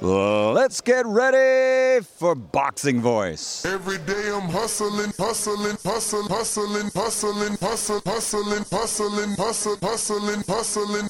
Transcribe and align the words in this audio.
Let's 0.00 0.80
get 0.82 1.06
ready 1.06 2.04
for 2.04 2.34
Boxing 2.34 3.00
Voice. 3.00 3.64
Every 3.64 3.98
day 3.98 4.28
I'm 4.32 4.48
hustling, 4.48 5.12
hustling, 5.18 5.76
hustling, 5.82 6.28
hustling, 6.28 6.90
hustling, 6.94 7.56
hustling, 7.64 8.02
hustling, 8.04 8.04
hustling, 8.70 9.34
hustling, 9.36 9.78
hustling, 9.80 10.42
hustling. 10.46 11.08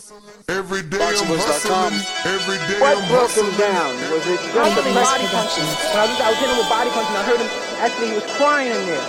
Every 0.48 0.82
day 0.82 1.02
I'm 1.02 1.26
hustling. 1.26 1.98
Every 2.30 2.58
day 2.70 2.80
What 2.80 2.96
I'm 3.02 3.08
broke 3.10 3.30
him 3.34 3.50
hustling. 3.50 3.58
down? 3.58 3.94
Was 4.12 4.26
it 4.26 4.38
just 4.54 4.54
the 4.54 4.94
body 4.94 5.26
punching? 5.34 5.66
When 5.66 5.98
I 5.98 6.06
was, 6.06 6.20
I 6.22 6.30
was 6.30 6.38
hitting 6.38 6.54
him 6.54 6.58
with 6.62 6.70
body 6.70 6.90
punching. 6.90 7.16
I 7.16 7.22
heard 7.26 7.40
him 7.42 7.50
actually 7.82 8.08
he 8.08 8.14
was 8.14 8.26
crying 8.38 8.70
in 8.70 8.86
there. 8.86 9.06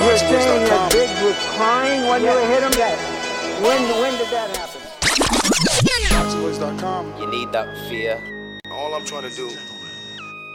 You 0.00 0.08
were 0.08 0.16
saying 0.16 0.64
that 0.66 0.92
Biggs 0.92 1.20
was 1.22 1.36
crying 1.56 2.08
when 2.08 2.22
you 2.22 2.28
hit 2.50 2.62
him? 2.62 2.72
Yes. 2.76 2.98
When, 3.62 3.80
when 4.00 4.18
did 4.18 4.26
that 4.30 4.56
happen? 4.56 4.80
Boxingboys.com. 6.10 7.20
You 7.20 7.30
need 7.30 7.52
that 7.52 7.68
fear. 7.88 8.20
All 8.72 8.92
I'm 8.92 9.04
trying 9.04 9.22
to 9.22 9.36
do 9.36 9.46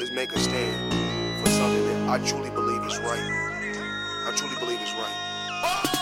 is 0.02 0.12
make 0.12 0.34
a 0.34 0.40
stand 0.40 1.40
for 1.42 1.50
something 1.50 1.86
that 1.86 2.10
I 2.10 2.18
truly 2.28 2.50
believe 2.50 2.84
is 2.84 2.98
right. 2.98 3.24
I 4.28 4.34
truly 4.36 4.56
believe 4.60 4.82
is 4.82 4.92
right. 4.92 5.97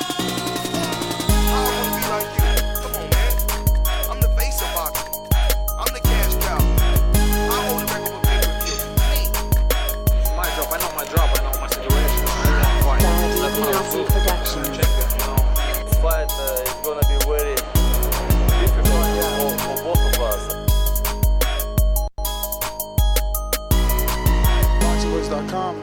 Boxingboys.com. 25.55 25.81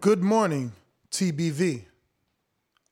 Good 0.00 0.22
morning, 0.22 0.72
TBV. 1.10 1.84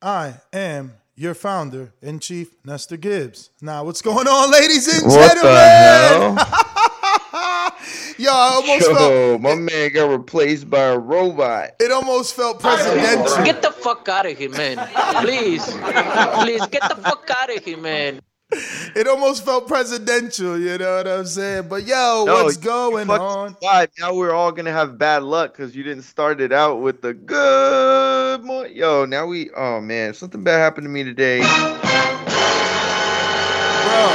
I 0.03 0.35
am 0.53 0.95
your 1.17 1.35
founder 1.35 1.93
and 2.03 2.23
chief, 2.23 2.55
Nestor 2.65 2.97
Gibbs. 2.97 3.51
Now, 3.61 3.85
what's 3.85 4.01
going 4.01 4.27
on, 4.29 4.51
ladies 4.51 4.87
and 4.89 5.07
What 5.11 5.35
gentlemen? 5.35 6.35
the 6.37 6.45
hell? 6.45 6.57
Yo, 8.19 8.31
I 8.31 8.51
almost 8.55 8.87
Yo, 8.87 8.95
felt 8.95 9.41
my 9.41 9.55
man 9.55 9.93
got 9.93 10.11
replaced 10.11 10.69
by 10.71 10.81
a 10.81 10.99
robot. 10.99 11.71
it 11.81 11.91
almost 11.91 12.35
felt 12.35 12.61
presidential. 12.61 13.45
Get 13.45 13.63
the 13.63 13.71
fuck 13.71 14.09
out 14.09 14.27
of 14.27 14.37
here, 14.37 14.51
man. 14.51 14.77
Please. 15.25 15.65
Please, 15.65 16.67
get 16.67 16.83
the 16.89 16.97
fuck 17.03 17.29
out 17.35 17.55
of 17.57 17.65
here, 17.65 17.79
man. 17.79 18.21
It 18.53 19.07
almost 19.07 19.45
felt 19.45 19.69
presidential, 19.69 20.59
you 20.59 20.77
know 20.77 20.97
what 20.97 21.07
I'm 21.07 21.25
saying? 21.27 21.69
But 21.69 21.85
yo, 21.87 22.25
No, 22.27 22.43
what's 22.45 22.57
going 22.57 23.09
on? 23.09 23.57
Why? 23.61 23.87
Now 24.01 24.13
we're 24.15 24.33
all 24.35 24.51
gonna 24.51 24.73
have 24.73 24.99
bad 24.99 25.23
luck 25.23 25.53
because 25.53 25.77
you 25.77 25.85
didn't 25.85 26.03
start 26.03 26.41
it 26.41 26.53
out 26.53 26.81
with 26.81 27.01
the 27.01 27.15
good 27.15 28.43
morning. 28.45 28.77
Yo, 28.77 29.05
now 29.05 29.27
we. 29.27 29.51
Oh 29.57 29.81
man, 29.81 30.15
something 30.15 30.43
bad 30.43 30.59
happened 30.59 30.85
to 30.87 30.89
me 30.91 31.05
today. 31.05 31.39
Bro, 33.85 34.09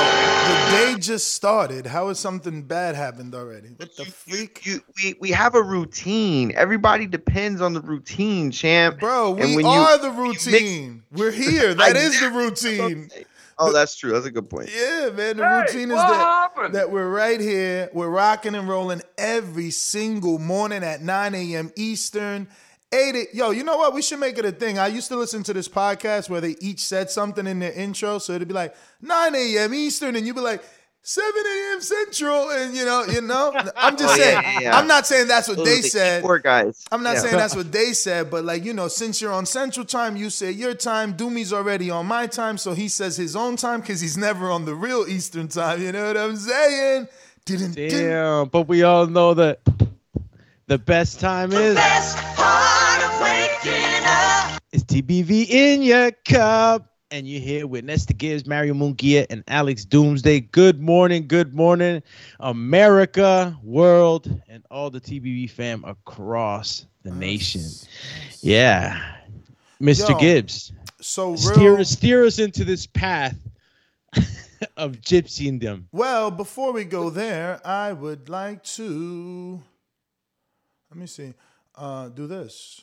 the 0.48 0.72
day 0.72 0.96
just 1.00 1.34
started. 1.34 1.86
How 1.88 2.10
has 2.10 2.20
something 2.20 2.62
bad 2.64 2.96
happened 2.96 3.34
already? 3.36 3.70
What 3.78 3.96
the 3.96 4.06
freak? 4.06 4.66
You, 4.66 4.82
we 4.98 5.16
we 5.20 5.32
have 5.32 5.56
a 5.56 5.62
routine. 5.62 6.52
Everybody 6.56 7.08
depends 7.08 7.62
on 7.62 7.74
the 7.74 7.82
routine, 7.82 8.52
champ. 8.52 9.00
Bro, 9.00 9.32
we 9.32 9.56
when 9.56 9.66
you- 9.66 9.72
are 9.72 9.98
the 9.98 10.12
you 10.12 10.24
mix- 10.34 10.46
routine. 10.46 11.04
We're 11.14 11.32
here. 11.32 11.74
That 11.74 11.96
is 11.96 12.20
the 12.20 12.30
routine. 12.32 13.10
Oh, 13.58 13.72
that's 13.72 13.96
true. 13.96 14.12
That's 14.12 14.26
a 14.26 14.32
good 14.32 14.50
point. 14.50 14.70
Yeah, 14.74 15.10
man. 15.14 15.38
The 15.38 15.44
routine 15.44 15.92
is 15.92 15.98
that, 15.98 16.74
that 16.74 16.92
we're 16.92 17.10
right 17.10 17.40
here. 17.40 17.90
We're 17.94 18.10
rocking 18.10 18.54
and 18.54 18.68
rolling 18.68 19.02
every 19.18 19.72
single 19.72 20.40
morning 20.40 20.84
at 20.84 21.02
9 21.02 21.36
a.m. 21.36 21.72
Eastern. 21.78 22.48
80, 22.94 23.28
Yo, 23.34 23.52
you 23.52 23.64
know 23.64 23.78
what? 23.78 23.94
We 23.94 24.02
should 24.02 24.20
make 24.20 24.38
it 24.38 24.46
a 24.46 24.52
thing. 24.52 24.78
I 24.78 24.88
used 24.88 25.08
to 25.10 25.16
listen 25.16 25.44
to 25.44 25.54
this 25.54 25.68
podcast 25.68 26.30
where 26.30 26.42
they 26.42 26.56
each 26.60 26.80
said 26.80 27.10
something 27.10 27.48
in 27.48 27.60
their 27.60 27.74
intro. 27.74 28.20
So 28.20 28.34
it'd 28.34 28.48
be 28.48 28.54
like 28.54 28.76
9 29.02 29.36
a.m. 29.36 29.74
Eastern, 29.74 30.16
and 30.16 30.26
you'd 30.28 30.36
be 30.36 30.42
like, 30.42 30.64
7 31.08 31.32
a.m. 31.46 31.82
Central, 31.82 32.50
and 32.50 32.76
you 32.76 32.84
know, 32.84 33.04
you 33.06 33.22
know. 33.22 33.54
I'm 33.76 33.96
just 33.96 34.16
Oh, 34.16 34.18
saying. 34.18 34.42
yeah, 34.44 34.60
yeah. 34.60 34.76
I'm 34.78 34.88
not 34.88 35.06
saying 35.06 35.28
that's 35.28 35.48
what 35.48 35.58
Those 35.58 35.68
they 35.68 35.82
the 35.82 35.88
said. 35.90 36.24
Poor 36.24 36.40
guys. 36.40 36.84
I'm 36.92 37.04
not 37.04 37.14
Yeah. 37.14 37.22
saying 37.22 37.38
that's 37.38 37.56
what 37.62 37.72
they 37.72 37.94
said, 37.94 38.32
but 38.32 38.44
like 38.44 38.66
you 38.66 38.74
know, 38.74 38.88
since 38.88 39.22
you're 39.22 39.32
on 39.32 39.46
Central 39.46 39.86
Time, 39.86 40.16
you 40.16 40.32
say 40.32 40.50
your 40.50 40.74
time. 40.74 41.14
Doomy's 41.14 41.54
already 41.54 41.92
on 41.92 42.08
my 42.08 42.26
time, 42.26 42.58
so 42.58 42.74
he 42.74 42.88
says 42.88 43.18
his 43.18 43.36
own 43.36 43.56
time 43.56 43.82
because 43.82 44.02
he's 44.02 44.18
never 44.18 44.50
on 44.50 44.66
the 44.66 44.74
real 44.74 45.06
Eastern 45.08 45.48
Time. 45.48 45.80
You 45.80 45.92
know 45.92 46.08
what 46.08 46.18
I'm 46.18 46.36
saying? 46.38 47.08
Didn't 47.46 47.76
Damn, 47.76 48.48
but 48.50 48.64
we 48.68 48.82
all 48.82 49.06
know 49.06 49.36
that 49.36 49.60
the 50.66 50.80
best 50.80 51.20
time 51.20 51.52
is 51.54 51.78
is 54.72 54.84
TBV 54.84 55.48
in 55.50 55.84
your 55.84 56.12
cup. 56.28 56.95
And 57.12 57.28
you're 57.28 57.40
here 57.42 57.68
with 57.68 57.86
Nesta 57.86 58.14
Gibbs, 58.14 58.48
Mario 58.48 58.74
Mungia, 58.74 59.28
and 59.30 59.44
Alex 59.48 59.86
Doomsday. 59.86 60.40
Good 60.42 60.82
morning, 60.82 61.28
good 61.28 61.54
morning, 61.54 62.02
America, 62.40 63.56
world, 63.64 64.42
and 64.50 64.66
all 64.72 64.90
the 64.90 65.00
TBV 65.00 65.50
fam 65.50 65.84
across 65.86 66.88
the 67.04 67.12
nation. 67.12 67.62
Yeah. 68.42 69.00
Mr. 69.80 70.10
Yo, 70.10 70.18
Gibbs, 70.18 70.72
So 71.00 71.36
steer, 71.36 71.76
real. 71.76 71.86
steer 71.86 72.26
us 72.26 72.40
into 72.40 72.66
this 72.66 72.88
path 72.88 73.38
of 74.76 74.94
gypsyindom. 75.02 75.84
Well, 75.92 76.32
before 76.32 76.74
we 76.74 76.86
go 76.86 77.12
there, 77.12 77.62
I 77.66 77.94
would 77.94 78.30
like 78.30 78.64
to 78.64 79.62
let 80.90 81.00
me 81.00 81.06
see. 81.06 81.34
Uh, 81.76 82.10
do 82.10 82.26
this. 82.26 82.82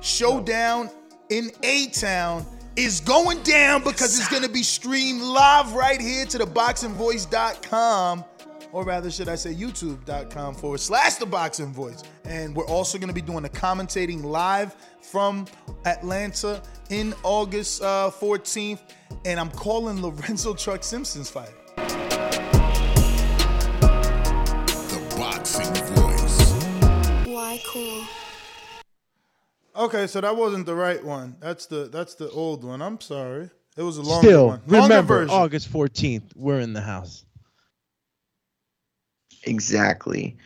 Showdown 0.00 0.90
in 1.28 1.50
A 1.62 1.88
Town 1.88 2.44
is 2.76 3.00
going 3.00 3.42
down 3.42 3.82
because 3.82 4.18
it's 4.18 4.28
going 4.28 4.42
to 4.42 4.48
be 4.48 4.62
streamed 4.62 5.20
live 5.20 5.72
right 5.72 6.00
here 6.00 6.24
to 6.26 6.38
the 6.38 6.46
boxingvoice.com 6.46 8.24
or 8.72 8.84
rather 8.84 9.10
should 9.10 9.28
I 9.28 9.34
say 9.34 9.52
youtube.com 9.54 10.54
forward 10.54 10.78
slash 10.80 11.16
the 11.16 11.26
boxing 11.26 11.72
voice. 11.72 12.02
And 12.24 12.54
we're 12.54 12.66
also 12.66 12.98
going 12.98 13.08
to 13.08 13.14
be 13.14 13.20
doing 13.20 13.44
a 13.44 13.48
commentating 13.48 14.22
live 14.22 14.76
from 15.02 15.46
Atlanta 15.84 16.62
in 16.88 17.14
August 17.22 17.82
uh, 17.82 18.10
14th. 18.12 18.80
And 19.24 19.40
I'm 19.40 19.50
calling 19.50 20.00
Lorenzo 20.00 20.54
Truck 20.54 20.84
Simpson's 20.84 21.28
fight. 21.28 21.50
The 24.86 25.14
boxing 25.16 25.74
voice. 25.94 26.52
Why 27.26 27.60
cool? 27.66 28.04
Okay, 29.80 30.06
so 30.06 30.20
that 30.20 30.36
wasn't 30.36 30.66
the 30.66 30.74
right 30.74 31.02
one. 31.02 31.36
That's 31.40 31.64
the 31.64 31.88
that's 31.88 32.14
the 32.14 32.28
old 32.28 32.64
one. 32.64 32.82
I'm 32.82 33.00
sorry. 33.00 33.48
It 33.78 33.82
was 33.82 33.96
a 33.96 34.02
longer 34.02 34.28
Still, 34.28 34.46
one. 34.48 34.62
Longer 34.66 34.82
remember, 34.82 35.14
version. 35.14 35.34
August 35.34 35.72
14th, 35.72 36.36
we're 36.36 36.60
in 36.60 36.74
the 36.74 36.82
house. 36.82 37.24
Exactly. 39.44 40.36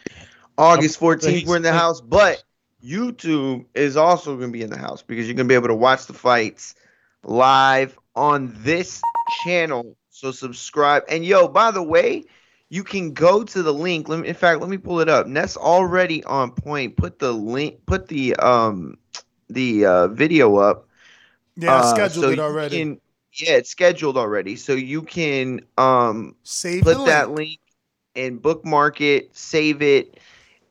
August 0.57 1.01
14th, 1.01 1.49
we're 1.49 1.57
in 1.57 1.63
the 1.63 1.73
house, 1.73 2.01
but 2.01 2.45
YouTube 2.81 3.65
is 3.75 3.97
also 3.97 4.37
going 4.37 4.51
to 4.51 4.53
be 4.53 4.63
in 4.63 4.71
the 4.71 4.79
house 4.79 5.03
because 5.03 5.27
you're 5.27 5.35
going 5.35 5.49
to 5.49 5.53
be 5.53 5.57
able 5.57 5.67
to 5.67 5.75
watch 5.75 6.07
the 6.07 6.13
fights 6.13 6.77
live 7.25 7.99
on 8.15 8.55
this 8.59 9.03
channel. 9.43 9.97
So 10.11 10.31
subscribe. 10.31 11.03
And 11.09 11.25
yo, 11.25 11.49
by 11.49 11.73
the 11.73 11.83
way, 11.83 12.23
you 12.69 12.85
can 12.85 13.15
go 13.15 13.43
to 13.43 13.63
the 13.65 13.75
link. 13.75 14.09
Let 14.09 14.21
me, 14.21 14.29
in 14.29 14.35
fact, 14.35 14.61
let 14.61 14.71
me 14.71 14.79
pull 14.79 15.01
it 15.01 15.09
up. 15.09 15.27
Ness 15.27 15.57
already 15.57 16.23
on 16.23 16.53
point. 16.53 16.97
Put 16.97 17.19
the 17.19 17.33
link. 17.33 17.85
Put 17.85 18.07
the 18.07 18.37
um 18.37 18.97
the 19.49 19.85
uh, 19.87 20.09
video 20.09 20.57
up. 20.57 20.89
Yeah, 21.57 21.77
I 21.77 21.81
Uh, 21.81 21.83
scheduled 21.83 22.29
so 22.29 22.31
it 22.31 22.41
already. 22.41 22.71
can- 22.71 23.01
yeah, 23.33 23.55
it's 23.57 23.71
scheduled 23.71 24.17
already. 24.17 24.57
So 24.57 24.75
you 24.75 25.03
can 25.03 25.61
um 25.79 26.37
Save 26.45 26.87
put 26.87 27.05
the 27.05 27.05
that 27.05 27.31
link. 27.31 27.31
link 27.31 27.61
and 28.17 28.41
bookmark 28.43 29.01
it, 29.01 29.35
save 29.37 29.83
it, 29.83 30.19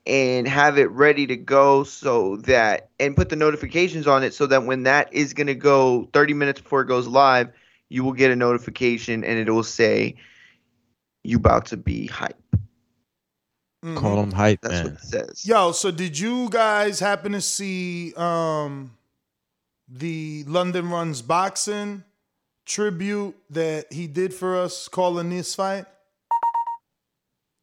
and 0.05 0.47
have 0.47 0.77
it 0.77 0.89
ready 0.91 1.27
to 1.27 1.35
go 1.37 1.83
so 1.83 2.37
that 2.37 2.89
and 2.99 3.15
put 3.15 3.29
the 3.29 3.35
notifications 3.35 4.07
on 4.07 4.23
it 4.23 4.33
so 4.33 4.47
that 4.47 4.65
when 4.65 4.83
that 4.83 5.13
is 5.13 5.33
gonna 5.33 5.55
go 5.55 6.09
30 6.13 6.33
minutes 6.33 6.61
before 6.61 6.81
it 6.81 6.87
goes 6.87 7.07
live, 7.07 7.49
you 7.89 8.03
will 8.03 8.13
get 8.13 8.31
a 8.31 8.35
notification 8.35 9.23
and 9.23 9.39
it 9.39 9.51
will 9.51 9.63
say 9.63 10.15
you 11.23 11.37
about 11.37 11.67
to 11.67 11.77
be 11.77 12.07
hype. 12.07 12.42
Mhm. 13.83 13.97
Call 13.97 14.23
him 14.23 14.31
hype, 14.31 14.61
That's 14.61 14.73
man. 14.73 14.83
what 14.85 14.93
it 14.93 14.99
says. 15.01 15.45
Yo, 15.45 15.71
so 15.73 15.91
did 15.91 16.17
you 16.17 16.49
guys 16.49 16.99
happen 16.99 17.33
to 17.33 17.41
see 17.41 18.13
um 18.15 18.97
the 19.87 20.43
London 20.47 20.89
Runs 20.89 21.21
boxing 21.21 22.03
tribute 22.65 23.35
that 23.49 23.91
he 23.91 24.07
did 24.07 24.33
for 24.33 24.57
us 24.57 24.87
calling 24.87 25.29
this 25.29 25.53
fight? 25.55 25.85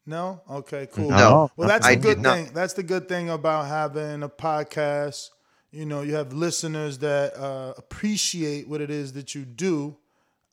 No? 0.05 0.41
Okay, 0.49 0.87
cool. 0.91 1.09
No, 1.09 1.51
Well, 1.55 1.67
that's 1.67 1.85
I 1.87 1.91
a 1.91 1.95
did 1.95 2.01
good 2.01 2.19
not. 2.21 2.35
thing. 2.35 2.49
That's 2.53 2.73
the 2.73 2.83
good 2.83 3.07
thing 3.07 3.29
about 3.29 3.67
having 3.67 4.23
a 4.23 4.29
podcast. 4.29 5.29
You 5.71 5.85
know, 5.85 6.01
you 6.01 6.15
have 6.15 6.33
listeners 6.33 6.97
that 6.99 7.35
uh, 7.37 7.73
appreciate 7.77 8.67
what 8.67 8.81
it 8.81 8.89
is 8.89 9.13
that 9.13 9.35
you 9.35 9.45
do. 9.45 9.97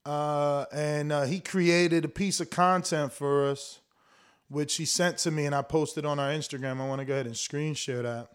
Uh, 0.05 0.65
and 0.73 1.13
uh, 1.13 1.23
he 1.25 1.41
created 1.41 2.05
a 2.05 2.09
piece 2.09 2.41
of 2.41 2.51
content 2.51 3.13
for 3.13 3.47
us, 3.47 3.81
which 4.49 4.71
she 4.71 4.85
sent 4.85 5.19
to 5.19 5.31
me, 5.31 5.47
and 5.47 5.55
I 5.55 5.63
posted 5.63 6.05
on 6.05 6.19
our 6.19 6.31
Instagram. 6.31 6.81
I 6.81 6.89
want 6.89 7.01
to 7.01 7.05
go 7.05 7.15
ahead 7.15 7.27
and 7.27 7.37
screen 7.37 7.75
share 7.75 8.03
that. 8.03 8.29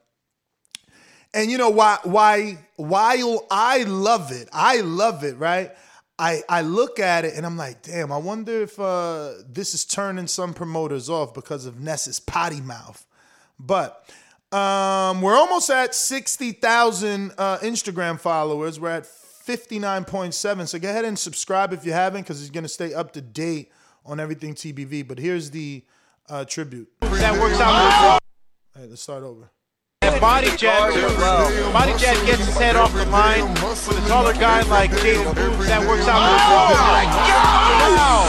And 1.33 1.49
you 1.49 1.57
know 1.57 1.71
why? 1.71 1.97
Why? 2.03 2.59
While 2.75 3.47
I 3.49 3.83
love 3.83 4.31
it, 4.31 4.49
I 4.53 4.81
love 4.81 5.23
it. 5.23 5.37
Right? 5.37 5.71
I 6.19 6.43
I 6.47 6.61
look 6.61 6.99
at 6.99 7.25
it 7.25 7.33
and 7.35 7.45
I'm 7.45 7.57
like, 7.57 7.81
damn. 7.81 8.11
I 8.11 8.17
wonder 8.17 8.61
if 8.61 8.79
uh, 8.79 9.31
this 9.49 9.73
is 9.73 9.83
turning 9.83 10.27
some 10.27 10.53
promoters 10.53 11.09
off 11.09 11.33
because 11.33 11.65
of 11.65 11.79
Ness's 11.79 12.19
potty 12.19 12.61
mouth. 12.61 13.03
But 13.59 14.07
um, 14.51 15.21
we're 15.23 15.35
almost 15.35 15.71
at 15.71 15.95
sixty 15.95 16.51
thousand 16.51 17.33
uh, 17.37 17.57
Instagram 17.59 18.19
followers. 18.19 18.79
We're 18.79 18.89
at 18.91 19.07
fifty 19.07 19.79
nine 19.79 20.05
point 20.05 20.35
seven. 20.35 20.67
So 20.67 20.77
go 20.77 20.89
ahead 20.89 21.05
and 21.05 21.17
subscribe 21.17 21.73
if 21.73 21.83
you 21.83 21.93
haven't, 21.93 22.21
because 22.21 22.41
it's 22.41 22.51
gonna 22.51 22.67
stay 22.67 22.93
up 22.93 23.13
to 23.13 23.21
date 23.21 23.71
on 24.05 24.19
everything 24.19 24.53
TBV. 24.53 25.07
But 25.07 25.17
here's 25.17 25.49
the 25.49 25.83
uh, 26.29 26.45
tribute. 26.45 26.89
That 27.01 27.39
works 27.39 27.59
out. 27.59 27.73
All 27.75 28.19
right, 28.75 28.89
let's 28.89 29.01
start 29.01 29.23
over. 29.23 29.49
And 30.01 30.19
body 30.19 30.49
jet, 30.57 30.91
body 31.71 31.93
jet 31.97 32.17
gets 32.25 32.45
his 32.45 32.57
head 32.57 32.75
off 32.75 32.93
the 32.93 33.05
line 33.05 33.47
with 33.53 33.87
a 33.89 34.07
taller 34.09 34.33
guy 34.33 34.61
like 34.63 34.91
Jaden 34.91 35.33
Booth. 35.33 35.67
That 35.67 35.87
works 35.87 36.07
out. 36.07 36.19
Oh 36.19 36.75
my 36.75 37.05
God! 37.07 37.93
Wow! 37.95 38.27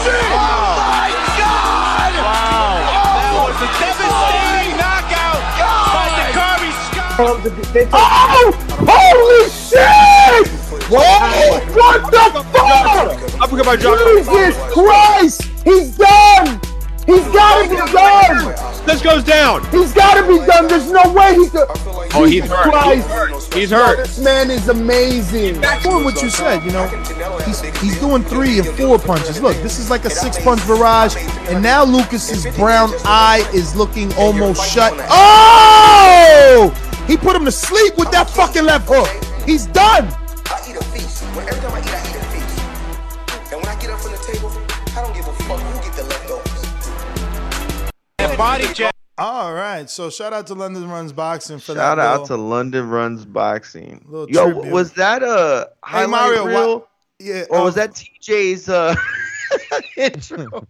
Wow! 2.23 2.79
That 3.19 3.33
was 3.43 3.59
a 3.59 3.67
devastating 3.75 4.79
knockout 4.79 5.41
by 5.91 6.07
Dakari 6.15 6.71
Scott. 6.87 7.19
Oh! 7.91 8.55
Holy 8.87 9.49
shit! 9.51 10.47
What? 10.89 11.59
What 11.75 11.99
the 12.11 12.23
fuck? 12.53 13.41
I 13.41 13.47
forgot 13.49 13.65
about 13.65 13.79
John. 13.79 13.97
Jesus 14.17 14.55
Christ! 14.71 15.43
He's 15.65 15.97
done! 15.97 16.61
He's 17.05 17.25
gotta 17.27 17.69
be 17.69 17.75
done! 17.75 18.55
This 18.85 19.01
goes 19.01 19.23
down. 19.23 19.69
He's 19.71 19.93
gotta 19.93 20.27
be 20.27 20.37
done! 20.45 20.67
There's 20.67 20.91
no 20.91 21.13
way 21.13 21.35
he 21.35 21.49
could. 21.49 21.67
Oh, 22.13 22.25
he's 22.25 22.45
hurt. 22.45 22.71
Christ. 22.71 23.53
He's 23.53 23.71
hurt. 23.71 23.97
This 23.97 24.19
man 24.19 24.49
is 24.49 24.69
amazing. 24.69 25.61
Doing 25.83 26.03
what 26.03 26.21
you 26.21 26.29
said, 26.29 26.63
you 26.63 26.71
know, 26.71 26.87
he's 27.45 27.61
he's 27.79 27.99
doing 27.99 28.23
three 28.23 28.59
and 28.59 28.67
four 28.69 28.97
punches. 28.97 29.41
Look, 29.41 29.57
this 29.57 29.79
is 29.79 29.89
like 29.89 30.05
a 30.05 30.09
six 30.09 30.41
punch 30.41 30.65
barrage, 30.65 31.15
and 31.49 31.61
now 31.61 31.83
Lucas's 31.83 32.45
brown 32.55 32.91
eye 33.03 33.47
is 33.53 33.75
looking 33.75 34.13
almost 34.15 34.67
shut. 34.71 34.93
Oh! 35.09 36.73
He 37.07 37.17
put 37.17 37.35
him 37.35 37.45
to 37.45 37.51
sleep 37.51 37.97
with 37.97 38.11
that 38.11 38.29
fucking 38.29 38.63
left 38.63 38.87
hook. 38.89 39.09
He's 39.45 39.67
done. 39.67 40.11
Body 48.37 48.67
jet. 48.73 48.91
All 49.17 49.53
right, 49.53 49.89
so 49.89 50.09
shout 50.09 50.33
out 50.33 50.45
to 50.47 50.55
London 50.55 50.89
Runs 50.89 51.13
Boxing 51.13 51.57
for 51.59 51.73
Shout 51.73 51.75
that. 51.75 51.81
Shout 51.81 51.99
out 51.99 52.21
little- 52.21 52.37
to 52.37 52.43
London 52.43 52.89
Runs 52.89 53.25
Boxing. 53.25 54.05
Yo, 54.11 54.25
tribute. 54.25 54.71
was 54.73 54.91
that 54.93 55.23
a 55.23 55.69
Hey 55.87 56.05
Mario, 56.05 56.45
reel? 56.45 56.79
why- 56.79 56.85
yeah, 57.19 57.43
or 57.49 57.63
was 57.63 57.77
uh, 57.77 57.87
that 57.87 57.91
TJ's 57.93 58.67
uh, 58.67 58.93
intro? 59.97 60.67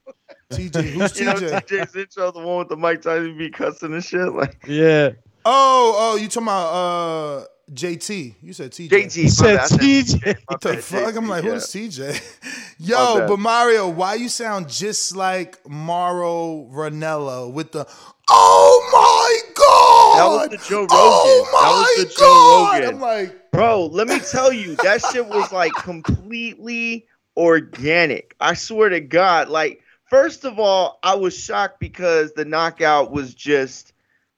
TJ? 0.51 0.83
Who's 0.91 1.19
You 1.19 1.25
know, 1.25 1.33
TJ? 1.33 1.65
TJ's 1.65 1.95
intro, 1.95 2.31
the 2.31 2.39
one 2.39 2.59
with 2.59 2.69
the 2.69 2.77
Mike 2.77 3.01
Tyson 3.01 3.35
be 3.35 3.49
cussing 3.49 3.93
and 3.93 4.03
shit. 4.05 4.31
Like 4.31 4.57
Yeah. 4.67 5.11
Oh, 5.43 5.93
oh, 5.97 6.15
you 6.17 6.27
talking 6.27 6.43
about 6.47 6.67
uh 6.71 7.45
JT? 7.73 8.35
You 8.41 8.53
said 8.53 8.71
TJ. 8.71 8.89
JT, 8.89 9.13
He 9.13 9.29
said 9.29 9.55
bad, 9.55 9.59
I 9.59 9.65
said 9.65 9.79
TJ. 9.79 10.37
What 10.47 10.61
the 10.61 10.77
fuck? 10.77 11.15
I'm 11.15 11.27
like, 11.27 11.43
yeah. 11.43 11.51
who's 11.51 11.65
TJ? 11.67 12.75
Yo, 12.79 13.27
but 13.27 13.37
Mario, 13.37 13.89
why 13.89 14.15
you 14.15 14.29
sound 14.29 14.69
just 14.69 15.15
like 15.15 15.57
Mauro 15.67 16.69
Ranallo 16.71 17.51
with 17.51 17.71
the 17.71 17.87
Oh 18.29 18.89
my 18.91 19.53
god! 19.55 20.17
That 20.17 20.51
was 20.51 20.61
the 20.61 20.69
Joe 20.69 20.81
Rogan. 20.81 20.89
Oh 20.91 21.47
That 21.51 21.71
was 21.71 22.07
the 22.07 22.13
Joe 22.19 22.25
god! 22.25 22.73
Rogan. 22.83 22.95
I'm 22.95 23.01
like, 23.01 23.51
Bro, 23.51 23.85
let 23.87 24.07
me 24.07 24.19
tell 24.19 24.51
you, 24.51 24.75
that 24.77 25.01
shit 25.11 25.25
was 25.25 25.51
like 25.51 25.71
completely 25.73 27.07
organic. 27.37 28.35
I 28.39 28.53
swear 28.53 28.89
to 28.89 28.99
God. 28.99 29.49
Like, 29.49 29.81
first 30.09 30.43
of 30.45 30.59
all, 30.59 30.99
I 31.03 31.15
was 31.15 31.37
shocked 31.37 31.79
because 31.79 32.33
the 32.33 32.45
knockout 32.45 33.11
was 33.11 33.33
just 33.33 33.93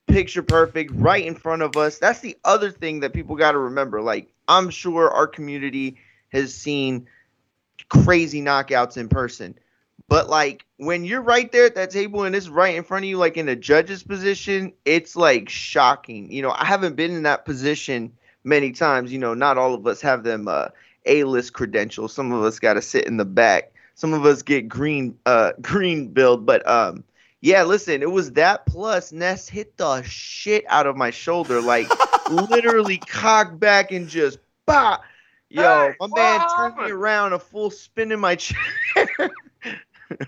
picture 0.08 0.42
perfect 0.42 0.92
right 0.94 1.24
in 1.24 1.34
front 1.34 1.62
of 1.62 1.76
us. 1.76 1.98
That's 1.98 2.20
the 2.20 2.36
other 2.44 2.70
thing 2.70 3.00
that 3.00 3.12
people 3.12 3.36
got 3.36 3.52
to 3.52 3.58
remember. 3.58 4.02
Like, 4.02 4.28
I'm 4.48 4.70
sure 4.70 5.10
our 5.10 5.26
community 5.26 5.98
has 6.32 6.54
seen 6.54 7.06
crazy 7.88 8.42
knockouts 8.42 8.96
in 8.96 9.08
person. 9.08 9.58
But 10.08 10.28
like 10.30 10.64
when 10.78 11.04
you're 11.04 11.20
right 11.20 11.50
there 11.52 11.66
at 11.66 11.74
that 11.74 11.90
table 11.90 12.24
and 12.24 12.34
it's 12.34 12.48
right 12.48 12.74
in 12.74 12.82
front 12.82 13.04
of 13.04 13.08
you, 13.10 13.18
like 13.18 13.36
in 13.36 13.48
a 13.48 13.56
judge's 13.56 14.02
position, 14.02 14.72
it's 14.84 15.16
like 15.16 15.48
shocking. 15.48 16.32
You 16.32 16.42
know, 16.42 16.50
I 16.50 16.64
haven't 16.64 16.96
been 16.96 17.12
in 17.12 17.24
that 17.24 17.44
position 17.44 18.12
many 18.42 18.72
times. 18.72 19.12
You 19.12 19.18
know, 19.18 19.34
not 19.34 19.58
all 19.58 19.74
of 19.74 19.86
us 19.86 20.00
have 20.00 20.22
them 20.24 20.48
uh, 20.48 20.68
A-list 21.04 21.52
credentials. 21.52 22.14
Some 22.14 22.32
of 22.32 22.42
us 22.42 22.58
got 22.58 22.74
to 22.74 22.82
sit 22.82 23.06
in 23.06 23.18
the 23.18 23.26
back. 23.26 23.72
Some 23.94 24.14
of 24.14 24.24
us 24.24 24.42
get 24.42 24.68
green, 24.68 25.18
uh, 25.26 25.52
green 25.60 26.08
build. 26.08 26.46
But 26.46 26.66
um, 26.66 27.04
yeah, 27.40 27.62
listen, 27.62 28.02
it 28.02 28.10
was 28.10 28.32
that 28.32 28.66
plus 28.66 29.12
Ness 29.12 29.48
hit 29.48 29.76
the 29.76 30.02
shit 30.02 30.64
out 30.68 30.86
of 30.86 30.96
my 30.96 31.10
shoulder, 31.10 31.60
like 31.60 31.86
literally 32.30 32.98
cocked 33.08 33.58
back 33.60 33.92
and 33.92 34.08
just 34.08 34.38
bah. 34.66 34.98
Yo, 35.50 35.94
my 35.98 36.08
man 36.14 36.46
turned 36.56 36.76
me 36.76 36.90
around 36.90 37.32
a 37.32 37.38
full 37.38 37.70
spin 37.70 38.12
in 38.12 38.20
my 38.20 38.34
chair. 38.36 38.58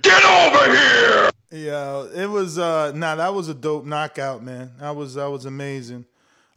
Get 0.03 0.25
over 0.25 0.77
here! 0.77 1.31
yeah, 1.51 2.07
it 2.15 2.29
was 2.29 2.59
uh 2.59 2.93
nah, 2.93 3.17
that 3.17 3.35
was 3.35 3.49
a 3.49 3.55
dope 3.55 3.85
knockout, 3.85 4.43
man. 4.43 4.73
That 4.79 4.95
was 4.95 5.15
that 5.15 5.27
was 5.31 5.45
amazing. 5.45 6.07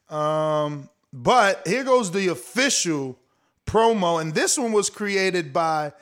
Um, 0.10 0.90
but 1.12 1.68
here 1.68 1.84
goes 1.84 2.12
the 2.12 2.28
official 2.28 3.18
promo, 3.66 4.22
and 4.22 4.34
this 4.34 4.58
one 4.58 4.72
was 4.72 4.90
created 4.90 5.52
by 5.52 5.94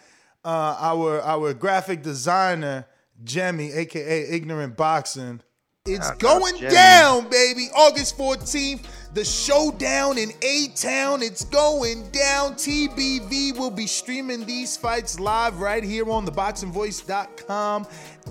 uh 0.43 0.75
our 0.79 1.21
our 1.21 1.53
graphic 1.53 2.03
designer, 2.03 2.85
Jemmy, 3.23 3.71
aka 3.71 4.29
Ignorant 4.29 4.75
Boxing. 4.77 5.41
It's 5.85 6.05
Shout 6.05 6.19
going 6.19 6.59
down, 6.59 7.27
baby. 7.29 7.69
August 7.75 8.15
14th, 8.15 8.85
the 9.15 9.25
showdown 9.25 10.19
in 10.19 10.29
A 10.43 10.67
Town. 10.75 11.23
It's 11.23 11.43
going 11.45 12.07
down. 12.11 12.53
TBV 12.53 13.57
will 13.57 13.71
be 13.71 13.87
streaming 13.87 14.45
these 14.45 14.77
fights 14.77 15.19
live 15.19 15.59
right 15.59 15.83
here 15.83 16.07
on 16.07 16.27
theboxingvoice.com. 16.27 17.87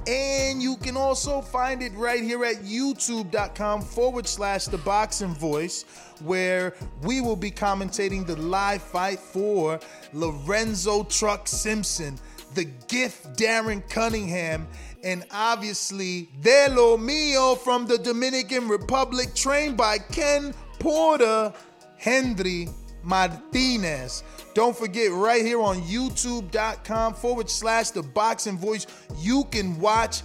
And 0.06 0.62
you 0.62 0.76
can 0.76 0.96
also 0.96 1.40
find 1.40 1.82
it 1.82 1.92
right 1.94 2.22
here 2.22 2.44
at 2.44 2.62
youtube.com 2.62 3.82
forward 3.82 4.28
slash 4.28 4.66
the 4.66 4.78
boxing 4.78 5.34
voice, 5.34 5.84
where 6.22 6.76
we 7.02 7.20
will 7.20 7.34
be 7.34 7.50
commentating 7.50 8.24
the 8.24 8.36
live 8.36 8.80
fight 8.80 9.18
for 9.18 9.80
Lorenzo 10.12 11.02
Truck 11.02 11.48
Simpson 11.48 12.16
the 12.54 12.64
gift 12.88 13.36
Darren 13.36 13.88
Cunningham, 13.88 14.66
and 15.02 15.24
obviously 15.30 16.28
De 16.40 16.68
Lo 16.70 16.96
Mio 16.96 17.54
from 17.54 17.86
the 17.86 17.98
Dominican 17.98 18.68
Republic, 18.68 19.34
trained 19.34 19.76
by 19.76 19.98
Ken 19.98 20.54
Porter, 20.78 21.52
Henry 21.96 22.68
Martinez. 23.02 24.22
Don't 24.54 24.76
forget, 24.76 25.12
right 25.12 25.44
here 25.44 25.60
on 25.60 25.80
youtube.com 25.82 27.14
forward 27.14 27.48
slash 27.48 27.90
the 27.90 28.02
boxing 28.02 28.58
voice, 28.58 28.86
you 29.18 29.44
can 29.44 29.78
watch 29.78 30.22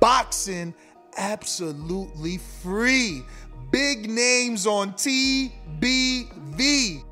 boxing 0.00 0.74
absolutely 1.16 2.38
free. 2.38 3.22
Big 3.70 4.08
names 4.08 4.66
on 4.66 4.92
TBV. 4.94 7.04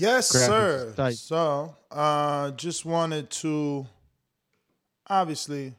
Yes, 0.00 0.28
sir. 0.28 0.94
So, 1.12 1.76
uh, 1.90 2.52
just 2.52 2.86
wanted 2.86 3.28
to 3.30 3.86
obviously 5.06 5.74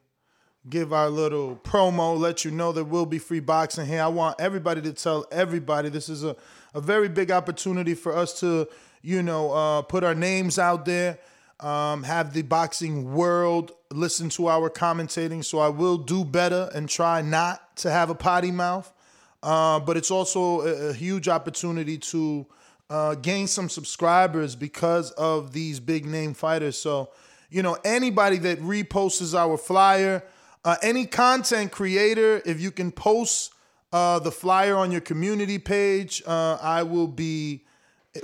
give 0.69 0.93
our 0.93 1.09
little 1.09 1.55
promo, 1.63 2.19
let 2.19 2.45
you 2.45 2.51
know 2.51 2.71
there 2.71 2.83
will 2.83 3.07
be 3.07 3.17
free 3.17 3.39
boxing 3.39 3.87
here. 3.87 4.03
I 4.03 4.09
want 4.09 4.39
everybody 4.39 4.79
to 4.83 4.93
tell 4.93 5.25
everybody 5.31 5.89
this 5.89 6.07
is 6.07 6.23
a, 6.23 6.35
a 6.75 6.81
very 6.81 7.09
big 7.09 7.31
opportunity 7.31 7.95
for 7.95 8.15
us 8.15 8.39
to, 8.41 8.67
you 9.01 9.23
know, 9.23 9.51
uh, 9.53 9.81
put 9.81 10.03
our 10.03 10.13
names 10.13 10.59
out 10.59 10.85
there, 10.85 11.17
um, 11.59 12.03
have 12.03 12.33
the 12.33 12.43
boxing 12.43 13.13
world 13.15 13.71
listen 13.91 14.29
to 14.29 14.49
our 14.49 14.69
commentating. 14.69 15.43
So 15.43 15.57
I 15.57 15.69
will 15.69 15.97
do 15.97 16.23
better 16.23 16.69
and 16.75 16.87
try 16.87 17.23
not 17.23 17.75
to 17.77 17.89
have 17.89 18.11
a 18.11 18.15
potty 18.15 18.51
mouth. 18.51 18.93
Uh, 19.41 19.79
but 19.79 19.97
it's 19.97 20.11
also 20.11 20.61
a, 20.61 20.89
a 20.89 20.93
huge 20.93 21.27
opportunity 21.27 21.97
to 21.97 22.45
uh, 22.91 23.15
gain 23.15 23.47
some 23.47 23.69
subscribers 23.69 24.53
because 24.53 25.11
of 25.11 25.53
these 25.53 25.79
big 25.79 26.05
name 26.05 26.33
fighters. 26.33 26.77
So, 26.77 27.09
you 27.49 27.63
know, 27.63 27.77
anybody 27.85 28.37
that 28.39 28.59
reposts 28.59 29.33
our 29.33 29.55
flyer, 29.55 30.23
uh, 30.65 30.75
any 30.83 31.05
content 31.05 31.71
creator, 31.71 32.41
if 32.45 32.59
you 32.59 32.69
can 32.69 32.91
post 32.91 33.53
uh, 33.93 34.19
the 34.19 34.31
flyer 34.31 34.75
on 34.75 34.91
your 34.91 34.99
community 34.99 35.57
page, 35.57 36.21
uh, 36.27 36.57
I 36.61 36.83
will 36.83 37.07
be 37.07 37.63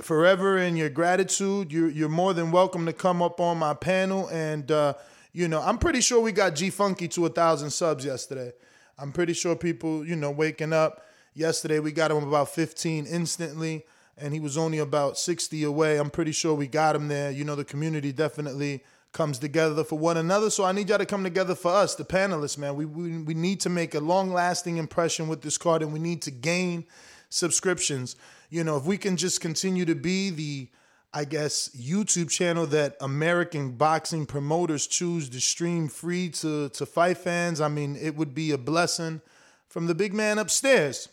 forever 0.02 0.58
in 0.58 0.76
your 0.76 0.90
gratitude. 0.90 1.72
You're, 1.72 1.88
you're 1.88 2.10
more 2.10 2.34
than 2.34 2.50
welcome 2.50 2.84
to 2.84 2.92
come 2.92 3.22
up 3.22 3.40
on 3.40 3.56
my 3.56 3.72
panel. 3.72 4.28
And, 4.28 4.70
uh, 4.70 4.94
you 5.32 5.48
know, 5.48 5.62
I'm 5.62 5.78
pretty 5.78 6.02
sure 6.02 6.20
we 6.20 6.32
got 6.32 6.54
G 6.54 6.68
Funky 6.68 7.08
to 7.08 7.24
a 7.24 7.30
thousand 7.30 7.70
subs 7.70 8.04
yesterday. 8.04 8.52
I'm 8.98 9.12
pretty 9.12 9.32
sure 9.32 9.56
people, 9.56 10.06
you 10.06 10.14
know, 10.14 10.30
waking 10.30 10.74
up 10.74 11.06
yesterday, 11.32 11.78
we 11.78 11.90
got 11.90 12.10
him 12.10 12.22
about 12.28 12.50
15 12.50 13.06
instantly, 13.06 13.86
and 14.20 14.34
he 14.34 14.40
was 14.40 14.56
only 14.56 14.78
about 14.78 15.18
60 15.18 15.62
away. 15.64 15.98
I'm 15.98 16.10
pretty 16.10 16.32
sure 16.32 16.54
we 16.54 16.66
got 16.66 16.96
him 16.96 17.08
there. 17.08 17.30
You 17.30 17.44
know, 17.44 17.54
the 17.54 17.64
community 17.64 18.12
definitely 18.12 18.82
comes 19.12 19.38
together 19.38 19.84
for 19.84 19.98
one 19.98 20.16
another. 20.16 20.50
So 20.50 20.64
I 20.64 20.72
need 20.72 20.88
y'all 20.88 20.98
to 20.98 21.06
come 21.06 21.24
together 21.24 21.54
for 21.54 21.72
us, 21.72 21.94
the 21.94 22.04
panelists, 22.04 22.58
man. 22.58 22.76
We, 22.76 22.84
we, 22.84 23.18
we 23.18 23.34
need 23.34 23.60
to 23.60 23.68
make 23.68 23.94
a 23.94 24.00
long 24.00 24.32
lasting 24.32 24.76
impression 24.76 25.28
with 25.28 25.42
this 25.42 25.58
card, 25.58 25.82
and 25.82 25.92
we 25.92 25.98
need 25.98 26.22
to 26.22 26.30
gain 26.30 26.84
subscriptions. 27.30 28.16
You 28.50 28.64
know, 28.64 28.76
if 28.76 28.84
we 28.84 28.98
can 28.98 29.16
just 29.16 29.40
continue 29.40 29.84
to 29.84 29.94
be 29.94 30.30
the 30.30 30.68
I 31.12 31.24
guess 31.24 31.70
YouTube 31.70 32.28
channel 32.28 32.66
that 32.66 32.96
American 33.00 33.72
boxing 33.72 34.26
promoters 34.26 34.86
choose 34.86 35.30
to 35.30 35.40
stream 35.40 35.88
free 35.88 36.28
to 36.30 36.68
to 36.68 36.86
fight 36.86 37.18
fans. 37.18 37.60
I 37.60 37.68
mean, 37.68 37.96
it 37.96 38.14
would 38.16 38.34
be 38.34 38.50
a 38.50 38.58
blessing 38.58 39.22
from 39.68 39.86
the 39.86 39.94
big 39.94 40.12
man 40.12 40.38
upstairs. 40.38 41.08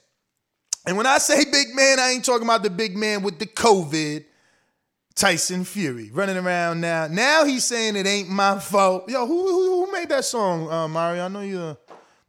And 0.88 0.98
when 0.98 1.06
I 1.08 1.18
say 1.18 1.44
big 1.51 1.74
man, 1.75 2.00
I 2.00 2.12
ain't 2.12 2.24
talking 2.25 2.46
about 2.48 2.63
the 2.63 2.70
big 2.70 2.96
man 2.96 3.24
with 3.24 3.39
the 3.39 3.46
COVID, 3.48 4.24
Tyson 5.15 5.63
Fury, 5.63 6.12
running 6.13 6.38
around 6.38 6.82
now. 6.82 7.08
Now 7.08 7.46
he's 7.46 7.63
saying 7.63 7.96
it 7.96 8.06
ain't 8.06 8.30
my 8.30 8.60
fault. 8.60 9.10
Yo, 9.10 9.25
who 9.25 9.48
who, 9.48 9.86
who 9.86 9.92
made 9.92 10.10
that 10.10 10.25
song, 10.25 10.70
uh, 10.70 10.88
Mario? 10.88 11.25
I 11.25 11.27
know 11.30 11.42
you're 11.42 11.77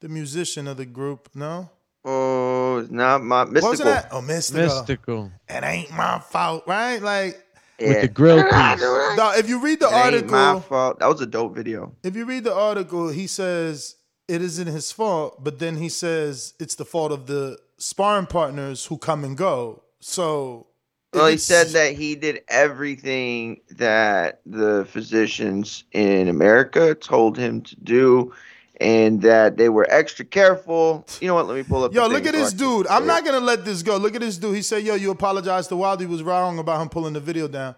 the 0.01 0.09
musician 0.09 0.67
of 0.69 0.77
the 0.77 0.87
group. 0.87 1.29
No. 1.35 1.69
Oh, 2.05 2.79
it's 2.79 2.91
not 2.91 3.23
my 3.25 3.41
What 3.45 3.53
was 3.55 3.63
mystical. 3.65 3.93
that? 3.93 4.09
Oh, 4.13 4.21
mystical. 4.23 4.63
Mystical. 4.63 5.33
It 5.49 5.65
ain't 5.65 5.91
my 5.91 6.21
fault, 6.21 6.63
right? 6.69 7.03
Like 7.03 7.43
With 7.81 8.01
the 8.03 8.09
grill 8.09 8.43
piece. 8.45 8.81
No, 8.81 9.33
if 9.37 9.49
you 9.49 9.59
read 9.61 9.81
the 9.81 9.89
It 9.89 10.15
ain't 10.15 10.31
my 10.31 10.39
article, 10.45 10.61
fault. 10.61 10.99
That 11.01 11.09
was 11.09 11.21
a 11.21 11.27
dope 11.27 11.55
video. 11.57 11.93
if 12.05 12.15
you 12.15 12.25
read 12.25 12.45
the 12.45 12.55
article, 12.55 13.09
he 13.09 13.27
says 13.27 13.97
it 14.29 14.41
isn't 14.41 14.69
his 14.69 14.93
fault, 14.93 15.43
but 15.43 15.59
then 15.59 15.77
he 15.79 15.89
says 15.89 16.55
it's 16.61 16.77
the 16.77 16.85
fault 16.85 17.11
of 17.11 17.27
the 17.27 17.59
sparring 17.79 18.27
partners 18.27 18.87
who 18.87 18.99
come 18.99 19.25
and 19.25 19.37
go. 19.37 19.83
So 20.01 20.67
Well, 21.13 21.27
he 21.29 21.37
said 21.37 21.69
that 21.69 21.93
he 21.95 22.15
did 22.15 22.43
everything 22.49 23.61
that 23.73 24.41
the 24.47 24.87
physicians 24.91 25.85
in 25.93 26.29
America 26.29 26.95
told 26.95 27.37
him 27.39 27.63
to 27.63 27.77
do, 27.77 28.33
and 28.81 29.23
that 29.23 29.57
they 29.57 29.69
were 29.71 29.87
extra 29.91 30.25
careful. 30.25 31.07
You 31.21 31.29
know 31.29 31.35
what? 31.35 31.47
Let 31.47 31.57
me 31.57 31.63
pull 31.63 31.85
up. 31.85 31.95
Yo, 31.95 32.07
look 32.07 32.27
at 32.27 32.35
this 32.35 32.53
dude. 32.53 32.87
I'm 32.89 33.07
not 33.07 33.25
gonna 33.25 33.41
let 33.41 33.65
this 33.65 33.83
go. 33.83 33.97
Look 33.97 34.15
at 34.15 34.21
this 34.21 34.37
dude. 34.37 34.55
He 34.55 34.63
said, 34.63 34.83
"Yo, 34.83 34.95
you 34.95 35.11
apologize 35.11 35.67
to 35.69 35.77
Wilder. 35.77 36.05
He 36.05 36.11
was 36.11 36.23
wrong 36.23 36.59
about 36.59 36.83
him 36.83 36.89
pulling 36.89 37.15
the 37.15 37.21
video 37.21 37.49
down." 37.49 37.75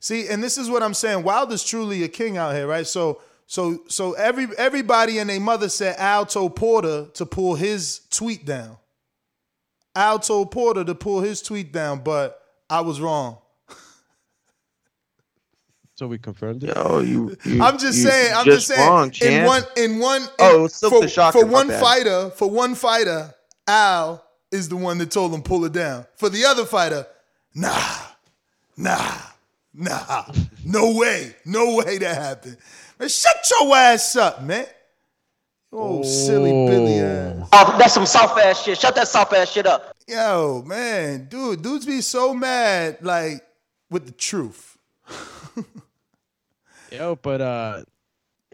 See, 0.00 0.28
and 0.28 0.42
this 0.42 0.58
is 0.58 0.68
what 0.68 0.82
I'm 0.82 0.92
saying. 0.92 1.22
Wilder's 1.22 1.64
truly 1.64 2.02
a 2.02 2.08
king 2.08 2.36
out 2.36 2.54
here, 2.54 2.66
right? 2.66 2.86
So, 2.86 3.22
so, 3.46 3.84
so 3.88 4.12
every 4.12 4.48
everybody 4.58 5.18
and 5.18 5.30
their 5.30 5.40
mother 5.40 5.70
said 5.70 5.96
Al 5.98 6.26
told 6.26 6.56
Porter 6.56 7.06
to 7.14 7.24
pull 7.24 7.54
his 7.54 8.00
tweet 8.10 8.44
down. 8.44 8.76
Al 9.94 10.18
told 10.18 10.50
Porter 10.50 10.84
to 10.84 10.94
pull 10.94 11.20
his 11.20 11.40
tweet 11.40 11.72
down, 11.72 12.00
but 12.00 12.40
I 12.68 12.80
was 12.80 13.00
wrong. 13.00 13.38
So 15.96 16.08
we 16.08 16.18
confirmed 16.18 16.64
it. 16.64 16.74
Yo, 16.76 16.98
you. 17.00 17.36
you 17.44 17.62
I'm 17.62 17.78
just 17.78 17.98
you 17.98 18.10
saying. 18.10 18.34
I'm 18.34 18.44
just, 18.44 18.66
saying. 18.66 18.88
Wrong, 18.88 19.06
in 19.06 19.12
Chan. 19.12 19.46
one, 19.46 19.62
in 19.76 19.98
one. 20.00 20.22
Oh, 20.40 20.54
in, 20.56 20.60
Oh, 20.62 20.66
Silk 20.66 20.92
for, 20.92 21.00
the 21.02 21.08
Shocker, 21.08 21.38
for 21.38 21.46
one 21.46 21.68
bad. 21.68 21.80
fighter, 21.80 22.30
for 22.30 22.50
one 22.50 22.74
fighter, 22.74 23.32
Al 23.68 24.24
is 24.50 24.68
the 24.68 24.76
one 24.76 24.98
that 24.98 25.12
told 25.12 25.32
him 25.32 25.42
pull 25.42 25.64
it 25.64 25.72
down. 25.72 26.04
For 26.16 26.28
the 26.28 26.44
other 26.46 26.64
fighter, 26.64 27.06
nah, 27.54 27.96
nah, 28.76 29.18
nah, 29.72 30.24
no 30.64 30.96
way, 30.96 31.36
no 31.44 31.76
way 31.76 31.98
that 31.98 32.16
happened. 32.16 32.56
Man, 32.98 33.08
shut 33.08 33.36
your 33.60 33.76
ass 33.76 34.16
up, 34.16 34.42
man. 34.42 34.66
Oh, 35.76 36.02
silly 36.02 36.52
Billy 36.52 37.00
ass. 37.00 37.48
Oh, 37.52 37.76
that's 37.78 37.94
some 37.94 38.06
soft 38.06 38.38
ass 38.38 38.62
shit. 38.62 38.78
Shut 38.78 38.94
that 38.94 39.08
soft 39.08 39.32
ass 39.32 39.50
shit 39.50 39.66
up. 39.66 39.96
Yo, 40.06 40.62
man, 40.66 41.26
dude, 41.28 41.62
dudes 41.62 41.84
be 41.84 42.00
so 42.00 42.32
mad, 42.32 42.98
like 43.02 43.44
with 43.90 44.06
the 44.06 44.12
truth. 44.12 44.78
Yo, 46.92 47.16
but 47.16 47.40
uh, 47.40 47.82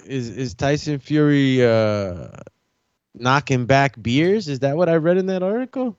is 0.07 0.31
is 0.31 0.55
Tyson 0.55 0.99
Fury 0.99 1.63
uh 1.65 2.29
knocking 3.15 3.67
back 3.67 4.01
beers? 4.03 4.49
Is 4.49 4.61
that 4.61 4.77
what 4.77 4.89
I 4.89 4.97
read 4.97 5.19
in 5.19 5.27
that 5.27 5.43
article? 5.43 5.99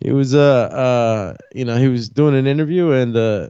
He 0.00 0.10
was 0.12 0.34
uh 0.34 0.38
uh 0.38 1.34
you 1.54 1.64
know 1.64 1.76
he 1.76 1.88
was 1.88 2.08
doing 2.10 2.34
an 2.34 2.46
interview 2.46 2.90
and 2.90 3.16
uh 3.16 3.48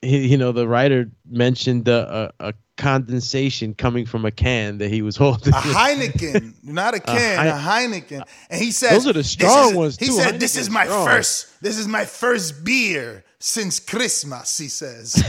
he, 0.00 0.28
you 0.28 0.38
know 0.38 0.52
the 0.52 0.66
writer 0.66 1.10
mentioned 1.28 1.88
uh, 1.88 2.30
a, 2.40 2.48
a 2.48 2.54
condensation 2.76 3.72
coming 3.74 4.04
from 4.06 4.24
a 4.24 4.30
can 4.30 4.78
that 4.78 4.88
he 4.90 5.02
was 5.02 5.16
holding. 5.22 5.52
A 5.52 5.56
Heineken, 5.56 6.54
not 6.64 6.94
a 6.94 7.00
can, 7.00 7.46
a, 7.46 7.52
Hein- 7.56 7.90
Heineken. 7.92 8.22
And 8.50 8.60
he 8.60 8.70
says 8.72 8.90
Those 8.92 9.06
are 9.08 9.12
the 9.12 9.24
strong 9.24 9.70
is- 9.70 9.74
ones, 9.76 9.96
He 9.98 10.06
too. 10.06 10.12
said, 10.12 10.40
"This 10.40 10.56
is 10.56 10.68
my 10.70 10.84
strong." 10.84 11.06
first. 11.06 11.62
This 11.62 11.78
is 11.78 11.86
my 11.88 12.04
first 12.04 12.64
beer 12.64 13.24
since 13.38 13.78
Christmas." 13.80 14.58
He 14.58 14.68
says. 14.68 15.22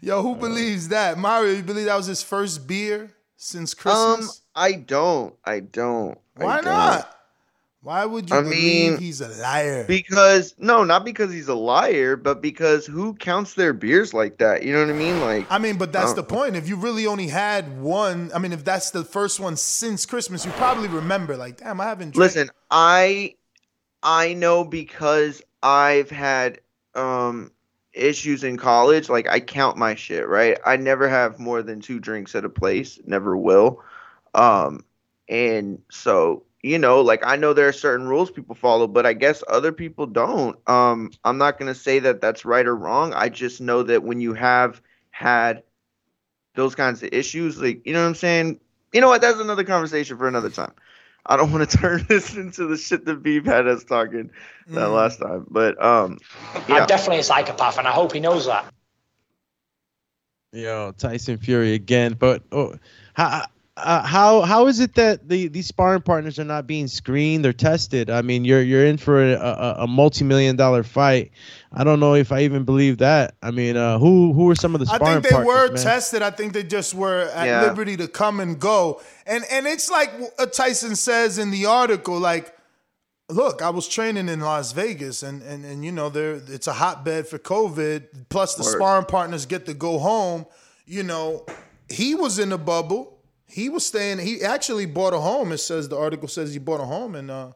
Yo, 0.00 0.22
who 0.22 0.36
believes 0.36 0.88
that? 0.88 1.18
Mario, 1.18 1.54
you 1.54 1.62
believe 1.62 1.86
that 1.86 1.96
was 1.96 2.06
his 2.06 2.22
first 2.22 2.66
beer 2.66 3.10
since 3.36 3.72
Um, 3.74 3.78
Christmas? 4.16 4.40
I 4.54 4.72
don't. 4.72 5.34
I 5.44 5.60
don't. 5.60 6.18
I 6.38 6.44
Why 6.44 6.54
don't. 6.56 6.64
not? 6.66 7.17
Why 7.80 8.04
would 8.04 8.28
you 8.28 8.36
I 8.36 8.42
believe 8.42 8.60
mean, 8.60 8.98
he's 8.98 9.20
a 9.20 9.28
liar? 9.28 9.84
Because 9.86 10.54
no, 10.58 10.82
not 10.82 11.04
because 11.04 11.32
he's 11.32 11.46
a 11.48 11.54
liar, 11.54 12.16
but 12.16 12.42
because 12.42 12.84
who 12.86 13.14
counts 13.14 13.54
their 13.54 13.72
beers 13.72 14.12
like 14.12 14.38
that? 14.38 14.64
You 14.64 14.72
know 14.72 14.80
what 14.80 14.90
I 14.90 14.98
mean? 14.98 15.20
Like 15.20 15.46
I 15.48 15.58
mean, 15.58 15.78
but 15.78 15.92
that's 15.92 16.12
the 16.12 16.24
point. 16.24 16.56
If 16.56 16.68
you 16.68 16.76
really 16.76 17.06
only 17.06 17.28
had 17.28 17.80
one, 17.80 18.32
I 18.34 18.38
mean, 18.38 18.52
if 18.52 18.64
that's 18.64 18.90
the 18.90 19.04
first 19.04 19.38
one 19.38 19.56
since 19.56 20.06
Christmas, 20.06 20.44
you 20.44 20.50
probably 20.52 20.88
remember, 20.88 21.36
like, 21.36 21.58
damn, 21.58 21.80
I 21.80 21.84
haven't 21.84 22.14
drank. 22.14 22.34
Listen, 22.34 22.50
I 22.70 23.36
I 24.02 24.34
know 24.34 24.64
because 24.64 25.40
I've 25.62 26.10
had 26.10 26.60
um 26.96 27.52
issues 27.92 28.42
in 28.42 28.56
college, 28.56 29.08
like 29.08 29.28
I 29.28 29.38
count 29.38 29.76
my 29.76 29.94
shit, 29.94 30.26
right? 30.26 30.58
I 30.66 30.76
never 30.76 31.08
have 31.08 31.38
more 31.38 31.62
than 31.62 31.80
two 31.80 32.00
drinks 32.00 32.34
at 32.34 32.44
a 32.44 32.48
place, 32.48 32.98
never 33.06 33.36
will. 33.36 33.82
Um 34.34 34.84
and 35.28 35.82
so, 35.90 36.44
you 36.62 36.78
know, 36.78 37.00
like 37.00 37.24
I 37.24 37.36
know 37.36 37.52
there 37.52 37.68
are 37.68 37.72
certain 37.72 38.08
rules 38.08 38.30
people 38.30 38.54
follow, 38.54 38.86
but 38.86 39.06
I 39.06 39.12
guess 39.12 39.42
other 39.48 39.72
people 39.72 40.06
don't. 40.06 40.56
Um 40.68 41.10
I'm 41.24 41.38
not 41.38 41.58
going 41.58 41.72
to 41.72 41.78
say 41.78 42.00
that 42.00 42.20
that's 42.20 42.44
right 42.44 42.66
or 42.66 42.74
wrong. 42.76 43.12
I 43.14 43.28
just 43.28 43.60
know 43.60 43.82
that 43.84 44.02
when 44.02 44.20
you 44.20 44.34
have 44.34 44.80
had 45.10 45.62
those 46.54 46.74
kinds 46.74 47.02
of 47.02 47.10
issues, 47.12 47.60
like, 47.60 47.86
you 47.86 47.92
know 47.92 48.02
what 48.02 48.08
I'm 48.08 48.14
saying? 48.14 48.60
You 48.92 49.00
know 49.00 49.08
what? 49.08 49.20
That's 49.20 49.38
another 49.38 49.64
conversation 49.64 50.16
for 50.16 50.26
another 50.26 50.50
time. 50.50 50.72
I 51.26 51.36
don't 51.36 51.52
want 51.52 51.68
to 51.70 51.76
turn 51.78 52.04
this 52.08 52.34
into 52.34 52.66
the 52.66 52.76
shit 52.76 53.04
that 53.04 53.22
Beef 53.22 53.44
had 53.44 53.66
us 53.68 53.84
talking 53.84 54.30
that 54.68 54.74
Mm. 54.88 54.94
last 54.94 55.18
time. 55.20 55.46
But 55.48 55.82
um, 55.82 56.18
yeah. 56.68 56.76
I'm 56.76 56.86
definitely 56.86 57.18
a 57.18 57.22
psychopath, 57.22 57.78
and 57.78 57.86
I 57.86 57.92
hope 57.92 58.12
he 58.12 58.20
knows 58.20 58.46
that. 58.46 58.72
Yo, 60.52 60.92
Tyson 60.96 61.36
Fury 61.38 61.74
again. 61.74 62.16
But 62.18 62.42
oh, 62.52 62.74
how 63.14 63.44
uh, 63.84 64.02
how 64.02 64.42
how 64.42 64.66
is 64.66 64.80
it 64.80 64.94
that 64.94 65.28
the 65.28 65.48
these 65.48 65.66
sparring 65.66 66.02
partners 66.02 66.38
are 66.38 66.44
not 66.44 66.66
being 66.66 66.86
screened 66.88 67.46
or 67.46 67.52
tested? 67.52 68.10
I 68.10 68.22
mean, 68.22 68.44
you're 68.44 68.62
you're 68.62 68.84
in 68.86 68.96
for 68.98 69.22
a, 69.22 69.32
a, 69.34 69.74
a 69.80 69.86
multi 69.86 70.24
million 70.24 70.56
dollar 70.56 70.82
fight. 70.82 71.30
I 71.72 71.84
don't 71.84 72.00
know 72.00 72.14
if 72.14 72.32
I 72.32 72.42
even 72.42 72.64
believe 72.64 72.98
that. 72.98 73.34
I 73.42 73.50
mean, 73.50 73.76
uh, 73.76 73.98
who 73.98 74.32
who 74.32 74.50
are 74.50 74.54
some 74.54 74.74
of 74.74 74.80
the 74.80 74.86
sparring 74.86 75.04
I 75.04 75.12
think 75.20 75.24
they 75.24 75.30
partners? 75.30 75.46
were 75.70 75.74
man? 75.74 75.82
tested. 75.82 76.22
I 76.22 76.30
think 76.30 76.52
they 76.52 76.62
just 76.62 76.94
were 76.94 77.30
at 77.34 77.46
Yeah. 77.46 77.62
liberty 77.62 77.96
to 77.98 78.08
come 78.08 78.40
and 78.40 78.58
go. 78.58 79.00
And 79.26 79.44
and 79.50 79.66
it's 79.66 79.90
like 79.90 80.10
uh, 80.38 80.46
Tyson 80.46 80.96
says 80.96 81.38
in 81.38 81.50
the 81.50 81.66
article, 81.66 82.18
like, 82.18 82.54
look, 83.28 83.60
I 83.62 83.70
was 83.70 83.86
training 83.88 84.28
in 84.28 84.40
Las 84.40 84.72
Vegas, 84.72 85.22
and 85.22 85.42
and 85.42 85.64
and 85.64 85.84
you 85.84 85.92
know, 85.92 86.08
there 86.08 86.40
it's 86.48 86.66
a 86.66 86.72
hotbed 86.72 87.26
for 87.28 87.38
COVID. 87.38 88.28
Plus, 88.30 88.54
the 88.54 88.62
Word. 88.62 88.76
sparring 88.76 89.04
partners 89.06 89.46
get 89.46 89.66
to 89.66 89.74
go 89.74 89.98
home. 89.98 90.46
You 90.86 91.02
know, 91.02 91.44
he 91.90 92.14
was 92.14 92.38
in 92.38 92.52
a 92.52 92.58
bubble. 92.58 93.17
He 93.48 93.68
was 93.68 93.86
staying. 93.86 94.18
He 94.18 94.42
actually 94.42 94.86
bought 94.86 95.14
a 95.14 95.18
home. 95.20 95.52
It 95.52 95.58
says 95.58 95.88
the 95.88 95.96
article 95.98 96.28
says 96.28 96.52
he 96.52 96.58
bought 96.58 96.80
a 96.80 96.84
home 96.84 97.14
in 97.14 97.30
uh. 97.30 97.52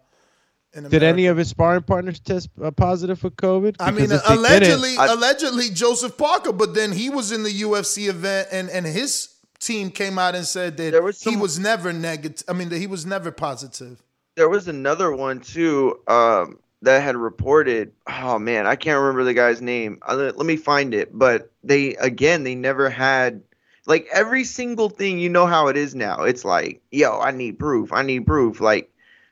In 0.74 0.88
Did 0.88 1.02
any 1.02 1.26
of 1.26 1.36
his 1.36 1.50
sparring 1.50 1.82
partners 1.82 2.18
test 2.18 2.48
uh, 2.62 2.70
positive 2.70 3.18
for 3.18 3.28
COVID? 3.28 3.76
I 3.78 3.90
mean, 3.90 4.04
Because 4.08 4.22
allegedly, 4.26 4.96
didn't- 4.96 5.10
allegedly 5.10 5.68
Joseph 5.68 6.16
Parker, 6.16 6.50
but 6.50 6.72
then 6.74 6.92
he 6.92 7.10
was 7.10 7.30
in 7.30 7.42
the 7.42 7.50
UFC 7.60 8.08
event, 8.08 8.48
and 8.50 8.70
and 8.70 8.86
his 8.86 9.34
team 9.58 9.90
came 9.90 10.18
out 10.18 10.34
and 10.34 10.46
said 10.46 10.78
that 10.78 10.94
he 11.20 11.36
was 11.36 11.58
never 11.58 11.92
negative. 11.92 12.42
I 12.48 12.54
mean, 12.54 12.70
that 12.70 12.78
he 12.78 12.86
was 12.86 13.04
never 13.04 13.30
positive. 13.30 14.02
there 14.34 14.48
was 14.48 14.66
another 14.66 15.12
one 15.14 15.40
too 15.40 16.00
um, 16.08 16.58
that 16.80 17.02
had 17.02 17.16
reported. 17.18 17.92
Oh 18.08 18.38
man, 18.38 18.66
I 18.66 18.74
can't 18.76 18.98
remember 18.98 19.24
the 19.24 19.34
guy's 19.34 19.60
name. 19.60 19.98
Let 20.10 20.38
let 20.38 20.46
me 20.46 20.56
find 20.56 20.94
it. 20.94 21.10
But 21.12 21.50
they 21.62 21.96
again, 21.96 22.44
they 22.44 22.54
never 22.54 22.88
had 22.88 23.42
like 23.86 24.06
every 24.12 24.44
single 24.44 24.88
thing. 24.88 25.18
You 25.18 25.28
know 25.28 25.46
how 25.46 25.68
it 25.68 25.76
is 25.76 25.94
now. 25.94 26.22
It's 26.22 26.44
like, 26.44 26.82
yo, 26.90 27.18
I 27.18 27.30
need 27.30 27.58
proof. 27.58 27.92
I 27.92 28.02
need 28.02 28.26
proof. 28.26 28.60
Like, 28.60 28.90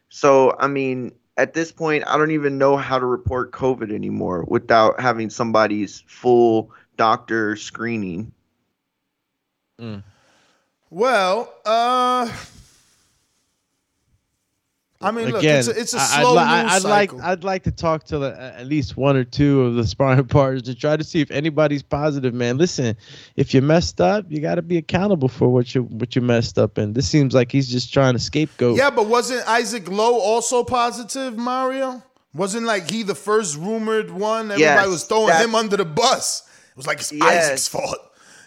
so 0.09 0.57
I 0.59 0.67
mean, 0.67 1.13
at 1.37 1.55
this 1.55 1.73
point, 1.73 2.05
I 2.07 2.19
don't 2.19 2.33
even 2.33 2.59
know 2.59 2.77
how 2.77 2.99
to 2.99 3.07
report 3.07 3.53
COVID 3.53 3.93
anymore 3.93 4.45
without 4.47 5.01
having 5.01 5.31
somebody's 5.31 6.03
full 6.07 6.71
doctor 6.97 7.57
screening. 7.57 8.33
Well, 10.91 11.55
uh, 11.65 12.31
I 15.03 15.13
mean, 15.13 15.29
look, 15.31 15.37
Again, 15.39 15.61
it's 15.61 15.69
a, 15.69 15.81
it's 15.81 15.95
a 15.95 15.99
I- 15.99 16.01
I'd, 16.03 16.21
slow 16.23 16.35
li- 16.35 16.41
news 16.41 16.47
I- 16.47 16.77
I'd 16.77 16.83
like 16.83 17.11
cycle. 17.11 17.23
I'd 17.23 17.45
like 17.45 17.63
to 17.63 17.71
talk 17.71 18.05
to 18.05 18.19
the, 18.19 18.39
at 18.39 18.67
least 18.67 18.99
one 18.99 19.17
or 19.17 19.25
two 19.25 19.63
of 19.63 19.75
the 19.75 19.87
sparring 19.87 20.27
partners 20.27 20.63
to 20.65 20.75
try 20.75 20.97
to 20.97 21.03
see 21.05 21.21
if 21.23 21.31
anybody's 21.31 21.83
positive. 21.83 22.35
Man, 22.35 22.59
listen, 22.59 22.95
if 23.37 23.55
you 23.55 23.63
messed 23.63 24.01
up, 24.01 24.27
you 24.29 24.41
got 24.41 24.57
to 24.57 24.63
be 24.63 24.77
accountable 24.77 25.29
for 25.29 25.49
what 25.49 25.75
you 25.75 25.85
what 25.85 26.15
you 26.15 26.21
messed 26.21 26.59
up 26.59 26.77
in. 26.77 26.93
This 26.93 27.09
seems 27.09 27.33
like 27.35 27.51
he's 27.51 27.69
just 27.71 27.93
trying 27.95 28.13
to 28.13 28.19
scapegoat. 28.19 28.77
Yeah, 28.77 28.91
but 28.91 29.07
wasn't 29.07 29.49
Isaac 29.49 29.89
Lowe 29.89 30.19
also 30.21 30.65
positive, 30.65 31.39
Mario? 31.39 32.03
Wasn't 32.35 32.67
like 32.67 32.91
he 32.91 33.03
the 33.03 33.15
first 33.15 33.57
rumored 33.57 34.11
one? 34.11 34.51
Everybody 34.53 34.61
Yes, 34.61 34.87
was 34.87 35.05
throwing 35.05 35.29
that- 35.29 35.43
him 35.45 35.55
under 35.55 35.79
the 35.79 35.85
bus. 35.87 36.43
It 36.73 36.77
was 36.77 36.87
like 36.87 36.99
it's 37.01 37.11
Yes. 37.11 37.45
Isaac's 37.47 37.69
fault. 37.69 37.99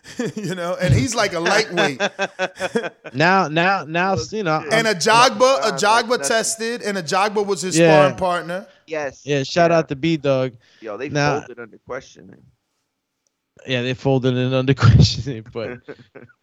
you 0.36 0.54
know, 0.56 0.76
and 0.82 0.94
he's 0.94 1.16
like 1.16 1.34
a 1.34 1.40
lightweight. 1.40 2.02
Now, 3.14 3.48
now, 3.48 3.84
now, 3.86 4.16
you 4.32 4.44
know, 4.44 4.64
and 4.72 4.88
a 4.88 4.92
I'm- 4.92 5.00
Jogba, 5.00 5.60
a 5.68 5.72
Jogba 5.74 6.28
tested, 6.28 6.82
and 6.82 6.98
a 6.98 7.04
Jogba 7.04 7.46
was 7.46 7.62
his 7.62 7.78
Yeah. 7.78 7.94
sparring 7.96 8.18
partner. 8.18 8.68
Yes. 8.88 9.22
Yeah, 9.26 9.44
shout 9.44 9.72
out 9.72 9.88
to 9.90 9.96
B 9.96 10.18
Dog. 10.18 10.54
Yo, 10.82 10.98
they 10.98 11.10
Now- 11.10 11.40
folded 11.42 11.60
under 11.60 11.78
questioning. 11.86 12.42
Yeah, 13.68 13.84
they 13.84 13.94
folded 13.94 14.36
it 14.36 14.52
under 14.54 14.74
questioning, 14.88 15.46
but 15.54 15.80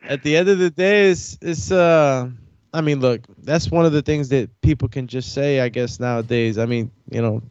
at 0.09 0.23
the 0.23 0.37
end 0.37 0.49
of 0.49 0.59
the 0.59 0.71
day, 0.71 1.11
it's 1.11 1.37
it's 1.43 1.71
uh, 1.71 2.31
I 2.73 2.81
mean, 2.81 3.01
look, 3.01 3.23
that's 3.43 3.71
one 3.71 3.85
of 3.85 3.93
the 3.93 4.01
things 4.01 4.29
that 4.31 4.49
people 4.63 4.89
can 4.89 5.07
just 5.09 5.35
say, 5.35 5.61
I 5.61 5.69
guess 5.69 5.99
nowadays. 6.01 6.57
I 6.57 6.67
mean, 6.67 6.91
you 7.11 7.21
know, 7.21 7.43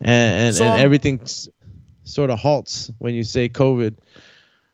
and 0.00 0.46
and, 0.48 0.54
So, 0.54 0.64
and 0.64 0.82
everything 0.82 1.20
sort 2.04 2.30
of 2.30 2.38
halts 2.40 2.90
when 2.98 3.14
you 3.14 3.22
say 3.22 3.48
COVID. 3.48 3.94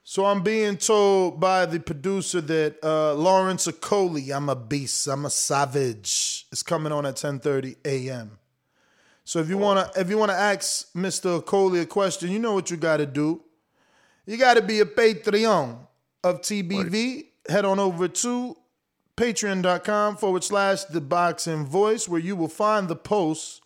So 0.09 0.25
I'm 0.25 0.43
being 0.43 0.77
told 0.77 1.41
by 1.41 1.67
the 1.67 1.81
producer 1.81 2.41
that 2.41 2.77
uh, 2.81 3.13
Lawrence 3.15 3.67
Okoli, 3.67 4.33
I'm 4.33 4.49
a 4.49 4.55
beast, 4.55 5.09
I'm 5.09 5.27
a 5.27 5.31
savage, 5.31 6.47
is 6.53 6.63
coming 6.63 6.93
on 6.93 7.05
at 7.05 7.17
10:30 7.17 7.75
a.m. 7.85 8.39
So 9.25 9.41
if 9.41 9.49
you 9.49 9.59
wanna 9.59 9.91
if 9.97 10.09
you 10.09 10.17
wanna 10.17 10.35
ask 10.35 10.93
Mr. 10.93 11.43
Okoli 11.43 11.83
a 11.83 11.87
question, 11.87 12.31
you 12.31 12.39
know 12.39 12.55
what 12.55 12.71
you 12.71 12.77
gotta 12.77 13.05
do. 13.05 13.43
You 14.27 14.37
gotta 14.37 14.63
be 14.63 14.79
a 14.79 14.85
Patreon 14.85 15.77
of 16.23 16.41
TBV. 16.41 17.25
Head 17.49 17.65
on 17.65 17.81
over 17.81 18.07
to 18.07 18.57
patreon.com 19.17 20.19
forward 20.19 20.45
slash 20.45 20.85
the 20.85 21.01
boxing 21.01 21.67
voice, 21.67 22.09
where 22.09 22.21
you 22.21 22.37
will 22.37 22.47
find 22.47 22.87
the 22.87 22.95
posts 22.95 23.61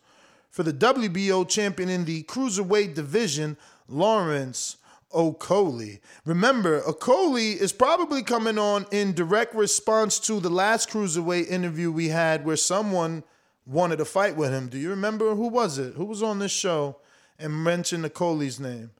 for 0.48 0.62
the 0.62 0.72
WBO 0.72 1.46
champion 1.46 1.90
in 1.90 2.06
the 2.06 2.22
cruiserweight 2.22 2.94
division, 2.94 3.58
Lawrence 3.88 4.78
Okoli. 5.14 6.00
Remember, 6.24 6.80
Okoli 6.82 7.56
is 7.56 7.72
probably 7.72 8.22
coming 8.22 8.58
on 8.58 8.86
in 8.92 9.12
direct 9.12 9.54
response 9.54 10.18
to 10.20 10.40
the 10.40 10.50
last 10.50 10.90
cruiserweight 10.90 11.48
interview 11.48 11.90
we 11.90 12.08
had 12.08 12.44
where 12.44 12.56
someone 12.56 13.24
wanted 13.66 13.96
to 13.96 14.04
fight 14.04 14.36
with 14.36 14.50
him. 14.52 14.68
Do 14.68 14.78
you 14.78 14.90
remember 14.90 15.34
who 15.34 15.48
was 15.48 15.78
it? 15.78 15.94
Who 15.94 16.04
was 16.04 16.22
on 16.22 16.38
this 16.38 16.52
show 16.52 16.96
and 17.38 17.64
mentioned 17.64 18.04
Okoli's 18.04 18.60
name? 18.60 18.90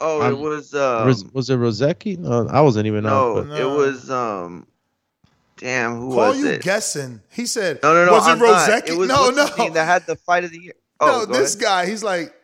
Oh, 0.00 0.28
it 0.28 0.36
was 0.36 0.74
um, 0.74 1.06
was, 1.06 1.24
was 1.32 1.48
it 1.48 1.58
Rozicki? 1.58 2.18
No, 2.18 2.46
I 2.48 2.60
wasn't 2.60 2.86
even 2.86 3.04
no, 3.04 3.38
on. 3.38 3.48
but- 3.48 3.60
it 3.60 3.64
was 3.64 4.10
um, 4.10 4.66
damn, 5.56 5.96
who 5.96 6.08
was 6.08 6.14
it? 6.14 6.16
Call 6.16 6.28
was 6.28 6.38
you 6.40 6.48
it? 6.48 6.62
guessing. 6.62 7.20
He 7.32 7.46
said, 7.46 7.80
No, 7.82 7.94
no, 7.94 8.04
no. 8.06 8.12
Was 8.12 8.26
it 8.26 8.30
I'm 8.32 8.38
not. 8.38 8.68
Rozicki? 8.68 8.88
It 8.90 8.98
was 8.98 9.08
no, 9.08 9.30
no. 9.30 9.70
that 9.70 9.84
had 9.86 10.06
the 10.06 10.16
fight 10.16 10.44
of 10.44 10.50
the 10.50 10.58
year. 10.58 10.74
no, 11.00 11.22
Oh, 11.22 11.26
go 11.26 11.32
this 11.32 11.54
ahead. 11.54 11.64
guy, 11.64 11.86
he's 11.86 12.02
like, 12.04 12.34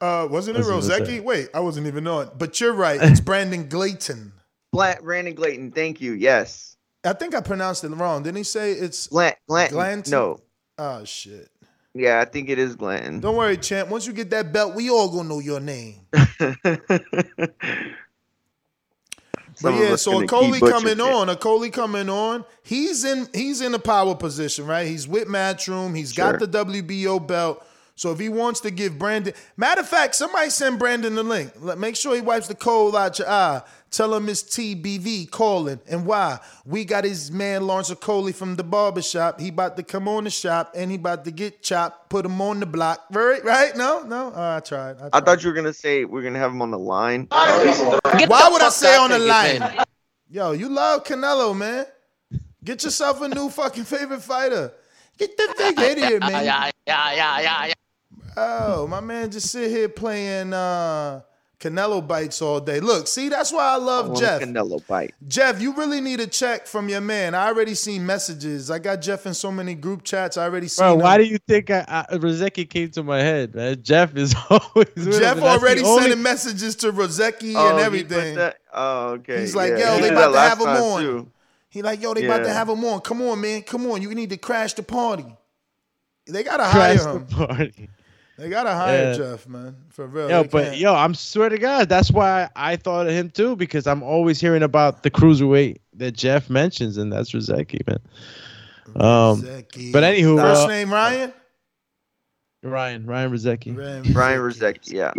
uh, 0.00 0.26
wasn't 0.30 0.56
it 0.56 0.66
Was 0.66 0.88
it 0.88 1.02
Rozicki? 1.02 1.06
Rozicki? 1.20 1.24
Wait, 1.24 1.48
I 1.54 1.60
wasn't 1.60 1.86
even 1.86 2.06
on. 2.06 2.30
But 2.38 2.60
you're 2.60 2.72
right. 2.72 3.00
It's 3.02 3.20
Brandon 3.30 3.68
Glayton. 3.68 4.32
Bla- 4.72 4.98
Brandon 5.02 5.34
Glayton. 5.34 5.72
Thank 5.72 6.00
you. 6.00 6.12
Yes. 6.12 6.76
I 7.04 7.12
think 7.14 7.34
I 7.34 7.40
pronounced 7.40 7.82
it 7.84 7.88
wrong. 7.88 8.22
Didn't 8.22 8.36
he 8.38 8.42
say 8.44 8.72
it's 8.72 9.06
Glant, 9.06 9.36
Glanton. 9.48 9.74
Glanton? 9.74 10.10
No. 10.10 10.40
Oh 10.78 11.04
shit. 11.04 11.48
Yeah, 11.94 12.20
I 12.20 12.24
think 12.24 12.48
it 12.50 12.58
is 12.58 12.76
Glanton. 12.76 13.20
Don't 13.20 13.36
worry, 13.36 13.56
champ. 13.56 13.88
Once 13.88 14.06
you 14.06 14.12
get 14.12 14.30
that 14.30 14.52
belt, 14.52 14.74
we 14.74 14.90
all 14.90 15.08
gonna 15.08 15.28
know 15.28 15.40
your 15.40 15.60
name. 15.60 16.00
Some 19.54 19.74
but 19.74 19.82
yeah, 19.82 19.96
so 19.96 20.12
gonna 20.12 20.26
Okoli 20.26 20.52
keep 20.52 20.60
butchering 20.60 20.72
coming 20.72 20.92
it. 20.92 21.00
on, 21.00 21.26
Okoli 21.28 21.72
coming 21.72 22.08
on. 22.08 22.44
He's 22.62 23.04
in 23.04 23.28
he's 23.34 23.60
in 23.60 23.74
a 23.74 23.78
power 23.78 24.14
position, 24.14 24.66
right? 24.66 24.86
He's 24.86 25.06
with 25.08 25.28
Matchroom. 25.28 25.94
He's 25.96 26.12
got 26.12 26.38
the 26.38 26.46
WBO 26.46 27.26
belt. 27.26 27.62
So 28.00 28.12
if 28.12 28.18
he 28.18 28.30
wants 28.30 28.60
to 28.60 28.70
give 28.70 28.98
Brandon, 28.98 29.34
matter 29.58 29.82
of 29.82 29.86
fact, 29.86 30.14
somebody 30.14 30.48
send 30.48 30.78
Brandon 30.78 31.14
the 31.14 31.22
link. 31.22 31.52
Make 31.76 31.96
sure 31.96 32.14
he 32.14 32.22
wipes 32.22 32.48
the 32.48 32.54
coal 32.54 32.96
out 32.96 33.18
your 33.18 33.28
eye. 33.28 33.60
Tell 33.90 34.14
him 34.14 34.26
it's 34.30 34.42
TBV 34.42 35.30
calling 35.30 35.80
and 35.86 36.06
why. 36.06 36.38
We 36.64 36.86
got 36.86 37.04
his 37.04 37.30
man 37.30 37.66
Lawrence 37.66 37.90
Okoli 37.90 38.34
from 38.34 38.56
the 38.56 38.64
barbershop. 38.64 39.38
He 39.38 39.48
about 39.48 39.76
to 39.76 39.82
come 39.82 40.08
on 40.08 40.24
the 40.24 40.30
shop 40.30 40.72
and 40.74 40.90
he 40.90 40.96
about 40.96 41.26
to 41.26 41.30
get 41.30 41.62
chopped, 41.62 42.08
put 42.08 42.24
him 42.24 42.40
on 42.40 42.60
the 42.60 42.64
block. 42.64 43.04
Right? 43.10 43.44
Right? 43.44 43.76
No? 43.76 44.02
No? 44.04 44.32
Oh, 44.34 44.56
I 44.56 44.60
tried. 44.60 44.96
I 45.02 45.18
I 45.18 45.20
thought 45.20 45.44
you 45.44 45.50
were 45.50 45.54
gonna 45.54 45.74
say 45.74 46.06
we're 46.06 46.22
gonna 46.22 46.38
have 46.38 46.52
him 46.52 46.62
on 46.62 46.70
the 46.70 46.78
line. 46.78 47.26
Why 47.28 48.48
would 48.50 48.62
I 48.62 48.70
say 48.70 48.96
on 48.96 49.10
the 49.10 49.18
line? 49.18 49.84
Yo, 50.30 50.52
you 50.52 50.70
love 50.70 51.04
Canelo, 51.04 51.54
man. 51.54 51.84
Get 52.64 52.82
yourself 52.82 53.20
a 53.20 53.28
new 53.28 53.50
fucking 53.50 53.84
favorite 53.84 54.22
fighter. 54.22 54.72
Get 55.18 55.36
the 55.36 55.52
thing 55.54 55.78
in 55.78 55.98
here, 55.98 56.18
man. 56.18 56.30
Yeah, 56.46 56.70
yeah, 56.86 57.12
yeah, 57.12 57.40
yeah, 57.40 57.66
yeah. 57.66 57.74
Oh, 58.42 58.86
my 58.86 59.00
man 59.00 59.30
just 59.30 59.50
sit 59.50 59.70
here 59.70 59.88
playing 59.88 60.52
uh 60.52 61.20
Canelo 61.58 62.06
bites 62.08 62.40
all 62.40 62.58
day. 62.58 62.80
Look, 62.80 63.06
see, 63.06 63.28
that's 63.28 63.52
why 63.52 63.64
I 63.74 63.76
love 63.76 64.06
want 64.08 64.18
a 64.18 64.20
Jeff. 64.22 64.40
Canelo 64.40 64.86
bite. 64.86 65.12
Jeff, 65.28 65.60
you 65.60 65.74
really 65.74 66.00
need 66.00 66.18
a 66.20 66.26
check 66.26 66.66
from 66.66 66.88
your 66.88 67.02
man. 67.02 67.34
I 67.34 67.48
already 67.48 67.74
seen 67.74 68.06
messages. 68.06 68.70
I 68.70 68.78
got 68.78 69.02
Jeff 69.02 69.26
in 69.26 69.34
so 69.34 69.52
many 69.52 69.74
group 69.74 70.02
chats. 70.02 70.38
I 70.38 70.44
already 70.44 70.68
seen 70.68 70.84
Bro, 70.86 70.94
why 71.04 71.16
him. 71.16 71.22
do 71.22 71.28
you 71.28 71.38
think 71.46 71.68
I, 71.68 71.84
I, 71.86 72.16
Rozicki 72.16 72.66
came 72.68 72.88
to 72.92 73.02
my 73.02 73.18
head, 73.18 73.54
man? 73.54 73.76
Jeff 73.82 74.16
is 74.16 74.34
always 74.50 74.88
Jeff 74.94 74.96
and 74.96 75.12
that's 75.12 75.40
the 75.40 75.46
already 75.46 75.82
only- 75.82 76.02
sending 76.04 76.22
messages 76.22 76.76
to 76.76 76.92
Rozicki 76.92 77.52
Oh, 77.54 77.70
and 77.72 77.80
everything. 77.80 78.36
that- 78.36 78.56
Oh, 78.72 79.08
okay. 79.16 79.40
He's 79.40 79.54
like, 79.54 79.72
yeah. 79.76 79.90
yo, 79.90 79.94
He 79.96 80.00
they 80.02 80.08
about 80.12 80.32
to 80.32 80.38
have 80.40 80.60
him 80.60 80.66
on. 80.68 81.02
too. 81.02 81.30
He 81.68 81.82
like, 81.82 82.00
yo, 82.00 82.14
they 82.14 82.24
about 82.24 82.44
to 82.44 82.52
have 82.54 82.70
him 82.70 82.82
on. 82.86 83.00
Come 83.00 83.20
on, 83.20 83.38
man. 83.38 83.60
Come 83.62 83.84
on. 83.90 84.00
You 84.00 84.14
need 84.14 84.30
to 84.30 84.38
crash 84.38 84.72
the 84.72 84.82
party. 84.82 85.26
They 86.26 86.42
gotta 86.42 86.62
Crash 86.70 87.00
hire 87.00 87.12
the 87.12 87.18
him. 87.18 87.26
party. 87.26 87.88
They 88.40 88.48
gotta 88.48 88.70
hire 88.72 89.10
Yeah. 89.10 89.12
Jeff, 89.12 89.46
man. 89.46 89.76
For 89.90 90.06
real. 90.06 90.30
Yo, 90.30 90.42
They 90.42 90.48
but 90.48 90.64
can't- 90.64 90.76
yo, 90.78 90.94
I'm 90.94 91.12
swear 91.14 91.50
to 91.50 91.58
God, 91.58 91.90
that's 91.90 92.10
why 92.10 92.48
I 92.56 92.76
thought 92.76 93.06
of 93.06 93.12
him 93.12 93.28
too, 93.28 93.54
because 93.54 93.86
I'm 93.86 94.02
always 94.02 94.40
hearing 94.40 94.62
about 94.62 95.02
the 95.02 95.10
cruiserweight 95.10 95.76
that 95.94 96.12
Jeff 96.12 96.48
mentions, 96.48 96.96
and 96.96 97.12
that's 97.12 97.32
Rozicki, 97.32 97.86
man. 97.86 97.98
Um, 98.96 99.42
but 99.92 100.02
anywho, 100.04 100.38
First 100.40 100.62
uh, 100.62 100.66
name 100.68 100.90
Ryan. 100.90 101.34
Ryan 102.62 103.04
Ryan 103.04 103.30
Rozicki. 103.30 103.74
Brian 104.14 104.40
Rozicki, 104.40 104.92
yeah. 104.92 105.12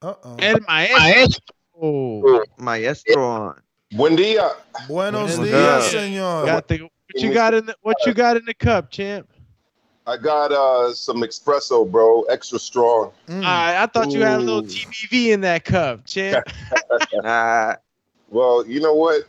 Uh 0.00 0.14
oh. 0.22 0.36
El 0.38 0.58
maestro. 0.68 2.44
Maestro 2.58 3.24
on. 3.24 3.60
Buen 3.96 4.14
dia. 4.14 4.52
Buenos 4.86 5.36
Buenos 5.36 5.38
dias, 5.38 5.50
dias. 5.50 5.90
senor. 5.90 6.46
Got 6.46 6.68
the, 6.68 6.78
what 6.82 6.90
you 7.22 7.34
got 7.34 7.54
in 7.54 7.66
the, 7.66 7.74
what 7.82 7.96
you 8.06 8.14
got 8.14 8.36
in 8.36 8.44
the 8.44 8.54
cup, 8.54 8.90
champ? 8.92 9.28
I 10.08 10.16
got 10.16 10.52
uh 10.52 10.94
some 10.94 11.18
espresso, 11.18 11.88
bro, 11.88 12.22
extra 12.22 12.58
strong. 12.58 13.12
Mm. 13.28 13.44
I, 13.44 13.82
I 13.82 13.86
thought 13.86 14.10
you 14.10 14.22
had 14.22 14.40
a 14.40 14.42
little 14.42 14.62
TBV 14.62 15.34
in 15.34 15.42
that 15.42 15.66
cup, 15.66 16.06
champ. 16.06 16.46
well, 18.30 18.66
you 18.66 18.80
know 18.80 18.94
what? 18.94 19.24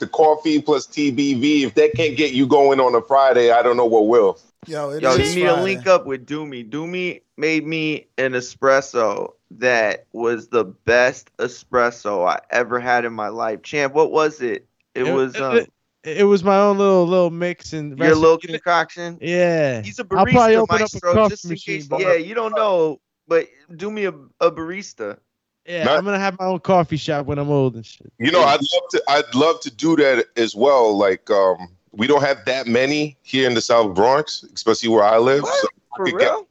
The 0.00 0.08
coffee 0.08 0.60
plus 0.60 0.88
TBV, 0.88 1.62
if 1.62 1.74
that 1.74 1.94
can't 1.94 2.16
get 2.16 2.32
you 2.32 2.48
going 2.48 2.80
on 2.80 2.96
a 2.96 3.02
Friday, 3.02 3.52
I 3.52 3.62
don't 3.62 3.76
know 3.76 3.86
what 3.86 4.08
will. 4.08 4.40
Yo, 4.66 4.90
it 4.90 5.04
Yo, 5.04 5.12
is 5.12 5.36
you 5.36 5.44
need 5.44 5.48
to 5.48 5.62
link 5.62 5.86
up 5.86 6.06
with 6.06 6.26
Doomy. 6.26 6.68
Doomy 6.68 7.22
made 7.36 7.64
me 7.64 8.08
an 8.18 8.32
espresso 8.32 9.34
that 9.52 10.06
was 10.12 10.48
the 10.48 10.64
best 10.64 11.30
espresso 11.36 12.28
I 12.28 12.40
ever 12.50 12.80
had 12.80 13.04
in 13.04 13.12
my 13.12 13.28
life. 13.28 13.62
Champ, 13.62 13.94
what 13.94 14.10
was 14.10 14.40
it? 14.40 14.66
It, 14.96 15.04
was 15.04 15.36
um, 15.36 15.58
it, 15.58 15.72
it 16.06 16.24
was 16.24 16.42
my 16.44 16.56
own 16.56 16.78
little 16.78 17.06
little 17.06 17.30
mix 17.30 17.72
and 17.72 17.98
your 17.98 18.14
little 18.14 18.36
recipe. 18.36 18.52
concoction. 18.54 19.18
Yeah, 19.20 19.82
He's 19.82 19.98
a 19.98 20.02
I'll 20.02 20.24
probably 20.24 20.32
barista, 20.34 20.56
open 20.56 20.78
maestro, 20.80 21.10
up 21.10 21.16
a 21.16 21.18
coffee 21.30 21.48
machine. 21.48 21.80
case. 21.82 21.88
Yeah, 21.98 22.14
you 22.14 22.34
don't 22.34 22.54
know, 22.54 23.00
but 23.28 23.48
do 23.76 23.90
me 23.90 24.04
a, 24.04 24.10
a 24.40 24.50
barista. 24.50 25.18
yeah, 25.66 25.90
I'm 25.90 26.04
gonna 26.04 26.18
have 26.18 26.38
my 26.38 26.46
own 26.46 26.60
coffee 26.60 26.96
shop 26.96 27.26
when 27.26 27.38
I'm 27.38 27.50
old 27.50 27.74
and 27.74 27.84
shit. 27.84 28.12
You 28.18 28.30
know, 28.30 28.42
I'd 28.42 28.60
love 28.60 28.82
to 28.90 29.02
I'd 29.08 29.34
love 29.34 29.60
to 29.60 29.70
do 29.70 29.96
that 29.96 30.26
as 30.36 30.54
well. 30.54 30.96
Like 30.96 31.28
um 31.30 31.68
we 31.92 32.06
don't 32.06 32.22
have 32.22 32.44
that 32.44 32.66
many 32.66 33.16
here 33.22 33.46
in 33.48 33.54
the 33.54 33.60
South 33.60 33.94
Bronx, 33.94 34.44
especially 34.54 34.90
where 34.90 35.02
I 35.04 35.18
live. 35.18 35.44
So 35.44 35.68
For 35.96 36.04
could 36.06 36.14
real? 36.14 36.36
get- 36.40 36.46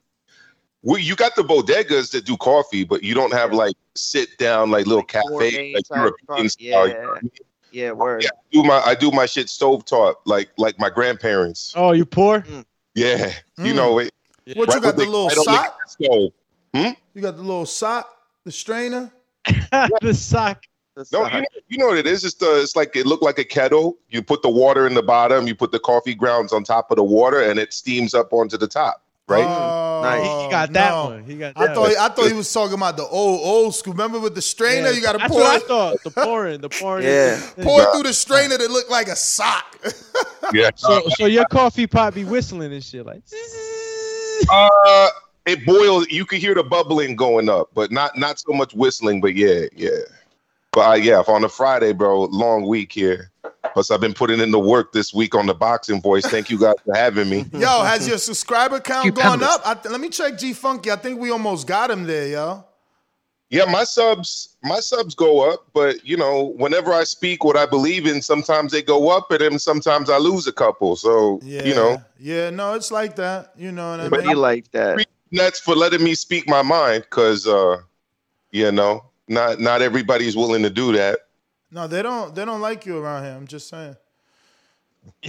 well, 0.82 1.00
you 1.00 1.16
got 1.16 1.36
the 1.36 1.42
bodegas 1.44 2.12
that 2.12 2.26
do 2.26 2.38
coffee, 2.38 2.84
but 2.84 3.02
you 3.04 3.16
don't 3.16 3.34
have 3.34 3.52
like 3.54 3.76
sit 3.96 4.38
down 4.38 4.70
like 4.70 4.86
little 4.86 5.02
gourmet 5.04 5.50
cafe 5.50 5.74
like 5.74 5.84
European 5.90 6.50
style. 6.50 6.88
Yeah. 6.90 7.16
Yeah, 7.76 7.92
word. 7.92 8.24
Yeah, 8.24 8.30
I 8.30 8.54
do 8.54 8.64
my 8.64 8.80
I 8.80 8.96
do 8.96 9.12
my 9.12 9.26
shit 9.26 9.48
stovetop 9.48 10.16
like 10.26 10.50
like 10.58 10.80
my 10.80 10.90
grandparents. 10.90 11.74
Oh, 11.76 11.92
you 11.92 12.06
poor? 12.06 12.46
Yeah, 12.94 13.34
you 13.58 13.74
Mm. 13.74 13.76
know 13.76 14.00
it. 14.00 14.14
What 14.56 14.74
you 14.74 14.80
got 14.80 14.96
the 14.96 15.06
little 15.06 15.30
sock? 15.30 15.78
stove. 15.90 16.32
Hmm? 16.74 16.92
You 17.14 17.22
got 17.22 17.36
the 17.36 17.42
little 17.42 17.66
sock, 17.66 18.10
the 18.46 18.52
strainer. 18.54 19.12
the 20.02 20.14
sock. 20.14 20.64
No, 21.12 21.26
you 21.28 21.42
know, 21.42 21.46
you 21.68 21.78
know 21.78 21.88
what 21.88 21.98
it 21.98 22.08
is. 22.08 22.24
It's 22.24 22.36
the 22.36 22.62
it's 22.62 22.78
like 22.78 22.96
it 22.96 23.06
looked 23.06 23.24
like 23.24 23.40
a 23.40 23.44
kettle. 23.44 23.98
You 24.08 24.24
put 24.24 24.42
the 24.42 24.50
water 24.50 24.88
in 24.88 24.94
the 24.94 25.04
bottom. 25.04 25.46
You 25.46 25.54
put 25.54 25.74
the 25.74 25.80
coffee 25.80 26.16
grounds 26.16 26.54
on 26.54 26.64
top 26.64 26.92
of 26.92 26.96
the 26.96 27.04
water, 27.04 27.42
and 27.42 27.60
it 27.60 27.74
steams 27.74 28.14
up 28.14 28.32
onto 28.32 28.58
the 28.58 28.68
top. 28.68 29.04
Right? 29.28 29.44
Oh, 29.44 30.44
He 30.46 30.52
got 30.52 30.72
that 30.74 30.90
no. 30.92 31.06
one. 31.06 31.24
He 31.24 31.36
got 31.36 31.54
I 31.56 31.74
thought 31.74 31.78
one. 31.78 31.98
I 32.00 32.10
thought 32.10 32.28
he 32.28 32.34
was 32.34 32.52
talking 32.54 32.76
about 32.76 32.96
the 32.96 33.06
old 33.08 33.40
old 33.44 33.74
school. 33.76 33.94
Remember 33.94 34.20
with 34.20 34.36
the 34.36 34.42
strainer, 34.42 34.90
Yeah, 34.90 34.96
you 34.96 35.02
got 35.02 35.14
to 35.14 35.28
pour. 35.28 35.40
that's 35.40 35.40
pour 35.40 35.40
what 35.42 35.52
I 35.52 35.56
it, 35.56 35.64
thought. 35.64 36.04
The 36.04 36.12
pouring, 36.24 36.62
the 36.62 36.70
pouring. 36.70 37.06
Yeah. 37.06 37.40
pour 37.62 37.82
it 37.82 37.88
through 37.92 38.04
the 38.04 38.14
strainer 38.14 38.58
that 38.58 38.70
looked 38.70 38.92
like 38.92 39.08
a 39.08 39.16
sock. 39.16 39.80
Yeah. 40.54 40.70
So, 40.76 41.02
so 41.18 41.26
your 41.26 41.46
coffee 41.46 41.88
pot 41.88 42.14
be 42.14 42.24
whistling 42.24 42.72
and 42.72 42.84
shit 42.84 43.04
like. 43.06 43.24
Uh, 44.48 45.10
it 45.48 45.66
boils. 45.66 46.08
You 46.10 46.24
can 46.26 46.40
hear 46.40 46.54
the 46.54 46.62
bubbling 46.64 47.16
going 47.16 47.50
up, 47.50 47.70
but 47.74 47.92
not 47.92 48.16
not 48.18 48.38
so 48.38 48.52
much 48.54 48.76
whistling. 48.76 49.22
But 49.22 49.34
yeah, 49.34 49.66
yeah. 49.76 49.90
But 50.72 50.90
uh, 50.90 50.94
yeah, 50.96 51.22
if 51.22 51.30
on 51.30 51.44
a 51.46 51.50
Friday, 51.50 51.94
bro, 51.94 52.26
long 52.26 52.68
week 52.68 52.92
here. 52.92 53.32
Plus, 53.74 53.92
I've 53.92 54.00
been 54.00 54.14
putting 54.14 54.40
in 54.40 54.52
the 54.52 54.60
work 54.60 54.94
this 54.94 55.14
week 55.14 55.36
on 55.36 55.48
the 55.48 55.54
boxing 55.54 56.02
voice. 56.02 56.26
Thank 56.26 56.50
you 56.50 56.58
guys 56.58 56.76
for 56.86 56.96
having 56.96 57.30
me. 57.30 57.46
Yo, 57.54 57.84
has 57.84 58.08
your 58.08 58.18
subscriber 58.18 58.80
count 58.80 59.14
gone 59.16 59.44
up? 59.44 59.62
I 59.66 59.74
th- 59.74 59.92
let 59.92 60.00
me 60.00 60.10
check 60.10 60.38
G 60.38 60.54
Funky. 60.54 60.92
I 60.92 60.96
think 60.96 61.20
we 61.20 61.30
almost 61.30 61.68
got 61.68 61.92
him 61.92 62.06
there, 62.06 62.28
yo. 62.28 62.64
Yeah, 63.50 63.66
my 63.66 63.84
subs, 63.84 64.58
my 64.64 64.80
subs 64.80 65.14
go 65.14 65.50
up, 65.52 65.68
but 65.74 66.04
you 66.06 66.18
know, 66.18 66.54
whenever 66.58 66.92
I 66.94 67.04
speak 67.04 67.44
what 67.44 67.56
I 67.56 67.66
believe 67.66 68.08
in, 68.08 68.22
sometimes 68.22 68.72
they 68.72 68.82
go 68.82 69.10
up, 69.10 69.30
and 69.30 69.40
then 69.40 69.60
sometimes 69.60 70.10
I 70.10 70.18
lose 70.18 70.48
a 70.48 70.52
couple. 70.52 70.96
So 70.96 71.40
Yeah, 71.44 71.64
you 71.64 71.76
know, 71.76 72.04
yeah, 72.20 72.50
no, 72.50 72.74
it's 72.74 72.92
like 72.92 73.16
that. 73.18 73.52
You 73.56 73.72
know 73.72 73.92
what 73.92 74.00
I 74.00 74.10
But 74.10 74.22
mean? 74.22 74.30
Be 74.30 74.36
like 74.36 74.72
that. 74.72 75.06
that's 75.32 75.60
for 75.60 75.76
letting 75.76 76.04
me 76.04 76.16
speak 76.16 76.50
my 76.50 76.64
mind, 76.64 77.04
because 77.04 77.46
uh, 77.46 77.78
you 78.52 78.72
know, 78.72 79.04
not 79.28 79.60
not 79.60 79.82
everybody's 79.82 80.36
willing 80.36 80.64
to 80.64 80.70
do 80.70 80.92
that. 80.94 81.20
No, 81.72 81.88
they 81.88 82.02
don't. 82.02 82.34
They 82.34 82.46
don't 82.46 82.62
like 82.62 82.86
you 82.86 82.98
around 82.98 83.24
here. 83.24 83.34
I'm 83.34 83.48
just 83.48 83.68
saying. 83.70 83.96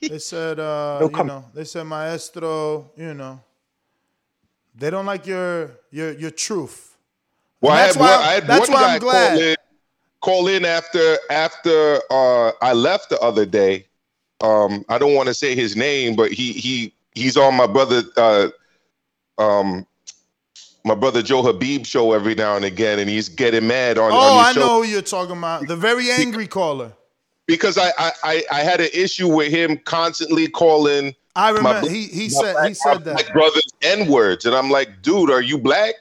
they 0.00 0.18
said, 0.18 0.58
uh, 0.60 1.08
you 1.10 1.24
know, 1.24 1.44
they 1.54 1.64
said, 1.64 1.84
Maestro, 1.84 2.90
you 2.96 3.14
know, 3.14 3.40
they 4.74 4.90
don't 4.90 5.06
like 5.06 5.26
your 5.26 5.70
your 5.90 6.12
your 6.12 6.30
truth. 6.30 6.96
Well, 7.60 7.72
And 7.72 7.80
I 7.80 7.86
had, 7.86 7.96
why, 7.96 8.16
one, 8.16 8.24
I 8.24 8.32
had 8.32 8.46
that's 8.46 8.68
one 8.68 8.74
why 8.76 8.82
guy 8.86 8.94
I'm 8.94 9.00
glad. 9.00 9.30
call 9.32 9.40
in, 9.42 9.56
call 10.20 10.48
in 10.48 10.64
after 10.64 11.16
after 11.30 12.00
uh, 12.10 12.52
I 12.62 12.72
left 12.72 13.10
the 13.10 13.18
other 13.20 13.46
day. 13.46 13.86
Um, 14.42 14.84
I 14.88 14.98
don't 14.98 15.14
want 15.14 15.28
to 15.28 15.34
say 15.34 15.54
his 15.54 15.76
name, 15.76 16.16
but 16.16 16.32
he 16.32 16.52
he 16.52 16.94
he's 17.14 17.36
on 17.36 17.54
my 17.54 17.66
brother 17.66 18.02
uh, 18.16 18.48
um, 19.38 19.86
my 20.84 20.94
brother 20.94 21.22
Joe 21.22 21.42
Habib 21.42 21.84
show 21.86 22.12
every 22.12 22.34
now 22.34 22.56
and 22.56 22.64
again, 22.64 22.98
and 22.98 23.08
he's 23.10 23.28
getting 23.28 23.66
mad 23.66 23.98
on, 23.98 24.12
Oh, 24.12 24.16
on 24.16 24.44
I 24.46 24.52
show 24.52 24.60
know 24.60 24.82
who 24.82 24.88
you're 24.88 25.02
talking 25.02 25.36
about. 25.36 25.66
The 25.66 25.76
very 25.76 26.10
angry 26.10 26.46
caller. 26.46 26.92
because 27.46 27.76
I, 27.78 27.90
I 27.98 28.12
I 28.24 28.42
I 28.52 28.60
had 28.60 28.80
an 28.80 28.88
issue 28.94 29.28
with 29.28 29.50
him 29.50 29.78
constantly 29.84 30.48
calling. 30.48 31.14
I 31.36 31.50
remember 31.50 31.82
bl- 31.82 31.88
he 31.88 32.04
he 32.06 32.22
my 32.24 32.28
said 32.28 32.52
black- 32.54 32.68
he 32.68 32.74
said 32.74 33.04
that. 33.04 33.14
black 33.14 33.32
brothers 33.32 33.66
n 33.82 34.08
words, 34.10 34.46
and 34.46 34.54
I'm 34.54 34.70
like, 34.70 35.02
dude, 35.02 35.30
are 35.30 35.42
you 35.42 35.58
black? 35.58 35.94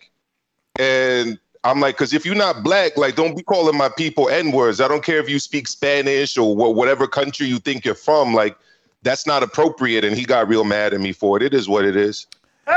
And 0.77 1.37
I'm 1.63 1.79
like, 1.81 1.95
because 1.95 2.13
if 2.13 2.25
you're 2.25 2.35
not 2.35 2.63
black, 2.63 2.95
like, 2.97 3.15
don't 3.15 3.35
be 3.35 3.43
calling 3.43 3.77
my 3.77 3.89
people 3.89 4.29
n 4.29 4.51
words. 4.51 4.79
I 4.79 4.87
don't 4.87 5.03
care 5.03 5.19
if 5.19 5.29
you 5.29 5.39
speak 5.39 5.67
Spanish 5.67 6.37
or 6.37 6.55
wh- 6.55 6.75
whatever 6.75 7.05
country 7.05 7.47
you 7.47 7.59
think 7.59 7.83
you're 7.83 7.95
from. 7.95 8.33
Like, 8.33 8.57
that's 9.03 9.27
not 9.27 9.43
appropriate. 9.43 10.05
And 10.05 10.15
he 10.15 10.23
got 10.23 10.47
real 10.47 10.63
mad 10.63 10.93
at 10.93 11.01
me 11.01 11.11
for 11.11 11.35
it. 11.37 11.43
It 11.43 11.53
is 11.53 11.67
what 11.67 11.83
it 11.85 11.95
is. 11.97 12.27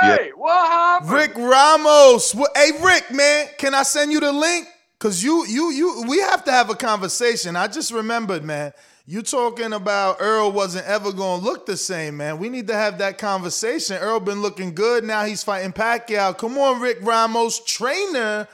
Hey, 0.01 0.31
what 0.35 0.67
happened? 0.69 1.11
Rick 1.13 1.35
Ramos. 1.37 2.33
Hey 2.57 2.71
Rick, 2.83 3.11
man, 3.11 3.49
can 3.59 3.75
I 3.75 3.83
send 3.83 4.11
you 4.13 4.21
the 4.21 4.33
link? 4.33 4.67
Cause 4.99 5.23
you 5.23 5.45
you 5.47 5.71
you 5.71 6.05
we 6.09 6.21
have 6.21 6.45
to 6.45 6.53
have 6.53 6.71
a 6.71 6.75
conversation. 6.75 7.57
I 7.57 7.67
just 7.67 7.93
remembered, 7.93 8.45
man. 8.45 8.73
You 9.05 9.21
talking 9.23 9.73
about 9.73 10.23
Errol 10.23 10.53
wasn't 10.53 10.87
ever 10.87 11.13
gonna 11.13 11.43
look 11.43 11.67
the 11.67 11.77
same, 11.77 12.17
man. 12.17 12.39
We 12.39 12.49
need 12.49 12.69
to 12.69 12.75
have 12.75 12.99
that 12.99 13.19
conversation. 13.19 13.97
Errol 13.97 14.21
been 14.21 14.41
looking 14.41 14.75
good. 14.75 15.03
Now 15.05 15.25
he's 15.25 15.43
fighting 15.43 15.73
Pacquiao. 15.73 16.39
Come 16.39 16.57
on, 16.57 16.81
Rick 16.81 16.99
Ramos, 17.03 17.65
trainer 17.65 18.47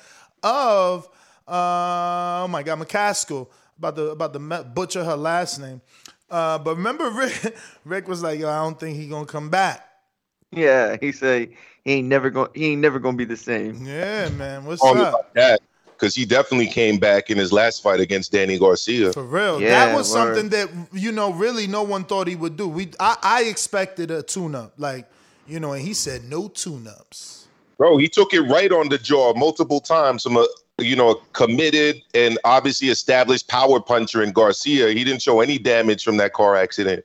of 0.42 1.07
uh, 1.46 2.42
oh 2.44 2.48
my 2.48 2.62
God, 2.62 2.81
McCaskill. 2.81 3.48
About 3.79 3.94
the 3.94 4.11
about 4.11 4.33
to 4.33 4.38
me- 4.38 4.64
butcher 4.74 5.05
her 5.05 5.16
last 5.16 5.59
name. 5.61 5.83
Uh, 6.31 6.59
but 6.59 6.77
remember, 6.77 7.11
Rick, 7.12 7.57
Rick 7.85 8.09
was 8.09 8.22
like, 8.22 8.40
"Yo, 8.40 8.48
I 8.48 8.62
don't 8.62 8.79
think 8.81 8.96
he 8.96 9.07
gonna 9.07 9.27
come 9.27 9.51
back." 9.51 9.88
Yeah, 10.52 10.96
he 11.00 11.12
said 11.12 11.50
he 11.84 11.92
ain't 11.92 12.08
never 12.08 12.30
gonna 12.30 12.50
He 12.54 12.66
ain't 12.72 12.80
never 12.80 12.98
gonna 12.98 13.16
be 13.16 13.24
the 13.24 13.37
same. 13.37 13.84
Yeah, 13.84 14.28
man. 14.30 14.64
What's 14.64 14.82
On 14.82 14.96
up? 14.98 15.32
that, 15.34 15.61
because 15.92 16.14
he 16.14 16.24
definitely 16.24 16.68
came 16.68 16.98
back 16.98 17.30
in 17.30 17.37
his 17.37 17.52
last 17.52 17.82
fight 17.82 18.00
against 18.00 18.32
Danny 18.32 18.58
Garcia. 18.58 19.12
For 19.12 19.24
real, 19.24 19.61
Yeah, 19.61 19.70
that 19.87 19.96
was 19.96 20.12
word. 20.12 20.34
something 20.37 20.48
that 20.50 20.70
you 20.92 21.12
know 21.12 21.32
really 21.32 21.66
no 21.66 21.82
one 21.82 22.04
thought 22.04 22.28
he 22.28 22.37
would 22.37 22.56
do. 22.56 22.68
We 22.68 22.90
I, 22.98 23.16
I 23.22 23.42
expected 23.44 24.11
a 24.11 24.22
tune 24.22 24.54
up, 24.54 24.72
like 24.78 25.06
you 25.46 25.61
know, 25.61 25.72
and 25.72 25.82
he 25.82 25.94
said 25.94 26.24
no 26.24 26.48
tune 26.48 26.87
ups. 26.87 27.46
Bro, 27.76 27.98
he 27.98 28.08
took 28.08 28.34
it 28.34 28.40
right 28.42 28.72
on 28.72 28.88
the 28.88 28.98
jaw 28.98 29.34
multiple 29.34 29.80
times 29.80 30.22
from 30.22 30.37
a 30.37 30.46
you 30.78 30.96
know 30.96 31.11
a 31.11 31.16
committed 31.32 32.00
and 32.14 32.38
obviously 32.44 32.88
established 32.88 33.48
power 33.48 33.80
puncher 33.80 34.22
in 34.22 34.32
Garcia. 34.32 34.88
He 34.88 35.04
didn't 35.04 35.22
show 35.22 35.40
any 35.40 35.58
damage 35.58 36.04
from 36.04 36.16
that 36.16 36.32
car 36.32 36.56
accident. 36.56 37.04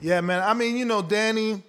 Yeah, 0.00 0.20
man. 0.20 0.42
I 0.42 0.54
mean, 0.54 0.76
you 0.76 0.84
know, 0.84 1.02
Danny. 1.02 1.62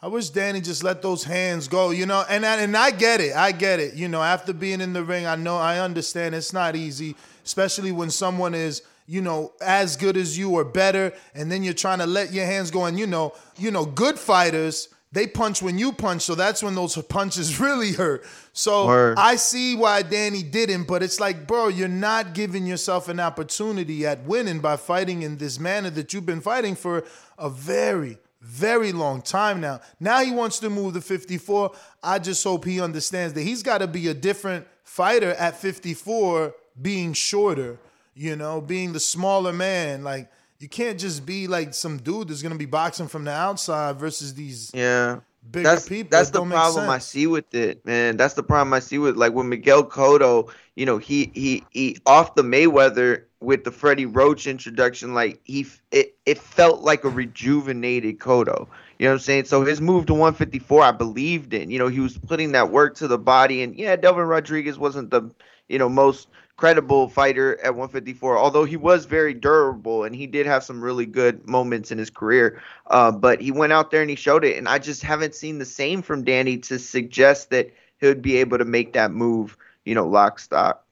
I 0.00 0.06
wish 0.06 0.30
Danny 0.30 0.60
just 0.60 0.84
let 0.84 1.02
those 1.02 1.24
hands 1.24 1.66
go, 1.66 1.90
you 1.90 2.06
know. 2.06 2.24
And 2.28 2.46
I, 2.46 2.60
and 2.60 2.76
I 2.76 2.92
get 2.92 3.20
it. 3.20 3.34
I 3.34 3.52
get 3.52 3.80
it. 3.80 3.94
You 3.94 4.08
know, 4.08 4.22
after 4.22 4.52
being 4.52 4.80
in 4.80 4.92
the 4.92 5.02
ring, 5.02 5.26
I 5.26 5.36
know 5.36 5.56
I 5.56 5.80
understand 5.80 6.34
it's 6.34 6.52
not 6.52 6.76
easy, 6.76 7.16
especially 7.44 7.90
when 7.90 8.10
someone 8.10 8.54
is, 8.54 8.82
you 9.06 9.20
know, 9.20 9.52
as 9.60 9.96
good 9.96 10.16
as 10.16 10.38
you 10.38 10.50
or 10.50 10.64
better, 10.64 11.12
and 11.34 11.50
then 11.50 11.64
you're 11.64 11.74
trying 11.74 11.98
to 11.98 12.06
let 12.06 12.32
your 12.32 12.46
hands 12.46 12.70
go. 12.70 12.84
And 12.84 12.98
you 12.98 13.06
know, 13.06 13.34
you 13.56 13.70
know, 13.70 13.84
good 13.86 14.18
fighters 14.18 14.88
they 15.10 15.26
punch 15.26 15.62
when 15.62 15.78
you 15.78 15.92
punch, 15.92 16.22
so 16.22 16.34
that's 16.34 16.62
when 16.62 16.74
those 16.74 16.96
punches 17.02 17.58
really 17.60 17.92
hurt. 17.92 18.24
So 18.52 18.86
Word. 18.86 19.18
I 19.18 19.36
see 19.36 19.74
why 19.74 20.02
Danny 20.02 20.42
didn't, 20.42 20.84
but 20.84 21.02
it's 21.02 21.18
like, 21.18 21.46
bro, 21.46 21.68
you're 21.68 21.88
not 21.88 22.34
giving 22.34 22.66
yourself 22.66 23.08
an 23.08 23.18
opportunity 23.18 24.06
at 24.06 24.22
winning 24.24 24.60
by 24.60 24.76
fighting 24.76 25.22
in 25.22 25.38
this 25.38 25.58
manner 25.58 25.90
that 25.90 26.12
you've 26.12 26.26
been 26.26 26.40
fighting 26.40 26.74
for 26.74 27.04
a 27.38 27.48
very, 27.48 28.18
very 28.40 28.92
long 28.92 29.20
time 29.22 29.60
now. 29.60 29.80
Now 30.00 30.22
he 30.22 30.30
wants 30.30 30.58
to 30.60 30.70
move 30.70 30.94
to 30.94 31.00
54. 31.00 31.72
I 32.02 32.18
just 32.18 32.42
hope 32.44 32.64
he 32.64 32.80
understands 32.80 33.34
that 33.34 33.42
he's 33.42 33.62
got 33.62 33.78
to 33.78 33.86
be 33.86 34.08
a 34.08 34.14
different 34.14 34.66
fighter 34.84 35.30
at 35.30 35.56
54, 35.56 36.54
being 36.80 37.12
shorter, 37.12 37.78
you 38.14 38.36
know, 38.36 38.60
being 38.60 38.92
the 38.92 39.00
smaller 39.00 39.52
man. 39.52 40.04
Like, 40.04 40.30
you 40.60 40.68
can't 40.68 40.98
just 40.98 41.24
be 41.26 41.46
like 41.46 41.74
some 41.74 41.98
dude 41.98 42.28
that's 42.28 42.42
gonna 42.42 42.56
be 42.56 42.66
boxing 42.66 43.06
from 43.08 43.24
the 43.24 43.30
outside 43.32 43.96
versus 43.96 44.34
these 44.34 44.70
Yeah. 44.74 45.20
bigger 45.50 45.68
that's 45.68 45.88
people. 45.88 46.08
that's 46.10 46.30
the 46.30 46.44
problem 46.44 46.90
I 46.90 46.98
see 46.98 47.26
with 47.28 47.54
it, 47.54 47.84
man. 47.86 48.16
That's 48.16 48.34
the 48.34 48.42
problem 48.42 48.72
I 48.74 48.80
see 48.80 48.98
with 48.98 49.16
like 49.16 49.32
with 49.34 49.46
Miguel 49.46 49.84
Cotto. 49.84 50.50
You 50.74 50.86
know, 50.86 50.98
he 50.98 51.30
he 51.34 51.64
he 51.70 51.98
off 52.06 52.34
the 52.34 52.42
Mayweather 52.42 53.22
with 53.40 53.64
the 53.64 53.70
Freddie 53.70 54.06
Roach 54.06 54.46
introduction. 54.46 55.14
Like 55.14 55.40
he, 55.44 55.66
it 55.90 56.16
it 56.26 56.38
felt 56.38 56.82
like 56.82 57.04
a 57.04 57.08
rejuvenated 57.08 58.18
Cotto. 58.18 58.68
You 58.98 59.06
know 59.06 59.12
what 59.12 59.14
I'm 59.14 59.18
saying? 59.20 59.44
So 59.44 59.64
his 59.64 59.80
move 59.80 60.06
to 60.06 60.14
154, 60.14 60.82
I 60.82 60.90
believed 60.92 61.54
in. 61.54 61.70
You 61.70 61.78
know, 61.78 61.88
he 61.88 62.00
was 62.00 62.18
putting 62.18 62.52
that 62.52 62.70
work 62.70 62.96
to 62.96 63.08
the 63.08 63.18
body, 63.18 63.62
and 63.62 63.76
yeah, 63.76 63.96
Delvin 63.96 64.26
Rodriguez 64.26 64.78
wasn't 64.78 65.10
the 65.10 65.30
you 65.68 65.78
know 65.78 65.88
most 65.88 66.28
credible 66.56 67.08
fighter 67.08 67.56
at 67.60 67.70
154 67.70 68.36
although 68.36 68.64
he 68.64 68.76
was 68.76 69.04
very 69.04 69.32
durable 69.32 70.02
and 70.02 70.12
he 70.12 70.26
did 70.26 70.44
have 70.44 70.64
some 70.64 70.82
really 70.82 71.06
good 71.06 71.46
moments 71.48 71.92
in 71.92 71.98
his 71.98 72.10
career 72.10 72.60
uh, 72.88 73.12
but 73.12 73.40
he 73.40 73.52
went 73.52 73.72
out 73.72 73.92
there 73.92 74.00
and 74.00 74.10
he 74.10 74.16
showed 74.16 74.44
it 74.44 74.58
and 74.58 74.68
i 74.68 74.76
just 74.76 75.00
haven't 75.00 75.36
seen 75.36 75.58
the 75.58 75.64
same 75.64 76.02
from 76.02 76.24
danny 76.24 76.58
to 76.58 76.76
suggest 76.76 77.50
that 77.50 77.72
he 78.00 78.08
would 78.08 78.20
be 78.20 78.36
able 78.38 78.58
to 78.58 78.64
make 78.64 78.92
that 78.92 79.12
move 79.12 79.56
you 79.84 79.94
know 79.94 80.04
lock 80.04 80.40
stock 80.40 80.84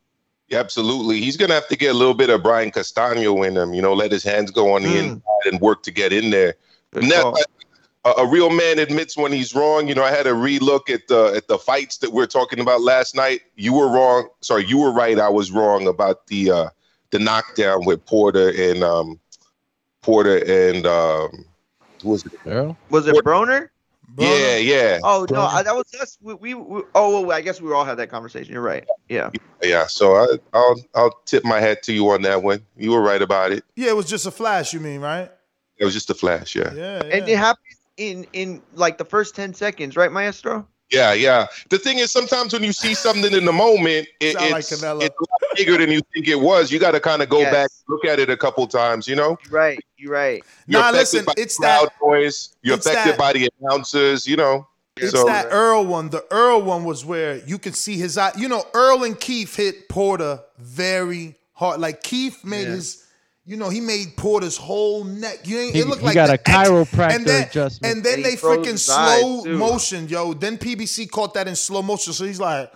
absolutely. 0.53 1.21
He's 1.21 1.37
gonna 1.37 1.55
have 1.55 1.69
to 1.69 1.77
get 1.77 1.95
a 1.95 1.99
little 1.99 2.15
bit 2.15 2.31
of 2.31 2.43
Brian 2.43 2.71
Castano 2.71 3.43
in 3.43 3.57
him. 3.57 3.75
You 3.75 3.83
know, 3.83 3.95
let 3.95 4.13
his 4.13 4.23
hands 4.25 4.51
go 4.51 4.73
on 4.75 4.83
the 4.83 4.89
Mm. 4.91 4.99
inside 4.99 5.47
and 5.53 5.61
work 5.61 5.83
to 5.85 5.91
get 5.91 6.13
in 6.13 6.31
there. 6.31 6.55
Good 6.93 7.05
And 7.05 7.13
that- 7.13 7.23
call. 7.23 7.39
a, 8.05 8.11
a 8.23 8.27
real 8.27 8.51
man 8.51 8.79
admits 8.79 9.17
when 9.17 9.33
he's 9.33 9.55
wrong. 9.55 9.89
You 9.89 9.95
know, 9.97 10.05
I 10.05 10.11
had 10.13 10.27
a 10.29 10.33
relook 10.33 10.89
at 10.91 11.09
the 11.09 11.33
at 11.37 11.49
the 11.49 11.59
fights 11.59 11.99
that 11.99 12.13
we 12.13 12.23
are 12.23 12.27
talking 12.29 12.61
about 12.61 12.81
last 12.81 13.15
night. 13.17 13.41
You 13.57 13.73
were 13.75 13.89
wrong. 13.89 14.29
Sorry, 14.43 14.65
you 14.65 14.79
were 14.79 14.93
right. 14.93 15.19
I 15.19 15.29
was 15.29 15.51
wrong 15.51 15.89
about 15.89 16.27
the 16.29 16.51
uh 16.51 16.69
the 17.11 17.19
knockdown 17.19 17.85
with 17.85 18.05
Porter 18.07 18.51
and 18.51 18.83
um 18.85 19.19
Porter 20.03 20.37
and 20.39 20.87
um 20.87 21.45
who 22.03 22.11
was 22.11 22.25
it? 22.27 22.33
Errol? 22.47 22.77
was 22.91 23.07
it 23.09 23.17
broner 23.25 23.71
Yeah, 24.19 24.57
yeah. 24.57 24.99
oh 25.03 25.27
no 25.31 25.43
I, 25.43 25.63
that 25.63 25.75
was 25.75 25.93
us 26.01 26.19
we, 26.21 26.35
we, 26.35 26.55
we 26.55 26.83
oh 26.95 27.23
well, 27.23 27.33
i 27.33 27.41
guess 27.41 27.61
we 27.61 27.73
all 27.73 27.85
had 27.85 27.97
that 27.97 28.09
conversation 28.09 28.53
you're 28.53 28.63
right 28.63 28.87
yeah 29.09 29.31
Yeah, 29.63 29.87
so 29.87 30.17
I, 30.17 30.27
I'll 30.53 30.77
I'll 30.95 31.21
tip 31.25 31.45
my 31.45 31.61
hat 31.61 31.83
to 31.85 31.93
you 31.93 32.09
on 32.11 32.23
that 32.23 32.43
one. 32.43 32.65
You 32.77 32.91
were 32.93 33.01
right 33.01 33.23
about 33.23 33.53
it. 33.53 33.65
Yeah, 33.75 33.89
it 33.89 33.97
was 33.97 34.07
just 34.07 34.27
a 34.27 34.31
flash. 34.31 34.73
You 34.75 34.81
mean 34.81 35.01
right? 35.01 35.31
It 35.79 35.85
was 35.85 35.95
just 35.95 36.11
a 36.11 36.15
flash, 36.15 36.55
yeah. 36.55 36.73
Yeah. 36.75 37.03
and 37.05 37.29
it 37.29 37.37
happened 37.39 37.65
in 37.97 38.27
in 38.33 38.63
like 38.75 38.99
the 38.99 39.05
first 39.05 39.35
10 39.35 39.55
seconds 39.55 39.97
right 39.97 40.13
maestro 40.13 40.67
Yeah, 40.93 41.15
yeah. 41.15 41.47
The 41.69 41.79
thing 41.79 41.99
is, 41.99 42.13
sometimes 42.13 42.53
when 42.53 42.63
you 42.63 42.73
see 42.73 42.95
something 42.95 43.33
in 43.33 43.45
the 43.45 43.53
moment, 43.53 44.07
it, 44.21 44.35
Sound 44.35 44.51
like 44.53 44.61
it's, 44.61 44.83
a 44.83 44.95
lot 44.95 45.11
bigger 45.57 45.77
than 45.79 45.91
you 45.91 46.01
think 46.15 46.29
it 46.29 46.39
was. 46.41 46.71
You 46.71 46.79
got 46.79 46.93
to 46.93 47.01
kind 47.01 47.23
of 47.23 47.29
go 47.29 47.41
Yes. 47.41 47.53
back, 47.53 47.71
look 47.89 48.05
at 48.05 48.21
it 48.21 48.31
a 48.31 48.37
couple 48.37 48.65
times. 48.69 49.09
You 49.09 49.17
know, 49.17 49.37
you're 49.45 49.53
right 49.53 49.85
you're 49.99 50.13
right 50.13 50.45
you're 50.69 50.81
Nah, 50.81 50.91
listen, 50.91 51.25
by 51.25 51.33
the 51.35 51.43
it's 51.43 51.57
crowd 51.57 51.87
that- 51.89 52.07
noise. 52.07 52.51
You're 52.63 52.77
affected 52.77 53.13
that- 53.13 53.19
by 53.19 53.33
the 53.33 53.51
announcers. 53.61 54.29
You 54.29 54.37
know, 54.37 54.69
It's 54.97 55.11
so 55.13 55.25
that 55.25 55.47
Errol 55.53 55.85
one. 55.87 56.09
The 56.11 56.25
Errol 56.31 56.63
one 56.63 56.85
was 56.85 57.05
where 57.05 57.39
you 57.47 57.59
could 57.59 57.75
see 57.75 57.97
his 57.97 58.17
eye. 58.17 58.33
You 58.37 58.49
know, 58.49 58.65
Errol 58.75 59.03
and 59.03 59.19
Keith 59.19 59.57
hit 59.57 59.89
Porter 59.89 60.41
very 60.59 61.35
hard. 61.55 61.81
Like 61.81 62.03
Keith 62.05 62.45
made 62.45 62.69
Yeah. 62.69 62.75
his, 62.77 63.03
you 63.49 63.57
know, 63.57 63.69
he 63.69 63.81
made 63.81 64.17
Porter's 64.17 64.57
whole 64.57 65.05
neck. 65.05 65.47
You 65.47 65.59
ain't, 65.61 65.75
He- 65.75 65.81
it 65.81 65.87
looked 65.87 66.01
he 66.01 66.07
like 66.07 66.15
got 66.17 66.31
a 66.31 66.37
chiropractor 66.37 67.15
and 67.15 67.25
then, 67.27 67.47
adjustment. 67.47 67.95
And 67.95 68.05
then 68.05 68.19
he 68.19 68.25
they 68.25 68.37
froze 68.37 68.59
freaking 68.67 68.79
slow 68.79 69.45
too. 69.45 69.57
motion, 69.57 70.09
yo. 70.09 70.35
Then 70.35 70.59
PBC 70.59 71.09
caught 71.11 71.33
that 71.35 71.47
in 71.47 71.55
slow 71.57 71.81
motion, 71.83 72.13
so 72.13 72.25
he's 72.25 72.41
like 72.41 72.73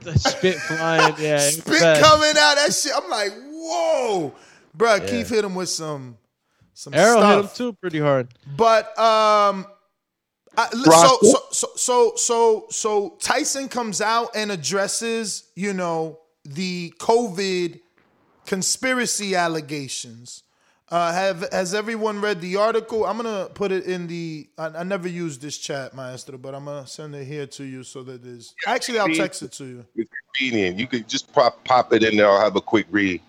The 0.00 0.16
spit 0.18 0.56
flying. 0.56 1.14
Yeah. 1.18 1.38
spit 1.50 1.80
bad. 1.80 2.02
coming 2.02 2.30
out. 2.30 2.54
That 2.56 2.72
shit. 2.72 2.92
I'm 2.94 3.10
like, 3.10 3.32
whoa, 3.50 4.32
Bruh, 4.76 5.00
Yeah. 5.00 5.06
Keith 5.06 5.28
hit 5.30 5.44
him 5.44 5.54
with 5.56 5.68
some 5.68 6.16
some 6.74 6.94
Errol 6.94 7.18
stuff. 7.20 7.34
hit 7.34 7.44
him 7.44 7.50
too 7.56 7.72
pretty 7.80 7.98
hard. 7.98 8.28
But 8.56 8.96
um, 8.98 9.66
I, 10.56 10.68
so, 10.70 11.18
so 11.22 11.40
so 11.50 11.68
so 11.76 12.12
so 12.16 12.66
so 12.70 13.16
Tyson 13.20 13.68
comes 13.68 14.00
out 14.00 14.30
and 14.36 14.52
addresses, 14.52 15.50
you 15.56 15.72
know, 15.72 16.20
the 16.44 16.92
COVID 17.00 17.80
conspiracy 18.48 19.34
allegations. 19.34 20.42
Uh, 20.90 21.12
have 21.12 21.46
has 21.52 21.74
everyone 21.74 22.18
read 22.18 22.40
the 22.40 22.56
article? 22.56 23.04
I'm 23.04 23.18
gonna 23.18 23.50
put 23.52 23.70
it 23.70 23.84
in 23.84 24.06
the. 24.06 24.48
I, 24.56 24.68
I 24.68 24.82
never 24.84 25.06
use 25.06 25.38
this 25.38 25.58
chat, 25.58 25.94
Maestro, 25.94 26.38
but 26.38 26.54
I'm 26.54 26.64
gonna 26.64 26.86
send 26.86 27.14
it 27.14 27.26
here 27.26 27.46
to 27.46 27.64
you 27.64 27.84
so 27.84 28.02
that 28.04 28.24
there's. 28.24 28.54
Actually, 28.66 29.00
I'll 29.00 29.08
text 29.08 29.42
it 29.42 29.52
to 29.52 29.66
you. 29.66 29.86
it's 29.96 30.10
convenient. 30.34 30.78
You 30.78 30.86
could 30.86 31.06
just 31.06 31.30
pop 31.30 31.62
pop 31.64 31.92
it 31.92 32.02
in 32.02 32.16
there. 32.16 32.26
I'll 32.26 32.40
have 32.40 32.56
a 32.56 32.62
quick 32.62 32.86
read. 32.90 33.20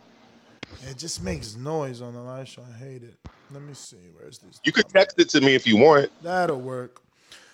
It 0.89 0.97
just 0.97 1.21
makes 1.21 1.57
noise 1.57 2.01
on 2.01 2.13
the 2.13 2.21
live 2.21 2.47
show. 2.47 2.63
I 2.63 2.77
hate 2.77 3.03
it. 3.03 3.17
Let 3.51 3.61
me 3.61 3.73
see. 3.73 3.97
Where's 4.17 4.37
this? 4.37 4.61
You 4.63 4.71
could 4.71 4.87
text 4.87 5.19
it 5.19 5.27
to 5.31 5.41
me 5.41 5.53
if 5.53 5.67
you 5.67 5.75
want. 5.75 6.09
That'll 6.23 6.61
work. 6.61 7.01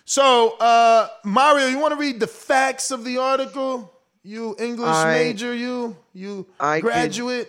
So, 0.04 0.56
uh, 0.60 1.08
Mario, 1.24 1.66
you 1.66 1.80
want 1.80 1.94
to 1.94 2.00
read 2.00 2.20
the 2.20 2.28
facts 2.28 2.92
of 2.92 3.04
the 3.04 3.18
article? 3.18 3.95
You 4.26 4.56
English 4.58 4.90
I- 4.90 5.14
major, 5.14 5.54
you 5.54 5.96
you 6.14 6.48
I 6.60 6.82
could- 6.82 6.88
graduate. 6.88 7.48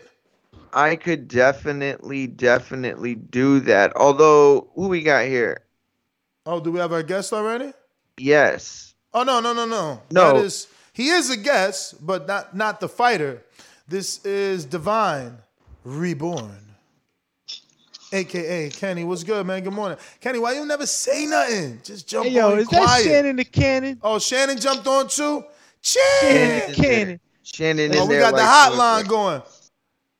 I 0.74 0.94
could 0.96 1.26
definitely, 1.26 2.26
definitely 2.26 3.14
do 3.14 3.60
that. 3.60 3.96
Although, 3.96 4.68
who 4.74 4.88
we 4.88 5.00
got 5.02 5.24
here? 5.24 5.62
Oh, 6.44 6.60
do 6.60 6.70
we 6.70 6.78
have 6.78 6.92
our 6.92 7.02
guest 7.02 7.32
already? 7.32 7.72
Yes. 8.18 8.92
Oh 9.14 9.22
no, 9.22 9.40
no, 9.40 9.54
no, 9.54 9.64
no. 9.64 10.02
No. 10.10 10.34
That 10.36 10.44
is 10.44 10.66
he 10.92 11.08
is 11.08 11.30
a 11.30 11.36
guest, 11.38 12.06
but 12.06 12.26
not 12.28 12.54
not 12.54 12.80
the 12.80 12.90
fighter. 12.90 13.42
This 13.88 14.22
is 14.26 14.66
Divine 14.66 15.38
Reborn. 15.82 16.60
AKA 18.12 18.68
Kenny. 18.70 19.02
What's 19.04 19.24
good, 19.24 19.46
man? 19.46 19.62
Good 19.64 19.72
morning. 19.72 19.98
Kenny, 20.20 20.38
why 20.38 20.52
you 20.52 20.66
never 20.66 20.86
say 20.86 21.24
nothing? 21.26 21.80
Just 21.82 22.06
jump 22.06 22.26
Hey, 22.26 22.34
yo, 22.34 22.52
on 22.52 22.58
is 22.58 22.68
that. 22.68 23.02
Shannon 23.02 23.36
the 23.36 23.44
Cannon? 23.44 23.98
Oh, 24.02 24.18
Shannon 24.18 24.58
jumped 24.58 24.86
on 24.86 25.08
too? 25.08 25.42
Shannon 25.86 26.60
Shannon. 26.60 26.68
the 26.68 26.74
Cannon. 26.74 27.20
Shannon 27.42 27.92
Oh, 27.96 28.06
we 28.06 28.18
got 28.18 28.32
the 28.32 28.42
like- 28.42 29.04
hotline 29.04 29.08
going. 29.08 29.42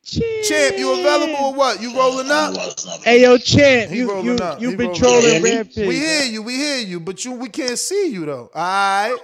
Champ, 0.04 0.78
you 0.78 0.92
available 1.00 1.46
or 1.46 1.54
what? 1.54 1.82
You 1.82 1.92
rolling 1.96 2.30
up? 2.30 2.54
Hey, 3.02 3.22
yo, 3.22 3.36
Champ, 3.38 3.90
He 3.90 3.98
you, 3.98 4.22
you, 4.22 4.34
up. 4.36 4.60
you've 4.60 4.70
He 4.72 4.76
been 4.76 4.94
trolling 4.94 5.38
up. 5.38 5.42
Rampage. 5.42 5.88
We 5.88 5.96
hear 5.96 6.22
you, 6.22 6.42
we 6.42 6.54
hear 6.54 6.78
you, 6.78 7.00
but 7.00 7.24
you 7.24 7.32
we 7.32 7.48
can't 7.48 7.76
see 7.76 8.10
you 8.12 8.24
though. 8.24 8.48
All 8.54 8.62
right. 8.62 9.16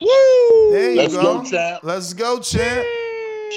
Woo! 0.00 0.72
There 0.72 0.90
you 0.92 0.96
Let's 1.02 1.14
go. 1.14 1.22
go, 1.42 1.44
champ. 1.50 1.80
Let's 1.84 2.12
go, 2.14 2.40
champ. 2.40 2.86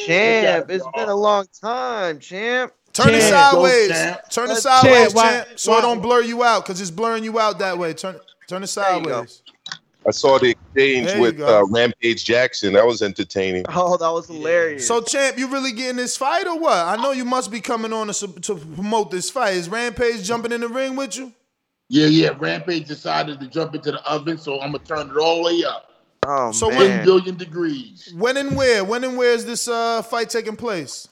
Champ, 0.05 0.69
it's 0.69 0.85
been 0.95 1.09
a 1.09 1.15
long 1.15 1.45
time, 1.61 2.19
champ. 2.19 2.73
Turn 2.91 3.13
it 3.13 3.21
sideways. 3.21 3.87
Go. 3.89 4.15
Turn 4.29 4.45
it 4.45 4.47
Champ, 4.49 4.59
sideways, 4.59 5.13
why- 5.13 5.31
champ, 5.31 5.47
so 5.55 5.71
why- 5.71 5.79
it 5.79 5.81
don't 5.81 6.01
blur 6.01 6.21
you 6.23 6.43
out, 6.43 6.65
cause 6.65 6.81
it's 6.81 6.91
blurring 6.91 7.23
you 7.23 7.39
out 7.39 7.59
that 7.59 7.77
way. 7.77 7.93
Turn 7.93 8.19
turn 8.47 8.63
it 8.63 8.69
There 8.69 8.95
you 8.97 9.01
go. 9.05 9.09
sideways. 9.11 9.43
I 10.07 10.11
saw 10.11 10.39
the 10.39 10.51
exchange 10.51 11.07
There 11.07 11.21
with 11.21 11.41
uh, 11.41 11.65
Rampage 11.69 12.23
Jackson. 12.23 12.73
That 12.73 12.85
was 12.85 13.01
entertaining. 13.01 13.65
Oh, 13.69 13.97
that 13.97 14.09
was 14.09 14.27
hilarious. 14.27 14.87
So, 14.87 15.01
champ, 15.01 15.37
you 15.37 15.51
really 15.51 15.71
getting 15.71 15.97
this 15.97 16.17
fight 16.17 16.47
or 16.47 16.57
what? 16.59 16.73
I 16.73 16.95
know 16.95 17.11
you 17.11 17.25
must 17.25 17.51
be 17.51 17.59
coming 17.61 17.93
on 17.93 18.07
to, 18.07 18.27
to 18.27 18.55
promote 18.55 19.11
this 19.11 19.29
fight. 19.29 19.55
Is 19.55 19.69
Rampage 19.69 20.23
jumping 20.23 20.51
in 20.51 20.61
the 20.61 20.67
ring 20.67 20.95
with 20.95 21.17
you? 21.17 21.33
Yeah, 21.89 22.07
yeah. 22.07 22.29
Rampage 22.39 22.87
decided 22.87 23.39
to 23.39 23.47
jump 23.47 23.75
into 23.75 23.91
the 23.91 24.09
oven, 24.09 24.37
so 24.37 24.59
I'm 24.61 24.71
gonna 24.71 24.83
turn 24.83 25.09
it 25.09 25.17
all 25.17 25.37
the 25.37 25.43
way 25.43 25.63
up. 25.65 25.89
oh 26.25 26.51
So 26.51 26.69
Ten 26.69 26.79
man. 26.79 27.05
billion 27.05 27.35
degrees. 27.35 28.13
When 28.15 28.37
and 28.37 28.55
where? 28.55 28.83
When 28.83 29.03
and 29.03 29.17
where 29.17 29.33
is 29.33 29.45
this 29.45 29.67
uh, 29.67 30.01
fight 30.03 30.29
taking 30.29 30.55
place? 30.55 31.07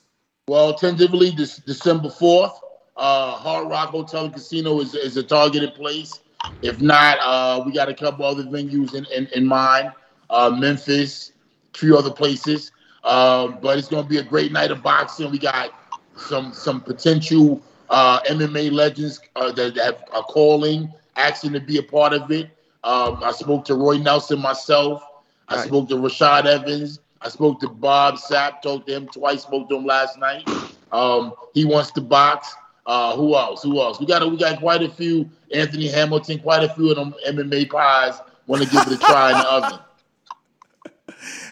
Well, 0.47 0.73
tentatively 0.75 1.31
this 1.31 1.57
December 1.57 2.09
fourth. 2.09 2.53
Uh, 2.95 3.31
Hard 3.31 3.69
Rock 3.69 3.89
Hotel 3.89 4.25
and 4.25 4.33
Casino 4.33 4.79
is, 4.79 4.95
is 4.95 5.17
a 5.17 5.23
targeted 5.23 5.75
place. 5.75 6.19
If 6.61 6.81
not, 6.81 7.17
uh, 7.21 7.63
we 7.65 7.71
got 7.71 7.89
a 7.89 7.93
couple 7.93 8.25
other 8.25 8.43
venues 8.43 8.93
in, 8.93 9.05
in, 9.15 9.27
in 9.35 9.45
mind. 9.45 9.91
Uh, 10.29 10.49
Memphis, 10.57 11.31
a 11.73 11.77
few 11.77 11.97
other 11.97 12.11
places. 12.11 12.71
Uh, 13.03 13.47
but 13.47 13.77
it's 13.77 13.87
going 13.87 14.03
to 14.03 14.09
be 14.09 14.17
a 14.17 14.23
great 14.23 14.51
night 14.51 14.71
of 14.71 14.81
boxing. 14.83 15.31
We 15.31 15.39
got 15.39 15.71
some 16.15 16.53
some 16.53 16.81
potential 16.81 17.61
uh, 17.89 18.19
MMA 18.23 18.71
legends 18.71 19.19
uh, 19.35 19.51
that 19.53 19.77
have 19.77 20.03
are 20.13 20.23
calling, 20.23 20.91
asking 21.15 21.53
to 21.53 21.59
be 21.59 21.77
a 21.77 21.83
part 21.83 22.13
of 22.13 22.29
it. 22.31 22.49
Um, 22.83 23.21
I 23.23 23.31
spoke 23.31 23.65
to 23.65 23.75
Roy 23.75 23.97
Nelson 23.97 24.39
myself. 24.39 25.03
I 25.47 25.55
Nice. 25.55 25.65
spoke 25.65 25.89
to 25.89 25.95
Rashad 25.95 26.45
Evans. 26.45 26.99
I 27.21 27.29
spoke 27.29 27.59
to 27.61 27.69
Bob 27.69 28.15
Sapp. 28.15 28.61
Talked 28.61 28.87
to 28.87 28.95
him 28.95 29.07
twice. 29.07 29.43
Spoke 29.43 29.69
to 29.69 29.77
him 29.77 29.85
last 29.85 30.17
night. 30.17 30.47
Um, 30.91 31.33
he 31.53 31.65
wants 31.65 31.91
to 31.91 32.01
box. 32.01 32.53
Uh, 32.87 33.15
who 33.17 33.35
else? 33.35 33.61
Who 33.63 33.79
else? 33.81 33.99
We 33.99 34.05
got 34.05 34.27
we 34.29 34.37
got 34.37 34.59
quite 34.59 34.81
a 34.81 34.89
few. 34.89 35.29
Anthony 35.53 35.89
Hamilton. 35.89 36.39
Quite 36.39 36.63
a 36.63 36.69
few 36.69 36.89
of 36.89 36.95
them 36.95 37.13
MMA 37.27 37.69
pies 37.69 38.19
want 38.47 38.63
to 38.63 38.69
give 38.69 38.87
it 38.87 38.93
a 38.93 38.97
try 38.97 39.31
in 39.31 39.37
the 39.37 39.47
oven. 39.51 39.79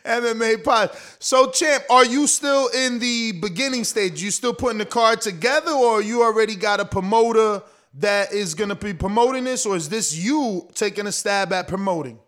MMA 0.06 0.63
pod. 0.63 0.91
So, 1.19 1.50
champ, 1.52 1.84
are 1.89 2.06
you 2.06 2.28
still 2.28 2.67
in 2.69 3.00
the 3.00 3.34
beginning 3.34 3.84
stage? 3.84 4.21
You 4.21 4.32
still 4.32 4.54
putting 4.54 4.78
the 4.78 4.86
card 4.86 5.21
together, 5.21 5.71
or 5.71 6.02
you 6.02 6.24
already 6.24 6.56
got 6.56 6.80
a 6.80 6.86
promoter 6.86 7.62
that 7.95 8.32
is 8.32 8.54
going 8.54 8.69
to 8.69 8.76
be 8.76 8.93
promoting 8.93 9.43
this, 9.43 9.65
or 9.65 9.76
is 9.76 9.89
this 9.89 10.15
you 10.15 10.69
taking 10.74 11.08
a 11.08 11.12
stab 11.12 11.52
at 11.52 11.67
promoting? 11.67 12.19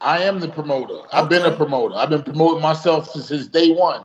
I 0.00 0.24
am 0.24 0.40
the 0.40 0.48
promoter. 0.48 1.00
I've 1.12 1.28
been 1.28 1.46
a 1.46 1.54
promoter. 1.54 1.94
I've 1.94 2.10
been 2.10 2.22
promoting 2.24 2.60
myself 2.60 3.10
since, 3.10 3.28
since 3.28 3.46
day 3.46 3.72
one. 3.72 4.02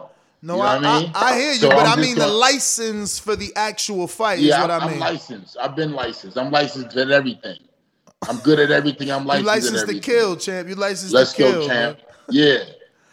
No, 0.48 0.56
You 0.56 0.62
know 0.62 0.68
I, 0.68 0.76
I 0.76 1.02
mean? 1.02 1.12
I, 1.14 1.32
I 1.34 1.40
hear 1.40 1.52
you, 1.52 1.58
So 1.60 1.70
but 1.70 1.86
I'm 1.86 2.00
I 2.00 2.02
mean 2.02 2.16
the 2.16 2.26
license 2.26 3.20
for 3.20 3.36
the 3.36 3.52
actual 3.58 4.08
fight 4.08 4.40
Yeah, 4.40 4.56
is 4.56 4.62
what 4.62 4.72
I'm, 4.72 4.82
I 4.88 4.94
I'm 4.94 5.00
licensed. 5.00 5.58
I've 5.60 5.76
been 5.76 5.92
licensed. 5.92 6.38
I'm 6.38 6.52
licensed 6.52 6.96
at 6.96 7.12
everything. 7.12 7.58
I'm 8.30 8.38
good 8.38 8.58
at 8.58 8.72
everything. 8.72 9.12
I'm 9.12 9.24
you 9.24 9.28
licensed, 9.28 9.48
licensed 9.74 9.88
to 9.88 10.00
kill, 10.00 10.38
champ. 10.38 10.70
You 10.70 10.76
licensed 10.76 11.14
Let's 11.14 11.34
to 11.34 11.38
kill. 11.38 11.52
go, 11.52 11.68
champ. 11.68 11.98
man. 11.98 12.06
Yeah. 12.30 12.64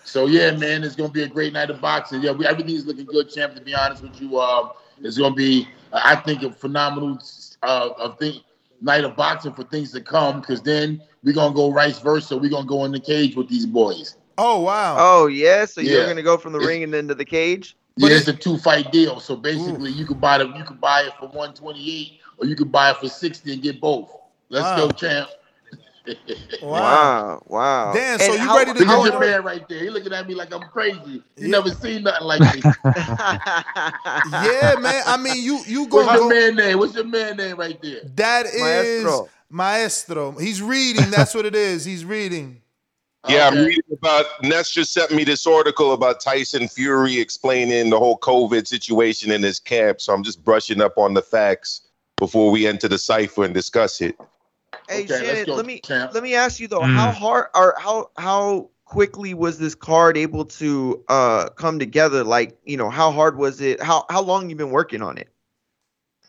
So 0.05 0.27
yeah, 0.27 0.53
man, 0.53 0.85
it's 0.85 0.95
gonna 0.95 1.09
be 1.09 1.25
a 1.25 1.29
great 1.29 1.53
night 1.53 1.71
of 1.71 1.81
boxing. 1.81 2.23
Yeah, 2.23 2.31
we, 2.31 2.47
everything's 2.47 2.87
looking 2.87 3.05
good, 3.05 3.29
champ. 3.29 3.57
To 3.57 3.61
be 3.61 3.75
honest 3.75 4.05
with 4.05 4.21
you, 4.21 4.41
um, 4.41 4.71
it's 5.03 5.19
gonna 5.19 5.35
be, 5.35 5.67
I 5.93 6.15
think, 6.15 6.45
a 6.45 6.53
phenomenal 6.53 7.19
uh, 7.65 7.91
of 7.99 8.17
thing 8.21 8.43
night 8.81 9.03
of 9.03 9.17
boxing 9.17 9.55
for 9.55 9.65
things 9.65 9.91
to 9.93 10.01
come. 10.01 10.41
Because 10.41 10.63
then 10.63 11.03
we're 11.25 11.35
gonna 11.35 11.53
go 11.53 11.73
vice 11.73 11.99
versa. 11.99 12.37
We're 12.37 12.51
gonna 12.51 12.65
go 12.65 12.85
in 12.85 12.93
the 12.93 13.01
cage 13.01 13.35
with 13.35 13.49
these 13.49 13.67
boys. 13.67 14.19
Oh 14.39 14.61
wow. 14.61 14.97
Oh 14.99 15.27
yeah, 15.27 15.65
so 15.65 15.81
you're 15.81 16.03
Yeah. 16.03 16.07
gonna 16.09 16.23
go 16.23 16.37
from 16.37 16.53
the 16.53 16.59
It's- 16.59 16.69
ring 16.69 16.83
and 16.83 16.93
then 16.93 17.09
to 17.09 17.15
the 17.15 17.25
cage. 17.25 17.77
yeah, 17.97 18.11
it's 18.11 18.29
a 18.29 18.33
two 18.33 18.59
fight 18.59 18.91
deal. 18.93 19.21
So 19.21 19.37
basically, 19.37 19.91
you 19.93 20.05
could 20.07 20.21
buy 20.21 20.39
the 20.39 20.47
you 20.49 20.65
could 20.65 20.81
buy 20.81 21.03
it 21.03 21.13
for 21.19 21.29
one 21.29 21.55
twenty 21.55 21.89
eight, 22.01 22.21
or 22.39 22.47
you 22.47 22.57
could 22.57 22.73
buy 22.73 22.91
it 22.91 22.97
for 22.99 23.09
sixty 23.09 23.53
and 23.53 23.63
get 23.63 23.81
both. 23.81 24.11
Let's 24.49 24.65
Wow. 24.65 24.77
go, 24.87 24.91
champ. 24.93 25.29
Wow, 26.63 27.43
wow. 27.47 27.93
Damn, 27.95 28.19
so 28.19 28.27
And 28.27 28.35
you 28.35 28.41
how- 28.41 28.59
ready 28.59 28.73
to 28.75 28.79
Look 28.81 28.89
go? 28.89 29.01
at 29.03 29.07
in 29.07 29.13
your 29.13 29.21
man 29.21 29.43
right 29.45 29.67
there. 29.71 29.79
He 29.81 29.89
looking 29.89 30.13
at 30.13 30.29
me 30.29 30.35
like 30.35 30.53
I'm 30.53 30.61
crazy. 30.69 31.01
You 31.07 31.23
Yeah. 31.37 31.49
never 31.49 31.71
seen 31.71 32.03
nothing 32.03 32.27
like 32.27 32.41
this. 32.41 32.63
Yeah, 32.85 34.75
man. 34.81 35.03
I 35.07 35.17
mean, 35.19 35.43
you 35.43 35.61
you 35.67 35.87
go. 35.89 35.99
What's 36.05 36.13
your 36.13 36.21
go. 36.21 36.29
man 36.29 36.57
name? 36.57 36.79
What's 36.79 36.95
your 36.95 37.05
man 37.05 37.37
name 37.37 37.57
right 37.57 37.81
there? 37.83 38.01
That 38.17 38.47
is 38.47 39.05
Maestro. 39.05 39.29
Maestro. 39.51 40.33
He's 40.33 40.61
reading. 40.61 41.11
That's 41.11 41.35
what 41.35 41.47
it 41.47 41.55
is. 41.55 41.85
He's 41.85 42.05
reading. 42.05 42.61
Yeah, 43.29 43.49
I'm 43.49 43.65
reading 43.65 43.83
about 43.93 44.27
Ness 44.43 44.71
just 44.71 44.93
sent 44.93 45.11
me 45.11 45.25
this 45.25 45.47
article 45.47 45.93
about 45.93 46.21
Tyson 46.21 46.69
Fury 46.69 47.19
explaining 47.19 47.91
the 47.91 47.99
whole 47.99 48.19
COVID 48.19 48.67
situation 48.67 49.31
in 49.31 49.43
his 49.43 49.59
camp. 49.59 50.01
So 50.01 50.13
I'm 50.13 50.23
just 50.23 50.45
brushing 50.45 50.81
up 50.83 50.99
on 50.99 51.15
the 51.15 51.23
facts 51.23 51.89
before 52.17 52.51
we 52.51 52.67
enter 52.67 52.87
the 52.87 52.99
cipher 52.99 53.45
and 53.45 53.55
discuss 53.55 54.01
it. 54.01 54.17
Hey 54.89 55.05
Okay, 55.05 55.15
let's 55.15 55.27
Shannon, 55.27 55.45
go, 55.47 55.55
let 55.55 55.67
me 55.67 55.81
champ. 55.81 56.13
let 56.13 56.23
me 56.23 56.35
ask 56.35 56.61
you 56.61 56.69
though, 56.69 56.83
how 56.83 57.13
hard 57.13 57.47
or 57.55 57.75
how 57.79 58.11
how 58.19 58.69
quickly 58.85 59.33
was 59.33 59.59
this 59.59 59.75
card 59.75 60.17
able 60.19 60.45
to 60.45 61.03
uh 61.09 61.49
come 61.51 61.79
together? 61.79 62.25
Like, 62.25 62.59
you 62.65 62.77
know, 62.77 62.91
how 62.91 63.11
hard 63.11 63.39
was 63.39 63.61
it? 63.61 63.83
How 63.83 64.05
how 64.11 64.21
long 64.21 64.51
you 64.51 64.57
been 64.57 64.71
working 64.71 65.01
on 65.01 65.17
it? 65.17 65.29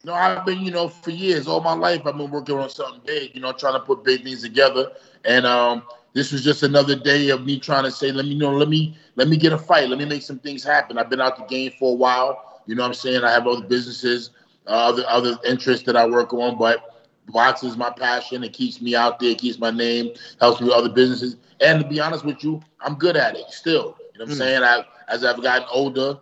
No, 0.05 0.13
I've 0.13 0.45
been, 0.45 0.61
you 0.61 0.71
know, 0.71 0.87
for 0.87 1.09
years, 1.09 1.47
all 1.47 1.61
my 1.61 1.73
life, 1.73 2.05
I've 2.05 2.15
been 2.15 2.29
working 2.29 2.55
on 2.57 2.69
something 2.69 3.01
big, 3.05 3.33
you 3.33 3.41
know, 3.41 3.51
trying 3.51 3.73
to 3.73 3.79
put 3.79 4.03
big 4.03 4.23
things 4.23 4.43
together. 4.43 4.91
And 5.25 5.47
um, 5.47 5.81
this 6.15 6.33
was 6.33 6.43
just 6.43 6.63
another 6.63 6.95
day 6.95 7.29
of 7.29 7.45
me 7.45 7.59
trying 7.59 7.85
to 7.85 7.91
say, 7.91 8.11
let 8.11 8.25
me 8.25 8.33
you 8.33 8.39
know, 8.39 8.51
let 8.53 8.69
me 8.69 8.97
let 9.15 9.29
me 9.29 9.37
get 9.37 9.53
a 9.53 9.59
fight, 9.59 9.89
let 9.89 9.99
me 9.99 10.05
make 10.05 10.23
some 10.23 10.39
things 10.39 10.63
happen. 10.63 10.97
I've 10.97 11.09
been 11.11 11.21
out 11.21 11.37
the 11.37 11.45
game 11.45 11.71
for 11.79 11.93
a 11.93 11.95
while, 11.95 12.61
you 12.67 12.75
know 12.75 12.83
what 12.83 12.89
I'm 12.89 12.95
saying? 12.95 13.23
I 13.23 13.31
have 13.31 13.47
other 13.47 13.65
businesses, 13.65 14.31
uh, 14.67 14.71
other 14.71 15.03
other 15.07 15.37
interests 15.45 15.85
that 15.87 15.97
I 15.97 16.07
work 16.07 16.33
on, 16.33 16.57
but 16.57 16.79
boxing 17.27 17.69
is 17.69 17.77
my 17.77 17.91
passion. 17.91 18.43
It 18.43 18.53
keeps 18.53 18.81
me 18.81 18.95
out 18.95 19.19
there, 19.19 19.31
it 19.31 19.39
keeps 19.39 19.59
my 19.59 19.71
name, 19.71 20.11
helps 20.39 20.61
me 20.61 20.67
with 20.67 20.75
other 20.75 20.89
businesses. 20.89 21.37
And 21.61 21.81
to 21.83 21.87
be 21.87 21.99
honest 21.99 22.25
with 22.25 22.43
you, 22.43 22.61
I'm 22.81 22.95
good 22.95 23.17
at 23.17 23.35
it 23.35 23.51
still. 23.51 23.97
You 24.13 24.19
know 24.19 24.25
what 24.25 24.25
I'm 24.25 24.31
saying? 24.31 24.63
I, 24.63 24.83
as 25.09 25.23
I've 25.25 25.41
gotten 25.43 25.67
older, 25.71 26.19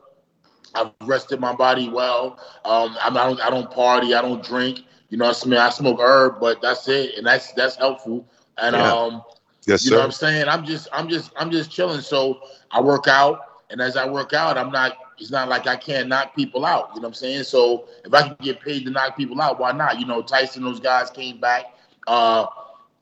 I've 0.75 0.91
rested 0.91 1.39
my 1.39 1.53
body 1.53 1.89
well. 1.89 2.37
Um, 2.65 2.95
I'm, 3.01 3.13
don't 3.13 3.41
I 3.41 3.49
don't 3.49 3.69
party. 3.71 4.13
I 4.13 4.21
don't 4.21 4.43
drink. 4.43 4.81
You 5.09 5.17
know, 5.17 5.25
I 5.31 5.47
mean, 5.47 5.59
I 5.59 5.69
smoke 5.69 5.99
herb, 5.99 6.39
but 6.39 6.61
that's 6.61 6.87
it, 6.87 7.17
and 7.17 7.25
that's 7.25 7.51
that's 7.53 7.75
helpful. 7.75 8.25
And 8.57 8.75
Yeah. 8.75 8.91
um, 8.91 9.21
Yes, 9.65 9.85
you 9.85 9.91
know 9.91 9.97
what. 9.97 10.05
I'm 10.05 10.11
saying? 10.11 10.47
I'm 10.47 10.65
just 10.65 10.87
I'm 10.91 11.07
just 11.07 11.31
I'm 11.37 11.51
just 11.51 11.71
chilling. 11.71 12.01
So 12.01 12.41
I 12.71 12.81
work 12.81 13.07
out, 13.07 13.39
and 13.69 13.81
as 13.81 13.95
I 13.95 14.07
work 14.07 14.33
out, 14.33 14.57
I'm 14.57 14.71
not. 14.71 14.97
It's 15.19 15.31
not 15.31 15.47
like 15.47 15.67
I 15.67 15.75
can't 15.75 16.09
knock 16.09 16.35
people 16.35 16.65
out. 16.65 16.89
You 16.95 17.01
know 17.01 17.07
what 17.07 17.09
I'm 17.09 17.13
saying? 17.13 17.43
So 17.43 17.85
if 18.03 18.13
I 18.13 18.23
can 18.23 18.35
get 18.41 18.59
paid 18.61 18.83
to 18.85 18.91
knock 18.91 19.15
people 19.15 19.39
out, 19.41 19.59
why 19.59 19.71
not? 19.71 19.99
You 19.99 20.07
know, 20.07 20.21
Tyson, 20.21 20.63
those 20.63 20.79
guys 20.79 21.11
came 21.11 21.39
back. 21.39 21.65
Uh, 22.07 22.47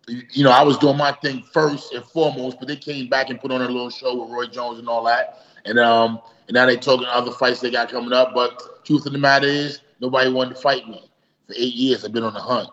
you 0.08 0.44
know, 0.44 0.52
I 0.52 0.62
was 0.62 0.78
doing 0.78 0.98
my 0.98 1.14
thing 1.14 1.44
first 1.54 1.94
and 1.94 2.04
foremost, 2.04 2.60
but 2.60 2.68
they 2.68 2.76
came 2.76 3.08
back 3.08 3.30
and 3.30 3.40
put 3.40 3.52
on 3.52 3.62
a 3.62 3.66
little 3.66 3.90
show 3.90 4.22
with 4.22 4.32
Roy 4.32 4.48
Jones 4.48 4.78
and 4.78 4.90
all 4.90 5.04
that. 5.06 5.46
And 5.66 5.80
um, 5.80 6.20
and 6.48 6.56
now 6.56 6.66
they 6.66 6.76
talking 6.78 7.08
other 7.08 7.32
fights 7.32 7.62
they 7.62 7.72
got 7.72 7.90
coming 7.90 8.14
up. 8.14 8.34
But 8.34 8.84
truth 8.86 9.06
of 9.06 9.14
the 9.14 9.20
matter 9.20 9.48
is, 9.48 9.80
nobody 10.00 10.30
wanted 10.32 10.56
to 10.56 10.62
fight 10.62 10.88
me. 10.88 11.10
For 11.48 11.54
eight 11.54 11.74
years, 11.74 12.04
I've 12.04 12.12
been 12.12 12.24
on 12.24 12.34
the 12.34 12.42
hunt, 12.42 12.70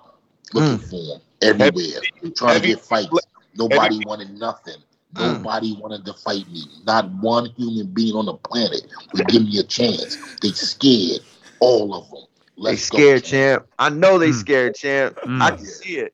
looking 0.53 0.79
for 0.79 1.03
them 1.05 1.21
everywhere, 1.43 2.01
trying 2.35 2.55
have 2.55 2.63
to 2.63 2.69
get 2.69 2.81
fights. 2.81 3.28
Nobody 3.59 3.97
you- 3.97 4.03
wanted 4.07 4.39
nothing. 4.39 4.77
Nobody 5.15 5.75
wanted 5.81 6.05
to 6.05 6.13
fight 6.13 6.47
me. 6.51 6.65
Not 6.87 7.11
one 7.11 7.47
human 7.57 7.87
being 7.87 8.15
on 8.15 8.27
the 8.27 8.35
planet 8.35 8.83
would 9.15 9.27
give 9.29 9.43
me 9.43 9.59
a 9.59 9.63
chance. 9.63 10.17
They 10.43 10.51
scared 10.51 11.21
all 11.61 11.95
of 11.95 12.11
them. 12.11 12.25
They 12.57 12.63
Let's 12.63 12.91
go, 12.91 12.99
scared, 12.99 13.25
champ. 13.25 13.67
I 13.79 13.89
know 13.89 14.19
they 14.19 14.33
scared, 14.33 14.75
champ. 14.75 15.17
Mm. 15.25 15.41
I 15.41 15.51
can 15.53 15.65
see 15.65 15.97
it. 15.97 16.13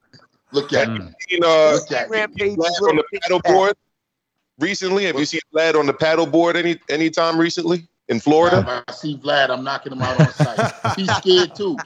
Look 0.52 0.72
at 0.72 0.88
Have 0.88 0.98
me. 0.98 1.04
you 1.07 1.12
seen 1.28 1.44
uh, 1.44 1.72
Look 1.72 1.90
at. 1.90 2.09
Rampage 2.09 2.50
on 2.52 2.57
the 2.96 3.04
little 3.12 3.20
paddle 3.20 3.40
board 3.40 3.76
recently? 4.61 5.04
Have 5.07 5.18
you 5.18 5.24
seen 5.24 5.40
Vlad 5.52 5.74
on 5.74 5.87
the 5.87 5.92
paddle 5.92 6.26
board 6.26 6.57
any 6.57 6.78
any 6.88 7.11
time 7.11 7.37
recently 7.37 7.88
in 8.09 8.20
Florida? 8.20 8.59
If 8.61 8.85
I 8.88 8.92
see 8.92 9.16
Vlad, 9.18 9.50
I'm 9.50 9.64
knocking 9.64 9.92
him 9.92 10.02
out 10.02 10.20
on 10.20 10.30
sight. 10.33 10.72
He's 10.96 11.12
scared 11.16 11.57
too. 11.57 11.76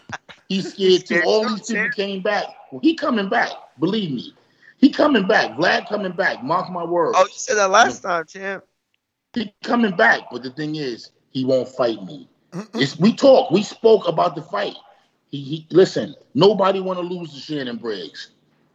He's 0.50 0.74
scared 0.74 1.00
too. 1.00 1.06
scared 1.06 1.24
All 1.24 1.48
these 1.48 1.66
people 1.66 1.88
came 1.90 2.22
back. 2.22 2.44
Well, 2.70 2.80
he 2.82 2.94
coming 2.94 3.30
back. 3.30 3.50
Believe 3.78 4.10
me. 4.10 4.34
He 4.78 4.90
coming 4.90 5.26
back. 5.26 5.56
Vlad 5.56 5.88
coming 5.88 6.12
back. 6.12 6.42
Mark 6.42 6.70
my 6.70 6.84
words. 6.84 7.16
Oh, 7.20 7.24
you 7.24 7.32
said 7.32 7.56
that 7.56 7.70
last 7.70 8.00
time, 8.00 8.24
champ. 8.26 8.64
He 9.34 9.52
coming 9.62 9.94
back. 9.96 10.22
But 10.30 10.42
the 10.42 10.50
thing 10.50 10.76
is, 10.76 11.10
he 11.30 11.44
won't 11.44 11.68
fight 11.68 12.02
me. 12.04 12.28
It's, 12.74 12.98
we 12.98 13.12
talked. 13.12 13.52
We 13.52 13.62
spoke 13.62 14.08
about 14.08 14.34
the 14.34 14.42
fight. 14.42 14.76
He, 15.30 15.42
he 15.42 15.66
listen. 15.70 16.14
Nobody 16.34 16.80
want 16.80 16.98
to 16.98 17.04
lose 17.04 17.34
to 17.34 17.40
Shannon 17.40 17.76
Briggs. 17.76 18.30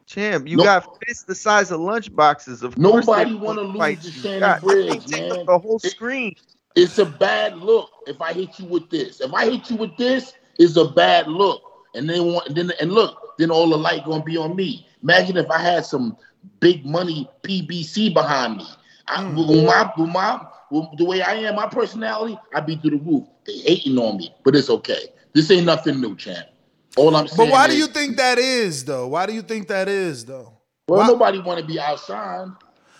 Champ, 0.06 0.48
you 0.48 0.58
No- 0.58 0.64
got 0.64 1.00
fists 1.06 1.24
the 1.24 1.34
size 1.34 1.72
of 1.72 1.80
lunch 1.80 2.14
boxes. 2.14 2.62
Of 2.62 2.78
Nobody 2.78 3.34
wanna 3.34 3.62
lose 3.62 4.04
to. 4.04 4.12
Shannon 4.12 4.40
God, 4.42 4.56
that 4.56 4.62
Briggs, 4.62 5.06
thing 5.06 5.14
take 5.14 5.30
man. 5.30 5.40
up 5.40 5.46
the 5.48 5.58
whole 5.60 5.80
It- 5.84 5.90
screen. 5.92 6.36
It's 6.76 6.98
a 6.98 7.06
bad 7.06 7.58
look 7.58 7.90
if 8.08 8.20
I 8.22 8.34
hit 8.34 8.60
you 8.60 8.66
with 8.66 8.90
this. 8.90 9.22
If 9.22 9.34
I 9.34 9.50
hit 9.50 9.70
you 9.70 9.78
with 9.78 9.96
this, 9.98 10.34
it's 10.60 10.76
a 10.76 10.86
bad 10.86 11.28
look. 11.28 11.62
And 11.96 12.10
then 12.10 12.34
want 12.34 12.48
and 12.48 12.56
then 12.56 12.72
and 12.82 12.92
look, 12.92 13.38
then 13.38 13.50
all 13.50 13.70
the 13.70 13.78
light 13.78 14.06
gonna 14.06 14.24
be 14.24 14.38
on 14.38 14.56
me. 14.56 14.88
Imagine 15.04 15.38
if 15.38 15.50
I 15.52 15.60
had 15.60 15.86
some 15.86 16.18
big 16.60 16.86
money 16.86 17.30
PBC 17.44 18.14
behind 18.14 18.58
me. 18.58 18.66
I, 19.08 19.24
hmm. 19.24 19.36
with 19.36 19.66
my, 19.66 19.92
with 19.98 20.10
my, 20.10 20.46
with 20.72 20.98
the 20.98 21.06
way 21.06 21.22
I 21.22 21.34
am, 21.36 21.56
my 21.56 21.68
personality, 21.68 22.38
I'd 22.56 22.66
be 22.66 22.78
through 22.78 22.92
the 22.92 22.98
roof. 22.98 23.28
They 23.46 23.58
hating 23.60 23.98
on 23.98 24.18
me, 24.18 24.34
but 24.44 24.56
it's 24.56 24.70
okay. 24.70 25.10
This 25.34 25.52
ain't 25.52 25.66
nothing 25.66 26.00
new, 26.00 26.16
champ. 26.16 26.48
All 26.96 27.16
I'm 27.16 27.28
saying. 27.28 27.50
But 27.50 27.54
why 27.54 27.68
do 27.68 27.76
you 27.76 27.88
think 27.88 28.18
that 28.18 28.38
is 28.38 28.86
though? 28.86 29.08
Why 29.08 29.26
do 29.26 29.34
you 29.34 29.42
think 29.42 29.68
that 29.68 29.90
is 29.90 30.26
though? 30.26 30.54
Well, 30.88 31.00
why- 31.00 31.08
nobody 31.08 31.40
want 31.40 31.60
to 31.60 31.66
be 31.66 31.80
outside. 31.80 32.48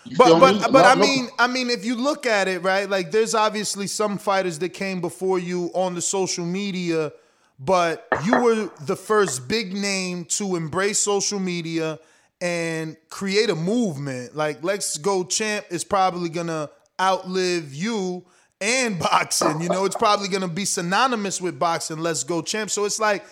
You 0.04 0.16
But 0.18 0.38
but 0.38 0.54
me? 0.54 0.60
but 0.60 0.72
No- 0.72 0.84
I 0.84 0.94
no- 0.94 1.00
mean 1.00 1.28
I 1.38 1.46
mean 1.46 1.70
if 1.70 1.84
you 1.84 1.94
look 1.94 2.26
at 2.26 2.46
it 2.48 2.62
right, 2.62 2.90
like 2.90 3.10
there's 3.10 3.34
obviously 3.34 3.86
some 3.86 4.18
fighters 4.18 4.58
that 4.58 4.70
came 4.70 5.00
before 5.00 5.38
you 5.38 5.70
on 5.74 5.94
the 5.94 6.02
social 6.02 6.44
media, 6.44 7.12
but 7.58 8.06
you 8.24 8.40
were 8.40 8.70
the 8.82 8.96
first 8.96 9.48
big 9.48 9.74
name 9.74 10.24
to 10.24 10.56
embrace 10.56 10.98
social 10.98 11.38
media 11.38 11.98
and 12.40 12.96
create 13.08 13.50
a 13.50 13.54
movement. 13.54 14.36
Like 14.36 14.62
Let's 14.62 14.98
Go 14.98 15.24
Champ 15.24 15.66
is 15.70 15.84
probably 15.84 16.28
gonna 16.28 16.70
outlive 17.00 17.72
you 17.72 18.24
and 18.60 18.98
boxing. 18.98 19.60
You 19.60 19.68
know, 19.68 19.84
it's 19.84 19.96
probably 19.96 20.28
gonna 20.28 20.48
be 20.48 20.64
synonymous 20.64 21.40
with 21.40 21.58
boxing. 21.58 21.98
Let's 21.98 22.24
Go 22.24 22.42
Champ. 22.42 22.70
So 22.70 22.84
it's 22.84 22.98
like 22.98 23.24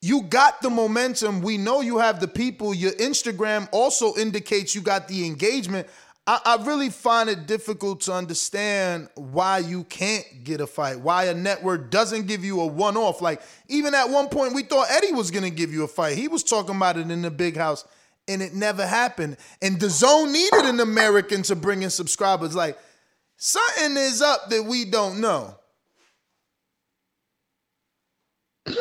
you 0.00 0.22
got 0.22 0.60
the 0.60 0.68
momentum. 0.68 1.40
We 1.40 1.56
know 1.56 1.80
you 1.80 1.98
have 1.98 2.20
the 2.20 2.28
people. 2.28 2.74
Your 2.74 2.92
Instagram 2.92 3.68
also 3.72 4.14
indicates 4.16 4.74
you 4.74 4.82
got 4.82 5.08
the 5.08 5.26
engagement. 5.26 5.88
I, 6.26 6.40
I 6.44 6.64
really 6.64 6.88
find 6.88 7.28
it 7.28 7.46
difficult 7.46 8.00
to 8.02 8.12
understand 8.12 9.08
why 9.14 9.58
you 9.58 9.84
can't 9.84 10.24
get 10.42 10.60
a 10.60 10.66
fight, 10.66 11.00
why 11.00 11.24
a 11.24 11.34
network 11.34 11.90
doesn't 11.90 12.26
give 12.26 12.44
you 12.44 12.60
a 12.60 12.66
one 12.66 12.96
off. 12.96 13.20
Like, 13.20 13.42
even 13.68 13.94
at 13.94 14.08
one 14.08 14.28
point, 14.28 14.54
we 14.54 14.62
thought 14.62 14.86
Eddie 14.90 15.12
was 15.12 15.30
going 15.30 15.44
to 15.44 15.50
give 15.50 15.72
you 15.72 15.84
a 15.84 15.88
fight. 15.88 16.16
He 16.16 16.28
was 16.28 16.42
talking 16.42 16.76
about 16.76 16.96
it 16.96 17.10
in 17.10 17.20
the 17.20 17.30
big 17.30 17.56
house, 17.56 17.84
and 18.26 18.40
it 18.40 18.54
never 18.54 18.86
happened. 18.86 19.36
And 19.60 19.78
DAZN 19.78 20.32
needed 20.32 20.64
an 20.64 20.80
American 20.80 21.42
to 21.42 21.56
bring 21.56 21.82
in 21.82 21.90
subscribers. 21.90 22.54
Like, 22.54 22.78
something 23.36 23.96
is 23.98 24.22
up 24.22 24.48
that 24.48 24.64
we 24.64 24.86
don't 24.86 25.20
know. 25.20 25.56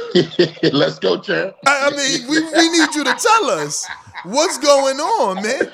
Let's 0.71 0.97
go, 0.97 1.19
champ. 1.19 1.55
I, 1.67 1.89
I 1.89 1.97
mean, 1.97 2.29
we, 2.29 2.39
we 2.39 2.69
need 2.69 2.95
you 2.95 3.03
to 3.03 3.13
tell 3.15 3.49
us 3.49 3.85
what's 4.23 4.57
going 4.57 5.01
on, 5.01 5.43
man. 5.43 5.73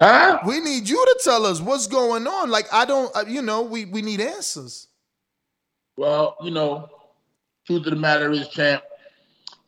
Huh? 0.00 0.40
We 0.46 0.60
need 0.60 0.88
you 0.88 0.96
to 0.96 1.20
tell 1.24 1.46
us 1.46 1.60
what's 1.60 1.86
going 1.86 2.26
on. 2.26 2.50
Like, 2.50 2.66
I 2.72 2.84
don't, 2.84 3.14
uh, 3.16 3.24
you 3.26 3.42
know, 3.42 3.62
we, 3.62 3.86
we 3.86 4.02
need 4.02 4.20
answers. 4.20 4.88
Well, 5.96 6.36
you 6.42 6.50
know, 6.50 6.90
truth 7.66 7.86
of 7.86 7.90
the 7.90 7.96
matter 7.96 8.30
is, 8.30 8.48
champ. 8.48 8.82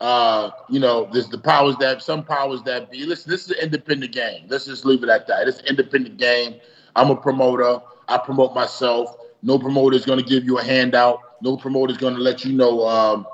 Uh, 0.01 0.51
you 0.69 0.79
know, 0.79 1.09
there's 1.13 1.29
the 1.29 1.39
powers 1.39 1.75
that 1.81 2.03
some 2.03 2.25
powers 2.25 2.63
that 2.63 2.91
be. 2.91 3.05
Listen, 3.05 3.31
this 3.31 3.45
is 3.47 3.51
an 3.51 3.59
independent 3.63 4.13
game. 4.13 4.47
Let's 4.49 4.67
just 4.67 4.85
leave 4.85 5.03
it 5.03 5.09
at 5.09 5.27
that. 5.27 5.49
It's 5.49 5.59
an 5.61 5.67
independent 5.67 6.19
game. 6.19 6.61
I'm 6.95 7.11
a 7.11 7.17
promoter. 7.17 7.81
I 8.07 8.19
promote 8.19 8.55
myself. 8.55 9.17
No 9.43 9.59
promoter 9.59 9.97
is 9.97 10.05
going 10.05 10.19
to 10.19 10.25
give 10.25 10.45
you 10.45 10.59
a 10.59 10.63
handout. 10.63 11.21
No 11.43 11.57
promoter 11.57 11.93
is 11.93 11.99
going 11.99 12.15
to 12.15 12.21
let 12.21 12.45
you 12.45 12.53
know. 12.53 12.87
Um, 12.87 13.27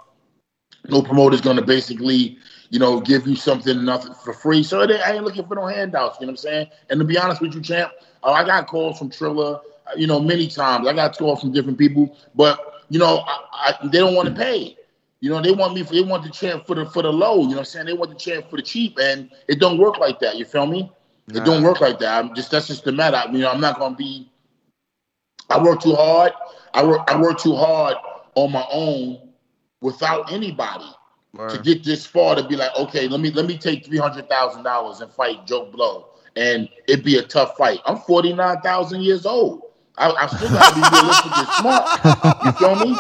no 0.89 1.03
promoter 1.03 1.35
is 1.35 1.41
going 1.41 1.57
to 1.57 1.65
basically, 1.65 2.39
you 2.71 2.79
know, 2.79 3.01
give 3.01 3.27
you 3.27 3.37
something 3.37 3.85
nothing 3.85 4.15
for 4.15 4.33
free. 4.33 4.63
So 4.63 4.81
it, 4.83 4.91
I 4.91 5.13
ain't 5.15 5.25
looking 5.25 5.47
for 5.47 5.55
no 5.55 5.67
handouts. 5.67 6.19
You 6.21 6.27
know 6.27 6.33
what 6.33 6.41
I'm 6.41 6.43
saying? 6.43 6.67
And 6.91 6.99
to 7.01 7.05
be 7.05 7.19
honest 7.19 7.41
with 7.41 7.55
you, 7.55 7.61
champ, 7.61 7.93
uh, 8.23 8.33
I 8.33 8.45
got 8.45 8.67
calls 8.67 8.99
from 8.99 9.11
Triller, 9.11 9.61
uh, 9.87 9.91
you 9.97 10.07
know, 10.07 10.21
many 10.21 10.49
times. 10.49 10.87
I 10.87 10.93
got 10.93 11.17
calls 11.17 11.41
from 11.41 11.53
different 11.53 11.79
people, 11.79 12.17
but 12.35 12.85
you 12.89 12.99
know, 12.99 13.19
I, 13.27 13.39
I, 13.53 13.89
they 13.89 13.99
don't 13.99 14.15
want 14.15 14.29
to 14.29 14.35
pay. 14.35 14.77
You 15.21 15.31
know, 15.31 15.41
they 15.41 15.53
want 15.53 15.75
me 15.75 15.83
for 15.83 15.95
they 15.95 16.03
want 16.03 16.23
the 16.23 16.31
champ 16.31 16.67
for 16.67 16.75
the 16.75 16.87
for 16.87 17.03
the 17.03 17.13
low. 17.13 17.37
You 17.43 17.43
know 17.43 17.49
what 17.53 17.59
I'm 17.61 17.65
saying? 17.65 17.87
They 17.87 17.93
want 17.95 18.11
the 18.11 18.17
champ 18.19 18.51
for 18.51 18.57
the 18.57 18.63
cheap, 18.63 18.99
and 19.01 19.31
it 19.49 19.59
don't 19.59 19.79
work 19.79 19.99
like 19.99 20.19
that. 20.21 20.37
You 20.37 20.45
feel 20.45 20.67
me? 20.67 20.93
It 21.29 21.45
don't 21.45 21.63
work 21.63 21.81
like 21.81 21.99
that. 22.01 22.23
I'm 22.23 22.35
just 22.35 22.51
that's 22.51 22.67
just 22.67 22.85
the 22.85 22.93
matter. 22.93 23.17
I, 23.17 23.31
you 23.31 23.39
know, 23.39 23.51
I'm 23.51 23.61
not 23.61 23.79
gonna 23.79 23.97
be. 23.97 24.31
I 25.49 25.63
work 25.63 25.81
too 25.81 25.95
hard. 25.95 26.33
I 26.75 26.85
work 26.85 27.09
I 27.09 27.19
work 27.19 27.39
too 27.39 27.55
hard 27.55 27.97
on 28.35 28.53
my 28.53 28.67
own 28.71 29.31
without 29.81 30.33
anybody 30.33 30.91
to 31.49 31.59
get 31.63 31.85
this 31.85 32.07
far 32.07 32.37
to 32.37 32.47
be 32.47 32.57
like, 32.57 32.71
okay, 32.79 33.09
let 33.09 33.21
me 33.21 33.31
let 33.31 33.47
me 33.47 33.59
take 33.59 33.85
three 33.85 33.99
hundred 33.99 34.29
thousand 34.29 34.63
dollars 34.63 35.01
and 35.01 35.11
fight 35.13 35.47
Joe 35.47 35.67
Blow, 35.67 36.09
and 36.37 36.69
it'd 36.89 37.05
be 37.05 37.19
a 37.19 37.23
tough 37.23 37.57
fight. 37.57 37.81
I'm 37.87 37.99
forty 37.99 38.33
nine 38.33 38.61
thousand 38.61 39.03
years 39.03 39.27
old. 39.27 39.63
I, 39.97 40.11
I 40.11 40.27
still 40.27 40.49
gotta 40.51 40.75
be 40.75 40.81
realistic 40.97 41.39
and 41.39 41.49
smart. 41.49 42.45
You 42.45 42.53
feel 42.53 42.75
me? 42.77 42.97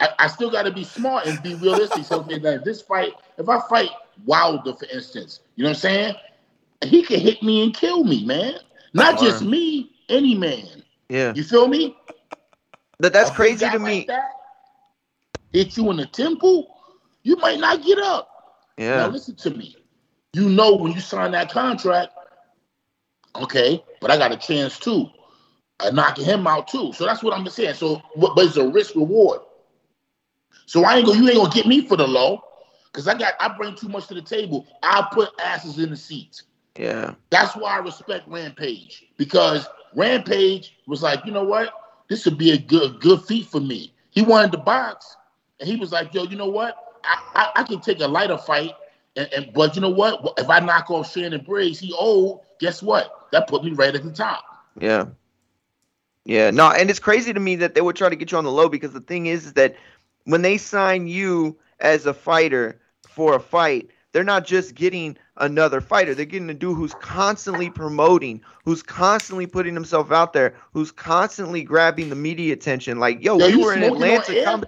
I, 0.00 0.08
I 0.18 0.26
still 0.26 0.50
gotta 0.50 0.72
be 0.72 0.84
smart 0.84 1.26
and 1.26 1.40
be 1.42 1.54
realistic. 1.54 2.04
So 2.04 2.20
okay, 2.20 2.38
now, 2.38 2.58
this 2.58 2.82
fight, 2.82 3.12
if 3.38 3.48
I 3.48 3.60
fight 3.68 3.90
Wilder, 4.24 4.74
for 4.74 4.86
instance, 4.92 5.40
you 5.54 5.62
know 5.62 5.70
what 5.70 5.76
I'm 5.76 5.80
saying? 5.80 6.14
He 6.84 7.02
could 7.02 7.20
hit 7.20 7.42
me 7.42 7.62
and 7.62 7.74
kill 7.74 8.04
me, 8.04 8.24
man. 8.24 8.54
Not 8.92 9.18
just 9.20 9.42
me, 9.42 9.92
any 10.08 10.34
man. 10.34 10.82
Yeah. 11.08 11.32
You 11.34 11.44
feel 11.44 11.68
me? 11.68 11.96
That 12.98 13.12
that's 13.12 13.30
A 13.30 13.34
crazy 13.34 13.58
to 13.66 13.78
like 13.78 13.80
me. 13.80 14.04
that 14.08 14.30
hit 15.52 15.76
you 15.76 15.90
in 15.90 15.96
the 15.96 16.06
temple, 16.06 16.75
you 17.26 17.34
might 17.36 17.58
not 17.58 17.82
get 17.82 17.98
up. 17.98 18.28
Yeah. 18.78 18.98
Now 18.98 19.08
listen 19.08 19.34
to 19.34 19.50
me. 19.50 19.76
You 20.32 20.48
know 20.48 20.76
when 20.76 20.92
you 20.92 21.00
sign 21.00 21.32
that 21.32 21.50
contract, 21.50 22.12
okay, 23.34 23.82
but 24.00 24.12
I 24.12 24.16
got 24.16 24.30
a 24.30 24.36
chance 24.36 24.78
too. 24.78 25.08
Uh, 25.80 25.90
knocking 25.90 26.24
him 26.24 26.46
out 26.46 26.68
too. 26.68 26.92
So 26.92 27.04
that's 27.04 27.24
what 27.24 27.34
I'm 27.34 27.46
saying. 27.48 27.74
So 27.74 28.00
but 28.16 28.36
but 28.36 28.44
it's 28.46 28.56
a 28.56 28.68
risk 28.68 28.94
reward. 28.94 29.40
So 30.66 30.84
I 30.84 30.98
ain't 30.98 31.06
gonna 31.06 31.18
you 31.18 31.28
ain't 31.28 31.36
gonna 31.36 31.52
get 31.52 31.66
me 31.66 31.84
for 31.84 31.96
the 31.96 32.06
low. 32.06 32.44
Cause 32.92 33.08
I 33.08 33.18
got 33.18 33.34
I 33.40 33.48
bring 33.48 33.74
too 33.74 33.88
much 33.88 34.06
to 34.06 34.14
the 34.14 34.22
table. 34.22 34.64
I 34.84 35.08
put 35.12 35.30
asses 35.42 35.80
in 35.80 35.90
the 35.90 35.96
seats. 35.96 36.44
Yeah. 36.78 37.14
That's 37.30 37.56
why 37.56 37.76
I 37.76 37.78
respect 37.78 38.28
Rampage 38.28 39.04
because 39.16 39.66
Rampage 39.96 40.76
was 40.86 41.02
like, 41.02 41.26
you 41.26 41.32
know 41.32 41.44
what, 41.44 41.72
this 42.08 42.24
would 42.24 42.38
be 42.38 42.52
a 42.52 42.58
good 42.58 43.00
good 43.00 43.20
feat 43.22 43.46
for 43.46 43.60
me. 43.60 43.92
He 44.10 44.22
wanted 44.22 44.52
to 44.52 44.58
box, 44.58 45.16
and 45.58 45.68
he 45.68 45.74
was 45.74 45.90
like, 45.90 46.14
yo, 46.14 46.22
you 46.22 46.36
know 46.36 46.48
what, 46.48 46.85
I 47.34 47.50
I, 47.56 47.62
can 47.62 47.80
take 47.80 48.00
a 48.00 48.06
lighter 48.06 48.38
fight, 48.38 48.72
and, 49.16 49.28
and 49.32 49.52
but 49.52 49.74
you 49.74 49.82
know 49.82 49.90
what, 49.90 50.34
if 50.38 50.48
I 50.48 50.60
knock 50.60 50.90
off 50.90 51.12
Shannon 51.12 51.44
Briggs, 51.44 51.78
he 51.78 51.92
old. 51.92 52.42
Guess 52.58 52.82
what? 52.82 53.28
That 53.32 53.48
put 53.48 53.64
me 53.64 53.72
right 53.72 53.94
at 53.94 54.02
the 54.02 54.10
top. 54.10 54.44
Yeah. 54.78 55.06
Yeah. 56.24 56.50
No, 56.50 56.70
and 56.70 56.88
it's 56.88 56.98
crazy 56.98 57.32
to 57.32 57.40
me 57.40 57.56
that 57.56 57.74
they 57.74 57.80
would 57.80 57.96
try 57.96 58.08
to 58.08 58.16
get 58.16 58.32
you 58.32 58.38
on 58.38 58.44
the 58.44 58.50
low 58.50 58.68
because 58.68 58.92
the 58.92 59.00
thing 59.00 59.26
is, 59.26 59.46
is 59.46 59.52
that 59.54 59.76
when 60.24 60.42
they 60.42 60.56
sign 60.56 61.06
you 61.06 61.58
as 61.80 62.06
a 62.06 62.14
fighter 62.14 62.80
for 63.06 63.34
a 63.34 63.40
fight, 63.40 63.90
they're 64.12 64.24
not 64.24 64.46
just 64.46 64.74
getting 64.74 65.18
another 65.36 65.80
fighter. 65.80 66.14
They're 66.14 66.24
getting 66.24 66.48
a 66.48 66.54
dude 66.54 66.76
who's 66.76 66.94
constantly 66.94 67.68
promoting, 67.68 68.40
who's 68.64 68.82
constantly 68.82 69.46
putting 69.46 69.74
himself 69.74 70.10
out 70.10 70.32
there, 70.32 70.54
who's 70.72 70.90
constantly 70.90 71.62
grabbing 71.62 72.08
the 72.08 72.16
media 72.16 72.54
attention. 72.54 72.98
Like, 72.98 73.22
yo, 73.22 73.38
Yo, 73.38 73.46
we 73.46 73.52
you 73.52 73.60
were 73.60 73.74
in 73.74 73.82
Atlanta 73.82 74.34
air? 74.34 74.60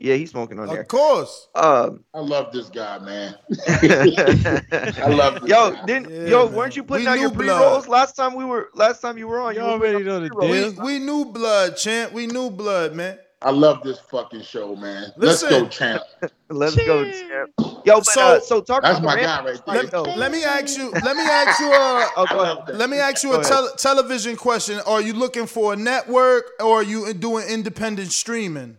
Commentating. 0.00 0.06
Yeah, 0.08 0.14
he's 0.16 0.30
smoking 0.30 0.58
on 0.58 0.68
there. 0.68 0.80
Of 0.80 0.88
course. 0.88 1.48
Um, 1.54 2.04
I 2.14 2.20
love 2.20 2.52
this 2.52 2.68
guy, 2.68 2.98
man. 2.98 3.36
I 3.68 5.08
love 5.08 5.40
this 5.40 5.50
yo, 5.50 5.70
guy. 5.72 5.84
didn't 5.86 6.28
yo, 6.28 6.46
weren't 6.46 6.76
you 6.76 6.82
putting 6.84 7.06
We 7.06 7.10
out 7.12 7.18
your 7.20 7.30
pre 7.30 7.46
blood. 7.46 7.60
rolls 7.60 7.88
last 7.88 8.16
time 8.16 8.34
we 8.34 8.44
were 8.44 8.70
last 8.74 9.00
time 9.00 9.18
you 9.18 9.28
were 9.28 9.40
on? 9.40 9.54
You, 9.54 9.60
already 9.60 10.02
know 10.04 10.20
the 10.20 10.34
We, 10.36 10.70
we 10.84 10.98
knew 10.98 11.24
blood, 11.26 11.76
champ. 11.76 12.12
We 12.12 12.26
knew 12.26 12.50
blood, 12.50 12.94
man. 12.94 13.18
I 13.42 13.50
love 13.52 13.82
this 13.82 13.98
fucking 13.98 14.42
show, 14.42 14.76
man. 14.76 15.12
Let's 15.16 15.42
go, 15.42 15.66
champ. 15.66 16.02
Let's 16.50 16.76
go, 16.76 17.10
champ. 17.10 17.50
Yo, 17.86 17.96
but 17.96 18.06
So- 18.06 18.20
uh, 18.20 18.40
so 18.40 18.60
talk 18.60 18.82
That's 18.82 18.98
about 18.98 19.06
my 19.08 19.16
the 19.16 19.22
guy 19.22 19.36
right 19.44 19.64
there. 19.66 19.82
fight, 19.82 19.90
though. 19.90 20.02
Let 20.02 20.30
me 20.30 20.44
ask 20.44 20.76
you. 20.76 20.90
Let 20.90 21.16
me 21.16 21.22
ask 21.22 21.58
you 21.60 21.72
a. 21.72 22.08
Oh. 22.18 22.64
Let 22.74 22.90
me 22.90 22.98
ask 22.98 23.22
you 23.22 23.30
Go 23.30 23.36
a 23.36 23.40
ahead. 23.40 23.50
tel- 23.50 23.74
television 23.76 24.36
question. 24.36 24.80
Are 24.86 25.00
you 25.00 25.14
looking 25.14 25.46
for 25.46 25.72
a 25.72 25.76
network 25.76 26.50
or 26.60 26.80
are 26.80 26.82
you 26.82 27.14
doing 27.14 27.48
independent 27.48 28.12
streaming? 28.12 28.76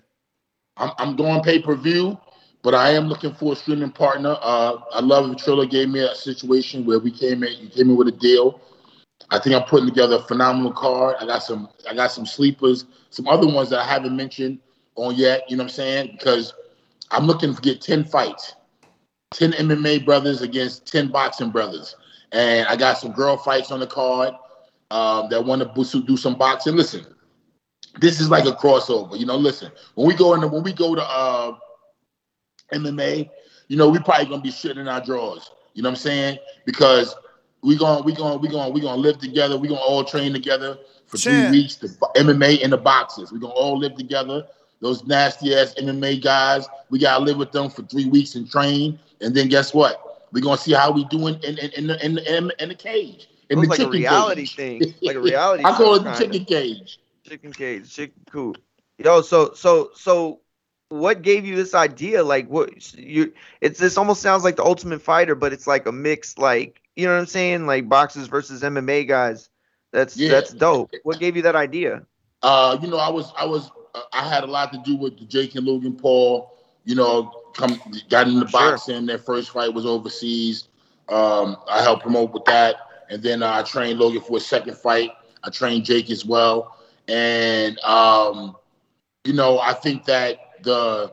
I'm, 0.81 0.91
I'm 0.97 1.15
going 1.15 1.41
pay 1.43 1.61
per 1.61 1.75
view, 1.75 2.17
but 2.63 2.73
I 2.73 2.91
am 2.91 3.07
looking 3.07 3.33
for 3.33 3.53
a 3.53 3.55
streaming 3.55 3.91
partner. 3.91 4.35
Uh, 4.41 4.77
I 4.93 4.99
love 4.99 5.29
that 5.29 5.37
Triller 5.37 5.67
gave 5.67 5.89
me 5.89 5.99
a 5.99 6.15
situation 6.15 6.85
where 6.85 6.99
we 6.99 7.11
came 7.11 7.43
in, 7.43 7.53
you 7.59 7.69
came 7.69 7.89
in 7.91 7.95
with 7.95 8.07
a 8.07 8.11
deal. 8.11 8.59
I 9.29 9.39
think 9.39 9.55
I'm 9.55 9.63
putting 9.63 9.87
together 9.87 10.15
a 10.15 10.21
phenomenal 10.23 10.73
card. 10.73 11.17
I 11.19 11.25
got 11.25 11.43
some, 11.43 11.69
I 11.89 11.93
got 11.93 12.11
some 12.11 12.25
sleepers, 12.25 12.85
some 13.11 13.27
other 13.27 13.47
ones 13.47 13.69
that 13.69 13.79
I 13.79 13.85
haven't 13.85 14.15
mentioned 14.15 14.59
on 14.95 15.15
yet. 15.15 15.49
You 15.49 15.55
know 15.55 15.63
what 15.63 15.71
I'm 15.71 15.75
saying? 15.75 16.17
Because 16.17 16.53
I'm 17.11 17.27
looking 17.27 17.53
to 17.53 17.61
get 17.61 17.79
ten 17.79 18.03
fights, 18.03 18.55
ten 19.31 19.51
MMA 19.53 20.03
brothers 20.03 20.41
against 20.41 20.91
ten 20.91 21.09
boxing 21.09 21.51
brothers, 21.51 21.95
and 22.31 22.67
I 22.67 22.75
got 22.75 22.97
some 22.97 23.11
girl 23.11 23.37
fights 23.37 23.71
on 23.71 23.79
the 23.79 23.87
card 23.87 24.33
um, 24.89 25.29
that 25.29 25.45
want 25.45 25.61
to 25.61 26.01
do 26.01 26.17
some 26.17 26.35
boxing. 26.35 26.75
Listen, 26.75 27.05
this 27.99 28.19
is 28.19 28.29
like 28.29 28.45
a 28.45 28.51
crossover. 28.51 29.17
You 29.17 29.25
know, 29.25 29.35
listen, 29.37 29.71
when 29.95 30.07
we 30.07 30.15
go 30.15 30.33
in, 30.33 30.41
when 30.49 30.63
we 30.63 30.73
go 30.73 30.95
to 30.95 31.01
uh, 31.03 31.53
MMA, 32.73 33.29
you 33.67 33.77
know, 33.77 33.89
we 33.89 33.99
probably 33.99 34.25
gonna 34.25 34.41
be 34.41 34.49
shitting 34.51 34.77
in 34.77 34.87
our 34.87 35.01
drawers. 35.03 35.51
You 35.73 35.83
know 35.83 35.89
what 35.89 35.93
I'm 35.97 36.01
saying? 36.01 36.39
Because 36.65 37.15
we 37.61 37.77
gonna, 37.77 38.01
we 38.03 38.13
gonna, 38.13 38.37
we 38.37 38.49
gonna, 38.49 38.69
we 38.69 38.81
gonna 38.81 38.97
live 39.01 39.17
together. 39.19 39.57
We 39.57 39.67
gonna 39.67 39.79
all 39.81 40.03
train 40.03 40.33
together 40.33 40.77
for 41.07 41.17
Champ. 41.17 41.49
three 41.49 41.59
weeks. 41.61 41.75
The 41.75 41.87
MMA 42.15 42.63
and 42.63 42.73
the 42.73 42.77
boxes. 42.77 43.31
We 43.31 43.39
gonna 43.39 43.53
all 43.53 43.77
live 43.77 43.95
together. 43.95 44.45
Those 44.81 45.05
nasty 45.05 45.55
ass 45.55 45.75
MMA 45.75 46.21
guys, 46.23 46.67
we 46.89 46.97
gotta 46.99 47.23
live 47.23 47.37
with 47.37 47.51
them 47.51 47.69
for 47.69 47.83
three 47.83 48.05
weeks 48.05 48.35
and 48.35 48.49
train. 48.49 48.99
And 49.21 49.35
then 49.35 49.47
guess 49.49 49.73
what? 49.73 50.07
we 50.33 50.39
gonna 50.39 50.57
see 50.57 50.71
how 50.71 50.91
we 50.91 51.03
doing 51.05 51.35
in 51.43 51.57
in 51.57 51.69
in 51.71 51.87
the, 51.87 52.05
in, 52.05 52.15
the- 52.15 52.37
in, 52.37 52.51
in 52.59 52.69
the 52.69 52.75
cage. 52.75 53.27
In 53.49 53.57
It 53.57 53.59
was 53.59 53.67
the 53.77 53.83
like 53.83 53.87
a 53.87 53.91
reality 53.91 54.47
cage. 54.47 54.55
thing, 54.55 54.93
like 55.01 55.17
a 55.17 55.19
reality. 55.21 55.63
I 55.65 55.75
call 55.75 55.95
it 55.95 56.03
the 56.05 56.13
kinda. 56.13 56.39
cage. 56.45 57.00
Chicken 57.31 57.53
cage, 57.53 57.89
chicken 57.89 58.23
coop. 58.29 58.57
Yo, 58.97 59.21
so 59.21 59.53
so 59.53 59.91
so, 59.95 60.41
what 60.89 61.21
gave 61.21 61.45
you 61.45 61.55
this 61.55 61.73
idea? 61.73 62.25
Like, 62.25 62.49
what 62.49 62.93
you? 62.93 63.31
It's 63.61 63.79
this 63.79 63.97
almost 63.97 64.21
sounds 64.21 64.43
like 64.43 64.57
the 64.57 64.65
Ultimate 64.65 65.01
Fighter, 65.01 65.33
but 65.33 65.53
it's 65.53 65.65
like 65.65 65.85
a 65.85 65.93
mix, 65.93 66.37
like 66.37 66.81
you 66.97 67.07
know 67.07 67.13
what 67.13 67.21
I'm 67.21 67.25
saying, 67.27 67.67
like 67.67 67.87
boxers 67.87 68.27
versus 68.27 68.63
MMA 68.63 69.07
guys. 69.07 69.49
That's 69.93 70.17
Yeah. 70.17 70.31
that's 70.31 70.51
dope. 70.53 70.91
What 71.03 71.19
gave 71.19 71.37
you 71.37 71.43
that 71.43 71.55
idea? 71.55 72.05
Uh, 72.43 72.77
you 72.81 72.89
know, 72.89 72.97
I 72.97 73.09
was 73.09 73.31
I 73.37 73.45
was 73.45 73.71
uh, 73.95 74.01
I 74.11 74.27
had 74.27 74.43
a 74.43 74.47
lot 74.47 74.73
to 74.73 74.79
do 74.79 74.97
with 74.97 75.17
the 75.17 75.23
Jake 75.23 75.55
and 75.55 75.65
Logan 75.65 75.95
Paul. 75.95 76.51
You 76.83 76.95
know, 76.95 77.31
come 77.53 77.79
got 78.09 78.27
into 78.27 78.43
boxing. 78.47 79.05
Their 79.05 79.19
first 79.19 79.51
fight 79.51 79.73
was 79.73 79.85
overseas. 79.85 80.67
Um, 81.07 81.55
I 81.69 81.81
helped 81.81 82.01
promote 82.01 82.33
with 82.33 82.43
that, 82.43 82.75
and 83.09 83.23
then 83.23 83.41
uh, 83.41 83.53
I 83.53 83.63
trained 83.63 83.99
Logan 83.99 84.19
for 84.19 84.33
his 84.33 84.45
second 84.45 84.75
fight. 84.75 85.11
I 85.45 85.49
trained 85.49 85.85
Jake 85.85 86.09
as 86.11 86.25
well, 86.25 86.75
and 87.11 87.79
um, 87.79 88.55
you 89.23 89.33
know, 89.33 89.59
I 89.59 89.73
think 89.73 90.05
that 90.05 90.63
the 90.63 91.11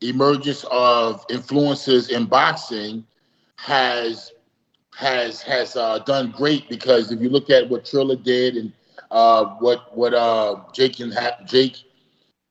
emergence 0.00 0.64
of 0.70 1.26
influencers 1.28 2.10
in 2.10 2.26
boxing 2.26 3.04
has 3.56 4.32
has 4.94 5.42
has 5.42 5.76
uh, 5.76 5.98
done 6.00 6.30
great 6.30 6.68
because 6.68 7.10
if 7.12 7.20
you 7.20 7.28
look 7.30 7.50
at 7.50 7.68
what 7.68 7.84
Triller 7.84 8.16
did 8.16 8.56
and 8.56 8.72
uh, 9.10 9.46
what 9.60 9.96
what 9.96 10.14
uh, 10.14 10.56
Jake 10.72 11.00
and 11.00 11.12
ha- 11.14 11.38
Jake, 11.46 11.76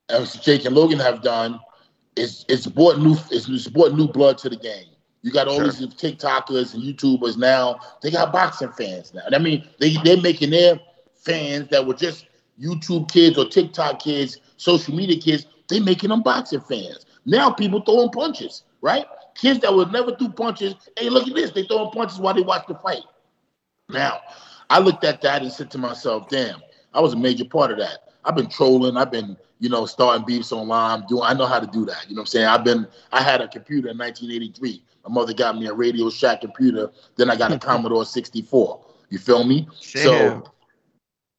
uh, 0.10 0.26
Jake 0.41 0.66
and 0.66 0.76
Logan 0.76 1.00
have 1.00 1.22
done, 1.22 1.60
it's 2.16 2.46
it's 2.50 2.68
brought 2.68 3.00
new 3.00 3.14
it's, 3.32 3.50
it's 3.50 3.68
brought 3.68 3.94
new 3.94 4.08
blood 4.08 4.38
to 4.39 4.50
the 4.50 4.58
game. 4.58 4.86
You 5.22 5.32
got 5.32 5.48
all 5.48 5.62
Sure. 5.62 5.64
these 5.64 5.80
TikTokers 5.82 6.74
and 6.74 6.84
YouTubers 6.84 7.38
now. 7.38 7.80
They 8.02 8.12
got 8.12 8.34
boxing 8.34 8.72
fans 8.72 9.14
now. 9.14 9.22
And 9.26 9.36
I 9.36 9.39
mean, 9.39 9.68
they 9.80 9.96
they're 10.04 10.22
making 10.22 10.52
their 10.52 10.80
fans 11.16 11.70
that 11.70 11.86
were 11.86 11.94
just 11.94 12.26
YouTube 12.64 13.11
kids 13.11 13.38
or 13.38 13.47
TikTok 13.47 13.99
kids, 13.99 14.39
social 14.57 14.95
media 14.95 15.20
kids. 15.20 15.47
They 15.68 15.80
making 15.80 16.09
them 16.09 16.22
boxing 16.22 16.61
fans. 16.61 17.05
Now 17.26 17.51
people 17.51 17.82
throwing 17.82 18.09
punches, 18.09 18.64
right? 18.82 19.05
Kids 19.36 19.59
that 19.59 19.74
would 19.74 19.91
never 19.91 20.16
do 20.16 20.30
punches. 20.30 20.76
Hey, 20.97 21.09
look 21.09 21.28
at 21.28 21.36
this. 21.36 21.51
They 21.51 21.64
throwing 21.64 21.91
punches 21.91 22.20
while 22.20 22.34
they 22.34 22.41
watch 22.41 22.66
the 22.68 22.76
fight. 22.76 23.03
Now, 23.89 24.20
I 24.70 24.80
looked 24.80 25.03
at 25.03 25.22
that 25.22 25.41
and 25.41 25.51
said 25.51 25.72
to 25.72 25.78
myself, 25.78 26.30
damn, 26.30 26.61
I 26.93 27.01
was 27.01 27.14
a 27.14 27.18
major 27.18 27.45
part 27.45 27.72
of 27.72 27.78
that. 27.80 28.14
I've 28.26 28.36
been 28.36 28.49
trolling, 28.49 28.97
I've 28.97 29.11
been, 29.11 29.38
you 29.59 29.70
know, 29.70 29.86
starting 29.86 30.26
beefs 30.26 30.51
online, 30.51 31.05
doing 31.07 31.24
I 31.24 31.34
know 31.34 31.45
how 31.45 31.59
to 31.59 31.68
do 31.68 31.86
that. 31.86 32.05
You 32.07 32.16
know 32.16 32.22
what 32.22 32.24
I'm 32.24 32.28
saying? 32.28 32.45
I've 32.47 32.64
been 32.64 32.88
I 33.11 33.22
had 33.22 33.41
a 33.41 33.47
computer 33.47 33.89
in 33.89 33.97
1983. 33.97 34.84
My 35.07 35.14
mother 35.14 35.34
got 35.34 35.57
me 35.57 35.68
a 35.68 35.74
Radio 35.74 36.09
Shack 36.09 36.41
computer, 36.41 36.91
then 37.18 37.30
I 37.30 37.36
got 37.36 37.51
a 37.51 37.59
Commodore 37.59 38.05
64. 38.05 38.86
You 39.09 39.20
feel 39.20 39.43
me? 39.43 39.68
Damn. 39.93 40.03
So 40.03 40.53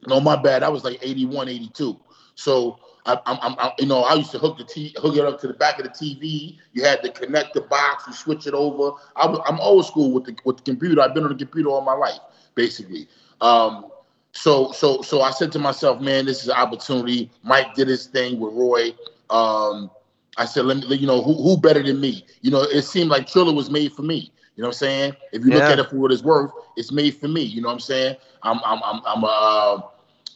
no, 0.06 0.20
my 0.20 0.36
bad. 0.36 0.62
I 0.62 0.68
was 0.68 0.84
like 0.84 0.98
81, 1.02 1.48
82. 1.48 1.98
So 2.34 2.78
I, 3.06 3.18
I'm, 3.26 3.38
I'm, 3.42 3.56
I, 3.58 3.72
you 3.78 3.86
know, 3.86 4.02
I 4.02 4.14
used 4.14 4.30
to 4.32 4.38
hook 4.38 4.58
the 4.58 4.64
t- 4.64 4.94
hook 4.96 5.16
it 5.16 5.24
up 5.24 5.40
to 5.40 5.46
the 5.46 5.54
back 5.54 5.78
of 5.78 5.84
the 5.84 5.90
TV. 5.90 6.58
You 6.72 6.84
had 6.84 7.02
to 7.02 7.10
connect 7.10 7.54
the 7.54 7.60
box, 7.62 8.04
you 8.06 8.12
switch 8.12 8.46
it 8.46 8.54
over. 8.54 8.92
I, 9.16 9.26
am 9.46 9.60
old 9.60 9.86
school 9.86 10.12
with 10.12 10.24
the 10.24 10.36
with 10.44 10.58
the 10.58 10.62
computer. 10.62 11.00
I've 11.00 11.14
been 11.14 11.24
on 11.24 11.30
the 11.30 11.38
computer 11.38 11.68
all 11.68 11.82
my 11.82 11.94
life, 11.94 12.20
basically. 12.54 13.08
Um, 13.40 13.86
so 14.32 14.72
so 14.72 15.02
so 15.02 15.20
I 15.20 15.30
said 15.30 15.52
to 15.52 15.58
myself, 15.58 16.00
man, 16.00 16.26
this 16.26 16.42
is 16.42 16.48
an 16.48 16.56
opportunity. 16.56 17.30
Mike 17.42 17.74
did 17.74 17.88
his 17.88 18.06
thing 18.06 18.40
with 18.40 18.54
Roy. 18.54 18.94
Um, 19.30 19.90
I 20.36 20.46
said, 20.46 20.64
let 20.64 20.78
me, 20.78 20.96
you 20.96 21.06
know, 21.06 21.22
who 21.22 21.34
who 21.34 21.56
better 21.56 21.82
than 21.82 22.00
me? 22.00 22.24
You 22.40 22.50
know, 22.50 22.62
it 22.62 22.82
seemed 22.82 23.10
like 23.10 23.26
Triller 23.26 23.52
was 23.52 23.70
made 23.70 23.92
for 23.92 24.02
me. 24.02 24.32
You 24.56 24.62
know 24.62 24.68
what 24.68 24.76
I'm 24.76 24.78
saying? 24.78 25.16
If 25.32 25.44
you 25.44 25.50
look 25.50 25.64
at 25.64 25.78
it 25.78 25.90
for 25.90 25.96
what 25.96 26.12
it's 26.12 26.22
worth, 26.22 26.52
it's 26.76 26.92
made 26.92 27.16
for 27.16 27.28
me. 27.28 27.42
You 27.42 27.60
know 27.60 27.68
what 27.68 27.74
I'm 27.74 27.80
saying? 27.80 28.16
I'm 28.42 28.60
I'm 28.64 28.80
I'm 28.82 29.00
I'm 29.04 29.24
a 29.24 29.26
uh, 29.26 29.80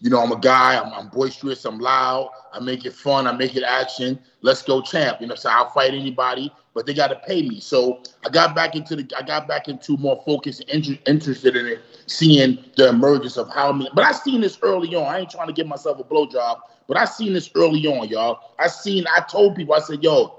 you 0.01 0.11
know 0.11 0.20
I'm 0.20 0.32
a 0.32 0.38
guy. 0.38 0.78
I'm, 0.78 0.92
I'm 0.92 1.09
boisterous. 1.09 1.64
I'm 1.64 1.78
loud. 1.78 2.30
I 2.53 2.61
make 2.61 2.84
it 2.84 2.92
fun. 2.92 3.26
I 3.26 3.32
make 3.32 3.57
it 3.57 3.62
action. 3.62 4.18
Let's 4.42 4.62
go, 4.62 4.80
champ. 4.80 5.20
You 5.20 5.26
know, 5.26 5.34
so 5.34 5.51
I'll 5.51 5.70
fight 5.70 5.94
anybody, 5.94 6.53
but 6.74 6.86
they 6.86 6.94
got 6.94 7.09
to 7.09 7.16
pay 7.16 7.42
me. 7.42 7.61
So 7.61 8.03
I 8.24 8.28
got 8.28 8.55
back 8.55 8.76
into 8.76 8.96
the. 8.96 9.09
I 9.16 9.22
got 9.22 9.49
back 9.49 9.68
into 9.68 9.96
more 9.96 10.22
focused 10.24 10.61
and 10.61 10.70
inter- 10.70 11.03
interested 11.07 11.57
in 11.57 11.66
it, 11.66 11.80
seeing 12.07 12.59
the 12.76 12.88
emergence 12.88 13.36
of 13.36 13.51
how 13.51 13.72
many. 13.72 13.90
But 13.94 14.05
I 14.05 14.12
seen 14.12 14.40
this 14.40 14.59
early 14.62 14.94
on. 14.94 15.05
I 15.05 15.20
ain't 15.20 15.30
trying 15.30 15.49
to 15.49 15.53
give 15.53 15.66
myself 15.66 15.99
a 15.99 16.05
blowjob, 16.05 16.61
but 16.86 16.96
I 16.96 17.05
seen 17.05 17.32
this 17.32 17.51
early 17.55 17.86
on, 17.86 18.09
y'all. 18.09 18.55
I 18.59 18.68
seen. 18.68 19.05
I 19.16 19.20
told 19.22 19.57
people. 19.57 19.74
I 19.74 19.80
said, 19.80 20.03
yo, 20.03 20.38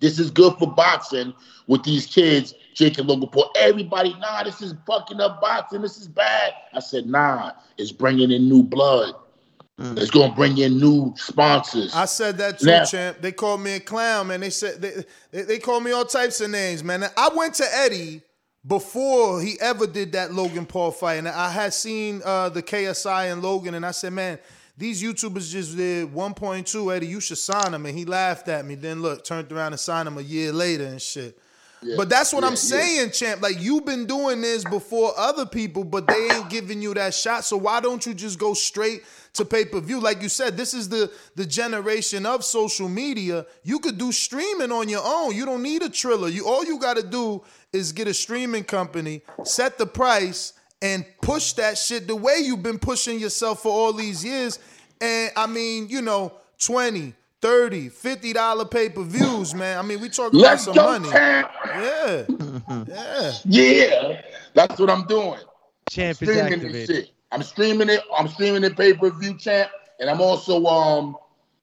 this 0.00 0.18
is 0.18 0.30
good 0.30 0.54
for 0.58 0.72
boxing 0.72 1.32
with 1.66 1.82
these 1.82 2.06
kids, 2.06 2.54
Jake 2.76 2.98
and 2.98 3.08
Logan 3.08 3.30
Paul. 3.30 3.50
Everybody, 3.56 4.14
nah, 4.20 4.44
this 4.44 4.60
is 4.60 4.74
fucking 4.86 5.18
up 5.18 5.40
boxing. 5.40 5.80
This 5.80 5.96
is 5.96 6.08
bad. 6.08 6.52
I 6.74 6.80
said, 6.80 7.06
nah, 7.06 7.52
it's 7.78 7.90
bringing 7.90 8.30
in 8.30 8.48
new 8.50 8.62
blood. 8.62 9.14
It's 9.78 10.10
gonna 10.10 10.34
bring 10.34 10.56
in 10.58 10.78
new 10.78 11.12
sponsors. 11.16 11.94
I 11.94 12.04
said 12.06 12.38
that 12.38 12.60
too, 12.60 12.66
Now- 12.66 12.84
champ. 12.84 13.18
They 13.20 13.32
called 13.32 13.60
me 13.60 13.72
a 13.74 13.80
clown, 13.80 14.28
man. 14.28 14.40
They 14.40 14.48
said 14.50 14.80
they, 14.80 15.04
they 15.30 15.42
they 15.42 15.58
called 15.58 15.84
me 15.84 15.90
all 15.90 16.04
types 16.06 16.40
of 16.40 16.50
names, 16.50 16.82
man. 16.82 17.04
I 17.16 17.30
went 17.34 17.54
to 17.54 17.64
Eddie 17.74 18.22
before 18.66 19.40
he 19.42 19.58
ever 19.60 19.86
did 19.86 20.12
that 20.12 20.32
Logan 20.32 20.64
Paul 20.64 20.92
fight, 20.92 21.16
and 21.16 21.28
I 21.28 21.50
had 21.50 21.74
seen 21.74 22.22
uh, 22.24 22.48
the 22.48 22.62
KSI 22.62 23.30
and 23.32 23.42
Logan, 23.42 23.74
and 23.74 23.84
I 23.86 23.90
said, 23.92 24.12
man. 24.12 24.38
These 24.78 25.02
YouTubers 25.02 25.50
just 25.50 25.74
did 25.74 26.12
1.2, 26.12 26.94
Eddie. 26.94 27.06
You 27.06 27.18
should 27.18 27.38
sign 27.38 27.72
him. 27.72 27.86
And 27.86 27.96
he 27.96 28.04
laughed 28.04 28.46
at 28.48 28.66
me. 28.66 28.74
Then 28.74 29.00
look, 29.00 29.24
turned 29.24 29.50
around 29.50 29.72
and 29.72 29.80
signed 29.80 30.06
him 30.06 30.18
a 30.18 30.20
year 30.20 30.52
later 30.52 30.84
and 30.84 31.00
shit. 31.00 31.38
But 31.96 32.08
that's 32.08 32.32
what 32.32 32.42
yeah, 32.42 32.48
I'm 32.48 32.52
yeah. 32.52 32.56
saying, 32.56 33.10
champ. 33.12 33.42
Like 33.42 33.60
you've 33.60 33.84
been 33.84 34.06
doing 34.06 34.40
this 34.40 34.64
before 34.64 35.12
other 35.16 35.46
people, 35.46 35.84
but 35.84 36.06
they 36.06 36.30
ain't 36.30 36.48
giving 36.50 36.82
you 36.82 36.94
that 36.94 37.14
shot. 37.14 37.44
So 37.44 37.56
why 37.56 37.80
don't 37.80 38.04
you 38.04 38.14
just 38.14 38.38
go 38.38 38.54
straight 38.54 39.04
to 39.34 39.44
pay 39.44 39.64
per 39.64 39.80
view? 39.80 40.00
Like 40.00 40.22
you 40.22 40.28
said, 40.28 40.56
this 40.56 40.74
is 40.74 40.88
the 40.88 41.12
the 41.34 41.46
generation 41.46 42.26
of 42.26 42.44
social 42.44 42.88
media. 42.88 43.46
You 43.62 43.78
could 43.78 43.98
do 43.98 44.10
streaming 44.12 44.72
on 44.72 44.88
your 44.88 45.02
own. 45.04 45.34
You 45.34 45.44
don't 45.44 45.62
need 45.62 45.82
a 45.82 45.90
triller. 45.90 46.28
You 46.28 46.46
all 46.46 46.64
you 46.64 46.78
got 46.78 46.96
to 46.96 47.02
do 47.02 47.42
is 47.72 47.92
get 47.92 48.08
a 48.08 48.14
streaming 48.14 48.64
company, 48.64 49.22
set 49.44 49.78
the 49.78 49.86
price, 49.86 50.54
and 50.82 51.04
push 51.22 51.52
that 51.54 51.78
shit 51.78 52.06
the 52.06 52.16
way 52.16 52.38
you've 52.42 52.62
been 52.62 52.78
pushing 52.78 53.18
yourself 53.18 53.62
for 53.62 53.70
all 53.70 53.92
these 53.92 54.24
years. 54.24 54.58
And 55.00 55.30
I 55.36 55.46
mean, 55.46 55.88
you 55.88 56.02
know, 56.02 56.32
20, 56.58 57.14
30, 57.42 57.88
50 57.90 58.32
dollar 58.32 58.64
pay-per-views, 58.64 59.54
man. 59.54 59.78
I 59.78 59.82
mean, 59.82 60.00
we 60.00 60.08
talking 60.08 60.38
Let's 60.38 60.66
about 60.66 60.74
some 60.76 60.84
money. 60.84 61.10
champ. 61.10 61.50
Yeah. 61.76 62.24
Yeah. 62.88 63.32
Yeah, 63.44 64.20
that's 64.54 64.78
what 64.78 64.90
I'm 64.90 65.06
doing. 65.06 65.40
Champ 65.88 66.10
is 66.10 66.16
streaming 66.16 66.44
this 66.46 66.52
activated. 66.62 66.96
shit. 67.06 67.10
I'm 67.32 67.42
streaming 67.42 67.88
it. 67.90 68.00
I'm 68.16 68.28
streaming 68.28 68.64
it 68.64 68.76
pay 68.76 68.92
per 68.94 69.10
view 69.10 69.36
champ, 69.36 69.70
and 70.00 70.08
I'm 70.08 70.20
also 70.20 70.64
um 70.66 71.16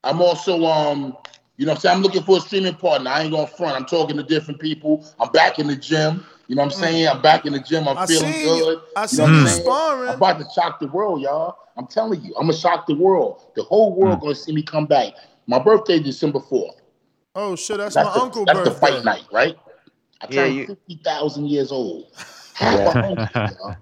I'm 0.04 0.22
also 0.22 0.64
um 0.66 1.18
you 1.58 1.66
know 1.66 1.72
what 1.72 1.78
I'm 1.78 1.82
saying 1.82 1.96
I'm 1.98 2.02
looking 2.04 2.24
for 2.24 2.38
a 2.38 2.42
streaming 2.42 2.76
partner. 2.76 3.10
I 3.10 3.24
ain't 3.24 3.32
gonna 3.32 3.48
front. 3.48 3.76
I'm 3.76 3.86
talking 3.86 4.18
to 4.18 4.24
different 4.24 4.60
people. 4.60 5.06
I'm 5.20 5.32
back 5.32 5.60
in 5.60 5.68
the 5.68 5.76
gym. 5.76 6.26
You 6.48 6.56
know 6.56 6.64
what 6.64 6.74
I'm 6.74 6.80
saying? 6.80 7.08
I'm 7.08 7.22
back 7.22 7.46
in 7.46 7.54
the 7.54 7.60
gym. 7.60 7.88
I'm 7.88 7.98
I 7.98 8.06
feeling 8.06 8.32
good. 8.32 8.78
you- 8.80 8.82
I 8.96 9.02
know 9.02 9.08
seen 9.08 9.20
what 9.22 9.30
I'm 9.30 9.36
you 9.42 9.48
saying? 9.48 9.62
sparring. 9.64 10.10
I'm 10.10 10.16
about 10.16 10.40
to 10.40 10.46
shock 10.54 10.80
the 10.80 10.88
world, 10.88 11.22
y'all. 11.22 11.58
I'm 11.78 11.88
telling 11.88 12.22
you, 12.24 12.34
I'm 12.36 12.44
gonna 12.48 12.54
shock 12.58 12.86
the 12.88 12.96
world. 12.96 13.42
The 13.56 13.64
whole 13.64 13.96
world 13.96 14.22
gonna 14.22 14.36
see 14.36 14.54
me 14.54 14.62
come 14.62 14.86
back. 14.86 15.14
My 15.48 15.60
birthday 15.60 16.00
December 16.00 16.40
4th. 16.40 16.78
Oh 17.36 17.56
shit, 17.56 17.78
that's, 17.78 17.96
That's 17.96 18.08
my 18.08 18.14
the, 18.14 18.22
uncle 18.22 18.46
that's 18.46 18.60
birthday. 18.60 18.74
the 18.74 18.80
fight 18.80 19.04
night, 19.06 19.24
right? 19.32 19.56
I 20.22 20.28
Yeah, 20.30 20.44
turned 20.44 20.56
you- 20.56 20.66
50,000 20.68 21.48
years 21.48 21.72
old. 21.72 22.08
Half 22.54 22.96
a 22.96 23.02
hundred, 23.02 23.30
y'all. 23.58 23.76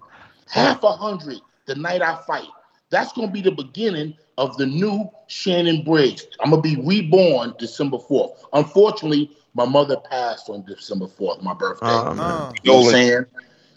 Half 0.49 0.83
a 0.83 0.91
hundred 0.91 1.39
the 1.65 1.75
night 1.75 2.01
I 2.01 2.15
fight. 2.25 2.47
That's 2.89 3.11
going 3.13 3.27
to 3.27 3.31
be 3.33 3.41
the 3.41 3.51
beginning 3.51 4.15
of 4.37 4.57
the 4.57 4.65
new 4.65 5.09
Shannon 5.27 5.83
Briggs. 5.83 6.25
I'm 6.39 6.49
going 6.51 6.61
to 6.63 6.75
be 6.75 6.81
reborn 6.81 7.53
December 7.59 7.97
4th. 7.97 8.31
Unfortunately, 8.53 9.31
my 9.53 9.65
mother 9.65 9.97
passed 10.09 10.49
on 10.49 10.63
December 10.65 11.05
4th, 11.07 11.41
my 11.43 11.53
birthday. 11.53 11.85
Oh. 11.87 12.53
You 12.63 12.71
know 12.71 12.77
what 12.79 12.85
I'm 12.87 12.91
saying? 12.91 13.25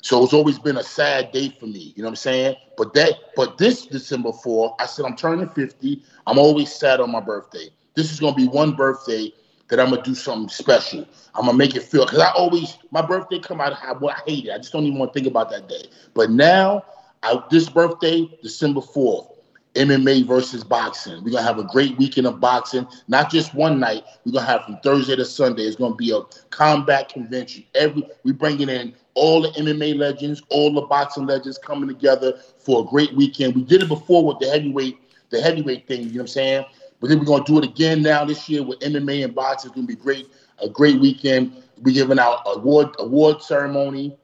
So 0.04 0.22
it's 0.22 0.34
always 0.34 0.58
been 0.58 0.76
a 0.76 0.82
sad 0.82 1.32
day 1.32 1.48
for 1.48 1.64
me. 1.64 1.94
You 1.96 2.02
know 2.02 2.08
what 2.08 2.12
I'm 2.12 2.16
saying? 2.16 2.56
But 2.76 2.92
that, 2.92 3.14
but 3.36 3.56
this 3.56 3.86
December 3.86 4.32
4th, 4.32 4.74
I 4.78 4.84
said 4.84 5.06
I'm 5.06 5.16
turning 5.16 5.48
50. 5.48 6.02
I'm 6.26 6.36
always 6.36 6.70
sad 6.70 7.00
on 7.00 7.10
my 7.10 7.20
birthday. 7.20 7.70
This 7.94 8.12
is 8.12 8.20
gonna 8.20 8.36
be 8.36 8.46
one 8.46 8.72
birthday 8.72 9.32
that 9.68 9.80
I'm 9.80 9.88
gonna 9.88 10.02
do 10.02 10.14
something 10.14 10.50
special. 10.50 11.08
I'm 11.34 11.46
gonna 11.46 11.56
make 11.56 11.74
it 11.74 11.84
feel 11.84 12.04
because 12.04 12.18
I 12.18 12.30
always 12.32 12.76
my 12.90 13.00
birthday 13.00 13.38
come 13.38 13.62
out. 13.62 13.72
I, 13.82 13.92
I 13.92 14.20
hate 14.26 14.44
it. 14.44 14.50
I 14.52 14.58
just 14.58 14.74
don't 14.74 14.84
even 14.84 14.98
want 14.98 15.14
to 15.14 15.18
think 15.18 15.26
about 15.26 15.48
that 15.52 15.70
day. 15.70 15.86
But 16.12 16.30
now, 16.30 16.84
I, 17.22 17.42
this 17.50 17.70
birthday, 17.70 18.28
December 18.42 18.82
4th, 18.82 19.34
MMA 19.74 20.26
versus 20.26 20.62
boxing. 20.62 21.24
We're 21.24 21.30
gonna 21.30 21.46
have 21.46 21.58
a 21.58 21.64
great 21.64 21.96
weekend 21.96 22.26
of 22.26 22.40
boxing, 22.40 22.86
not 23.08 23.30
just 23.30 23.54
one 23.54 23.80
night. 23.80 24.04
We're 24.26 24.32
gonna 24.32 24.44
have 24.44 24.64
from 24.64 24.76
Thursday 24.82 25.16
to 25.16 25.24
Sunday. 25.24 25.62
It's 25.62 25.76
gonna 25.76 25.94
be 25.94 26.12
a 26.12 26.20
combat 26.50 27.08
convention. 27.08 27.64
Every 27.74 28.06
we 28.22 28.32
bringing 28.32 28.68
in 28.68 28.94
all 29.14 29.42
the 29.42 29.48
MMA 29.50 29.96
legends, 29.96 30.42
all 30.50 30.72
the 30.72 30.82
boxing 30.82 31.26
legends 31.26 31.58
coming 31.58 31.88
together 31.88 32.38
for 32.58 32.82
a 32.82 32.84
great 32.84 33.14
weekend. 33.14 33.54
We 33.54 33.62
did 33.62 33.82
it 33.82 33.88
before 33.88 34.24
with 34.24 34.38
the 34.38 34.50
heavyweight, 34.50 34.98
the 35.30 35.40
heavyweight 35.40 35.86
thing. 35.86 36.02
You 36.02 36.06
know 36.06 36.12
what 36.12 36.20
I'm 36.22 36.26
saying? 36.28 36.64
But 37.00 37.08
then 37.08 37.18
we're 37.18 37.26
gonna 37.26 37.44
do 37.44 37.58
it 37.58 37.64
again 37.64 38.02
now 38.02 38.24
this 38.24 38.48
year 38.48 38.62
with 38.62 38.80
MMA 38.80 39.24
and 39.24 39.34
boxing. 39.34 39.68
It's 39.68 39.74
gonna 39.74 39.86
be 39.86 39.96
great, 39.96 40.28
a 40.58 40.68
great 40.68 41.00
weekend. 41.00 41.62
We're 41.82 41.94
giving 41.94 42.18
out 42.18 42.40
award 42.46 42.94
award 42.98 43.42
ceremony 43.42 44.16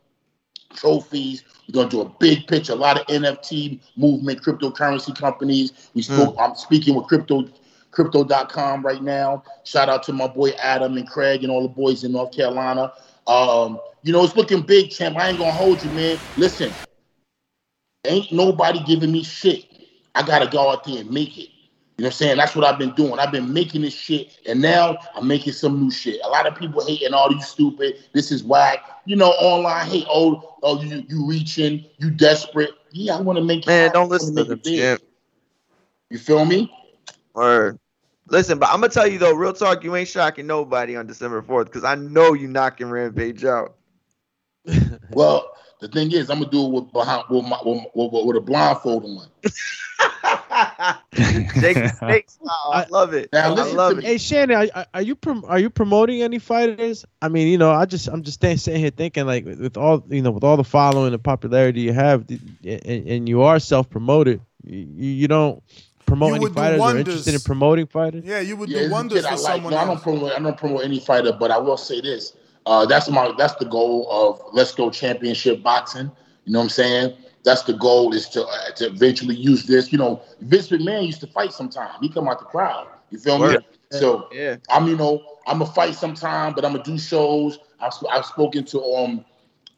trophies. 0.75 1.45
We're 1.69 1.75
gonna 1.75 1.91
do 1.91 2.01
a 2.01 2.09
big 2.21 2.47
pitch, 2.47 2.69
a 2.69 2.75
lot 2.75 2.99
of 2.99 3.07
NFT 3.07 3.81
movement, 3.97 4.43
cryptocurrency 4.43 5.17
companies. 5.17 5.91
We 5.95 6.03
hmm. 6.03 6.15
spoke. 6.15 6.37
I'm 6.39 6.55
speaking 6.55 6.95
with 6.95 7.07
crypto 7.07 7.49
crypto.com 7.91 8.83
right 8.83 9.03
now. 9.03 9.43
Shout 9.65 9.89
out 9.89 10.03
to 10.05 10.13
my 10.13 10.29
boy 10.29 10.51
Adam 10.51 10.97
and 10.97 11.09
Craig 11.09 11.43
and 11.43 11.51
all 11.51 11.63
the 11.63 11.69
boys 11.69 12.05
in 12.05 12.13
North 12.13 12.33
Carolina. 12.33 12.93
Um, 13.31 13.79
you 14.03 14.13
know, 14.13 14.25
it's 14.25 14.35
looking 14.35 14.63
big, 14.63 14.91
champ. 14.91 15.17
I 15.17 15.29
ain't 15.29 15.39
gonna 15.39 15.53
hold 15.53 15.85
you, 15.85 15.91
man. 15.91 16.21
Listen, 16.35 16.75
ain't 18.05 18.33
nobody 18.33 18.83
giving 18.83 19.13
me 19.13 19.23
shit. 19.23 19.67
I 20.17 20.23
gotta 20.23 20.49
go 20.49 20.71
out 20.71 20.83
there 20.83 20.99
and 20.99 21.11
make 21.11 21.39
it. 21.39 21.49
You 21.97 22.05
know 22.05 22.09
what 22.09 22.15
I'm 22.15 22.17
saying? 22.17 22.37
That's 22.39 22.57
what 22.57 22.65
I've 22.65 22.79
been 22.79 22.95
doing. 22.95 23.21
I've 23.21 23.31
been 23.31 23.53
making 23.53 23.83
this 23.83 23.95
shit, 23.95 24.37
and 24.49 24.61
now 24.61 24.97
I'm 25.15 25.29
making 25.29 25.53
some 25.53 25.81
new 25.81 25.93
shit. 25.93 26.21
A 26.25 26.29
lot 26.29 26.47
of 26.47 26.57
people 26.57 26.85
hating 26.85 27.15
all 27.15 27.31
you 27.31 27.41
stupid. 27.41 28.03
This 28.15 28.33
is 28.33 28.43
whack. 28.43 28.81
You 29.05 29.15
know, 29.15 29.31
online 29.31 29.87
hate. 29.87 30.07
Oh, 30.09 30.57
oh, 30.65 30.83
you 30.83 31.05
you 31.09 31.25
reaching? 31.25 31.85
You 31.99 32.11
desperate? 32.11 32.71
Yeah, 32.91 33.17
I 33.17 33.21
want 33.21 33.39
to 33.39 33.45
make. 33.45 33.65
Man, 33.65 33.93
don't 33.93 34.09
listen 34.09 34.35
to 34.35 34.45
them, 34.45 34.61
champ. 34.65 35.03
You 36.09 36.19
feel 36.19 36.45
me? 36.45 36.75
Or 37.35 37.79
listen, 38.31 38.59
but 38.59 38.71
I'm 38.71 38.81
gonna 38.81 38.89
tell 38.89 39.07
you 39.07 39.19
though, 39.19 39.35
real 39.35 39.53
talk, 39.53 39.85
you 39.85 39.95
ain't 39.97 40.09
shocking 40.09 40.47
nobody 40.47 40.97
on 40.97 41.07
December 41.07 41.43
4th 41.43 41.67
because 41.67 41.85
I 41.85 41.95
know 41.97 42.33
you 42.33 42.49
knocking 42.49 42.89
Rampage 42.89 43.45
out. 43.45 43.77
Well, 45.13 45.51
the 45.81 45.89
thing 45.89 46.13
is, 46.13 46.31
I'm 46.31 46.39
gonna 46.39 46.51
do 46.51 46.67
it 46.67 46.71
with 46.71 46.93
behind 46.93 47.25
with, 47.31 47.45
my, 47.45 47.59
with, 47.65 47.85
with, 47.95 48.27
with 48.27 48.37
a 48.37 48.41
blindfold 48.41 49.05
on. 49.05 49.27
Jake 51.61 51.77
the 51.77 51.89
Snake 51.99 52.31
style. 52.31 52.71
I 52.73 52.87
love 52.91 53.13
it. 53.15 53.33
Now 53.33 53.47
I 53.47 53.49
listen 53.51 53.77
love 53.77 53.93
to 53.93 53.99
it. 53.99 54.03
me. 54.03 54.09
Hey 54.09 54.19
Shannon, 54.19 54.71
are, 54.75 54.87
are 54.95 55.03
you 55.03 55.17
prom- 55.17 55.45
are 55.47 55.59
you 55.59 55.71
promoting 55.71 56.23
any 56.23 56.39
fighters? 56.39 57.05
I 57.23 57.29
mean, 57.29 57.49
you 57.49 57.59
know, 57.59 57.71
I 57.71 57.87
just 57.87 58.09
I'm 58.09 58.23
just 58.23 58.37
staying, 58.37 58.59
sitting 58.59 58.81
here 58.81 58.91
thinking 58.91 59.27
like 59.27 59.45
with, 59.45 59.61
with 59.61 59.77
all 59.77 60.05
you 60.09 60.23
know 60.23 60.31
with 60.31 60.45
all 60.45 60.57
the 60.57 60.65
following 60.65 61.13
and 61.13 61.23
popularity 61.23 61.81
you 61.81 61.93
have, 61.93 62.27
and, 62.29 63.09
and 63.09 63.29
you 63.29 63.43
are 63.43 63.59
self 63.59 63.89
promoted, 63.89 64.41
you, 64.65 64.87
you 64.87 65.29
don't 65.29 65.63
promote 66.11 66.29
You 66.29 66.35
any 66.35 66.43
would 66.43 66.55
do 66.55 66.61
fighters 66.61 66.79
or 66.81 66.81
wonders. 66.81 67.07
interested 67.07 67.35
in 67.35 67.41
promoting 67.41 67.87
fighters. 67.87 68.25
Yeah, 68.25 68.41
you 68.41 68.57
would 68.57 68.69
Yeah, 68.69 68.79
do 68.79 68.85
it's 68.85 68.91
a 68.91 68.93
wonders 68.93 69.23
kid 69.23 69.27
I 69.27 69.31
for 69.37 69.43
like. 69.43 69.55
someone 69.55 69.73
No, 69.73 69.79
I 69.79 69.85
don't 69.87 70.03
promote. 70.03 70.33
I 70.33 70.39
don't 70.41 70.57
promote 70.57 70.85
any 70.85 71.01
fighter, 71.01 71.33
but 71.33 71.51
I 71.51 71.59
will 71.59 71.77
say 71.77 72.01
this. 72.01 72.37
Uh, 72.67 72.85
that's 72.87 73.09
my. 73.09 73.33
That's 73.39 73.55
the 73.55 73.65
goal 73.67 74.07
of 74.11 74.43
Let's 74.53 74.75
Go 74.75 74.91
Championship 74.91 75.63
Boxing. 75.63 76.11
You 76.45 76.53
know 76.53 76.59
what 76.59 76.65
I'm 76.65 76.71
saying? 76.71 77.17
That's 77.45 77.63
the 77.63 77.73
goal 77.75 78.13
is 78.15 78.29
to 78.31 78.45
uh, 78.45 78.71
to 78.77 78.87
eventually 78.87 79.37
use 79.37 79.65
this. 79.67 79.93
You 79.93 79.99
know, 79.99 80.21
Vince 80.41 80.69
McMahon 80.69 81.07
used 81.07 81.21
to 81.21 81.27
fight 81.29 81.53
sometime. 81.53 81.91
He 82.01 82.09
come 82.09 82.29
out 82.29 82.39
the 82.41 82.45
crowd. 82.47 82.89
You 83.11 83.19
feel 83.19 83.39
me? 83.39 83.45
Word. 83.47 83.65
So 83.91 84.29
Yeah. 84.33 84.57
I'm, 84.71 84.87
you 84.89 84.97
know, 84.97 85.23
I'm 85.47 85.59
gonna 85.61 85.71
fight 85.73 85.95
sometime, 85.95 86.53
but 86.55 86.65
I'm 86.65 86.73
gonna 86.73 86.85
do 86.85 86.99
shows. 86.99 87.59
I've, 87.81 87.93
I've 88.11 88.27
spoken 88.27 88.65
to 88.67 88.83
um 88.83 89.25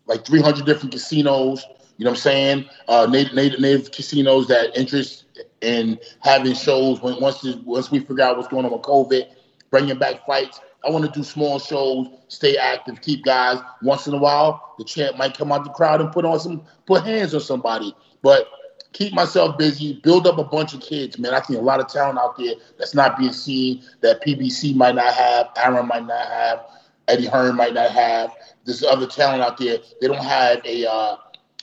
like 0.06 0.24
300 0.26 0.66
different 0.66 0.92
casinos. 0.92 1.64
You 1.98 2.04
know 2.04 2.10
what 2.10 2.18
I'm 2.18 2.22
saying? 2.22 2.64
Uh, 2.88 3.06
native 3.08 3.34
native, 3.34 3.60
native 3.60 3.92
casinos 3.92 4.48
that 4.48 4.76
interest 4.76 5.21
and 5.62 5.98
having 6.20 6.54
shows 6.54 7.00
when 7.00 7.20
once 7.20 7.44
once 7.64 7.90
we 7.90 8.00
figure 8.00 8.24
out 8.24 8.36
what's 8.36 8.48
going 8.48 8.64
on 8.64 8.72
with 8.72 8.82
COVID, 8.82 9.26
bringing 9.70 9.98
back 9.98 10.26
fights. 10.26 10.60
I 10.84 10.90
want 10.90 11.04
to 11.04 11.10
do 11.12 11.22
small 11.22 11.60
shows, 11.60 12.08
stay 12.26 12.56
active, 12.56 13.00
keep 13.02 13.24
guys. 13.24 13.60
Once 13.82 14.08
in 14.08 14.14
a 14.14 14.18
while, 14.18 14.74
the 14.78 14.84
champ 14.84 15.16
might 15.16 15.36
come 15.36 15.52
out 15.52 15.64
the 15.64 15.70
crowd 15.70 16.00
and 16.00 16.10
put 16.10 16.24
on 16.24 16.40
some, 16.40 16.62
put 16.86 17.04
hands 17.04 17.34
on 17.34 17.40
somebody. 17.40 17.94
But 18.20 18.48
keep 18.92 19.12
myself 19.12 19.56
busy, 19.58 20.00
build 20.02 20.26
up 20.26 20.38
a 20.38 20.44
bunch 20.44 20.74
of 20.74 20.80
kids, 20.80 21.18
man. 21.18 21.34
I 21.34 21.40
think 21.40 21.58
a 21.58 21.62
lot 21.62 21.80
of 21.80 21.88
talent 21.88 22.18
out 22.18 22.36
there 22.36 22.54
that's 22.78 22.94
not 22.94 23.16
being 23.16 23.32
seen, 23.32 23.82
that 24.00 24.24
PBC 24.24 24.74
might 24.74 24.96
not 24.96 25.14
have, 25.14 25.50
Arum 25.56 25.88
might 25.88 26.06
not 26.06 26.26
have, 26.26 26.66
Eddie 27.08 27.26
Hearn 27.26 27.56
might 27.56 27.74
not 27.74 27.90
have. 27.90 28.34
There's 28.64 28.82
other 28.82 29.06
talent 29.06 29.42
out 29.42 29.58
there. 29.58 29.78
They 30.00 30.06
don't 30.06 30.16
have 30.16 30.64
a 30.64 30.90
uh, 30.90 31.16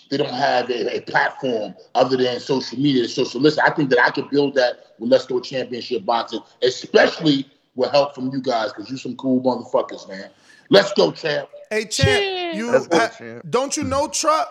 they 0.10 0.18
don't 0.18 0.34
have 0.34 0.70
a, 0.70 0.98
a, 0.98 1.02
platform 1.02 1.76
other 1.96 2.18
than 2.18 2.40
social 2.40 2.78
media, 2.80 3.08
social 3.08 3.40
listen. 3.40 3.64
I 3.66 3.70
think 3.72 3.90
that 3.92 4.00
I 4.00 4.10
could 4.10 4.30
build 4.30 4.56
that 4.56 4.96
with 5.00 5.12
Let's 5.12 5.26
Go 5.26 5.40
Championship 5.40 6.06
Boxing, 6.06 6.42
especially 6.64 7.48
with 7.76 7.92
help 7.92 8.16
from 8.16 8.32
you 8.32 8.42
guys, 8.42 8.74
because 8.74 8.90
you 8.90 8.98
some 8.98 9.16
cool 9.16 9.42
motherfuckers, 9.42 10.08
man. 10.10 10.30
Let's 10.70 10.94
go, 10.94 11.12
champ. 11.12 11.50
Hey, 11.70 11.86
champ, 11.86 12.56
you 12.56 12.72
go, 12.72 12.86
uh, 12.92 13.10
champ. 13.10 13.46
don't 13.50 13.78
you 13.78 13.84
know 13.84 14.08
Trump? 14.08 14.48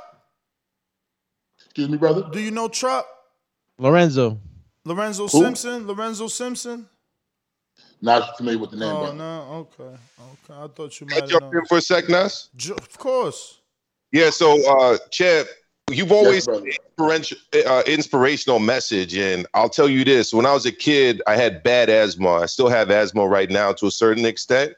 Excuse 1.65 1.89
me, 1.89 1.99
brother. 1.99 2.29
Do 2.33 2.41
you 2.41 2.51
know 2.51 2.69
Trump? 2.69 3.07
Lorenzo. 3.79 4.39
Lorenzo 4.85 5.29
Who? 5.29 5.43
Simpson? 5.43 5.87
Lorenzo 5.87 6.29
Simpson? 6.29 6.89
Not 8.01 8.37
familiar 8.37 8.61
with 8.61 8.71
the 8.71 8.77
name, 8.77 8.89
Oh 8.89 9.01
brother. 9.01 9.17
no, 9.17 9.69
okay, 9.81 9.97
okay. 10.21 10.63
I 10.63 10.69
thought 10.69 11.01
you 11.01 11.07
Can 11.07 11.17
I 11.17 11.21
might 11.21 11.29
jump 11.29 11.53
in 11.53 11.65
for 11.67 11.79
a 11.79 11.81
sec, 11.81 12.09
Nas? 12.09 12.49
Ju- 12.57 12.75
Of 12.75 12.97
course. 12.97 13.58
Yeah, 14.13 14.31
so 14.31 14.59
uh 14.79 14.99
Chad, 15.11 15.47
you've 15.91 16.13
always 16.13 16.47
brother. 16.47 16.67
inspiration, 16.67 17.39
uh, 17.67 17.83
inspirational 17.87 18.59
message, 18.59 19.17
and 19.17 19.47
I'll 19.55 19.69
tell 19.69 19.89
you 19.89 20.05
this: 20.05 20.33
when 20.33 20.47
I 20.47 20.53
was 20.53 20.67
a 20.67 20.73
kid, 20.73 21.23
I 21.27 21.37
had 21.37 21.63
bad 21.63 21.91
asthma. 21.91 22.31
I 22.31 22.47
still 22.47 22.69
have 22.69 22.91
asthma 22.91 23.27
right 23.27 23.51
now 23.51 23.73
to 23.73 23.87
a 23.87 23.91
certain 23.91 24.25
extent, 24.25 24.75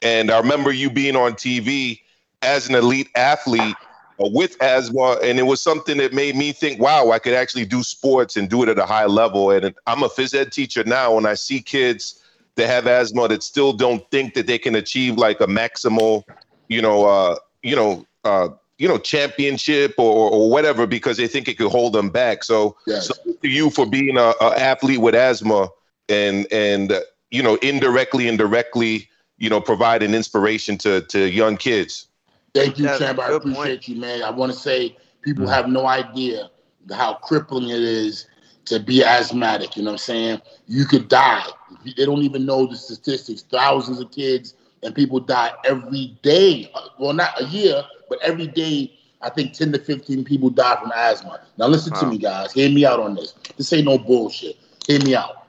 and 0.00 0.30
I 0.30 0.38
remember 0.38 0.72
you 0.72 0.90
being 0.90 1.16
on 1.16 1.34
TV 1.34 2.00
as 2.42 2.68
an 2.68 2.74
elite 2.74 3.08
athlete 3.14 3.76
uh, 4.20 4.28
with 4.32 4.60
asthma, 4.60 5.18
and 5.22 5.38
it 5.38 5.44
was 5.44 5.62
something 5.62 5.98
that 5.98 6.12
made 6.12 6.34
me 6.34 6.50
think, 6.50 6.80
"Wow, 6.80 7.12
I 7.12 7.20
could 7.20 7.34
actually 7.34 7.66
do 7.66 7.84
sports 7.84 8.36
and 8.36 8.48
do 8.48 8.64
it 8.64 8.68
at 8.68 8.80
a 8.80 8.86
high 8.86 9.06
level." 9.06 9.52
And 9.52 9.72
I'm 9.86 10.02
a 10.02 10.08
phys 10.08 10.34
ed 10.34 10.50
teacher 10.50 10.82
now, 10.84 11.16
and 11.16 11.26
I 11.26 11.34
see 11.34 11.60
kids 11.60 12.22
that 12.56 12.66
have 12.66 12.86
asthma 12.86 13.28
that 13.28 13.42
still 13.42 13.72
don't 13.72 14.08
think 14.10 14.34
that 14.34 14.46
they 14.46 14.58
can 14.58 14.74
achieve 14.74 15.16
like 15.16 15.40
a 15.40 15.46
maximal, 15.46 16.24
you 16.68 16.82
know, 16.82 17.04
uh, 17.04 17.36
you 17.62 17.74
know, 17.76 18.06
uh, 18.24 18.48
you 18.82 18.88
know, 18.88 18.98
championship 18.98 19.94
or, 19.96 20.28
or 20.32 20.50
whatever 20.50 20.88
because 20.88 21.16
they 21.16 21.28
think 21.28 21.46
it 21.46 21.56
could 21.56 21.70
hold 21.70 21.92
them 21.92 22.10
back. 22.10 22.42
So, 22.42 22.76
Yes. 22.84 23.06
so 23.06 23.14
to 23.40 23.48
you 23.48 23.70
for 23.70 23.86
being 23.86 24.18
a, 24.18 24.32
a 24.40 24.58
athlete 24.58 25.00
with 25.00 25.14
asthma 25.14 25.68
and 26.08 26.52
and 26.52 26.90
uh, 26.90 27.00
you 27.30 27.44
know 27.44 27.54
indirectly 27.62 28.26
and 28.28 28.36
directly, 28.36 29.08
you 29.38 29.48
know, 29.48 29.60
providing 29.60 30.14
inspiration 30.14 30.76
to 30.78 31.02
to 31.02 31.30
young 31.30 31.56
kids. 31.56 32.08
Thank 32.56 32.76
you, 32.76 32.86
That's 32.86 32.98
champ. 32.98 33.20
a 33.20 33.22
I 33.22 33.28
good 33.28 33.42
appreciate 33.42 33.86
you, 33.86 34.00
man. 34.00 34.24
I 34.24 34.30
want 34.30 34.50
to 34.50 34.58
say 34.58 34.96
people 35.22 35.46
have 35.46 35.68
no 35.68 35.86
idea 35.86 36.50
how 36.90 37.14
crippling 37.14 37.68
it 37.68 37.82
is 37.82 38.26
to 38.64 38.80
be 38.80 39.04
asthmatic. 39.04 39.76
You 39.76 39.84
know 39.84 39.90
what 39.90 39.94
I'm 39.94 39.98
saying? 39.98 40.40
You 40.66 40.86
could 40.86 41.06
die. 41.06 41.46
They 41.84 42.04
don't 42.04 42.22
even 42.22 42.44
know 42.44 42.66
the 42.66 42.74
statistics. 42.74 43.42
Thousands 43.42 44.00
of 44.00 44.10
kids 44.10 44.54
and 44.82 44.94
people 44.94 45.20
die 45.20 45.52
every 45.64 46.18
day. 46.22 46.72
Well, 46.98 47.12
not 47.12 47.40
a 47.40 47.44
year, 47.44 47.82
but 48.08 48.18
every 48.22 48.46
day. 48.46 48.98
I 49.20 49.30
think 49.30 49.52
10 49.52 49.70
to 49.72 49.78
15 49.78 50.24
people 50.24 50.50
die 50.50 50.76
from 50.80 50.90
asthma. 50.96 51.40
Now, 51.56 51.68
listen 51.68 51.94
to 51.94 52.06
me, 52.06 52.18
guys. 52.18 52.52
Hear 52.52 52.68
me 52.68 52.84
out 52.84 52.98
on 52.98 53.14
this. 53.14 53.34
This 53.56 53.72
ain't 53.72 53.84
no 53.84 53.96
bullshit. 53.96 54.56
Hear 54.88 55.00
me 55.00 55.14
out. 55.14 55.46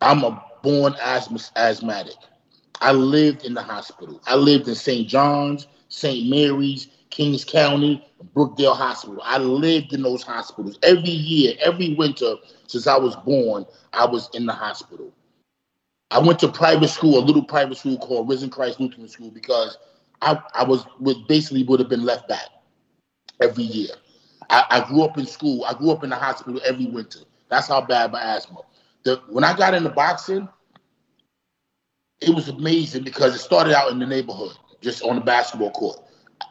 I'm 0.00 0.22
a 0.22 0.44
born 0.62 0.94
asthma, 1.02 1.40
asthmatic. 1.56 2.14
I 2.80 2.92
lived 2.92 3.44
in 3.44 3.54
the 3.54 3.62
hospital. 3.62 4.20
I 4.26 4.36
lived 4.36 4.68
in 4.68 4.76
St. 4.76 5.08
John's, 5.08 5.66
St. 5.88 6.28
Mary's, 6.28 6.88
Kings 7.10 7.44
County, 7.44 8.04
Brookdale 8.34 8.76
Hospital. 8.76 9.20
I 9.24 9.38
lived 9.38 9.92
in 9.92 10.02
those 10.02 10.22
hospitals 10.22 10.78
every 10.82 11.10
year, 11.10 11.54
every 11.60 11.94
winter 11.94 12.34
since 12.66 12.86
I 12.86 12.96
was 12.96 13.16
born. 13.16 13.64
I 13.92 14.04
was 14.04 14.28
in 14.34 14.46
the 14.46 14.52
hospital. 14.52 15.12
I 16.10 16.18
went 16.18 16.38
to 16.40 16.48
private 16.48 16.88
school, 16.88 17.18
a 17.18 17.24
little 17.24 17.44
private 17.44 17.76
school 17.78 17.98
called 17.98 18.28
Risen 18.28 18.50
Christ 18.50 18.80
Lutheran 18.80 19.08
School, 19.08 19.30
because 19.30 19.78
I, 20.22 20.40
I 20.54 20.64
was 20.64 20.86
would 21.00 21.26
basically 21.26 21.64
would 21.64 21.80
have 21.80 21.88
been 21.88 22.04
left 22.04 22.28
back 22.28 22.46
every 23.40 23.64
year. 23.64 23.90
I, 24.50 24.64
I 24.70 24.88
grew 24.88 25.02
up 25.02 25.18
in 25.18 25.26
school. 25.26 25.64
I 25.64 25.74
grew 25.74 25.90
up 25.90 26.04
in 26.04 26.10
the 26.10 26.16
hospital 26.16 26.60
every 26.64 26.86
winter. 26.86 27.20
That's 27.48 27.68
how 27.68 27.80
bad 27.80 28.12
my 28.12 28.22
asthma. 28.22 28.60
The, 29.04 29.20
when 29.28 29.44
I 29.44 29.56
got 29.56 29.74
into 29.74 29.90
boxing, 29.90 30.48
it 32.20 32.34
was 32.34 32.48
amazing 32.48 33.04
because 33.04 33.34
it 33.34 33.38
started 33.38 33.74
out 33.74 33.90
in 33.90 33.98
the 33.98 34.06
neighborhood, 34.06 34.52
just 34.80 35.02
on 35.02 35.16
the 35.16 35.20
basketball 35.20 35.70
court. 35.72 35.98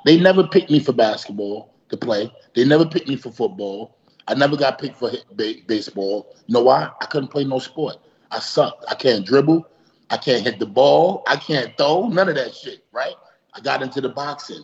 They 0.05 0.19
never 0.19 0.47
picked 0.47 0.69
me 0.69 0.79
for 0.79 0.93
basketball 0.93 1.73
to 1.89 1.97
play. 1.97 2.31
They 2.55 2.65
never 2.65 2.85
picked 2.85 3.07
me 3.07 3.15
for 3.15 3.31
football. 3.31 3.97
I 4.27 4.35
never 4.35 4.55
got 4.55 4.79
picked 4.79 4.97
for 4.97 5.11
baseball. 5.35 6.35
You 6.47 6.53
know 6.53 6.63
why? 6.63 6.89
I 7.01 7.05
couldn't 7.05 7.29
play 7.29 7.43
no 7.43 7.59
sport. 7.59 7.97
I 8.33 8.39
sucked. 8.39 8.85
I 8.89 8.95
can't 8.95 9.25
dribble. 9.25 9.67
I 10.09 10.17
can't 10.17 10.43
hit 10.43 10.59
the 10.59 10.65
ball. 10.65 11.23
I 11.27 11.35
can't 11.35 11.77
throw. 11.77 12.07
None 12.07 12.29
of 12.29 12.35
that 12.35 12.55
shit, 12.55 12.83
right? 12.91 13.13
I 13.53 13.61
got 13.61 13.83
into 13.83 14.01
the 14.01 14.09
boxing. 14.09 14.63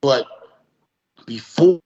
But 0.00 0.26
before 1.26 1.80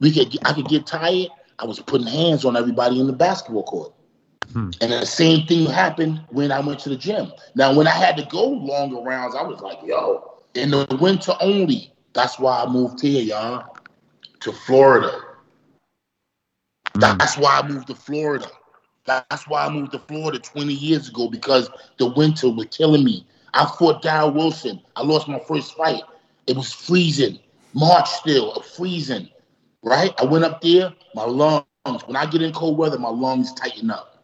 we 0.00 0.10
could, 0.10 0.36
I 0.44 0.54
could 0.54 0.68
get 0.68 0.86
tired, 0.86 1.28
I 1.58 1.66
was 1.66 1.78
putting 1.78 2.06
hands 2.06 2.46
on 2.46 2.56
everybody 2.56 2.98
in 2.98 3.06
the 3.06 3.12
basketball 3.12 3.64
court. 3.64 3.92
Hmm. 4.52 4.70
And 4.80 4.90
the 4.92 5.04
same 5.04 5.46
thing 5.46 5.66
happened 5.66 6.24
when 6.30 6.50
I 6.50 6.60
went 6.60 6.80
to 6.80 6.88
the 6.88 6.96
gym. 6.96 7.30
Now, 7.54 7.74
when 7.74 7.86
I 7.86 7.92
had 7.92 8.16
to 8.16 8.24
go 8.24 8.44
longer 8.48 9.00
rounds, 9.00 9.36
I 9.36 9.42
was 9.42 9.60
like, 9.60 9.78
yo, 9.84 10.38
in 10.54 10.70
the 10.70 10.98
winter 11.00 11.34
only. 11.40 11.92
That's 12.14 12.38
why 12.38 12.62
I 12.62 12.68
moved 12.68 13.00
here, 13.00 13.22
y'all, 13.22 13.76
to 14.40 14.52
Florida. 14.52 15.20
Hmm. 16.94 17.00
That's 17.00 17.36
why 17.36 17.60
I 17.60 17.68
moved 17.68 17.86
to 17.88 17.94
Florida. 17.94 18.48
That's 19.06 19.48
why 19.48 19.66
I 19.66 19.70
moved 19.70 19.92
to 19.92 19.98
Florida 19.98 20.38
20 20.38 20.72
years 20.72 21.08
ago 21.08 21.28
because 21.28 21.70
the 21.98 22.06
winter 22.06 22.50
was 22.50 22.66
killing 22.66 23.04
me. 23.04 23.26
I 23.54 23.66
fought 23.78 24.02
Darroll 24.02 24.34
Wilson. 24.34 24.80
I 24.96 25.02
lost 25.02 25.28
my 25.28 25.40
first 25.40 25.74
fight. 25.76 26.02
It 26.46 26.56
was 26.56 26.72
freezing. 26.72 27.38
March 27.74 28.08
still, 28.08 28.60
freezing. 28.60 29.28
Right? 29.82 30.12
I 30.20 30.24
went 30.24 30.44
up 30.44 30.60
there, 30.60 30.92
my 31.14 31.24
lungs, 31.24 31.64
when 32.06 32.16
I 32.16 32.26
get 32.26 32.42
in 32.42 32.52
cold 32.52 32.76
weather, 32.76 32.98
my 32.98 33.08
lungs 33.08 33.52
tighten 33.54 33.90
up. 33.90 34.22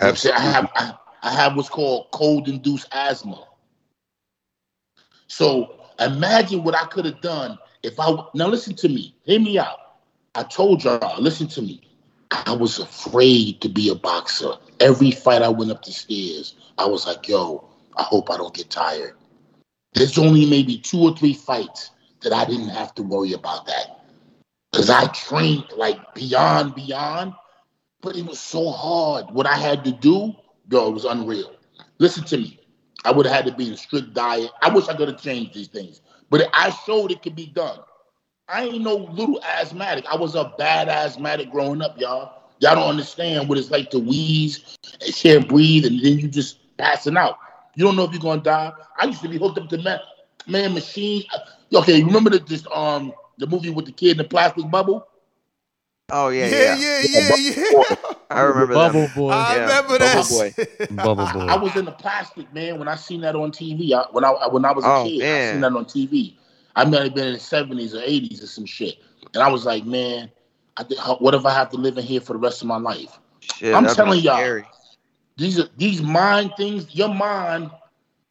You 0.00 0.06
know 0.06 0.12
what 0.12 0.26
I'm? 0.26 0.36
I 0.36 0.40
have 0.40 0.70
I, 0.74 0.94
I 1.22 1.30
have 1.32 1.56
what's 1.56 1.68
called 1.68 2.06
cold 2.12 2.48
induced 2.48 2.88
asthma. 2.92 3.46
So 5.26 5.76
imagine 6.00 6.64
what 6.64 6.74
I 6.74 6.86
could 6.86 7.04
have 7.04 7.20
done 7.20 7.58
if 7.82 8.00
I 8.00 8.16
now 8.34 8.48
listen 8.48 8.74
to 8.76 8.88
me, 8.88 9.14
hear 9.24 9.40
me 9.40 9.58
out. 9.58 9.78
I 10.34 10.42
told 10.44 10.84
y'all, 10.84 11.20
listen 11.20 11.48
to 11.48 11.62
me. 11.62 11.87
I 12.30 12.52
was 12.52 12.78
afraid 12.78 13.60
to 13.60 13.68
be 13.68 13.88
a 13.88 13.94
boxer. 13.94 14.52
Every 14.80 15.10
fight 15.10 15.42
I 15.42 15.48
went 15.48 15.70
up 15.70 15.84
the 15.84 15.92
stairs, 15.92 16.54
I 16.76 16.86
was 16.86 17.06
like, 17.06 17.28
yo, 17.28 17.68
I 17.96 18.02
hope 18.02 18.30
I 18.30 18.36
don't 18.36 18.54
get 18.54 18.70
tired. 18.70 19.14
There's 19.94 20.18
only 20.18 20.46
maybe 20.46 20.78
two 20.78 21.00
or 21.00 21.16
three 21.16 21.34
fights 21.34 21.90
that 22.22 22.32
I 22.32 22.44
didn't 22.44 22.68
have 22.68 22.94
to 22.96 23.02
worry 23.02 23.32
about 23.32 23.66
that. 23.66 24.04
Because 24.70 24.90
I 24.90 25.06
trained 25.08 25.64
like 25.76 26.14
beyond, 26.14 26.74
beyond, 26.74 27.32
but 28.02 28.16
it 28.16 28.26
was 28.26 28.38
so 28.38 28.70
hard. 28.70 29.30
What 29.30 29.46
I 29.46 29.56
had 29.56 29.84
to 29.84 29.92
do, 29.92 30.34
yo, 30.70 30.88
it 30.88 30.94
was 30.94 31.04
unreal. 31.04 31.52
Listen 31.98 32.24
to 32.24 32.38
me. 32.38 32.60
I 33.04 33.12
would 33.12 33.26
have 33.26 33.34
had 33.34 33.46
to 33.46 33.52
be 33.52 33.68
in 33.68 33.72
a 33.72 33.76
strict 33.76 34.12
diet. 34.12 34.50
I 34.60 34.68
wish 34.72 34.88
I 34.88 34.94
could 34.94 35.08
have 35.08 35.20
changed 35.20 35.54
these 35.54 35.68
things, 35.68 36.02
but 36.30 36.48
I 36.52 36.70
showed 36.70 37.10
it 37.10 37.22
could 37.22 37.36
be 37.36 37.46
done. 37.46 37.78
I 38.48 38.64
ain't 38.64 38.82
no 38.82 38.96
little 38.96 39.42
asthmatic. 39.44 40.06
I 40.06 40.16
was 40.16 40.34
a 40.34 40.52
bad 40.58 40.88
asthmatic 40.88 41.50
growing 41.50 41.82
up, 41.82 41.98
y'all. 41.98 42.42
Y'all 42.60 42.74
don't 42.74 42.88
understand 42.88 43.48
what 43.48 43.58
it's 43.58 43.70
like 43.70 43.90
to 43.90 43.98
wheeze 43.98 44.76
and 45.04 45.14
can't 45.14 45.48
breathe, 45.48 45.84
and 45.86 46.02
then 46.02 46.18
you 46.18 46.28
just 46.28 46.58
passing 46.78 47.16
out. 47.16 47.36
You 47.74 47.84
don't 47.84 47.96
know 47.96 48.04
if 48.04 48.12
you're 48.12 48.20
gonna 48.22 48.40
die. 48.42 48.72
I 48.98 49.06
used 49.06 49.22
to 49.22 49.28
be 49.28 49.38
hooked 49.38 49.58
up 49.58 49.68
to 49.70 49.78
man, 49.78 50.00
man 50.46 50.74
machine. 50.74 51.24
Okay, 51.74 52.02
remember 52.02 52.30
the 52.30 52.38
this 52.38 52.66
um 52.72 53.12
the 53.38 53.46
movie 53.46 53.70
with 53.70 53.86
the 53.86 53.92
kid 53.92 54.12
in 54.12 54.18
the 54.18 54.24
plastic 54.24 54.68
bubble? 54.70 55.06
Oh 56.10 56.28
yeah, 56.28 56.48
Yeah, 56.48 56.64
yeah. 56.64 56.74
yeah, 56.74 57.00
yeah, 57.00 57.34
yeah. 57.36 57.82
I 58.30 58.42
remember 58.42 58.78
Bubble 58.78 59.08
that. 59.08 59.08
Boy. 59.08 59.34
I 59.34 59.54
Yeah, 59.54 59.58
remember 59.58 59.98
Bubble 59.98 60.24
that. 60.24 60.24
Boy. 60.24 60.54
Bubble 60.90 61.26
Boy. 61.28 61.48
I 61.48 61.56
was 61.56 61.76
in 61.76 61.84
the 61.84 61.92
plastic, 61.92 62.52
man. 62.54 62.78
When 62.78 62.88
I 62.88 62.94
seen 62.96 63.20
that 63.22 63.34
on 63.36 63.52
TV, 63.52 63.92
I, 63.92 64.04
when 64.12 64.24
I 64.24 64.30
when 64.50 64.64
I 64.64 64.72
was 64.72 64.86
a 64.86 64.90
Oh, 64.90 64.92
kid, 64.92 65.28
I 65.30 65.38
seen 65.38 65.60
that 65.60 65.72
on 65.72 65.84
TV. 65.84 66.34
I 66.78 66.84
might 66.84 67.02
have 67.02 67.14
been 67.14 67.26
in 67.26 67.32
the 67.34 67.40
seventies 67.40 67.94
or 67.94 68.02
eighties 68.04 68.42
or 68.42 68.46
some 68.46 68.64
shit, 68.64 68.98
and 69.34 69.42
I 69.42 69.48
was 69.48 69.66
like, 69.66 69.84
man, 69.84 70.30
I 70.76 70.84
think, 70.84 71.00
what 71.20 71.34
if 71.34 71.44
I 71.44 71.52
have 71.52 71.70
to 71.70 71.76
live 71.76 71.98
in 71.98 72.04
here 72.04 72.20
for 72.20 72.34
the 72.34 72.38
rest 72.38 72.62
of 72.62 72.68
my 72.68 72.76
life? 72.78 73.18
Shit, 73.40 73.74
I'm 73.74 73.86
telling 73.86 74.20
y'all. 74.20 74.36
scary. 74.36 74.64
These 75.36 75.58
are 75.58 75.68
these 75.76 76.02
mind 76.02 76.52
things. 76.56 76.94
Your 76.94 77.12
mind, 77.12 77.70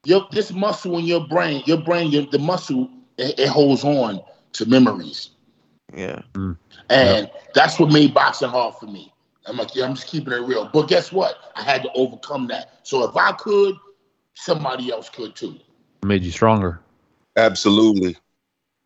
your 0.05 0.27
this 0.31 0.53
muscle 0.53 0.97
in 0.97 1.05
your 1.05 1.27
brain, 1.27 1.63
your 1.65 1.77
brain, 1.77 2.09
your, 2.09 2.25
the 2.25 2.39
muscle, 2.39 2.89
it, 3.17 3.37
it 3.37 3.49
holds 3.49 3.83
on 3.83 4.21
to 4.53 4.65
memories. 4.65 5.31
Yeah. 5.93 6.21
And 6.89 7.29
that's 7.53 7.79
what 7.79 7.91
made 7.91 8.13
boxing 8.13 8.49
hard 8.49 8.75
for 8.75 8.85
me. 8.85 9.13
I'm 9.45 9.57
like, 9.57 9.75
yeah, 9.75 9.85
I'm 9.85 9.95
just 9.95 10.07
keeping 10.07 10.33
it 10.33 10.41
real. 10.41 10.69
But 10.71 10.87
guess 10.87 11.11
what? 11.11 11.35
I 11.55 11.63
had 11.63 11.83
to 11.83 11.91
overcome 11.93 12.47
that. 12.47 12.79
So 12.83 13.09
if 13.09 13.15
I 13.15 13.31
could, 13.33 13.75
somebody 14.35 14.91
else 14.91 15.09
could 15.09 15.35
too. 15.35 15.57
Made 16.03 16.23
you 16.23 16.31
stronger. 16.31 16.79
Absolutely. 17.35 18.17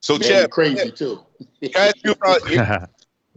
So, 0.01 0.17
Man, 0.17 0.27
Chad, 0.27 0.51
crazy 0.51 0.91
too. 0.91 1.19
Can 1.61 1.71
I 1.75 1.87
ask 1.87 1.97
you 2.03 2.11
about? 2.11 2.41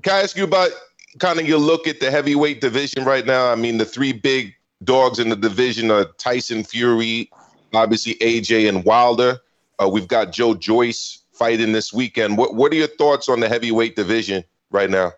can 0.03 0.12
I 0.12 0.23
ask 0.23 0.37
you 0.37 0.45
about 0.45 0.71
kind 1.19 1.39
of 1.39 1.47
your 1.47 1.59
look 1.59 1.87
at 1.87 2.01
the 2.01 2.11
heavyweight 2.11 2.61
division 2.61 3.05
right 3.05 3.25
now? 3.25 3.51
I 3.51 3.55
mean, 3.55 3.79
the 3.79 3.85
three 3.85 4.12
big 4.12 4.55
dogs 4.83 5.19
in 5.19 5.29
the 5.29 5.37
division 5.37 5.91
are 5.91 6.07
Tyson 6.19 6.65
Fury, 6.65 7.31
obviously 7.75 8.15
AJ 8.17 8.69
and 8.69 8.85
Wilder. 8.85 9.39
Uh, 9.79 9.89
we've 9.89 10.09
got 10.09 10.33
Joe 10.33 10.55
Joyce 10.55 11.23
fighting 11.33 11.73
this 11.73 11.93
weekend. 11.93 12.39
What 12.39 12.55
What 12.55 12.73
are 12.73 12.77
your 12.77 12.89
thoughts 12.89 13.29
on 13.29 13.41
the 13.41 13.49
heavyweight 13.49 13.95
division 13.95 14.43
right 14.71 14.89
now? 14.89 15.12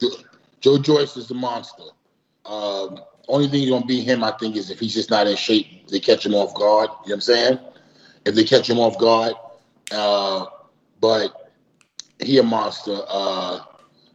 Joe 0.61 0.79
Joyce 0.79 1.17
is 1.17 1.29
the 1.29 1.35
monster. 1.35 1.85
Um, 2.45 3.01
only 3.29 3.49
thing 3.49 3.63
you're 3.63 3.79
gonna 3.79 3.87
beat 3.87 4.05
him, 4.05 4.25
I 4.25 4.33
think, 4.33 4.57
is 4.57 4.71
if 4.71 4.81
he's 4.81 4.95
just 4.95 5.11
not 5.11 5.27
in 5.27 5.37
shape. 5.37 5.89
They 5.89 6.01
catch 6.01 6.27
him 6.27 6.35
off 6.35 6.55
guard. 6.55 6.89
You 6.89 6.95
know 6.95 7.03
what 7.03 7.15
I'm 7.15 7.21
saying? 7.21 7.59
If 8.25 8.35
they 8.35 8.45
catch 8.45 8.69
him 8.69 8.79
off 8.79 8.99
guard, 8.99 9.35
uh, 9.93 10.47
but 11.01 11.53
he 12.21 12.39
a 12.39 12.43
monster. 12.43 12.99
Uh, 13.09 13.61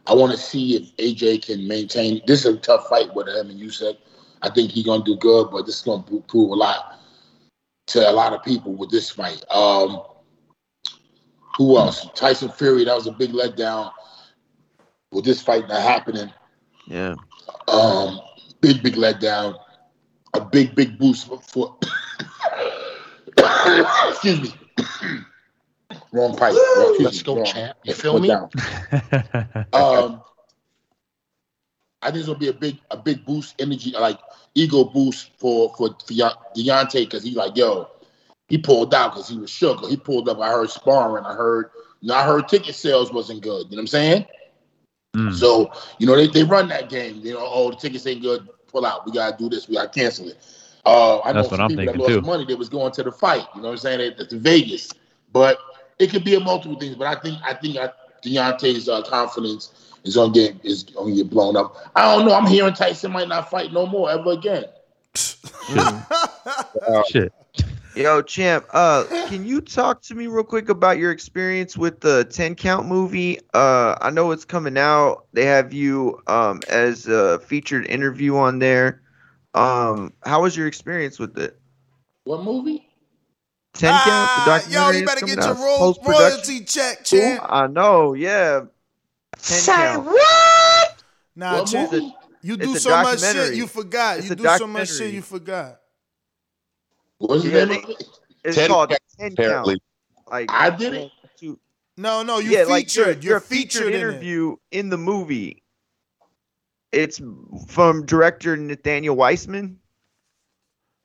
I 0.06 0.14
want 0.14 0.32
to 0.32 0.38
see 0.38 0.76
if 0.76 0.96
AJ 0.96 1.46
can 1.46 1.66
maintain. 1.68 2.20
This 2.26 2.44
is 2.44 2.54
a 2.54 2.58
tough 2.58 2.88
fight 2.88 3.14
with 3.14 3.28
him 3.28 3.50
and 3.50 3.60
Usyk. 3.60 3.96
I 4.42 4.50
think 4.50 4.72
he's 4.72 4.84
gonna 4.84 5.04
do 5.04 5.16
good, 5.16 5.50
but 5.50 5.66
this 5.66 5.76
is 5.76 5.82
gonna 5.82 6.02
prove 6.02 6.50
a 6.50 6.54
lot 6.54 7.00
to 7.88 8.10
a 8.10 8.12
lot 8.12 8.32
of 8.32 8.42
people 8.42 8.72
with 8.74 8.90
this 8.90 9.10
fight. 9.10 9.44
Um, 9.50 10.02
who 11.56 11.76
else? 11.76 12.08
Tyson 12.14 12.48
Fury. 12.48 12.84
That 12.84 12.96
was 12.96 13.06
a 13.06 13.12
big 13.12 13.32
letdown 13.32 13.92
with 15.12 15.24
this 15.24 15.42
fight 15.42 15.68
not 15.68 15.82
happening. 15.82 16.32
Yeah. 16.86 17.14
Um, 17.68 18.20
big, 18.60 18.82
big 18.82 18.94
letdown. 18.94 19.58
A 20.34 20.40
big, 20.40 20.74
big 20.74 20.98
boost 20.98 21.28
for. 21.28 21.40
for 21.40 21.76
excuse 24.08 24.42
me. 24.42 24.54
Wrong 26.12 26.36
pipe. 26.36 26.52
Wrong, 26.52 26.88
excuse 26.90 27.00
Let's 27.00 27.18
me, 27.18 27.24
go, 27.24 27.36
wrong. 27.36 27.44
champ. 27.46 27.78
You 27.84 27.94
feel 27.94 28.18
me? 28.18 28.28
down. 28.28 28.50
Um, 29.72 30.22
I 32.02 32.08
think 32.10 32.18
it's 32.18 32.26
gonna 32.26 32.38
be 32.38 32.48
a 32.48 32.52
big, 32.52 32.78
a 32.90 32.96
big 32.96 33.24
boost, 33.24 33.54
energy, 33.60 33.92
like 33.92 34.18
ego 34.54 34.84
boost 34.84 35.30
for 35.38 35.72
for, 35.76 35.88
for 35.88 36.12
Deontay 36.12 36.92
because 37.04 37.22
he's 37.22 37.36
like, 37.36 37.56
yo, 37.56 37.88
he 38.48 38.58
pulled 38.58 38.92
out 38.92 39.12
because 39.12 39.28
he 39.28 39.38
was 39.38 39.50
shook. 39.50 39.88
He 39.88 39.96
pulled 39.96 40.28
up. 40.28 40.38
I 40.40 40.50
heard 40.50 40.68
sparring. 40.68 41.24
I 41.24 41.34
heard, 41.34 41.70
you 42.00 42.08
know, 42.08 42.14
I 42.14 42.24
heard 42.24 42.48
ticket 42.48 42.74
sales 42.74 43.12
wasn't 43.12 43.40
good. 43.40 43.66
You 43.70 43.76
know 43.76 43.76
what 43.76 43.80
I'm 43.82 43.86
saying? 43.86 44.26
Hmm. 45.14 45.30
So, 45.30 45.70
you 45.98 46.06
know, 46.06 46.16
they, 46.16 46.26
they 46.26 46.42
run 46.42 46.68
that 46.68 46.90
game. 46.90 47.20
You 47.22 47.34
know, 47.34 47.40
oh, 47.42 47.70
the 47.70 47.76
tickets 47.76 48.06
ain't 48.06 48.20
good. 48.22 48.48
Pull 48.66 48.84
out. 48.84 49.06
We 49.06 49.12
gotta 49.12 49.36
do 49.36 49.48
this. 49.48 49.68
We 49.68 49.76
gotta 49.76 49.88
cancel 49.88 50.28
it. 50.28 50.38
Uh, 50.84 51.20
I 51.20 51.32
know 51.32 51.42
That's 51.42 51.52
what 51.52 51.56
some 51.58 51.60
I'm 51.60 51.68
people 51.70 51.84
that 51.84 51.92
thinking, 51.92 52.14
lost 52.14 52.26
too. 52.26 52.30
money. 52.30 52.44
that 52.46 52.58
was 52.58 52.68
going 52.68 52.92
to 52.92 53.02
the 53.04 53.12
fight. 53.12 53.46
You 53.54 53.62
know 53.62 53.68
what 53.68 53.74
I'm 53.74 53.78
saying? 53.78 54.00
At, 54.00 54.20
at 54.20 54.30
the 54.30 54.38
Vegas, 54.38 54.90
but 55.32 55.58
it 56.02 56.10
could 56.10 56.24
be 56.24 56.34
a 56.34 56.40
multiple 56.40 56.78
things. 56.78 56.96
But 56.96 57.06
I 57.06 57.20
think 57.20 57.38
I 57.44 57.54
think 57.54 57.76
I, 57.76 57.90
Deontay's 58.24 58.88
uh, 58.88 59.02
confidence 59.02 59.92
is 60.04 60.16
gonna 60.16 60.32
get 60.32 60.56
is 60.64 60.82
gonna 60.82 61.14
get 61.14 61.30
blown 61.30 61.56
up. 61.56 61.76
I 61.94 62.14
don't 62.14 62.26
know. 62.26 62.34
I'm 62.34 62.46
hearing 62.46 62.74
Tyson 62.74 63.12
might 63.12 63.28
not 63.28 63.48
fight 63.48 63.72
no 63.72 63.86
more 63.86 64.10
ever 64.10 64.32
again. 64.32 64.64
Shit. 67.08 67.32
Yo, 67.94 68.22
champ, 68.22 68.64
uh, 68.72 69.04
can 69.28 69.44
you 69.44 69.60
talk 69.60 70.00
to 70.00 70.14
me 70.14 70.26
real 70.26 70.42
quick 70.42 70.70
about 70.70 70.96
your 70.96 71.10
experience 71.10 71.76
with 71.76 72.00
the 72.00 72.24
10 72.24 72.54
count 72.54 72.86
movie? 72.86 73.38
Uh, 73.52 73.94
I 74.00 74.08
know 74.08 74.30
it's 74.30 74.46
coming 74.46 74.78
out. 74.78 75.26
They 75.34 75.44
have 75.44 75.74
you 75.74 76.18
um 76.26 76.60
as 76.68 77.06
a 77.06 77.38
featured 77.40 77.86
interview 77.86 78.36
on 78.36 78.58
there. 78.58 79.02
Um, 79.54 80.14
how 80.24 80.42
was 80.42 80.56
your 80.56 80.66
experience 80.66 81.18
with 81.18 81.38
it? 81.38 81.60
What 82.24 82.42
movie? 82.42 82.91
10 83.74 83.90
count, 83.90 84.04
the 84.04 84.06
Ah, 84.06 84.44
yo, 84.44 84.54
documentary. 84.58 84.98
you 85.00 85.06
better 85.06 85.26
get 85.26 85.38
your 85.44 85.54
ro- 85.54 85.78
post-production. 85.78 86.30
royalty 86.30 86.64
check, 86.64 87.04
champ. 87.04 87.40
I 87.48 87.66
know, 87.66 88.14
yeah. 88.14 88.60
10 89.38 89.58
Say 89.60 89.72
count. 89.72 90.06
what? 90.06 91.02
Nah, 91.34 91.58
What 91.60 91.68
champ. 91.68 91.92
movie? 91.92 92.14
You 92.42 92.56
do 92.56 92.76
so 92.76 92.90
much 93.02 93.20
shit, 93.20 93.54
you 93.54 93.66
forgot. 93.66 94.18
It's 94.18 94.28
you 94.28 94.34
do 94.34 94.44
so 94.58 94.66
much 94.66 94.90
shit, 94.90 95.14
you 95.14 95.22
forgot. 95.22 95.78
What's 97.18 97.44
the 97.44 97.50
Yeah, 97.50 97.64
name 97.64 97.84
it? 97.88 98.04
It's 98.44 98.56
10 98.56 98.68
called 98.68 98.90
count, 98.90 99.00
10 99.18 99.32
apparently. 99.32 99.74
count. 99.74 99.82
Like 100.30 100.50
I 100.50 100.70
did 100.70 100.94
it. 100.94 101.10
No, 101.96 102.22
no, 102.22 102.38
you 102.38 102.50
yeah, 102.52 102.64
featured. 102.64 102.68
like 102.70 102.94
you're, 102.94 103.06
you're, 103.06 103.20
you're 103.22 103.40
featured, 103.40 103.68
featured 103.84 103.94
in 103.94 104.00
it. 104.00 104.02
interview 104.02 104.56
in 104.70 104.88
the 104.88 104.96
movie. 104.96 105.62
It's 106.90 107.20
from 107.68 108.06
director 108.06 108.56
Nathaniel 108.56 109.14
Weissman. 109.14 109.78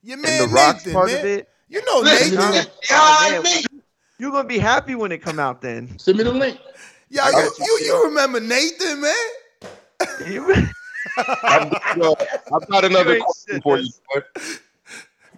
Your 0.01 0.15
and 0.15 0.24
man 0.24 0.39
the 0.39 0.47
Rock's 0.47 0.80
Nathan, 0.86 0.93
part 0.93 1.07
man. 1.11 1.20
of 1.20 1.26
it. 1.26 1.49
You 1.70 1.84
know 1.86 1.99
Listen, 1.99 2.30
Nathan. 2.32 2.51
man. 2.53 2.68
Oh, 2.91 3.61
You're 4.20 4.32
gonna 4.32 4.47
be 4.47 4.57
happy 4.57 4.95
when 4.95 5.11
it 5.11 5.20
come 5.20 5.39
out 5.39 5.61
then. 5.61 5.97
Send 5.99 6.18
me 6.18 6.24
the 6.24 6.32
link. 6.32 6.59
Yeah, 7.09 7.30
you, 7.30 7.51
you, 7.59 7.80
you 7.86 8.03
remember 8.05 8.39
Nathan, 8.39 9.01
man? 9.01 9.13
I've, 11.18 11.97
yo, 11.97 12.15
I've 12.53 12.68
got 12.68 12.86
another 12.86 13.15
ain't 13.15 13.24
question 13.26 13.61
for 13.61 13.78
you. 13.78 13.89
bud. 14.13 14.24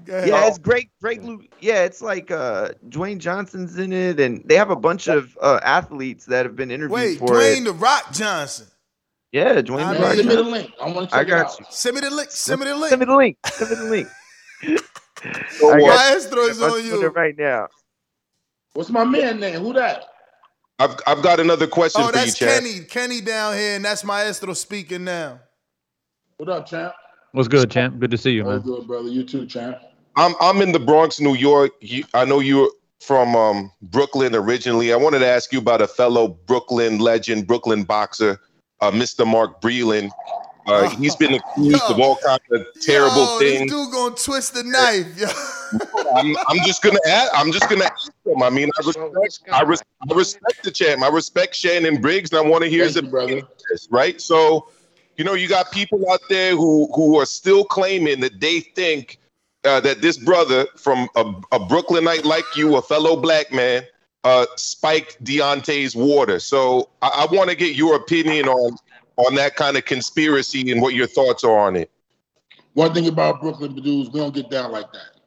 Yeah, 0.08 0.48
it's 0.48 0.58
great, 0.58 0.90
great. 1.02 1.22
Yeah, 1.60 1.84
it's 1.84 2.02
like 2.02 2.32
uh 2.32 2.70
Dwayne 2.88 3.20
Johnson's 3.20 3.78
in 3.78 3.94
it, 3.94 4.20
and 4.20 4.42
they 4.46 4.56
have 4.56 4.72
a 4.72 4.76
bunch 4.76 5.08
of 5.08 5.38
uh, 5.42 5.60
athletes 5.64 6.26
that 6.26 6.46
have 6.46 6.56
been 6.56 6.72
interviewed 6.72 6.92
Wait, 6.92 7.20
for 7.20 7.36
Dwayne 7.36 7.62
it. 7.62 7.66
the 7.66 7.74
Rock 7.74 8.12
Johnson. 8.14 8.68
Yeah, 9.32 9.62
Dwayne 9.62 9.86
I 9.86 9.94
the 9.94 10.00
mean, 10.00 10.02
Rock 10.02 10.16
Send 10.16 10.28
me 10.28 10.36
the 10.36 10.44
Johnson. 10.44 10.52
link. 10.52 10.72
I 10.82 10.86
want 10.90 10.98
to 10.98 11.06
check 11.06 11.14
I 11.14 11.22
it 11.22 11.26
got 11.28 11.46
out. 11.46 11.60
you. 11.60 11.66
Send 11.70 11.96
me 11.96 12.02
the 12.02 12.10
link. 12.10 12.32
Send 12.32 12.60
me 12.62 12.68
the 12.68 12.76
link. 12.76 12.90
Send 12.90 13.00
me 13.00 13.06
the 13.06 13.16
link. 13.16 13.38
Send 13.46 13.70
me 13.70 13.76
the 13.76 13.84
link. 13.84 14.08
So, 14.62 15.70
I 15.74 15.82
uh, 15.82 15.86
Maestro 15.88 16.44
is 16.44 16.62
on 16.62 16.84
you. 16.86 17.08
right 17.10 17.38
now. 17.38 17.68
What's 18.74 18.90
my 18.90 19.04
man 19.04 19.40
name? 19.40 19.60
Who 19.62 19.74
that? 19.74 20.06
I've 20.80 20.96
I've 21.06 21.22
got 21.22 21.40
another 21.40 21.68
question 21.68 22.02
Oh, 22.04 22.08
for 22.08 22.18
you, 22.18 22.26
that's 22.26 22.40
Kenny. 22.40 22.80
Kenny 22.86 23.20
down 23.20 23.56
here, 23.56 23.76
and 23.76 23.84
that's 23.84 24.04
Maestro 24.04 24.54
speaking 24.54 25.04
now. 25.04 25.40
What 26.38 26.48
up, 26.50 26.66
champ? 26.66 26.94
What's 27.34 27.50
good, 27.50 27.70
champ? 27.70 28.00
Good 28.00 28.12
to 28.12 28.18
see 28.18 28.32
you, 28.32 28.44
All 28.46 28.52
man. 28.52 28.62
good, 28.62 28.88
brother. 28.88 29.10
You 29.10 29.24
too, 29.26 29.46
champ. 29.46 29.78
I'm 30.16 30.36
I'm 30.40 30.62
in 30.62 30.72
the 30.72 30.80
Bronx, 30.80 31.20
New 31.20 31.36
York. 31.36 31.72
You, 31.82 32.06
I 32.14 32.24
know 32.24 32.40
you're 32.40 32.70
from 33.02 33.36
um, 33.36 33.72
Brooklyn 33.82 34.36
originally. 34.36 34.94
I 34.94 34.96
wanted 34.96 35.20
to 35.20 35.28
ask 35.28 35.52
you 35.52 35.60
about 35.60 35.82
a 35.82 35.88
fellow 35.88 36.30
Brooklyn 36.48 37.00
legend, 37.00 37.48
Brooklyn 37.48 37.84
boxer, 37.84 38.40
uh, 38.82 38.92
Mr. 38.92 39.28
Mark 39.28 39.62
Breland. 39.62 40.12
Uh, 40.70 40.90
he's 40.92 41.16
been 41.16 41.34
accused 41.34 41.82
of 41.90 42.00
all 42.00 42.16
kinds 42.18 42.42
of 42.52 42.66
terrible 42.82 43.16
Yo, 43.26 43.40
this 43.40 43.58
things. 43.58 43.72
dude 43.72 43.92
gonna 43.92 44.16
twist 44.16 44.54
the 44.54 44.64
knife. 44.64 45.18
Yo. 45.18 45.28
I'm, 46.16 46.36
I'm 46.48 46.58
just 46.66 46.82
gonna 46.82 47.00
ask. 47.08 47.32
I'm 47.36 47.52
just 47.52 47.70
gonna 47.70 47.86
ask 47.86 48.12
him. 48.26 48.44
I 48.44 48.50
mean, 48.50 48.70
I 48.78 48.86
respect. 48.86 49.50
I, 49.52 49.64
res- 49.64 49.84
I 50.10 50.14
respect 50.14 50.64
the 50.64 50.72
champ. 50.72 51.02
I 51.02 51.10
respect 51.10 51.56
Shannon 51.56 52.02
Briggs, 52.02 52.32
and 52.32 52.40
I 52.40 52.50
want 52.50 52.64
to 52.64 52.70
hear 52.70 52.84
his 52.84 52.96
you, 52.96 53.04
brother. 53.04 53.42
this, 53.70 53.88
right? 53.92 54.20
So, 54.22 54.70
you 55.18 55.24
know, 55.24 55.34
you 55.34 55.48
got 55.48 55.72
people 55.72 56.04
out 56.12 56.22
there 56.30 56.56
who 56.56 56.90
who 56.96 57.20
are 57.20 57.26
still 57.26 57.64
claiming 57.64 58.20
that 58.22 58.40
they 58.40 58.60
think 58.60 59.18
uh, 59.66 59.80
that 59.82 60.02
this 60.02 60.18
brother 60.18 60.68
from 60.78 61.08
a, 61.16 61.34
a 61.52 61.60
Brooklynite 61.66 62.26
like 62.26 62.46
you, 62.56 62.76
a 62.78 62.82
fellow 62.82 63.16
black 63.16 63.52
man, 63.52 63.84
uh, 64.24 64.46
spiked 64.56 65.24
Deontay's 65.24 65.96
water. 65.96 66.40
So, 66.40 66.90
I, 67.02 67.28
I 67.30 67.36
want 67.36 67.50
to 67.50 67.56
get 67.56 67.76
your 67.76 67.96
opinion 67.96 68.48
on 68.48 68.78
on 69.20 69.36
that 69.36 69.56
kind 69.56 69.76
of 69.76 69.86
conspiracy 69.86 70.72
and 70.72 70.82
what 70.82 70.94
your 70.94 71.08
thoughts 71.08 71.44
are 71.44 71.60
on 71.60 71.76
it. 71.76 71.92
One 72.74 72.94
thing 72.94 73.08
about 73.08 73.42
Brooklyn 73.42 73.76
dudes, 73.76 74.10
we 74.12 74.20
don't 74.20 74.34
get 74.34 74.50
down 74.50 74.72
like 74.72 74.92
that. 74.94 75.20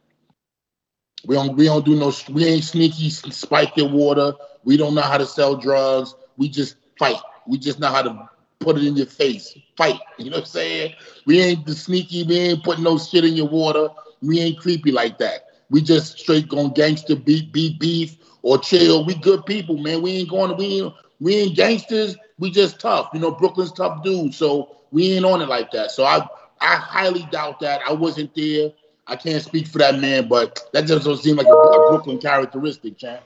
We 1.27 1.35
don't 1.37 1.55
we 1.57 1.67
don't 1.67 1.85
do 1.85 1.95
no 1.95 2.13
we 2.31 2.47
ain't 2.47 2.65
sneaky 2.65 3.11
spike 3.11 3.77
your 3.77 3.89
water. 3.89 4.33
We 4.65 4.77
don't 4.77 4.95
know 4.95 5.03
how 5.03 5.19
to 5.19 5.27
sell 5.27 5.57
drugs. 5.57 6.15
We 6.37 6.49
just 6.49 6.77
fight. 6.99 7.21
We 7.47 7.59
just 7.59 7.79
know 7.79 7.89
how 7.89 8.03
to 8.03 8.29
put 8.59 8.79
it 8.79 8.85
in 8.85 8.97
your 8.97 9.07
face. 9.07 9.57
Fight. 9.77 10.01
You 10.19 10.31
know 10.31 10.37
what 10.37 10.45
I'm 10.45 10.47
saying? 10.47 10.95
We 11.27 11.41
ain't 11.41 11.67
the 11.67 11.75
sneaky, 11.75 12.23
we 12.23 12.39
ain't 12.39 12.65
putting 12.65 12.85
no 12.85 12.97
shit 12.97 13.25
in 13.25 13.35
your 13.35 13.49
water. 13.49 13.89
We 14.23 14.41
ain't 14.41 14.59
creepy 14.59 14.93
like 14.93 15.19
that. 15.19 15.49
We 15.69 15.83
just 15.83 16.19
straight 16.19 16.49
going 16.49 16.73
gangster 16.73 17.17
beat 17.17 17.53
beat 17.53 17.79
beef 17.79 18.17
or 18.43 18.59
chill. 18.59 19.05
We 19.05 19.15
good 19.17 19.45
people, 19.47 19.79
man. 19.79 20.01
We 20.01 20.13
ain't 20.13 20.31
going 20.31 20.51
to 20.51 20.57
we 20.57 20.81
ain't 20.81 20.95
we 21.21 21.37
ain't 21.37 21.57
gangsters. 21.57 22.17
We 22.43 22.51
just 22.51 22.81
tough. 22.81 23.11
You 23.15 23.21
know, 23.21 23.31
Brooklyn's 23.31 23.71
tough 23.71 24.03
dudes. 24.03 24.37
So 24.37 24.77
we 24.91 25.13
ain't 25.13 25.25
on 25.25 25.41
it 25.43 25.49
like 25.49 25.71
that. 25.71 25.93
So 25.93 26.05
I 26.05 26.27
I 26.61 26.75
highly 26.75 27.23
doubt 27.31 27.61
that. 27.61 27.83
I 27.87 27.93
wasn't 27.93 28.35
there. 28.35 28.73
I 29.07 29.15
can't 29.15 29.41
speak 29.45 29.69
for 29.69 29.79
that 29.79 30.01
man, 30.01 30.27
but 30.27 30.69
that 30.73 30.87
just 30.87 31.05
don't 31.05 31.17
seem 31.17 31.37
like 31.37 31.47
a, 31.47 31.53
a 31.53 31.87
Brooklyn 31.87 32.19
characteristic, 32.19 32.99
champ. 32.99 33.23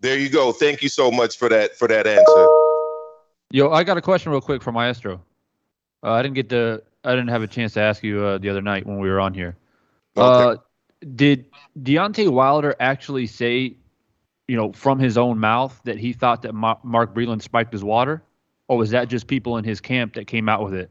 There 0.00 0.18
you 0.18 0.30
go. 0.30 0.52
Thank 0.52 0.80
you 0.80 0.88
so 0.88 1.10
much 1.10 1.36
for 1.36 1.50
that 1.50 1.76
for 1.76 1.86
that 1.88 2.06
answer. 2.06 2.48
Yo, 3.50 3.70
I 3.72 3.84
got 3.84 3.98
a 3.98 4.00
question 4.00 4.32
real 4.32 4.40
quick 4.40 4.62
for 4.62 4.72
Maestro. 4.72 5.20
Uh, 6.02 6.12
I 6.12 6.22
didn't 6.22 6.36
get 6.36 6.48
to. 6.48 6.82
I 7.04 7.10
didn't 7.10 7.28
have 7.28 7.42
a 7.42 7.46
chance 7.46 7.74
to 7.74 7.80
ask 7.80 8.02
you 8.02 8.24
uh, 8.24 8.38
the 8.38 8.48
other 8.48 8.62
night 8.62 8.86
when 8.86 8.98
we 9.00 9.10
were 9.10 9.20
on 9.20 9.34
here. 9.34 9.54
Uh, 10.16 10.56
did 11.14 11.44
Deontay 11.78 12.30
Wilder 12.30 12.74
actually 12.80 13.26
say, 13.26 13.76
you 14.48 14.56
know, 14.56 14.72
from 14.72 14.98
his 14.98 15.18
own 15.18 15.40
mouth 15.40 15.78
that 15.84 15.98
he 15.98 16.14
thought 16.14 16.40
that 16.40 16.54
Ma- 16.54 16.78
Mark 16.82 17.12
Breland 17.12 17.42
spiked 17.42 17.70
his 17.70 17.84
water, 17.84 18.22
or 18.68 18.76
was 18.76 18.90
that 18.90 19.08
just 19.08 19.26
people 19.26 19.56
in 19.58 19.64
his 19.64 19.80
camp 19.80 20.14
that 20.14 20.26
came 20.26 20.48
out 20.48 20.62
with 20.64 20.74
it? 20.74 20.90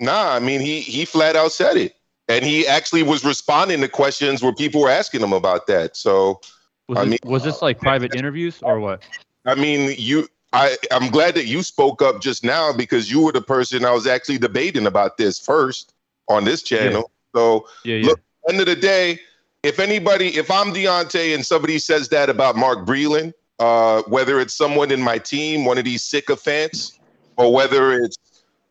Nah, 0.00 0.34
I 0.34 0.38
mean 0.38 0.60
he 0.60 0.80
he 0.80 1.04
flat 1.04 1.34
out 1.36 1.52
said 1.52 1.76
it, 1.76 1.94
and 2.28 2.44
he 2.44 2.66
actually 2.66 3.02
was 3.02 3.24
responding 3.24 3.80
to 3.80 3.88
questions 3.88 4.42
where 4.42 4.54
people 4.54 4.82
were 4.82 4.90
asking 4.90 5.22
him 5.22 5.32
about 5.32 5.66
that. 5.66 5.96
So, 5.96 6.40
Was, 6.88 6.98
I 6.98 7.02
it- 7.02 7.08
mean, 7.08 7.18
was 7.24 7.42
this 7.42 7.62
like 7.62 7.78
uh, 7.78 7.80
private 7.80 8.14
interviews 8.14 8.60
or 8.62 8.80
what? 8.80 9.02
I 9.46 9.54
mean, 9.54 9.94
you. 9.98 10.28
I 10.54 10.78
I'm 10.90 11.10
glad 11.10 11.34
that 11.34 11.44
you 11.44 11.62
spoke 11.62 12.00
up 12.00 12.22
just 12.22 12.42
now 12.42 12.72
because 12.72 13.10
you 13.10 13.20
were 13.22 13.32
the 13.32 13.42
person 13.42 13.84
I 13.84 13.90
was 13.90 14.06
actually 14.06 14.38
debating 14.38 14.86
about 14.86 15.18
this 15.18 15.38
first 15.38 15.92
on 16.28 16.44
this 16.44 16.62
channel. 16.62 17.10
So 17.34 17.68
Yeah, 17.84 17.96
yeah. 17.96 18.06
look, 18.06 18.20
end 18.48 18.60
of 18.60 18.64
the 18.66 18.74
day, 18.74 19.20
if 19.62 19.78
anybody, 19.78 20.28
if 20.38 20.50
I'm 20.50 20.72
Deontay 20.72 21.34
and 21.34 21.44
somebody 21.44 21.78
says 21.78 22.08
that 22.08 22.30
about 22.30 22.56
Mark 22.56 22.86
Breland, 22.86 23.34
uh, 23.58 24.02
whether 24.02 24.40
it's 24.40 24.54
someone 24.54 24.90
in 24.90 25.02
my 25.02 25.18
team, 25.18 25.64
one 25.64 25.78
of 25.78 25.84
these 25.84 26.02
sycophants, 26.02 26.98
or 27.36 27.52
whether 27.52 27.92
it's 27.92 28.16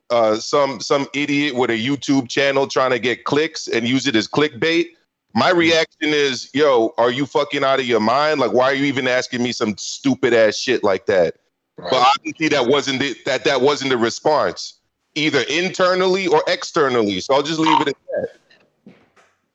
uh, 0.09 0.35
some 0.35 0.79
some 0.79 1.07
idiot 1.13 1.55
with 1.55 1.69
a 1.69 1.77
YouTube 1.77 2.29
channel 2.29 2.67
trying 2.67 2.91
to 2.91 2.99
get 2.99 3.25
clicks 3.25 3.67
and 3.67 3.88
use 3.88 4.07
it 4.07 4.15
as 4.15 4.27
clickbait, 4.27 4.89
my 5.33 5.51
reaction 5.51 6.09
is, 6.09 6.49
yo, 6.53 6.93
are 6.97 7.11
you 7.11 7.25
fucking 7.25 7.63
out 7.63 7.79
of 7.79 7.85
your 7.85 7.99
mind? 7.99 8.39
Like, 8.39 8.53
why 8.53 8.65
are 8.65 8.73
you 8.73 8.85
even 8.85 9.07
asking 9.07 9.43
me 9.43 9.51
some 9.51 9.77
stupid 9.77 10.33
ass 10.33 10.55
shit 10.55 10.83
like 10.83 11.05
that? 11.07 11.35
But 11.77 11.93
obviously, 11.93 12.47
that 12.47 12.65
wasn't 12.65 12.99
the, 12.99 13.15
that 13.25 13.43
that 13.43 13.61
wasn't 13.61 13.91
the 13.91 13.97
response, 13.97 14.79
either 15.13 15.41
internally 15.41 16.25
or 16.27 16.41
externally. 16.47 17.19
So 17.19 17.35
I'll 17.35 17.43
just 17.43 17.59
leave 17.59 17.81
it 17.81 17.89
at 17.89 17.95
that. 18.15 18.95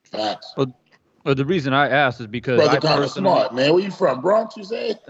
Facts. 0.04 0.54
Well, 0.56 0.72
well, 1.24 1.34
the 1.34 1.44
reason 1.44 1.72
I 1.72 1.88
asked 1.88 2.20
is 2.20 2.26
because 2.26 2.56
Brother 2.58 2.76
I 2.76 2.80
kind 2.80 2.94
of 2.94 3.00
personally, 3.08 3.30
smart, 3.30 3.54
man. 3.54 3.72
Where 3.74 3.82
you 3.82 3.90
from? 3.90 4.20
Bronx, 4.20 4.56
you 4.56 4.64
say? 4.64 4.94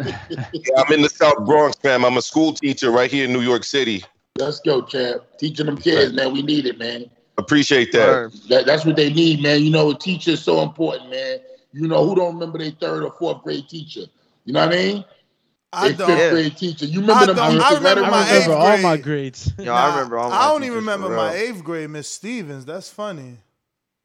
Yeah, 0.52 0.82
I'm 0.84 0.92
in 0.92 1.02
the 1.02 1.08
South 1.08 1.44
Bronx, 1.46 1.76
fam. 1.82 2.04
I'm 2.04 2.16
a 2.16 2.22
school 2.22 2.52
teacher 2.52 2.90
right 2.90 3.10
here 3.10 3.24
in 3.24 3.32
New 3.32 3.40
York 3.40 3.64
City. 3.64 4.04
Let's 4.38 4.60
go, 4.60 4.82
champ. 4.82 5.22
Teaching 5.38 5.66
them 5.66 5.76
kids, 5.76 6.12
man. 6.14 6.32
We 6.32 6.42
need 6.42 6.66
it, 6.66 6.78
man. 6.78 7.10
Appreciate 7.38 7.92
that. 7.92 8.32
That, 8.48 8.66
that's 8.66 8.84
what 8.84 8.96
they 8.96 9.12
need, 9.12 9.42
man. 9.42 9.62
You 9.62 9.70
know, 9.70 9.90
a 9.90 9.98
teacher 9.98 10.32
is 10.32 10.42
so 10.42 10.62
important, 10.62 11.10
man. 11.10 11.38
You 11.72 11.88
know, 11.88 12.06
who 12.06 12.14
don't 12.14 12.34
remember 12.34 12.58
their 12.58 12.70
third 12.72 13.02
or 13.04 13.12
fourth 13.12 13.42
grade 13.42 13.68
teacher? 13.68 14.02
You 14.44 14.52
know 14.52 14.66
what 14.66 14.74
I 14.74 14.76
mean? 14.76 15.04
I 15.72 15.88
Their 15.92 16.06
don't. 16.06 16.16
fifth 16.18 16.30
grade 16.32 16.56
teacher. 16.56 16.84
You 16.84 17.00
remember 17.00 17.22
I 17.22 17.26
them 17.26 17.36
don't. 17.36 17.50
teachers? 17.52 17.64
I 17.64 17.74
remember 17.74 18.02
my 18.02 18.08
around- 18.10 18.30
eighth 18.42 18.48
all 18.48 18.78
my 18.78 18.96
grades. 18.98 19.52
Yo, 19.58 19.72
I 19.72 19.94
remember 19.94 20.18
all 20.18 20.28
my 20.30 20.36
I 20.36 20.48
don't 20.48 20.64
even 20.64 20.76
remember 20.76 21.08
my 21.08 21.32
eighth 21.32 21.64
grade 21.64 21.88
Miss 21.90 22.08
Stevens. 22.08 22.66
That's 22.66 22.90
funny. 22.90 23.38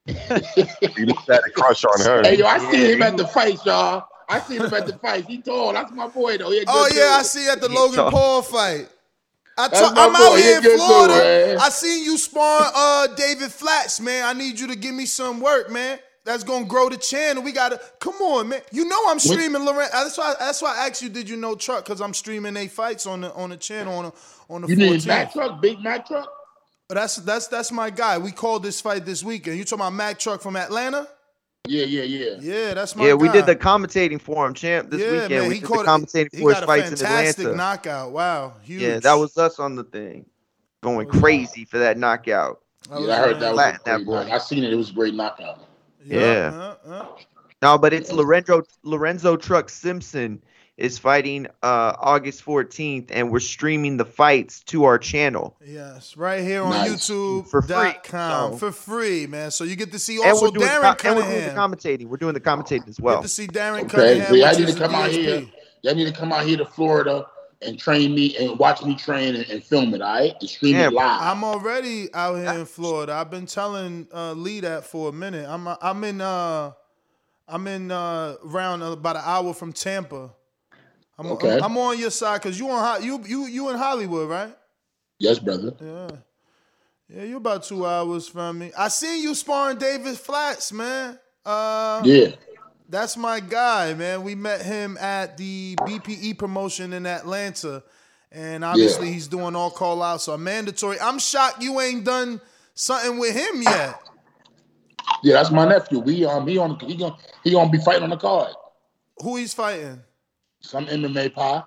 You 0.08 1.06
must 1.08 1.28
have 1.28 1.36
had 1.36 1.42
a 1.48 1.52
crush 1.52 1.84
on 1.86 2.02
her. 2.02 2.24
Hey, 2.24 2.38
yo, 2.38 2.46
I 2.46 2.60
seen 2.60 2.86
him 2.86 3.02
at 3.02 3.18
the 3.18 3.28
fight, 3.34 3.64
y'all. 3.66 4.06
I 4.30 4.40
seen 4.40 4.62
him 4.62 4.74
at 4.74 4.86
the 4.86 4.94
fight. 4.94 5.26
He 5.26 5.42
tall. 5.42 5.74
That's 5.74 5.92
my 5.92 6.08
boy, 6.08 6.38
though. 6.38 6.52
He 6.52 6.60
a 6.60 6.66
good 6.66 6.74
Oh 6.74 6.88
dude. 6.88 6.98
yeah, 6.98 7.10
I 7.20 7.22
see 7.24 7.48
at 7.50 7.62
the 7.62 7.70
Logan 7.70 8.10
Paul 8.12 8.42
fight. 8.42 8.90
I 9.58 9.68
That's 9.70 9.82
ta- 9.82 9.94
my 9.96 10.08
I'm 10.08 10.16
boy. 10.16 10.24
out 10.24 10.38
He 10.38 10.44
here 10.44 10.56
in 10.58 10.62
good 10.64 10.72
dude, 10.78 10.80
Florida. 10.80 11.14
man. 11.14 11.58
I 11.60 11.70
seen 11.70 12.04
you 12.04 12.18
spawn 12.18 12.72
uh 12.76 13.08
David 13.16 13.52
Flats, 13.52 14.00
man. 14.00 14.26
I 14.26 14.34
need 14.34 14.60
you 14.60 14.68
to 14.68 14.76
give 14.76 14.94
me 14.94 15.06
some 15.06 15.40
work, 15.40 15.72
man. 15.72 16.00
That's 16.26 16.44
gonna 16.44 16.66
grow 16.66 16.90
the 16.90 16.98
channel. 16.98 17.42
We 17.42 17.54
gotta 17.54 17.80
come 18.00 18.16
on, 18.16 18.50
man. 18.50 18.62
You 18.72 18.86
know 18.86 19.02
I'm 19.08 19.18
streaming 19.18 19.64
Loren. 19.66 19.88
That's 19.92 20.18
why. 20.18 20.36
That's 20.38 20.62
why 20.62 20.76
I 20.78 20.88
asked 20.88 21.02
you. 21.02 21.10
Did 21.10 21.30
you 21.30 21.38
know 21.38 21.56
Truck? 21.56 21.86
Because 21.86 22.02
I'm 22.02 22.14
streaming 22.14 22.56
eight 22.58 22.72
fights 22.72 23.08
on 23.08 23.22
the 23.22 23.34
on 23.34 23.50
the 23.50 23.58
channel 23.58 23.98
on 23.98 24.06
the 24.06 24.14
on 24.50 24.62
the 24.62 24.68
You 24.68 24.76
need 24.76 25.06
Mack 25.08 25.30
14th. 25.30 25.34
truck, 25.34 25.62
big 25.62 25.80
Mack 25.80 26.06
truck. 26.06 26.28
But 26.88 26.96
that's 26.96 27.18
that's 27.18 27.48
that's 27.48 27.72
my 27.72 27.90
guy. 27.90 28.18
We 28.18 28.32
called 28.32 28.64
this 28.64 28.80
fight 28.80 29.06
this 29.06 29.24
weekend. 29.24 29.58
You 29.58 29.66
talking 29.66 29.82
about 29.82 29.94
Mac 29.94 30.20
Truck 30.20 30.42
from 30.42 30.56
Atlanta? 30.56 31.08
Yeah, 31.68 31.84
yeah, 31.84 32.04
yeah. 32.04 32.38
Yeah, 32.40 32.74
that's 32.74 32.96
my 32.96 33.08
Yeah, 33.08 33.14
we 33.14 33.28
did 33.30 33.46
the 33.46 33.56
commentating 33.56 34.22
for 34.22 34.48
him, 34.48 34.54
champ, 34.54 34.90
this 34.90 35.02
yeah, 35.02 35.12
weekend. 35.12 35.30
Man, 35.32 35.48
we 35.50 35.56
he 35.56 35.60
did 35.60 35.68
caught 35.68 35.86
the 35.86 35.92
commentating 35.92 36.30
he 36.34 36.42
for 36.42 36.50
his 36.50 36.60
got 36.60 36.66
fights 36.66 36.92
in 36.92 36.98
fantastic 36.98 37.46
Atlanta. 37.46 37.58
knockout. 37.58 38.12
Wow, 38.14 38.54
huge. 38.64 38.82
Yeah, 38.82 39.00
that 39.00 39.14
was 39.16 39.38
us 39.38 39.60
on 39.60 39.76
the 39.76 39.84
thing. 39.84 40.26
Going 40.82 41.08
crazy 41.08 41.66
for 41.66 41.78
that 41.80 41.98
knockout. 41.98 42.62
Yeah, 42.90 42.96
I 42.96 43.18
heard 43.18 43.40
that 43.42 43.52
was 43.52 43.52
a 43.52 43.54
Flattened 43.54 43.82
that 43.84 43.96
great 43.98 44.06
boy. 44.06 44.34
I 44.34 44.38
seen 44.38 44.64
it. 44.64 44.72
It 44.72 44.78
was 44.78 44.92
a 44.92 44.94
great 44.94 45.14
knockout. 45.14 45.68
Yeah. 46.06 46.76
Uh, 46.86 46.90
uh. 46.90 47.06
No, 47.62 47.78
but 47.78 47.92
it's 47.92 48.12
Lorenzo 48.12 48.62
Lorenzo 48.84 49.36
Truck 49.36 49.70
Simpson 49.70 50.42
is 50.78 50.98
fighting 51.00 51.48
uh 51.64 51.94
August 52.00 52.46
14th, 52.46 53.08
and 53.10 53.32
we're 53.32 53.40
streaming 53.40 53.98
the 53.98 54.06
fights 54.06 54.62
to 54.66 54.84
our 54.84 55.00
channel. 55.00 55.58
Yes, 55.66 56.16
right 56.16 56.44
here 56.44 56.62
on 56.64 56.70
Nice. 56.70 56.92
YouTube 57.10 57.48
For 57.48 57.62
free, 57.64 57.94
com 58.04 58.54
so- 58.54 58.58
for 58.58 58.72
free, 58.72 59.26
man. 59.28 59.50
So 59.52 59.64
you 59.64 59.76
get 59.76 59.92
to 59.92 60.00
see 60.00 60.18
And 60.18 60.32
also 60.32 60.46
we're 60.46 60.52
doing 60.52 60.68
Darren 60.68 60.82
the, 60.98 61.08
and 61.08 61.16
we're 61.18 61.22
doing 61.24 61.42
the 61.42 61.52
Cunningham. 61.54 61.72
commentating. 61.72 62.06
We're 62.08 62.18
doing 62.18 62.34
the 62.36 62.40
commentating 62.42 62.88
as 62.88 63.00
well. 63.02 63.18
Get 63.18 63.22
to 63.24 63.28
see 63.30 63.48
Darren 63.48 63.80
Okay, 63.86 63.88
Cunningham. 63.90 64.28
so 64.28 64.36
y'all 64.36 64.60
need 64.60 64.68
to 64.68 64.76
come 64.80 64.96
out 64.96 65.10
here. 65.10 65.48
Y'all 65.82 65.96
need 65.96 66.06
to 66.06 66.14
come 66.20 66.32
out 66.32 66.46
here 66.46 66.58
to 66.58 66.66
Florida 66.66 67.26
and 67.64 67.80
train 67.80 68.14
me 68.14 68.38
and 68.38 68.60
watch 68.60 68.84
me 68.84 68.94
train 68.96 69.36
and, 69.36 69.50
and 69.50 69.64
film 69.64 69.92
it. 69.96 70.02
All 70.04 70.14
right, 70.14 70.34
and 70.40 70.48
stream 70.50 70.76
it 70.76 70.94
live. 70.94 71.22
I'm 71.22 71.44
already 71.44 72.14
out 72.14 72.36
here 72.36 72.60
in 72.60 72.66
Florida. 72.66 73.14
I've 73.14 73.32
been 73.32 73.48
telling 73.48 74.08
uh, 74.14 74.34
Lee 74.34 74.60
that 74.60 74.84
for 74.86 75.10
a 75.10 75.12
minute. 75.12 75.48
I'm 75.50 75.68
I'm 75.68 76.04
in 76.04 76.22
uh 76.22 76.72
I'm 77.48 77.66
in 77.66 77.90
uh 77.90 78.36
around 78.46 78.84
about 78.84 79.16
an 79.16 79.24
hour 79.26 79.54
from 79.56 79.74
Tampa. 79.74 80.34
I'm, 81.18 81.28
Okay. 81.32 81.58
I'm, 81.58 81.64
I'm 81.64 81.78
on 81.78 81.98
your 82.00 82.12
side 82.12 82.42
because 82.42 82.60
you 82.60 82.70
on 82.70 83.04
you 83.04 83.24
you 83.26 83.46
you 83.48 83.70
in 83.70 83.78
Hollywood, 83.78 84.30
right? 84.30 84.56
Yes, 85.20 85.40
brother. 85.40 85.74
Yeah. 85.82 86.10
Yeah, 87.10 87.24
you're 87.24 87.38
about 87.38 87.64
two 87.64 87.86
hours 87.86 88.28
from 88.28 88.60
me. 88.60 88.72
I 88.78 88.90
seen 88.90 89.24
you 89.24 89.34
sparring 89.34 89.78
David 89.78 90.18
Flats, 90.18 90.72
man. 90.74 91.18
Uh, 91.46 92.02
Yeah. 92.06 92.32
That's 92.90 93.18
my 93.18 93.42
guy, 93.42 93.94
man. 93.94 94.24
We 94.24 94.36
met 94.36 94.62
him 94.62 94.98
at 94.98 95.38
the 95.38 95.76
BPE 95.76 96.38
promotion 96.38 96.94
in 96.94 97.06
Atlanta. 97.06 97.84
And 98.32 98.64
obviously 98.64 99.12
he's 99.12 99.28
doing 99.28 99.56
all 99.56 99.72
call 99.72 100.02
outs, 100.02 100.26
so 100.26 100.38
mandatory. 100.38 101.00
I'm 101.00 101.20
shocked 101.20 101.62
you 101.62 101.80
ain't 101.82 102.04
done 102.04 102.42
something 102.74 103.20
with 103.20 103.36
him 103.36 103.62
yet. 103.62 104.02
Yeah, 105.24 105.34
that's 105.36 105.52
my 105.52 105.68
nephew. 105.68 106.00
We 106.00 106.26
um 106.26 106.48
he 106.48 106.58
on 106.58 106.78
he 106.80 106.96
gonna 106.96 107.16
he 107.44 107.52
gonna 107.52 107.70
be 107.70 107.80
fighting 107.80 108.04
on 108.04 108.10
the 108.10 108.18
card. 108.18 108.54
Who 109.22 109.38
he's 109.38 109.54
fighting? 109.54 110.02
Some 110.62 110.86
MMA 110.88 111.34
pie. 111.34 111.64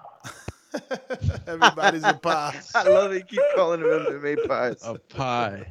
Everybody's 1.46 2.04
a 2.04 2.14
pie. 2.14 2.60
I 2.74 2.88
love 2.88 3.12
it. 3.12 3.28
Keep 3.28 3.40
calling 3.56 3.80
him 3.80 3.88
MMA 3.88 4.46
pies. 4.46 4.80
A 4.84 4.98
pie. 4.98 5.66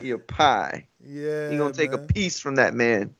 Your 0.00 0.18
pie. 0.18 0.86
Yeah. 1.04 1.50
He 1.50 1.56
gonna 1.56 1.72
take 1.72 1.92
a 1.92 1.98
piece 1.98 2.38
from 2.38 2.56
that 2.56 2.74
man. 2.74 3.14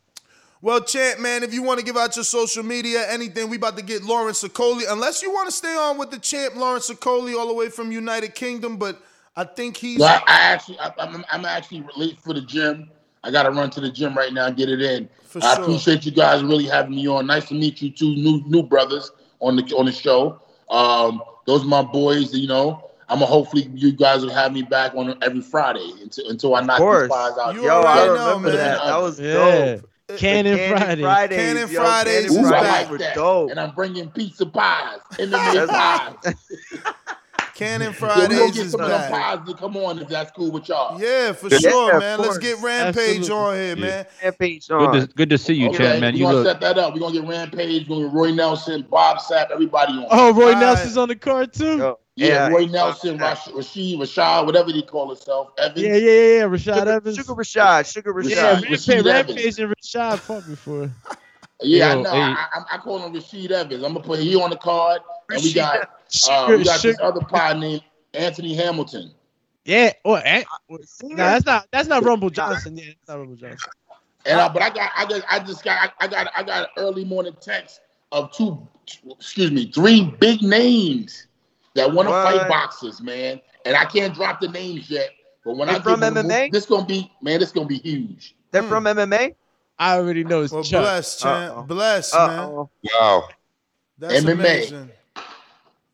Well, 0.63 0.81
Champ, 0.83 1.21
man, 1.21 1.43
if 1.43 1.53
you 1.53 1.63
want 1.63 1.79
to 1.81 1.85
give 1.85 1.97
out 1.97 2.17
your 2.17 2.25
social 2.25 2.63
media, 2.63 3.09
anything, 3.09 3.51
we 3.51 3.57
about 3.57 3.77
to 3.77 3.85
get 3.85 4.03
Lawrence 4.03 4.43
Sicoli. 4.43 4.83
Unless 4.89 5.23
you 5.23 5.31
want 5.33 5.49
to 5.49 5.53
stay 5.55 5.77
on 5.77 5.99
with 5.99 6.11
the 6.11 6.19
champ, 6.19 6.57
Lawrence 6.57 6.91
Sicoli, 6.91 7.39
all 7.39 7.47
the 7.47 7.55
way 7.55 7.69
from 7.69 7.93
United 7.93 8.35
Kingdom, 8.35 8.77
but 8.77 9.01
I 9.37 9.45
think 9.45 9.77
he's. 9.77 9.99
No, 9.99 10.07
I, 10.07 10.23
I 10.27 10.41
actually 10.41 10.79
I, 10.81 10.93
I'm 10.99 11.25
I'm 11.31 11.45
actually 11.45 11.85
late 11.97 12.19
for 12.21 12.33
the 12.33 12.41
gym. 12.41 12.91
I 13.23 13.31
gotta 13.31 13.51
run 13.51 13.71
to 13.71 13.81
the 13.81 13.91
gym 13.91 14.17
right 14.17 14.33
now 14.33 14.47
and 14.47 14.57
get 14.57 14.69
it 14.69 14.81
in. 14.81 15.09
For 15.25 15.45
I 15.45 15.55
sure. 15.55 15.65
appreciate 15.65 16.07
you 16.07 16.13
guys 16.13 16.43
really 16.43 16.65
having 16.65 16.97
me 16.97 17.07
on. 17.07 17.27
Nice 17.27 17.49
to 17.49 17.55
meet 17.55 17.83
you 17.83 17.91
two 17.91 18.15
new 18.15 18.43
new 18.47 18.63
brothers 18.63 19.13
on 19.47 19.57
the 19.57 19.63
on 19.77 19.87
the 19.87 19.93
show. 19.93 20.41
Um, 20.71 21.23
those 21.47 21.63
are 21.65 21.69
my 21.69 21.83
boys. 21.83 22.35
You 22.35 22.49
know, 22.49 22.91
I'm 23.09 23.19
gonna 23.21 23.27
hopefully 23.27 23.71
you 23.75 23.93
guys 23.93 24.25
will 24.25 24.33
have 24.35 24.53
me 24.53 24.63
back 24.63 24.95
on 24.95 25.17
every 25.23 25.41
Friday 25.41 25.93
until 26.03 26.29
until 26.29 26.55
I 26.55 26.61
knock 26.63 26.79
these 26.79 27.09
pies 27.09 27.39
out. 27.39 27.55
You 27.55 27.65
Yo, 27.65 27.81
I 27.83 27.99
already 27.99 28.15
know, 28.15 28.39
remember 28.39 28.57
man. 28.57 28.79
That 28.79 28.99
was 28.99 29.21
Yeah. 29.21 29.33
dope. 29.33 29.91
Cannon 30.19 30.57
Cannon 30.57 30.79
Friday. 30.79 31.03
Fridays, 31.03 31.37
Cannon 31.39 31.69
yo, 31.69 31.81
Fridays 31.81 32.31
Cannon 32.31 32.45
is 32.45 32.51
Ooh, 32.51 32.55
I 32.55 32.61
like 32.61 32.99
that. 32.99 33.15
dope. 33.17 33.51
And 33.51 33.59
I'm 33.61 33.75
bringing 33.75 34.09
pizza 34.11 34.47
pies, 34.47 34.99
MMA 35.19 35.67
pies. 35.69 36.35
Cannon 37.57 37.81
Yeah, 37.81 37.89
we 37.89 38.09
gonna 38.09 38.15
Fridays 38.29 38.53
get 38.53 38.67
is 38.67 38.73
some 38.73 38.81
back. 38.81 39.11
pies 39.11 39.39
to 39.49 39.55
come 39.55 39.77
on 39.79 39.99
if 39.99 40.09
that's 40.09 40.31
cool 40.33 40.51
with 40.51 40.69
y'all. 40.69 41.01
Yeah, 41.01 41.33
for 41.33 41.49
Yeah, 41.49 41.59
sure, 41.59 41.95
of 41.95 42.01
man. 42.01 42.19
Let's 42.21 42.39
get 42.39 42.59
Rampage 42.61 43.19
Absolutely. 43.21 43.31
on 43.35 43.55
here, 43.57 43.77
man. 43.77 44.07
Rampage 44.23 44.69
Good 44.69 44.75
on. 44.77 44.93
to, 45.01 45.07
good 45.15 45.31
to 45.31 45.39
see 45.39 45.55
you, 45.55 45.69
Okay, 45.69 45.79
champ, 45.79 46.01
man. 46.01 46.13
we're 46.15 46.19
You 46.19 46.25
gonna 46.27 46.37
look. 46.39 46.47
set 46.47 46.61
that 46.61 46.79
up. 46.79 46.93
We're 46.95 47.01
gonna 47.01 47.21
get 47.21 47.27
Rampage, 47.29 47.89
we're 47.89 47.97
gonna 47.97 48.09
get 48.09 48.15
Roy 48.15 48.31
Nelson, 48.33 48.87
Bob 48.91 49.19
Sapp, 49.19 49.51
everybody 49.51 49.93
on. 49.95 50.07
Oh, 50.11 50.33
Roy 50.35 50.49
Alright. 50.49 50.59
Nelson's 50.59 50.97
on 50.97 51.09
the 51.09 51.17
card 51.17 51.53
too. 51.53 51.79
Yo, 51.79 51.99
yeah, 52.17 52.27
yeah, 52.29 52.49
Roy 52.49 52.67
Nelson, 52.67 53.17
Rash- 53.19 53.49
Rashid, 53.49 53.99
Rashad, 54.01 54.45
whatever 54.47 54.73
they 54.73 54.83
call 54.83 55.09
himself, 55.09 55.49
Evans. 55.59 55.81
Yeah, 55.81 55.95
yeah, 55.97 55.99
yeah, 55.99 56.37
yeah. 56.39 56.43
Rashad 56.45 56.79
Sugar, 56.79 56.91
Evans. 56.91 57.17
Sugar 57.17 57.35
Rashad, 57.35 57.93
Sugar 57.93 58.13
Rashad. 58.15 58.29
yeah, 58.31 58.37
Rashad- 58.61 58.71
Rashid 58.71 59.07
Rampage, 59.07 59.07
Evans. 59.07 59.29
Rampage 59.29 59.59
and 59.61 59.75
Rashad 59.75 60.19
fought 60.19 60.47
before. 60.47 60.91
Yeah, 61.63 61.95
Yo, 61.95 62.01
I 62.01 62.03
know. 62.03 62.11
hey. 62.11 62.19
I, 62.21 62.47
I, 62.53 62.63
I 62.75 62.77
call 62.77 62.99
him 62.99 63.15
Rashid 63.15 63.51
Evans. 63.51 63.83
I'm 63.83 63.95
gonna 63.95 64.05
put 64.05 64.19
he 64.19 64.37
on 64.37 64.51
the 64.51 64.59
card, 64.59 65.01
and 65.31 65.43
we 65.43 65.55
got 65.55 65.89
uh, 66.29 66.47
Sugar- 66.47 66.59
we 66.59 66.65
got 66.65 66.83
this 66.83 66.97
other 67.01 67.21
pod 67.21 67.59
named 67.59 67.83
Anthony 68.15 68.55
Hamilton. 68.55 69.13
Yeah. 69.65 69.93
Oh, 70.05 70.15
eh, 70.15 70.45
no, 70.69 70.79
that's 71.17 71.45
not 71.45 71.67
that's 71.73 71.89
not 71.89 72.05
Rumble 72.05 72.31
Johnson. 72.31 72.77
Yeah, 72.77 72.85
that's 72.87 73.09
not 73.09 73.19
Rumble 73.19 73.37
Johnson. 73.37 73.71
And 74.25 74.41
I, 74.41 74.49
but 74.49 74.61
I 74.63 74.71
got, 74.71 74.91
I 74.97 75.07
got, 75.07 75.23
I 75.31 75.39
just 75.39 75.63
got, 75.65 75.93
I, 76.01 76.05
I 76.05 76.09
got, 76.09 76.29
I 76.37 76.43
got 76.43 76.63
an 76.65 76.69
early 76.79 77.05
morning 77.05 77.37
text 77.41 77.81
of 78.11 78.33
two, 78.33 78.67
excuse 79.09 79.53
me, 79.53 79.71
three 79.71 80.05
big 80.19 80.43
names 80.43 81.29
that 81.75 81.93
want 81.93 82.09
to 82.09 82.13
fight 82.13 82.35
What? 82.37 82.49
boxers, 82.49 83.01
man. 83.01 83.41
And 83.65 83.77
I 83.77 83.85
can't 83.85 84.13
drop 84.15 84.41
the 84.41 84.49
names 84.49 84.91
yet, 84.91 85.11
but 85.45 85.57
when 85.57 85.69
They 85.69 85.75
I 85.77 85.81
from 85.81 86.01
give 86.01 86.15
them- 86.15 86.27
MMA? 86.27 86.51
this 86.51 86.67
gonna 86.67 86.87
be, 86.87 87.09
man, 87.23 87.39
this 87.39 87.53
gonna 87.53 87.67
be 87.69 87.79
huge. 87.79 88.35
They're 88.51 88.65
from 88.65 88.85
MMA. 88.85 89.35
I 89.79 89.97
already 89.97 90.25
know 90.25 90.43
it's 90.43 90.53
Well, 90.53 90.65
Chuck. 90.65 90.83
bless, 90.83 91.21
champ. 91.21 91.53
Uh-oh. 91.53 91.63
Bless, 91.65 92.13
man. 92.15 92.31
Uh-oh. 92.31 92.71
Wow. 92.99 93.29
That's 93.99 94.25
MMA. 94.25 94.33
amazing. 94.33 94.91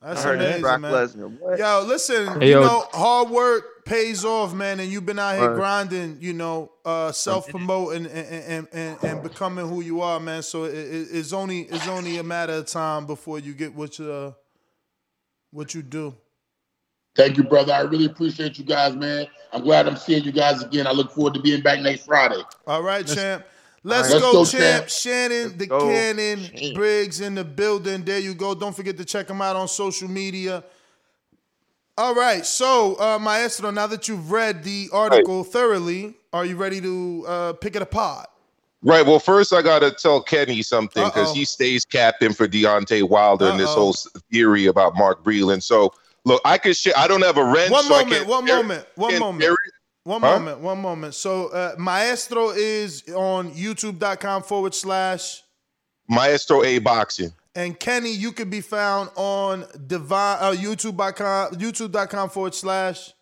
That's 0.03 0.21
I 0.21 0.29
heard 0.29 0.41
it's 0.41 0.45
amazing, 0.47 0.63
Brock 0.63 0.81
man. 0.81 0.93
Lesnar. 0.93 1.39
What? 1.39 1.59
Yo, 1.59 1.85
listen, 1.87 2.41
Hey, 2.41 2.49
you 2.49 2.55
know, 2.61 2.85
hard 2.93 3.31
work 3.31 3.85
pays 3.85 4.25
off, 4.25 4.53
man, 4.53 4.81
and 4.81 4.91
you've 4.91 5.07
been 5.07 5.19
out 5.19 5.37
here 5.37 5.49
Right. 5.51 5.57
grinding, 5.57 6.19
you 6.21 6.33
know, 6.33 6.73
uh, 6.85 7.13
self 7.13 7.49
promoting 7.49 8.07
and, 8.07 8.27
and, 8.27 8.69
and, 8.73 8.99
and 9.05 9.23
becoming 9.23 9.69
who 9.69 9.81
you 9.81 10.01
are, 10.01 10.19
man. 10.19 10.43
So 10.43 10.65
it, 10.65 10.75
it, 10.75 11.09
it's 11.13 11.33
only 11.33 11.61
it's 11.63 11.87
only 11.87 12.19
a 12.19 12.23
matter 12.25 12.55
of 12.55 12.67
time 12.67 13.07
before 13.07 13.39
you 13.39 13.55
get 13.55 13.75
what 13.75 13.99
you 13.99 14.11
uh, 14.11 14.33
what 15.53 15.75
you 15.75 15.83
do. 15.83 16.15
Thank 17.15 17.37
you, 17.37 17.45
brother. 17.45 17.73
I 17.75 17.83
really 17.83 18.07
appreciate 18.07 18.59
you 18.59 18.65
guys, 18.65 18.97
man. 18.97 19.27
I'm 19.53 19.63
glad 19.63 19.87
I'm 19.87 19.97
seeing 19.97 20.25
you 20.25 20.33
guys 20.33 20.63
again. 20.63 20.87
I 20.87 20.93
look 20.93 21.13
forward 21.13 21.35
to 21.35 21.41
being 21.41 21.61
back 21.61 21.81
next 21.81 22.07
Friday. 22.07 22.43
All 22.67 22.83
right, 22.83 23.07
champ. 23.07 23.45
Let's, 23.85 24.11
Let's 24.11 24.23
go, 24.23 24.33
go, 24.33 24.45
champ. 24.45 24.87
champ. 24.87 24.89
Shannon, 24.89 25.59
the 25.59 25.67
go, 25.67 25.81
Cannon. 25.81 26.75
Briggs 26.75 27.21
in 27.21 27.35
the 27.35 27.45
building. 27.45 28.05
There 28.05 28.19
you 28.19 28.35
go. 28.35 28.55
Don't 28.55 28.75
forget 28.75 28.97
to 28.99 29.05
check 29.05 29.27
them 29.27 29.43
out 29.43 29.57
on 29.57 29.67
social 29.67 30.09
media. 30.09 30.63
All 31.99 32.15
right, 32.15 32.47
so 32.47 32.99
uh, 32.99 33.19
Maestro, 33.19 33.71
now 33.71 33.87
that 33.87 34.09
you've 34.09 34.33
read 34.33 34.65
the 34.65 34.89
article 34.93 35.45
thoroughly, 35.45 36.15
are 36.33 36.47
you 36.47 36.57
ready 36.57 36.81
to 36.81 37.25
uh, 37.29 37.53
pick 37.53 37.77
it 37.77 37.83
apart? 37.83 38.29
Right. 38.83 39.07
Well, 39.07 39.19
first 39.19 39.53
I 39.53 39.63
gotta 39.63 39.93
tell 39.93 40.23
Kenny 40.23 40.63
something 40.63 41.05
because 41.05 41.33
he 41.33 41.45
stays 41.45 41.85
captain 41.85 42.33
for 42.33 42.49
Deontay 42.49 43.09
Wilder 43.09 43.47
and 43.47 43.61
this 43.61 43.73
whole 43.73 43.95
theory 44.33 44.67
about 44.67 44.97
Mark 44.97 45.23
Breland. 45.23 45.63
So 45.63 45.93
look, 46.25 46.41
I 46.45 46.59
could 46.59 46.77
share. 46.77 46.95
I 46.97 47.07
don't 47.07 47.23
have 47.23 47.37
a 47.37 47.45
wrench. 47.45 47.71
One 47.71 47.85
so 47.85 47.91
moment, 47.91 48.27
one 48.27 48.45
moment, 48.47 48.87
one 48.97 49.19
moment. 49.19 49.57
One 50.05 50.21
Huh? 50.21 50.39
moment, 50.39 50.59
one 50.61 50.81
moment. 50.81 51.15
So 51.15 51.49
uh, 51.49 51.75
Maestro 51.79 52.51
is 52.51 53.05
on 53.15 53.53
youtube.com 53.53 54.43
forward 54.43 54.75
slash 54.75 55.43
Maestro 56.09 56.65
A 56.65 56.79
boxing. 56.81 57.33
And 57.55 57.79
Kenny, 57.79 58.11
you 58.11 58.33
can 58.33 58.51
be 58.51 58.61
found 58.63 59.11
on 59.15 59.67
divine 59.87 60.39
uh, 60.41 60.53
YouTube.com, 60.53 61.55
YouTube.com 61.55 62.31
forward 62.31 62.55
slash 62.55 63.13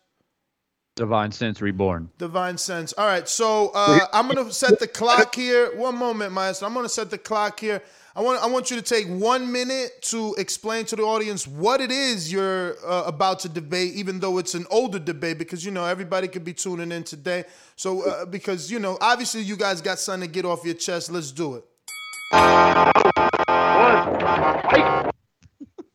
Divine 0.95 1.31
Sense 1.31 1.61
Reborn. 1.61 2.09
Divine 2.17 2.57
Sense. 2.57 2.93
All 2.93 3.05
right, 3.05 3.27
so 3.27 3.71
uh, 3.73 3.99
I'm 4.13 4.27
gonna 4.27 4.51
set 4.51 4.79
the 4.79 4.87
clock 4.87 5.33
here. 5.35 5.75
One 5.77 5.97
moment, 5.97 6.33
Maestro. 6.33 6.67
I'm 6.67 6.73
gonna 6.73 6.89
set 6.89 7.09
the 7.09 7.17
clock 7.17 7.59
here. 7.59 7.81
I 8.13 8.21
want 8.21 8.43
I 8.43 8.47
want 8.47 8.69
you 8.69 8.75
to 8.75 8.81
take 8.81 9.07
one 9.07 9.53
minute 9.53 10.01
to 10.03 10.35
explain 10.37 10.83
to 10.85 10.97
the 10.97 11.03
audience 11.03 11.47
what 11.47 11.79
it 11.79 11.91
is 11.91 12.31
you're 12.31 12.75
uh, 12.85 13.03
about 13.05 13.39
to 13.41 13.49
debate, 13.49 13.93
even 13.93 14.19
though 14.19 14.37
it's 14.37 14.53
an 14.53 14.65
older 14.69 14.99
debate, 14.99 15.37
because 15.37 15.63
you 15.63 15.71
know 15.71 15.85
everybody 15.85 16.27
could 16.27 16.43
be 16.43 16.53
tuning 16.53 16.91
in 16.91 17.05
today. 17.05 17.45
So 17.77 18.05
uh, 18.05 18.25
because 18.25 18.69
you 18.69 18.79
know 18.79 18.97
obviously 18.99 19.43
you 19.43 19.55
guys 19.55 19.79
got 19.79 19.97
something 19.97 20.27
to 20.27 20.33
get 20.33 20.43
off 20.43 20.65
your 20.65 20.73
chest. 20.73 21.09
Let's 21.09 21.31
do 21.31 21.55
it. 21.55 21.63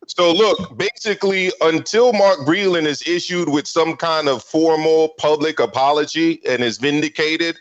So 0.08 0.32
look, 0.32 0.78
basically, 0.78 1.50
until 1.60 2.12
Mark 2.12 2.38
Breland 2.46 2.86
is 2.86 3.06
issued 3.06 3.48
with 3.48 3.66
some 3.66 3.96
kind 3.96 4.28
of 4.28 4.42
formal 4.42 5.10
public 5.18 5.58
apology 5.58 6.40
and 6.48 6.62
is 6.62 6.78
vindicated, 6.78 7.58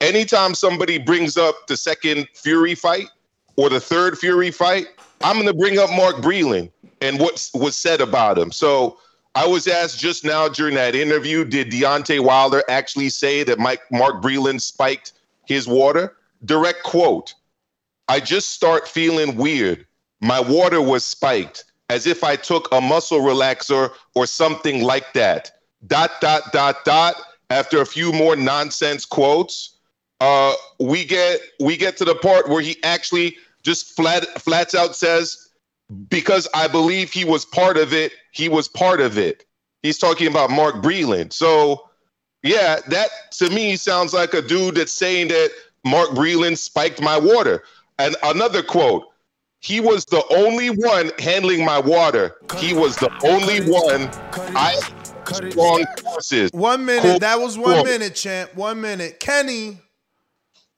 anytime 0.00 0.54
somebody 0.54 0.96
brings 0.96 1.36
up 1.36 1.66
the 1.68 1.76
second 1.76 2.26
Fury 2.34 2.74
fight 2.74 3.08
or 3.56 3.68
the 3.68 3.80
third 3.80 4.18
Fury 4.18 4.50
fight, 4.50 4.88
I'm 5.22 5.36
going 5.36 5.46
to 5.46 5.54
bring 5.54 5.78
up 5.78 5.90
Mark 5.90 6.16
Breland 6.16 6.70
and 7.00 7.18
what 7.18 7.50
was 7.54 7.76
said 7.76 8.00
about 8.00 8.38
him. 8.38 8.52
So 8.52 8.98
I 9.34 9.46
was 9.46 9.66
asked 9.66 9.98
just 9.98 10.24
now 10.24 10.48
during 10.48 10.74
that 10.74 10.94
interview, 10.94 11.44
did 11.44 11.70
Deontay 11.70 12.20
Wilder 12.20 12.62
actually 12.68 13.08
say 13.08 13.42
that 13.44 13.58
Mike 13.58 13.82
Mark 13.90 14.22
Breland 14.22 14.60
spiked 14.60 15.12
his 15.46 15.66
water? 15.66 16.16
Direct 16.44 16.82
quote. 16.82 17.34
I 18.08 18.20
just 18.20 18.50
start 18.50 18.86
feeling 18.86 19.36
weird. 19.36 19.86
My 20.20 20.40
water 20.40 20.80
was 20.80 21.04
spiked 21.04 21.64
as 21.90 22.06
if 22.06 22.24
I 22.24 22.36
took 22.36 22.68
a 22.72 22.80
muscle 22.80 23.20
relaxer 23.20 23.90
or 24.14 24.26
something 24.26 24.82
like 24.82 25.12
that. 25.14 25.50
Dot, 25.86 26.10
dot, 26.20 26.52
dot, 26.52 26.84
dot. 26.84 27.16
After 27.50 27.80
a 27.80 27.86
few 27.86 28.10
more 28.12 28.36
nonsense 28.36 29.04
quotes, 29.04 29.76
uh, 30.20 30.54
we 30.80 31.04
get 31.04 31.40
we 31.60 31.76
get 31.76 31.96
to 31.98 32.04
the 32.04 32.14
part 32.14 32.48
where 32.48 32.62
he 32.62 32.82
actually 32.82 33.36
just 33.64 33.96
flat 33.96 34.26
flats 34.40 34.74
out 34.74 34.94
says, 34.94 35.50
because 36.08 36.48
I 36.54 36.68
believe 36.68 37.10
he 37.10 37.24
was 37.24 37.44
part 37.44 37.76
of 37.76 37.92
it, 37.92 38.12
he 38.32 38.48
was 38.48 38.68
part 38.68 39.00
of 39.00 39.18
it. 39.18 39.44
He's 39.82 39.98
talking 39.98 40.28
about 40.28 40.50
Mark 40.50 40.76
Breland. 40.76 41.32
So 41.32 41.88
yeah, 42.42 42.80
that 42.88 43.08
to 43.32 43.50
me 43.50 43.76
sounds 43.76 44.12
like 44.12 44.34
a 44.34 44.42
dude 44.42 44.76
that's 44.76 44.92
saying 44.92 45.28
that 45.28 45.50
Mark 45.84 46.10
Breland 46.10 46.58
spiked 46.58 47.00
my 47.00 47.18
water. 47.18 47.64
And 47.98 48.16
another 48.22 48.62
quote, 48.62 49.04
he 49.60 49.80
was 49.80 50.04
the 50.06 50.22
only 50.30 50.68
one 50.68 51.10
handling 51.18 51.64
my 51.64 51.78
water. 51.78 52.36
He 52.58 52.74
was 52.74 52.96
the 52.96 53.10
only 53.24 53.60
one 53.70 54.10
I 54.54 54.78
strong 55.32 55.84
forces. 56.02 56.50
One 56.52 56.84
minute. 56.84 57.20
That 57.20 57.40
was 57.40 57.56
one 57.56 57.84
minute, 57.84 58.14
champ. 58.14 58.54
One 58.54 58.80
minute. 58.80 59.20
Kenny, 59.20 59.80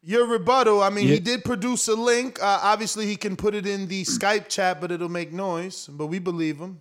your 0.06 0.24
rebuttal. 0.26 0.82
I 0.82 0.90
mean, 0.90 1.08
he 1.08 1.18
did 1.18 1.44
produce 1.44 1.88
a 1.88 1.96
link. 1.96 2.40
Uh, 2.40 2.60
obviously, 2.62 3.06
he 3.06 3.16
can 3.16 3.36
put 3.36 3.54
it 3.54 3.66
in 3.66 3.88
the 3.88 4.04
Skype 4.04 4.48
chat, 4.48 4.80
but 4.80 4.92
it'll 4.92 5.08
make 5.08 5.32
noise. 5.32 5.88
But 5.88 6.06
we 6.06 6.20
believe 6.20 6.58
him. 6.58 6.78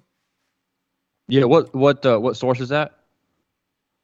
Yeah, 1.28 1.46
what 1.46 1.74
what 1.74 2.06
uh, 2.06 2.20
what 2.20 2.38
source 2.38 2.62
is 2.62 2.70
that? 2.70 3.00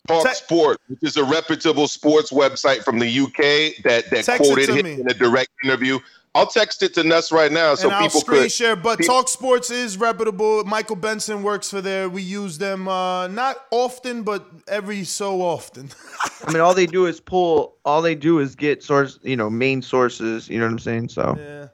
Talk 0.07 0.27
Sport, 0.29 0.81
which 0.87 1.03
is 1.03 1.17
a 1.17 1.23
reputable 1.23 1.87
sports 1.87 2.31
website 2.31 2.83
from 2.83 2.97
the 2.97 3.19
UK 3.19 3.83
that 3.83 4.09
that 4.09 4.25
Text 4.25 4.41
quoted 4.41 4.69
him 4.69 4.85
me. 4.85 4.93
in 4.93 5.09
a 5.09 5.13
direct 5.13 5.51
interview. 5.63 5.99
I'll 6.33 6.47
text 6.47 6.81
it 6.81 6.93
to 6.93 7.03
Ness 7.03 7.31
right 7.31 7.51
now 7.51 7.75
so 7.75 7.87
and 7.87 7.95
I'll 7.95 8.03
people 8.03 8.21
screen 8.21 8.41
could. 8.43 8.51
share. 8.53 8.75
But 8.77 8.99
people- 8.99 9.15
Talk 9.15 9.27
Sports 9.27 9.69
is 9.69 9.97
reputable. 9.97 10.63
Michael 10.63 10.95
Benson 10.95 11.43
works 11.43 11.69
for 11.69 11.81
there. 11.81 12.07
We 12.07 12.21
use 12.21 12.57
them 12.57 12.87
uh, 12.87 13.27
not 13.27 13.57
often, 13.71 14.23
but 14.23 14.45
every 14.67 15.03
so 15.03 15.41
often. 15.41 15.89
I 16.47 16.51
mean, 16.53 16.61
all 16.61 16.73
they 16.73 16.85
do 16.85 17.05
is 17.05 17.19
pull. 17.19 17.75
All 17.83 18.01
they 18.01 18.15
do 18.15 18.39
is 18.39 18.55
get 18.55 18.81
source, 18.81 19.19
you 19.23 19.35
know, 19.35 19.49
main 19.49 19.81
sources. 19.81 20.47
You 20.47 20.59
know 20.59 20.65
what 20.67 20.71
I'm 20.73 20.79
saying? 20.79 21.09
So 21.09 21.35
Yeah. 21.37 21.67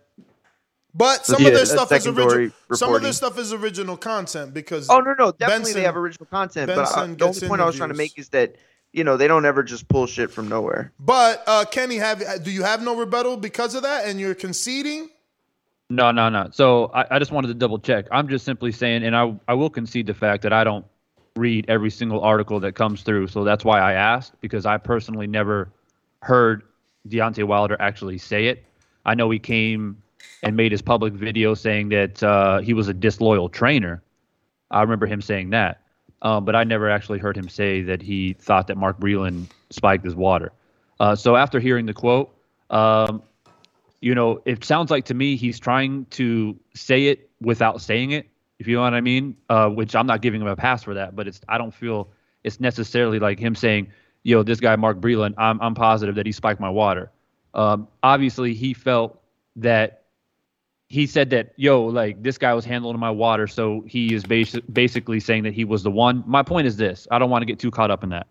But 0.94 1.28
some 1.28 1.40
yeah, 1.44 1.50
of 1.50 1.54
their 1.54 1.66
stuff 1.68 1.92
is 1.92 2.04
secondary 2.04 2.26
original. 2.46 2.50
Some 2.50 2.72
of 2.72 2.94
reporting. 2.94 3.04
their 3.04 3.14
stuff 3.14 3.38
is 3.38 3.54
original 3.54 3.98
content 3.98 4.52
because 4.56 4.90
Oh 4.90 5.00
no, 5.00 5.14
no, 5.20 5.32
definitely 5.32 5.66
Benson- 5.66 5.74
they 5.76 5.84
have 5.86 5.96
original 5.98 6.26
content. 6.26 6.68
but 6.74 6.80
uh, 6.80 6.82
Benson 7.06 7.18
the 7.18 7.26
only 7.26 7.48
point 7.48 7.62
I 7.62 7.66
was 7.66 7.76
trying 7.76 7.90
to 7.90 7.96
make 7.96 8.18
is 8.18 8.30
that 8.30 8.56
you 8.94 9.04
know 9.04 9.18
they 9.18 9.28
don't 9.28 9.46
ever 9.46 9.64
just 9.64 9.88
pull 9.88 10.08
shit 10.08 10.32
from 10.32 10.48
nowhere. 10.48 10.92
But 11.00 11.44
uh, 11.48 11.66
Kenny, 11.66 11.98
have 11.98 12.44
do 12.44 12.52
you 12.52 12.64
have 12.64 12.82
no 12.82 12.96
rebuttal 12.96 13.38
because 13.38 13.76
of 13.76 13.84
that, 13.84 14.08
and 14.08 14.20
you're 14.20 14.36
conceding? 14.36 15.10
No, 15.90 16.12
no, 16.12 16.28
no. 16.30 16.50
So 16.52 16.92
I, 16.94 17.16
I 17.16 17.20
just 17.20 17.32
wanted 17.32 17.48
to 17.48 17.54
double 17.54 17.80
check. 17.80 18.06
I'm 18.12 18.28
just 18.28 18.44
simply 18.44 18.72
saying, 18.72 19.04
and 19.04 19.16
I 19.16 19.34
I 19.48 19.54
will 19.54 19.70
concede 19.70 20.08
the 20.08 20.14
fact 20.14 20.44
that 20.44 20.54
I 20.54 20.64
don't 20.64 20.86
read 21.36 21.66
every 21.70 21.90
single 21.90 22.22
article 22.22 22.60
that 22.60 22.74
comes 22.74 23.04
through. 23.04 23.28
So 23.28 23.44
that's 23.44 23.64
why 23.64 23.80
I 23.80 23.94
asked 23.94 24.34
because 24.42 24.66
I 24.66 24.78
personally 24.78 25.28
never 25.28 25.72
heard 26.24 26.64
Deontay 27.08 27.46
Wilder 27.46 27.78
actually 27.80 28.18
say 28.18 28.48
it. 28.48 28.66
I 29.06 29.16
know 29.16 29.30
he 29.30 29.40
came 29.40 30.02
and 30.44 30.56
made 30.56 30.72
his 30.72 30.82
public 30.82 31.14
video 31.14 31.54
saying 31.54 31.90
that 31.90 32.22
uh, 32.22 32.60
he 32.60 32.74
was 32.74 32.88
a 32.88 32.94
disloyal 32.94 33.50
trainer. 33.50 34.02
I 34.72 34.82
remember 34.82 35.06
him 35.06 35.22
saying 35.22 35.52
that, 35.52 35.82
um, 36.22 36.46
but 36.46 36.56
I 36.56 36.64
never 36.64 36.90
actually 36.90 37.20
heard 37.20 37.38
him 37.38 37.50
say 37.50 37.82
that 37.84 38.02
he 38.02 38.34
thought 38.34 38.68
that 38.68 38.78
Mark 38.78 39.00
Breland 39.00 39.48
spiked 39.70 40.04
his 40.04 40.16
water. 40.16 40.52
Uh, 41.00 41.16
so 41.16 41.36
after 41.36 41.60
hearing 41.60 41.86
the 41.86 41.94
quote, 41.94 42.34
um, 42.70 43.22
you 44.02 44.16
know, 44.16 44.42
it 44.46 44.64
sounds 44.64 44.92
like 44.92 45.06
to 45.06 45.14
me 45.14 45.36
he's 45.36 45.60
trying 45.60 46.06
to 46.12 46.58
say 46.74 47.08
it 47.08 47.30
without 47.42 47.82
saying 47.82 48.12
it, 48.12 48.28
if 48.60 48.68
you 48.68 48.76
know 48.76 48.82
what 48.82 48.94
I 48.94 49.02
mean. 49.02 49.36
Uh, 49.50 49.70
which 49.70 49.96
I'm 49.96 50.08
not 50.08 50.22
giving 50.22 50.42
him 50.42 50.48
a 50.48 50.56
pass 50.56 50.84
for 50.84 50.94
that, 50.96 51.16
but 51.16 51.28
it's 51.28 51.42
I 51.48 51.58
don't 51.58 51.74
feel 51.74 52.10
it's 52.44 52.60
necessarily 52.60 53.20
like 53.20 53.40
him 53.40 53.56
saying, 53.56 53.92
"Yo, 54.24 54.44
this 54.44 54.60
guy 54.60 54.76
Mark 54.76 55.00
Breland, 55.00 55.34
I'm 55.38 55.62
I'm 55.62 55.76
positive 55.76 56.16
that 56.16 56.26
he 56.26 56.32
spiked 56.32 56.60
my 56.60 56.70
water." 56.70 57.12
Um, 57.54 57.88
obviously, 58.04 58.54
he 58.54 58.74
felt 58.74 59.20
that 59.58 59.97
he 60.90 61.06
said 61.06 61.30
that, 61.32 61.54
"Yo, 61.58 61.84
like 61.86 62.22
this 62.24 62.38
guy 62.38 62.54
was 62.54 62.66
handling 62.66 63.00
my 63.00 63.12
water," 63.12 63.48
so 63.48 63.84
he 63.88 64.14
is 64.14 64.24
basi- 64.24 64.62
basically 64.72 65.20
saying 65.20 65.44
that 65.44 65.54
he 65.54 65.66
was 65.66 65.84
the 65.84 65.92
one. 65.92 66.24
My 66.26 66.44
point 66.44 66.68
is 66.68 66.78
this: 66.78 67.08
I 67.12 67.20
don't 67.20 67.30
want 67.30 67.42
to 67.42 67.46
get 67.46 67.60
too 67.60 67.72
caught 67.72 67.92
up 67.92 68.04
in 68.04 68.10
that. 68.10 68.28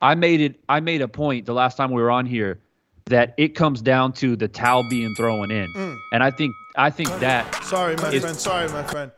I 0.00 0.14
made 0.14 0.40
it. 0.40 0.60
I 0.68 0.80
made 0.80 1.00
a 1.00 1.08
point 1.08 1.46
the 1.46 1.54
last 1.54 1.76
time 1.76 1.90
we 1.90 2.00
were 2.02 2.10
on 2.10 2.26
here 2.26 2.60
that 3.06 3.34
it 3.38 3.54
comes 3.54 3.80
down 3.80 4.12
to 4.12 4.36
the 4.36 4.48
towel 4.48 4.86
being 4.90 5.14
thrown 5.14 5.50
in, 5.50 5.66
Mm. 5.74 5.96
and 6.12 6.22
I 6.22 6.30
think 6.30 6.54
I 6.76 6.90
think 6.90 7.08
that 7.20 7.54
Sorry, 7.64 7.96
my 7.96 8.10
is- 8.10 8.22
friend. 8.22 8.36
Sorry, 8.36 8.68
my 8.68 8.82
friend. 8.82 9.10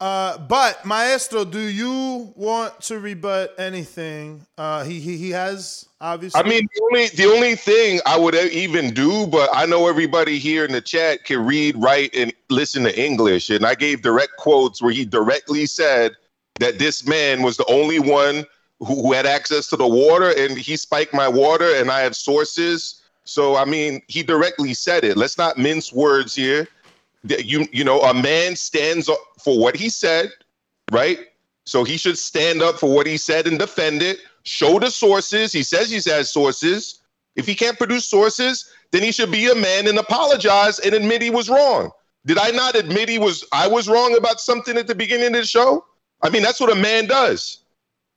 Uh, 0.00 0.38
but 0.38 0.84
Maestro, 0.84 1.44
do 1.44 1.58
you 1.58 2.32
want 2.36 2.80
to 2.82 3.00
rebut 3.00 3.52
anything? 3.58 4.46
Uh, 4.56 4.84
he 4.84 5.00
he 5.00 5.16
he 5.16 5.30
has 5.30 5.88
obviously. 6.00 6.40
I 6.40 6.48
mean, 6.48 6.68
the 6.72 6.82
only 6.82 7.08
the 7.08 7.26
only 7.26 7.56
thing 7.56 8.00
I 8.06 8.16
would 8.16 8.36
even 8.36 8.94
do, 8.94 9.26
but 9.26 9.50
I 9.52 9.66
know 9.66 9.88
everybody 9.88 10.38
here 10.38 10.64
in 10.64 10.70
the 10.70 10.80
chat 10.80 11.24
can 11.24 11.44
read, 11.44 11.74
write, 11.76 12.14
and 12.14 12.32
listen 12.48 12.84
to 12.84 12.96
English, 12.96 13.50
and 13.50 13.66
I 13.66 13.74
gave 13.74 14.02
direct 14.02 14.36
quotes 14.38 14.80
where 14.80 14.92
he 14.92 15.04
directly 15.04 15.66
said 15.66 16.16
that 16.60 16.78
this 16.78 17.04
man 17.04 17.42
was 17.42 17.56
the 17.56 17.66
only 17.66 17.98
one 17.98 18.46
who, 18.78 19.02
who 19.02 19.12
had 19.12 19.26
access 19.26 19.66
to 19.68 19.76
the 19.76 19.88
water, 19.88 20.32
and 20.36 20.56
he 20.56 20.76
spiked 20.76 21.12
my 21.12 21.26
water, 21.26 21.74
and 21.74 21.90
I 21.90 22.00
have 22.00 22.14
sources. 22.14 23.02
So 23.24 23.56
I 23.56 23.64
mean, 23.64 24.00
he 24.06 24.22
directly 24.22 24.74
said 24.74 25.02
it. 25.02 25.16
Let's 25.16 25.38
not 25.38 25.58
mince 25.58 25.92
words 25.92 26.36
here. 26.36 26.68
You 27.24 27.66
you 27.72 27.84
know, 27.84 28.00
a 28.02 28.14
man 28.14 28.56
stands 28.56 29.08
up 29.08 29.18
for 29.42 29.58
what 29.58 29.76
he 29.76 29.88
said. 29.88 30.30
right? 30.92 31.18
So 31.64 31.84
he 31.84 31.96
should 31.98 32.18
stand 32.18 32.62
up 32.62 32.78
for 32.78 32.92
what 32.94 33.06
he 33.06 33.16
said 33.18 33.46
and 33.46 33.58
defend 33.58 34.02
it. 34.02 34.20
Show 34.44 34.78
the 34.78 34.90
sources. 34.90 35.52
He 35.52 35.62
says 35.62 35.90
he 35.90 35.96
has 36.10 36.30
sources. 36.32 37.00
If 37.36 37.46
he 37.46 37.54
can't 37.54 37.76
produce 37.78 38.06
sources, 38.06 38.72
then 38.90 39.02
he 39.02 39.12
should 39.12 39.30
be 39.30 39.50
a 39.50 39.54
man 39.54 39.86
and 39.86 39.98
apologize 39.98 40.78
and 40.78 40.94
admit 40.94 41.22
he 41.22 41.30
was 41.30 41.50
wrong. 41.50 41.90
Did 42.26 42.38
I 42.38 42.50
not 42.50 42.74
admit 42.76 43.08
he 43.08 43.18
was 43.18 43.44
I 43.52 43.68
was 43.68 43.88
wrong 43.88 44.16
about 44.16 44.40
something 44.40 44.76
at 44.78 44.86
the 44.86 44.94
beginning 44.94 45.28
of 45.28 45.32
the 45.34 45.44
show? 45.44 45.84
I 46.22 46.30
mean, 46.30 46.42
that's 46.42 46.60
what 46.60 46.72
a 46.72 46.80
man 46.80 47.06
does. 47.06 47.58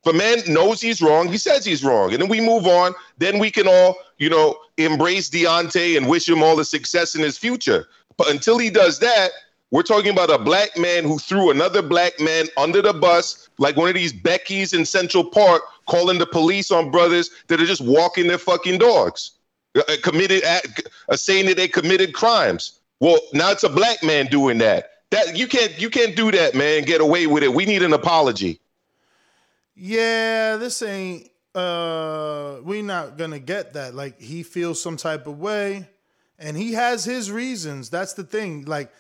If 0.06 0.16
a 0.16 0.18
man 0.18 0.40
knows 0.48 0.82
he's 0.82 1.02
wrong, 1.02 1.28
he 1.28 1.38
says 1.38 1.66
he's 1.66 1.84
wrong. 1.84 2.14
And 2.14 2.22
then 2.22 2.30
we 2.30 2.42
move 2.42 2.66
on. 2.68 2.94
Then 3.20 3.38
we 3.40 3.52
can 3.52 3.68
all, 3.68 3.98
you 4.18 4.30
know, 4.30 4.58
embrace 4.78 5.30
Deontay 5.30 5.98
and 5.98 6.08
wish 6.08 6.28
him 6.28 6.42
all 6.42 6.56
the 6.56 6.66
success 6.66 7.16
in 7.16 7.22
his 7.22 7.38
future. 7.38 7.88
But 8.22 8.30
until 8.30 8.60
he 8.60 8.70
does 8.70 9.00
that, 9.00 9.32
we're 9.72 9.82
talking 9.82 10.12
about 10.12 10.30
a 10.30 10.38
black 10.38 10.78
man 10.78 11.06
who 11.06 11.18
threw 11.18 11.50
another 11.50 11.82
black 11.82 12.20
man 12.20 12.46
under 12.56 12.80
the 12.80 12.94
bus, 12.94 13.50
like 13.58 13.76
one 13.76 13.90
of 13.90 13.96
these 13.96 14.14
Becky's 14.14 14.74
in 14.74 14.86
Central 14.86 15.24
Park, 15.24 15.64
calling 15.88 16.20
the 16.20 16.28
police 16.28 16.70
on 16.70 16.92
brothers 16.92 17.32
that 17.48 17.60
are 17.60 17.66
just 17.66 17.82
walking 17.82 18.28
their 18.28 18.38
fucking 18.38 18.78
dogs, 18.78 19.32
uh, 19.76 19.82
committed, 20.04 20.44
uh, 20.44 21.16
saying 21.16 21.48
that 21.48 21.58
they 21.58 21.68
committed 21.68 22.14
crimes. 22.14 22.80
Well, 23.00 23.18
now 23.34 23.50
it's 23.50 23.64
a 23.64 23.70
black 23.70 24.04
man 24.04 24.28
doing 24.28 24.60
that. 24.60 24.92
That 25.10 25.36
you 25.36 25.48
can't, 25.48 25.82
you 25.82 25.90
can't 25.90 26.16
do 26.16 26.30
that, 26.30 26.54
man. 26.54 26.84
Get 26.84 27.02
away 27.02 27.26
with 27.26 27.42
it. 27.42 27.52
We 27.52 27.66
need 27.66 27.82
an 27.82 27.94
apology. 27.94 28.60
Yeah, 29.76 30.58
this 30.58 30.84
ain't 30.84 31.28
uh 31.56 32.58
we 32.64 32.84
not 32.84 33.18
gonna 33.18 33.40
get 33.40 33.74
that. 33.74 33.96
Like 33.96 34.22
he 34.22 34.44
feels 34.44 34.80
some 34.80 34.96
type 34.96 35.26
of 35.26 35.40
way 35.40 35.88
and 36.42 36.58
he 36.58 36.74
has 36.74 37.06
his 37.06 37.32
reasons. 37.32 37.90
That's 37.90 38.14
the 38.14 38.24
thing. 38.24 38.66
Like 38.66 38.92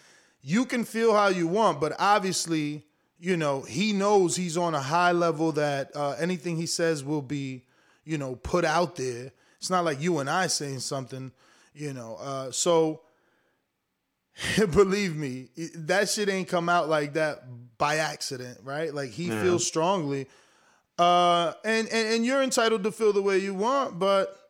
you 0.41 0.65
can 0.65 0.85
feel 0.85 1.13
how 1.13 1.27
you 1.27 1.47
want, 1.47 1.81
but 1.81 1.93
obviously, 1.99 2.85
you 3.19 3.35
know, 3.37 3.61
he 3.61 3.93
knows 3.93 4.35
he's 4.35 4.57
on 4.57 4.73
a 4.75 4.81
high 4.81 5.11
level 5.11 5.51
that 5.53 5.91
uh, 5.95 6.11
anything 6.19 6.55
he 6.57 6.65
says 6.65 7.03
will 7.03 7.21
be, 7.21 7.63
you 8.05 8.17
know, 8.17 8.35
put 8.35 8.63
out 8.65 8.95
there. 8.95 9.31
It's 9.59 9.69
not 9.69 9.83
like 9.85 10.01
you 10.01 10.17
and 10.19 10.29
I 10.29 10.47
saying 10.47 10.79
something, 10.79 11.31
you 11.73 11.93
know. 11.93 12.17
Uh, 12.19 12.51
so 12.51 13.01
believe 14.71 15.15
me, 15.15 15.49
that 15.75 16.09
shit 16.09 16.29
ain't 16.29 16.47
come 16.47 16.69
out 16.69 16.89
like 16.89 17.13
that 17.13 17.43
by 17.77 17.97
accident, 17.97 18.59
right? 18.63 18.93
Like 18.93 19.11
he 19.11 19.25
Yeah. 19.27 19.41
feels 19.41 19.65
strongly. 19.67 20.27
Uh, 20.97 21.53
and, 21.63 21.87
and 21.89 22.07
and 22.15 22.25
you're 22.25 22.41
entitled 22.43 22.83
to 22.83 22.91
feel 22.91 23.11
the 23.13 23.21
way 23.21 23.37
you 23.39 23.53
want, 23.55 23.97
but 23.97 24.40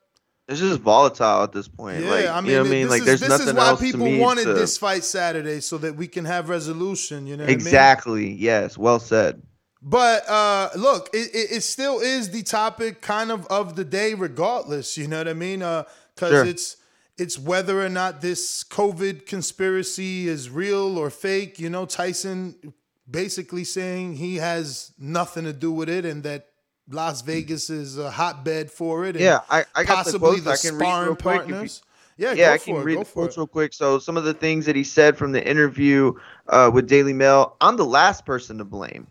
It's 0.51 0.59
just 0.59 0.79
volatile 0.81 1.43
at 1.43 1.51
this 1.51 1.67
point. 1.67 2.03
yeah, 2.03 2.09
like, 2.11 2.27
I 2.27 2.41
mean, 2.41 2.51
you 2.51 2.57
know 2.57 2.61
what 2.63 2.67
I 2.67 2.71
mean? 2.71 2.81
this 2.83 2.89
Like, 2.91 2.99
is, 3.01 3.05
there's 3.05 3.19
this 3.21 3.29
nothing 3.29 3.47
is 3.47 3.53
why 3.53 3.75
people 3.79 4.17
wanted 4.19 4.43
to- 4.45 4.53
this 4.53 4.77
fight 4.77 5.03
Saturday 5.03 5.61
so 5.61 5.77
that 5.79 5.95
we 5.95 6.07
can 6.07 6.25
have 6.25 6.49
resolution. 6.49 7.25
You 7.25 7.37
know, 7.37 7.43
what 7.43 7.51
I 7.51 7.55
mean? 7.55 7.65
Exactly. 7.67 8.31
Yes. 8.33 8.77
Well 8.77 8.99
said. 8.99 9.41
But 9.81 10.29
uh, 10.29 10.69
look, 10.75 11.09
it, 11.13 11.33
it, 11.33 11.51
it 11.57 11.61
still 11.63 11.99
is 12.01 12.29
the 12.29 12.43
topic 12.43 13.01
kind 13.01 13.31
of 13.31 13.47
of 13.47 13.75
the 13.75 13.83
day, 13.85 14.13
regardless. 14.13 14.95
You 14.97 15.07
know 15.07 15.17
what 15.17 15.27
I 15.27 15.33
mean? 15.33 15.59
Because 15.59 15.85
Sure. 16.31 16.45
it's 16.45 16.77
it's 17.17 17.39
whether 17.39 17.83
or 17.83 17.89
not 17.89 18.21
this 18.21 18.63
COVID 18.63 19.25
conspiracy 19.25 20.27
is 20.27 20.49
real 20.51 20.97
or 20.99 21.09
fake. 21.09 21.59
You 21.59 21.69
know, 21.71 21.85
Tyson 21.87 22.73
basically 23.09 23.63
saying 23.63 24.17
he 24.17 24.35
has 24.35 24.91
nothing 24.99 25.45
to 25.45 25.53
do 25.53 25.71
with 25.71 25.89
it 25.89 26.05
and 26.05 26.21
that 26.23 26.47
Las 26.91 27.21
Vegas 27.21 27.69
is 27.69 27.97
a 27.97 28.11
hotbed 28.11 28.69
for 28.71 29.05
it. 29.05 29.15
Yeah, 29.15 29.39
I, 29.49 29.65
I 29.75 29.83
got 29.83 30.05
the 30.05 30.11
possibly 30.19 30.41
quotes. 30.41 30.65
I 30.65 30.67
can 30.67 30.77
read 30.77 30.85
sparring 30.87 31.07
real 31.07 31.15
quick. 31.15 31.41
if 31.43 31.47
you- 31.47 31.87
Yeah, 32.17 32.33
yeah, 32.33 32.47
go 32.47 32.53
I 32.53 32.57
for 32.57 32.63
can 32.65 32.83
read 32.83 32.93
go 32.95 33.03
the 33.03 33.09
quotes 33.11 33.37
real 33.37 33.47
quick. 33.47 33.73
So 33.73 33.99
some 33.99 34.17
of 34.17 34.23
the 34.23 34.33
things 34.33 34.65
that 34.65 34.75
he 34.75 34.83
said 34.83 35.17
from 35.17 35.31
the 35.31 35.45
interview 35.47 36.13
uh, 36.47 36.69
with 36.73 36.87
Daily 36.87 37.13
Mail, 37.13 37.55
I'm 37.61 37.77
the 37.77 37.85
last 37.85 38.25
person 38.25 38.57
to 38.59 38.65
blame. 38.65 39.07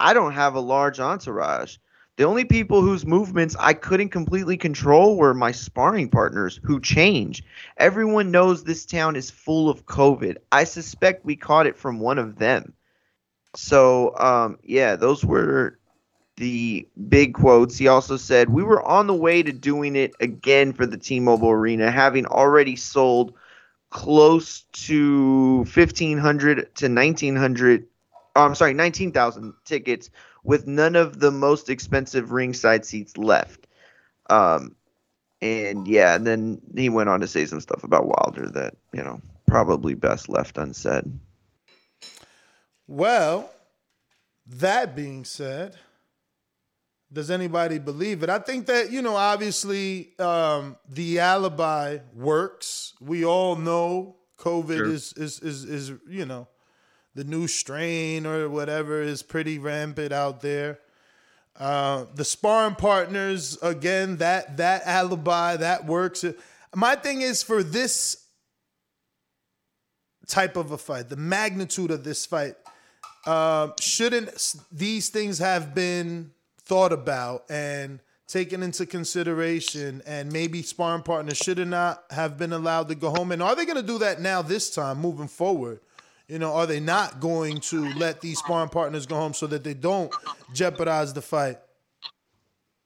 I 0.00 0.14
don't 0.14 0.32
have 0.32 0.54
a 0.54 0.60
large 0.60 0.98
entourage. 0.98 1.76
The 2.16 2.24
only 2.26 2.44
people 2.44 2.82
whose 2.82 3.06
movements 3.06 3.56
I 3.58 3.72
couldn't 3.72 4.10
completely 4.10 4.56
control 4.56 5.16
were 5.16 5.32
my 5.32 5.52
sparring 5.52 6.08
partners 6.10 6.60
who 6.64 6.78
change. 6.80 7.42
Everyone 7.78 8.30
knows 8.30 8.62
this 8.64 8.84
town 8.84 9.16
is 9.16 9.30
full 9.30 9.70
of 9.70 9.86
COVID. 9.86 10.36
I 10.52 10.64
suspect 10.64 11.24
we 11.24 11.36
caught 11.36 11.66
it 11.66 11.76
from 11.76 11.98
one 11.98 12.18
of 12.18 12.36
them. 12.38 12.74
So, 13.56 14.16
um, 14.18 14.58
yeah, 14.62 14.96
those 14.96 15.24
were 15.24 15.78
the 16.40 16.88
big 17.08 17.34
quotes. 17.34 17.76
He 17.76 17.86
also 17.86 18.16
said, 18.16 18.48
We 18.48 18.62
were 18.62 18.82
on 18.82 19.06
the 19.06 19.14
way 19.14 19.42
to 19.42 19.52
doing 19.52 19.94
it 19.94 20.14
again 20.20 20.72
for 20.72 20.86
the 20.86 20.96
T 20.96 21.20
Mobile 21.20 21.50
Arena, 21.50 21.90
having 21.90 22.24
already 22.24 22.76
sold 22.76 23.34
close 23.90 24.62
to 24.72 25.58
1,500 25.58 26.74
to 26.76 26.88
1,900. 26.88 27.86
Oh, 28.36 28.42
I'm 28.42 28.54
sorry, 28.54 28.72
19,000 28.72 29.52
tickets 29.66 30.08
with 30.42 30.66
none 30.66 30.96
of 30.96 31.20
the 31.20 31.30
most 31.30 31.68
expensive 31.68 32.32
ringside 32.32 32.86
seats 32.86 33.18
left. 33.18 33.66
Um, 34.30 34.74
and 35.42 35.86
yeah, 35.86 36.14
and 36.14 36.26
then 36.26 36.62
he 36.74 36.88
went 36.88 37.10
on 37.10 37.20
to 37.20 37.26
say 37.26 37.44
some 37.44 37.60
stuff 37.60 37.84
about 37.84 38.06
Wilder 38.06 38.48
that, 38.48 38.76
you 38.94 39.02
know, 39.02 39.20
probably 39.46 39.92
best 39.92 40.30
left 40.30 40.56
unsaid. 40.56 41.04
Well, 42.86 43.50
that 44.46 44.96
being 44.96 45.26
said, 45.26 45.76
does 47.12 47.30
anybody 47.30 47.78
believe 47.78 48.22
it? 48.22 48.30
I 48.30 48.38
think 48.38 48.66
that, 48.66 48.90
you 48.92 49.02
know, 49.02 49.16
obviously 49.16 50.18
um, 50.18 50.76
the 50.88 51.18
alibi 51.18 51.98
works. 52.14 52.94
We 53.00 53.24
all 53.24 53.56
know 53.56 54.16
COVID 54.38 54.76
Sure. 54.76 54.86
is, 54.86 55.12
is, 55.14 55.40
is, 55.40 55.64
is, 55.64 55.92
you 56.08 56.24
know, 56.24 56.48
the 57.14 57.24
new 57.24 57.48
strain 57.48 58.26
or 58.26 58.48
whatever 58.48 59.02
is 59.02 59.22
pretty 59.22 59.58
rampant 59.58 60.12
out 60.12 60.40
there. 60.40 60.78
Uh, 61.58 62.06
the 62.14 62.24
sparring 62.24 62.76
partners, 62.76 63.58
again, 63.60 64.16
that 64.18 64.56
that 64.58 64.82
alibi, 64.86 65.56
that 65.56 65.84
works. 65.84 66.24
My 66.74 66.94
thing 66.94 67.20
is 67.22 67.42
for 67.42 67.62
this 67.62 68.24
type 70.28 70.56
of 70.56 70.70
a 70.70 70.78
fight, 70.78 71.08
the 71.08 71.16
magnitude 71.16 71.90
of 71.90 72.04
this 72.04 72.24
fight, 72.24 72.54
uh, 73.26 73.70
shouldn't 73.80 74.54
these 74.70 75.08
things 75.08 75.38
have 75.38 75.74
been 75.74 76.30
thought 76.70 76.92
about 76.92 77.44
and 77.50 77.98
taken 78.28 78.62
into 78.62 78.86
consideration? 78.86 80.02
And 80.06 80.32
maybe 80.32 80.62
sparring 80.62 81.02
partners 81.02 81.36
should 81.36 81.58
have 81.58 81.68
not 81.68 82.04
have 82.10 82.38
been 82.38 82.52
allowed 82.52 82.88
to 82.88 82.94
go 82.94 83.10
home. 83.10 83.32
And 83.32 83.42
are 83.42 83.56
they 83.56 83.66
going 83.66 83.76
to 83.76 83.82
do 83.82 83.98
that 83.98 84.20
now 84.20 84.40
this 84.40 84.72
time, 84.72 84.98
moving 84.98 85.26
forward? 85.26 85.80
You 86.28 86.38
know, 86.38 86.54
are 86.54 86.66
they 86.66 86.78
not 86.78 87.18
going 87.18 87.58
to 87.62 87.92
let 87.94 88.20
these 88.20 88.38
sparring 88.38 88.68
partners 88.68 89.04
go 89.04 89.16
home 89.16 89.34
so 89.34 89.48
that 89.48 89.64
they 89.64 89.74
don't 89.74 90.14
jeopardize 90.54 91.12
the 91.12 91.22
fight? 91.22 91.58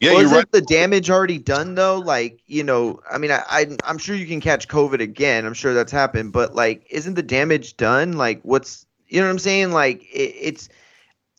Yeah, 0.00 0.14
Wasn't 0.14 0.30
you're 0.30 0.38
right. 0.38 0.50
the 0.50 0.62
damage 0.62 1.10
already 1.10 1.38
done 1.38 1.74
though? 1.74 1.98
Like, 1.98 2.40
you 2.46 2.64
know, 2.64 3.00
I 3.10 3.18
mean, 3.18 3.30
I, 3.30 3.42
I 3.48 3.76
I'm 3.84 3.98
sure 3.98 4.16
you 4.16 4.26
can 4.26 4.40
catch 4.40 4.66
COVID 4.66 5.00
again. 5.00 5.44
I'm 5.44 5.54
sure 5.54 5.74
that's 5.74 5.92
happened, 5.92 6.32
but 6.32 6.54
like, 6.54 6.86
isn't 6.90 7.14
the 7.14 7.22
damage 7.22 7.76
done? 7.76 8.14
Like, 8.14 8.40
what's 8.42 8.86
you 9.08 9.20
know 9.20 9.26
what 9.26 9.32
I'm 9.32 9.38
saying? 9.38 9.72
Like, 9.72 10.02
it, 10.04 10.34
it's 10.40 10.68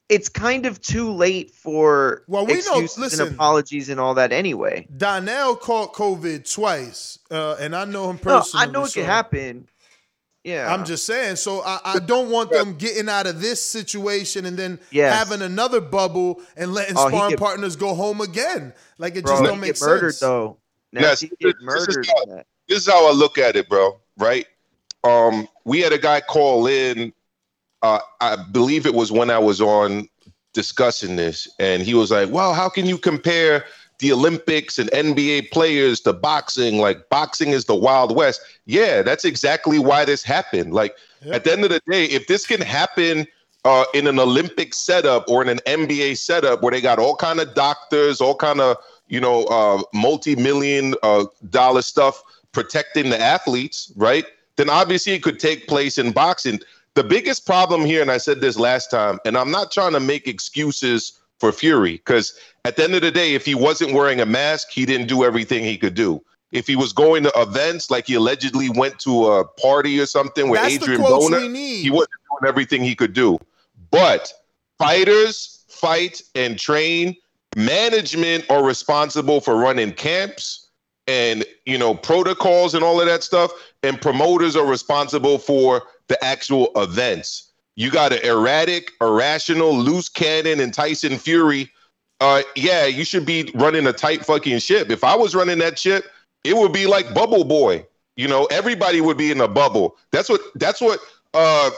it's 0.10 0.30
kind 0.30 0.66
of 0.66 0.80
too 0.82 1.12
late 1.12 1.51
for 1.51 2.24
Well, 2.28 2.46
we 2.46 2.54
know- 2.54 2.59
excuses 2.59 2.97
listen. 2.97 3.25
and 3.28 3.36
apologies 3.36 3.89
and 3.89 4.00
all 4.00 4.13
that 4.16 4.32
anyway. 4.32 4.88
Donnell 4.96 5.55
caught 5.55 5.93
COVID 5.93 6.51
twice, 6.51 7.20
uh, 7.32 7.55
and 7.59 7.75
I 7.75 7.86
know 7.86 8.09
him 8.09 8.17
personally. 8.20 8.66
No. 8.66 8.70
I 8.70 8.74
know 8.74 8.84
it 8.86 8.89
so 8.89 9.00
can 9.01 9.05
happen. 9.05 9.67
Yeah, 10.43 10.71
I'm 10.71 10.86
just 10.86 11.08
saying. 11.08 11.38
So 11.38 11.62
I, 11.66 11.80
I 11.84 11.97
don't 12.00 12.30
want 12.30 12.51
them 12.51 12.75
getting 12.78 13.09
out 13.09 13.25
of 13.25 13.42
this 13.42 13.59
situation 13.63 14.46
and 14.46 14.55
then 14.55 14.80
Yes. 14.92 15.12
having 15.17 15.42
another 15.42 15.82
bubble 15.82 16.39
and 16.55 16.71
letting 16.71 16.96
Oh, 16.96 17.08
sparring 17.08 17.32
get- 17.32 17.39
partners 17.39 17.75
go 17.75 17.96
home 17.96 18.21
again. 18.21 18.71
Like 19.00 19.16
it 19.16 19.25
Bro, 19.25 19.34
just 19.34 19.43
don't 19.43 19.59
make 19.59 19.74
get 19.74 19.82
murdered 19.82 20.12
sense. 20.12 20.20
though. 20.20 20.58
Yes, 20.92 21.01
Nasty 21.01 21.28
this 21.30 21.36
get 21.39 21.55
is- 21.80 21.86
this 21.88 21.97
is 21.97 22.08
how- 22.08 22.43
this 22.67 22.78
is 22.78 22.86
how 22.88 23.08
I 23.08 23.12
look 23.12 23.39
at 23.39 23.55
it, 23.55 23.67
bro. 23.67 24.00
Right? 24.20 24.46
Um, 25.04 25.47
we 25.63 25.80
had 25.82 25.93
a 25.93 25.97
guy 25.97 26.21
call 26.21 26.67
in. 26.67 27.12
Uh, 27.86 27.99
I 28.20 28.36
believe 28.51 28.87
it 28.87 28.95
was 28.95 29.12
when 29.12 29.29
I 29.29 29.37
was 29.37 29.62
on 29.62 30.09
discussing 30.53 31.17
this, 31.17 31.47
and 31.59 31.83
he 31.83 31.93
was 31.93 32.09
like, 32.09 32.32
"Well, 32.32 32.55
how 32.55 32.67
can 32.67 32.87
you 32.87 32.97
compare 32.97 33.63
the 33.99 34.12
Olympics 34.12 34.79
and 34.79 34.89
NBA 34.89 35.51
players 35.51 35.99
to 36.01 36.12
boxing? 36.13 36.79
Like 36.79 37.09
boxing 37.09 37.49
is 37.49 37.66
the 37.66 37.75
Wild 37.75 38.16
West." 38.16 38.41
Yeah, 38.66 39.03
that's 39.03 39.24
exactly 39.24 39.78
why 39.78 40.03
this 40.03 40.24
happened. 40.24 40.74
Like 40.74 40.95
at 41.32 41.43
the 41.43 41.51
end 41.51 41.63
of 41.63 41.70
the 41.70 41.79
day, 41.87 42.05
if 42.05 42.25
this 42.25 42.47
can 42.47 42.59
happen 42.59 43.28
uh, 43.66 43.86
in 43.93 44.07
an 44.07 44.17
Olympic 44.17 44.74
setup 44.74 45.29
or 45.29 45.43
in 45.43 45.49
an 45.49 45.59
NBA 45.67 46.17
setup 46.17 46.63
where 46.63 46.71
they 46.71 46.82
got 46.82 46.97
all 46.97 47.16
kind 47.16 47.39
of 47.39 47.53
doctors, 47.53 48.20
all 48.20 48.36
kind 48.36 48.62
of 48.62 48.78
you 49.09 49.20
know 49.20 49.43
uh, 49.45 49.83
multi-million 49.93 50.95
uh, 51.03 51.25
dollar 51.51 51.83
stuff 51.83 52.24
protecting 52.51 53.12
the 53.12 53.21
athletes, 53.21 53.91
right? 53.95 54.25
Then 54.55 54.71
obviously 54.71 55.13
it 55.13 55.21
could 55.21 55.39
take 55.39 55.67
place 55.67 55.99
in 55.99 56.13
boxing. 56.13 56.59
The 56.96 57.04
biggest 57.04 57.46
problem 57.46 57.86
here, 57.86 58.01
and 58.01 58.09
I 58.09 58.17
said 58.17 58.42
this 58.42 58.58
last 58.58 58.89
time, 58.89 59.20
and 59.26 59.38
I'm 59.38 59.51
not 59.51 59.72
trying 59.72 59.93
to 59.93 60.00
make 60.00 60.28
excuses 60.28 61.20
for 61.39 61.51
Fury, 61.51 61.93
because 61.93 62.39
at 62.63 62.78
the 62.78 62.84
end 62.86 62.96
of 62.96 63.01
the 63.01 63.12
day, 63.12 63.34
if 63.34 63.46
he 63.46 63.54
wasn't 63.54 63.93
wearing 63.93 64.22
a 64.22 64.26
mask, 64.26 64.70
he 64.72 64.86
didn't 64.86 65.08
do 65.08 65.26
everything 65.26 65.63
he 65.63 65.78
could 65.78 65.93
do. 65.93 66.24
If 66.54 66.67
he 66.67 66.78
was 66.78 66.93
going 66.93 67.24
to 67.24 67.34
events, 67.36 67.92
like 67.92 68.08
he 68.08 68.13
allegedly 68.13 68.70
went 68.70 68.97
to 69.00 69.28
a 69.28 69.43
party 69.46 70.00
or 70.00 70.05
something 70.05 70.50
with 70.50 70.62
That's 70.62 70.76
Adrien 70.76 71.01
Broner, 71.01 71.54
he 71.54 71.89
wasn't 71.89 72.12
doing 72.32 72.47
everything 72.47 72.82
he 72.82 72.96
could 72.96 73.12
do. 73.12 73.38
But 73.92 74.32
Fighters 74.78 75.63
fight 75.67 76.22
and 76.36 76.58
train. 76.59 77.16
Management 77.55 78.46
are 78.50 78.63
responsible 78.63 79.39
for 79.39 79.55
running 79.58 79.93
camps 79.93 80.64
and 81.08 81.46
you 81.66 81.78
know 81.78 81.94
protocols 81.94 82.74
and 82.74 82.84
all 82.84 83.00
of 83.00 83.08
that 83.08 83.24
stuff. 83.24 83.52
And 83.84 84.02
promoters 84.02 84.56
are 84.56 84.66
responsible 84.66 85.38
for 85.38 85.84
the 86.08 86.24
actual 86.24 86.72
events. 86.76 87.52
You 87.76 87.92
got 87.92 88.14
an 88.14 88.20
erratic, 88.24 88.92
irrational, 89.02 89.78
loose 89.78 90.10
cannon, 90.10 90.60
and 90.60 90.74
Tyson 90.74 91.18
Fury. 91.18 91.72
Uh, 92.22 92.42
yeah, 92.56 92.86
you 92.86 93.04
should 93.04 93.26
be 93.26 93.52
running 93.54 93.86
a 93.86 93.94
tight 93.94 94.26
fucking 94.26 94.60
ship. 94.60 94.90
If 94.90 95.04
I 95.04 95.16
was 95.16 95.36
running 95.36 95.60
that 95.60 95.78
ship, 95.78 96.06
it 96.44 96.56
would 96.56 96.72
be 96.72 96.86
like 96.86 97.14
Bubble 97.14 97.44
Boy. 97.44 97.86
You 98.16 98.30
know, 98.30 98.46
everybody 98.46 99.02
would 99.02 99.18
be 99.18 99.30
in 99.30 99.42
a 99.42 99.48
bubble. 99.48 99.98
That's 100.12 100.30
what. 100.30 100.42
That's 100.56 100.82
what. 100.82 101.00
Uh, 101.34 101.70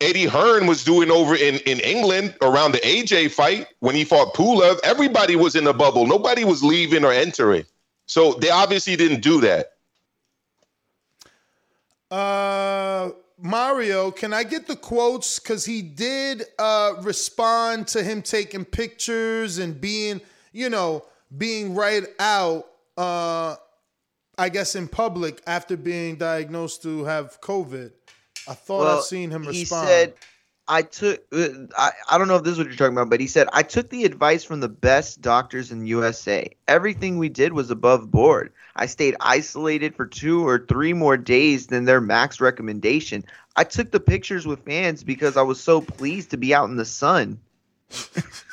Eddie 0.00 0.24
Hearn 0.24 0.66
was 0.66 0.82
doing 0.82 1.10
over 1.10 1.34
in, 1.34 1.56
in 1.66 1.78
England 1.80 2.34
around 2.40 2.72
the 2.72 2.78
AJ 2.78 3.32
fight 3.32 3.66
when 3.80 3.94
he 3.94 4.04
fought 4.04 4.34
Pulev. 4.34 4.80
Everybody 4.82 5.36
was 5.36 5.54
in 5.54 5.66
a 5.66 5.74
bubble. 5.74 6.06
Nobody 6.06 6.42
was 6.42 6.62
leaving 6.64 7.04
or 7.04 7.12
entering. 7.12 7.66
So 8.10 8.32
they 8.32 8.50
obviously 8.50 8.96
didn't 8.96 9.20
do 9.20 9.40
that. 9.42 9.74
Uh, 12.10 13.10
Mario, 13.38 14.10
can 14.10 14.34
I 14.34 14.42
get 14.42 14.66
the 14.66 14.74
quotes? 14.74 15.38
Because 15.38 15.64
he 15.64 15.80
did 15.80 16.42
uh, 16.58 16.94
respond 17.02 17.86
to 17.88 18.02
him 18.02 18.20
taking 18.20 18.64
pictures 18.64 19.58
and 19.58 19.80
being, 19.80 20.20
you 20.52 20.68
know, 20.70 21.04
being 21.38 21.76
right 21.76 22.02
out, 22.18 22.66
uh, 22.98 23.54
I 24.36 24.48
guess, 24.48 24.74
in 24.74 24.88
public 24.88 25.40
after 25.46 25.76
being 25.76 26.16
diagnosed 26.16 26.82
to 26.82 27.04
have 27.04 27.40
COVID. 27.40 27.92
I 28.48 28.54
thought 28.54 28.80
Well, 28.80 28.98
I've 28.98 29.04
seen 29.04 29.30
him 29.30 29.44
He 29.44 29.60
respond. 29.60 29.86
said, 29.86 30.14
I 30.70 30.82
took, 30.82 31.24
uh, 31.32 31.48
I, 31.76 31.90
I 32.08 32.16
don't 32.16 32.28
know 32.28 32.36
if 32.36 32.44
this 32.44 32.52
is 32.52 32.58
what 32.58 32.68
you're 32.68 32.76
talking 32.76 32.96
about, 32.96 33.10
but 33.10 33.18
he 33.18 33.26
said, 33.26 33.48
I 33.52 33.64
took 33.64 33.90
the 33.90 34.04
advice 34.04 34.44
from 34.44 34.60
the 34.60 34.68
best 34.68 35.20
doctors 35.20 35.72
in 35.72 35.84
USA. 35.84 36.48
Everything 36.68 37.18
we 37.18 37.28
did 37.28 37.52
was 37.52 37.72
above 37.72 38.08
board. 38.08 38.52
I 38.76 38.86
stayed 38.86 39.16
isolated 39.20 39.96
for 39.96 40.06
two 40.06 40.46
or 40.46 40.60
three 40.60 40.92
more 40.92 41.16
days 41.16 41.66
than 41.66 41.86
their 41.86 42.00
max 42.00 42.40
recommendation. 42.40 43.24
I 43.56 43.64
took 43.64 43.90
the 43.90 43.98
pictures 43.98 44.46
with 44.46 44.64
fans 44.64 45.02
because 45.02 45.36
I 45.36 45.42
was 45.42 45.60
so 45.60 45.80
pleased 45.80 46.30
to 46.30 46.36
be 46.36 46.54
out 46.54 46.70
in 46.70 46.76
the 46.76 46.84
sun. 46.84 47.40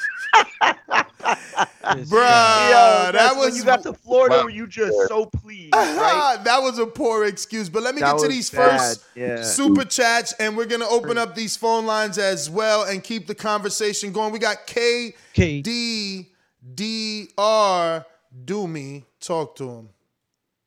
Bruh, 1.28 2.10
Yo, 2.10 2.12
that 2.12 3.12
that's 3.14 3.36
when 3.36 3.46
was 3.46 3.58
you 3.58 3.64
got 3.64 3.84
to 3.84 3.94
Florida 3.94 4.38
where 4.40 4.50
you 4.50 4.68
just 4.68 5.08
so 5.08 5.26
pleased, 5.26 5.74
right? 5.76 6.38
that 6.44 6.62
was 6.62 6.80
a 6.80 6.86
poor 6.86 7.26
excuse. 7.26 7.70
But 7.70 7.84
let 7.84 7.96
me 7.96 8.02
That 8.02 8.14
get 8.14 8.22
to 8.24 8.28
these 8.28 8.50
bad, 8.50 8.80
first 8.80 9.06
yeah. 9.16 9.44
super 9.44 9.86
chats, 9.86 10.34
and 10.34 10.58
we're 10.58 10.66
gonna 10.66 10.88
open 10.88 11.18
up 11.18 11.36
these 11.36 11.56
phone 11.56 11.86
lines 11.86 12.18
as 12.18 12.50
well 12.50 12.84
and 12.84 13.04
keep 13.04 13.28
the 13.28 13.36
conversation 13.36 14.12
going. 14.12 14.32
We 14.34 14.40
got 14.40 14.68
K 14.68 15.14
D 15.34 16.28
D 16.76 17.30
R 17.38 18.06
Do 18.46 18.68
me 18.68 19.06
Talk 19.20 19.56
to 19.58 19.70
him. 19.70 19.90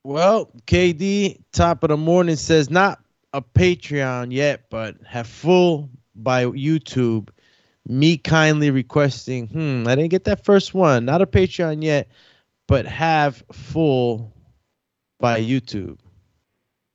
Well, 0.03 0.51
KD, 0.67 1.41
top 1.53 1.83
of 1.85 1.89
the 1.89 1.97
morning 1.97 2.37
says 2.37 2.71
not 2.71 3.01
a 3.33 3.43
Patreon 3.43 4.33
yet, 4.33 4.65
but 4.71 4.97
have 5.07 5.27
full 5.27 5.91
by 6.15 6.45
YouTube. 6.47 7.29
Me 7.87 8.19
kindly 8.19 8.71
requesting, 8.71 9.49
hmm, 9.49 9.85
I 9.87 9.95
didn't 9.95 10.11
get 10.11 10.25
that 10.25 10.45
first 10.45 10.75
one. 10.75 11.05
Not 11.05 11.23
a 11.23 11.27
Patreon 11.27 11.83
yet, 11.83 12.09
but 12.69 12.87
have 12.87 13.43
full 13.53 14.33
by 15.19 15.41
YouTube. 15.41 15.99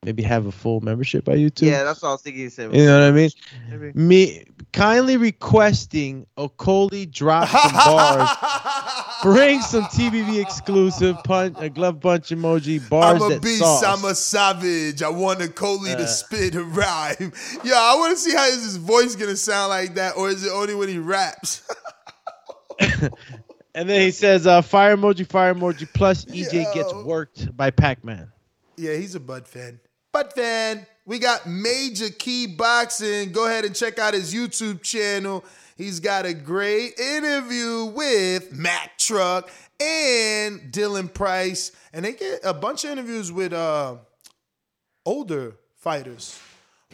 Maybe 0.05 0.21
have 0.23 0.45
a 0.45 0.51
full 0.51 0.81
membership 0.81 1.25
by 1.25 1.35
YouTube. 1.35 1.63
Yeah, 1.63 1.83
that's 1.83 2.01
what 2.03 2.09
I 2.09 2.11
was 2.11 2.21
thinking. 2.21 2.43
He 2.43 2.49
said, 2.49 2.75
You 2.75 2.85
know 2.85 2.99
what 2.99 3.07
I 3.07 3.11
mean? 3.11 3.29
Maybe. 3.69 3.91
Me 3.99 4.43
kindly 4.71 5.17
requesting 5.17 6.27
Okoli 6.37 7.09
drop 7.11 7.49
some 7.49 7.71
bars, 7.73 8.29
bring 9.23 9.61
some 9.61 9.83
TBV 9.85 10.39
exclusive 10.39 11.17
punch, 11.23 11.57
a 11.59 11.69
glove 11.69 11.99
punch 12.01 12.29
emoji, 12.29 12.87
bars 12.87 13.19
I'm 13.19 13.31
a 13.31 13.33
that 13.35 13.41
beast. 13.41 13.59
sauce. 13.61 13.83
I'm 13.83 14.05
a 14.05 14.13
savage. 14.13 15.01
I 15.01 15.09
want 15.09 15.41
a 15.41 15.47
Coley 15.47 15.93
Uh. 15.93 15.97
to 15.97 16.07
spit 16.07 16.53
a 16.53 16.63
rhyme. 16.63 17.33
Yo, 17.63 17.73
I 17.75 17.95
want 17.97 18.15
to 18.15 18.17
see 18.21 18.35
how 18.35 18.45
is 18.45 18.63
his 18.63 18.77
voice 18.77 19.15
gonna 19.15 19.35
sound 19.35 19.69
like 19.69 19.95
that, 19.95 20.17
or 20.17 20.29
is 20.29 20.45
it 20.45 20.51
only 20.51 20.75
when 20.75 20.87
he 20.89 20.99
raps? 20.99 21.63
and 22.79 23.89
then 23.89 24.01
he 24.01 24.11
says, 24.11 24.45
uh, 24.45 24.61
"Fire 24.61 24.95
emoji, 24.95 25.25
fire 25.27 25.53
emoji." 25.53 25.87
Plus, 25.93 26.25
EJ 26.25 26.73
gets 26.73 26.93
worked 26.93 27.55
by 27.55 27.71
Pac-Man. 27.71 28.31
Yeah, 28.77 28.93
he's 28.95 29.15
a 29.15 29.19
Bud 29.19 29.47
fan. 29.47 29.79
Bud 30.15 30.31
then 30.33 30.87
We 31.05 31.19
got 31.19 31.45
Major 31.45 32.09
Key 32.09 32.47
Boxing. 32.47 33.33
Go 33.33 33.47
ahead 33.47 33.65
and 33.65 33.75
check 33.75 33.99
out 33.99 34.13
his 34.13 34.33
YouTube 34.33 34.81
channel. 34.81 35.43
He's 35.75 35.99
got 35.99 36.25
a 36.25 36.33
great 36.33 36.97
interview 36.97 37.83
with 37.93 38.53
Matt 38.53 38.91
Truck 38.97 39.51
and 39.77 40.71
Dylan 40.71 41.13
Price. 41.13 41.73
And 41.91 42.05
they 42.05 42.13
get 42.13 42.39
a 42.45 42.53
bunch 42.53 42.85
of 42.85 42.91
interviews 42.91 43.29
with 43.29 43.51
uh 43.51 43.97
older 45.05 45.57
fighters. 45.75 46.39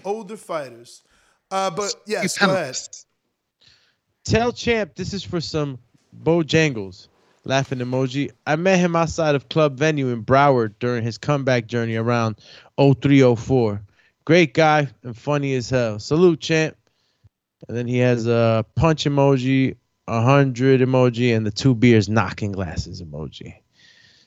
Older 0.04 0.36
fighters. 0.36 1.04
Uh, 1.52 1.70
but 1.70 1.94
yes, 2.08 2.40
go 2.40 2.52
ahead. 2.52 2.76
Tell 4.24 4.52
Champ 4.52 4.96
this 4.96 5.14
is 5.14 5.24
for 5.24 5.40
some 5.40 5.78
Bojangles. 6.24 7.08
Laughing 7.44 7.80
emoji. 7.80 8.32
I 8.46 8.56
met 8.56 8.80
him 8.80 8.96
outside 8.96 9.36
of 9.36 9.50
club 9.50 9.78
venue 9.78 10.10
in 10.10 10.24
Broward 10.24 10.76
during 10.80 11.04
his 11.04 11.18
comeback 11.18 11.68
journey 11.68 11.96
around 11.96 12.36
0304. 12.78 13.82
Great 14.26 14.54
guy 14.54 14.88
and 15.04 15.18
funny 15.18 15.56
as 15.56 15.70
hell. 15.70 15.98
Salute, 15.98 16.40
champ. 16.40 16.78
And 17.68 17.76
then 17.76 17.88
he 17.88 17.98
has 17.98 18.28
a 18.28 18.66
punch 18.76 19.06
emoji, 19.06 19.76
a 20.08 20.22
hundred 20.22 20.82
emoji, 20.82 21.36
and 21.36 21.46
the 21.46 21.52
two 21.52 21.74
beers 21.74 22.10
knocking 22.10 22.52
glasses 22.52 23.02
emoji. 23.02 23.56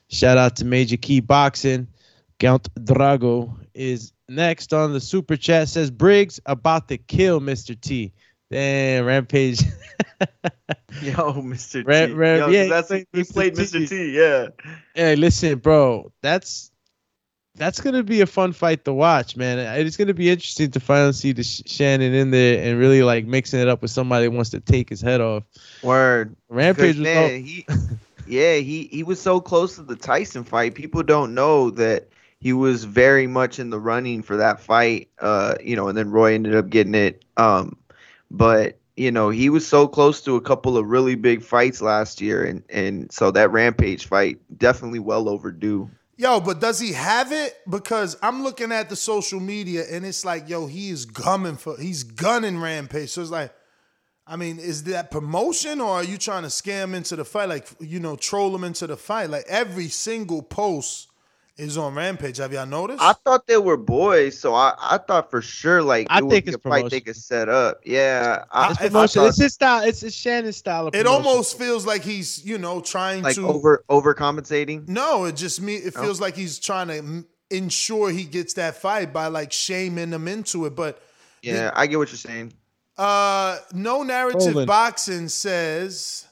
Shout 0.09 0.39
out 0.39 0.57
to 0.57 0.65
Major 0.65 0.97
Key 0.97 1.20
Boxing. 1.20 1.89
Count 2.39 2.69
Drago 2.74 3.57
is 3.74 4.12
next 4.28 4.73
on 4.73 4.93
the 4.93 5.01
super 5.01 5.36
chat. 5.36 5.69
Says 5.69 5.91
Briggs 5.91 6.41
about 6.47 6.89
to 6.89 6.99
kill 6.99 7.41
Mr. 7.41 7.81
T. 7.81 8.12
Damn, 8.51 9.05
Rampage. 9.05 9.61
Yo, 11.03 11.12
Mr. 11.35 11.85
Ram- 11.87 12.09
T. 12.11 12.15
Ram- 12.15 12.39
Yo, 12.39 12.49
yeah, 12.49 12.69
that's, 12.69 12.91
he 12.91 13.07
he 13.12 13.25
played 13.25 13.55
played 13.55 13.55
Mr. 13.55 13.81
Mr. 13.81 13.89
T. 13.89 14.16
Yeah. 14.16 14.49
Hey, 14.95 15.16
listen, 15.16 15.59
bro. 15.59 16.12
That's 16.23 16.71
that's 17.57 17.81
gonna 17.81 18.03
be 18.03 18.21
a 18.21 18.27
fun 18.27 18.53
fight 18.53 18.85
to 18.85 18.93
watch, 18.93 19.37
man. 19.37 19.59
It's 19.85 19.97
gonna 19.97 20.15
be 20.15 20.31
interesting 20.31 20.71
to 20.73 20.81
finally 20.81 21.12
see 21.12 21.33
the 21.33 21.43
Sh- 21.43 21.62
Shannon 21.66 22.15
in 22.15 22.31
there 22.31 22.62
and 22.62 22.79
really 22.79 23.03
like 23.03 23.27
mixing 23.27 23.61
it 23.61 23.69
up 23.69 23.83
with 23.83 23.91
somebody 23.91 24.27
that 24.27 24.31
wants 24.31 24.51
to 24.51 24.61
take 24.61 24.89
his 24.89 25.01
head 25.01 25.21
off. 25.21 25.45
Word. 25.83 26.37
Rampage 26.49 26.97
was 26.97 27.05
man, 27.05 27.23
all- 27.23 27.29
he, 27.29 27.66
yeah, 28.27 28.57
he 28.57 28.85
he 28.85 29.03
was 29.03 29.21
so 29.21 29.41
close 29.41 29.77
to 29.77 29.83
the 29.83 29.97
Tyson 29.97 30.45
fight. 30.45 30.75
People 30.75 31.03
don't 31.03 31.35
know 31.35 31.71
that 31.71 32.09
he 32.39 32.53
was 32.53 32.85
very 32.85 33.27
much 33.27 33.59
in 33.59 33.71
the 33.71 33.81
running 33.81 34.23
for 34.23 34.37
that 34.37 34.61
fight. 34.61 35.09
Uh, 35.19 35.55
you 35.62 35.77
know, 35.77 35.89
and 35.89 35.99
then 35.99 36.11
Roy 36.11 36.35
ended 36.35 36.55
up 36.55 36.71
getting 36.71 36.95
it. 36.95 37.25
Um, 37.37 37.77
but 38.36 38.78
you 38.97 39.11
know, 39.11 39.31
he 39.31 39.48
was 39.51 39.66
so 39.66 39.89
close 39.89 40.20
to 40.23 40.36
a 40.36 40.40
couple 40.40 40.78
of 40.78 40.86
really 40.86 41.16
big 41.16 41.43
fights 41.43 41.82
last 41.82 42.20
year, 42.20 42.44
and 42.44 42.62
and 42.69 43.11
so 43.12 43.31
that 43.31 43.51
Rampage 43.51 44.06
fight 44.06 44.39
definitely 44.56 45.01
well 45.01 45.28
overdue. 45.28 45.90
Yo, 46.16 46.40
but 46.40 46.61
does 46.61 46.78
he 46.78 46.93
have 46.93 47.32
it? 47.32 47.59
Because 47.69 48.16
I'm 48.23 48.44
looking 48.44 48.70
at 48.70 48.89
the 48.89 48.94
social 48.94 49.40
media 49.40 49.82
and 49.90 50.06
it's 50.06 50.24
like, 50.24 50.48
yo, 50.48 50.66
he 50.69 50.90
is 50.90 51.06
gumming 51.06 51.56
for 51.56 51.77
he's 51.77 52.05
gunning 52.05 52.61
Rampage. 52.61 53.11
So 53.11 53.23
it's 53.23 53.32
like, 53.32 53.52
I 54.24 54.36
mean, 54.36 54.61
is 54.61 54.85
that 54.85 55.11
promotion 55.11 55.81
or 55.81 55.90
are 55.90 56.05
you 56.05 56.16
trying 56.16 56.44
to 56.44 56.48
scam 56.51 56.94
into 56.94 57.16
the 57.16 57.24
fight? 57.24 57.48
Like, 57.48 57.66
you 57.81 57.98
know, 57.98 58.15
troll 58.15 58.55
him 58.55 58.62
into 58.62 58.86
the 58.86 58.97
fight. 58.97 59.28
Like 59.28 59.44
every 59.48 59.89
single 59.89 60.40
post 60.40 61.09
is 61.56 61.78
on 61.78 61.94
Rampage. 61.94 62.39
Have 62.39 62.52
y'all 62.52 62.66
noticed? 62.66 63.01
I 63.02 63.12
thought 63.24 63.47
they 63.47 63.56
were 63.59 63.76
boys, 63.76 64.39
so 64.39 64.55
I, 64.55 64.74
I 64.81 64.98
thought 64.98 65.31
for 65.31 65.40
sure 65.40 65.82
like 65.82 66.06
I 66.10 66.18
it 66.18 66.22
would 66.24 66.31
think 66.31 66.44
be 66.47 66.52
it's 66.52 66.64
a 66.64 66.68
fight 66.68 66.90
they 66.90 67.01
could 67.01 67.16
set 67.16 67.48
up. 67.48 67.81
Yeah, 67.85 68.44
I, 68.51 68.70
It's 68.72 68.81
I 68.81 68.86
promotion. 68.89 69.22
thought- 69.22 69.28
It's 69.28 69.39
his 69.40 69.55
style. 69.55 69.82
It's, 69.85 70.02
it's 70.02 70.16
Shannon's 70.16 70.56
style 70.56 70.89
of 70.89 70.94
it 70.94 71.05
promotion. 71.05 71.26
almost 71.26 71.56
feels 71.59 71.86
like 71.86 72.02
he's, 72.02 72.44
you 72.44 72.59
know, 72.59 72.81
trying 72.81 73.22
like 73.22 73.36
to 73.36 73.47
over 73.48 73.85
overcompensating. 73.89 74.89
No, 74.89 75.24
it 75.26 75.36
just 75.36 75.60
me. 75.60 75.76
It 75.76 75.94
No? 75.94 76.02
feels 76.02 76.20
like 76.20 76.35
he's 76.36 76.59
trying 76.59 76.89
to 76.89 77.24
ensure 77.51 78.10
he 78.10 78.24
gets 78.24 78.55
that 78.55 78.76
fight 78.76 79.12
by 79.12 79.28
like 79.28 79.52
shaming 79.52 80.10
them 80.10 80.26
into 80.26 80.66
it. 80.66 80.74
But 80.74 81.01
Yeah, 81.43 81.70
I 81.74 81.86
get 81.86 81.98
what 81.98 82.09
you're 82.10 82.16
saying. 82.18 82.52
uh, 82.98 83.59
no 83.72 84.02
narrative 84.02 84.48
Roland. 84.48 84.66
boxing 84.66 85.28
says. 85.28 86.26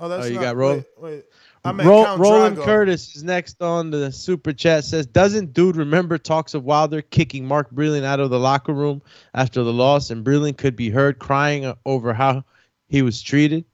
Oh, 0.00 0.08
that's 0.08 0.26
Oh, 0.26 0.28
you 0.28 0.34
not, 0.36 0.42
got 0.42 0.56
Ro- 0.56 0.74
Wait, 0.76 0.84
wait. 0.96 1.24
I 1.64 1.72
meant 1.72 1.88
Ro- 1.88 2.04
Count 2.04 2.20
Roland 2.20 2.56
Drago. 2.56 2.64
Curtis 2.64 3.16
is 3.16 3.24
next 3.24 3.60
on 3.60 3.90
the 3.90 4.12
super 4.12 4.52
chat. 4.52 4.84
Says, 4.84 5.06
doesn't 5.06 5.52
dude 5.52 5.76
remember 5.76 6.18
talks 6.18 6.54
of 6.54 6.64
Wilder 6.64 7.02
kicking 7.02 7.46
Mark 7.46 7.70
Breland 7.72 8.04
out 8.04 8.20
of 8.20 8.30
the 8.30 8.38
locker 8.38 8.72
room 8.72 9.02
after 9.34 9.62
the 9.62 9.72
loss, 9.72 10.10
and 10.10 10.24
Breland 10.24 10.56
could 10.56 10.76
be 10.76 10.90
heard 10.90 11.18
crying 11.18 11.72
over 11.84 12.14
how 12.14 12.44
he 12.88 13.02
was 13.02 13.20
treated? 13.20 13.64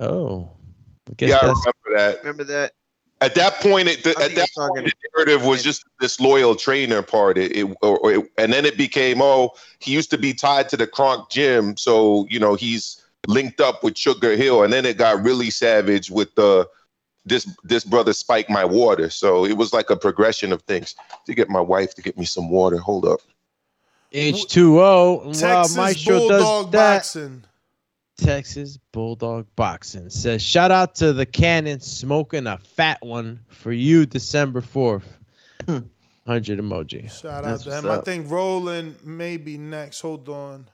Oh, 0.00 0.50
I 1.10 1.14
guess 1.16 1.30
Yeah, 1.30 1.36
I 1.36 1.46
remember 1.46 1.62
that. 1.96 2.18
Remember 2.20 2.44
that? 2.44 2.72
At 3.20 3.36
that 3.36 3.60
point, 3.60 3.86
it, 3.86 4.02
the, 4.02 4.10
at 4.20 4.34
that 4.34 4.48
point, 4.56 4.84
the 4.84 4.92
narrative 5.14 5.46
was 5.46 5.62
just 5.62 5.84
this 6.00 6.18
loyal 6.18 6.56
trainer 6.56 7.02
part. 7.02 7.38
It, 7.38 7.56
it, 7.56 7.64
or, 7.80 7.98
or 7.98 8.12
it, 8.12 8.32
and 8.36 8.52
then 8.52 8.64
it 8.64 8.76
became, 8.76 9.22
oh, 9.22 9.52
he 9.78 9.92
used 9.92 10.10
to 10.10 10.18
be 10.18 10.34
tied 10.34 10.68
to 10.70 10.76
the 10.76 10.88
Kronk 10.88 11.30
gym, 11.30 11.76
so 11.76 12.26
you 12.28 12.40
know 12.40 12.54
he's 12.54 13.01
linked 13.26 13.60
up 13.60 13.82
with 13.82 13.96
Sugar 13.96 14.36
Hill, 14.36 14.62
and 14.62 14.72
then 14.72 14.84
it 14.86 14.98
got 14.98 15.22
really 15.22 15.50
savage 15.50 16.10
with 16.10 16.34
the 16.34 16.68
this 17.24 17.48
this 17.62 17.84
brother 17.84 18.12
spiked 18.12 18.50
my 18.50 18.64
water. 18.64 19.10
So 19.10 19.44
it 19.44 19.56
was 19.56 19.72
like 19.72 19.90
a 19.90 19.96
progression 19.96 20.52
of 20.52 20.62
things. 20.62 20.94
To 21.26 21.34
get 21.34 21.48
my 21.48 21.60
wife 21.60 21.94
to 21.94 22.02
get 22.02 22.18
me 22.18 22.24
some 22.24 22.50
water. 22.50 22.78
Hold 22.78 23.04
up. 23.04 23.20
H2O. 24.12 25.24
Wow, 25.24 25.32
Texas 25.32 25.76
Maestro 25.76 26.28
does 26.28 26.42
Bulldog 26.42 26.72
that. 26.72 26.96
Boxing. 26.96 27.44
Texas 28.18 28.78
Bulldog 28.92 29.46
Boxing 29.56 30.10
says, 30.10 30.42
shout 30.42 30.70
out 30.70 30.94
to 30.96 31.12
the 31.12 31.26
cannon 31.26 31.80
smoking 31.80 32.46
a 32.46 32.58
fat 32.58 32.98
one 33.00 33.40
for 33.48 33.72
you 33.72 34.06
December 34.06 34.60
4th. 34.60 35.02
100 35.66 36.58
hmm. 36.58 36.72
emoji. 36.72 37.10
Shout 37.10 37.44
out 37.44 37.44
That's 37.44 37.64
to 37.64 37.70
what's 37.70 37.84
him. 37.84 37.90
I 37.90 38.00
think 38.00 38.30
Roland 38.30 38.96
may 39.04 39.38
be 39.38 39.58
next. 39.58 40.00
Hold 40.02 40.28
on. 40.28 40.68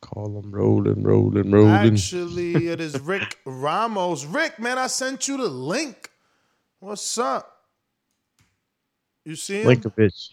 Call 0.00 0.38
him 0.38 0.52
rolling, 0.52 1.02
rolling, 1.02 1.50
rolling. 1.50 1.94
Actually, 1.94 2.68
it 2.68 2.80
is 2.80 3.00
Rick 3.00 3.38
Ramos. 3.44 4.24
Rick, 4.24 4.58
man, 4.58 4.78
I 4.78 4.86
sent 4.86 5.26
you 5.26 5.36
the 5.36 5.48
link. 5.48 6.10
What's 6.78 7.18
up? 7.18 7.62
You 9.24 9.34
see 9.34 9.62
him? 9.62 9.68
Linkovich. 9.68 10.30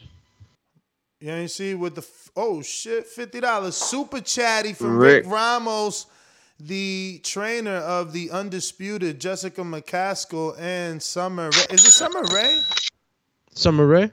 You 1.20 1.32
ain't 1.32 1.52
see 1.52 1.74
with 1.74 1.96
the 1.96 2.02
f- 2.02 2.32
oh 2.36 2.62
shit, 2.62 3.08
fifty 3.08 3.40
dollars 3.40 3.76
super 3.76 4.20
chatty 4.20 4.74
from 4.74 4.98
Rick. 4.98 5.24
Rick. 5.24 5.34
Ramos, 5.34 6.06
the 6.60 7.22
trainer 7.24 7.78
of 7.78 8.12
the 8.12 8.30
undisputed 8.30 9.22
Jessica 9.22 9.62
McCaskill 9.62 10.60
and 10.60 11.02
Summer. 11.02 11.46
Ray. 11.46 11.66
Is 11.76 11.86
it 11.86 11.92
Summer 11.92 12.24
Ray? 12.34 12.60
Summer 13.54 13.88
Ray? 13.88 14.12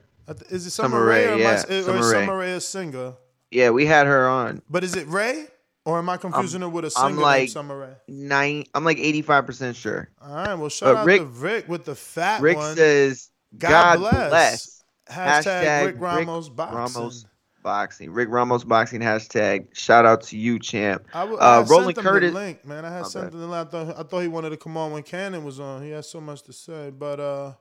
Is 0.49 0.65
it 0.65 0.71
Summer, 0.71 0.89
Summer 0.89 1.05
Ray, 1.05 1.27
Rae, 1.27 1.33
or, 1.33 1.37
yeah, 1.37 1.49
am 1.49 1.49
I, 1.49 1.75
or 1.75 1.83
Summer 1.83 1.99
is 1.99 2.09
Summer 2.09 2.37
Ray 2.37 2.51
a 2.53 2.61
singer? 2.61 3.13
Yeah, 3.51 3.69
we 3.71 3.85
had 3.85 4.07
her 4.07 4.27
on. 4.27 4.61
But 4.69 4.83
is 4.83 4.95
it 4.95 5.07
Ray 5.07 5.45
or 5.85 5.97
am 5.97 6.09
I 6.09 6.17
confusing 6.17 6.61
her 6.61 6.69
with 6.69 6.85
a 6.85 6.93
I'm 6.97 7.11
singer 7.13 7.21
like 7.21 7.39
named 7.39 7.49
Summer 7.51 7.77
Ray? 7.79 7.93
nine. 8.07 8.63
I'm 8.73 8.83
like 8.85 8.97
85 8.97 9.45
percent 9.45 9.75
sure. 9.75 10.09
All 10.21 10.33
right, 10.33 10.53
well 10.55 10.69
shout 10.69 10.95
But 10.95 10.99
out 11.01 11.05
Rick- 11.05 11.21
to 11.21 11.25
Rick 11.27 11.67
with 11.69 11.85
the 11.85 11.95
fat 11.95 12.41
Rick 12.41 12.57
one. 12.57 12.75
says, 12.75 13.29
God, 13.57 13.69
"God, 13.69 13.99
bless. 13.99 14.29
bless." 14.29 14.83
Hashtag, 15.09 15.85
Rick 15.87 15.95
Ramos 15.99 16.47
boxing. 16.49 16.77
Ramos 16.77 17.25
boxing. 17.63 18.11
Rick 18.11 18.29
Ramos 18.29 18.63
boxing 18.63 19.01
hashtag. 19.01 19.67
Shout 19.75 20.05
out 20.05 20.21
to 20.23 20.37
you, 20.37 20.57
champ. 20.57 21.05
I, 21.13 21.21
w- 21.21 21.37
I 21.37 21.57
uh, 21.57 21.63
Roland 21.65 21.95
sent 21.95 21.97
him 21.97 22.03
Curtis. 22.05 22.31
the 22.33 22.39
link, 22.39 22.65
man. 22.65 22.85
I 22.85 22.91
had 22.93 23.05
something. 23.07 23.37
to 23.39 23.53
I 23.53 23.63
thought 23.65 23.99
I 23.99 24.03
thought 24.03 24.19
he 24.21 24.27
wanted 24.29 24.51
to 24.51 24.57
come 24.57 24.77
on 24.77 24.91
when 24.93 25.03
Cannon 25.03 25.43
was 25.43 25.59
on. 25.59 25.83
He 25.83 25.89
has 25.89 26.09
so 26.09 26.21
much 26.21 26.43
to 26.43 26.53
say. 26.53 26.91
But 26.91 27.19
uh, 27.19 27.53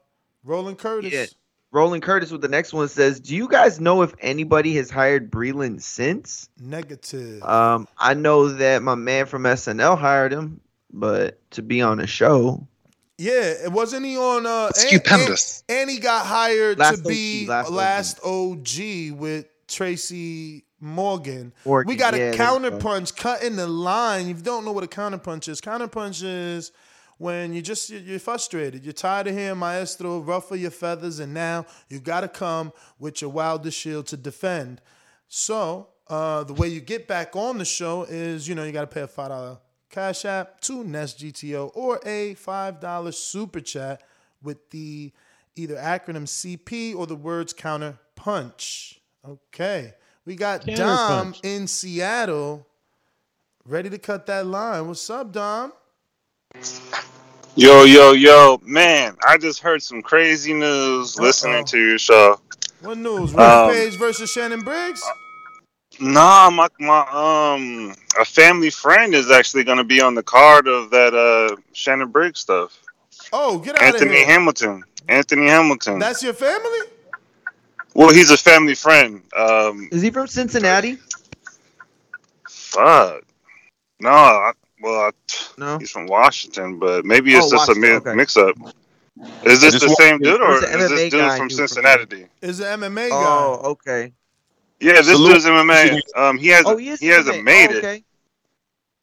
Roland 0.44 0.78
Curtis. 0.78 1.12
Yeah. 1.12 1.26
Roland 1.72 2.02
Curtis 2.02 2.30
with 2.32 2.40
the 2.40 2.48
next 2.48 2.72
one 2.72 2.88
says, 2.88 3.20
"Do 3.20 3.34
you 3.36 3.48
guys 3.48 3.80
know 3.80 4.02
if 4.02 4.12
anybody 4.20 4.74
has 4.76 4.90
hired 4.90 5.30
Breland 5.30 5.82
since?" 5.82 6.48
Negative. 6.60 7.42
Um, 7.44 7.86
I 7.98 8.14
know 8.14 8.48
that 8.48 8.82
my 8.82 8.96
man 8.96 9.26
from 9.26 9.44
SNL 9.44 9.96
hired 9.96 10.32
him, 10.32 10.60
but 10.92 11.38
to 11.52 11.62
be 11.62 11.80
on 11.80 12.00
a 12.00 12.06
show, 12.06 12.66
Yeah, 13.18 13.52
it 13.64 13.70
wasn't 13.70 14.04
he 14.06 14.16
on 14.16 14.46
uh 14.46 14.66
and- 14.66 14.74
Stupendous. 14.76 15.62
And, 15.68 15.80
and 15.80 15.90
he 15.90 15.98
got 16.00 16.26
hired 16.26 16.78
Last 16.78 17.02
to 17.04 17.08
be 17.08 17.44
OG, 17.44 17.48
last 17.48 17.70
last, 17.70 18.20
OG. 18.24 18.58
OG. 18.58 19.18
with 19.20 19.46
Tracy 19.68 20.64
Morgan. 20.80 21.52
Morgan, 21.64 21.88
we 21.88 21.94
got 21.96 22.14
yeah, 22.16 22.30
a 22.30 22.32
counterpunch 22.32 22.32
you 22.32 22.38
counter 22.38 22.70
go. 22.70 22.78
punch 22.78 23.14
cutting 23.16 23.56
the 23.56 23.66
line. 23.68 24.28
If 24.28 24.38
you 24.38 24.42
don't 24.42 24.64
know 24.64 24.72
what 24.72 24.82
a 24.82 24.88
counterpunch 24.88 25.48
is, 25.48 25.60
counter 25.60 25.86
punch 25.86 26.22
is 26.22 26.72
when 27.20 27.52
you 27.52 27.60
just 27.60 27.90
you're 27.90 28.18
frustrated. 28.18 28.82
You're 28.82 28.94
tired 28.94 29.26
of 29.26 29.34
hearing 29.34 29.58
Maestro 29.58 30.20
ruffle 30.20 30.56
your 30.56 30.70
feathers, 30.70 31.18
and 31.18 31.34
now 31.34 31.66
you 31.90 32.00
got 32.00 32.22
to 32.22 32.28
come 32.28 32.72
with 32.98 33.20
your 33.20 33.28
wildest 33.28 33.78
shield 33.78 34.06
to 34.06 34.16
defend. 34.16 34.80
So 35.28 35.88
uh, 36.08 36.44
the 36.44 36.54
way 36.54 36.68
you 36.68 36.80
get 36.80 37.06
back 37.06 37.36
on 37.36 37.58
the 37.58 37.66
show 37.66 38.04
is, 38.04 38.48
you 38.48 38.54
know, 38.54 38.64
you 38.64 38.72
got 38.72 38.80
to 38.80 38.86
pay 38.86 39.02
a 39.02 39.06
five 39.06 39.28
dollar 39.28 39.58
cash 39.90 40.24
app 40.24 40.62
to 40.62 40.82
Nest 40.82 41.18
GTO 41.18 41.70
or 41.74 42.00
a 42.06 42.32
five 42.34 42.80
dollar 42.80 43.12
super 43.12 43.60
chat 43.60 44.02
with 44.42 44.70
the 44.70 45.12
either 45.56 45.76
acronym 45.76 46.24
CP 46.24 46.96
or 46.96 47.06
the 47.06 47.16
words 47.16 47.52
counter 47.52 47.98
punch. 48.16 48.98
Okay, 49.28 49.92
we 50.24 50.36
got 50.36 50.64
Counter 50.64 50.82
Dom 50.84 51.24
punch. 51.24 51.40
in 51.42 51.66
Seattle, 51.66 52.66
ready 53.66 53.90
to 53.90 53.98
cut 53.98 54.24
that 54.24 54.46
line. 54.46 54.88
What's 54.88 55.10
up, 55.10 55.32
Dom? 55.32 55.74
Yo, 57.56 57.84
yo, 57.84 58.12
yo, 58.12 58.60
man! 58.64 59.16
I 59.26 59.36
just 59.36 59.60
heard 59.60 59.82
some 59.82 60.02
crazy 60.02 60.52
news 60.52 61.18
listening 61.18 61.64
to 61.66 61.78
your 61.78 61.98
show. 61.98 62.40
What 62.80 62.98
news? 62.98 63.32
Um, 63.34 63.38
Rampage 63.38 63.98
versus 63.98 64.30
Shannon 64.30 64.60
Briggs? 64.60 65.02
Nah, 66.00 66.50
my 66.50 66.68
my 66.78 67.00
um 67.10 67.94
a 68.18 68.24
family 68.24 68.70
friend 68.70 69.14
is 69.14 69.30
actually 69.30 69.64
going 69.64 69.78
to 69.78 69.84
be 69.84 70.00
on 70.00 70.14
the 70.14 70.22
card 70.22 70.68
of 70.68 70.90
that 70.90 71.14
uh 71.14 71.56
Shannon 71.72 72.08
Briggs 72.08 72.40
stuff. 72.40 72.80
Oh, 73.32 73.58
get 73.58 73.76
out 73.76 73.88
of 73.88 73.94
Anthony 73.94 74.16
here! 74.16 74.26
Hamilton. 74.26 74.82
Anthony 75.08 75.46
Hamilton. 75.46 75.98
That's 75.98 76.22
your 76.22 76.32
family? 76.32 76.80
well, 77.94 78.10
he's 78.10 78.30
a 78.30 78.38
family 78.38 78.74
friend. 78.74 79.22
Um, 79.36 79.88
is 79.92 80.02
he 80.02 80.10
from 80.10 80.26
Cincinnati? 80.28 80.98
fuck. 82.48 83.22
No, 84.00 84.10
I, 84.10 84.52
well, 84.80 85.00
I, 85.00 85.10
no, 85.58 85.78
he's 85.78 85.90
from 85.90 86.06
Washington, 86.06 86.78
but 86.78 87.04
maybe 87.04 87.34
it's 87.34 87.46
Oh, 87.46 87.50
just 87.50 87.68
a 87.70 87.74
mi- 87.74 87.90
okay. 87.92 88.14
mix-up. 88.14 88.56
Is 89.44 89.60
this 89.60 89.78
the 89.80 89.88
same 89.98 90.18
dude, 90.18 90.40
or 90.40 90.64
is 90.64 90.88
this 90.88 91.10
dude 91.10 91.20
from 91.20 91.30
who 91.30 91.36
from 91.36 91.50
Cincinnati? 91.50 92.26
Is 92.40 92.60
an 92.60 92.80
MMA 92.80 93.10
guy? 93.10 93.16
Oh, 93.16 93.60
okay. 93.72 94.12
Yeah, 94.80 94.94
this 94.94 95.08
Salute. 95.08 95.32
dude's 95.34 95.44
MMA. 95.44 96.00
Um, 96.16 96.38
he 96.38 96.48
has 96.48 96.64
Oh, 96.66 96.76
he 96.76 96.88
is. 96.88 97.00
hasn't 97.02 97.36
MMA. 97.38 97.44
made 97.44 97.70
Oh, 97.70 97.74
it. 97.74 97.84
okay. 97.84 98.04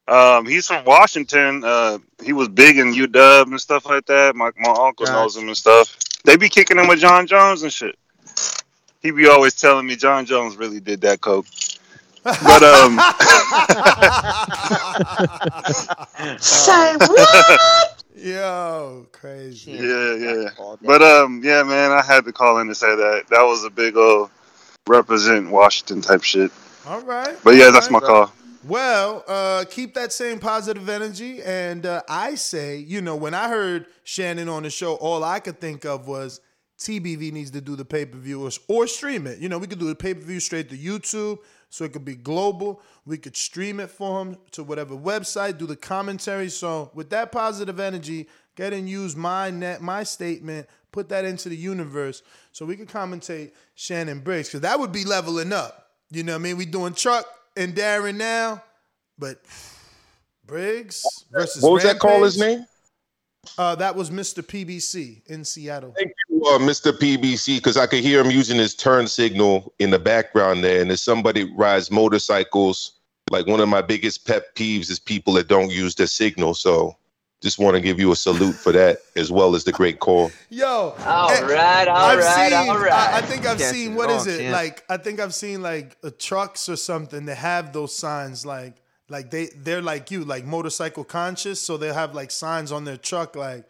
Um, 0.08 0.46
he's 0.46 0.66
from 0.66 0.86
Washington. 0.86 1.64
Uh, 1.64 1.98
he 2.24 2.32
was 2.34 2.48
big 2.48 2.78
in 2.78 2.94
UW 2.94 3.44
and 3.44 3.60
stuff 3.62 3.86
like 3.86 4.06
that. 4.06 4.36
My 4.36 4.52
my 4.58 4.72
uncle 4.72 5.06
knows 5.06 5.36
him 5.36 5.48
and 5.48 5.58
stuff. 5.58 5.96
They 6.24 6.38
be 6.38 6.50
kicking 6.50 6.80
him 6.80 6.88
with 6.88 7.00
Jon 7.00 7.28
Jones 7.28 7.62
and 7.64 7.72
shit. 7.72 7.96
He 9.02 9.12
be 9.12 9.28
always 9.28 9.54
telling 9.56 9.86
me 9.86 9.96
Jon 9.98 10.26
Jones 10.26 10.56
really 10.56 10.80
did 10.80 11.02
that 11.02 11.22
coke. 11.22 11.46
But 12.28 12.64
um, 12.64 12.98
Say 16.40 16.96
what? 16.98 18.04
Yo, 18.16 19.08
crazy. 19.14 19.72
yeah, 19.72 20.16
yeah. 20.16 20.50
But 20.82 21.02
um, 21.02 21.42
yeah, 21.44 21.64
man, 21.64 21.92
I 21.92 22.02
had 22.02 22.26
to 22.26 22.34
call 22.34 22.60
in 22.60 22.68
to 22.68 22.76
say 22.76 22.96
that 22.96 23.26
that 23.30 23.44
was 23.44 23.64
a 23.64 23.70
big 23.70 23.96
old 23.96 24.30
represent 24.88 25.50
Washington 25.50 26.02
type 26.02 26.24
shit. 26.24 26.52
All 26.86 27.02
right. 27.02 27.38
But 27.44 27.56
yeah, 27.56 27.70
that's 27.72 27.92
right. 27.92 28.02
my 28.02 28.08
call. 28.08 28.34
Well, 28.66 29.24
uh, 29.28 29.66
keep 29.70 29.94
that 29.94 30.12
same 30.12 30.40
positive 30.40 30.90
energy. 30.90 31.42
And 31.42 31.86
uh, 31.86 32.02
I 32.10 32.36
say, 32.36 32.78
you 32.78 33.02
know, 33.02 33.16
when 33.16 33.34
I 33.34 33.48
heard 33.48 33.86
Shannon 34.04 34.50
on 34.50 34.64
the 34.64 34.70
show, 34.70 34.96
all 34.96 35.24
I 35.24 35.40
could 35.40 35.62
think 35.62 35.86
of 35.86 36.08
was 36.08 36.42
TBV 36.80 37.32
needs 37.32 37.52
to 37.52 37.62
do 37.62 37.76
the 37.76 37.86
pay 37.86 38.06
per 38.06 38.18
view 38.18 38.46
or, 38.46 38.50
or 38.68 38.88
stream 38.88 39.28
it. 39.28 39.40
You 39.40 39.48
know, 39.48 39.58
we 39.58 39.68
could 39.68 39.80
do 39.80 39.88
the 39.88 39.96
pay 39.96 40.14
per 40.14 40.22
view 40.22 40.40
straight 40.40 40.70
to 40.70 40.78
YouTube 40.78 41.40
so 41.70 41.84
it 41.84 41.94
could 41.94 42.06
be 42.06 42.16
global. 42.16 42.82
We 43.06 43.18
could 43.18 43.36
stream 43.36 43.80
it 43.80 43.90
for 43.90 44.22
him 44.22 44.38
to 44.52 44.64
whatever 44.64 44.96
website, 44.96 45.58
do 45.58 45.66
the 45.66 45.76
commentary. 45.76 46.50
So 46.50 46.92
with 46.94 47.10
that 47.12 47.32
positive 47.32 47.80
energy, 47.80 48.28
get 48.56 48.74
and 48.74 48.90
use 48.90 49.16
my 49.16 49.50
net, 49.50 49.82
my 49.82 50.04
statement, 50.04 50.68
put 50.92 51.10
that 51.10 51.26
into 51.26 51.50
the 51.50 51.56
universe 51.56 52.24
so 52.52 52.66
we 52.66 52.76
can 52.76 52.88
commentate 52.88 53.52
Shannon 53.76 54.20
Briggs 54.20 54.50
because 54.50 54.62
that 54.62 54.80
would 54.80 54.92
be 54.92 55.06
leveling 55.06 55.54
up. 55.54 55.92
You 56.10 56.24
know 56.24 56.34
what 56.34 56.40
I 56.40 56.44
mean? 56.44 56.58
We 56.58 56.66
doing 56.66 56.94
Chuck 56.94 57.26
and 57.56 57.76
Darren 57.76 58.16
now, 58.16 58.64
but 59.20 59.42
Briggs 60.46 61.04
versus 61.32 61.62
What 61.62 61.74
was 61.74 61.84
that 61.84 62.00
call 62.00 62.24
his 62.24 62.40
name? 62.40 62.66
Uh, 63.58 63.76
that 63.76 63.96
was 63.96 64.10
Mr. 64.10 64.44
PBC 64.44 65.22
in 65.28 65.46
Seattle. 65.46 65.94
Thank 65.96 66.12
uh, 66.46 66.60
Mr. 66.60 66.92
PBC, 66.92 67.58
because 67.58 67.78
I 67.78 67.88
could 67.88 68.00
hear 68.00 68.22
him 68.22 68.32
using 68.32 68.58
his 68.58 68.76
turn 68.76 69.08
signal 69.08 69.74
in 69.80 69.90
the 69.90 70.00
background 70.00 70.64
there. 70.64 70.82
And 70.82 70.90
there's 70.90 71.04
somebody 71.04 71.44
rides 71.56 71.92
motorcycles. 71.92 72.94
Like 73.32 73.48
one 73.48 73.60
of 73.60 73.68
my 73.70 73.82
biggest 73.82 74.26
pet 74.26 74.56
peeves 74.56 74.90
is 74.90 75.00
people 75.00 75.34
that 75.34 75.48
don't 75.48 75.72
use 75.72 75.96
their 75.96 76.08
signal. 76.08 76.54
So 76.54 76.96
just 77.42 77.60
want 77.60 77.76
to 77.76 77.82
give 77.82 78.00
you 78.00 78.12
a 78.12 78.16
salute 78.16 78.56
for 78.56 78.72
that, 78.72 79.00
as 79.16 79.32
well 79.32 79.56
as 79.56 79.64
the 79.64 79.72
great 79.72 80.00
call. 80.00 80.32
Yo, 80.50 80.96
All 81.06 81.30
eh, 81.30 81.42
right, 81.42 81.88
all 81.88 81.96
I've 81.96 82.20
right, 82.20 82.50
seen, 82.50 82.70
all 82.70 82.80
right. 82.80 82.92
I, 82.92 83.18
I 83.18 83.22
think 83.22 83.46
I've 83.46 83.60
Can't 83.60 83.76
seen 83.76 83.90
see 83.90 83.94
what 83.94 84.10
it 84.10 84.14
is 84.16 84.28
all, 84.28 84.34
it 84.34 84.38
champ. 84.40 84.54
like? 84.54 84.84
I 84.90 84.98
think 84.98 85.20
I've 85.20 85.36
seen 85.36 85.62
like 85.62 85.98
uh, 86.04 86.10
trucks 86.18 86.68
or 86.68 86.76
something 86.76 87.26
that 87.26 87.36
have 87.36 87.74
those 87.74 87.96
signs 87.96 88.46
like 88.46 88.82
like 89.10 89.30
they 89.30 89.50
they're 89.56 89.82
like 89.84 90.10
you 90.10 90.26
like 90.26 90.46
motorcycle 90.46 91.04
conscious, 91.04 91.62
so 91.62 91.78
they'll 91.78 91.94
have 91.94 92.16
like 92.16 92.32
signs 92.32 92.72
on 92.72 92.86
their 92.86 92.98
truck 92.98 93.36
like. 93.36 93.66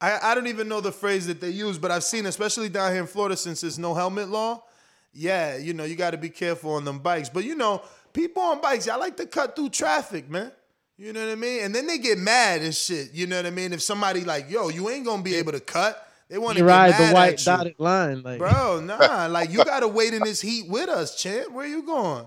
I, 0.00 0.18
I 0.22 0.34
don't 0.34 0.46
even 0.46 0.68
know 0.68 0.80
the 0.80 0.92
phrase 0.92 1.26
that 1.28 1.40
they 1.40 1.50
use, 1.50 1.78
but 1.78 1.90
I've 1.90 2.04
seen, 2.04 2.26
especially 2.26 2.68
down 2.68 2.92
here 2.92 3.00
in 3.00 3.06
Florida, 3.06 3.36
since 3.36 3.60
there's 3.62 3.78
no 3.78 3.94
helmet 3.94 4.28
law. 4.28 4.64
Yeah, 5.12 5.56
you 5.56 5.74
know, 5.74 5.84
you 5.84 5.94
got 5.94 6.10
to 6.10 6.18
be 6.18 6.28
careful 6.28 6.72
on 6.72 6.84
them 6.84 6.98
bikes. 6.98 7.28
But 7.28 7.44
you 7.44 7.54
know, 7.54 7.82
people 8.12 8.42
on 8.42 8.60
bikes, 8.60 8.86
y'all 8.86 8.98
like 8.98 9.16
to 9.18 9.26
cut 9.26 9.54
through 9.54 9.70
traffic, 9.70 10.28
man. 10.28 10.52
You 10.96 11.12
know 11.12 11.24
what 11.24 11.32
I 11.32 11.34
mean? 11.34 11.64
And 11.64 11.74
then 11.74 11.86
they 11.86 11.98
get 11.98 12.18
mad 12.18 12.62
and 12.62 12.74
shit. 12.74 13.12
You 13.12 13.26
know 13.26 13.36
what 13.36 13.46
I 13.46 13.50
mean? 13.50 13.72
If 13.72 13.82
somebody 13.82 14.24
like, 14.24 14.50
yo, 14.50 14.68
you 14.68 14.88
ain't 14.90 15.04
gonna 15.04 15.22
be 15.22 15.34
able 15.36 15.52
to 15.52 15.60
cut, 15.60 16.08
they 16.28 16.38
want 16.38 16.56
to 16.58 16.64
ride 16.64 16.90
mad 16.90 17.10
the 17.10 17.14
white 17.14 17.38
dotted 17.38 17.74
line, 17.78 18.22
like 18.22 18.38
Bro, 18.38 18.80
nah, 18.80 19.26
like 19.26 19.50
you 19.50 19.64
gotta 19.64 19.88
wait 19.88 20.14
in 20.14 20.22
this 20.22 20.40
heat 20.40 20.68
with 20.68 20.88
us, 20.88 21.20
champ. 21.20 21.52
Where 21.52 21.66
you 21.66 21.82
going? 21.82 22.26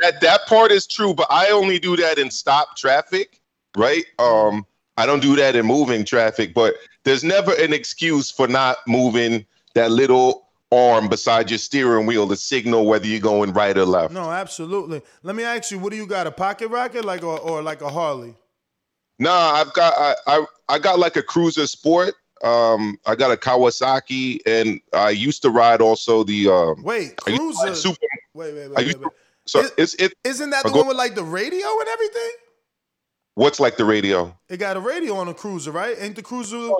That 0.00 0.20
that 0.20 0.46
part 0.46 0.72
is 0.72 0.86
true, 0.86 1.14
but 1.14 1.26
I 1.30 1.50
only 1.50 1.78
do 1.78 1.96
that 1.96 2.18
in 2.18 2.30
stop 2.30 2.76
traffic, 2.76 3.40
right? 3.76 4.04
Um, 4.18 4.66
I 4.96 5.06
don't 5.06 5.20
do 5.20 5.36
that 5.36 5.56
in 5.56 5.66
moving 5.66 6.04
traffic, 6.04 6.54
but 6.54 6.74
there's 7.04 7.22
never 7.22 7.52
an 7.54 7.72
excuse 7.72 8.30
for 8.30 8.48
not 8.48 8.78
moving 8.86 9.44
that 9.74 9.90
little 9.90 10.46
arm 10.72 11.08
beside 11.08 11.50
your 11.50 11.58
steering 11.58 12.06
wheel 12.06 12.26
to 12.28 12.36
signal 12.36 12.86
whether 12.86 13.06
you're 13.06 13.20
going 13.20 13.52
right 13.52 13.76
or 13.76 13.84
left. 13.84 14.12
No, 14.12 14.30
absolutely. 14.30 15.02
Let 15.22 15.36
me 15.36 15.44
ask 15.44 15.70
you, 15.70 15.78
what 15.78 15.90
do 15.90 15.96
you 15.96 16.06
got? 16.06 16.26
A 16.26 16.30
pocket 16.30 16.68
rocket, 16.68 17.04
like 17.04 17.22
or, 17.22 17.38
or 17.38 17.62
like 17.62 17.82
a 17.82 17.90
Harley? 17.90 18.34
Nah, 19.18 19.52
I've 19.52 19.72
got 19.72 19.94
I, 19.96 20.14
I 20.26 20.44
I 20.68 20.78
got 20.78 20.98
like 20.98 21.16
a 21.16 21.22
cruiser 21.22 21.66
sport. 21.66 22.14
Um, 22.42 22.98
I 23.06 23.14
got 23.14 23.30
a 23.30 23.36
Kawasaki, 23.36 24.40
and 24.44 24.80
I 24.92 25.10
used 25.10 25.40
to 25.42 25.50
ride 25.50 25.80
also 25.80 26.22
the 26.22 26.48
um. 26.48 26.82
Wait, 26.82 27.14
I 27.26 27.30
used 27.30 27.40
to 27.40 27.46
ride 27.48 27.66
cruiser. 27.66 27.74
Super. 27.74 27.98
Wait, 28.34 28.54
wait, 28.54 28.68
wait, 28.68 28.76
wait, 28.76 28.86
wait. 28.86 29.02
to, 29.02 29.10
so 29.46 29.62
it's 29.78 29.94
it. 29.94 30.12
Isn't 30.24 30.50
that 30.50 30.64
the 30.64 30.70
go- 30.70 30.80
one 30.80 30.88
with 30.88 30.96
like 30.98 31.14
the 31.14 31.24
radio 31.24 31.66
and 31.66 31.88
everything? 31.88 32.30
What's 33.36 33.60
like 33.60 33.76
the 33.76 33.84
radio? 33.84 34.34
It 34.48 34.56
got 34.56 34.78
a 34.78 34.80
radio 34.80 35.14
on 35.16 35.28
a 35.28 35.34
cruiser, 35.34 35.70
right? 35.70 35.94
Ain't 36.00 36.16
the 36.16 36.22
cruiser? 36.22 36.70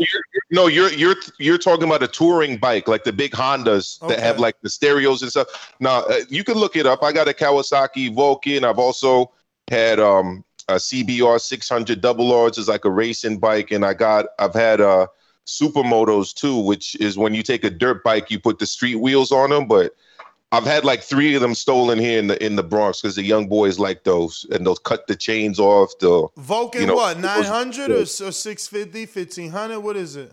No, 0.51 0.69
you're 0.69 0.91
you're 0.91 1.16
you're 1.39 1.59
talking 1.59 1.85
about 1.85 2.03
a 2.03 2.09
touring 2.09 2.57
bike, 2.57 2.89
like 2.89 3.05
the 3.05 3.12
big 3.12 3.33
Hondas 3.33 3.99
that 4.09 4.19
have 4.20 4.39
like 4.39 4.59
the 4.62 4.70
stereos 4.70 5.20
and 5.20 5.31
stuff. 5.31 5.74
Now 5.81 6.05
uh, 6.05 6.20
you 6.31 6.45
can 6.45 6.55
look 6.55 6.74
it 6.74 6.87
up. 6.87 7.03
I 7.03 7.12
got 7.12 7.28
a 7.28 7.35
Kawasaki 7.35 8.15
Vulcan. 8.15 8.65
I've 8.65 8.78
also 8.78 9.31
had 9.69 10.01
um 10.01 10.43
a 10.69 10.77
CBR 10.77 11.39
600 11.39 12.01
double 12.01 12.33
R's 12.33 12.57
is 12.57 12.69
like 12.69 12.87
a 12.87 12.91
racing 12.91 13.39
bike, 13.39 13.70
and 13.70 13.85
I 13.85 13.93
got 13.93 14.24
I've 14.39 14.55
had 14.55 14.81
uh 14.81 15.09
supermotos 15.47 16.33
too, 16.33 16.57
which 16.57 16.97
is 16.97 17.19
when 17.19 17.35
you 17.35 17.43
take 17.43 17.65
a 17.65 17.70
dirt 17.70 18.03
bike, 18.03 18.31
you 18.31 18.41
put 18.41 18.61
the 18.61 18.66
street 18.66 18.95
wheels 18.97 19.31
on 19.31 19.51
them. 19.51 19.69
But 19.69 19.93
I've 20.52 20.64
had 20.64 20.85
like 20.85 21.02
three 21.02 21.35
of 21.35 21.43
them 21.43 21.55
stolen 21.55 21.98
here 21.98 22.18
in 22.18 22.28
the 22.28 22.44
in 22.44 22.56
the 22.56 22.62
Bronx 22.62 23.01
because 23.01 23.16
the 23.16 23.23
young 23.23 23.48
boys 23.48 23.78
like 23.78 24.05
those, 24.05 24.47
and 24.51 24.64
they'll 24.64 24.77
cut 24.77 25.06
the 25.06 25.16
chains 25.16 25.59
off. 25.59 25.98
The 25.98 26.28
Vulcan 26.36 26.82
you 26.82 26.86
know, 26.86 26.94
what? 26.94 27.18
900 27.18 27.90
or, 27.90 28.02
or 28.02 28.06
650, 28.06 29.01
1500? 29.06 29.81
What 29.81 29.97
is 29.97 30.14
it? 30.16 30.32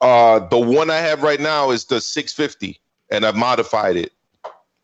Uh, 0.00 0.38
the 0.48 0.58
one 0.58 0.90
I 0.90 0.96
have 0.96 1.22
right 1.22 1.40
now 1.40 1.70
is 1.70 1.84
the 1.86 2.00
650, 2.00 2.80
and 3.10 3.26
I've 3.26 3.36
modified 3.36 3.96
it. 3.96 4.12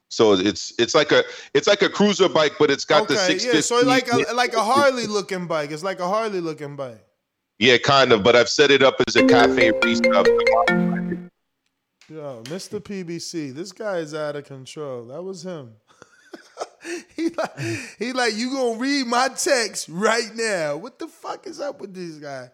So 0.09 0.35
it's 0.35 0.73
it's 0.79 0.95
like 0.95 1.13
a 1.13 1.23
it's 1.55 1.67
like 1.69 1.83
a 1.83 1.89
cruiser 1.89 2.29
bike, 2.29 2.55
but 2.59 2.71
it's 2.71 2.85
got 2.85 3.09
the 3.09 3.17
650. 3.17 3.57
yeah. 3.57 3.61
So 3.61 3.79
it's 3.79 3.87
like 3.87 4.13
a 4.13 4.35
like 4.35 4.55
a 4.55 4.63
Harley 4.63 5.07
looking 5.07 5.47
bike. 5.47 5.71
It's 5.71 5.85
like 5.85 6.01
a 6.01 6.07
Harley 6.07 6.41
looking 6.41 6.75
bike. 6.75 7.05
Yeah, 7.59 7.79
kind 7.79 8.13
of. 8.13 8.23
But 8.23 8.37
I've 8.37 8.49
set 8.49 8.71
it 8.71 8.83
up 8.83 8.97
as 9.07 9.17
a 9.17 9.27
cafe 9.27 9.73
race 9.83 9.99
stuff. 9.99 10.27
Yo, 12.09 12.43
Mr. 12.45 12.81
PBC, 12.81 13.53
this 13.53 13.73
guy 13.73 13.99
is 13.99 14.15
out 14.15 14.37
of 14.37 14.45
control. 14.45 15.07
That 15.07 15.23
was 15.23 15.43
him. 15.43 15.73
he 17.17 17.31
like 17.31 17.59
he 17.99 18.13
like 18.13 18.35
you 18.35 18.53
gonna 18.53 18.79
read 18.79 19.07
my 19.09 19.29
text 19.29 19.89
right 19.89 20.31
now. 20.35 20.77
What 20.77 21.01
the 21.01 21.09
fuck 21.09 21.47
is 21.49 21.59
up 21.61 21.81
with 21.81 21.95
this 21.95 22.17
guy? 22.19 22.49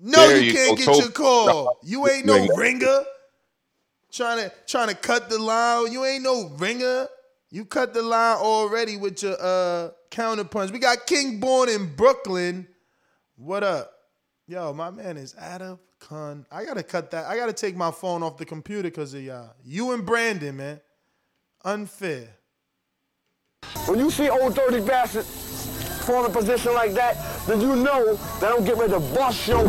No, 0.00 0.26
There 0.28 0.38
you, 0.38 0.44
you 0.44 0.52
can't 0.54 0.78
get 0.78 0.96
your 0.96 1.10
call. 1.10 1.78
You 1.82 2.08
ain't 2.08 2.24
no 2.24 2.34
Ringer. 2.34 2.54
ringer. 2.56 3.04
Trying 4.10 4.48
to 4.48 4.52
trying 4.66 4.88
to 4.88 4.94
cut 4.94 5.28
the 5.28 5.38
line. 5.38 5.92
You 5.92 6.06
ain't 6.06 6.22
no 6.22 6.48
ringer. 6.56 7.06
You 7.50 7.66
cut 7.66 7.92
the 7.92 8.02
line 8.02 8.38
already 8.38 8.96
with 8.96 9.22
your 9.22 9.36
uh 9.38 9.90
counterpunch. 10.10 10.70
We 10.70 10.78
got 10.78 11.06
King 11.06 11.38
born 11.38 11.68
in 11.68 11.94
Brooklyn. 11.94 12.66
What 13.36 13.62
up? 13.62 13.92
Yo, 14.50 14.72
my 14.72 14.90
man 14.90 15.16
is 15.16 15.36
out 15.38 15.62
of 15.62 15.78
con. 16.00 16.44
I 16.50 16.64
gotta 16.64 16.82
cut 16.82 17.12
that. 17.12 17.26
I 17.26 17.36
gotta 17.36 17.52
take 17.52 17.76
my 17.76 17.92
phone 17.92 18.24
off 18.24 18.36
the 18.36 18.44
computer 18.44 18.90
because 18.90 19.14
of 19.14 19.22
y'all. 19.22 19.54
You 19.64 19.92
and 19.92 20.04
Brandon, 20.04 20.56
man. 20.56 20.80
Unfair. 21.64 22.30
When 23.86 24.00
you 24.00 24.10
see 24.10 24.28
old 24.28 24.56
dirty 24.56 24.84
bastard 24.84 25.24
in 26.08 26.24
a 26.24 26.28
position 26.28 26.74
like 26.74 26.94
that, 26.94 27.16
then 27.46 27.60
you 27.60 27.76
know 27.76 28.16
that 28.40 28.52
I'm 28.52 28.64
getting 28.64 28.80
ready 28.80 28.92
to 28.94 28.98
bust 28.98 29.46
your. 29.46 29.64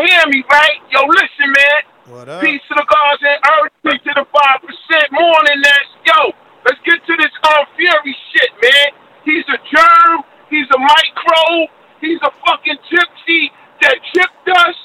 Y'all 0.00 0.08
hear 0.08 0.26
me, 0.32 0.44
right? 0.50 0.78
Yo, 0.90 1.00
listen, 1.06 1.48
man. 1.52 1.80
What 2.06 2.28
up? 2.28 2.42
Peace 2.42 2.60
to 2.68 2.74
the 2.74 2.86
gods 2.88 3.22
and 3.22 3.38
earth, 3.60 3.72
peace 3.84 4.02
to 4.04 4.12
the 4.16 4.26
five 4.32 4.60
percent 4.64 5.12
morning. 5.12 5.60
That's 5.62 5.92
yo. 6.06 6.32
Let's 6.64 6.80
get 6.84 7.00
to 7.06 7.14
this 7.16 7.32
um 7.44 7.64
Fury 7.76 8.16
shit, 8.32 8.50
man. 8.60 8.88
He's 9.24 9.44
a 9.48 9.58
germ. 9.68 10.24
He's 10.48 10.68
a 10.72 10.78
micro. 10.80 11.68
He's 12.00 12.20
a 12.22 12.32
fucking 12.44 12.80
gypsy 12.88 13.52
that 13.82 13.96
chipped 14.12 14.48
us. 14.48 14.76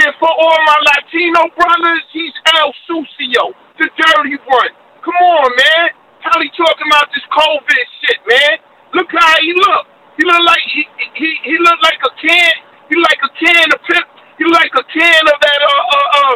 And 0.00 0.14
for 0.20 0.30
all 0.30 0.58
my 0.64 0.78
Latino 0.94 1.50
brothers, 1.56 2.04
he's 2.12 2.32
El 2.56 2.72
Sucio, 2.86 3.52
the 3.76 3.90
dirty 3.90 4.38
one. 4.46 4.72
Come 5.02 5.18
on, 5.18 5.50
man. 5.56 5.90
How 6.20 6.40
he 6.40 6.48
talking 6.56 6.86
about 6.86 7.10
this 7.12 7.24
COVID 7.32 7.84
shit, 8.00 8.20
man? 8.28 8.58
Look 8.94 9.08
how 9.10 9.34
he 9.40 9.52
look. 9.52 9.86
He 10.16 10.24
look 10.24 10.40
like 10.46 10.62
he 10.72 10.86
he 11.14 11.28
he 11.44 11.58
look 11.58 11.80
like 11.82 12.00
a 12.04 12.12
can. 12.20 12.54
He 12.88 12.96
like 12.96 13.20
a 13.24 13.30
can 13.44 13.72
of 13.72 13.80
pip. 13.88 14.19
He 14.40 14.48
like 14.48 14.72
a 14.72 14.80
can 14.88 15.22
of 15.28 15.36
that 15.36 15.60
uh 15.60 15.84
uh 15.92 16.08
uh. 16.16 16.34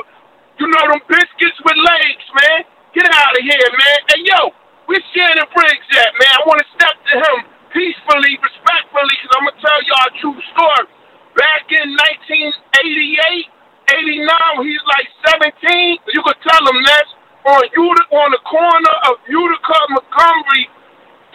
You 0.61 0.69
know 0.69 0.93
them 0.93 1.01
biscuits 1.09 1.57
with 1.65 1.73
legs, 1.73 2.27
man. 2.37 2.69
Get 2.93 3.09
out 3.09 3.33
of 3.33 3.41
here, 3.41 3.71
man. 3.81 3.99
Hey 4.13 4.21
yo, 4.29 4.53
where's 4.85 5.01
Shannon 5.17 5.49
Briggs 5.49 5.89
at, 5.97 6.13
man? 6.21 6.37
I 6.37 6.41
want 6.45 6.61
to 6.61 6.69
step 6.77 6.93
to 7.01 7.15
him 7.17 7.37
peacefully, 7.73 8.37
respectfully, 8.45 9.09
because 9.09 9.33
I'm 9.33 9.49
gonna 9.49 9.57
tell 9.57 9.81
y'all 9.89 10.05
a 10.05 10.15
true 10.21 10.37
story. 10.53 10.85
Back 11.33 11.65
in 11.73 11.97
1988, 12.29 13.49
89, 13.97 14.61
when 14.61 14.69
he's 14.69 14.85
like 14.85 15.09
17. 15.65 15.97
You 16.13 16.21
could 16.29 16.41
tell 16.45 16.61
him 16.61 16.79
that's 16.85 17.13
on 17.49 17.65
Utica, 17.73 18.21
on 18.21 18.31
the 18.37 18.43
corner 18.45 18.95
of 19.09 19.17
Utica 19.33 19.77
and 19.81 19.97
Montgomery. 19.97 20.69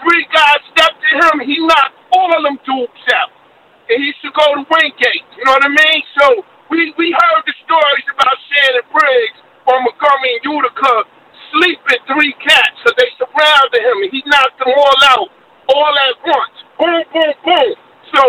Three 0.06 0.22
guys 0.30 0.62
stepped 0.78 1.02
to 1.02 1.12
him. 1.18 1.50
He 1.50 1.58
knocked 1.66 1.98
all 2.14 2.30
of 2.30 2.46
them 2.46 2.62
dudes 2.62 3.10
out. 3.18 3.34
And 3.90 4.06
he 4.06 4.14
should 4.22 4.38
go 4.38 4.54
to 4.54 4.64
Wingate. 4.70 5.26
You 5.34 5.44
know 5.50 5.58
what 5.58 5.66
I 5.66 5.74
mean? 5.74 6.02
So 6.14 6.46
we, 6.70 6.94
we 6.98 7.12
heard 7.12 7.44
the 7.46 7.56
stories 7.66 8.06
about 8.14 8.38
Shannon 8.50 8.86
Briggs 8.94 9.40
on 9.68 9.84
Montgomery 9.86 10.38
and 10.38 10.44
Utica 10.46 10.96
sleeping 11.54 12.02
three 12.06 12.34
cats 12.41 12.78
so 12.86 12.94
they 12.98 13.10
surrounded 13.18 13.82
him 13.82 13.98
and 14.06 14.12
he 14.14 14.22
knocked 14.26 14.58
them 14.62 14.70
all 14.70 15.00
out 15.18 15.30
all 15.70 15.94
at 15.94 16.18
once. 16.26 16.58
Boom, 16.78 17.04
boom, 17.14 17.34
boom. 17.46 17.74
So 18.14 18.22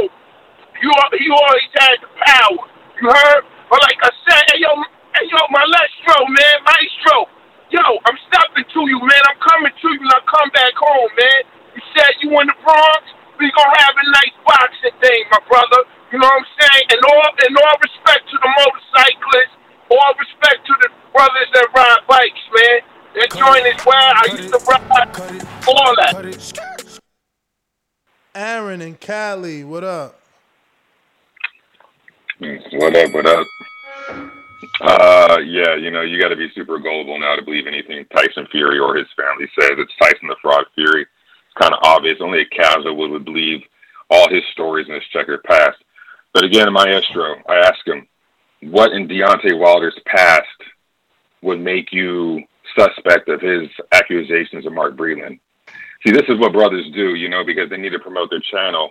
you 0.81 0.91
he 1.21 1.29
always 1.29 1.71
had 1.77 1.97
the 2.01 2.11
power. 2.25 2.65
You 3.01 3.09
heard? 3.09 3.43
But 3.69 3.81
like 3.85 4.01
I 4.01 4.13
said, 4.29 4.43
hey 4.53 4.61
yo, 4.65 4.73
hey 5.17 5.27
yo, 5.29 5.41
maestro, 5.53 6.17
man, 6.29 6.57
maestro. 6.65 7.29
Yo, 7.71 7.85
I'm 8.09 8.19
stepping 8.27 8.67
to 8.67 8.81
you, 8.89 8.99
man. 8.99 9.23
I'm 9.31 9.39
coming 9.39 9.71
to 9.71 9.89
you 9.95 10.01
when 10.01 10.11
I 10.11 10.21
come 10.27 10.51
back 10.51 10.75
home, 10.75 11.13
man. 11.15 11.41
You 11.77 11.83
said 11.95 12.13
you 12.25 12.35
in 12.41 12.49
the 12.51 12.57
Bronx. 12.65 13.05
We 13.39 13.49
gonna 13.57 13.79
have 13.79 13.95
a 13.97 14.07
nice 14.21 14.37
boxing 14.45 14.97
thing, 15.01 15.23
my 15.33 15.41
brother. 15.49 15.87
You 16.13 16.19
know 16.19 16.27
what 16.27 16.43
I'm 16.43 16.51
saying? 16.59 16.85
And 16.93 17.01
all 17.07 17.31
in 17.47 17.53
all 17.57 17.79
respect 17.79 18.27
to 18.27 18.37
the 18.37 18.51
motorcyclists, 18.51 19.55
all 19.89 20.13
respect 20.19 20.61
to 20.67 20.75
the 20.83 20.89
brothers 21.15 21.49
that 21.55 21.71
ride 21.71 22.03
bikes, 22.11 22.45
man. 22.53 22.79
That 23.61 23.67
joint 23.67 23.81
is 23.81 23.87
where 23.87 23.97
I 23.97 24.25
used 24.37 24.53
to 24.53 24.59
ride. 24.67 25.47
All 25.69 25.95
that. 25.97 27.01
Aaron 28.35 28.81
and 28.81 28.99
Cali, 28.99 29.65
what 29.65 29.85
up? 29.85 30.21
What 32.39 32.97
up? 32.97 33.13
What 33.13 33.27
up? 33.27 33.47
Uh, 34.81 35.39
yeah, 35.45 35.77
you 35.77 35.91
know, 35.91 36.01
you 36.01 36.19
got 36.21 36.29
to 36.29 36.37
be 36.37 36.49
super 36.55 36.79
gullible 36.79 37.19
now 37.19 37.37
to 37.37 37.43
believe 37.43 37.67
anything 37.67 38.07
Tyson 38.15 38.47
Fury 38.51 38.79
or 38.79 38.97
his 38.97 39.07
family 39.15 39.47
says. 39.59 39.73
It's 39.77 39.93
Tyson 40.01 40.29
the 40.29 40.37
Fraud 40.41 40.65
Fury. 40.75 41.03
It's 41.03 41.61
kind 41.61 41.75
of 41.75 41.81
obvious. 41.83 42.17
Only 42.21 42.41
a 42.41 42.47
casual 42.47 42.97
would, 42.97 43.11
would 43.11 43.25
believe 43.25 43.61
all 44.09 44.29
his 44.31 44.43
stories 44.53 44.87
in 44.89 44.95
his 44.95 45.05
checkered 45.13 45.43
past. 45.45 45.77
But 46.33 46.45
again, 46.45 46.73
Maestro, 46.73 47.35
I 47.49 47.57
ask 47.57 47.87
him, 47.87 48.07
what 48.63 48.93
in 48.93 49.07
Deontay 49.07 49.59
Wilder's 49.59 49.99
past 50.07 50.47
would 51.43 51.61
make 51.61 51.93
you 51.93 52.45
suspect 52.79 53.29
of 53.29 53.41
his 53.41 53.69
accusations 53.93 54.67
of 54.67 54.73
Mark 54.73 54.97
Breland? 54.97 55.41
See, 56.05 56.13
this 56.13 56.29
is 56.29 56.39
what 56.39 56.53
brothers 56.53 56.87
do, 56.95 57.15
you 57.15 57.29
know, 57.29 57.45
because 57.45 57.69
they 57.69 57.77
need 57.77 57.91
to 57.91 57.99
promote 57.99 58.31
their 58.31 58.41
channel. 58.41 58.91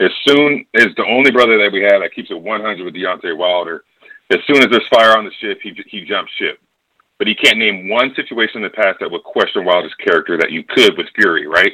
As 0.00 0.10
soon 0.26 0.64
as 0.74 0.88
the 0.96 1.04
only 1.06 1.30
brother 1.30 1.58
that 1.58 1.72
we 1.72 1.82
have 1.82 2.02
that 2.02 2.14
keeps 2.14 2.30
it 2.30 2.40
100 2.40 2.84
with 2.84 2.94
Deontay 2.94 3.36
Wilder, 3.36 3.84
as 4.30 4.38
soon 4.46 4.58
as 4.58 4.66
there's 4.70 4.86
fire 4.88 5.16
on 5.16 5.24
the 5.24 5.32
ship, 5.40 5.58
he 5.62 5.76
he 5.86 6.04
jumps 6.04 6.32
ship. 6.32 6.60
But 7.18 7.26
he 7.26 7.34
can't 7.34 7.58
name 7.58 7.88
one 7.88 8.14
situation 8.14 8.58
in 8.58 8.62
the 8.62 8.70
past 8.70 8.98
that 9.00 9.10
would 9.10 9.24
question 9.24 9.64
Wilder's 9.64 9.94
character 9.94 10.36
that 10.38 10.52
you 10.52 10.62
could 10.62 10.96
with 10.96 11.06
Fury, 11.16 11.46
right? 11.46 11.72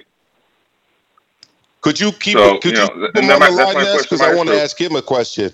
Could 1.82 2.01
you 2.01 2.12
keep 2.12 2.39
So, 2.39 2.59
could 2.59 2.72
you 2.72 2.81
you, 2.81 2.86
know, 2.86 2.86
keep 2.86 3.14
th- 3.14 3.24
him 3.24 3.31
on 3.31 3.40
that 3.40 3.51
the 3.51 3.56
that's 3.56 3.74
line, 3.74 3.85
my 3.85 3.90
question, 3.93 4.16
Because 4.16 4.20
I 4.22 4.35
want 4.35 4.48
to 4.48 4.60
ask 4.60 4.81
him 4.81 4.97
a 4.97 5.02
question. 5.02 5.52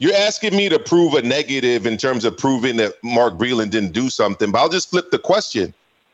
You're 0.00 0.16
asking 0.16 0.56
me 0.56 0.68
to 0.68 0.78
prove 0.78 1.14
a 1.14 1.22
negative 1.22 1.86
in 1.86 1.96
terms 1.96 2.24
of 2.24 2.36
proving 2.36 2.76
that 2.78 2.94
Mark 3.04 3.34
Breland 3.34 3.70
didn't 3.70 3.92
do 3.92 4.10
something, 4.10 4.50
but 4.50 4.58
I'll 4.58 4.68
just 4.68 4.90
flip 4.90 5.10
the 5.10 5.18
question. 5.18 5.72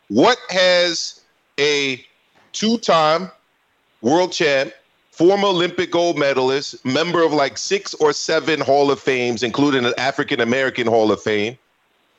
What 0.09 0.39
has 0.51 1.20
a 1.59 2.05
two-time 2.52 3.31
world 4.02 4.32
champ, 4.32 4.73
former 5.12 5.48
Olympic 5.48 5.90
gold 5.90 6.19
medalist, 6.19 6.85
member 6.85 7.23
of 7.23 7.32
like 7.32 7.57
six 7.57 7.94
or 7.94 8.12
seven 8.12 8.61
Hall 8.61 8.90
of 8.90 9.01
Fames, 9.01 9.43
including 9.43 9.86
an 9.86 9.94
African 9.97 10.40
American 10.40 10.86
Hall 10.86 11.11
of 11.11 11.23
Fame, 11.23 11.57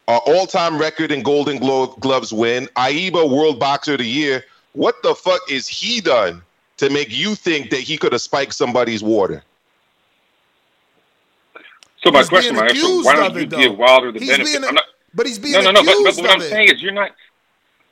uh, 0.07 0.17
all-time 0.25 0.79
record 0.79 1.11
in 1.11 1.21
Golden 1.21 1.59
Glo- 1.59 1.95
Gloves 1.99 2.33
win, 2.33 2.67
AIBA 2.75 3.29
World 3.29 3.59
Boxer 3.59 3.93
of 3.93 3.99
the 3.99 4.07
Year. 4.07 4.43
What 4.73 5.01
the 5.03 5.13
fuck 5.13 5.41
is 5.49 5.67
he 5.67 6.01
done 6.01 6.41
to 6.77 6.89
make 6.89 7.15
you 7.15 7.35
think 7.35 7.69
that 7.69 7.81
he 7.81 7.97
could 7.97 8.13
have 8.13 8.21
spiked 8.21 8.55
somebody's 8.55 9.03
water? 9.03 9.43
So 12.03 12.11
my 12.11 12.19
He's 12.19 12.29
question, 12.29 12.53
being 12.55 12.65
Maestro, 12.65 12.79
accused 12.87 13.05
why 13.05 13.15
don't 13.15 13.33
you 13.35 13.41
it, 13.41 13.49
though. 13.49 13.57
give 13.57 13.77
Wilder 13.77 14.11
the 14.11 14.19
He's 14.19 14.29
benefit? 14.29 14.45
being 14.51 14.63
a- 14.63 14.67
I'm 14.67 14.75
not, 14.75 14.83
But 15.13 15.25
he's 15.27 15.39
being 15.39 15.53
no, 15.53 15.61
no, 15.61 15.71
no. 15.71 15.83
But, 15.83 15.97
but, 16.03 16.15
what 16.17 16.31
I'm 16.31 16.41
it. 16.41 16.49
saying 16.49 16.69
is, 16.75 16.81
you're 16.81 16.91
not. 16.93 17.11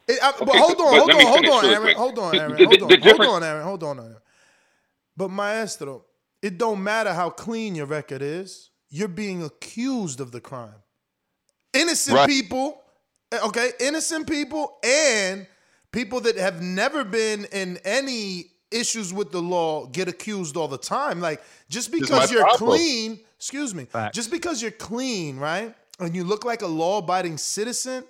It- 0.08 0.20
I- 0.24 0.32
but 0.32 0.50
Okay, 0.50 0.58
hold 0.58 0.72
on, 0.72 0.78
but 0.78 1.00
hold 1.00 1.12
on, 1.12 1.22
hold 1.22 1.46
on, 1.46 1.62
really 1.64 1.76
Aaron. 1.76 1.96
Hold 1.98 2.20
on, 2.20 2.36
Aaron. 2.40 2.52
the- 2.58 2.66
Hold 2.66 2.80
the 2.90 2.96
on, 2.96 3.02
hold 3.18 3.28
on, 3.36 3.44
Aaron. 3.44 3.64
Hold 3.64 3.84
on, 3.84 4.00
Aaron. 4.00 4.18
But 5.16 5.30
Maestro, 5.30 6.06
it 6.42 6.58
don't 6.58 6.82
matter 6.84 7.14
how 7.14 7.30
clean 7.30 7.76
your 7.76 7.86
record 7.86 8.22
is. 8.22 8.72
You're 8.90 9.08
being 9.10 9.44
accused 9.44 10.20
of 10.20 10.32
the 10.32 10.42
crime. 10.42 10.82
Innocent 11.74 12.18
Right. 12.18 12.28
people, 12.28 12.82
eh, 13.32 13.38
okay, 13.46 13.74
innocent 13.80 14.28
people 14.28 14.80
and 14.84 15.46
people 15.92 16.22
that 16.22 16.38
have 16.38 16.62
never 16.64 17.04
been 17.04 17.46
in 17.52 17.78
any 17.86 18.46
issues 18.72 19.14
with 19.14 19.32
the 19.32 19.42
law 19.42 19.86
get 19.88 20.08
accused 20.08 20.58
all 20.58 20.68
the 20.68 20.78
time. 20.78 21.20
Like 21.20 21.42
just 21.70 21.92
because 21.92 22.32
you're 22.32 22.44
problem. 22.44 22.72
clean, 22.72 23.20
excuse 23.38 23.74
me, 23.74 23.88
just 24.14 24.32
because 24.32 24.62
you're 24.62 24.72
clean, 24.72 25.38
right? 25.38 25.74
And 26.00 26.16
you 26.16 26.24
look 26.24 26.46
like 26.46 26.62
a 26.62 26.68
law-abiding 26.68 27.38
citizen 27.38 28.04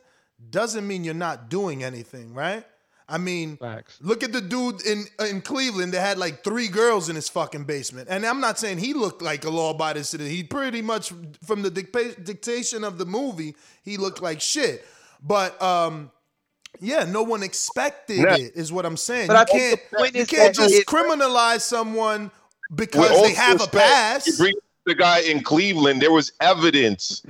doesn't 0.52 0.88
mean 0.88 1.04
you're 1.04 1.14
not 1.14 1.50
doing 1.50 1.84
anything, 1.84 2.34
right? 2.34 2.64
I 3.12 3.18
mean, 3.18 3.58
look 4.02 4.22
at 4.22 4.32
the 4.32 4.40
dude 4.40 4.86
in 4.86 5.06
in 5.28 5.42
Cleveland 5.42 5.94
that 5.96 6.02
had 6.02 6.20
like 6.20 6.44
three 6.44 6.68
girls 6.68 7.10
in 7.10 7.16
his 7.16 7.28
fucking 7.28 7.64
basement. 7.64 8.08
And 8.10 8.24
I'm 8.24 8.40
not 8.40 8.60
saying 8.60 8.78
he 8.78 8.94
looked 8.94 9.24
like 9.24 9.46
a 9.46 9.50
law-abiding 9.50 10.04
citizen. 10.04 10.32
He 10.32 10.44
pretty 10.44 10.84
much, 10.84 11.12
from 11.44 11.64
the 11.64 11.72
dicta- 11.72 12.22
dictation 12.22 12.84
of 12.84 13.00
the 13.00 13.06
movie, 13.06 13.56
he 13.84 13.98
looked 13.98 14.22
like 14.22 14.42
shit. 14.42 14.86
But 15.24 15.60
um, 15.62 16.12
yeah, 16.80 17.04
no 17.06 17.24
one 17.24 17.44
expected 17.44 18.20
Nah. 18.20 18.34
it. 18.36 18.54
Is 18.56 18.72
what 18.72 18.86
I'm 18.86 18.98
saying. 18.98 19.28
But 19.28 19.34
you 19.34 19.40
I 19.40 19.60
can't 19.60 19.80
the 20.14 20.20
you 20.20 20.26
can't 20.26 20.56
just 20.56 20.86
criminalize 20.86 21.62
someone 21.62 22.32
because 22.76 23.22
they 23.22 23.30
due 23.30 23.36
have 23.36 23.52
a 23.56 23.64
respect, 23.64 23.74
pass. 23.74 24.28
You 24.28 24.38
bring 24.38 24.56
the 24.86 24.96
guy 24.96 25.20
in 25.22 25.44
Cleveland, 25.44 26.02
there 26.02 26.12
was 26.12 26.32
evidence 26.42 27.22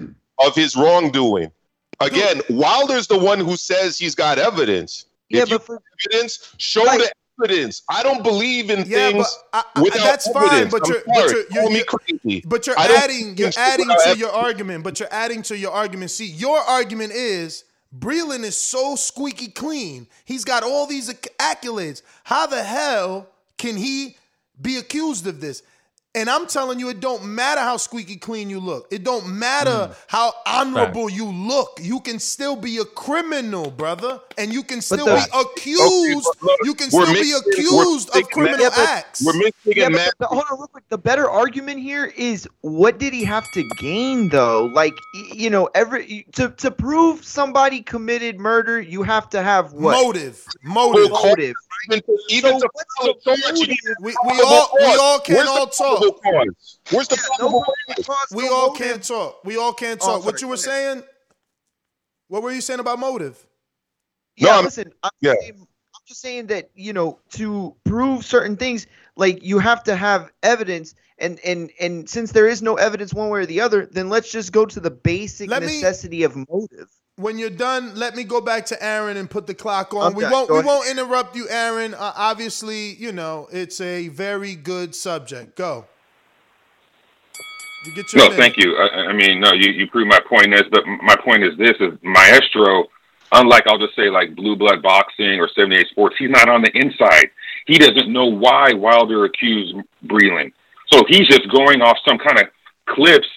of 0.46 0.56
his 0.56 0.76
wrongdoing. 0.76 1.52
Again, 2.00 2.42
Wilder's 2.50 3.08
the 3.08 3.18
one 3.18 3.40
who 3.40 3.58
says 3.58 3.98
he's 3.98 4.16
got 4.16 4.38
evidence. 4.40 5.06
Yeah, 5.30 5.44
if 5.44 5.50
you 5.50 5.58
but 5.58 5.66
for- 5.66 5.82
evidence, 6.08 6.54
show 6.58 6.84
the 6.86 7.12
evidence. 7.42 7.82
I 7.90 8.04
don't 8.04 8.24
believe 8.24 8.70
in 8.70 8.80
Yeah, 8.88 9.12
things 9.12 9.38
but 9.52 9.66
I, 9.76 9.80
I, 9.80 9.82
without 9.82 10.04
that's 10.04 10.30
fine. 10.32 10.70
But 10.70 10.88
you're, 10.88 11.02
but 11.06 11.30
you're, 11.30 11.44
you're, 11.52 11.70
me 11.70 11.76
you're- 11.76 11.84
crazy. 11.86 12.44
but 12.48 12.66
you're 12.68 12.80
adding, 12.80 13.36
you're 13.38 13.52
adding 13.58 13.88
to 13.88 13.94
evidence. 13.94 14.20
your 14.20 14.32
argument. 14.32 14.84
But 14.84 15.00
you're 15.00 15.12
adding 15.14 15.42
to 15.44 15.58
your 15.58 15.72
argument. 15.72 16.12
See, 16.12 16.26
your 16.28 16.58
argument 16.60 17.12
is 17.14 17.66
Breland 17.98 18.44
is 18.44 18.58
so 18.58 18.96
squeaky 18.96 19.48
clean. 19.48 20.08
He's 20.26 20.46
got 20.46 20.64
all 20.64 20.86
these 20.86 21.10
acc- 21.10 21.38
accolades. 21.40 22.02
How 22.24 22.46
the 22.46 22.64
hell 22.64 23.28
can 23.58 23.78
he 23.78 24.16
be 24.62 24.78
accused 24.78 25.26
of 25.26 25.42
this? 25.42 25.64
And 26.16 26.28
I'm 26.28 26.48
telling 26.48 26.80
you, 26.80 26.90
it 26.90 27.02
don't 27.02 27.24
matter 27.24 27.62
how 27.62 27.78
squeaky 27.78 28.16
clean 28.16 28.50
you 28.50 28.60
look. 28.60 28.88
It 28.90 29.04
don't 29.04 29.28
matter 29.28 29.70
mm. 29.70 29.96
how 30.08 30.34
honorable 30.48 31.08
you 31.08 31.26
look. 31.26 31.80
You 31.80 32.00
can 32.00 32.18
still 32.18 32.56
be 32.56 32.80
a 32.80 32.86
criminal, 32.86 33.70
brother, 33.70 34.20
and 34.36 34.52
you 34.52 34.64
can 34.64 34.82
still 34.82 35.06
the- 35.06 35.16
be 35.16 35.40
accused. 35.40 36.28
Okay, 36.28 36.40
look, 36.42 36.60
you 36.64 36.74
can 36.74 36.90
still 36.90 37.06
be 37.06 37.14
mixing- 37.14 37.32
we're 37.32 37.84
accused 37.84 38.10
of 38.10 38.16
mixing 38.16 38.34
criminal 38.34 38.66
math- 38.66 38.80
acts. 38.80 39.24
We're 39.24 39.34
mixing 39.34 39.74
Yeah, 39.76 39.90
but, 39.90 39.96
math. 39.98 40.14
but 40.18 40.30
hold 40.30 40.46
on, 40.50 40.58
real 40.58 40.68
quick. 40.68 40.84
The 40.90 40.98
better 40.98 41.30
argument 41.30 41.80
here 41.80 42.06
is 42.18 42.50
what 42.62 42.98
did 42.98 43.14
he 43.14 43.24
have 43.26 43.46
to 43.52 43.64
gain, 43.80 44.30
though? 44.30 44.66
Like, 44.74 44.96
you 45.32 45.52
know, 45.52 45.70
every 45.76 46.26
to 46.34 46.50
to 46.50 46.72
prove 46.72 47.24
somebody 47.24 47.82
committed 47.82 48.40
murder, 48.40 48.82
you 48.82 49.04
have 49.04 49.30
to 49.30 49.44
have 49.44 49.74
what 49.74 49.92
Motive, 49.92 50.44
motive, 50.64 51.12
motive. 51.12 51.56
Even 51.88 52.02
to, 52.02 52.18
even 52.30 52.60
So 52.60 52.68
to 52.68 52.70
file 52.98 53.36
a 53.36 53.38
charge, 53.38 53.60
you 53.60 53.76
We, 54.02 54.12
we 54.28 54.42
all 54.42 54.70
we 54.80 54.96
all 54.96 55.20
can't 55.20 55.48
all 55.48 55.68
talk. 55.68 56.02
Where's 56.92 57.08
the 57.08 57.18
probable 57.38 57.64
cause? 58.06 58.28
We 58.34 58.48
all 58.50 58.72
can't 58.72 59.04
talk. 59.04 59.44
We 59.46 59.58
all 59.58 59.74
can't 59.74 60.00
Oh, 60.04 60.18
talk. 60.18 60.26
what 60.26 60.42
you 60.42 60.48
were 60.48 60.58
saying? 60.58 61.04
What 62.28 62.44
were 62.44 62.52
you 62.52 62.62
saying 62.62 62.80
about 62.80 63.00
motive? 63.00 63.46
Yeah, 64.36 64.56
I'm- 64.56 64.66
listen, 64.66 64.92
I'm, 65.04 65.10
yeah. 65.22 65.34
saying- 65.42 65.54
I'm 65.60 66.02
just 66.08 66.22
saying 66.22 66.48
that 66.48 66.70
you 66.76 66.94
know 66.94 67.20
to 67.32 67.76
prove 67.84 68.26
certain 68.26 68.56
things, 68.58 68.88
like 69.16 69.44
you 69.44 69.60
have 69.60 69.84
to 69.86 69.96
have 69.96 70.32
evidence, 70.44 70.96
and 71.18 71.40
and 71.46 71.72
and 71.80 72.10
since 72.10 72.32
there 72.32 72.48
is 72.48 72.62
no 72.62 72.76
evidence 72.76 73.14
one 73.14 73.30
way 73.30 73.42
or 73.42 73.46
the 73.46 73.62
other, 73.62 73.86
then 73.86 74.10
let's 74.10 74.32
just 74.32 74.52
go 74.52 74.66
to 74.66 74.80
the 74.80 74.92
basic 74.92 75.50
Let 75.50 75.62
me- 75.62 75.68
necessity 75.68 76.24
of 76.24 76.36
motive. 76.50 76.90
When 77.20 77.38
you're 77.38 77.50
done, 77.50 77.96
let 77.96 78.16
me 78.16 78.24
go 78.24 78.40
back 78.40 78.66
to 78.68 78.82
Aaron 78.82 79.18
and 79.18 79.30
put 79.30 79.46
the 79.46 79.54
clock 79.54 79.94
on. 79.94 80.14
we 80.16 80.24
won't 80.24 80.50
we 80.50 80.56
ahead. 80.56 80.66
won't 80.66 80.90
interrupt 80.90 81.36
you, 81.36 81.48
Aaron. 81.50 81.94
Uh, 81.94 82.14
obviously, 82.16 82.94
you 82.94 83.12
know 83.12 83.50
it's 83.52 83.82
a 83.82 84.08
very 84.08 84.56
good 84.56 84.96
subject. 84.96 85.58
Go. 85.58 85.86
You 87.86 87.94
get 87.94 88.14
your 88.14 88.24
No, 88.24 88.30
minute. 88.30 88.42
thank 88.42 88.58
you. 88.58 88.76
I, 88.78 89.10
I 89.10 89.14
mean, 89.14 89.42
no, 89.42 89.52
you, 89.54 89.72
you 89.74 89.88
prove 89.88 90.08
my 90.08 90.20
point 90.30 90.54
is, 90.54 90.64
but 90.72 90.84
my 91.04 91.16
point 91.18 91.44
is 91.44 91.58
this: 91.58 91.76
is 91.82 91.98
Maestro, 92.04 92.86
unlike 93.34 93.68
I'll 93.68 93.78
just 93.80 93.96
say 93.98 94.10
like 94.10 94.34
Blue 94.36 94.56
Blood 94.56 94.82
Boxing 94.82 95.40
or 95.42 95.50
78 95.54 95.88
Sports, 95.90 96.16
he's 96.20 96.30
not 96.30 96.48
on 96.50 96.62
the 96.62 96.72
inside. 96.74 97.32
He 97.66 97.78
doesn't 97.78 98.12
know 98.12 98.28
why 98.28 98.72
Wilder 98.74 99.26
accused 99.26 99.76
Breland, 100.06 100.54
so 100.92 101.04
he's 101.10 101.28
just 101.28 101.50
going 101.52 101.82
off 101.82 101.98
some 102.08 102.18
kind 102.18 102.40
of 102.40 102.46
clips 102.88 103.28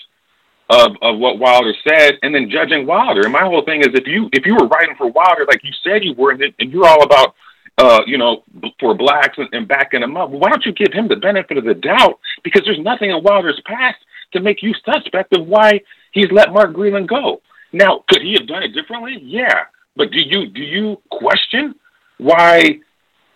of 0.72 0.96
of 1.02 1.18
what 1.18 1.38
Wilder 1.38 1.74
said, 1.86 2.18
and 2.22 2.34
then 2.34 2.50
judging 2.50 2.86
Wilder. 2.86 3.22
And 3.22 3.32
my 3.32 3.42
whole 3.42 3.64
thing 3.64 3.80
is, 3.80 3.88
if 3.92 4.06
you 4.06 4.28
if 4.32 4.46
you 4.46 4.54
were 4.54 4.66
writing 4.66 4.96
for 4.96 5.08
Wilder 5.10 5.44
like 5.46 5.62
you 5.62 5.72
said 5.84 6.02
you 6.02 6.14
were, 6.14 6.32
and, 6.32 6.42
you're 6.58 6.86
all 6.86 7.02
about 7.02 7.34
uh, 7.78 8.00
you 8.06 8.18
know, 8.18 8.42
for 8.78 8.94
blacks 8.94 9.38
and, 9.38 9.48
and 9.52 9.66
backing 9.66 10.02
him 10.02 10.16
up. 10.16 10.30
Why 10.30 10.50
don't 10.50 10.64
you 10.64 10.72
give 10.72 10.92
him 10.92 11.08
the 11.08 11.16
benefit 11.16 11.56
of 11.56 11.64
the 11.64 11.74
doubt? 11.74 12.18
Because 12.44 12.62
there's 12.64 12.78
nothing 12.78 13.10
in 13.10 13.22
Wilder's 13.22 13.60
past 13.64 13.96
to 14.32 14.40
make 14.40 14.62
you 14.62 14.74
suspect 14.84 15.34
of 15.36 15.46
why 15.46 15.80
he's 16.12 16.30
let 16.30 16.52
Mark 16.52 16.72
Greenland 16.72 17.08
go. 17.08 17.40
Now, 17.72 18.04
could 18.08 18.22
he 18.22 18.34
have 18.38 18.46
done 18.46 18.62
it 18.62 18.74
differently? 18.74 19.18
Yeah, 19.22 19.64
but 19.96 20.10
do 20.10 20.18
you 20.20 20.48
do 20.48 20.62
you 20.62 21.00
question 21.10 21.74
why 22.18 22.78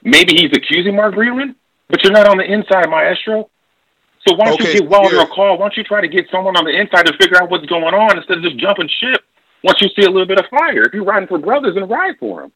maybe 0.02 0.34
he's 0.34 0.52
accusing 0.54 0.96
Mark 0.96 1.14
Greenland? 1.14 1.54
But 1.88 2.02
you're 2.02 2.12
not 2.12 2.28
on 2.28 2.38
the 2.38 2.44
inside, 2.44 2.90
Maestro. 2.90 3.48
So 4.26 4.34
why 4.34 4.46
don't 4.46 4.54
Okay, 4.60 4.74
you 4.74 4.80
give 4.80 4.88
Wilder 4.88 5.16
yeah. 5.16 5.22
a 5.22 5.26
call? 5.26 5.58
Why 5.58 5.64
don't 5.66 5.76
you 5.76 5.84
try 5.84 6.00
to 6.00 6.08
get 6.08 6.26
someone 6.30 6.56
on 6.56 6.64
the 6.64 6.76
inside 6.78 7.06
to 7.06 7.16
figure 7.16 7.40
out 7.40 7.50
what's 7.50 7.66
going 7.66 7.94
on 7.94 8.16
instead 8.16 8.38
of 8.38 8.42
just 8.44 8.56
jumping 8.56 8.88
ship 9.00 9.22
once 9.62 9.80
you 9.80 9.88
see 9.96 10.02
a 10.06 10.10
little 10.10 10.26
bit 10.26 10.38
of 10.38 10.46
fire? 10.50 10.82
If 10.82 10.94
you're 10.94 11.04
riding 11.04 11.28
for 11.28 11.38
brothers, 11.38 11.74
then 11.74 11.88
ride 11.88 12.16
for 12.18 12.42
them. 12.42 12.52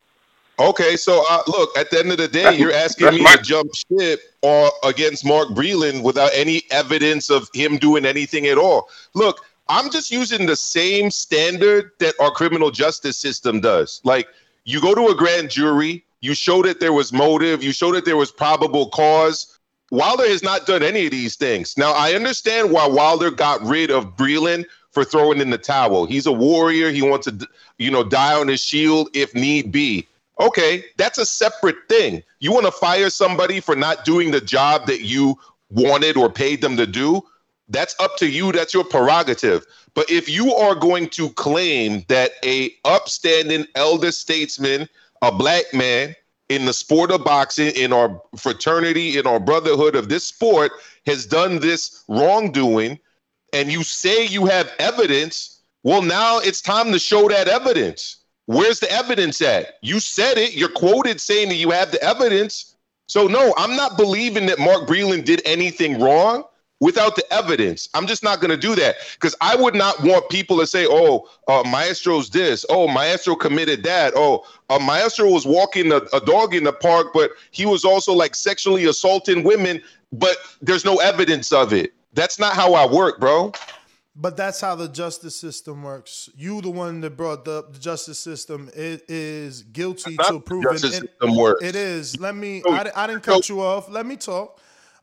Okay, 0.58 0.96
so 0.96 1.24
uh, 1.30 1.42
look, 1.46 1.76
at 1.78 1.90
the 1.90 1.98
end 2.00 2.10
of 2.10 2.18
the 2.18 2.28
day, 2.28 2.42
That's- 2.42 2.60
you're 2.60 2.72
asking 2.72 3.10
me 3.14 3.22
my- 3.22 3.36
to 3.36 3.42
jump 3.42 3.70
ship 3.74 4.20
or 4.42 4.70
against 4.84 5.24
Mark 5.24 5.48
Breland 5.50 6.02
without 6.02 6.30
any 6.34 6.62
evidence 6.70 7.30
of 7.30 7.48
him 7.54 7.78
doing 7.78 8.04
anything 8.04 8.46
at 8.46 8.58
all. 8.58 8.88
Look, 9.14 9.44
I'm 9.68 9.90
just 9.90 10.10
using 10.10 10.46
the 10.46 10.56
same 10.56 11.10
standard 11.10 11.92
that 12.00 12.14
our 12.20 12.30
criminal 12.32 12.70
justice 12.70 13.16
system 13.16 13.60
does. 13.60 14.00
Like, 14.04 14.26
you 14.64 14.80
go 14.80 14.94
to 14.94 15.06
a 15.08 15.14
grand 15.14 15.48
jury, 15.50 16.04
you 16.20 16.34
show 16.34 16.62
that 16.64 16.80
there 16.80 16.92
was 16.92 17.12
motive, 17.12 17.62
you 17.62 17.72
show 17.72 17.92
that 17.92 18.04
there 18.04 18.16
was 18.16 18.30
probable 18.32 18.90
cause. 18.90 19.58
Wilder 19.90 20.28
has 20.28 20.42
not 20.42 20.66
done 20.66 20.82
any 20.82 21.06
of 21.06 21.10
these 21.10 21.36
things. 21.36 21.76
Now, 21.76 21.92
I 21.92 22.12
understand 22.14 22.70
why 22.70 22.86
Wilder 22.86 23.30
got 23.30 23.60
rid 23.62 23.90
of 23.90 24.16
Breland 24.16 24.64
for 24.92 25.04
throwing 25.04 25.40
in 25.40 25.50
the 25.50 25.58
towel. 25.58 26.06
He's 26.06 26.26
a 26.26 26.32
warrior. 26.32 26.90
He 26.90 27.02
wants 27.02 27.26
to, 27.26 27.48
you 27.78 27.90
know, 27.90 28.04
die 28.04 28.34
on 28.34 28.48
his 28.48 28.60
shield 28.60 29.08
if 29.14 29.34
need 29.34 29.72
be. 29.72 30.06
Okay, 30.38 30.84
that's 30.96 31.18
a 31.18 31.26
separate 31.26 31.76
thing. 31.88 32.22
You 32.38 32.52
want 32.52 32.66
to 32.66 32.72
fire 32.72 33.10
somebody 33.10 33.60
for 33.60 33.76
not 33.76 34.04
doing 34.04 34.30
the 34.30 34.40
job 34.40 34.86
that 34.86 35.02
you 35.02 35.38
wanted 35.70 36.16
or 36.16 36.30
paid 36.30 36.62
them 36.62 36.76
to 36.76 36.86
do? 36.86 37.22
That's 37.68 37.94
up 38.00 38.16
to 38.18 38.28
you. 38.28 38.50
That's 38.50 38.72
your 38.72 38.84
prerogative. 38.84 39.66
But 39.94 40.10
if 40.10 40.28
you 40.28 40.54
are 40.54 40.74
going 40.74 41.08
to 41.10 41.30
claim 41.30 42.04
that 42.08 42.32
a 42.44 42.72
upstanding 42.84 43.66
elder 43.74 44.12
statesman, 44.12 44.88
a 45.22 45.30
black 45.30 45.64
man 45.74 46.16
in 46.50 46.64
the 46.66 46.72
sport 46.72 47.12
of 47.12 47.24
boxing, 47.24 47.68
in 47.76 47.92
our 47.92 48.20
fraternity, 48.36 49.16
in 49.16 49.26
our 49.26 49.38
brotherhood 49.38 49.94
of 49.94 50.08
this 50.08 50.26
sport, 50.26 50.72
has 51.06 51.24
done 51.24 51.60
this 51.60 52.04
wrongdoing, 52.08 52.98
and 53.54 53.70
you 53.70 53.84
say 53.84 54.26
you 54.26 54.46
have 54.46 54.70
evidence, 54.80 55.62
well, 55.84 56.02
now 56.02 56.40
it's 56.40 56.60
time 56.60 56.90
to 56.92 56.98
show 56.98 57.28
that 57.28 57.46
evidence. 57.48 58.16
Where's 58.46 58.80
the 58.80 58.90
evidence 58.90 59.40
at? 59.40 59.74
You 59.80 60.00
said 60.00 60.38
it. 60.38 60.54
You're 60.54 60.68
quoted 60.68 61.20
saying 61.20 61.50
that 61.50 61.54
you 61.54 61.70
have 61.70 61.92
the 61.92 62.02
evidence. 62.02 62.74
So 63.06 63.28
no, 63.28 63.54
I'm 63.56 63.76
not 63.76 63.96
believing 63.96 64.46
that 64.46 64.58
Mark 64.58 64.88
Breland 64.88 65.24
did 65.24 65.40
anything 65.44 66.00
wrong 66.00 66.42
without 66.80 67.14
the 67.14 67.32
evidence. 67.32 67.88
I'm 67.94 68.06
just 68.06 68.22
not 68.24 68.40
going 68.40 68.50
to 68.50 68.56
do 68.56 68.74
that 68.74 68.96
because 69.14 69.36
I 69.40 69.54
would 69.54 69.74
not 69.74 70.02
want 70.02 70.28
people 70.30 70.58
to 70.58 70.66
say, 70.66 70.86
"Oh, 70.88 71.28
uh, 71.46 71.62
Maestro's 71.66 72.30
this. 72.30 72.64
Oh, 72.68 72.88
Maestro 72.88 73.36
committed 73.36 73.82
that. 73.84 74.14
Oh, 74.16 74.44
uh, 74.68 74.78
Maestro 74.78 75.30
was 75.30 75.46
walking 75.46 75.92
a, 75.92 76.00
a 76.12 76.20
dog 76.20 76.54
in 76.54 76.64
the 76.64 76.72
park, 76.72 77.08
but 77.14 77.30
he 77.50 77.66
was 77.66 77.84
also 77.84 78.12
like 78.12 78.34
sexually 78.34 78.86
assaulting 78.86 79.44
women, 79.44 79.82
but 80.12 80.36
there's 80.60 80.84
no 80.84 80.96
evidence 80.96 81.52
of 81.52 81.72
it." 81.72 81.92
That's 82.12 82.38
not 82.40 82.54
how 82.54 82.74
I 82.74 82.90
work, 82.90 83.20
bro. 83.20 83.52
But 84.16 84.36
that's 84.36 84.60
how 84.60 84.74
the 84.74 84.88
justice 84.88 85.36
system 85.38 85.84
works. 85.84 86.28
You, 86.36 86.60
the 86.60 86.68
one 86.70 87.00
that 87.02 87.16
brought 87.16 87.46
up 87.46 87.72
the 87.72 87.78
justice 87.78 88.18
system, 88.18 88.68
it 88.74 89.04
is 89.08 89.62
guilty 89.62 90.16
to 90.16 90.32
not 90.32 90.44
prove 90.44 90.64
it. 90.64 90.72
justice 90.72 90.96
It- 90.96 91.00
system 91.02 91.36
works. 91.36 91.62
It 91.64 91.76
is. 91.76 92.18
Let 92.18 92.34
me. 92.34 92.62
I, 92.68 92.90
I 92.96 93.06
didn't 93.06 93.22
cut 93.22 93.48
you 93.48 93.60
off. 93.62 93.88
Let 93.88 94.06
me 94.06 94.16
talk. 94.16 94.60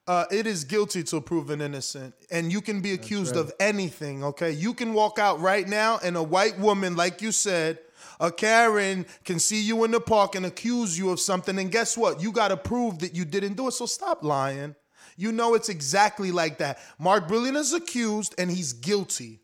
Uh, 0.08 0.26
it 0.32 0.48
is 0.48 0.64
guilty 0.64 1.04
to 1.04 1.20
proven 1.20 1.60
innocent, 1.60 2.14
and 2.32 2.52
you 2.52 2.62
can 2.62 2.80
be 2.80 2.94
accused 2.94 3.36
right. 3.36 3.42
of 3.42 3.52
anything. 3.60 4.24
Okay, 4.24 4.52
you 4.52 4.74
can 4.74 4.94
walk 4.94 5.20
out 5.20 5.40
right 5.42 5.68
now, 5.68 6.00
and 6.02 6.16
a 6.16 6.24
white 6.24 6.58
woman, 6.58 6.96
like 6.96 7.22
you 7.22 7.34
said, 7.34 7.80
a 8.20 8.32
Karen, 8.32 9.06
can 9.26 9.38
see 9.38 9.62
you 9.62 9.84
in 9.84 9.92
the 9.92 10.00
park 10.00 10.36
and 10.36 10.46
accuse 10.46 10.98
you 10.98 11.10
of 11.10 11.20
something, 11.20 11.60
and 11.60 11.72
guess 11.72 11.98
what? 11.98 12.22
You 12.22 12.32
got 12.32 12.48
to 12.48 12.58
prove 12.58 13.00
that 13.00 13.16
you 13.16 13.26
didn't 13.26 13.56
do 13.56 13.68
it. 13.68 13.74
So 13.74 13.86
stop 13.86 14.24
lying. 14.24 14.76
You 15.18 15.32
know 15.32 15.56
it's 15.56 15.70
exactly 15.70 16.32
like 16.32 16.60
that. 16.60 16.80
Mark 16.98 17.28
Brilliant 17.28 17.58
is 17.58 17.74
accused, 17.74 18.34
and 18.38 18.50
he's 18.50 18.72
guilty 18.72 19.42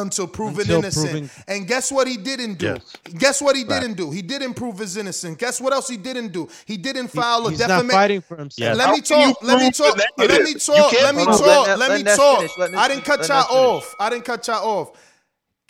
until 0.00 0.26
proven 0.26 0.62
Until 0.62 0.78
innocent. 0.78 1.10
proven- 1.10 1.30
And 1.46 1.66
guess 1.68 1.92
what 1.92 2.08
he 2.08 2.16
didn't 2.16 2.58
do? 2.58 2.66
Yes. 2.66 2.80
Guess 3.18 3.40
what 3.42 3.54
he 3.56 3.62
Right. 3.64 3.80
didn't 3.80 3.96
do? 3.96 4.10
He 4.10 4.22
didn't 4.22 4.54
prove 4.54 4.78
his 4.78 4.96
innocence. 4.96 5.36
Guess 5.38 5.60
what 5.60 5.72
else 5.72 5.88
he 5.88 5.96
didn't 5.96 6.32
do? 6.32 6.48
He 6.66 6.76
didn't 6.76 7.08
file 7.08 7.46
a 7.46 7.50
he's 7.50 7.60
not 7.60 7.68
defamation. 7.68 7.90
fighting 8.00 8.20
for 8.22 8.36
himself. 8.36 8.76
Let 8.76 8.90
me 8.90 9.00
talk. 9.00 9.42
Let 9.42 9.58
me 9.60 9.70
talk. 9.70 9.96
Let 9.96 10.42
me 10.42 10.54
talk. 10.54 10.92
Let 11.02 11.14
me 11.14 11.24
talk. 11.24 11.40
Let- 11.66 11.78
Let 11.78 11.90
me 11.90 11.96
let 11.98 12.04
Ness 12.04 12.16
talk. 12.16 12.50
I 12.76 12.88
didn't 12.88 13.04
cut 13.04 13.20
let 13.20 13.28
y'all 13.28 13.56
off. 13.76 13.94
I 14.00 14.10
didn't 14.10 14.24
cut 14.24 14.46
y'all 14.46 14.64
off. 14.80 14.90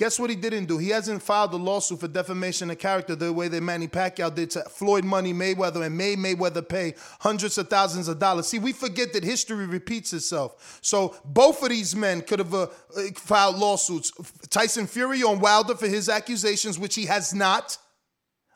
Guess 0.01 0.18
what 0.18 0.31
he 0.31 0.36
didn't 0.36 0.64
do? 0.64 0.78
He 0.78 0.89
hasn't 0.89 1.22
filed 1.22 1.52
a 1.52 1.59
lawsuit 1.59 2.01
for 2.01 2.09
defamation 2.09 2.70
of 2.70 2.78
character 2.78 3.14
the 3.14 3.31
way 3.31 3.48
that 3.48 3.62
Manny 3.62 3.86
Pacquiao 3.86 4.35
did 4.35 4.51
to 4.52 4.62
Floyd 4.62 5.05
Money 5.05 5.35
Mayweather 5.35 5.85
and 5.85 5.94
made 5.94 6.16
Mayweather 6.16 6.66
pay 6.66 6.94
hundreds 7.18 7.59
of 7.59 7.68
thousands 7.68 8.09
of 8.09 8.18
dollars. 8.18 8.47
See, 8.47 8.59
we 8.59 8.72
forget 8.72 9.12
that 9.12 9.22
history 9.22 9.66
repeats 9.66 10.14
itself. 10.14 10.78
So 10.81 11.14
both 11.27 11.62
of 11.62 11.68
these 11.68 11.94
men 11.94 12.22
could 12.22 12.39
have 12.39 12.55
uh, 12.55 12.68
filed 13.16 13.59
lawsuits. 13.59 14.10
Tyson 14.48 14.86
Fury 14.86 15.22
on 15.22 15.39
Wilder 15.39 15.74
for 15.74 15.86
his 15.86 16.09
accusations, 16.09 16.78
which 16.78 16.94
he 16.94 17.05
has 17.05 17.35
not. 17.35 17.77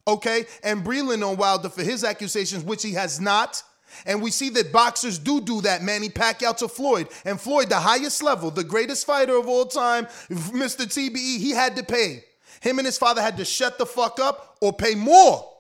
Okay, 0.09 0.47
and 0.62 0.83
Breland 0.83 1.29
on 1.29 1.37
Wilder 1.37 1.69
for 1.69 1.83
his 1.83 2.05
accusations, 2.05 2.65
which 2.65 2.83
he 2.83 2.93
has 2.95 3.21
not. 3.21 3.62
And 4.07 4.23
we 4.23 4.31
see 4.31 4.51
that 4.51 4.73
boxers 4.73 5.19
do 5.19 5.41
do 5.41 5.61
that. 5.62 5.83
Manny 5.83 6.09
Pacquiao 6.09 6.57
to 6.59 6.69
Floyd, 6.69 7.09
and 7.25 7.41
Floyd, 7.41 7.69
the 7.69 7.79
highest 7.79 8.23
level, 8.23 8.51
the 8.51 8.65
greatest 8.65 9.07
fighter 9.07 9.37
of 9.37 9.49
all 9.49 9.66
time, 9.66 10.07
Mr. 10.31 10.87
TBE, 10.87 11.39
he 11.39 11.51
had 11.51 11.77
to 11.77 11.83
pay. 11.83 12.25
Him 12.61 12.79
and 12.79 12.87
his 12.87 12.99
father 12.99 13.21
had 13.21 13.37
to 13.37 13.45
shut 13.45 13.79
the 13.79 13.87
fuck 13.87 14.19
up 14.21 14.57
or 14.61 14.73
pay 14.73 14.95
more. 14.95 15.51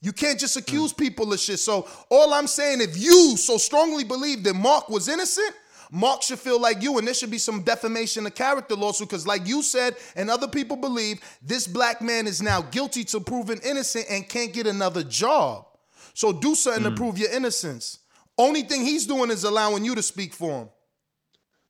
You 0.00 0.12
can't 0.12 0.38
just 0.38 0.56
accuse 0.56 0.92
hmm. 0.92 1.02
people 1.02 1.32
of 1.32 1.40
shit. 1.40 1.58
So 1.58 1.88
all 2.10 2.34
I'm 2.34 2.46
saying, 2.46 2.80
if 2.80 2.96
you 2.96 3.36
so 3.36 3.56
strongly 3.56 4.04
believe 4.04 4.44
that 4.44 4.54
Mark 4.54 4.88
was 4.88 5.08
innocent, 5.08 5.54
Mark 5.90 6.22
should 6.22 6.38
feel 6.38 6.60
like 6.60 6.82
you, 6.82 6.98
and 6.98 7.06
there 7.06 7.14
should 7.14 7.30
be 7.30 7.38
some 7.38 7.62
defamation 7.62 8.26
of 8.26 8.34
character 8.34 8.74
lawsuit. 8.74 9.08
Because, 9.08 9.26
like 9.26 9.46
you 9.46 9.62
said, 9.62 9.96
and 10.16 10.28
other 10.28 10.48
people 10.48 10.76
believe, 10.76 11.20
this 11.40 11.66
black 11.66 12.02
man 12.02 12.26
is 12.26 12.42
now 12.42 12.62
guilty 12.62 13.04
to 13.04 13.20
proven 13.20 13.60
innocent 13.64 14.06
and 14.10 14.28
can't 14.28 14.52
get 14.52 14.66
another 14.66 15.02
job. 15.04 15.66
So 16.14 16.32
do 16.32 16.54
something 16.54 16.84
to 16.84 16.90
prove 16.92 17.18
your 17.18 17.30
innocence. 17.30 17.98
Only 18.38 18.62
thing 18.62 18.84
he's 18.84 19.06
doing 19.06 19.30
is 19.30 19.44
allowing 19.44 19.84
you 19.84 19.94
to 19.94 20.02
speak 20.02 20.32
for 20.32 20.60
him. 20.62 20.68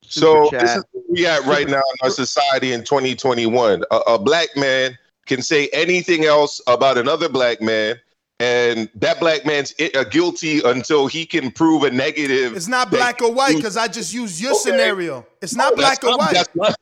So 0.02 0.44
Super 0.50 0.58
this 0.60 0.76
is 0.76 0.84
where 0.92 1.02
we 1.08 1.26
at 1.26 1.44
right 1.46 1.66
now 1.66 1.76
in 1.78 1.96
our 2.02 2.10
society 2.10 2.72
in 2.72 2.84
2021. 2.84 3.82
A, 3.90 3.96
a 3.96 4.18
black 4.18 4.48
man 4.56 4.96
can 5.26 5.40
say 5.42 5.68
anything 5.72 6.26
else 6.26 6.60
about 6.66 6.98
another 6.98 7.28
black 7.30 7.62
man, 7.62 7.98
and 8.38 8.90
that 8.96 9.18
black 9.18 9.46
man's 9.46 9.72
i- 9.80 9.90
uh, 9.94 10.04
guilty 10.04 10.60
until 10.62 11.06
he 11.06 11.24
can 11.24 11.50
prove 11.50 11.84
a 11.84 11.90
negative. 11.90 12.54
It's 12.54 12.68
not 12.68 12.90
black 12.90 13.22
or 13.22 13.32
white 13.32 13.56
because 13.56 13.78
I 13.78 13.88
just 13.88 14.12
used 14.12 14.38
your 14.40 14.54
scenario. 14.54 15.26
It's 15.40 15.54
not 15.54 15.70
No, 15.72 15.76
black 15.76 16.04
or 16.04 16.10
not- 16.10 16.18
white. 16.18 16.34
that's 16.34 16.54
not- 16.54 16.76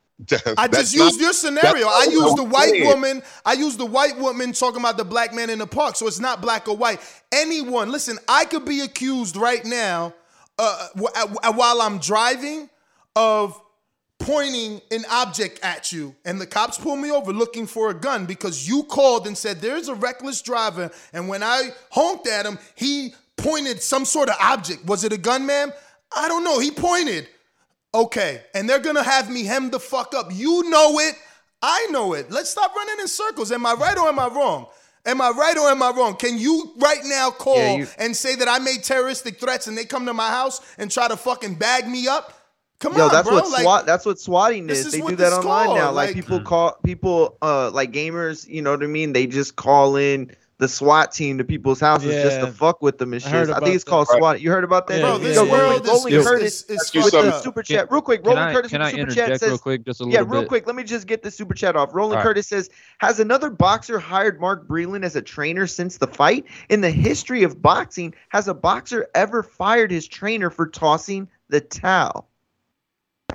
I 0.56 0.68
just 0.68 0.94
used 0.94 1.20
your 1.20 1.32
scenario. 1.32 1.86
I 1.86 2.08
used 2.10 2.36
the 2.36 2.44
white 2.44 2.70
saying. 2.70 2.86
woman. 2.86 3.22
I 3.44 3.54
used 3.54 3.78
the 3.78 3.86
white 3.86 4.18
woman 4.18 4.52
talking 4.52 4.80
about 4.80 4.96
the 4.96 5.04
black 5.04 5.34
man 5.34 5.50
in 5.50 5.58
the 5.58 5.66
park. 5.66 5.96
So 5.96 6.06
it's 6.06 6.20
not 6.20 6.40
black 6.40 6.68
or 6.68 6.76
white. 6.76 7.00
Anyone, 7.32 7.90
listen, 7.90 8.18
I 8.28 8.44
could 8.44 8.64
be 8.64 8.80
accused 8.80 9.36
right 9.36 9.64
now 9.64 10.14
uh, 10.58 10.88
while 11.54 11.80
I'm 11.80 11.98
driving 11.98 12.68
of 13.16 13.60
pointing 14.18 14.80
an 14.90 15.04
object 15.10 15.58
at 15.64 15.90
you 15.90 16.14
and 16.24 16.40
the 16.40 16.46
cops 16.46 16.78
pull 16.78 16.96
me 16.96 17.10
over 17.10 17.32
looking 17.32 17.66
for 17.66 17.90
a 17.90 17.94
gun 17.94 18.24
because 18.24 18.68
you 18.68 18.84
called 18.84 19.26
and 19.26 19.36
said 19.36 19.60
there's 19.60 19.88
a 19.88 19.94
reckless 19.94 20.40
driver 20.42 20.90
and 21.12 21.28
when 21.28 21.42
I 21.42 21.70
honked 21.90 22.28
at 22.28 22.46
him 22.46 22.58
he 22.76 23.14
pointed 23.36 23.82
some 23.82 24.04
sort 24.04 24.28
of 24.28 24.36
object 24.40 24.84
was 24.84 25.02
it 25.02 25.12
a 25.12 25.18
gun 25.18 25.44
ma'am 25.44 25.72
I 26.16 26.28
don't 26.28 26.44
know 26.44 26.60
he 26.60 26.70
pointed 26.70 27.28
okay 27.94 28.42
and 28.54 28.68
they're 28.68 28.78
gonna 28.80 29.02
have 29.02 29.30
me 29.30 29.44
hem 29.44 29.70
the 29.70 29.80
fuck 29.80 30.14
up 30.14 30.28
you 30.32 30.68
know 30.70 30.98
it 30.98 31.14
I 31.62 31.86
know 31.90 32.14
it 32.14 32.30
let's 32.30 32.50
stop 32.50 32.74
running 32.74 33.00
in 33.00 33.08
circles 33.08 33.52
am 33.52 33.64
I 33.66 33.74
right 33.74 33.96
or 33.98 34.08
am 34.08 34.18
I 34.18 34.28
wrong 34.28 34.66
Am 35.04 35.20
I 35.20 35.30
right 35.30 35.58
or 35.58 35.68
am 35.68 35.82
I 35.82 35.90
wrong? 35.90 36.14
Can 36.14 36.38
you 36.38 36.74
right 36.76 37.00
now 37.02 37.32
call 37.32 37.56
Yeah, 37.56 37.74
you- 37.78 37.88
and 37.98 38.16
say 38.16 38.36
that 38.36 38.46
I 38.46 38.60
made 38.60 38.84
terroristic 38.84 39.40
threats 39.40 39.66
and 39.66 39.76
they 39.76 39.84
come 39.84 40.06
to 40.06 40.14
my 40.14 40.28
house 40.28 40.60
and 40.78 40.92
try 40.92 41.08
to 41.08 41.16
fucking 41.16 41.56
bag 41.56 41.88
me 41.88 42.06
up? 42.06 42.32
Come 42.78 42.96
Yo, 42.96 43.06
on, 43.06 43.10
that's 43.12 43.26
bro. 43.26 43.38
what 43.38 43.50
like, 43.50 43.62
SWAT. 43.62 43.84
That's 43.86 44.06
what 44.06 44.20
swatting 44.20 44.70
is. 44.70 44.86
is 44.86 44.92
They 44.92 45.00
do 45.00 45.16
that 45.16 45.32
online 45.32 45.66
called, 45.66 45.78
now. 45.78 45.90
Like, 45.90 46.10
like- 46.10 46.14
people 46.14 46.40
call 46.42 46.76
people, 46.84 47.36
uh, 47.42 47.70
like 47.72 47.90
gamers. 47.90 48.46
You 48.46 48.62
know 48.62 48.70
what 48.70 48.84
I 48.84 48.86
mean? 48.86 49.12
They 49.12 49.26
just 49.26 49.56
call 49.56 49.96
in 49.96 50.30
the 50.58 50.68
SWAT 50.68 51.10
team 51.10 51.38
to 51.38 51.44
people's 51.44 51.80
houses 51.80 52.12
just 52.22 52.38
to 52.40 52.46
fuck 52.46 52.82
with 52.82 52.98
them 52.98 53.12
and 53.12 53.22
I 53.22 53.24
shit. 53.24 53.32
heard 53.32 53.50
I, 53.50 53.58
think 53.60 53.74
it's 53.74 53.82
called 53.84 54.06
that. 54.08 54.18
SWAT. 54.18 54.40
You 54.40 54.50
heard 54.50 54.62
about 54.62 54.86
that? 54.86 55.00
Yeah, 55.00 55.06
Bro, 55.06 55.18
this 55.18 55.34
Yo, 55.36 55.42
world 55.44 55.52
Roland, 55.52 55.82
is- 55.84 55.88
Roland 55.90 56.14
is- 56.14 56.26
Curtis 56.26 56.62
is- 56.62 56.70
is 56.94 56.94
with 56.94 57.12
the 57.12 57.40
super 57.40 57.62
chat. 57.62 57.90
Real 57.90 58.00
quick, 58.00 58.20
Roland 58.24 58.40
I- 58.50 58.52
Curtis 58.52 58.70
can 58.70 58.80
with 58.80 58.88
I 58.88 58.90
super 58.92 59.02
chat 59.06 59.18
interject 59.18 59.40
says. 59.40 59.48
real 59.48 59.58
quick, 59.58 59.84
just 59.84 60.00
a 60.00 60.04
little 60.04 60.14
yeah, 60.14 60.30
real 60.30 60.42
bit? 60.42 60.48
quick. 60.48 60.66
Let 60.66 60.76
me 60.76 60.84
just 60.84 61.06
get 61.08 61.22
the 61.22 61.30
super 61.30 61.54
chat 61.54 61.74
off. 61.74 61.94
Roland 61.94 62.12
All 62.12 62.16
right. 62.18 62.22
Curtis 62.28 62.46
says, 62.46 62.70
"Has 62.98 63.18
another 63.18 63.50
boxer 63.50 63.98
hired 63.98 64.40
Mark 64.40 64.68
Breland 64.68 65.04
as 65.04 65.16
a 65.16 65.22
trainer 65.22 65.66
since 65.66 65.96
the 65.98 66.06
fight? 66.06 66.44
In 66.68 66.80
the 66.80 66.90
history 66.90 67.42
of 67.42 67.60
boxing, 67.60 68.14
has 68.28 68.46
a 68.46 68.54
boxer 68.54 69.08
ever 69.16 69.42
fired 69.42 69.90
his 69.90 70.06
trainer 70.06 70.48
for 70.50 70.68
tossing 70.68 71.28
the 71.48 71.60
towel?" 71.60 72.28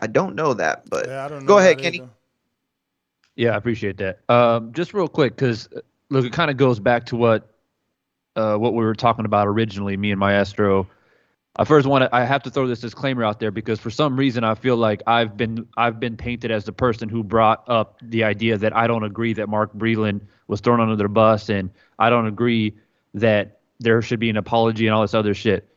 I 0.01 0.07
don't 0.07 0.35
know 0.35 0.53
that, 0.53 0.89
but 0.89 1.07
Yeah, 1.07 1.25
I 1.25 1.27
don't 1.27 1.41
know 1.43 1.47
go 1.47 1.57
ahead, 1.57 1.79
Kenny. 1.79 1.97
either. 1.97 2.09
Yeah, 3.35 3.51
I 3.51 3.57
appreciate 3.57 3.97
that. 3.97 4.19
Um, 4.29 4.71
just 4.73 4.93
real 4.93 5.07
quick, 5.07 5.35
because 5.35 5.69
look, 6.09 6.25
it 6.25 6.33
kind 6.33 6.51
of 6.51 6.57
goes 6.57 6.79
back 6.79 7.05
to 7.07 7.15
what 7.15 7.53
uh, 8.35 8.55
what 8.55 8.73
we 8.73 8.83
were 8.83 8.95
talking 8.95 9.25
about 9.25 9.47
originally, 9.47 9.97
me 9.97 10.11
and 10.11 10.19
Maestro. 10.19 10.87
I 11.59 11.63
first 11.63 11.87
want 11.87 12.03
to. 12.03 12.15
I 12.15 12.23
have 12.23 12.43
to 12.43 12.51
throw 12.51 12.67
this 12.67 12.79
disclaimer 12.79 13.23
out 13.23 13.39
there 13.39 13.49
because 13.49 13.79
for 13.79 13.89
some 13.89 14.15
reason 14.15 14.43
I 14.43 14.53
feel 14.53 14.77
like 14.77 15.01
I've 15.07 15.35
been 15.35 15.67
I've 15.75 15.99
been 15.99 16.15
painted 16.15 16.51
as 16.51 16.65
the 16.65 16.71
person 16.71 17.09
who 17.09 17.23
brought 17.23 17.63
up 17.67 17.97
the 18.03 18.23
idea 18.23 18.57
that 18.59 18.75
I 18.75 18.85
don't 18.85 19.03
agree 19.03 19.33
that 19.33 19.49
Mark 19.49 19.73
Breland 19.73 20.21
was 20.47 20.61
thrown 20.61 20.79
under 20.79 20.95
the 20.95 21.09
bus, 21.09 21.49
and 21.49 21.71
I 21.97 22.11
don't 22.11 22.27
agree 22.27 22.75
that 23.15 23.59
there 23.79 24.01
should 24.03 24.19
be 24.19 24.29
an 24.29 24.37
apology 24.37 24.85
and 24.85 24.93
all 24.93 25.01
this 25.01 25.15
other 25.15 25.33
shit. 25.33 25.67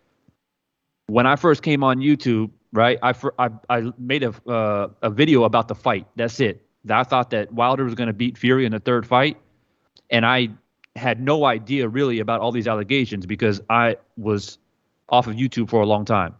When 1.06 1.26
I 1.26 1.36
first 1.36 1.62
came 1.62 1.82
on 1.82 1.98
YouTube, 1.98 2.50
right, 2.72 2.98
I 3.02 3.14
I, 3.38 3.48
I 3.70 3.90
made 3.98 4.22
a 4.22 4.34
uh, 4.46 4.88
a 5.00 5.08
video 5.08 5.44
about 5.44 5.68
the 5.68 5.74
fight. 5.74 6.06
That's 6.14 6.40
it. 6.40 6.66
I 6.90 7.04
thought 7.04 7.30
that 7.30 7.52
Wilder 7.52 7.84
was 7.84 7.94
going 7.94 8.08
to 8.08 8.12
beat 8.12 8.36
Fury 8.36 8.66
in 8.66 8.72
the 8.72 8.80
third 8.80 9.06
fight, 9.06 9.38
and 10.10 10.26
I 10.26 10.48
had 10.96 11.20
no 11.20 11.44
idea 11.44 11.88
really 11.88 12.18
about 12.18 12.40
all 12.40 12.52
these 12.52 12.66
allegations 12.66 13.26
because 13.26 13.60
I 13.70 13.96
was 14.16 14.58
off 15.08 15.26
of 15.26 15.36
YouTube 15.36 15.68
for 15.68 15.80
a 15.80 15.86
long 15.86 16.04
time. 16.04 16.34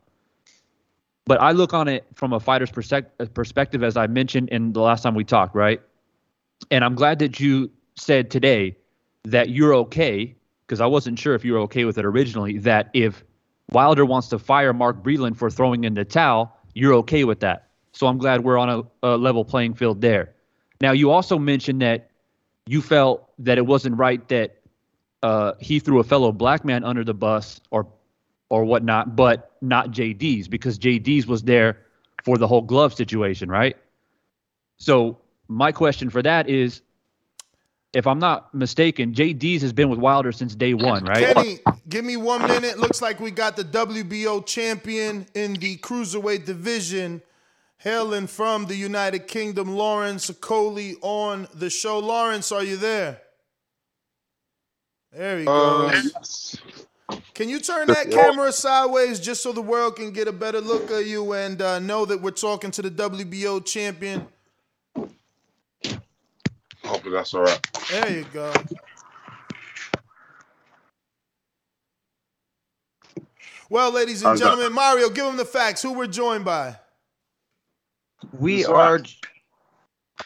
But 1.26 1.40
I 1.40 1.52
look 1.52 1.72
on 1.72 1.86
it 1.86 2.04
from 2.14 2.32
a 2.32 2.40
fighter's 2.40 2.70
perspective, 2.72 3.82
as 3.84 3.96
I 3.96 4.06
mentioned 4.08 4.48
in 4.48 4.72
the 4.72 4.80
last 4.80 5.02
time 5.02 5.14
we 5.14 5.24
talked, 5.24 5.54
right? 5.54 5.80
And 6.70 6.84
I'm 6.84 6.94
glad 6.94 7.20
that 7.20 7.38
you 7.38 7.70
said 7.94 8.30
today 8.30 8.76
that 9.24 9.50
you're 9.50 9.74
okay, 9.74 10.34
because 10.66 10.80
I 10.80 10.86
wasn't 10.86 11.18
sure 11.18 11.34
if 11.34 11.44
you 11.44 11.52
were 11.52 11.60
okay 11.60 11.84
with 11.84 11.98
it 11.98 12.04
originally, 12.04 12.58
that 12.58 12.90
if 12.94 13.22
Wilder 13.70 14.04
wants 14.04 14.28
to 14.28 14.38
fire 14.38 14.72
Mark 14.72 15.02
Breland 15.02 15.36
for 15.36 15.50
throwing 15.50 15.84
in 15.84 15.94
the 15.94 16.04
towel, 16.04 16.56
you're 16.74 16.94
okay 16.94 17.24
with 17.24 17.40
that. 17.40 17.68
So 17.92 18.08
I'm 18.08 18.18
glad 18.18 18.42
we're 18.42 18.58
on 18.58 18.68
a, 18.68 18.82
a 19.06 19.16
level 19.16 19.44
playing 19.44 19.74
field 19.74 20.00
there. 20.00 20.32
Now, 20.80 20.92
you 20.92 21.10
also 21.10 21.38
mentioned 21.38 21.82
that 21.82 22.09
you 22.70 22.80
felt 22.80 23.28
that 23.40 23.58
it 23.58 23.66
wasn't 23.66 23.98
right 23.98 24.26
that 24.28 24.60
uh, 25.24 25.54
he 25.58 25.80
threw 25.80 25.98
a 25.98 26.04
fellow 26.04 26.30
black 26.30 26.64
man 26.64 26.84
under 26.84 27.02
the 27.02 27.12
bus 27.12 27.60
or 27.72 27.88
or 28.48 28.64
whatnot, 28.64 29.16
but 29.16 29.56
not 29.60 29.90
Jay 29.90 30.12
Deas 30.12 30.46
because 30.46 30.78
Jay 30.78 31.00
Deas 31.00 31.26
was 31.26 31.42
there 31.42 31.78
for 32.24 32.38
the 32.38 32.46
whole 32.46 32.62
glove 32.62 32.94
situation, 32.94 33.48
right? 33.48 33.76
So 34.76 35.18
my 35.48 35.72
question 35.72 36.10
for 36.10 36.22
that 36.22 36.48
is, 36.48 36.82
if 37.92 38.06
I'm 38.06 38.20
not 38.20 38.54
mistaken, 38.54 39.14
Jay 39.14 39.32
Deas 39.32 39.62
has 39.62 39.72
been 39.72 39.88
with 39.88 39.98
Wilder 39.98 40.30
since 40.30 40.54
day 40.54 40.74
one, 40.74 41.04
right? 41.04 41.34
Kenny, 41.34 41.58
give 41.88 42.04
me 42.04 42.16
one 42.16 42.42
minute. 42.42 42.78
Looks 42.78 43.02
like 43.02 43.18
we 43.18 43.32
got 43.32 43.56
the 43.56 43.64
WBO 43.64 44.46
champion 44.46 45.26
in 45.34 45.54
the 45.54 45.76
cruiserweight 45.78 46.44
division, 46.44 47.20
hailing 47.80 48.26
from 48.26 48.66
the 48.66 48.76
United 48.76 49.26
Kingdom, 49.26 49.74
Lawrence 49.74 50.30
Okolie, 50.30 50.96
on 51.00 51.48
the 51.54 51.70
show. 51.70 51.98
Lawrence, 51.98 52.52
are 52.52 52.62
you 52.62 52.76
there? 52.76 53.20
There 55.12 55.38
he 55.40 55.46
Uh, 55.46 55.90
goes. 55.90 56.56
Can 57.34 57.48
you 57.48 57.58
turn 57.58 57.88
that 57.88 58.10
camera 58.10 58.52
sideways 58.52 59.18
just 59.18 59.42
so 59.42 59.50
the 59.50 59.62
world 59.62 59.96
can 59.96 60.12
get 60.12 60.28
a 60.28 60.32
better 60.32 60.60
look 60.60 60.90
at 60.90 61.06
you 61.06 61.32
and 61.32 61.60
uh, 61.60 61.78
know 61.78 62.04
that 62.04 62.20
we're 62.20 62.30
talking 62.30 62.70
to 62.70 62.82
the 62.82 62.90
WBO 62.90 63.64
champion? 63.64 64.26
Hopefully 66.84 67.12
that's 67.12 67.32
all 67.34 67.42
right. 67.42 67.66
There 67.90 68.10
you 68.10 68.26
go. 68.32 68.52
Well, 73.70 73.90
ladies 73.92 74.22
and 74.22 74.38
gentlemen, 74.38 74.72
Mario, 74.72 75.08
give 75.08 75.24
them 75.24 75.36
the 75.36 75.44
facts. 75.44 75.80
Who 75.82 75.92
we're 75.92 76.08
joined 76.08 76.44
by? 76.44 76.76
We 78.32 78.60
It's 78.60 78.68
all 78.68 78.74
right. 78.74 79.00
are. 79.00 79.04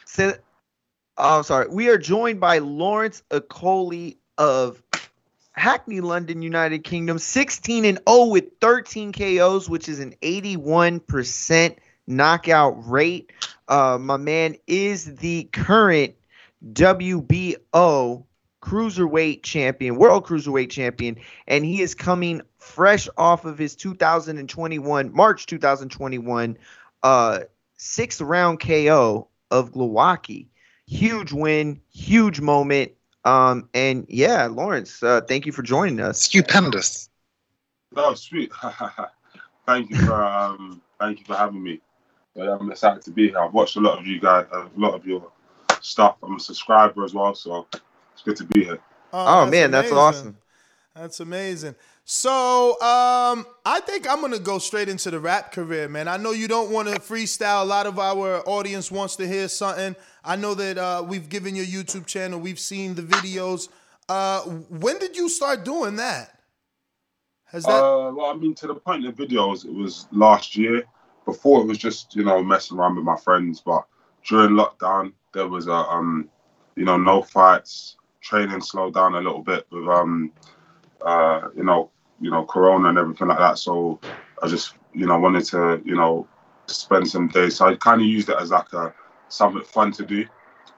Say, 0.05 0.35
oh, 1.17 1.39
I'm 1.39 1.43
sorry. 1.45 1.69
We 1.69 1.89
are 1.89 1.99
joined 1.99 2.41
by 2.41 2.59
Lawrence 2.59 3.23
Okolie 3.31 4.17
of 4.39 4.83
Hackney, 5.53 6.01
London, 6.01 6.43
United 6.43 6.85
Kingdom. 6.85 7.19
16 7.19 7.85
and 7.85 8.01
0 8.09 8.27
with 8.27 8.45
13 8.61 9.13
KOs, 9.13 9.69
which 9.69 9.89
is 9.89 10.01
an 10.01 10.15
81% 10.23 11.77
knockout 12.07 12.89
rate. 12.89 13.33
Uh, 13.69 13.99
my 14.01 14.17
man 14.17 14.57
is 14.67 15.17
the 15.17 15.45
current 15.53 16.15
WBO 16.73 18.25
cruiserweight 18.61 19.43
champion, 19.43 19.97
world 19.97 20.27
cruiserweight 20.27 20.71
champion, 20.71 21.17
and 21.47 21.65
he 21.65 21.83
is 21.83 21.95
coming 21.95 22.41
fresh 22.59 23.09
off 23.19 23.45
of 23.45 23.59
his 23.59 23.77
2021 23.77 25.15
March 25.15 25.47
2021 25.47 26.57
uh 27.03 27.41
sixth 27.77 28.21
round 28.21 28.61
KO 28.61 29.29
of 29.51 29.73
Glowacki. 29.73 30.47
Huge 30.87 31.33
win, 31.33 31.81
huge 31.93 32.41
moment. 32.41 32.93
Um 33.25 33.69
and 33.75 34.07
yeah, 34.09 34.47
Lawrence, 34.47 35.03
uh, 35.03 35.23
thank 35.23 35.47
you 35.47 35.53
for 35.53 35.63
joining 35.63 36.01
us. 36.01 36.23
Stupendous. 36.23 37.09
Oh, 37.97 38.15
sweet. 38.15 38.53
thank 39.67 39.91
you 39.91 39.97
for 39.97 40.23
um, 40.25 40.83
thank 41.01 41.21
you 41.21 41.25
for 41.25 41.37
having 41.37 41.63
me. 41.63 41.81
I'm 42.37 42.71
excited 42.71 43.03
to 43.03 43.11
be 43.11 43.29
here. 43.29 43.39
I've 43.39 43.55
watched 43.55 43.77
a 43.77 43.81
lot 43.81 43.99
of 43.99 44.07
you 44.07 44.21
guys, 44.21 44.47
a 44.53 44.69
lot 44.77 44.95
of 44.95 45.07
your 45.07 45.31
stuff. 45.81 46.17
I'm 46.23 46.37
a 46.37 46.41
subscriber 46.41 47.05
as 47.05 47.15
well, 47.15 47.35
so 47.35 47.67
it's 48.13 48.23
good 48.25 48.37
to 48.37 48.45
be 48.45 48.65
here. 48.65 48.81
Oh, 49.13 49.47
man, 49.47 49.71
that's 49.71 49.93
amazing. 49.93 49.99
awesome. 49.99 50.37
That's 50.95 51.19
amazing. 51.19 51.75
So, 52.05 52.81
um, 52.81 53.47
I 53.65 53.81
think 53.81 54.09
I'm 54.09 54.21
gonna 54.21 54.39
go 54.39 54.59
straight 54.59 54.89
into 54.89 55.11
the 55.11 55.19
rap 55.19 55.51
career, 55.51 55.89
man. 55.89 56.07
I 56.07 56.19
know 56.19 56.31
you 56.31 56.47
don't 56.47 56.71
want 56.71 56.89
to 56.89 57.01
freestyle. 57.01 57.63
A 57.63 57.65
lot 57.65 57.87
of 57.87 57.99
our 57.99 58.49
audience 58.49 58.93
wants 58.93 59.17
to 59.17 59.27
hear 59.27 59.49
something. 59.49 59.97
I 60.25 60.37
know 60.37 60.55
that 60.55 60.79
uh, 60.79 61.03
we've 61.07 61.29
given 61.29 61.57
your 61.57 61.65
YouTube 61.65 62.07
channel, 62.07 62.39
we've 62.39 62.61
seen 62.61 62.95
the 62.95 63.03
videos. 63.03 63.69
Uh, 64.09 64.43
when 64.43 64.99
did 64.99 65.17
you 65.17 65.29
start 65.29 65.65
doing 65.65 65.97
that? 65.97 66.39
Has 67.47 67.65
that? 67.65 67.73
Uh, 67.73 68.13
well, 68.13 68.27
I 68.27 68.35
mean, 68.35 68.55
to 68.57 68.69
the 68.69 68.75
point 68.75 69.05
of 69.05 69.17
the 69.17 69.27
videos, 69.27 69.65
it 69.65 69.73
was 69.73 70.07
last 70.13 70.57
year. 70.57 70.85
Before 71.25 71.63
it 71.63 71.67
was 71.67 71.79
just 71.79 72.15
you 72.15 72.23
know 72.23 72.43
messing 72.45 72.79
around 72.79 72.97
with 72.97 73.05
my 73.05 73.17
friends, 73.17 73.61
but 73.61 73.87
during 74.29 74.51
lockdown 74.51 75.13
there 75.33 75.49
was 75.49 75.67
a 75.67 75.73
um, 75.73 76.29
you 76.77 76.85
know, 76.85 76.97
no 76.97 77.23
fights. 77.23 77.97
Training 78.21 78.63
slowed 78.63 78.95
down 78.95 79.15
a 79.15 79.19
little 79.19 79.43
bit 79.43 79.67
with 79.71 79.87
um, 79.87 80.33
uh, 81.05 81.49
you 81.57 81.65
know, 81.65 81.91
you 82.21 82.31
know, 82.31 82.45
Corona 82.45 82.89
and 82.89 82.99
everything 82.99 83.29
like 83.29 83.39
that. 83.39 83.59
So 83.59 84.01
I 84.43 84.49
just 84.49 84.75
you 84.93 85.07
know 85.07 85.19
wanted 85.19 85.45
to 85.47 85.83
you 85.85 85.97
know 85.97 86.27
spend 86.67 87.09
some 87.09 87.29
days. 87.29 87.57
So 87.57 87.67
I 87.67 87.77
kind 87.77 88.01
of 88.01 88.07
used 88.07 88.29
it 88.29 88.37
as 88.41 88.51
like 88.51 88.73
a 88.73 88.95
something 89.29 89.63
fun 89.63 89.93
to 89.93 90.05
do. 90.05 90.27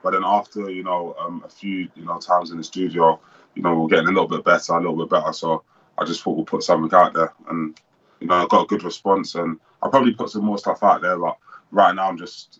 But 0.03 0.11
then 0.11 0.23
after 0.23 0.69
you 0.69 0.83
know 0.83 1.15
um, 1.19 1.43
a 1.45 1.49
few 1.49 1.89
you 1.95 2.05
know 2.05 2.19
times 2.19 2.51
in 2.51 2.57
the 2.57 2.63
studio, 2.63 3.19
you 3.55 3.61
know 3.61 3.79
we're 3.79 3.87
getting 3.87 4.07
a 4.07 4.11
little 4.11 4.27
bit 4.27 4.43
better, 4.43 4.73
a 4.73 4.77
little 4.77 4.97
bit 4.97 5.09
better. 5.09 5.33
So 5.33 5.63
I 5.97 6.05
just 6.05 6.21
thought 6.21 6.35
we'll 6.35 6.45
put 6.45 6.63
something 6.63 6.95
out 6.97 7.13
there, 7.13 7.33
and 7.49 7.79
you 8.19 8.27
know 8.27 8.35
I 8.35 8.47
got 8.47 8.63
a 8.63 8.67
good 8.67 8.83
response, 8.83 9.35
and 9.35 9.59
I'll 9.81 9.89
probably 9.89 10.13
put 10.13 10.29
some 10.29 10.45
more 10.45 10.57
stuff 10.57 10.83
out 10.83 11.01
there. 11.01 11.17
But 11.17 11.37
right 11.71 11.95
now 11.95 12.09
I'm 12.09 12.17
just 12.17 12.59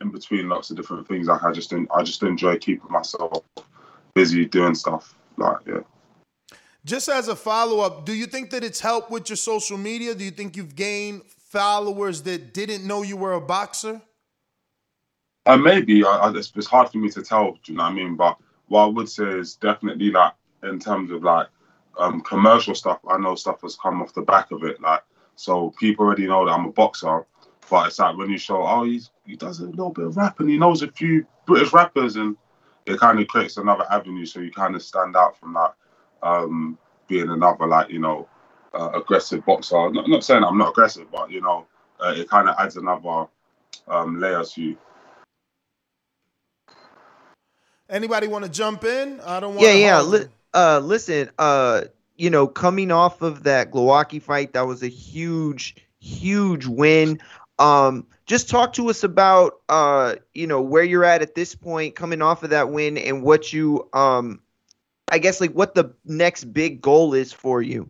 in 0.00 0.10
between 0.10 0.48
lots 0.48 0.70
of 0.70 0.76
different 0.76 1.08
things. 1.08 1.26
Like 1.26 1.42
I 1.42 1.52
just 1.52 1.72
I 1.72 2.02
just 2.02 2.22
enjoy 2.22 2.58
keeping 2.58 2.90
myself 2.90 3.44
busy 4.14 4.44
doing 4.44 4.74
stuff. 4.74 5.14
Like 5.36 5.58
yeah. 5.66 5.80
Just 6.86 7.08
as 7.08 7.26
a 7.26 7.34
follow 7.34 7.80
up, 7.80 8.06
do 8.06 8.14
you 8.14 8.26
think 8.26 8.50
that 8.50 8.62
it's 8.62 8.78
helped 8.78 9.10
with 9.10 9.28
your 9.28 9.36
social 9.36 9.76
media? 9.76 10.14
Do 10.14 10.22
you 10.22 10.30
think 10.30 10.56
you've 10.56 10.76
gained 10.76 11.22
followers 11.24 12.22
that 12.22 12.54
didn't 12.54 12.86
know 12.86 13.02
you 13.02 13.16
were 13.16 13.32
a 13.32 13.40
boxer? 13.40 14.00
Uh, 15.46 15.56
maybe 15.56 16.04
I, 16.04 16.08
I, 16.08 16.30
it's, 16.36 16.52
it's 16.54 16.68
hard 16.68 16.88
for 16.88 16.98
me 16.98 17.10
to 17.10 17.22
tell. 17.22 17.58
Do 17.64 17.72
you 17.72 17.76
know 17.76 17.82
what 17.82 17.90
I 17.90 17.94
mean? 17.94 18.14
But 18.14 18.38
what 18.68 18.84
I 18.84 18.86
would 18.86 19.08
say 19.08 19.24
is 19.24 19.56
definitely 19.56 20.12
like 20.12 20.34
in 20.62 20.78
terms 20.78 21.10
of 21.10 21.24
like 21.24 21.48
um, 21.98 22.20
commercial 22.20 22.76
stuff. 22.76 23.00
I 23.10 23.18
know 23.18 23.34
stuff 23.34 23.62
has 23.62 23.74
come 23.74 24.00
off 24.00 24.14
the 24.14 24.22
back 24.22 24.52
of 24.52 24.62
it. 24.62 24.80
Like 24.80 25.02
so, 25.34 25.74
people 25.80 26.06
already 26.06 26.28
know 26.28 26.44
that 26.44 26.52
I'm 26.52 26.66
a 26.66 26.72
boxer. 26.72 27.26
But 27.68 27.88
it's 27.88 27.98
like 27.98 28.16
when 28.16 28.30
you 28.30 28.38
show, 28.38 28.64
oh, 28.64 28.84
he's, 28.84 29.10
he 29.24 29.34
does 29.34 29.58
a 29.58 29.66
little 29.66 29.90
bit 29.90 30.04
of 30.04 30.16
rap 30.16 30.38
and 30.38 30.48
he 30.48 30.56
knows 30.56 30.82
a 30.82 30.88
few 30.92 31.26
British 31.46 31.72
rappers, 31.72 32.14
and 32.14 32.36
it 32.86 33.00
kind 33.00 33.18
of 33.18 33.26
creates 33.26 33.56
another 33.56 33.86
avenue. 33.90 34.24
So 34.24 34.38
you 34.38 34.52
kind 34.52 34.76
of 34.76 34.82
stand 34.84 35.16
out 35.16 35.36
from 35.36 35.54
that, 35.54 35.74
um, 36.26 36.78
being 37.08 37.30
another 37.30 37.66
like 37.66 37.90
you 37.90 37.98
know 37.98 38.28
uh, 38.74 38.90
aggressive 38.94 39.44
boxer. 39.44 39.90
Not, 39.90 40.08
not 40.08 40.24
saying 40.24 40.44
I'm 40.44 40.58
not 40.58 40.70
aggressive, 40.70 41.06
but 41.10 41.30
you 41.30 41.40
know 41.40 41.66
uh, 42.00 42.14
it 42.16 42.28
kind 42.28 42.48
of 42.48 42.56
adds 42.58 42.76
another 42.76 43.26
um, 43.88 44.20
layer 44.20 44.42
to 44.42 44.62
you. 44.62 44.76
Anybody 47.88 48.26
want 48.26 48.44
to 48.44 48.50
jump 48.50 48.84
in? 48.84 49.20
I 49.20 49.38
don't 49.38 49.54
want. 49.54 49.68
Yeah, 49.68 49.74
yeah. 49.74 50.00
Li- 50.02 50.26
uh, 50.54 50.80
listen, 50.80 51.30
uh, 51.38 51.82
you 52.16 52.30
know, 52.30 52.46
coming 52.46 52.90
off 52.90 53.22
of 53.22 53.44
that 53.44 53.70
Glowacki 53.70 54.20
fight, 54.20 54.54
that 54.54 54.66
was 54.66 54.82
a 54.82 54.88
huge, 54.88 55.76
huge 56.00 56.66
win. 56.66 57.20
Um, 57.58 58.06
just 58.26 58.48
talk 58.48 58.72
to 58.74 58.90
us 58.90 59.04
about, 59.04 59.60
uh, 59.68 60.16
you 60.34 60.46
know, 60.46 60.60
where 60.60 60.82
you're 60.82 61.04
at 61.04 61.22
at 61.22 61.36
this 61.36 61.54
point, 61.54 61.94
coming 61.94 62.22
off 62.22 62.42
of 62.42 62.50
that 62.50 62.70
win, 62.70 62.98
and 62.98 63.22
what 63.22 63.52
you, 63.52 63.88
um, 63.92 64.40
I 65.08 65.18
guess, 65.18 65.40
like 65.40 65.52
what 65.52 65.74
the 65.74 65.94
next 66.04 66.44
big 66.52 66.80
goal 66.80 67.14
is 67.14 67.32
for 67.32 67.62
you. 67.62 67.88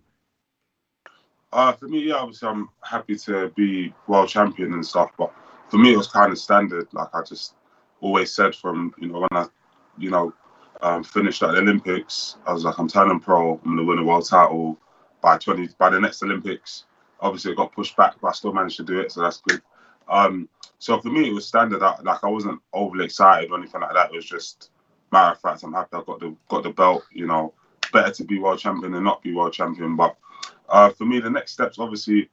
Uh, 1.52 1.72
for 1.72 1.88
me, 1.88 2.00
yeah, 2.00 2.16
obviously 2.16 2.48
I'm 2.48 2.68
happy 2.82 3.16
to 3.16 3.48
be 3.56 3.94
world 4.06 4.28
champion 4.28 4.74
and 4.74 4.84
stuff, 4.84 5.10
but 5.16 5.32
for 5.70 5.78
me 5.78 5.92
it 5.92 5.96
was 5.96 6.08
kind 6.08 6.30
of 6.32 6.38
standard. 6.38 6.86
Like 6.92 7.08
I 7.14 7.22
just 7.22 7.54
always 8.00 8.34
said 8.34 8.54
from 8.54 8.94
you 8.98 9.08
know 9.08 9.20
when 9.20 9.28
I, 9.32 9.46
you 9.96 10.10
know, 10.10 10.34
um, 10.82 11.02
finished 11.02 11.42
at 11.42 11.52
the 11.52 11.58
Olympics, 11.58 12.36
I 12.46 12.52
was 12.52 12.64
like 12.64 12.78
I'm 12.78 12.88
turning 12.88 13.20
pro. 13.20 13.54
I'm 13.64 13.76
gonna 13.76 13.84
win 13.84 13.98
a 13.98 14.04
world 14.04 14.28
title 14.28 14.78
by 15.22 15.38
20 15.38 15.70
by 15.78 15.90
the 15.90 16.00
next 16.00 16.22
Olympics. 16.22 16.84
Obviously 17.20 17.52
it 17.52 17.56
got 17.56 17.72
pushed 17.72 17.96
back, 17.96 18.16
but 18.20 18.28
I 18.28 18.32
still 18.32 18.52
managed 18.52 18.76
to 18.76 18.84
do 18.84 19.00
it, 19.00 19.10
so 19.12 19.22
that's 19.22 19.40
good. 19.48 19.62
Um, 20.08 20.48
so 20.78 21.00
for 21.00 21.08
me 21.08 21.30
it 21.30 21.32
was 21.32 21.46
standard. 21.46 21.82
I, 21.82 21.98
like 22.02 22.22
I 22.22 22.28
wasn't 22.28 22.60
overly 22.74 23.06
excited 23.06 23.50
or 23.50 23.58
anything 23.58 23.80
like 23.80 23.94
that. 23.94 24.10
It 24.12 24.16
was 24.16 24.26
just 24.26 24.70
matter 25.12 25.32
of 25.32 25.40
fact, 25.40 25.62
I'm 25.62 25.72
happy 25.72 25.96
I 25.96 26.02
got 26.02 26.20
the 26.20 26.34
got 26.48 26.62
the 26.62 26.70
belt. 26.70 27.04
You 27.12 27.26
know, 27.26 27.52
better 27.92 28.12
to 28.12 28.24
be 28.24 28.38
world 28.38 28.58
champion 28.58 28.92
than 28.92 29.04
not 29.04 29.22
be 29.22 29.34
world 29.34 29.52
champion, 29.52 29.96
but 29.96 30.16
uh, 30.68 30.90
for 30.90 31.04
me, 31.04 31.20
the 31.20 31.30
next 31.30 31.52
steps 31.52 31.78
obviously 31.78 32.28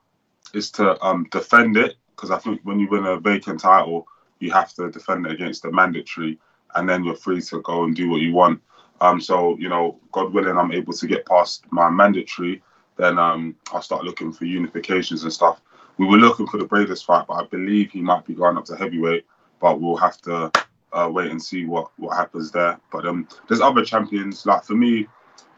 is 0.53 0.71
to 0.71 1.01
um, 1.03 1.27
defend 1.31 1.77
it 1.77 1.95
because 2.15 2.31
I 2.31 2.37
think 2.37 2.61
when 2.63 2.79
you 2.79 2.87
win 2.89 3.05
a 3.05 3.19
vacant 3.19 3.59
title, 3.59 4.07
you 4.39 4.51
have 4.51 4.73
to 4.75 4.89
defend 4.91 5.25
it 5.25 5.31
against 5.31 5.63
the 5.63 5.71
mandatory, 5.71 6.39
and 6.75 6.87
then 6.87 7.03
you're 7.03 7.15
free 7.15 7.41
to 7.41 7.61
go 7.61 7.83
and 7.83 7.95
do 7.95 8.09
what 8.09 8.21
you 8.21 8.33
want. 8.33 8.61
Um, 9.01 9.19
so 9.19 9.57
you 9.57 9.69
know, 9.69 9.99
God 10.11 10.33
willing, 10.33 10.57
I'm 10.57 10.71
able 10.71 10.93
to 10.93 11.07
get 11.07 11.25
past 11.25 11.65
my 11.71 11.89
mandatory. 11.89 12.61
Then 12.95 13.17
um, 13.17 13.55
I'll 13.71 13.81
start 13.81 14.03
looking 14.03 14.31
for 14.31 14.45
unifications 14.45 15.23
and 15.23 15.33
stuff. 15.33 15.61
We 15.97 16.05
were 16.05 16.17
looking 16.17 16.47
for 16.47 16.57
the 16.57 16.65
Briedis 16.65 17.03
fight, 17.03 17.25
but 17.27 17.33
I 17.35 17.45
believe 17.45 17.91
he 17.91 18.01
might 18.01 18.25
be 18.25 18.33
going 18.33 18.57
up 18.57 18.65
to 18.65 18.75
heavyweight. 18.75 19.25
But 19.59 19.79
we'll 19.79 19.97
have 19.97 20.17
to 20.21 20.51
uh, 20.93 21.09
wait 21.11 21.31
and 21.31 21.41
see 21.41 21.65
what 21.65 21.91
what 21.97 22.15
happens 22.15 22.51
there. 22.51 22.79
But 22.91 23.05
um, 23.05 23.27
there's 23.47 23.61
other 23.61 23.83
champions. 23.83 24.45
Like 24.45 24.63
for 24.63 24.75
me, 24.75 25.07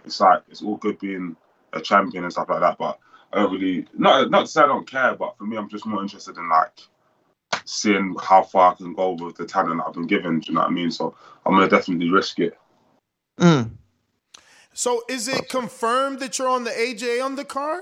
it's 0.03 0.20
like 0.20 0.44
it's 0.49 0.62
all 0.62 0.78
good 0.78 0.99
being 0.99 1.36
a 1.74 1.82
champion 1.82 2.24
and 2.24 2.34
stuff 2.34 2.49
like 2.49 2.62
that. 2.62 2.78
But 2.78 2.99
I 3.34 3.41
don't 3.41 3.52
really 3.52 3.86
not 3.94 4.32
not 4.32 4.41
to 4.41 4.48
say 4.48 4.62
I 4.62 4.68
don't 4.68 4.90
care, 4.90 5.16
but 5.16 5.38
for 5.38 5.45
me, 5.45 5.57
I'm 5.57 5.70
just 5.70 5.86
more 5.86 6.02
interested 6.02 6.38
in 6.38 6.49
like 6.49 6.80
seeing 7.66 8.16
how 8.22 8.44
far 8.44 8.72
I 8.72 8.76
can 8.76 8.94
go 8.94 9.12
with 9.12 9.36
the 9.36 9.45
talent 9.45 9.78
that 9.78 9.88
I've 9.88 9.94
been 9.94 10.07
given. 10.07 10.40
Do 10.40 10.49
you 10.49 10.56
know 10.56 10.62
what 10.62 10.70
I 10.70 10.74
mean? 10.74 10.91
So 10.91 11.16
I'm 11.45 11.53
gonna 11.53 11.68
definitely 11.68 12.10
risk 12.10 12.40
it. 12.40 12.57
So 14.74 15.03
is 15.10 15.28
it 15.28 15.49
confirmed 15.49 16.20
that 16.20 16.38
you're 16.38 16.48
on 16.48 16.64
the 16.64 16.72
AJ 16.72 17.24
on 17.24 17.38
undercard? 17.38 17.82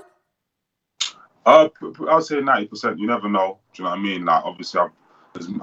Uh, 1.46 1.68
I'd 2.08 2.22
say 2.24 2.40
ninety 2.40 2.66
percent. 2.66 2.98
You 2.98 3.06
never 3.06 3.28
know. 3.28 3.58
Do 3.72 3.82
you 3.82 3.84
know 3.84 3.90
what 3.90 3.98
I 3.98 4.02
mean? 4.02 4.24
Like 4.24 4.44
obviously, 4.44 4.80
I've 4.80 4.90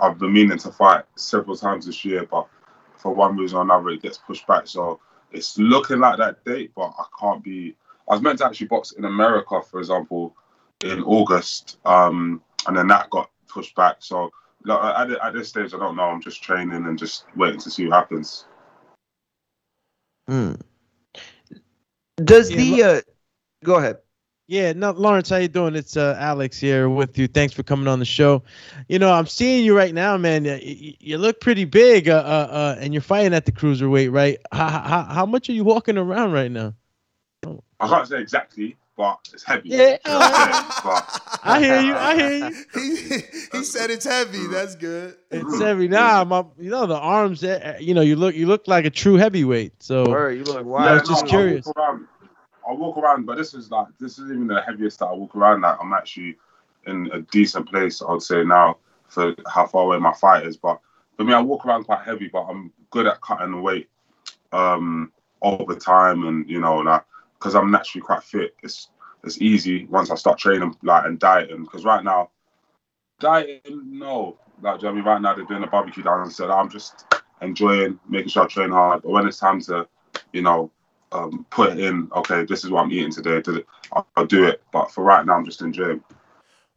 I've 0.02 0.20
been 0.20 0.34
meaning 0.34 0.58
to 0.60 0.72
fight 0.72 1.06
several 1.16 1.56
times 1.56 1.86
this 1.86 2.04
year, 2.04 2.26
but 2.30 2.48
for 2.98 3.14
one 3.14 3.38
reason 3.38 3.58
or 3.58 3.62
another 3.62 3.90
it 3.90 4.02
gets 4.02 4.18
pushed 4.18 4.46
back. 4.48 4.68
So 4.68 5.00
it's 5.32 5.58
looking 5.58 6.00
like 6.00 6.18
that 6.18 6.44
date, 6.44 6.72
but 6.76 6.94
I 6.98 7.06
can't 7.20 7.44
be. 7.44 7.76
I 8.10 8.14
was 8.14 8.22
meant 8.22 8.40
to 8.40 8.46
actually 8.46 8.68
box 8.68 8.92
in 8.92 9.06
America, 9.06 9.62
for 9.62 9.80
example, 9.80 10.36
in 10.84 11.02
August, 11.04 11.78
um, 11.86 12.42
and 12.68 12.76
then 12.76 12.88
that 12.88 13.10
got 13.10 13.30
pushed 13.48 13.76
back. 13.76 13.98
So 14.00 14.32
like, 14.66 14.96
at, 14.98 15.12
at 15.12 15.34
this 15.34 15.50
stage, 15.50 15.74
I 15.74 15.78
don't 15.78 15.96
know. 15.96 16.04
I'm 16.04 16.22
just 16.22 16.44
training 16.44 16.86
and 16.86 16.98
just 16.98 17.26
waiting 17.36 17.60
to 17.62 17.70
see 17.70 17.88
what 17.88 17.96
happens. 17.96 18.46
Hmm. 20.28 20.54
Does 22.18 22.50
the 22.50 22.84
uh, 22.84 23.02
go 23.64 23.76
ahead? 23.76 23.98
Yeah, 24.52 24.74
no, 24.74 24.92
Lawrence, 24.92 25.30
how 25.30 25.38
you 25.38 25.48
doing? 25.48 25.78
It's 25.78 25.96
uh, 25.96 26.18
Alex 26.20 26.60
here 26.60 26.90
with 26.90 27.18
you. 27.18 27.30
Thanks 27.30 27.54
for 27.54 27.64
coming 27.64 27.88
on 27.88 28.00
the 28.00 28.06
show. 28.06 28.44
You 28.90 29.00
know, 29.00 29.10
I'm 29.10 29.26
seeing 29.26 29.64
you 29.64 29.78
right 29.78 29.94
now, 29.94 30.18
man. 30.18 30.44
You, 30.44 30.94
you 31.00 31.18
look 31.18 31.40
pretty 31.40 31.64
big, 31.64 32.10
uh, 32.10 32.16
uh, 32.18 32.54
uh, 32.54 32.76
and 32.82 32.94
you're 32.94 33.02
fighting 33.02 33.34
at 33.34 33.46
the 33.46 33.54
cruiserweight, 33.54 34.12
right? 34.12 34.40
How, 34.52 34.68
how, 34.68 35.04
how 35.04 35.26
much 35.26 35.48
are 35.48 35.54
you 35.54 35.64
walking 35.64 35.98
around 35.98 36.34
right 36.34 36.52
now? 36.52 36.74
I 37.80 37.88
can't 37.88 38.06
say 38.10 38.20
exactly, 38.20 38.76
but 38.98 39.20
it's 39.34 39.44
heavy. 39.44 39.70
Yeah. 39.70 39.98
but 40.06 41.22
I 41.44 41.62
hear 41.62 41.80
you. 41.80 41.96
I 41.96 42.16
hear 42.18 42.50
you. 42.50 42.66
he, 42.74 43.58
he 43.60 43.64
said 43.64 43.90
it's 43.90 44.06
heavy. 44.06 44.48
That's 44.48 44.76
good. 44.76 45.16
It's 45.32 45.60
heavy. 45.60 45.88
Nah, 45.88 46.26
my, 46.26 46.44
you 46.60 46.70
know 46.72 46.88
the 46.88 46.98
arms. 46.98 47.42
eh, 47.46 47.78
You 47.80 47.94
know, 47.94 48.02
you 48.02 48.18
look, 48.18 48.36
you 48.36 48.48
look 48.48 48.68
like 48.68 48.84
a 48.84 48.90
true 48.90 49.16
heavyweight. 49.16 49.82
So 49.82 50.04
Word, 50.12 50.38
you 50.38 50.44
look 50.44 50.58
I 50.58 50.60
Yeah, 50.88 50.92
was 50.92 51.08
just 51.08 51.22
no, 51.24 51.30
curious. 51.30 51.66
I 51.66 51.70
walk, 51.70 51.78
around, 51.78 52.08
I 52.72 52.74
walk 52.74 52.98
around, 52.98 53.26
but 53.26 53.38
this 53.38 53.54
is 53.54 53.70
like 53.70 53.88
this 54.00 54.18
is 54.18 54.32
even 54.32 54.48
the 54.48 54.62
heaviest 54.62 55.00
that 55.00 55.08
I 55.08 55.14
walk 55.14 55.36
around. 55.36 55.62
Like 55.62 55.78
I'm 55.82 55.94
actually 55.94 56.38
in 56.88 57.10
a 57.12 57.22
decent 57.22 57.70
place, 57.70 58.02
I 58.02 58.12
would 58.12 58.24
say 58.24 58.44
now 58.44 58.78
for 59.10 59.36
how 59.48 59.68
far 59.68 59.84
away 59.84 60.00
my 60.00 60.14
fight 60.14 60.46
is. 60.46 60.56
But 60.56 60.80
for 61.18 61.26
me, 61.26 61.34
I 61.34 61.42
walk 61.42 61.66
around 61.66 61.84
quite 61.84 62.06
heavy, 62.06 62.30
but 62.32 62.44
I'm 62.44 62.72
good 62.90 63.08
at 63.08 63.20
cutting 63.22 63.52
the 63.52 63.58
weight 63.62 63.90
um, 64.54 65.12
over 65.42 65.76
time, 65.76 66.26
and 66.26 66.50
you 66.50 66.62
know, 66.62 66.78
like 66.78 67.04
because 67.38 67.56
I'm 67.56 67.72
naturally 67.72 68.04
quite 68.06 68.24
fit. 68.24 68.56
It's 68.64 68.90
it's 69.24 69.42
easy 69.42 69.86
once 69.86 70.10
I 70.10 70.16
start 70.16 70.40
training 70.40 70.76
like 70.82 71.06
and 71.06 71.20
dieting. 71.20 71.64
Because 71.64 71.84
right 71.84 72.04
now, 72.04 72.30
dieting, 73.20 74.00
no, 74.00 74.38
like 74.62 74.80
do 74.80 74.86
you 74.86 74.92
know 74.92 74.94
I 74.94 74.96
mean? 74.96 75.06
Right 75.06 75.22
now 75.22 75.36
they're 75.36 75.46
doing 75.46 75.64
a 75.64 75.68
barbecue 75.68 76.04
down, 76.04 76.32
so 76.32 76.50
I'm 76.50 76.70
just 76.70 77.06
enjoying 77.42 78.00
making 78.08 78.30
sure 78.30 78.44
I 78.44 78.48
train 78.48 78.72
hard. 78.72 79.02
But 79.02 79.12
when 79.12 79.28
it's 79.28 79.40
time 79.40 79.60
to, 79.64 79.88
you 80.32 80.42
know, 80.42 80.72
um, 81.12 81.46
put 81.50 81.72
it 81.72 81.80
in, 81.80 82.10
okay, 82.16 82.46
this 82.46 82.64
is 82.64 82.70
what 82.70 82.84
I'm 82.84 82.92
eating 82.92 83.12
today. 83.12 83.42
Did 83.42 83.58
it? 83.58 83.68
I'll, 83.94 84.08
I'll 84.16 84.26
do 84.26 84.46
it. 84.46 84.62
But 84.72 84.92
for 84.92 85.04
right 85.04 85.26
now, 85.26 85.34
I'm 85.34 85.46
just 85.46 85.62
enjoying. 85.62 86.04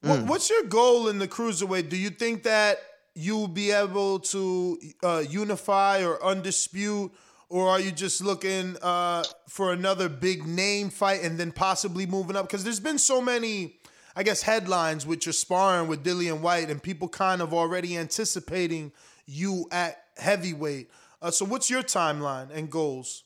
What, 0.02 0.23
what's 0.24 0.51
your 0.51 0.65
goal 0.65 1.09
in 1.09 1.19
the 1.19 1.28
cruiserweight? 1.28 1.89
Do 1.89 1.97
you 1.97 2.11
think 2.11 2.43
that 2.43 2.78
you'll 3.15 3.48
be 3.48 3.70
able 3.70 4.19
to 4.19 4.78
uh, 5.02 5.24
unify 5.28 6.05
or 6.05 6.19
undispute, 6.19 7.11
or 7.48 7.69
are 7.69 7.81
you 7.81 7.93
just 7.93 8.23
looking 8.23 8.77
uh, 8.82 9.24
for 9.48 9.73
another 9.73 10.09
big 10.09 10.47
name 10.47 10.90
fight 10.90 11.23
and 11.23 11.39
then 11.39 11.52
possibly 11.52 12.05
moving 12.05 12.36
up? 12.36 12.47
Because 12.47 12.65
there's 12.65 12.81
been 12.81 12.98
so 12.98 13.20
many, 13.20 13.77
I 14.15 14.24
guess, 14.24 14.43
headlines 14.43 15.06
with 15.06 15.24
your 15.24 15.32
sparring 15.32 15.89
with 15.89 16.05
Dillian 16.05 16.40
Whyte, 16.40 16.69
and 16.69 16.82
people 16.82 17.09
kind 17.09 17.40
of 17.40 17.55
already 17.55 17.97
anticipating 17.97 18.93
you 19.27 19.69
at 19.70 20.05
heavyweight. 20.19 20.90
Uh, 21.23 21.31
so, 21.31 21.47
what's 21.47 21.70
your 21.70 21.82
timeline 21.82 22.51
and 22.51 22.70
goals? 22.70 23.23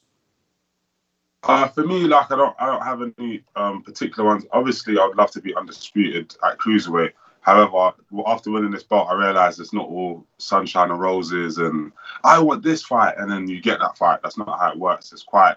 Uh, 1.44 1.68
for 1.68 1.86
me, 1.86 2.00
like 2.00 2.30
I 2.30 2.36
don't, 2.36 2.56
I 2.58 2.66
don't 2.66 2.82
have 2.82 3.02
any 3.18 3.42
um, 3.54 3.82
particular 3.82 4.28
ones. 4.28 4.44
Obviously, 4.52 4.98
I'd 4.98 5.14
love 5.16 5.30
to 5.32 5.40
be 5.40 5.54
undisputed 5.54 6.34
at 6.44 6.58
cruiserweight. 6.58 7.12
However, 7.40 7.92
after 8.26 8.50
winning 8.50 8.72
this 8.72 8.82
belt, 8.82 9.08
I 9.08 9.14
realized 9.14 9.60
it's 9.60 9.72
not 9.72 9.86
all 9.88 10.26
sunshine 10.38 10.90
and 10.90 11.00
roses, 11.00 11.58
and 11.58 11.92
I 12.24 12.38
want 12.40 12.62
this 12.62 12.82
fight, 12.82 13.14
and 13.16 13.30
then 13.30 13.48
you 13.48 13.60
get 13.60 13.78
that 13.78 13.96
fight. 13.96 14.20
That's 14.22 14.36
not 14.36 14.58
how 14.58 14.72
it 14.72 14.78
works. 14.78 15.12
It's 15.12 15.22
quite, 15.22 15.54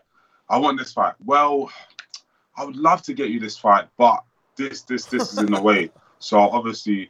I 0.49 0.58
want 0.58 0.78
this 0.78 0.94
fight. 0.94 1.16
Well, 1.26 1.70
I 2.56 2.64
would 2.64 2.78
love 2.78 3.02
to 3.03 3.14
get 3.14 3.30
you 3.30 3.40
this 3.40 3.58
fight, 3.58 3.88
but 3.98 4.24
this, 4.56 4.84
this, 4.84 5.06
this 5.06 5.34
is 5.34 5.40
in 5.40 5.52
the 5.52 5.62
way. 5.62 5.91
So 6.24 6.38
obviously, 6.40 7.10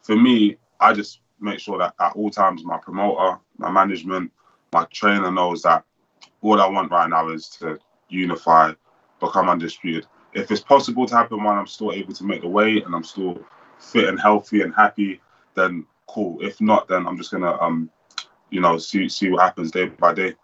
for 0.00 0.16
me, 0.16 0.56
I 0.80 0.94
just 0.94 1.20
make 1.40 1.58
sure 1.60 1.76
that 1.76 1.92
at 2.00 2.12
all 2.16 2.30
times, 2.30 2.64
my 2.64 2.78
promoter, 2.78 3.38
my 3.58 3.70
management, 3.70 4.32
my 4.72 4.86
trainer 4.90 5.30
knows 5.30 5.60
that 5.64 5.84
all 6.40 6.58
I 6.58 6.66
want 6.66 6.90
right 6.90 7.10
now 7.10 7.28
is 7.28 7.50
to 7.60 7.78
unify, 8.08 8.72
become 9.20 9.48
undisputed. 9.48 10.06
If 10.32 10.50
it's 10.50 10.60
possible 10.60 11.06
to 11.06 11.14
happen 11.14 11.42
while 11.42 11.58
I'm 11.58 11.66
still 11.66 11.92
able 11.92 12.12
to 12.14 12.24
make 12.24 12.42
the 12.42 12.48
weight 12.48 12.84
and 12.84 12.94
I'm 12.94 13.04
still 13.04 13.38
fit 13.78 14.08
and 14.08 14.20
healthy 14.20 14.62
and 14.62 14.74
happy, 14.74 15.20
then 15.54 15.86
cool. 16.06 16.38
If 16.42 16.60
not, 16.60 16.88
then 16.88 17.06
I'm 17.06 17.16
just 17.16 17.30
gonna 17.30 17.56
um, 17.60 17.90
you 18.50 18.60
know, 18.60 18.78
see 18.78 19.08
see 19.08 19.30
what 19.30 19.42
happens 19.42 19.70
day 19.70 19.86
by 19.86 20.14
day. 20.14 20.34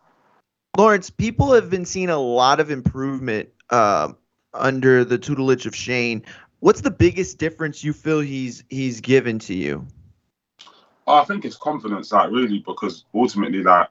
Lawrence, 0.76 1.10
people 1.10 1.52
have 1.52 1.68
been 1.68 1.84
seeing 1.84 2.08
a 2.08 2.18
lot 2.18 2.58
of 2.58 2.70
improvement 2.70 3.50
um, 3.70 4.16
under 4.54 5.04
the 5.04 5.18
tutelage 5.18 5.66
of 5.66 5.76
Shane. 5.76 6.24
What's 6.60 6.80
the 6.80 6.90
biggest 6.90 7.38
difference 7.38 7.84
you 7.84 7.92
feel 7.92 8.20
he's 8.20 8.64
he's 8.70 9.00
given 9.00 9.38
to 9.40 9.54
you? 9.54 9.86
I 11.06 11.24
think 11.24 11.44
it's 11.44 11.56
confidence, 11.56 12.12
like 12.12 12.30
really, 12.30 12.60
because 12.60 13.04
ultimately, 13.14 13.62
like, 13.62 13.88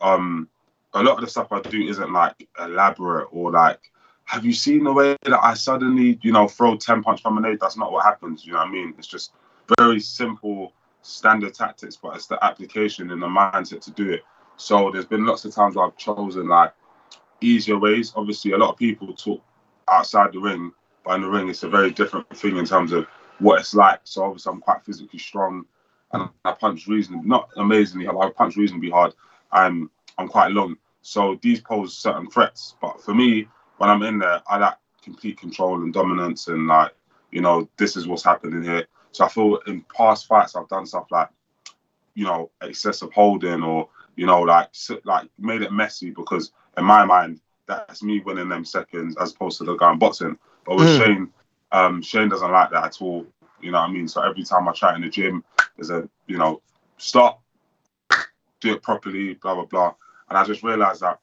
um, 0.00 0.48
a 0.94 1.02
lot 1.02 1.16
of 1.16 1.20
the 1.20 1.30
stuff 1.30 1.48
I 1.50 1.60
do 1.60 1.82
isn't 1.82 2.12
like 2.12 2.48
elaborate 2.58 3.28
or 3.32 3.50
like, 3.50 3.80
have 4.26 4.44
you 4.44 4.52
seen 4.52 4.84
the 4.84 4.92
way 4.92 5.16
that 5.24 5.44
I 5.44 5.54
suddenly, 5.54 6.18
you 6.22 6.32
know, 6.32 6.48
throw 6.48 6.76
ten 6.76 7.02
punch 7.02 7.22
promenade? 7.22 7.58
That's 7.60 7.76
not 7.76 7.92
what 7.92 8.04
happens. 8.04 8.46
You 8.46 8.52
know 8.52 8.58
what 8.58 8.68
I 8.68 8.72
mean? 8.72 8.94
It's 8.96 9.06
just 9.06 9.32
very 9.78 10.00
simple, 10.00 10.72
standard 11.02 11.54
tactics, 11.54 11.96
but 11.96 12.16
it's 12.16 12.26
the 12.26 12.42
application 12.42 13.10
and 13.10 13.20
the 13.20 13.26
mindset 13.26 13.82
to 13.82 13.90
do 13.90 14.10
it. 14.10 14.22
So 14.56 14.90
there's 14.90 15.04
been 15.04 15.26
lots 15.26 15.44
of 15.44 15.54
times 15.54 15.76
where 15.76 15.84
I've 15.84 15.96
chosen 15.96 16.48
like 16.48 16.72
easier 17.40 17.78
ways. 17.78 18.12
Obviously, 18.16 18.52
a 18.52 18.58
lot 18.58 18.70
of 18.70 18.76
people 18.78 19.12
talk 19.12 19.42
outside 19.88 20.32
the 20.32 20.38
ring, 20.38 20.72
but 21.04 21.16
in 21.16 21.22
the 21.22 21.28
ring, 21.28 21.48
it's 21.48 21.64
a 21.64 21.68
very 21.68 21.90
different 21.90 22.28
thing 22.36 22.56
in 22.56 22.64
terms 22.64 22.92
of 22.92 23.06
what 23.40 23.60
it's 23.60 23.74
like. 23.74 24.00
So 24.04 24.24
obviously, 24.24 24.52
I'm 24.52 24.60
quite 24.60 24.84
physically 24.84 25.18
strong, 25.18 25.66
and 26.12 26.30
I 26.44 26.52
punch 26.52 26.86
reasonably, 26.86 27.28
not 27.28 27.50
amazingly, 27.56 28.08
I 28.08 28.30
punch 28.30 28.56
reasonably 28.56 28.90
hard. 28.90 29.12
I'm 29.52 29.90
I'm 30.16 30.28
quite 30.28 30.52
long, 30.52 30.76
so 31.04 31.38
these 31.42 31.60
pose 31.60 31.96
certain 31.96 32.28
threats. 32.30 32.76
But 32.80 33.00
for 33.00 33.14
me, 33.14 33.46
when 33.76 33.90
I'm 33.90 34.02
in 34.02 34.18
there, 34.18 34.40
I 34.48 34.56
like 34.56 34.76
complete 35.02 35.38
control 35.38 35.82
and 35.82 35.92
dominance, 35.92 36.48
and 36.48 36.66
like 36.66 36.92
you 37.30 37.42
know, 37.42 37.68
this 37.76 37.96
is 37.96 38.06
what's 38.06 38.24
happening 38.24 38.62
here. 38.62 38.86
So 39.12 39.24
I 39.24 39.28
feel 39.28 39.58
in 39.66 39.84
past 39.94 40.26
fights, 40.26 40.56
I've 40.56 40.68
done 40.68 40.86
stuff 40.86 41.06
like 41.10 41.28
you 42.14 42.24
know 42.24 42.50
excessive 42.62 43.12
holding 43.12 43.62
or 43.62 43.88
you 44.16 44.26
know 44.26 44.40
like 44.40 44.70
like 45.04 45.28
made 45.38 45.62
it 45.62 45.72
messy 45.72 46.10
because 46.10 46.52
in 46.78 46.84
my 46.84 47.04
mind 47.04 47.40
that's 47.66 48.02
me 48.02 48.20
winning 48.20 48.48
them 48.48 48.64
seconds 48.64 49.16
as 49.20 49.32
opposed 49.32 49.58
to 49.58 49.64
the 49.64 49.76
guy 49.76 49.92
in 49.92 49.98
boxing. 49.98 50.38
But 50.64 50.76
with 50.76 50.88
Mm. 50.88 50.98
Shane, 50.98 51.32
um, 51.72 52.02
Shane 52.02 52.28
doesn't 52.28 52.50
like 52.50 52.70
that 52.70 52.84
at 52.84 53.02
all. 53.02 53.26
You 53.60 53.72
know 53.72 53.80
what 53.80 53.90
I 53.90 53.92
mean? 53.92 54.08
So 54.08 54.22
every 54.22 54.44
time 54.44 54.68
I 54.68 54.72
try 54.72 54.94
in 54.94 55.02
the 55.02 55.08
gym, 55.08 55.44
there's 55.76 55.90
a 55.90 56.08
you 56.26 56.38
know 56.38 56.62
stop, 56.98 57.42
do 58.60 58.74
it 58.74 58.82
properly, 58.82 59.34
blah 59.34 59.54
blah 59.54 59.64
blah. 59.64 59.94
And 60.28 60.38
I 60.38 60.44
just 60.44 60.62
realized 60.62 61.02
that 61.02 61.18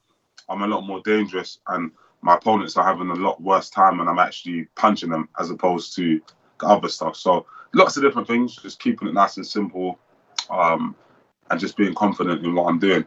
I'm 0.50 0.62
a 0.62 0.68
lot 0.68 0.82
more 0.82 1.02
dangerous 1.04 1.60
and 1.68 1.92
my 2.22 2.36
opponents 2.36 2.78
are 2.78 2.86
having 2.86 3.10
a 3.10 3.16
lot 3.16 3.42
worse 3.42 3.70
time 3.70 4.00
and 4.00 4.10
I'm 4.10 4.20
actually 4.20 4.68
punching 4.76 5.10
them 5.10 5.28
as 5.40 5.50
opposed 5.50 5.96
to 5.96 6.22
the 6.60 6.68
other 6.68 6.90
stuff. 6.90 7.16
So 7.16 7.46
lots 7.74 7.98
of 7.98 8.04
different 8.04 8.28
things, 8.28 8.56
just 8.56 8.80
keeping 8.80 9.08
it 9.08 9.14
nice 9.14 9.38
and 9.38 9.46
simple, 9.46 9.98
um, 10.50 10.96
and 11.50 11.60
just 11.60 11.78
being 11.78 11.96
confident 11.96 12.46
in 12.46 12.54
what 12.54 12.68
I'm 12.68 12.80
doing. 12.80 13.06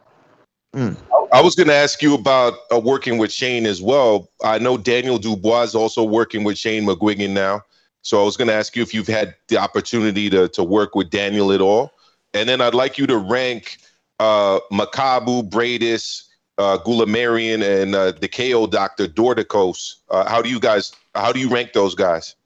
I 1.33 1.41
was 1.41 1.55
going 1.55 1.69
to 1.69 1.75
ask 1.75 2.03
you 2.03 2.15
about 2.15 2.55
uh, 2.73 2.79
working 2.79 3.19
with 3.19 3.33
Shane 3.33 3.67
as 3.67 3.81
well. 3.81 4.29
I 4.43 4.59
know 4.59 4.77
Daniel 4.77 5.19
Dubois 5.19 5.63
is 5.63 5.75
also 5.75 6.03
working 6.03 6.45
with 6.45 6.59
Shane 6.59 6.85
McGuigan 6.85 7.31
now. 7.31 7.63
So 8.03 8.21
I 8.21 8.25
was 8.25 8.37
going 8.37 8.49
to 8.49 8.55
ask 8.55 8.77
you 8.77 8.83
if 8.83 8.93
you've 8.93 9.07
had 9.07 9.35
the 9.49 9.57
opportunity 9.57 10.29
to, 10.31 10.49
to 10.49 10.63
work 10.63 10.95
with 10.95 11.11
Daniel 11.11 11.53
at 11.53 11.61
all. 11.61 11.93
And 12.35 12.49
then 12.49 12.61
I'd 12.61 12.75
like 12.75 12.99
you 12.99 13.07
to 13.07 13.17
rank 13.17 13.79
uh, 14.21 14.61
Makabu, 14.73 15.49
Briedis, 15.49 16.25
uh, 16.59 16.79
Goulamirian, 16.79 17.83
and 17.83 17.95
uh, 17.95 18.13
the 18.13 18.29
KO 18.29 18.67
doctor, 18.67 19.07
Dorticos. 19.07 19.97
Uh, 20.11 20.29
how 20.29 20.43
do 20.43 20.49
you 20.49 20.61
guys, 20.61 20.93
how 21.15 21.33
do 21.33 21.41
you 21.41 21.49
rank 21.49 21.73
those 21.73 21.95
guys? 21.95 22.37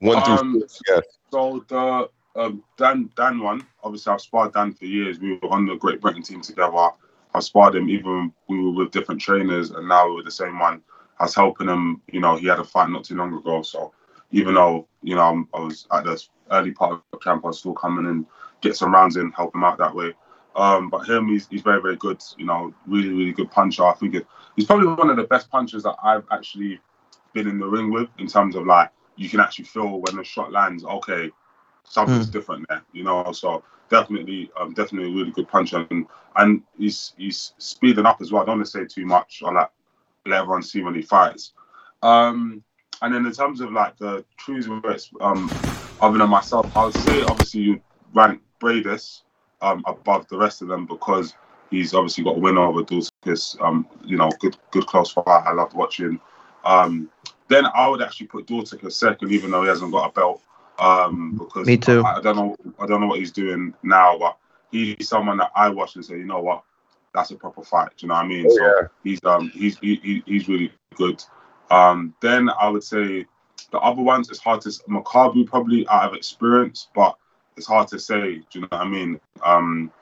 One 0.00 0.22
through 0.22 0.38
Um, 0.38 0.62
yeah. 0.88 1.00
So 1.30 1.64
the 1.68 2.08
um, 2.36 2.62
Dan 2.76 3.10
Dan 3.16 3.40
one, 3.40 3.66
obviously 3.82 4.12
I've 4.12 4.20
sparred 4.20 4.54
Dan 4.54 4.72
for 4.72 4.84
years. 4.84 5.18
We 5.18 5.34
were 5.34 5.48
on 5.50 5.66
the 5.66 5.74
Great 5.74 6.00
Britain 6.00 6.22
team 6.22 6.40
together. 6.40 6.90
I've 7.34 7.44
sparred 7.44 7.74
him 7.74 7.88
even 7.88 8.32
we 8.48 8.62
were 8.62 8.70
with 8.70 8.92
different 8.92 9.20
trainers, 9.20 9.70
and 9.70 9.88
now 9.88 10.14
we're 10.14 10.22
the 10.22 10.30
same 10.30 10.58
one. 10.58 10.82
I 11.18 11.24
was 11.24 11.34
helping 11.34 11.68
him. 11.68 12.00
You 12.10 12.20
know, 12.20 12.36
he 12.36 12.46
had 12.46 12.60
a 12.60 12.64
fight 12.64 12.90
not 12.90 13.04
too 13.04 13.16
long 13.16 13.34
ago. 13.34 13.62
So 13.62 13.92
even 14.30 14.54
though 14.54 14.86
you 15.02 15.16
know 15.16 15.22
I'm, 15.22 15.48
I 15.52 15.60
was 15.60 15.86
at 15.92 16.04
the 16.04 16.22
early 16.50 16.70
part 16.70 16.92
of 16.92 17.02
the 17.10 17.18
camp, 17.18 17.44
I 17.44 17.48
was 17.48 17.58
still 17.58 17.74
coming 17.74 18.06
and 18.06 18.24
get 18.60 18.76
some 18.76 18.94
rounds 18.94 19.16
in, 19.16 19.32
help 19.32 19.54
him 19.54 19.64
out 19.64 19.78
that 19.78 19.94
way. 19.94 20.14
Um, 20.56 20.90
but 20.90 21.08
him, 21.08 21.28
he's, 21.28 21.46
he's 21.48 21.62
very 21.62 21.80
very 21.80 21.96
good. 21.96 22.22
You 22.36 22.46
know, 22.46 22.74
really 22.86 23.10
really 23.10 23.32
good 23.32 23.50
puncher. 23.50 23.84
I 23.84 23.94
think 23.94 24.14
it, 24.14 24.26
he's 24.56 24.66
probably 24.66 24.88
one 24.88 25.10
of 25.10 25.16
the 25.16 25.24
best 25.24 25.50
punchers 25.50 25.82
that 25.84 25.96
I've 26.02 26.24
actually 26.30 26.80
been 27.32 27.48
in 27.48 27.58
the 27.58 27.66
ring 27.66 27.92
with 27.92 28.08
in 28.18 28.26
terms 28.26 28.56
of 28.56 28.66
like 28.66 28.90
you 29.16 29.28
can 29.28 29.40
actually 29.40 29.66
feel 29.66 30.00
when 30.00 30.16
the 30.16 30.24
shot 30.24 30.52
lands. 30.52 30.84
Okay, 30.84 31.30
something's 31.84 32.26
Hmm. 32.26 32.32
different 32.32 32.66
there, 32.68 32.82
you 32.92 33.04
know. 33.04 33.30
So 33.32 33.62
definitely, 33.90 34.50
um, 34.58 34.74
definitely 34.74 35.10
a 35.12 35.14
really 35.14 35.30
good 35.30 35.48
puncher, 35.48 35.86
and 35.90 36.06
and 36.36 36.62
he's 36.76 37.14
he's 37.16 37.52
speeding 37.58 38.06
up 38.06 38.20
as 38.20 38.32
well. 38.32 38.42
I 38.42 38.46
don't 38.46 38.58
want 38.58 38.66
to 38.66 38.70
say 38.72 38.84
too 38.84 39.06
much. 39.06 39.42
I 39.44 39.50
like 39.52 39.70
let 40.26 40.40
everyone 40.40 40.62
see 40.62 40.82
when 40.82 40.94
he 40.94 41.02
fights. 41.02 41.52
Um, 42.02 42.62
and 43.02 43.14
then 43.14 43.26
in 43.26 43.32
terms 43.32 43.60
of 43.60 43.72
like 43.72 43.96
the 43.98 44.24
cruiserweights, 44.40 45.10
um, 45.20 45.50
other 46.00 46.18
than 46.18 46.28
myself, 46.28 46.70
I 46.76 46.84
would 46.84 46.94
say 46.94 47.22
obviously 47.22 47.60
you 47.60 47.80
rank 48.12 48.40
Briedis 48.60 49.22
um 49.60 49.82
above 49.86 50.26
the 50.28 50.38
rest 50.38 50.62
of 50.62 50.68
them 50.68 50.86
because 50.86 51.34
he's 51.70 51.94
obviously 51.94 52.24
got 52.24 52.36
a 52.36 52.40
win 52.40 52.58
over 52.58 52.82
Dulcich. 52.82 53.60
Um, 53.60 53.86
you 54.04 54.16
know, 54.16 54.30
good 54.40 54.56
good 54.70 54.86
close 54.86 55.12
fight. 55.12 55.24
I 55.26 55.52
loved 55.52 55.74
watching. 55.74 56.20
Um, 56.64 57.10
then 57.48 57.64
I 57.74 57.88
would 57.88 58.02
actually 58.02 58.26
put 58.26 58.46
Dulcich 58.46 58.90
second, 58.92 59.32
even 59.32 59.50
though 59.50 59.62
he 59.62 59.68
hasn't 59.68 59.92
got 59.92 60.10
a 60.10 60.12
belt. 60.12 60.42
Um, 60.78 61.36
because 61.38 61.66
Me 61.66 61.76
too. 61.76 62.02
I, 62.04 62.16
I 62.18 62.20
don't 62.20 62.36
know, 62.36 62.56
I 62.78 62.86
don't 62.86 63.00
know 63.00 63.06
what 63.08 63.18
he's 63.18 63.32
doing 63.32 63.74
now, 63.82 64.16
but 64.18 64.36
he's 64.70 65.08
someone 65.08 65.38
that 65.38 65.50
I 65.56 65.68
watch 65.70 65.96
and 65.96 66.04
say, 66.04 66.18
you 66.18 66.24
know 66.24 66.40
what, 66.40 66.62
that's 67.14 67.30
a 67.32 67.36
proper 67.36 67.64
fight. 67.64 67.88
Do 67.96 68.04
you 68.06 68.08
know 68.08 68.14
what 68.14 68.24
I 68.24 68.28
mean? 68.28 68.46
Oh, 68.48 68.54
so 68.56 68.64
yeah. 68.64 68.88
he's 69.02 69.24
um 69.24 69.50
he's 69.50 69.78
he, 69.78 69.96
he- 69.96 70.22
he's 70.26 70.48
really 70.48 70.72
good. 70.94 71.22
Um, 71.70 72.14
then 72.22 72.48
I 72.60 72.68
would 72.68 72.84
say 72.84 73.26
the 73.72 73.78
other 73.78 74.02
ones 74.02 74.30
it's 74.30 74.38
hard 74.38 74.60
to 74.62 74.68
s- 74.68 74.82
Makabu 74.88 75.46
probably 75.46 75.86
out 75.88 76.08
of 76.10 76.14
experience, 76.14 76.88
but 76.94 77.16
it's 77.58 77.66
hard 77.66 77.88
to 77.88 77.98
say. 77.98 78.36
Do 78.36 78.44
you 78.52 78.60
know 78.62 78.68
what 78.70 78.80
I 78.80 78.88
mean? 78.88 79.20
Um, 79.44 79.92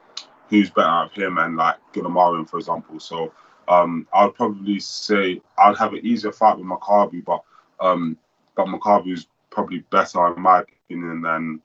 who's 0.49 0.71
better 0.71 0.89
out 0.89 1.11
of 1.11 1.13
him 1.13 1.39
and 1.39 1.57
like 1.57 1.77
Goulamirian, 1.93 2.49
for 2.49 2.59
example. 2.59 3.01
So 3.01 3.33
um, 3.67 4.07
I 4.13 4.27
would 4.27 4.35
probably 4.35 4.79
say 4.79 5.41
I'd 5.59 5.77
have 5.77 5.93
an 5.93 6.07
easier 6.07 6.33
fight 6.33 6.59
with 6.59 6.67
Makabu, 6.67 7.25
but 7.25 7.43
um, 7.81 8.17
but 8.55 8.67
Makabu's 8.67 9.27
probably 9.51 9.79
better 9.91 10.35
in 10.35 10.41
my 10.41 10.61
opinion 10.61 11.23
than 11.23 11.61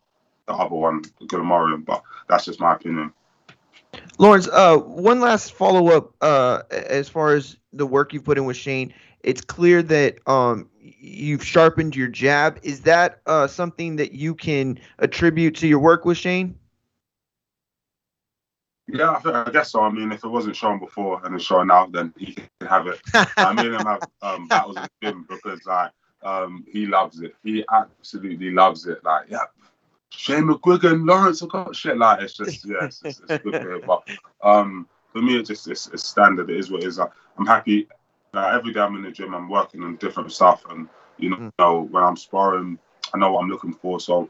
the 0.47 0.53
other 0.53 0.75
one, 0.75 1.03
Goulamirian. 1.23 1.85
But 1.85 2.01
that's 2.27 2.45
just 2.45 2.59
my 2.59 2.73
opinion. 2.73 3.13
Lawrence, 4.17 4.47
uh, 4.47 4.77
one 4.77 5.19
last 5.19 5.53
follow 5.53 5.89
up. 5.89 6.13
Uh, 6.21 6.63
as 6.71 7.09
far 7.09 7.33
as 7.33 7.57
the 7.73 7.85
work 7.85 8.13
you've 8.13 8.23
put 8.23 8.37
in 8.37 8.45
with 8.45 8.57
Shane, 8.57 8.93
it's 9.23 9.41
clear 9.41 9.83
that 9.83 10.17
um 10.27 10.69
you've 10.81 11.45
sharpened 11.45 11.95
your 11.95 12.07
jab. 12.07 12.59
Is 12.63 12.81
that 12.81 13.21
uh 13.25 13.47
something 13.47 13.95
that 13.97 14.13
you 14.13 14.35
can 14.35 14.79
attribute 14.99 15.55
to 15.57 15.67
your 15.67 15.79
work 15.79 16.05
with 16.05 16.17
Shane? 16.17 16.55
Yeah, 18.87 19.21
I, 19.23 19.43
I 19.47 19.51
guess 19.51 19.71
so. 19.71 19.81
I 19.81 19.89
mean, 19.89 20.11
if 20.11 20.23
it 20.23 20.27
wasn't 20.27 20.55
shown 20.55 20.79
before 20.79 21.21
and 21.23 21.33
it's 21.35 21.45
shown 21.45 21.67
now, 21.67 21.85
then 21.85 22.13
he 22.17 22.33
can 22.33 22.49
have 22.67 22.87
it. 22.87 22.99
I 23.37 23.53
mean, 23.53 23.73
him 23.73 23.85
have 23.85 24.01
um, 24.21 24.47
battles 24.47 24.75
with 24.75 24.89
him 25.01 25.25
because 25.29 25.65
like 25.65 25.91
um, 26.23 26.65
he 26.67 26.85
loves 26.85 27.21
it. 27.21 27.35
He 27.43 27.63
absolutely 27.71 28.51
loves 28.51 28.87
it. 28.87 29.03
Like, 29.03 29.27
yeah, 29.29 29.45
Shane 30.09 30.43
McGuigan, 30.43 31.07
Lawrence, 31.07 31.41
I 31.41 31.47
got 31.47 31.75
shit. 31.75 31.97
Like, 31.97 32.21
it's 32.21 32.33
just 32.33 32.65
yeah, 32.65 32.85
it's, 32.85 33.01
it's, 33.05 33.21
it's 33.29 33.43
good 33.43 33.61
for. 33.61 33.79
But 33.79 34.03
um, 34.43 34.87
for 35.13 35.21
me, 35.21 35.37
it 35.37 35.45
just 35.45 35.67
it's, 35.67 35.87
it's 35.87 36.03
standard. 36.03 36.49
It 36.49 36.57
is 36.57 36.69
what 36.69 36.83
it 36.83 36.87
is. 36.87 36.99
I'm 36.99 37.45
happy. 37.45 37.87
Like, 38.33 38.53
every 38.53 38.71
day 38.73 38.79
I'm 38.79 38.95
in 38.95 39.01
the 39.01 39.11
gym, 39.11 39.35
I'm 39.35 39.49
working 39.49 39.83
on 39.83 39.97
different 39.97 40.31
stuff, 40.31 40.63
and 40.69 40.87
you 41.17 41.31
know, 41.31 41.51
know 41.59 41.81
when 41.91 42.03
I'm 42.03 42.15
sparring, 42.15 42.79
I 43.13 43.17
know 43.17 43.33
what 43.33 43.41
I'm 43.41 43.49
looking 43.49 43.73
for. 43.73 43.99
So 43.99 44.29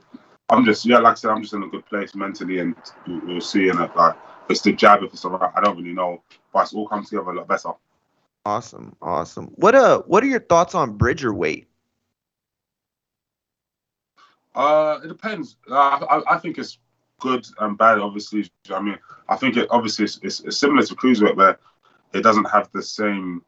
I'm 0.49 0.65
just 0.65 0.86
yeah, 0.86 0.98
like 0.98 1.11
I 1.11 1.15
said, 1.15 1.30
I'm 1.32 1.41
just 1.41 1.53
in 1.53 1.64
a 1.64 1.68
good 1.68 1.86
place 1.86 2.15
mentally, 2.15 2.60
and 2.60 2.76
we'll, 3.07 3.22
we'll 3.26 3.41
see. 3.41 3.69
And 3.69 3.80
it, 3.80 3.95
like, 3.95 4.15
it's 4.49 4.61
the 4.61 4.73
jab, 4.73 5.03
if 5.03 5.14
it's 5.14 5.23
alright, 5.23 5.52
I 5.56 5.61
don't 5.61 5.78
really 5.78 5.94
know, 5.94 6.23
but 6.52 6.64
it's 6.64 6.73
all 6.73 6.88
come 6.88 7.06
together 7.06 7.30
a 7.30 7.36
lot 7.36 7.48
better. 7.48 7.72
Awesome, 8.44 8.95
awesome. 9.03 9.48
What 9.56 9.76
uh, 9.76 10.02
what 10.07 10.23
are 10.23 10.28
your 10.28 10.40
thoughts 10.40 10.73
on 10.73 10.98
Bridger 10.98 11.32
weight? 11.32 11.68
Uh, 14.56 14.99
it 15.03 15.07
depends. 15.10 15.57
Uh, 15.69 16.06
I, 16.10 16.36
I 16.36 16.38
think 16.40 16.57
it's 16.57 16.80
good 17.19 17.45
and 17.60 17.78
bad. 17.78 17.99
Obviously, 17.99 18.52
I 18.72 18.82
mean, 18.82 18.98
I 19.30 19.36
think 19.36 19.57
it 19.57 19.68
obviously 19.69 20.06
it's, 20.06 20.19
it's, 20.23 20.40
it's 20.40 20.57
similar 20.57 20.82
to 20.82 20.95
cruiserweight 20.95 21.36
where 21.36 21.60
it 22.14 22.23
doesn't 22.23 22.45
have 22.45 22.69
the 22.73 22.82
same 22.82 23.44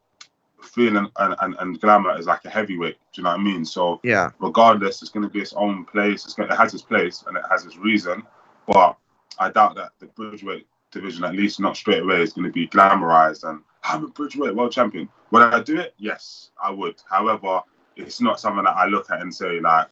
feeling 0.63 1.07
and, 1.17 1.35
and, 1.41 1.55
and 1.59 1.79
glamour 1.81 2.17
is 2.17 2.25
like 2.25 2.45
a 2.45 2.49
heavyweight. 2.49 2.97
Do 3.13 3.21
you 3.21 3.23
know 3.23 3.31
what 3.31 3.39
I 3.39 3.43
mean? 3.43 3.65
So 3.65 3.99
Yeah. 4.03 4.31
regardless, 4.39 5.01
it's 5.01 5.11
going 5.11 5.23
to 5.27 5.29
be 5.29 5.41
its 5.41 5.53
own 5.53 5.85
place. 5.85 6.25
It's 6.25 6.33
going 6.33 6.51
it 6.51 6.55
has 6.55 6.73
its 6.73 6.83
place 6.83 7.23
and 7.27 7.37
it 7.37 7.43
has 7.49 7.65
its 7.65 7.77
reason. 7.77 8.23
But 8.67 8.97
I 9.39 9.49
doubt 9.49 9.75
that 9.75 9.91
the 9.99 10.07
Bridgeweight 10.07 10.65
division, 10.91 11.23
at 11.23 11.35
least 11.35 11.59
not 11.59 11.75
straight 11.75 12.03
away, 12.03 12.21
is 12.21 12.33
going 12.33 12.45
to 12.45 12.51
be 12.51 12.67
glamorized. 12.67 13.47
And 13.47 13.61
I'm 13.83 14.05
a 14.05 14.07
Bridgeweight 14.07 14.55
world 14.55 14.71
champion. 14.71 15.09
Would 15.31 15.41
I 15.41 15.61
do 15.61 15.79
it? 15.79 15.93
Yes, 15.97 16.51
I 16.61 16.69
would. 16.69 16.95
However, 17.09 17.61
it's 17.95 18.21
not 18.21 18.39
something 18.39 18.63
that 18.63 18.77
I 18.77 18.85
look 18.85 19.09
at 19.11 19.21
and 19.21 19.33
say 19.33 19.59
like, 19.59 19.87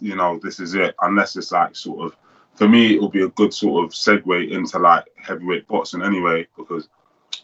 you 0.00 0.16
know, 0.16 0.38
this 0.42 0.60
is 0.60 0.74
it. 0.74 0.94
Unless 1.02 1.36
it's 1.36 1.52
like 1.52 1.76
sort 1.76 2.06
of, 2.06 2.16
for 2.54 2.68
me, 2.68 2.94
it 2.94 3.00
will 3.00 3.08
be 3.08 3.22
a 3.22 3.28
good 3.28 3.54
sort 3.54 3.84
of 3.84 3.92
segue 3.92 4.50
into 4.50 4.78
like 4.78 5.04
heavyweight 5.16 5.66
boxing 5.66 6.02
anyway, 6.02 6.46
because 6.56 6.88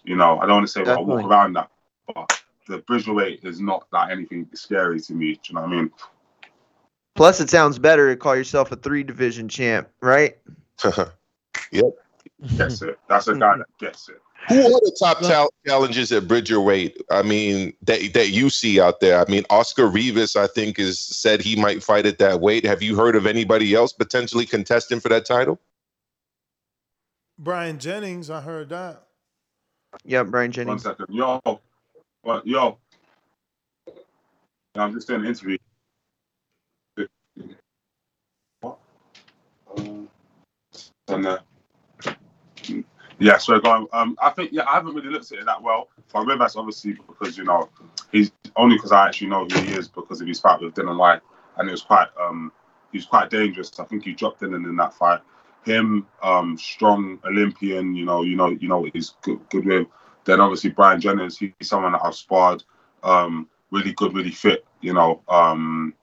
you 0.05 0.17
know, 0.17 0.39
I 0.39 0.47
don't 0.47 0.57
want 0.57 0.67
to 0.67 0.73
say 0.73 0.83
well, 0.83 0.99
I 0.99 1.01
walk 1.01 1.25
around 1.25 1.55
that, 1.55 1.71
the 2.69 2.79
Bridgeweight 2.79 3.45
is 3.45 3.61
not 3.61 3.87
like 3.93 4.11
anything 4.11 4.49
scary 4.55 5.01
to 5.01 5.15
me. 5.15 5.35
Do 5.35 5.41
you 5.49 5.55
know 5.55 5.63
what 5.63 5.73
I 5.73 5.77
mean? 5.77 5.91
Plus, 7.15 7.41
it 7.41 7.49
sounds 7.49 7.79
better 7.79 8.11
to 8.11 8.17
call 8.17 8.37
yourself 8.37 8.73
a 8.73 8.77
three 8.77 9.03
division 9.03 9.49
champ, 9.49 9.89
right? 10.01 10.37
yep. 11.73 11.85
Gets 12.57 12.83
it. 12.83 12.99
That's 13.09 13.29
a 13.29 13.35
guy 13.35 13.57
that 13.57 13.67
gets 13.81 14.09
it. 14.09 14.21
Who 14.49 14.61
are 14.61 14.81
the 14.81 14.97
top 14.99 15.23
chal- 15.23 15.53
challenges 15.67 16.13
at 16.13 16.29
Bridger 16.29 16.61
weight? 16.61 17.03
I 17.11 17.23
mean, 17.23 17.73
that 17.83 18.13
that 18.13 18.29
you 18.31 18.51
see 18.51 18.81
out 18.81 19.01
there. 19.01 19.19
I 19.19 19.29
mean, 19.31 19.45
Oscar 19.51 19.89
Rivas, 19.89 20.37
I 20.37 20.47
think, 20.47 20.79
is 20.79 21.01
said 21.01 21.41
he 21.41 21.57
might 21.57 21.83
fight 21.83 22.07
at 22.07 22.19
that 22.19 22.41
weight. 22.41 22.65
Have 22.65 22.83
you 22.83 22.97
heard 22.97 23.17
of 23.17 23.27
anybody 23.27 23.75
else 23.75 23.93
potentially 23.93 24.47
contesting 24.47 25.01
for 25.01 25.09
that 25.09 25.25
title? 25.25 25.59
Brian 27.39 27.79
Jennings, 27.79 28.31
I 28.31 28.41
heard 28.41 28.69
that. 28.69 29.03
Yeah, 30.05 30.23
Brian 30.23 30.53
Jennings. 30.53 30.83
second. 30.83 31.07
Yo. 31.09 31.41
What? 32.27 32.45
Yo. 32.45 32.77
I'm 34.75 34.93
just 34.93 35.07
doing 35.07 35.21
an 35.21 35.29
interview. 35.29 35.59
What? 38.61 38.79
Um, 39.79 40.09
uh, 41.09 41.39
yeah, 43.21 43.39
so 43.39 43.61
going. 43.61 43.87
Um, 43.93 44.19
I 44.21 44.31
think 44.31 44.51
yeah, 44.51 44.65
I 44.69 44.73
haven't 44.75 44.97
really 44.97 45.09
looked 45.09 45.31
at 45.31 45.39
it 45.39 45.47
that 45.47 45.63
well. 45.63 45.89
For 46.09 46.27
Rivas, 46.27 46.57
obviously, 46.57 46.95
because 46.95 47.39
you 47.39 47.45
know 47.45 47.69
he's 48.11 48.33
only 48.57 48.75
because 48.75 48.91
I 48.91 49.07
actually 49.07 49.29
know 49.29 49.45
who 49.45 49.61
he 49.61 49.75
is 49.75 49.87
because 49.87 50.21
of 50.21 50.27
his 50.27 50.41
fight 50.41 50.61
with 50.61 50.75
Dillian 50.75 50.99
Whyte, 50.99 51.21
and 51.59 51.69
it 51.69 51.71
was 51.71 51.83
quite 51.83 52.09
um, 52.21 52.51
he 52.91 52.99
was 52.99 53.07
quite 53.07 53.31
dangerous. 53.31 53.71
I 53.79 53.85
think 53.85 54.03
he 54.03 54.15
dropped 54.15 54.41
Dillian 54.41 54.69
in 54.69 54.75
that 54.79 54.95
fight. 54.95 55.21
Him, 55.65 56.09
um, 56.25 56.59
strong 56.59 57.21
Olympian, 57.25 57.95
you 57.95 58.05
know, 58.05 58.23
you 58.23 58.35
know, 58.35 58.49
you 58.49 58.67
know 58.67 58.85
he's 58.93 59.15
good, 59.23 59.49
good 59.49 59.65
with. 59.65 59.87
Then 60.27 60.41
obviously 60.41 60.71
Brian 60.71 61.01
Jennings, 61.01 61.39
he's 61.39 61.53
someone 61.63 61.93
that 61.93 62.05
I've 62.05 62.15
sparred, 62.15 62.63
um, 63.03 63.49
really 63.71 63.93
good, 63.93 64.15
really 64.15 64.33
fit, 64.33 64.67
you 64.81 64.93
know, 64.93 65.23
um, 65.29 65.95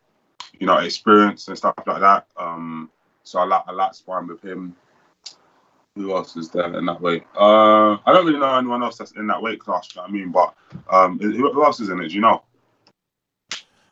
you 0.60 0.66
know, 0.66 0.78
experience 0.78 1.48
and 1.50 1.58
stuff 1.58 1.76
like 1.86 2.00
that. 2.00 2.26
Um, 2.38 2.90
so 3.24 3.40
I 3.40 3.46
like 3.46 3.64
I 3.68 3.72
like 3.74 3.94
sparring 3.94 4.28
with 4.28 4.42
him. 4.42 4.76
Who 5.96 6.16
else 6.16 6.36
is 6.36 6.50
there 6.50 6.76
in 6.76 6.86
that 6.86 7.02
weight? 7.02 7.24
Uh, 7.38 7.94
I 7.94 8.08
don't 8.08 8.26
really 8.26 8.40
know 8.40 8.56
anyone 8.56 8.82
else 8.82 8.98
that's 8.98 9.12
in 9.12 9.28
that 9.28 9.42
weight 9.42 9.60
class. 9.60 9.90
You 9.94 10.00
know 10.00 10.04
what 10.04 10.10
I 10.10 10.14
mean, 10.14 10.32
but 10.32 10.56
um, 10.90 11.20
who, 11.20 11.54
who 11.54 11.64
else 11.64 11.80
is 11.80 11.90
in 11.90 12.02
it? 12.02 12.08
Do 12.08 12.16
you 12.16 12.22
know? 12.22 12.42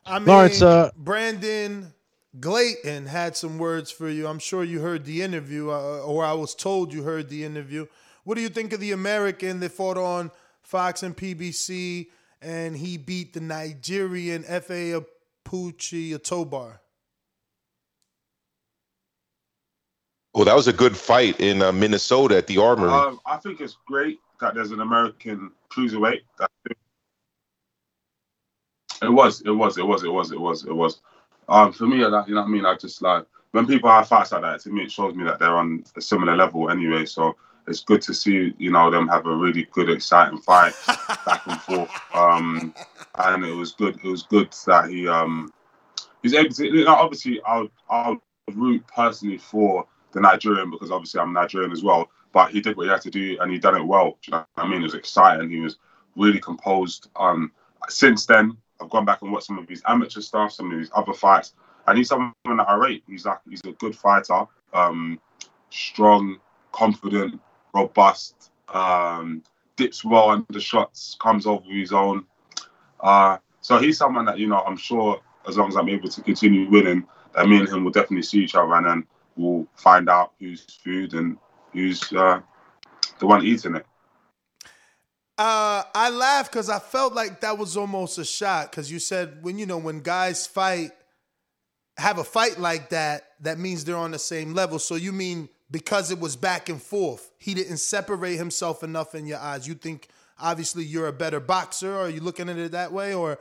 I 0.05 0.17
mean, 0.17 0.27
Lawrence, 0.27 0.61
uh, 0.61 0.89
Brandon 0.97 1.93
Glanton 2.39 3.07
had 3.07 3.35
some 3.35 3.59
words 3.59 3.91
for 3.91 4.09
you. 4.09 4.27
I'm 4.27 4.39
sure 4.39 4.63
you 4.63 4.79
heard 4.79 5.05
the 5.05 5.21
interview, 5.21 5.69
uh, 5.69 5.99
or 5.99 6.23
I 6.25 6.33
was 6.33 6.55
told 6.55 6.93
you 6.93 7.03
heard 7.03 7.29
the 7.29 7.43
interview. 7.43 7.85
What 8.23 8.35
do 8.35 8.41
you 8.41 8.49
think 8.49 8.73
of 8.73 8.79
the 8.79 8.91
American 8.91 9.59
that 9.61 9.71
fought 9.71 9.97
on 9.97 10.31
Fox 10.61 11.03
and 11.03 11.15
PBC, 11.15 12.07
and 12.41 12.77
he 12.77 12.97
beat 12.97 13.33
the 13.33 13.41
Nigerian 13.41 14.43
Fa 14.43 15.03
Apochi 15.45 16.13
Atobar? 16.13 16.79
Well, 20.33 20.45
that 20.45 20.55
was 20.55 20.67
a 20.67 20.73
good 20.73 20.95
fight 20.95 21.39
in 21.41 21.61
uh, 21.61 21.71
Minnesota 21.71 22.37
at 22.37 22.47
the 22.47 22.57
Armory. 22.57 22.89
Um, 22.89 23.19
I 23.25 23.37
think 23.37 23.59
it's 23.59 23.77
great 23.85 24.19
that 24.39 24.55
there's 24.55 24.71
an 24.71 24.79
American 24.79 25.51
cruiserweight. 25.69 26.21
That 26.39 26.49
it 29.01 29.09
was, 29.09 29.41
it 29.41 29.51
was, 29.51 29.77
it 29.77 29.85
was, 29.85 30.03
it 30.03 30.11
was, 30.11 30.31
it 30.31 30.39
was, 30.39 30.65
it 30.65 30.73
was. 30.73 31.01
Um, 31.49 31.73
for 31.73 31.85
me, 31.85 32.05
like, 32.05 32.27
you 32.27 32.35
know 32.35 32.41
what 32.41 32.47
I 32.47 32.51
mean. 32.51 32.65
I 32.65 32.75
just 32.75 33.01
like 33.01 33.25
when 33.51 33.67
people 33.67 33.89
have 33.89 34.07
fights 34.07 34.31
like 34.31 34.43
that. 34.43 34.61
To 34.61 34.69
me, 34.69 34.83
it 34.83 34.91
shows 34.91 35.15
me 35.15 35.25
that 35.25 35.39
they're 35.39 35.57
on 35.57 35.83
a 35.97 36.01
similar 36.01 36.35
level 36.37 36.69
anyway. 36.69 37.05
So 37.05 37.35
it's 37.67 37.81
good 37.81 38.01
to 38.03 38.13
see 38.13 38.53
you 38.57 38.71
know 38.71 38.89
them 38.89 39.07
have 39.07 39.25
a 39.25 39.35
really 39.35 39.67
good, 39.71 39.89
exciting 39.89 40.39
fight 40.39 40.73
back 41.25 41.41
and 41.47 41.61
forth. 41.61 41.91
Um, 42.13 42.75
and 43.17 43.45
it 43.45 43.53
was 43.53 43.71
good. 43.71 43.95
It 44.03 44.07
was 44.07 44.23
good 44.23 44.53
that 44.67 44.89
he 44.89 45.07
um 45.07 45.51
he's 46.21 46.33
able 46.33 46.53
to. 46.53 46.65
You 46.65 46.85
know, 46.85 46.93
obviously, 46.93 47.41
I'll 47.45 47.69
I'll 47.89 48.21
root 48.53 48.85
personally 48.87 49.37
for 49.37 49.87
the 50.11 50.19
Nigerian 50.19 50.69
because 50.69 50.91
obviously 50.91 51.21
I'm 51.21 51.33
Nigerian 51.33 51.71
as 51.71 51.83
well. 51.83 52.09
But 52.33 52.51
he 52.51 52.61
did 52.61 52.77
what 52.77 52.83
he 52.83 52.89
had 52.89 53.01
to 53.01 53.09
do 53.09 53.37
and 53.39 53.51
he 53.51 53.59
done 53.59 53.75
it 53.75 53.85
well. 53.85 54.17
Do 54.21 54.27
you 54.27 54.31
know 54.31 54.45
what 54.55 54.65
I 54.65 54.67
mean? 54.67 54.81
It 54.81 54.83
was 54.83 54.93
exciting. 54.93 55.49
He 55.49 55.59
was 55.59 55.77
really 56.15 56.39
composed. 56.39 57.09
Um, 57.15 57.51
since 57.89 58.25
then, 58.25 58.57
I've 58.81 58.89
gone 58.89 59.05
back 59.05 59.21
and 59.21 59.31
watched 59.31 59.47
some 59.47 59.59
of 59.59 59.67
his 59.67 59.81
amateur 59.87 60.21
stuff, 60.21 60.53
some 60.53 60.71
of 60.71 60.79
his 60.79 60.91
other 60.95 61.13
fights, 61.13 61.53
and 61.87 61.97
he's 61.97 62.09
someone 62.09 62.33
that 62.45 62.69
I 62.69 62.75
rate. 62.75 63.03
He's 63.07 63.25
like 63.25 63.39
he's 63.49 63.61
a 63.65 63.71
good 63.73 63.95
fighter, 63.95 64.45
um, 64.73 65.19
strong, 65.69 66.37
confident, 66.71 67.39
robust, 67.73 68.51
um, 68.69 69.43
dips 69.75 70.03
well 70.03 70.29
under 70.29 70.59
shots, 70.59 71.15
comes 71.19 71.45
over 71.45 71.65
his 71.69 71.91
own. 71.91 72.25
Uh, 72.99 73.37
so 73.61 73.77
he's 73.79 73.97
someone 73.97 74.25
that 74.25 74.37
you 74.39 74.47
know 74.47 74.59
I'm 74.59 74.77
sure 74.77 75.21
as 75.47 75.57
long 75.57 75.69
as 75.69 75.75
I'm 75.75 75.89
able 75.89 76.09
to 76.09 76.21
continue 76.21 76.69
winning, 76.69 77.05
that 77.35 77.47
me 77.47 77.57
and 77.57 77.67
him 77.67 77.83
will 77.83 77.91
definitely 77.91 78.23
see 78.23 78.39
each 78.39 78.55
other, 78.55 78.73
and 78.75 78.85
then 78.85 79.07
we'll 79.35 79.67
find 79.75 80.09
out 80.09 80.33
who's 80.39 80.63
food 80.83 81.13
and 81.13 81.37
who's 81.73 82.11
uh, 82.13 82.41
the 83.19 83.27
one 83.27 83.45
eating 83.45 83.75
it. 83.75 83.85
Uh, 85.37 85.83
I 85.95 86.09
laughed 86.09 86.51
because 86.51 86.69
I 86.69 86.77
felt 86.77 87.13
like 87.13 87.41
that 87.41 87.57
was 87.57 87.75
almost 87.75 88.17
a 88.19 88.25
shot 88.25 88.69
because 88.69 88.91
you 88.91 88.99
said 88.99 89.39
when 89.41 89.57
you 89.57 89.65
know 89.65 89.77
when 89.77 90.01
guys 90.01 90.45
fight, 90.45 90.91
have 91.97 92.19
a 92.19 92.23
fight 92.23 92.59
like 92.59 92.89
that, 92.89 93.23
that 93.39 93.57
means 93.57 93.83
they're 93.83 93.95
on 93.95 94.11
the 94.11 94.19
same 94.19 94.53
level. 94.53 94.77
So 94.77 94.95
you 94.95 95.11
mean 95.11 95.49
because 95.71 96.11
it 96.11 96.19
was 96.19 96.35
back 96.35 96.69
and 96.69 96.81
forth, 96.81 97.31
he 97.37 97.53
didn't 97.53 97.77
separate 97.77 98.35
himself 98.35 98.83
enough 98.83 99.15
in 99.15 99.25
your 99.25 99.39
eyes? 99.39 99.67
You 99.67 99.73
think 99.73 100.09
obviously 100.39 100.83
you're 100.83 101.07
a 101.07 101.13
better 101.13 101.39
boxer? 101.39 101.95
Or 101.95 102.01
are 102.01 102.09
you 102.09 102.21
looking 102.21 102.49
at 102.49 102.57
it 102.57 102.71
that 102.73 102.91
way, 102.91 103.13
or 103.13 103.39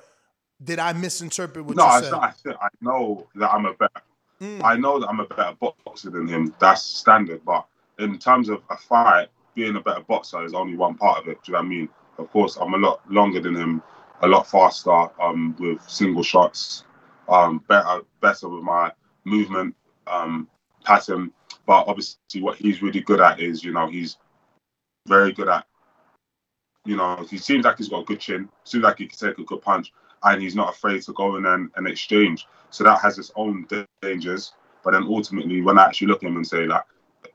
did 0.62 0.78
I 0.78 0.93
misinterpret 0.93 1.65
what 1.65 1.77
no, 1.77 1.85
you 1.85 1.90
I, 1.90 2.01
said? 2.01 2.12
I, 2.15 2.32
said- 2.43 2.57
I 2.61 2.69
know 2.81 3.27
that 3.35 3.51
I'm 3.52 3.66
a 3.66 3.74
better. 3.74 4.02
Mm. 4.40 4.62
I 4.65 4.77
know 4.77 4.98
that 4.98 5.09
I'm 5.09 5.20
a 5.20 5.27
better 5.27 5.55
boxer 5.85 6.09
than 6.09 6.27
him. 6.27 6.55
That's 6.59 6.82
standard. 6.82 7.43
But 7.44 7.66
in 7.98 8.19
terms 8.19 8.48
of 8.48 8.62
a 8.70 8.77
fight, 8.77 9.28
being 9.55 9.77
a 9.77 9.81
better 9.81 10.01
boxer 10.01 10.43
is 10.44 10.55
only 10.55 10.77
one 10.77 10.97
part 10.97 11.19
of 11.19 11.28
it. 11.28 11.43
Do 11.44 11.52
you 11.52 11.52
know 11.52 11.59
what 11.59 11.66
I 11.66 11.69
mean? 11.69 11.89
Of 12.19 12.31
course, 12.31 12.57
I'm 12.57 12.73
a 12.73 12.78
lot 12.78 13.01
longer 13.11 13.40
than 13.40 13.55
him, 13.55 13.82
a 14.23 14.28
lot 14.28 14.47
faster 14.51 15.09
um, 15.20 15.57
with 15.59 15.82
single 15.89 16.23
shots, 16.23 16.85
um, 17.28 17.62
better, 17.69 18.01
better 18.20 18.48
with 18.48 18.62
my 18.62 18.93
movement 19.24 19.74
um, 20.07 20.48
pattern. 20.85 21.32
But 21.66 21.87
obviously, 21.87 22.41
what 22.41 22.57
he's 22.57 22.82
really 22.82 23.01
good 23.01 23.20
at 23.20 23.41
is, 23.41 23.62
you 23.62 23.73
know, 23.73 23.89
he's 23.89 24.16
very 25.07 25.32
good 25.32 25.49
at, 25.49 25.66
you 26.85 26.97
know, 26.97 27.24
he 27.28 27.39
seems 27.39 27.65
like 27.65 27.78
he's 27.78 27.89
got 27.89 28.03
a 28.03 28.05
good 28.05 28.20
chin, 28.20 28.49
seems 28.65 28.85
like 28.85 28.99
he 28.99 29.07
can 29.07 29.19
take 29.19 29.39
a 29.39 29.45
good 29.45 29.62
punch, 29.62 29.93
and 30.23 30.43
he's 30.43 30.55
not 30.55 30.74
afraid 30.74 31.03
to 31.03 31.12
go 31.12 31.37
in 31.37 31.47
and, 31.47 31.70
and 31.77 31.87
exchange. 31.87 32.47
So 32.70 32.85
that 32.85 33.01
has 33.01 33.19
its 33.19 33.31
own 33.37 33.66
dangers. 34.03 34.53
But 34.82 34.93
then 34.93 35.05
ultimately, 35.05 35.61
when 35.61 35.78
I 35.78 35.85
actually 35.85 36.09
look 36.09 36.23
at 36.23 36.28
him 36.28 36.37
and 36.37 36.47
say 36.47 36.66
like 36.66 36.85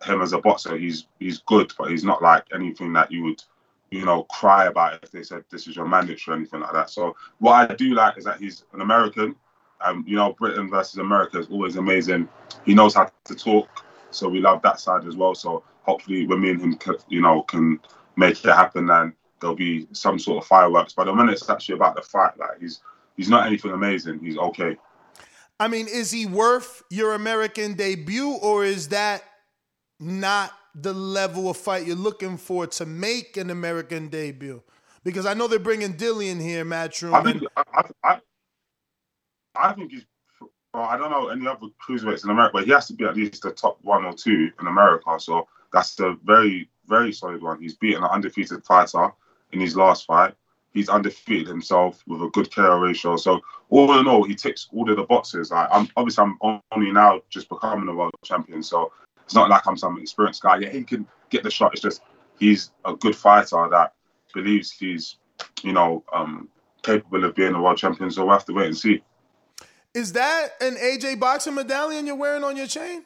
him 0.04 0.22
as 0.22 0.34
a 0.34 0.40
boxer, 0.40 0.78
he's 0.78 1.08
he's 1.20 1.40
good, 1.40 1.72
but 1.78 1.92
he's 1.92 2.04
not 2.04 2.22
like 2.22 2.44
anything 2.54 2.94
that 2.94 3.12
you 3.12 3.24
would, 3.24 3.44
you 3.92 4.06
know, 4.06 4.24
cry 4.24 4.66
about 4.66 5.04
if 5.04 5.12
they 5.12 5.24
said 5.24 5.44
this 5.52 5.68
is 5.68 5.76
your 5.76 5.88
mandatory 5.88 6.36
or 6.36 6.40
anything 6.40 6.62
like 6.62 6.74
that. 6.74 6.90
So 6.90 7.16
what 7.40 7.70
I 7.70 7.74
do 7.76 7.94
like 7.94 8.18
is 8.18 8.26
that 8.26 8.40
he's 8.40 8.66
an 8.74 8.82
American. 8.82 9.36
Um, 9.82 10.04
you 10.08 10.16
know, 10.16 10.34
Britain 10.34 10.70
versus 10.70 10.98
America 10.98 11.38
is 11.38 11.48
always 11.48 11.76
amazing. 11.76 12.28
He 12.66 12.74
knows 12.74 12.96
how 12.96 13.12
to 13.26 13.36
talk, 13.36 13.85
so 14.16 14.30
we 14.30 14.40
love 14.40 14.62
that 14.64 14.80
side 14.80 15.06
as 15.08 15.16
well. 15.16 15.36
So 15.36 15.64
hopefully, 15.84 16.26
when 16.28 16.42
me 16.42 16.52
and 16.52 16.62
him, 16.62 16.80
you 17.10 17.22
know, 17.22 17.44
can 17.44 17.80
make 18.16 18.44
it 18.44 18.52
happen, 18.52 18.88
then 18.88 19.14
there'll 19.40 19.56
be 19.56 19.88
some 19.92 20.18
sort 20.18 20.44
of 20.44 20.48
fireworks. 20.48 20.94
But 20.94 21.14
when 21.16 21.30
it's 21.30 21.50
actually 21.50 21.76
about 21.76 21.96
the 21.96 22.02
fight, 22.02 22.38
like 22.38 22.60
he's 22.60 22.82
he's 23.18 23.30
not 23.30 23.46
anything 23.48 23.72
amazing. 23.72 24.20
He's 24.20 24.38
okay. 24.38 24.78
I 25.60 25.68
mean, 25.68 25.88
is 25.88 26.12
he 26.12 26.26
worth 26.26 26.84
your 26.90 27.14
American 27.14 27.76
debut, 27.76 28.34
or 28.42 28.66
is 28.66 28.90
that 28.90 29.24
not 30.00 30.52
the 30.74 30.94
level 30.94 31.50
of 31.50 31.56
fight 31.56 31.88
you're 31.88 31.96
looking 31.96 32.38
for 32.38 32.68
to 32.68 32.86
make 32.86 33.38
an 33.38 33.50
American 33.50 34.10
debut? 34.10 34.62
Because 35.04 35.26
I 35.26 35.34
know 35.34 35.48
they're 35.48 35.60
bringing 35.60 35.94
Dillian 35.94 36.42
here, 36.42 36.66
Matchroom. 36.66 37.14
I 37.14 37.24
think 37.24 37.44
I, 37.56 37.84
I, 38.04 38.20
I 39.56 39.74
think 39.74 39.92
he's. 39.92 40.06
Well, 40.76 40.84
I 40.84 40.98
don't 40.98 41.10
know 41.10 41.30
any 41.30 41.48
other 41.48 41.68
cruiserweights 41.82 42.26
in 42.26 42.32
America, 42.32 42.52
but 42.56 42.66
he 42.66 42.72
has 42.72 42.88
to 42.88 42.94
be 42.94 43.06
at 43.06 43.16
least 43.16 43.44
the 43.44 43.52
top 43.52 43.78
one 43.84 44.04
or 44.04 44.12
two 44.12 44.52
in 44.60 44.68
America. 44.68 45.18
So 45.20 45.48
that's 45.72 45.98
a 46.02 46.18
very, 46.26 46.70
very 46.86 47.14
solid 47.14 47.42
one. 47.42 47.62
He's 47.62 47.76
beaten 47.76 48.04
an 48.04 48.10
undefeated 48.10 48.62
fighter 48.66 49.14
in 49.54 49.62
his 49.62 49.78
last 49.78 50.06
fight. 50.06 50.36
He's 50.74 50.90
undefeated 50.90 51.48
himself 51.48 52.04
with 52.08 52.22
a 52.22 52.30
good 52.32 52.54
KO 52.54 52.78
ratio. 52.78 53.16
So 53.16 53.40
all 53.70 53.98
in 53.98 54.06
all, 54.06 54.26
he 54.26 54.36
ticks 54.36 54.68
all 54.74 54.90
of 54.90 54.98
the 54.98 55.04
boxes. 55.04 55.50
Like 55.50 55.70
I'm 55.72 55.88
obviously 55.96 56.26
I'm 56.26 56.60
only 56.74 56.92
now 56.92 57.22
just 57.30 57.48
becoming 57.48 57.88
a 57.88 57.96
world 57.96 58.12
champion, 58.26 58.62
so 58.62 58.92
it's 59.24 59.34
not 59.34 59.50
like 59.50 59.66
I'm 59.66 59.78
some 59.78 59.98
experienced 59.98 60.44
guy. 60.44 60.58
Yeah, 60.58 60.72
he 60.72 60.84
can 60.84 61.08
get 61.30 61.44
the 61.44 61.52
shot. 61.52 61.72
It's 61.72 61.82
just 61.82 62.02
he's 62.38 62.72
a 62.84 62.94
good 62.98 63.16
fighter 63.16 63.66
that 63.72 63.94
believes 64.34 64.72
he's, 64.72 65.16
you 65.64 65.72
know, 65.72 66.04
um, 66.12 66.50
capable 66.84 67.24
of 67.24 67.34
being 67.34 67.54
a 67.54 67.62
world 67.62 67.78
champion. 67.78 68.12
So 68.12 68.26
we'll 68.26 68.34
have 68.34 68.46
to 68.48 68.54
wait 68.54 68.68
and 68.68 68.78
see. 68.78 69.02
Is 69.96 70.12
that 70.12 70.50
an 70.60 70.76
AJ 70.76 71.22
boxing 71.22 71.56
medallion 71.56 72.06
you're 72.06 72.18
wearing 72.18 72.44
on 72.44 72.58
your 72.58 72.68
chain? 72.68 73.06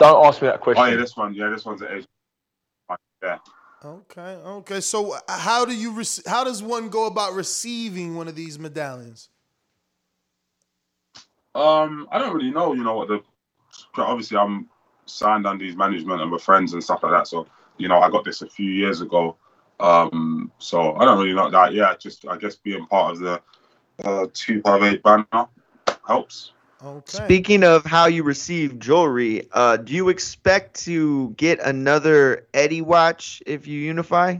Don't 0.00 0.26
ask 0.26 0.42
me 0.42 0.48
that 0.48 0.60
question. 0.60 0.82
Oh 0.82 0.88
yeah, 0.88 0.96
this 0.96 1.16
one. 1.16 1.32
Yeah, 1.34 1.50
this 1.50 1.64
one's 1.64 1.82
an 1.82 1.88
AJ. 1.88 2.98
Yeah. 3.22 3.38
Okay, 3.84 4.20
okay. 4.20 4.80
So 4.80 5.12
uh, 5.12 5.20
how 5.28 5.64
do 5.64 5.72
you 5.74 5.92
rec- 5.92 6.26
how 6.26 6.42
does 6.42 6.64
one 6.64 6.88
go 6.88 7.06
about 7.06 7.34
receiving 7.34 8.16
one 8.16 8.26
of 8.26 8.34
these 8.34 8.58
medallions? 8.58 9.28
Um, 11.54 12.08
I 12.10 12.18
don't 12.18 12.34
really 12.34 12.50
know. 12.50 12.74
You 12.74 12.82
know 12.82 12.96
what 12.96 13.08
the? 13.08 13.22
Obviously, 13.96 14.36
I'm 14.36 14.68
signed 15.06 15.46
under 15.46 15.64
his 15.64 15.76
management 15.76 16.22
and 16.22 16.32
we're 16.32 16.38
friends 16.38 16.72
and 16.72 16.82
stuff 16.82 17.04
like 17.04 17.12
that. 17.12 17.28
So 17.28 17.46
you 17.78 17.86
know, 17.86 18.00
I 18.00 18.10
got 18.10 18.24
this 18.24 18.42
a 18.42 18.48
few 18.48 18.70
years 18.70 19.00
ago. 19.00 19.36
Um, 19.78 20.50
so 20.58 20.96
I 20.96 21.04
don't 21.04 21.18
really 21.18 21.34
know 21.34 21.50
that. 21.50 21.72
Yeah, 21.72 21.94
just 21.96 22.26
I 22.26 22.36
guess 22.36 22.56
being 22.56 22.86
part 22.86 23.12
of 23.12 23.20
the 23.20 23.40
uh, 24.02 24.26
two 24.32 24.60
five 24.62 24.82
eight 24.82 25.02
banner 25.02 25.26
helps. 26.06 26.52
Okay. 26.84 27.24
Speaking 27.24 27.64
of 27.64 27.84
how 27.84 28.06
you 28.06 28.24
receive 28.24 28.78
jewelry, 28.78 29.48
uh, 29.52 29.78
do 29.78 29.94
you 29.94 30.10
expect 30.10 30.84
to 30.84 31.30
get 31.30 31.60
another 31.60 32.46
Eddie 32.52 32.82
watch 32.82 33.42
if 33.46 33.66
you 33.66 33.80
unify? 33.80 34.36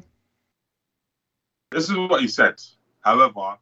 This 1.70 1.88
is 1.88 1.96
what 1.96 2.20
he 2.20 2.28
said. 2.28 2.60
However, 3.00 3.56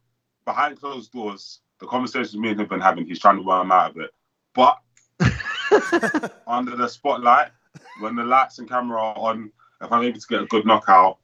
behind 0.45 0.79
closed 0.79 1.13
doors, 1.13 1.61
the 1.79 1.87
conversations 1.87 2.35
me 2.35 2.49
and 2.49 2.59
him 2.59 2.65
have 2.65 2.69
been 2.69 2.81
having, 2.81 3.05
he's 3.05 3.19
trying 3.19 3.37
to 3.37 3.43
worm 3.43 3.71
out 3.71 3.91
of 3.91 3.97
it. 3.97 4.11
But 4.53 4.79
under 6.47 6.75
the 6.75 6.87
spotlight, 6.87 7.51
when 7.99 8.15
the 8.15 8.23
lights 8.23 8.59
and 8.59 8.67
camera 8.67 8.99
are 8.99 9.17
on, 9.17 9.51
if 9.81 9.91
I'm 9.91 10.03
able 10.03 10.19
to 10.19 10.27
get 10.27 10.41
a 10.41 10.45
good 10.45 10.65
knockout, 10.65 11.17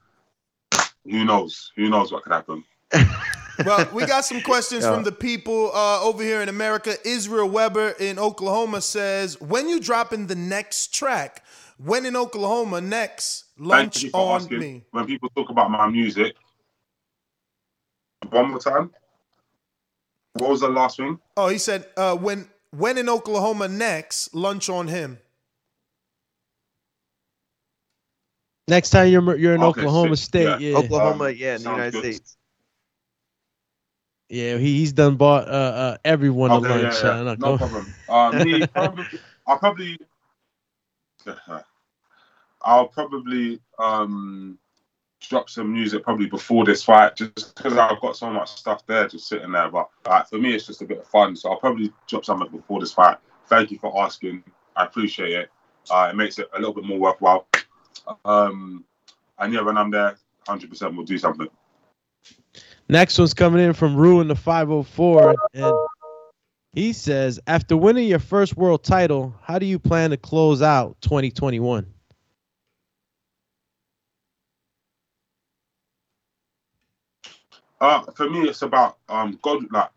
who 1.03 1.25
knows? 1.25 1.71
Who 1.75 1.89
knows 1.89 2.11
what 2.11 2.23
could 2.23 2.33
happen? 2.33 2.63
Well, 3.65 3.89
we 3.93 4.05
got 4.05 4.25
some 4.25 4.41
questions 4.41 4.83
Yeah. 4.85 4.93
from 4.95 5.03
the 5.03 5.11
people 5.11 5.71
uh, 5.73 6.01
over 6.03 6.23
here 6.23 6.41
in 6.41 6.49
America. 6.49 6.95
Israel 7.07 7.49
Weber 7.49 7.91
in 7.99 8.19
Oklahoma 8.19 8.81
says, 8.81 9.39
"When 9.41 9.69
you 9.69 9.79
dropping 9.79 10.27
the 10.27 10.35
next 10.35 10.93
track? 10.93 11.43
When 11.77 12.05
in 12.05 12.15
Oklahoma 12.15 12.81
next? 12.81 13.45
Lunch 13.57 14.05
on 14.13 14.43
asking. 14.43 14.59
me." 14.59 14.83
When 14.91 15.05
people 15.07 15.29
talk 15.35 15.49
about 15.49 15.71
my 15.71 15.87
music, 15.89 16.35
one 18.29 18.51
more 18.51 18.59
time. 18.59 18.91
What 20.33 20.51
was 20.51 20.61
the 20.61 20.69
last 20.69 20.97
thing? 20.97 21.19
Oh, 21.37 21.49
he 21.49 21.57
said, 21.59 21.87
uh, 21.97 22.15
"When 22.17 22.49
when 22.71 22.97
in 22.97 23.09
Oklahoma 23.09 23.67
next? 23.69 24.35
Lunch 24.35 24.69
on 24.69 24.87
him." 24.89 25.19
Next 28.67 28.91
time 28.91 29.09
you're 29.09 29.37
you're 29.37 29.55
in 29.55 29.63
Okay, 29.63 29.69
Oklahoma 29.69 30.17
sick. 30.17 30.17
State, 30.17 30.59
Yeah. 30.59 30.59
yeah, 30.59 30.77
Oklahoma, 30.77 31.25
Um, 31.25 31.35
yeah, 31.35 31.55
in 31.55 31.63
the 31.63 31.69
United 31.69 31.93
good. 31.93 32.01
States. 32.03 32.37
Yeah, 34.29 34.57
he, 34.57 34.79
he's 34.79 34.93
done 34.93 35.15
bought 35.15 35.47
uh, 35.47 35.51
uh 35.51 35.97
everyone 36.05 36.51
a 36.51 36.57
Okay, 36.57 36.69
lunch. 36.69 37.03
yeah, 37.03 37.03
yeah. 37.03 37.31
uh, 37.31 37.35
no 37.39 37.57
problem. 37.57 37.93
Uh, 38.07 38.31
me, 38.31 38.67
probably, 38.73 39.05
I'll 39.47 39.57
probably, 39.57 39.97
I'll 42.61 42.87
probably 42.87 43.59
um, 43.79 44.59
drop 45.27 45.49
some 45.49 45.73
music 45.73 46.03
probably 46.03 46.27
before 46.27 46.63
this 46.63 46.83
fight, 46.83 47.15
just 47.15 47.55
because 47.55 47.77
I've 47.77 47.99
got 48.01 48.15
so 48.15 48.29
much 48.29 48.49
stuff 48.49 48.85
there 48.85 49.07
just 49.07 49.27
sitting 49.27 49.51
there. 49.51 49.69
But 49.69 49.89
uh, 50.05 50.23
for 50.23 50.37
me, 50.37 50.53
it's 50.53 50.67
just 50.67 50.81
a 50.81 50.85
bit 50.85 50.99
of 50.99 51.07
fun, 51.07 51.35
so 51.35 51.49
I'll 51.49 51.59
probably 51.59 51.91
drop 52.07 52.23
something 52.23 52.49
before 52.49 52.79
this 52.79 52.93
fight. 52.93 53.17
Thank 53.47 53.71
you 53.71 53.79
for 53.79 54.03
asking. 54.03 54.43
I 54.75 54.85
appreciate 54.85 55.33
it. 55.33 55.49
Uh, 55.89 56.09
it 56.11 56.15
makes 56.15 56.37
it 56.37 56.49
a 56.53 56.59
little 56.59 56.73
bit 56.73 56.85
more 56.85 56.99
worthwhile. 56.99 57.47
Um, 58.23 58.85
and 59.39 59.53
yeah, 59.53 59.61
when 59.61 59.77
I'm 59.77 59.89
there, 59.89 60.17
hundred 60.47 60.69
percent, 60.69 60.95
we'll 60.95 61.05
do 61.05 61.17
something. 61.17 61.47
Next 62.91 63.19
one's 63.19 63.35
coming 63.35 63.63
in 63.63 63.73
from 63.73 63.95
Ruin 63.95 64.27
the 64.27 64.35
504, 64.35 65.35
and 65.53 65.75
he 66.73 66.91
says, 66.91 67.39
after 67.45 67.77
winning 67.77 68.07
your 68.07 68.17
first 68.17 68.57
world 68.57 68.83
title, 68.83 69.35
how 69.43 69.59
do 69.59 69.67
you 69.67 69.77
plan 69.77 70.09
to 70.09 70.17
close 70.17 70.63
out 70.63 70.99
2021? 71.01 71.85
Uh, 77.79 78.01
for 78.15 78.27
me, 78.27 78.49
it's 78.49 78.63
about 78.63 78.97
um, 79.07 79.37
God. 79.43 79.71
Like 79.71 79.89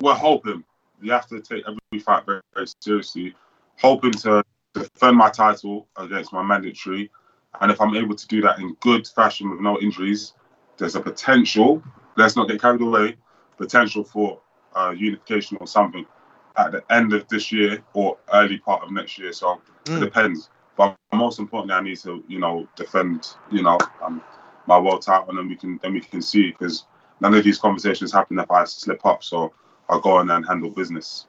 we're 0.00 0.14
hoping. 0.14 0.62
You 1.00 1.12
have 1.12 1.26
to 1.28 1.40
take 1.40 1.64
every 1.66 2.00
fight 2.00 2.24
very, 2.26 2.40
very 2.54 2.66
seriously. 2.80 3.34
Hoping 3.80 4.12
to 4.12 4.44
defend 4.74 5.16
my 5.16 5.30
title 5.30 5.88
against 5.96 6.32
my 6.32 6.42
mandatory, 6.42 7.10
and 7.60 7.72
if 7.72 7.80
I'm 7.80 7.96
able 7.96 8.14
to 8.14 8.26
do 8.28 8.40
that 8.42 8.58
in 8.60 8.74
good 8.80 9.08
fashion 9.08 9.50
with 9.50 9.60
no 9.60 9.80
injuries, 9.80 10.34
there's 10.76 10.94
a 10.94 11.00
potential. 11.00 11.82
Let's 12.16 12.36
not 12.36 12.48
get 12.48 12.60
carried 12.60 12.80
away. 12.80 13.16
Potential 13.56 14.04
for 14.04 14.40
uh, 14.74 14.94
unification 14.96 15.56
or 15.60 15.66
something 15.66 16.06
at 16.56 16.72
the 16.72 16.84
end 16.92 17.12
of 17.12 17.26
this 17.28 17.50
year 17.52 17.82
or 17.94 18.16
early 18.32 18.58
part 18.58 18.82
of 18.82 18.90
next 18.92 19.18
year. 19.18 19.32
So 19.32 19.60
Mm. 19.84 19.98
it 19.98 20.00
depends. 20.00 20.48
But 20.76 20.96
most 21.12 21.38
importantly, 21.38 21.74
I 21.74 21.80
need 21.80 21.98
to, 22.00 22.24
you 22.26 22.38
know, 22.40 22.66
defend, 22.76 23.28
you 23.50 23.62
know, 23.62 23.78
um, 24.02 24.22
my 24.66 24.78
world 24.78 25.02
title, 25.02 25.28
and 25.28 25.38
then 25.38 25.48
we 25.48 25.56
can 25.56 25.78
then 25.82 25.92
we 25.92 26.00
can 26.00 26.22
see 26.22 26.50
because 26.50 26.84
none 27.20 27.34
of 27.34 27.44
these 27.44 27.58
conversations 27.58 28.12
happen 28.12 28.38
if 28.38 28.50
I 28.50 28.64
slip 28.64 29.04
up. 29.04 29.22
So 29.22 29.52
I'll 29.88 30.00
go 30.00 30.20
in 30.20 30.30
and 30.30 30.44
handle 30.46 30.70
business. 30.70 31.26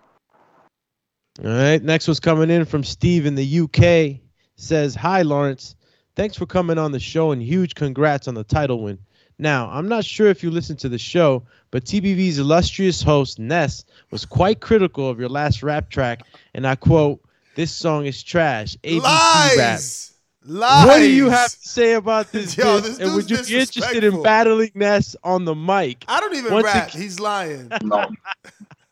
All 1.43 1.51
right. 1.51 1.83
Next 1.83 2.07
was 2.07 2.19
coming 2.19 2.49
in 2.49 2.65
from 2.65 2.83
Steve 2.83 3.25
in 3.25 3.35
the 3.35 3.59
UK. 3.59 4.21
Says, 4.55 4.95
Hi, 4.95 5.21
Lawrence. 5.21 5.75
Thanks 6.15 6.37
for 6.37 6.45
coming 6.45 6.77
on 6.77 6.93
the 6.93 6.99
show 6.99 7.31
and 7.31 7.43
huge 7.43 7.75
congrats 7.75 8.29
on 8.29 8.35
the 8.35 8.43
title 8.45 8.81
win. 8.81 8.97
Now, 9.37 9.69
I'm 9.69 9.87
not 9.87 10.05
sure 10.05 10.27
if 10.27 10.43
you 10.43 10.49
listened 10.51 10.79
to 10.79 10.89
the 10.89 10.97
show, 10.97 11.43
but 11.71 11.83
TBV's 11.83 12.39
illustrious 12.39 13.01
host, 13.01 13.37
Ness, 13.39 13.83
was 14.11 14.25
quite 14.25 14.61
critical 14.61 15.09
of 15.09 15.19
your 15.19 15.29
last 15.29 15.61
rap 15.61 15.89
track. 15.89 16.21
And 16.53 16.65
I 16.65 16.75
quote, 16.75 17.19
This 17.55 17.71
song 17.71 18.05
is 18.05 18.23
trash. 18.23 18.77
ABC 18.83 19.03
rap. 19.03 19.57
Lies. 19.57 20.11
Lies. 20.47 20.85
What 20.87 20.97
do 20.99 21.09
you 21.11 21.29
have 21.29 21.49
to 21.51 21.67
say 21.67 21.93
about 21.93 22.31
this? 22.31 22.55
Yo, 22.57 22.79
this 22.79 22.99
and 22.99 23.13
would 23.15 23.29
you 23.29 23.43
be 23.43 23.59
interested 23.59 24.03
in 24.03 24.21
battling 24.23 24.71
Ness 24.75 25.15
on 25.23 25.43
the 25.43 25.55
mic? 25.55 26.05
I 26.07 26.19
don't 26.19 26.35
even 26.35 26.53
Once 26.53 26.65
rap. 26.65 26.87
ag- 26.89 27.01
He's 27.01 27.19
lying. 27.19 27.69
No, 27.83 28.07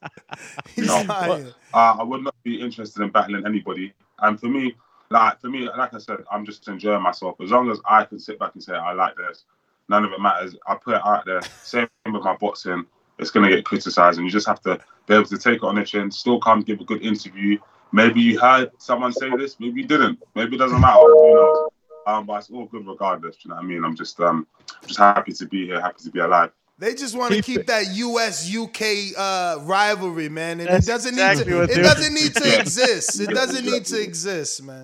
He's 0.75 0.87
no. 0.87 1.01
lying. 1.03 1.47
Uh, 1.73 1.95
I 1.99 2.03
would 2.03 2.23
not 2.23 2.35
be 2.43 2.59
interested 2.59 3.01
in 3.03 3.09
battling 3.09 3.45
anybody. 3.45 3.93
And 4.19 4.39
for 4.39 4.47
me, 4.47 4.75
like 5.09 5.39
for 5.39 5.47
me, 5.49 5.69
like 5.77 5.93
I 5.93 5.99
said, 5.99 6.17
I'm 6.31 6.45
just 6.45 6.67
enjoying 6.67 7.01
myself. 7.01 7.39
As 7.39 7.51
long 7.51 7.69
as 7.71 7.79
I 7.85 8.03
can 8.05 8.19
sit 8.19 8.39
back 8.39 8.51
and 8.55 8.63
say 8.63 8.73
I 8.73 8.93
like 8.93 9.15
this, 9.15 9.43
none 9.89 10.05
of 10.05 10.11
it 10.11 10.19
matters. 10.21 10.55
I 10.67 10.75
put 10.75 10.95
it 10.95 11.01
out 11.05 11.25
there. 11.25 11.41
Same 11.63 11.87
thing 12.03 12.13
with 12.13 12.23
my 12.23 12.35
boxing. 12.37 12.85
It's 13.19 13.31
gonna 13.31 13.49
get 13.49 13.65
criticized, 13.65 14.17
and 14.17 14.25
you 14.25 14.31
just 14.31 14.47
have 14.47 14.61
to 14.61 14.79
be 15.07 15.13
able 15.13 15.25
to 15.25 15.37
take 15.37 15.57
it 15.57 15.63
on 15.63 15.75
the 15.75 15.83
chin. 15.83 16.09
Still 16.11 16.39
come 16.39 16.61
give 16.61 16.79
a 16.81 16.83
good 16.85 17.01
interview. 17.03 17.57
Maybe 17.91 18.21
you 18.21 18.39
heard 18.39 18.71
someone 18.79 19.13
say 19.13 19.29
this. 19.37 19.59
Maybe 19.59 19.81
you 19.81 19.87
didn't. 19.87 20.19
Maybe 20.35 20.55
it 20.55 20.59
doesn't 20.59 20.81
matter. 20.81 20.99
Who 20.99 21.33
knows? 21.35 21.69
Um, 22.07 22.25
but 22.25 22.39
it's 22.39 22.49
all 22.49 22.65
good 22.65 22.85
regardless. 22.87 23.37
You 23.45 23.49
know 23.49 23.55
what 23.55 23.63
I 23.63 23.67
mean? 23.67 23.85
I'm 23.85 23.95
just 23.95 24.19
um, 24.19 24.47
just 24.85 24.99
happy 24.99 25.31
to 25.33 25.45
be 25.45 25.67
here. 25.67 25.79
Happy 25.79 26.03
to 26.03 26.09
be 26.11 26.19
alive. 26.19 26.51
They 26.79 26.95
just 26.95 27.15
want 27.15 27.33
to 27.33 27.41
keep 27.41 27.67
that 27.67 27.85
U.S. 27.93 28.53
UK 28.53 29.15
uh, 29.15 29.59
rivalry, 29.61 30.27
man, 30.27 30.59
and 30.59 30.67
That's 30.67 30.87
it 30.87 30.91
doesn't 30.91 31.13
exactly 31.13 31.45
need 31.45 31.51
to. 31.51 31.59
what 31.59 31.69
It 31.69 31.75
they're- 31.75 31.83
doesn't 31.83 32.13
need 32.13 32.35
to 32.35 32.59
exist. 32.59 33.19
It 33.21 33.29
doesn't 33.29 33.63
need 33.63 33.85
to 33.85 34.01
exist, 34.01 34.63
man. 34.63 34.83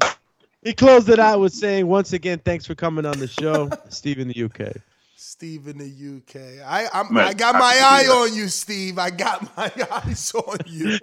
He 0.61 0.73
closed 0.73 1.09
it 1.09 1.19
out 1.19 1.39
with 1.39 1.53
saying, 1.53 1.87
once 1.87 2.13
again, 2.13 2.39
thanks 2.45 2.65
for 2.65 2.75
coming 2.75 3.05
on 3.05 3.17
the 3.17 3.27
show, 3.27 3.69
Steve 3.89 4.19
in 4.19 4.27
the 4.27 4.43
UK. 4.43 4.75
Steve 5.21 5.67
in 5.67 5.77
the 5.77 5.85
UK. 6.17 6.65
I 6.65 6.87
I'm, 6.93 7.13
Man, 7.13 7.25
I 7.27 7.33
got 7.33 7.53
my 7.55 7.73
happy 7.73 8.05
to 8.05 8.11
eye 8.13 8.15
on 8.15 8.33
you, 8.33 8.47
Steve. 8.47 8.97
I 8.97 9.09
got 9.09 9.41
my 9.57 9.69
eyes 9.91 10.31
on 10.33 10.59
you. 10.65 10.97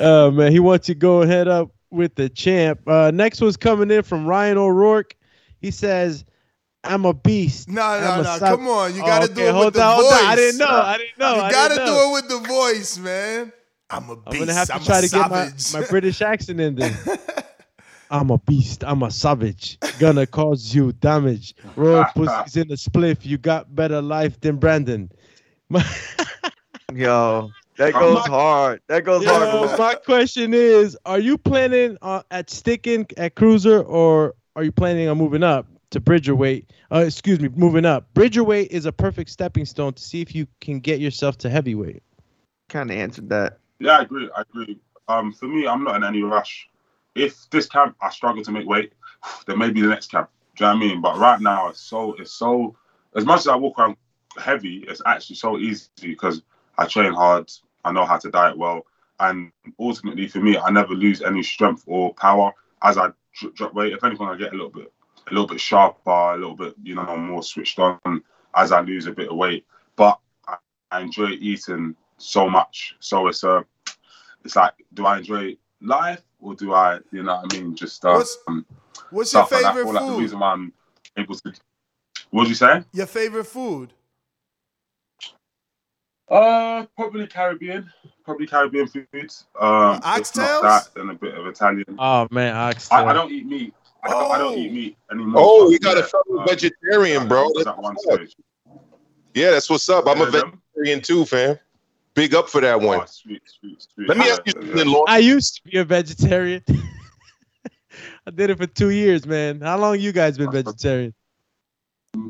Oh 0.00 0.30
man, 0.32 0.50
he 0.50 0.58
wants 0.58 0.88
you 0.88 0.94
to 0.96 0.98
go 0.98 1.24
head 1.24 1.46
up 1.46 1.70
with 1.90 2.16
the 2.16 2.28
champ. 2.28 2.80
Uh, 2.84 3.12
next 3.14 3.40
one's 3.40 3.56
coming 3.56 3.92
in 3.92 4.02
from 4.02 4.26
Ryan 4.26 4.58
O'Rourke. 4.58 5.14
He 5.60 5.70
says, 5.70 6.24
"I'm 6.82 7.04
a 7.04 7.14
beast." 7.14 7.68
No, 7.68 8.00
no, 8.00 8.16
no. 8.16 8.22
sub- 8.24 8.58
Come 8.58 8.66
on, 8.66 8.92
you 8.96 9.02
Oh, 9.04 9.06
gotta 9.06 9.26
okay, 9.26 9.34
do 9.34 9.42
it 9.46 9.52
hold 9.52 9.64
with 9.66 9.74
the 9.74 9.84
on, 9.84 10.00
voice. 10.02 10.12
on. 10.14 10.24
I 10.24 10.34
didn't 10.34 10.58
know. 10.58 10.66
I 10.66 10.98
didn't 10.98 11.18
know. 11.18 11.34
You 11.46 11.50
gotta 11.52 11.74
do 11.76 11.82
it 11.94 12.12
with 12.14 12.28
the 12.28 12.48
voice, 12.48 12.98
man. 12.98 13.52
I'm 13.88 14.10
a 14.10 14.16
beast. 14.16 14.26
I'm 14.26 14.38
gonna 14.40 14.52
have 14.54 14.66
to 14.66 14.74
I'm 14.74 14.82
try 14.82 14.98
a 14.98 15.02
to 15.02 15.08
get 15.08 15.30
my, 15.30 15.46
savage. 15.46 15.74
my 15.74 15.86
British 15.88 16.22
accent 16.22 16.60
in 16.60 16.74
there. 16.74 16.90
I'm 18.12 18.30
a 18.30 18.38
beast. 18.38 18.84
I'm 18.84 19.02
a 19.02 19.10
savage. 19.10 19.78
Gonna 19.98 20.26
cause 20.26 20.74
you 20.74 20.92
damage. 20.92 21.54
Royal 21.76 22.04
pussies 22.14 22.56
in 22.56 22.68
the 22.68 22.74
spliff. 22.74 23.24
You 23.24 23.38
got 23.38 23.74
better 23.74 24.02
life 24.02 24.38
than 24.40 24.56
Brandon. 24.56 25.10
Yo, 26.94 27.50
that 27.78 27.94
goes 27.94 28.16
My- 28.16 28.28
hard. 28.28 28.80
That 28.88 29.04
goes 29.04 29.24
Yo, 29.24 29.32
hard. 29.32 29.78
my 29.78 29.94
question 29.94 30.52
is: 30.52 30.96
Are 31.06 31.18
you 31.18 31.38
planning 31.38 31.96
uh, 32.02 32.22
at 32.30 32.50
sticking 32.50 33.06
at 33.16 33.34
cruiser, 33.34 33.80
or 33.82 34.34
are 34.56 34.62
you 34.62 34.72
planning 34.72 35.08
on 35.08 35.16
moving 35.16 35.42
up 35.42 35.66
to 35.90 36.00
Bridgerweight? 36.00 36.70
Uh, 36.92 36.98
excuse 37.06 37.40
me, 37.40 37.48
moving 37.54 37.86
up. 37.86 38.12
Bridgerweight 38.12 38.70
is 38.70 38.84
a 38.84 38.92
perfect 38.92 39.30
stepping 39.30 39.64
stone 39.64 39.94
to 39.94 40.02
see 40.02 40.20
if 40.20 40.34
you 40.34 40.46
can 40.60 40.80
get 40.80 41.00
yourself 41.00 41.38
to 41.38 41.48
heavyweight. 41.48 42.02
Kind 42.68 42.90
of 42.90 42.96
answered 42.98 43.30
that. 43.30 43.58
Yeah, 43.78 43.98
I 43.98 44.02
agree. 44.02 44.28
I 44.36 44.42
agree. 44.42 44.78
Um, 45.08 45.32
for 45.32 45.46
me, 45.48 45.66
I'm 45.66 45.82
not 45.82 45.96
in 45.96 46.04
any 46.04 46.22
rush. 46.22 46.68
If 47.14 47.48
this 47.50 47.66
camp 47.66 47.96
I 48.00 48.10
struggle 48.10 48.42
to 48.44 48.52
make 48.52 48.66
weight, 48.66 48.92
then 49.46 49.58
maybe 49.58 49.80
the 49.80 49.88
next 49.88 50.10
camp. 50.10 50.30
Do 50.56 50.64
you 50.64 50.70
know 50.70 50.76
what 50.76 50.84
I 50.84 50.88
mean? 50.88 51.00
But 51.00 51.18
right 51.18 51.40
now, 51.40 51.68
it's 51.68 51.80
so 51.80 52.14
it's 52.14 52.32
so. 52.32 52.76
As 53.14 53.24
much 53.24 53.40
as 53.40 53.48
I 53.48 53.56
walk 53.56 53.78
around 53.78 53.96
heavy, 54.38 54.84
it's 54.88 55.02
actually 55.04 55.36
so 55.36 55.58
easy 55.58 55.88
because 56.00 56.42
I 56.78 56.86
train 56.86 57.12
hard. 57.12 57.50
I 57.84 57.92
know 57.92 58.04
how 58.04 58.16
to 58.18 58.30
diet 58.30 58.56
well, 58.56 58.86
and 59.20 59.52
ultimately, 59.78 60.28
for 60.28 60.40
me, 60.40 60.56
I 60.56 60.70
never 60.70 60.94
lose 60.94 61.22
any 61.22 61.42
strength 61.42 61.84
or 61.86 62.14
power 62.14 62.52
as 62.82 62.98
I 62.98 63.10
drop 63.54 63.74
weight. 63.74 63.92
If 63.92 64.04
anything, 64.04 64.26
I 64.26 64.36
get 64.36 64.52
a 64.52 64.56
little 64.56 64.70
bit, 64.70 64.92
a 65.28 65.30
little 65.30 65.46
bit 65.46 65.60
sharper, 65.60 66.10
a 66.10 66.36
little 66.36 66.56
bit, 66.56 66.74
you 66.82 66.94
know, 66.94 67.16
more 67.16 67.42
switched 67.42 67.78
on 67.78 68.22
as 68.54 68.72
I 68.72 68.80
lose 68.80 69.06
a 69.06 69.12
bit 69.12 69.28
of 69.28 69.36
weight. 69.36 69.66
But 69.96 70.18
I, 70.46 70.56
I 70.90 71.00
enjoy 71.00 71.30
eating 71.30 71.94
so 72.18 72.48
much. 72.48 72.96
So 73.00 73.28
it's 73.28 73.44
a, 73.44 73.64
it's 74.44 74.56
like, 74.56 74.74
do 74.94 75.06
I 75.06 75.18
enjoy 75.18 75.56
life 75.80 76.22
or 76.42 76.54
do 76.54 76.74
I, 76.74 76.98
you 77.10 77.22
know 77.22 77.36
what 77.36 77.54
I 77.54 77.58
mean? 77.58 77.74
Just 77.74 78.04
uh, 78.04 78.14
What's- 78.14 78.38
um, 78.48 78.66
what's 79.10 79.32
your 79.32 79.44
stuff 79.46 79.52
like 79.52 79.62
that. 79.62 79.74
favorite 79.74 79.88
Or 79.90 79.94
like 79.94 80.06
the 80.06 80.20
reason 80.20 80.38
why 80.40 80.52
I'm 80.52 80.72
able 81.16 81.34
to. 81.36 81.52
What'd 82.30 82.48
you 82.48 82.54
say? 82.54 82.82
Your 82.92 83.06
favorite 83.06 83.44
food? 83.44 83.92
Uh, 86.30 86.86
probably 86.96 87.26
Caribbean. 87.26 87.90
Probably 88.24 88.46
Caribbean 88.46 88.86
foods. 88.86 89.44
Um, 89.58 90.00
oxtails? 90.00 90.62
that, 90.62 90.88
then 90.94 91.10
a 91.10 91.14
bit 91.14 91.34
of 91.34 91.46
Italian. 91.46 91.84
Oh 91.98 92.26
man, 92.30 92.54
oxtail. 92.56 92.98
I, 93.06 93.10
I 93.10 93.12
don't 93.12 93.30
eat 93.30 93.46
meat. 93.46 93.74
I 94.02 94.08
don't, 94.08 94.30
I 94.32 94.38
don't 94.38 94.58
eat 94.58 94.72
meat 94.72 94.96
anymore. 95.10 95.42
Oh, 95.44 95.68
we 95.68 95.78
got 95.78 95.96
a 95.96 96.00
Yeah, 96.00 96.06
fellow 96.06 96.40
uh, 96.40 96.46
vegetarian, 96.46 97.28
bro. 97.28 97.50
That's 97.54 97.66
at 97.66 97.78
one 97.78 97.98
stage. 97.98 98.34
Yeah, 99.34 99.50
that's 99.50 99.68
what's 99.68 99.88
up. 99.88 100.06
I'm 100.06 100.20
a 100.20 100.24
Yeah, 100.24 100.30
them. 100.30 100.62
vegetarian 100.74 101.00
too, 101.02 101.24
fam. 101.26 101.58
Big 102.14 102.34
up 102.34 102.48
for 102.48 102.60
that 102.60 102.80
one. 102.80 103.00
Oh, 103.00 103.04
sweet, 103.06 103.42
sweet, 103.46 103.86
sweet. 103.94 104.08
Let 104.08 104.18
me 104.18 104.28
ask 104.28 104.42
you 104.46 104.52
yeah, 104.54 104.60
something, 104.62 104.86
yeah. 104.86 104.92
Lawrence. 104.92 105.10
I 105.10 105.18
used 105.18 105.56
to 105.56 105.70
be 105.70 105.78
a 105.78 105.84
vegetarian. 105.84 106.62
I 108.26 108.30
did 108.30 108.50
it 108.50 108.58
for 108.58 108.66
two 108.66 108.90
years, 108.90 109.26
man. 109.26 109.60
How 109.60 109.78
long 109.78 109.98
you 109.98 110.12
guys 110.12 110.36
been 110.38 110.52
vegetarian? 110.52 111.14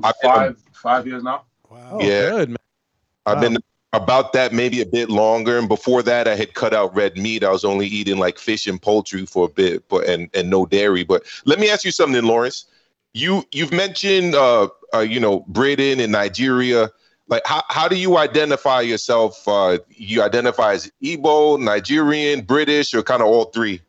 I've 0.04 0.14
been- 0.22 0.30
Five, 0.30 0.62
five 0.72 1.06
years 1.06 1.22
now. 1.22 1.42
Wow. 1.68 1.98
yeah, 2.00 2.30
Good 2.30 2.48
man. 2.50 2.56
I've 3.26 3.40
been 3.40 3.58
about 3.92 4.32
that 4.32 4.52
maybe 4.52 4.80
a 4.80 4.86
bit 4.86 5.10
longer. 5.10 5.58
And 5.58 5.68
before 5.68 6.02
that, 6.02 6.26
I 6.26 6.34
had 6.34 6.54
cut 6.54 6.72
out 6.72 6.94
red 6.94 7.16
meat. 7.16 7.44
I 7.44 7.50
was 7.50 7.64
only 7.64 7.86
eating 7.86 8.18
like 8.18 8.38
fish 8.38 8.66
and 8.66 8.80
poultry 8.80 9.26
for 9.26 9.46
a 9.46 9.48
bit, 9.48 9.88
but 9.88 10.06
and 10.08 10.28
and 10.34 10.50
no 10.50 10.66
dairy. 10.66 11.04
But 11.04 11.24
let 11.44 11.58
me 11.58 11.70
ask 11.70 11.84
you 11.84 11.92
something, 11.92 12.22
Lawrence. 12.22 12.66
You 13.14 13.44
you've 13.52 13.72
mentioned 13.72 14.34
uh, 14.34 14.68
uh 14.94 15.00
you 15.00 15.20
know 15.20 15.40
Britain 15.48 16.00
and 16.00 16.12
Nigeria. 16.12 16.90
Like 17.28 17.42
how 17.46 17.62
how 17.68 17.88
do 17.88 17.96
you 17.96 18.18
identify 18.18 18.80
yourself? 18.82 19.46
Uh, 19.46 19.78
you 19.88 20.22
identify 20.22 20.72
as 20.74 20.90
Igbo, 21.02 21.58
Nigerian, 21.60 22.42
British, 22.42 22.94
or 22.94 23.02
kind 23.02 23.22
of 23.22 23.28
all 23.28 23.46
three? 23.46 23.80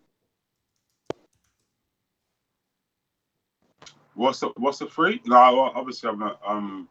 What's 4.16 4.40
the 4.42 4.50
what's 4.58 4.80
the 4.80 4.88
free? 4.88 5.22
No, 5.26 5.38
obviously 5.76 6.10
I'm 6.10 6.22
a 6.22 6.38
um 6.46 6.88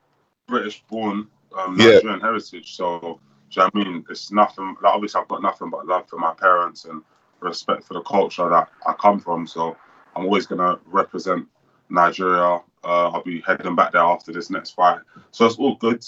British 0.49 0.83
born, 0.89 1.29
um 1.57 1.77
Yeah. 1.77 1.95
Nigerian 1.95 2.21
heritage. 2.21 2.75
So 2.75 3.21
do 3.53 3.61
you 3.61 3.63
know 3.63 3.71
what 3.73 3.75
I 3.75 3.91
mean? 3.91 4.05
It's 4.11 4.33
nothing. 4.33 4.77
Like, 4.83 4.95
obviously, 4.95 5.21
I've 5.21 5.29
got 5.29 5.43
nothing 5.43 5.71
but 5.71 5.87
love 5.87 6.09
for 6.09 6.19
my 6.19 6.35
parents 6.35 6.85
and 6.87 7.03
respect 7.41 7.85
for 7.85 7.95
the 7.95 8.03
culture 8.03 8.49
that 8.49 8.71
I 8.87 8.95
come 8.95 9.21
from. 9.21 9.47
So 9.47 9.77
I'm 10.17 10.25
always 10.25 10.47
gonna 10.47 10.79
represent 10.87 11.47
Nigeria. 11.89 12.61
Uh, 12.85 13.11
I'll 13.11 13.23
be 13.23 13.41
heading 13.47 13.77
back 13.77 13.93
there 13.93 14.03
after 14.03 14.33
this 14.33 14.51
next 14.51 14.71
fight. 14.71 15.01
So 15.31 15.47
it's 15.47 15.57
all 15.57 15.77
good. 15.77 16.05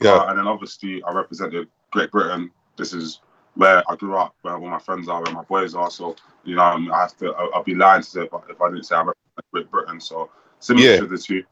Yeah. 0.00 0.16
Uh, 0.16 0.26
and 0.28 0.38
then 0.38 0.46
obviously 0.46 1.02
I 1.02 1.12
represented 1.12 1.68
Great 1.90 2.10
Britain. 2.10 2.50
This 2.76 2.92
is 2.92 3.20
where 3.54 3.82
I 3.90 3.96
grew 3.96 4.16
up, 4.16 4.34
where 4.42 4.54
all 4.54 4.60
my 4.68 4.78
friends 4.78 5.08
are, 5.08 5.22
where 5.22 5.32
my 5.32 5.42
boys 5.42 5.74
are. 5.74 5.90
So 5.90 6.16
you 6.44 6.56
know, 6.56 6.62
I 6.62 7.00
have 7.00 7.16
to. 7.18 7.32
I'll 7.34 7.62
be 7.62 7.74
lying 7.74 8.02
to 8.02 8.08
say 8.08 8.22
if 8.22 8.32
I, 8.34 8.38
if 8.48 8.60
I 8.60 8.70
didn't 8.70 8.84
say 8.86 8.96
I 8.96 9.00
represent 9.00 9.46
Great 9.52 9.70
Britain. 9.70 10.00
So 10.00 10.30
similar 10.58 10.92
Yeah. 10.92 10.96
to 11.00 11.06
the 11.06 11.18
two. 11.18 11.44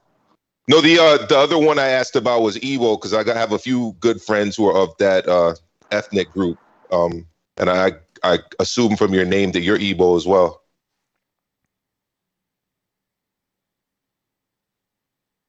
No, 0.69 0.81
the 0.83 0.99
uh, 0.99 1.27
the 1.27 1.37
other 1.37 1.59
one 1.59 1.79
I 1.79 1.89
asked 1.89 2.17
about 2.17 2.43
was 2.43 2.57
Igbo 2.59 2.99
because 2.99 3.15
I 3.15 3.25
have 3.37 3.53
a 3.53 3.59
few 3.59 3.97
good 4.01 4.21
friends 4.21 4.57
who 4.57 4.69
are 4.69 4.77
of 4.77 4.97
that 4.99 5.27
uh, 5.27 5.55
ethnic 5.91 6.31
group, 6.31 6.59
um, 6.91 7.27
and 7.57 7.71
I 7.71 7.93
I 8.23 8.41
assume 8.59 8.97
from 8.97 9.15
your 9.15 9.25
name 9.25 9.53
that 9.53 9.61
you're 9.61 9.79
Igbo 9.79 10.17
as 10.17 10.27
well. 10.27 10.63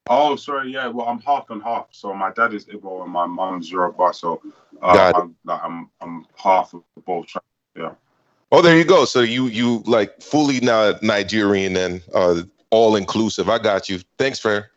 Oh, 0.09 0.35
sorry, 0.35 0.73
yeah. 0.73 0.87
Well, 0.87 1.07
I'm 1.07 1.21
half 1.21 1.51
and 1.51 1.61
half. 1.61 1.87
So 1.91 2.13
my 2.13 2.31
dad 2.31 2.53
is 2.53 2.65
Igbo 2.65 3.03
and 3.03 3.11
my 3.11 3.27
mom's 3.27 3.71
Yoruba. 3.71 4.11
So 4.13 4.41
uh, 4.81 5.11
I'm, 5.15 5.35
like, 5.45 5.61
I'm 5.63 5.89
I'm 6.01 6.25
half 6.35 6.73
of 6.73 6.83
the 6.95 7.01
both. 7.01 7.27
Yeah. 7.75 7.93
Oh, 8.51 8.63
there 8.63 8.75
you 8.75 8.83
go. 8.83 9.05
So 9.05 9.21
you 9.21 9.45
you 9.45 9.83
like 9.85 10.19
fully 10.21 10.59
now 10.61 10.93
Nigerian 11.03 11.77
and 11.77 12.01
uh, 12.13 12.41
all 12.71 12.95
inclusive. 12.95 13.49
I 13.49 13.59
got 13.59 13.87
you. 13.87 13.99
Thanks, 14.17 14.39
Fair. 14.39 14.71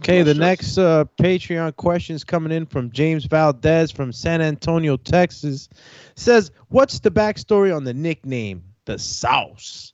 Okay, 0.00 0.22
the 0.22 0.34
next 0.34 0.78
uh, 0.78 1.04
Patreon 1.18 1.76
question 1.76 2.16
is 2.16 2.24
coming 2.24 2.50
in 2.50 2.66
from 2.66 2.90
James 2.90 3.26
Valdez 3.26 3.90
from 3.92 4.12
San 4.12 4.40
Antonio, 4.40 4.96
Texas. 4.96 5.68
Says, 6.16 6.50
"What's 6.68 6.98
the 6.98 7.10
backstory 7.10 7.74
on 7.74 7.84
the 7.84 7.94
nickname, 7.94 8.64
the 8.86 8.98
Sauce?" 8.98 9.92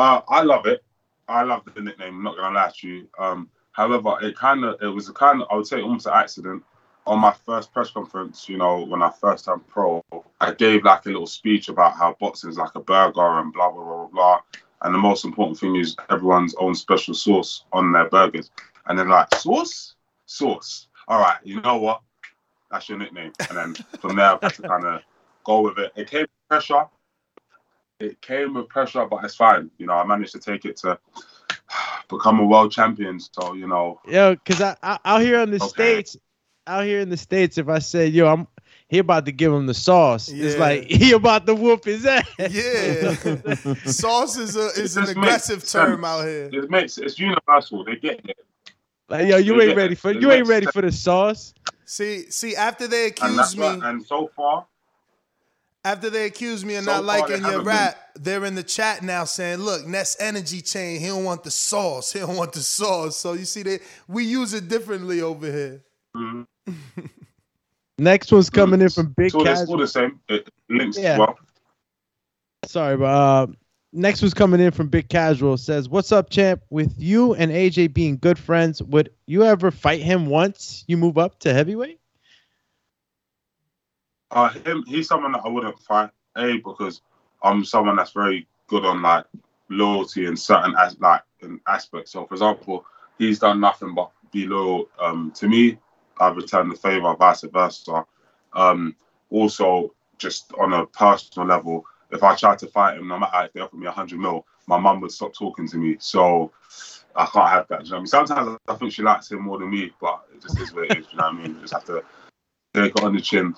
Uh, 0.00 0.22
I 0.30 0.40
love 0.40 0.64
it. 0.64 0.82
I 1.28 1.42
love 1.42 1.62
the 1.74 1.78
nickname. 1.78 2.14
I'm 2.14 2.22
not 2.22 2.34
gonna 2.34 2.54
lie 2.54 2.72
to 2.78 2.88
you. 2.88 3.06
Um, 3.18 3.50
however, 3.72 4.16
it 4.22 4.34
kind 4.34 4.64
of 4.64 4.80
it 4.80 4.86
was 4.86 5.10
a 5.10 5.12
kind 5.12 5.42
of 5.42 5.48
I 5.50 5.56
would 5.56 5.66
say 5.66 5.82
almost 5.82 6.06
an 6.06 6.14
accident. 6.14 6.64
On 7.06 7.18
my 7.18 7.34
first 7.44 7.70
press 7.70 7.90
conference, 7.90 8.48
you 8.48 8.56
know, 8.56 8.82
when 8.82 9.02
I 9.02 9.10
first 9.10 9.44
turned 9.44 9.66
pro, 9.68 10.02
I 10.40 10.54
gave 10.54 10.84
like 10.84 11.04
a 11.04 11.10
little 11.10 11.26
speech 11.26 11.68
about 11.68 11.96
how 11.96 12.16
boxing 12.18 12.48
is 12.48 12.56
like 12.56 12.74
a 12.76 12.80
burger 12.80 13.40
and 13.40 13.52
blah 13.52 13.70
blah 13.70 13.84
blah 13.84 14.06
blah. 14.06 14.40
And 14.80 14.94
the 14.94 14.98
most 14.98 15.26
important 15.26 15.58
thing 15.58 15.76
is 15.76 15.94
everyone's 16.08 16.54
own 16.54 16.74
special 16.74 17.12
sauce 17.12 17.64
on 17.70 17.92
their 17.92 18.08
burgers. 18.08 18.50
And 18.86 18.98
then 18.98 19.10
like 19.10 19.34
sauce, 19.34 19.96
sauce. 20.24 20.88
All 21.08 21.20
right, 21.20 21.40
you 21.44 21.60
know 21.60 21.76
what? 21.76 22.00
That's 22.70 22.88
your 22.88 22.96
nickname. 22.96 23.32
And 23.50 23.58
then 23.58 23.74
from 24.00 24.16
there, 24.16 24.30
I 24.30 24.38
had 24.40 24.54
to 24.54 24.62
kind 24.62 24.86
of 24.86 25.02
go 25.44 25.60
with 25.60 25.78
it. 25.78 25.92
It 25.94 26.10
came 26.10 26.26
pressure. 26.48 26.86
It 28.00 28.20
came 28.22 28.54
with 28.54 28.68
pressure, 28.68 29.04
but 29.06 29.24
it's 29.24 29.36
fine. 29.36 29.70
You 29.78 29.86
know, 29.86 29.94
I 29.94 30.04
managed 30.04 30.32
to 30.32 30.38
take 30.40 30.64
it 30.64 30.76
to 30.78 30.98
become 32.08 32.40
a 32.40 32.46
world 32.46 32.72
champion. 32.72 33.20
So 33.20 33.52
you 33.54 33.68
know, 33.68 34.00
Yo, 34.08 34.36
cause 34.44 34.60
I, 34.60 34.76
I 34.82 34.98
out 35.04 35.20
here 35.22 35.40
in 35.40 35.50
the 35.50 35.60
Okay. 35.60 35.68
states, 35.68 36.16
out 36.66 36.84
here 36.84 37.00
in 37.00 37.10
the 37.10 37.16
states, 37.16 37.58
if 37.58 37.68
I 37.68 37.78
say, 37.78 38.06
"Yo, 38.06 38.26
I'm," 38.26 38.48
he 38.88 38.98
about 38.98 39.26
to 39.26 39.32
give 39.32 39.52
him 39.52 39.66
the 39.66 39.74
sauce. 39.74 40.28
It's 40.28 40.58
like 40.58 40.84
he 40.90 41.12
about 41.12 41.46
to 41.46 41.54
whoop 41.54 41.84
his 41.84 42.06
ass. 42.06 42.24
Yeah. 42.48 43.14
Sauce 43.84 44.36
is 44.38 44.56
a 44.56 44.68
is 44.80 44.96
an 44.96 45.08
aggressive 45.08 45.60
makes 45.60 45.70
term 45.70 46.04
sense. 46.04 46.06
out 46.06 46.24
here. 46.26 46.48
It 46.52 46.70
makes 46.70 46.98
it's 46.98 47.18
universal. 47.18 47.84
They 47.84 47.96
get 47.96 48.24
it. 48.26 48.38
Like, 49.08 49.28
yo, 49.28 49.36
you 49.38 49.54
They 49.56 49.62
ain't 49.62 49.76
ready 49.76 49.94
it. 49.94 49.98
for 49.98 50.12
It 50.12 50.20
you 50.20 50.32
ain't 50.32 50.46
ready 50.46 50.66
sense. 50.66 50.74
for 50.74 50.82
the 50.82 50.92
sauce. 50.92 51.54
See, 51.84 52.30
see, 52.30 52.56
after 52.56 52.86
they 52.86 53.06
And 53.06 53.36
accuse 53.36 53.38
that's 53.38 53.56
me, 53.56 53.62
what, 53.62 53.84
and 53.84 54.04
so 54.06 54.30
far, 54.36 54.66
after 55.84 56.10
they 56.10 56.26
accuse 56.26 56.64
me 56.64 56.74
of 56.76 56.84
So 56.84 56.92
not 56.92 57.04
liking 57.04 57.38
your 57.40 57.50
haven't 57.50 57.66
rap, 57.66 57.96
they're 58.16 58.44
in 58.44 58.54
the 58.54 58.62
chat 58.62 59.02
now 59.02 59.24
saying, 59.24 59.58
"Look, 59.60 59.86
Ness 59.86 60.16
Energy 60.20 60.60
Chain, 60.60 61.00
he 61.00 61.06
don't 61.06 61.24
want 61.24 61.42
the 61.44 61.50
sauce. 61.50 62.12
He 62.12 62.18
don't 62.20 62.36
want 62.36 62.52
the 62.52 62.60
sauce." 62.60 63.16
So 63.16 63.32
you 63.34 63.44
see, 63.44 63.62
they 63.62 63.80
we 64.08 64.24
use 64.24 64.52
it 64.54 64.68
differently 64.68 65.20
over 65.22 65.46
here. 65.46 65.82
Next 67.98 68.32
one's 68.32 68.48
coming 68.50 68.80
in 68.80 68.88
from 68.88 69.08
Big 69.16 69.26
it's 69.26 69.34
all, 69.34 69.42
it's 69.46 69.60
all 69.60 69.66
Casual. 69.66 69.78
the 69.78 69.86
same. 69.88 70.20
It 70.28 70.48
links 70.70 70.98
Yeah. 70.98 71.12
as 71.12 71.18
well. 71.18 71.38
Sorry, 72.64 72.96
but 72.96 73.04
uh, 73.04 73.46
next 73.92 74.22
one's 74.22 74.32
coming 74.34 74.60
in 74.60 74.70
from 74.70 74.88
Big 74.88 75.08
Casual. 75.08 75.56
Says, 75.58 75.88
"What's 75.88 76.10
up, 76.12 76.30
champ? 76.30 76.62
With 76.70 76.94
you 76.98 77.34
and 77.34 77.50
AJ 77.50 77.92
being 77.92 78.16
good 78.16 78.38
friends, 78.38 78.82
would 78.82 79.10
you 79.26 79.44
ever 79.44 79.70
fight 79.70 80.00
him 80.00 80.26
once 80.26 80.84
you 80.88 80.96
move 80.96 81.18
up 81.18 81.38
to 81.40 81.52
heavyweight?" 81.52 81.99
Uh, 84.30 84.48
him, 84.50 84.84
he's 84.86 85.08
someone 85.08 85.32
that 85.32 85.42
I 85.44 85.48
wouldn't 85.48 85.78
fight. 85.80 86.10
A 86.36 86.58
because 86.58 87.02
I'm 87.42 87.64
someone 87.64 87.96
that's 87.96 88.12
very 88.12 88.46
good 88.68 88.84
on 88.84 89.02
like 89.02 89.24
loyalty 89.68 90.26
in 90.26 90.36
certain 90.36 90.74
as 90.78 90.98
like 91.00 91.22
in 91.40 91.60
aspects. 91.66 92.12
So, 92.12 92.24
for 92.26 92.34
example, 92.34 92.84
he's 93.18 93.40
done 93.40 93.60
nothing 93.60 93.94
but 93.94 94.12
be 94.32 94.46
loyal 94.46 94.88
um, 95.00 95.32
to 95.36 95.48
me. 95.48 95.78
I've 96.20 96.36
returned 96.36 96.70
the 96.70 96.76
favor, 96.76 97.14
vice 97.16 97.42
versa. 97.42 98.04
Um, 98.52 98.94
also, 99.30 99.94
just 100.18 100.52
on 100.54 100.72
a 100.72 100.86
personal 100.86 101.48
level, 101.48 101.84
if 102.10 102.22
I 102.22 102.36
tried 102.36 102.58
to 102.60 102.66
fight 102.68 102.98
him, 102.98 103.08
no 103.08 103.18
matter 103.18 103.46
if 103.46 103.52
they 103.52 103.60
offered 103.60 103.78
me 103.78 103.86
a 103.86 103.92
hundred 103.92 104.20
mil, 104.20 104.46
my 104.66 104.78
mum 104.78 105.00
would 105.00 105.12
stop 105.12 105.32
talking 105.34 105.66
to 105.68 105.78
me. 105.78 105.96
So 105.98 106.52
I 107.16 107.26
can't 107.26 107.48
have 107.48 107.68
that. 107.68 107.84
You 107.84 107.90
know 107.90 107.96
I 107.96 108.00
mean? 108.00 108.06
Sometimes 108.06 108.58
I 108.68 108.74
think 108.74 108.92
she 108.92 109.02
likes 109.02 109.30
him 109.30 109.42
more 109.42 109.58
than 109.58 109.70
me, 109.70 109.92
but 110.00 110.26
it 110.34 110.42
just 110.42 110.60
is 110.60 110.72
what 110.72 110.90
it 110.90 110.98
is. 110.98 111.06
You 111.10 111.18
know 111.18 111.24
what 111.24 111.34
I 111.34 111.42
mean? 111.42 111.54
You 111.54 111.60
just 111.62 111.72
have 111.72 111.84
to 111.86 112.04
take 112.74 112.96
it 112.96 113.02
on 113.02 113.14
the 113.14 113.20
chin. 113.20 113.54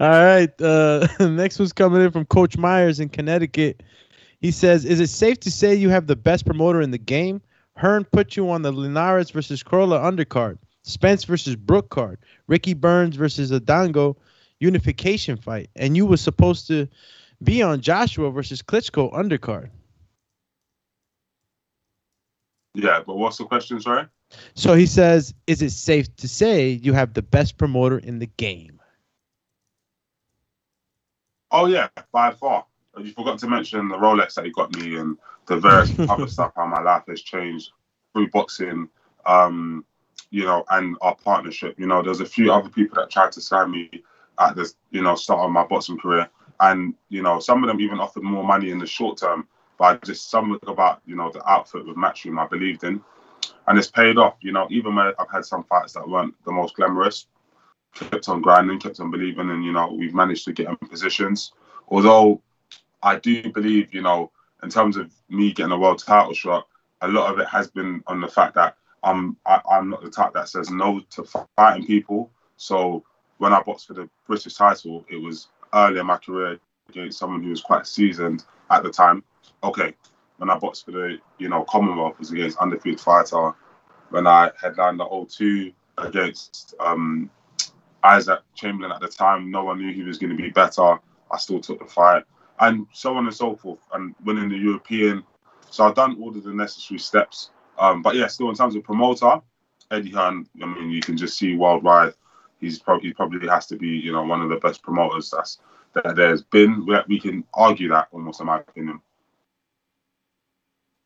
All 0.00 0.08
right. 0.24 0.60
Uh, 0.60 1.06
next 1.20 1.58
one's 1.58 1.72
coming 1.72 2.02
in 2.02 2.10
from 2.10 2.24
Coach 2.26 2.56
Myers 2.56 3.00
in 3.00 3.08
Connecticut. 3.08 3.82
He 4.40 4.50
says, 4.50 4.84
"Is 4.84 5.00
it 5.00 5.08
safe 5.08 5.40
to 5.40 5.50
say 5.50 5.74
you 5.74 5.88
have 5.88 6.06
the 6.06 6.16
best 6.16 6.46
promoter 6.46 6.80
in 6.80 6.90
the 6.90 6.98
game? 6.98 7.40
Hearn 7.76 8.04
put 8.04 8.36
you 8.36 8.50
on 8.50 8.62
the 8.62 8.72
Linares 8.72 9.30
versus 9.30 9.62
Crolla 9.62 10.00
undercard, 10.00 10.58
Spence 10.82 11.24
versus 11.24 11.56
Brook 11.56 11.90
card, 11.90 12.18
Ricky 12.46 12.74
Burns 12.74 13.16
versus 13.16 13.50
Indongo 13.50 14.16
unification 14.60 15.36
fight, 15.36 15.70
and 15.76 15.96
you 15.96 16.04
were 16.04 16.16
supposed 16.16 16.66
to 16.66 16.88
be 17.42 17.62
on 17.62 17.80
Joshua 17.80 18.30
versus 18.30 18.62
Klitschko 18.62 19.12
undercard." 19.12 19.70
Yeah, 22.74 23.02
but 23.04 23.16
what's 23.16 23.38
the 23.38 23.44
question, 23.44 23.80
sorry? 23.80 24.06
So 24.54 24.74
he 24.74 24.86
says, 24.86 25.34
"Is 25.46 25.62
it 25.62 25.70
safe 25.70 26.14
to 26.16 26.28
say 26.28 26.70
you 26.70 26.92
have 26.92 27.14
the 27.14 27.22
best 27.22 27.56
promoter 27.58 27.98
in 27.98 28.18
the 28.18 28.26
game?" 28.26 28.77
Oh 31.50 31.66
yeah, 31.66 31.88
by 32.12 32.32
far. 32.32 32.64
You 32.98 33.12
forgot 33.12 33.38
to 33.40 33.48
mention 33.48 33.88
the 33.88 33.96
Rolex 33.96 34.34
that 34.34 34.44
he 34.44 34.50
got 34.50 34.74
me 34.76 34.96
and 34.96 35.16
the 35.46 35.58
various 35.58 35.94
other 36.08 36.26
stuff. 36.26 36.52
How 36.56 36.66
my 36.66 36.82
life 36.82 37.04
has 37.08 37.22
changed 37.22 37.70
through 38.12 38.30
boxing, 38.30 38.88
um, 39.26 39.84
you 40.30 40.44
know, 40.44 40.64
and 40.70 40.96
our 41.00 41.14
partnership. 41.14 41.78
You 41.78 41.86
know, 41.86 42.02
there's 42.02 42.20
a 42.20 42.26
few 42.26 42.52
other 42.52 42.68
people 42.68 42.96
that 42.96 43.10
tried 43.10 43.32
to 43.32 43.40
sign 43.40 43.70
me 43.70 43.90
at 44.38 44.56
the, 44.56 44.70
you 44.90 45.02
know, 45.02 45.14
start 45.14 45.40
of 45.40 45.50
my 45.50 45.64
boxing 45.64 45.98
career, 45.98 46.28
and 46.60 46.94
you 47.08 47.22
know, 47.22 47.40
some 47.40 47.62
of 47.62 47.68
them 47.68 47.80
even 47.80 48.00
offered 48.00 48.22
more 48.22 48.44
money 48.44 48.70
in 48.70 48.78
the 48.78 48.86
short 48.86 49.18
term. 49.18 49.46
But 49.78 50.04
just 50.04 50.28
something 50.28 50.58
about 50.68 51.00
you 51.06 51.14
know 51.14 51.30
the 51.30 51.48
outfit 51.48 51.86
with 51.86 51.96
Matchroom 51.96 52.42
I 52.42 52.48
believed 52.48 52.82
in, 52.82 53.00
and 53.68 53.78
it's 53.78 53.90
paid 53.90 54.18
off. 54.18 54.34
You 54.40 54.52
know, 54.52 54.66
even 54.70 54.96
when 54.96 55.12
I've 55.18 55.30
had 55.30 55.44
some 55.44 55.64
fights 55.64 55.92
that 55.92 56.08
weren't 56.08 56.34
the 56.44 56.52
most 56.52 56.74
glamorous, 56.74 57.26
kept 57.94 58.28
on 58.28 58.40
grinding, 58.40 58.78
kept 58.78 59.00
on 59.00 59.10
believing, 59.10 59.50
and 59.50 59.64
you 59.64 59.72
know 59.72 59.92
we've 59.92 60.14
managed 60.14 60.44
to 60.46 60.52
get 60.52 60.68
in 60.68 60.76
positions. 60.76 61.52
Although 61.88 62.42
I 63.02 63.16
do 63.16 63.50
believe, 63.52 63.94
you 63.94 64.02
know, 64.02 64.30
in 64.62 64.70
terms 64.70 64.96
of 64.96 65.12
me 65.28 65.52
getting 65.52 65.72
a 65.72 65.78
world 65.78 66.02
title 66.04 66.34
shot, 66.34 66.66
a 67.00 67.08
lot 67.08 67.32
of 67.32 67.38
it 67.38 67.48
has 67.48 67.68
been 67.68 68.02
on 68.06 68.20
the 68.20 68.28
fact 68.28 68.54
that 68.54 68.76
I'm 69.02 69.36
I, 69.46 69.60
I'm 69.70 69.90
not 69.90 70.02
the 70.02 70.10
type 70.10 70.34
that 70.34 70.48
says 70.48 70.70
no 70.70 71.00
to 71.10 71.24
fighting 71.56 71.86
people. 71.86 72.30
So 72.56 73.04
when 73.38 73.52
I 73.52 73.62
boxed 73.62 73.86
for 73.86 73.94
the 73.94 74.08
British 74.26 74.54
title, 74.54 75.04
it 75.08 75.16
was 75.16 75.48
early 75.72 76.00
in 76.00 76.06
my 76.06 76.16
career 76.16 76.58
against 76.88 77.18
someone 77.18 77.42
who 77.42 77.50
was 77.50 77.60
quite 77.60 77.86
seasoned 77.86 78.44
at 78.70 78.82
the 78.82 78.90
time. 78.90 79.22
Okay, 79.62 79.94
when 80.38 80.50
I 80.50 80.58
boxed 80.58 80.84
for 80.84 80.92
the 80.92 81.18
you 81.38 81.48
know 81.48 81.64
Commonwealth 81.64 82.14
it 82.14 82.20
was 82.20 82.32
against 82.32 82.58
undefeated 82.58 83.00
fighter. 83.00 83.52
When 84.10 84.26
I 84.26 84.50
headlined 84.60 84.98
the 84.98 85.04
O2 85.04 85.74
against 85.98 86.74
um, 86.80 87.30
Isaac 88.02 88.40
Chamberlain 88.54 88.92
at 88.92 89.00
the 89.00 89.08
time, 89.08 89.50
no 89.50 89.64
one 89.64 89.78
knew 89.78 89.92
he 89.92 90.02
was 90.02 90.18
going 90.18 90.36
to 90.36 90.40
be 90.40 90.50
better. 90.50 90.98
I 91.30 91.38
still 91.38 91.60
took 91.60 91.80
the 91.80 91.84
fight, 91.84 92.24
and 92.60 92.86
so 92.92 93.16
on 93.16 93.26
and 93.26 93.34
so 93.34 93.56
forth, 93.56 93.80
and 93.92 94.14
winning 94.24 94.48
the 94.48 94.56
European. 94.56 95.24
So 95.70 95.84
I've 95.84 95.94
done 95.94 96.16
all 96.20 96.36
of 96.36 96.42
the 96.42 96.52
necessary 96.52 96.98
steps. 96.98 97.50
Um, 97.78 98.02
but 98.02 98.16
yeah, 98.16 98.26
still 98.26 98.50
in 98.50 98.56
terms 98.56 98.74
of 98.74 98.82
promoter, 98.82 99.40
Eddie 99.90 100.10
Hearn. 100.10 100.48
I 100.62 100.66
mean, 100.66 100.90
you 100.90 101.00
can 101.00 101.16
just 101.16 101.38
see 101.38 101.56
worldwide. 101.56 102.14
He's 102.60 102.78
probably 102.78 103.08
he 103.08 103.14
probably 103.14 103.46
has 103.48 103.66
to 103.66 103.76
be 103.76 103.88
you 103.88 104.12
know 104.12 104.24
one 104.24 104.42
of 104.42 104.48
the 104.48 104.56
best 104.56 104.82
promoters 104.82 105.30
that's 105.30 105.58
that 105.94 106.16
there's 106.16 106.42
been. 106.42 106.86
We, 107.06 107.20
can 107.20 107.44
argue 107.54 107.88
that 107.90 108.08
almost 108.12 108.40
in 108.40 108.46
my 108.46 108.60
opinion. 108.60 109.00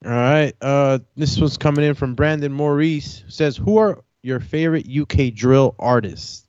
All 0.05 0.11
right. 0.11 0.53
Uh, 0.61 0.99
this 1.17 1.39
was 1.39 1.57
coming 1.57 1.85
in 1.85 1.95
from 1.95 2.15
Brandon 2.15 2.53
Maurice. 2.53 3.25
Says, 3.29 3.57
"Who 3.57 3.77
are 3.79 4.03
your 4.23 4.41
favorite 4.41 4.87
UK 4.89 5.35
drill 5.35 5.75
artists?" 5.79 6.49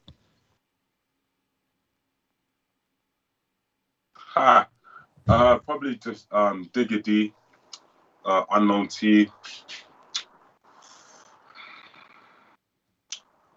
Ha. 4.34 4.68
Uh, 5.28 5.60
probably 5.60 5.96
just 5.96 6.28
um, 6.34 6.70
Digga 6.74 7.02
D, 7.04 7.34
uh, 8.26 8.44
Unknown 8.52 8.88
T. 8.88 9.30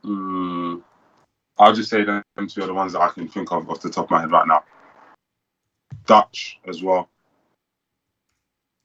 Mm, 0.05 0.83
I'll 1.59 1.73
just 1.73 1.91
say 1.91 2.05
them 2.05 2.23
two 2.47 2.63
are 2.63 2.67
the 2.67 2.75
ones 2.75 2.93
that 2.93 3.01
I 3.01 3.09
can 3.09 3.27
think 3.27 3.51
of 3.51 3.69
off 3.71 3.81
the 3.81 3.91
top 3.91 4.05
of 4.05 4.11
my 4.11 4.21
head 4.21 4.31
right 4.31 4.47
now. 4.47 4.63
Dutch 6.07 6.61
as 6.69 6.83
well. 6.83 7.09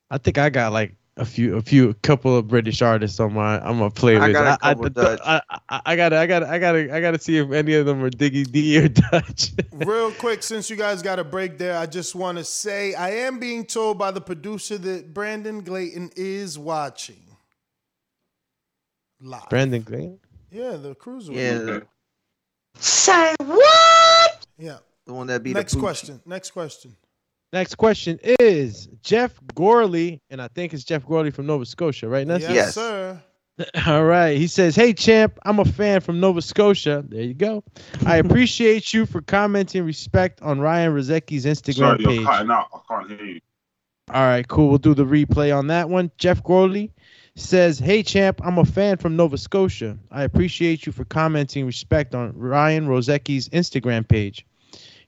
I 0.10 0.18
think 0.18 0.38
I 0.38 0.50
got 0.50 0.72
like 0.72 0.96
a 1.18 1.26
few, 1.26 1.58
a 1.58 1.62
few, 1.62 1.90
a 1.90 1.94
couple 1.96 2.36
of 2.36 2.48
British 2.48 2.82
artists 2.82 3.20
on 3.20 3.34
my 3.34 3.60
on 3.60 3.78
my 3.78 3.90
playlist. 3.90 4.22
I 4.22 4.32
got 4.32 4.46
a 4.62 4.66
I, 4.66 4.74
couple 4.74 4.86
I, 4.86 4.90
Dutch. 4.90 5.20
I, 5.24 5.42
I, 5.70 5.82
I 5.86 5.96
gotta, 5.96 6.18
I 6.18 6.26
gotta, 6.26 6.50
I 6.50 6.60
gotta, 6.60 6.96
I 6.96 7.02
gotta 7.02 7.20
see 7.20 7.38
if 7.38 7.52
any 7.52 7.74
of 7.74 7.86
them 7.86 8.04
are 8.04 8.10
Digga 8.10 8.50
D 8.50 8.80
or 8.80 8.88
Dutch. 8.88 9.52
Real 9.74 10.12
quick, 10.12 10.42
since 10.42 10.70
you 10.70 10.76
guys 10.76 11.02
got 11.02 11.20
a 11.20 11.24
break 11.24 11.58
there, 11.58 11.78
I 11.78 11.86
just 11.86 12.16
want 12.16 12.38
to 12.38 12.44
say 12.44 12.94
I 12.94 13.12
am 13.12 13.40
being 13.40 13.66
told 13.66 13.98
by 13.98 14.12
the 14.12 14.22
producer 14.22 14.78
that 14.78 15.14
Brandon 15.14 15.62
Glayton 15.62 16.12
is 16.16 16.58
watching 16.58 17.22
live. 19.22 19.50
Brandon 19.50 19.82
Glenn. 19.82 20.20
Yeah, 20.50 20.78
the 20.78 20.96
cruiser. 20.96 21.32
Yeah. 21.34 21.80
Say 22.76 23.36
what? 23.40 24.46
Yeah. 24.58 24.78
The 25.06 25.14
one 25.14 25.28
that 25.28 25.44
beat 25.44 25.54
the 25.54 25.60
Next 25.60 25.76
Poochie. 25.76 25.80
question. 25.80 26.22
Next 26.26 26.52
question. 26.52 26.96
Next 27.54 27.76
question 27.76 28.18
is 28.40 28.88
Jeff 29.04 29.34
Gorley, 29.56 30.22
and 30.30 30.42
I 30.42 30.48
think 30.48 30.74
it's 30.74 30.84
Jeff 30.86 31.06
Gorley 31.06 31.32
from 31.32 31.48
Nova 31.48 31.66
Scotia, 31.66 32.08
right? 32.08 32.26
Ness? 32.26 32.42
Yes, 32.42 32.76
sir. 32.76 33.22
All 33.88 34.06
right. 34.06 34.38
He 34.38 34.48
says, 34.48 34.76
Hey, 34.76 34.94
champ, 34.94 35.38
I'm 35.44 35.60
a 35.60 35.66
fan 35.66 36.00
from 36.02 36.20
Nova 36.20 36.42
Scotia. 36.42 37.04
There 37.08 37.22
you 37.22 37.34
go. 37.34 37.64
I 38.06 38.18
appreciate 38.24 38.94
you 38.94 39.06
for 39.06 39.22
commenting 39.22 39.84
respect 39.86 40.42
on 40.42 40.60
Ryan 40.60 40.94
Rozicki's 40.94 41.46
Instagram 41.46 41.76
Sorry, 41.76 42.00
you're 42.00 42.10
page. 42.12 42.26
cutting 42.26 42.52
out. 42.52 42.68
I 42.74 42.80
can't 42.88 43.10
hear 43.12 43.26
you. 43.26 43.42
All 44.10 44.24
right, 44.24 44.48
cool. 44.48 44.70
We'll 44.70 44.78
do 44.78 44.94
the 44.94 45.06
replay 45.06 45.56
on 45.56 45.68
that 45.68 45.90
one. 45.90 46.12
Jeff 46.18 46.42
Gorley 46.44 46.92
says, 47.36 47.80
Hey, 47.80 48.02
champ, 48.04 48.42
I'm 48.44 48.58
a 48.58 48.66
fan 48.66 48.98
from 48.98 49.16
Nova 49.16 49.38
Scotia. 49.38 49.98
I 50.10 50.24
appreciate 50.24 50.86
you 50.86 50.92
for 50.92 51.06
commenting 51.06 51.66
respect 51.66 52.16
on 52.16 52.36
Ryan 52.38 52.88
Rozicki's 52.88 53.50
Instagram 53.50 54.08
page. 54.08 54.46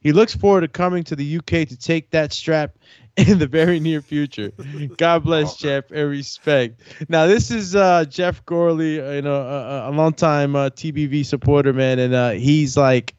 He 0.04 0.12
looks 0.12 0.36
forward 0.36 0.62
to 0.62 0.68
coming 0.68 1.04
to 1.06 1.16
the 1.16 1.38
UK 1.38 1.68
to 1.68 1.78
take 1.78 2.12
that 2.12 2.34
strap 2.34 2.76
in 3.18 3.40
the 3.40 3.48
very 3.48 3.80
near 3.80 4.02
future. 4.02 4.52
God 4.98 5.24
bless 5.24 5.58
Jeff 5.58 5.90
and 5.92 6.10
respect. 6.10 6.82
Now, 7.10 7.26
this 7.28 7.52
is 7.52 7.76
uh, 7.76 8.06
Jeff 8.06 8.46
Gorley, 8.46 8.96
you 8.96 9.22
know, 9.22 9.36
a, 9.36 9.90
a 9.90 9.92
longtime 9.92 10.56
uh, 10.56 10.70
TBV 10.70 11.26
supporter, 11.26 11.74
man, 11.74 12.00
and 12.00 12.14
uh, 12.14 12.32
he's 12.32 12.76
like 12.76 13.16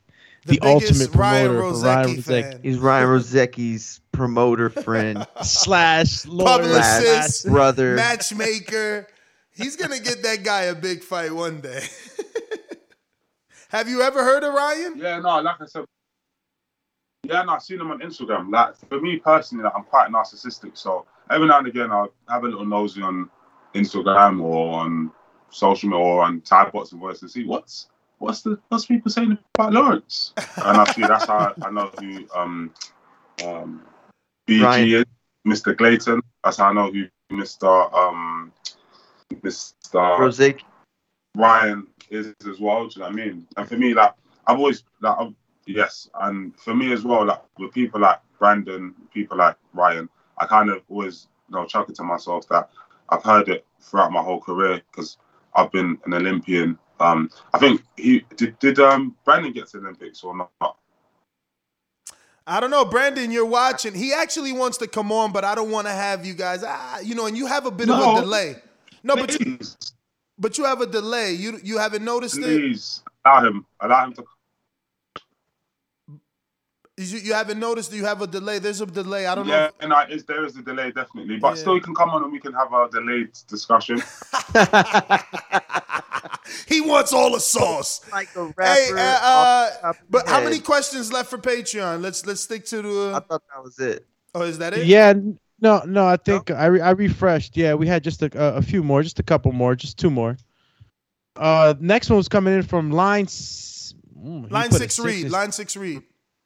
the, 0.47 0.61
ultimate 0.63 1.15
Ryan 1.15 1.47
promoter 1.49 1.75
for 1.75 1.85
Ryan 1.85 2.09
Rozicki 2.09 2.17
Rozicki. 2.17 2.65
He's 2.65 2.79
Ryan 2.79 3.09
Rozicki's 3.09 4.01
promoter 4.13 4.71
friend 4.71 5.27
slash 5.43 6.27
lawyer 6.27 6.59
Publicist, 6.59 7.43
slash 7.43 7.53
brother. 7.53 7.95
matchmaker. 7.95 9.09
He's 9.53 9.77
gonna 9.77 10.01
get 10.01 10.23
that 10.25 10.43
guy 10.43 10.63
a 10.63 10.75
big 10.75 11.03
fight 11.03 11.33
one 11.33 11.61
day. 11.61 11.83
Have 13.69 13.89
you 13.89 14.03
ever 14.03 14.23
heard 14.23 14.45
of 14.45 14.53
Ryan? 14.53 14.95
Yeah, 14.97 15.21
no, 15.21 15.29
I 15.29 15.41
like 15.41 15.61
I 15.61 15.67
said, 15.67 15.85
yeah, 17.25 17.43
no, 17.43 17.53
I've 17.53 17.63
seen 17.63 17.79
them 17.79 17.91
on 17.91 18.01
Instagram. 18.01 18.51
Like 18.53 18.77
for 18.89 19.01
me 19.01 19.19
personally, 19.19 19.65
like, 19.65 19.73
I'm 19.77 19.85
quite 19.85 20.11
narcissistic, 20.11 20.77
so 20.77 21.07
every 21.31 21.49
now 21.49 21.59
and 21.59 21.67
again 21.67 21.91
I'll 21.91 22.13
have 22.29 22.45
a 22.45 22.49
little 22.49 22.67
nosy 22.67 23.03
on 23.03 23.31
Instagram 23.75 24.43
or 24.43 24.81
on 24.81 25.11
social 25.51 25.89
media 25.89 26.05
or 26.05 26.23
on 26.25 26.41
Typebots 26.41 26.93
and 26.93 27.01
voice 27.01 27.23
and 27.23 27.31
see 27.31 27.45
what's 27.45 27.89
what's 28.19 28.43
the 28.43 28.59
what's 28.69 28.87
people 28.87 29.11
saying 29.11 29.39
about 29.55 29.73
Lawrence. 29.73 30.33
And 30.37 30.81
I 30.81 30.85
see 30.91 31.03
that's 31.03 31.27
how 31.27 31.55
I 31.63 31.71
know 31.71 31.91
who 31.99 32.27
um 32.35 32.73
um 33.45 33.83
BG 34.47 34.63
Ryan. 34.63 34.89
is, 34.89 35.05
Mr. 35.47 35.77
Clayton. 35.77 36.21
That's 36.43 36.59
how 36.59 36.71
I 36.71 36.73
know 36.73 36.93
who 36.93 37.07
Mr. 37.33 37.95
um 37.95 38.53
Mr. 39.43 40.19
Rozicki. 40.19 40.63
Ryan 41.37 41.87
is 42.11 42.33
as 42.49 42.61
well. 42.61 42.87
Do 42.87 42.95
you 42.95 43.01
know 43.01 43.11
what 43.11 43.13
I 43.13 43.25
mean? 43.25 43.47
And 43.57 43.69
for 43.69 43.77
me, 43.77 43.95
like 43.95 44.15
I've 44.47 44.59
always 44.59 44.85
like 45.01 45.17
I've, 45.19 45.35
yes, 45.67 46.09
and 46.21 46.59
for 46.59 46.75
me 46.75 46.93
as 46.93 47.05
well, 47.05 47.25
like 47.25 47.43
with 47.59 47.73
people 47.73 48.01
like 48.01 48.21
Brandon, 48.39 48.95
people 49.13 49.37
like 49.37 49.57
Ryan, 49.73 50.09
I 50.39 50.47
kind 50.47 50.71
of 50.71 50.83
always 50.89 51.29
you 51.49 51.57
know 51.57 51.67
chuckle 51.67 51.95
to 51.95 52.03
myself 52.03 52.49
that 52.49 52.71
I've 53.09 53.23
heard 53.23 53.49
it 53.49 53.65
throughout 53.81 54.13
my 54.13 54.23
whole 54.23 54.41
career 54.41 54.81
because 54.91 55.19
I've 55.55 55.71
been 55.73 55.99
an 56.07 56.15
Olympian. 56.15 56.79
Um, 57.01 57.31
I 57.53 57.59
think 57.59 57.83
he 57.97 58.25
did. 58.37 58.59
Did 58.59 58.79
um 58.79 59.17
Brandon 59.25 59.53
get 59.53 59.69
to 59.69 59.79
the 59.79 59.85
Olympics 59.85 60.23
or 60.23 60.37
not? 60.37 60.77
I 62.47 62.61
don't 62.61 62.71
know, 62.71 62.85
Brandon. 62.85 63.31
You're 63.31 63.47
watching. 63.47 63.95
He 63.95 64.13
actually 64.13 64.53
wants 64.53 64.77
to 64.79 64.87
come 64.87 65.11
on, 65.11 65.33
but 65.33 65.45
I 65.45 65.55
don't 65.55 65.71
want 65.71 65.87
to 65.87 65.93
have 65.93 66.27
you 66.27 66.35
guys. 66.35 66.63
Ah, 66.67 67.01
you 67.01 67.15
know, 67.15 67.27
and 67.27 67.37
you 67.37 67.47
have 67.47 67.67
a 67.67 67.71
bit 67.71 67.89
of 67.89 67.99
a 67.99 68.21
delay. 68.21 68.57
No, 69.03 69.17
but 69.17 69.39
you, 69.41 69.59
but 70.39 70.59
you 70.59 70.65
have 70.65 70.81
a 70.81 70.87
delay. 70.87 71.33
You 71.33 71.59
you 71.63 71.79
haven't 71.79 72.05
noticed 72.05 72.39
it. 72.39 72.43
Please 72.43 73.03
allow 73.25 73.47
him. 73.47 73.67
Allow 73.81 74.05
him 74.07 74.13
to. 74.15 74.25
You, 76.97 77.19
you 77.19 77.35
haven't 77.35 77.59
noticed 77.59 77.91
do 77.91 77.97
you 77.97 78.05
have 78.05 78.23
a 78.23 78.27
delay. 78.27 78.61
There's 78.61 78.81
a 78.81 78.87
delay. 78.87 79.27
I 79.27 79.35
don't 79.35 79.49
know. 79.49 79.53
Yeah, 79.53 79.65
if- 79.67 79.73
and 79.81 79.93
I, 79.93 80.07
there 80.29 80.45
is 80.45 80.57
a 80.57 80.63
delay 80.63 80.93
definitely, 80.93 81.39
but 81.39 81.49
Yeah. 81.49 81.55
still, 81.55 81.75
you 81.75 81.81
can 81.81 81.95
come 81.95 82.11
on 82.11 82.23
and 82.23 82.33
we 82.33 82.39
can 82.39 82.53
have 82.53 82.73
a 82.73 82.89
delayed 82.89 83.31
discussion. 83.49 83.97
he 86.69 86.81
wants 86.81 87.13
all 87.13 87.33
the 87.33 87.41
sauce. 87.41 88.01
Like 88.13 88.29
a 88.37 88.47
Hey, 88.61 88.91
uh, 88.93 88.97
uh, 88.97 89.71
the 89.71 89.79
top 89.83 89.97
of 89.97 90.11
but 90.11 90.29
how 90.29 90.43
many 90.43 90.59
questions 90.61 91.13
left 91.13 91.31
for 91.31 91.39
Patreon? 91.39 92.01
Let's 92.01 92.27
let's 92.27 92.41
stick 92.43 92.65
to 92.67 92.83
the. 92.83 93.13
I 93.17 93.21
thought 93.21 93.43
that 93.53 93.63
was 93.63 93.79
it. 93.79 94.07
Oh, 94.35 94.43
is 94.43 94.59
that 94.59 94.75
it? 94.75 94.87
Yeah, 94.87 95.15
no, 95.61 95.83
no. 95.87 96.07
I 96.07 96.17
think 96.17 96.51
I 96.51 96.67
re- 96.67 96.81
I 96.81 96.91
refreshed. 96.91 97.57
Yeah, 97.57 97.75
we 97.75 97.87
had 97.87 98.05
just 98.05 98.23
a, 98.23 98.31
a, 98.41 98.57
a 98.59 98.63
few 98.63 98.83
more, 98.83 99.03
just 99.03 99.19
a 99.19 99.23
couple 99.23 99.53
more, 99.53 99.75
just 99.75 99.99
two 99.99 100.11
more. 100.11 100.37
Uh, 101.37 101.75
next 101.81 102.11
one 102.11 102.17
was 102.19 102.29
coming 102.29 102.55
in 102.55 102.63
from 102.63 102.91
line. 102.93 103.25
s- 103.25 103.95
mm, 104.17 104.51
Line 104.51 104.69
put 104.69 104.77
a 104.77 104.79
six 104.79 104.99
read. 104.99 105.31
Line 105.31 105.53
six 105.53 105.77
read. 105.77 106.03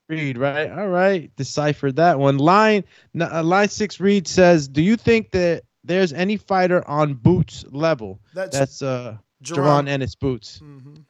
Read. 0.08 0.38
Right. 0.38 0.70
All 0.70 0.88
right. 0.88 1.30
Deciphered 1.36 1.96
that 1.96 2.18
one. 2.18 2.38
Line 2.38 2.84
uh, 3.20 3.42
line 3.42 3.68
six 3.68 4.00
read 4.00 4.26
says, 4.26 4.66
"Do 4.68 4.80
you 4.82 4.96
think 4.96 5.32
that 5.32 5.64
there's 5.84 6.12
any 6.14 6.36
fighter 6.38 6.86
on 6.88 7.14
Boots 7.14 7.64
level?" 7.70 8.20
That's- 8.34 8.58
That's 8.58 8.82
uh, 8.82 9.18
Jaron. 9.42 9.84
Jaron 9.84 9.88
Ennis 9.88 10.14
Boots 10.14 10.60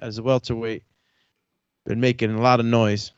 as 0.00 0.18
a 0.18 0.22
welterweight. 0.22 0.82
Been 1.86 2.00
making 2.00 2.32
a 2.34 2.40
lot 2.40 2.58
of 2.60 2.66
noise. 2.66 3.12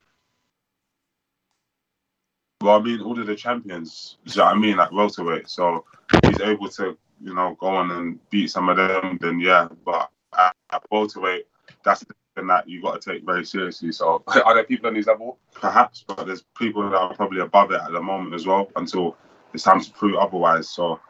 Well, 2.60 2.76
I 2.78 2.82
mean, 2.82 3.00
all 3.00 3.18
of 3.18 3.26
the 3.26 3.34
champions, 3.34 4.18
do 4.26 4.32
you 4.32 4.38
know 4.38 4.44
what 4.44 4.54
I 4.54 4.58
mean, 4.58 4.76
like 4.76 4.92
welterweight. 4.92 5.48
So 5.48 5.86
he's 6.26 6.40
able 6.40 6.68
to, 6.68 6.96
you 7.22 7.34
know, 7.34 7.56
go 7.58 7.68
on 7.68 7.90
and 7.90 8.18
beat 8.28 8.50
some 8.50 8.68
of 8.68 8.76
them. 8.76 9.18
Then 9.20 9.40
yeah, 9.40 9.68
but 9.84 10.10
at, 10.38 10.54
at 10.70 10.82
welterweight, 10.90 11.46
that's 11.84 12.04
the 12.04 12.14
thing 12.40 12.48
that 12.48 12.68
you've 12.68 12.82
got 12.82 13.00
to 13.00 13.12
take 13.12 13.24
very 13.24 13.44
seriously. 13.44 13.92
So 13.92 14.22
are 14.44 14.54
there 14.54 14.64
people 14.64 14.88
on 14.88 14.94
his 14.94 15.06
level? 15.06 15.38
Perhaps, 15.54 16.04
but 16.06 16.26
there's 16.26 16.44
people 16.58 16.88
that 16.88 16.96
are 16.96 17.14
probably 17.14 17.40
above 17.40 17.70
it 17.70 17.80
at 17.80 17.92
the 17.92 18.02
moment 18.02 18.34
as 18.34 18.46
well. 18.46 18.70
Until 18.76 19.16
it's 19.54 19.64
time 19.64 19.80
to 19.80 19.90
prove 19.92 20.16
otherwise. 20.16 20.68
So 20.68 21.00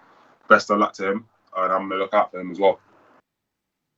best 0.48 0.70
of 0.70 0.78
luck 0.78 0.92
to 0.94 1.10
him, 1.10 1.26
and 1.56 1.72
I'm 1.72 1.88
gonna 1.88 2.00
look 2.00 2.14
out 2.14 2.30
for 2.30 2.40
him 2.40 2.50
as 2.50 2.58
well. 2.58 2.80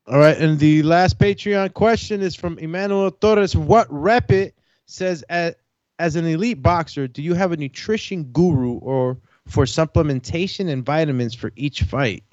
All 0.07 0.19
right, 0.19 0.37
and 0.37 0.59
the 0.59 0.83
last 0.83 1.19
Patreon 1.19 1.75
question 1.75 2.23
is 2.23 2.35
from 2.35 2.59
Emmanuel 2.59 3.11
Torres. 3.11 3.55
What 3.55 3.87
rep 3.89 4.33
it 4.33 4.57
says 4.87 5.23
as, 5.29 5.55
as 6.01 6.17
an 6.17 6.27
elite 6.27 6.61
boxer, 6.61 7.07
do 7.07 7.23
you 7.23 7.35
have 7.35 7.53
a 7.53 7.57
nutrition 7.57 8.25
guru 8.25 8.79
or 8.79 9.19
for 9.47 9.65
supplementation 9.65 10.69
and 10.69 10.85
vitamins 10.85 11.35
for 11.35 11.53
each 11.55 11.83
fight? 11.83 12.25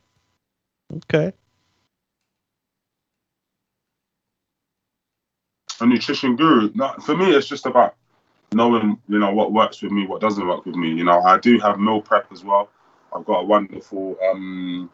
Okay. 0.95 1.31
A 5.81 5.85
nutrition 5.85 6.35
guru. 6.35 6.71
No, 6.73 6.93
for 7.05 7.15
me, 7.15 7.31
it's 7.31 7.47
just 7.47 7.65
about 7.65 7.95
knowing, 8.53 8.99
you 9.07 9.19
know, 9.19 9.33
what 9.33 9.51
works 9.53 9.81
with 9.81 9.91
me, 9.91 10.07
what 10.07 10.21
doesn't 10.21 10.47
work 10.47 10.65
with 10.65 10.75
me. 10.75 10.89
You 10.89 11.03
know, 11.03 11.21
I 11.21 11.37
do 11.39 11.59
have 11.59 11.79
meal 11.79 12.01
prep 12.01 12.31
as 12.31 12.43
well. 12.43 12.69
I've 13.15 13.25
got 13.25 13.41
a 13.41 13.45
wonderful, 13.45 14.17
um, 14.29 14.89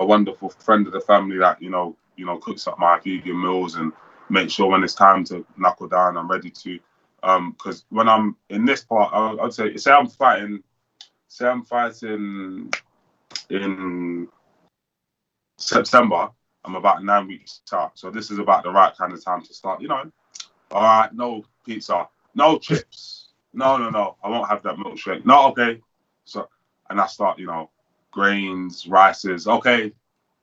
a 0.00 0.06
wonderful 0.06 0.50
friend 0.50 0.86
of 0.86 0.92
the 0.92 1.00
family 1.00 1.38
that 1.38 1.60
you 1.62 1.70
know, 1.70 1.96
you 2.16 2.26
know, 2.26 2.38
cooks 2.38 2.66
up 2.66 2.78
my 2.78 2.98
vegan 2.98 3.40
meals 3.40 3.76
and 3.76 3.92
make 4.28 4.50
sure 4.50 4.70
when 4.70 4.84
it's 4.84 4.94
time 4.94 5.24
to 5.24 5.44
knuckle 5.56 5.88
down, 5.88 6.16
I'm 6.16 6.30
ready 6.30 6.50
to. 6.50 6.78
Because 7.22 7.84
when 7.88 8.08
I'm 8.08 8.36
in 8.50 8.64
this 8.64 8.84
part, 8.84 9.12
I, 9.12 9.44
I'd 9.44 9.54
say, 9.54 9.76
say 9.76 9.92
I'm 9.92 10.08
fighting, 10.08 10.62
say 11.28 11.46
I'm 11.46 11.62
fighting 11.62 12.70
in 13.50 14.28
September. 15.56 16.30
I'm 16.64 16.76
about 16.76 17.04
nine 17.04 17.26
weeks 17.26 17.60
out, 17.72 17.98
so 17.98 18.10
this 18.10 18.30
is 18.30 18.38
about 18.38 18.62
the 18.62 18.70
right 18.70 18.96
kind 18.96 19.12
of 19.12 19.22
time 19.22 19.42
to 19.42 19.54
start. 19.54 19.80
You 19.80 19.88
know, 19.88 20.10
all 20.70 20.82
right, 20.82 21.12
no 21.12 21.44
pizza, 21.64 22.08
no 22.34 22.58
chips, 22.58 23.28
no, 23.52 23.76
no, 23.76 23.90
no. 23.90 24.16
I 24.22 24.28
won't 24.28 24.48
have 24.48 24.62
that 24.62 24.76
milkshake. 24.76 25.24
No, 25.24 25.48
okay. 25.48 25.80
So, 26.24 26.48
and 26.90 27.00
I 27.00 27.06
start, 27.06 27.38
you 27.38 27.46
know, 27.46 27.70
grains, 28.10 28.86
rices. 28.86 29.46
Okay, 29.46 29.92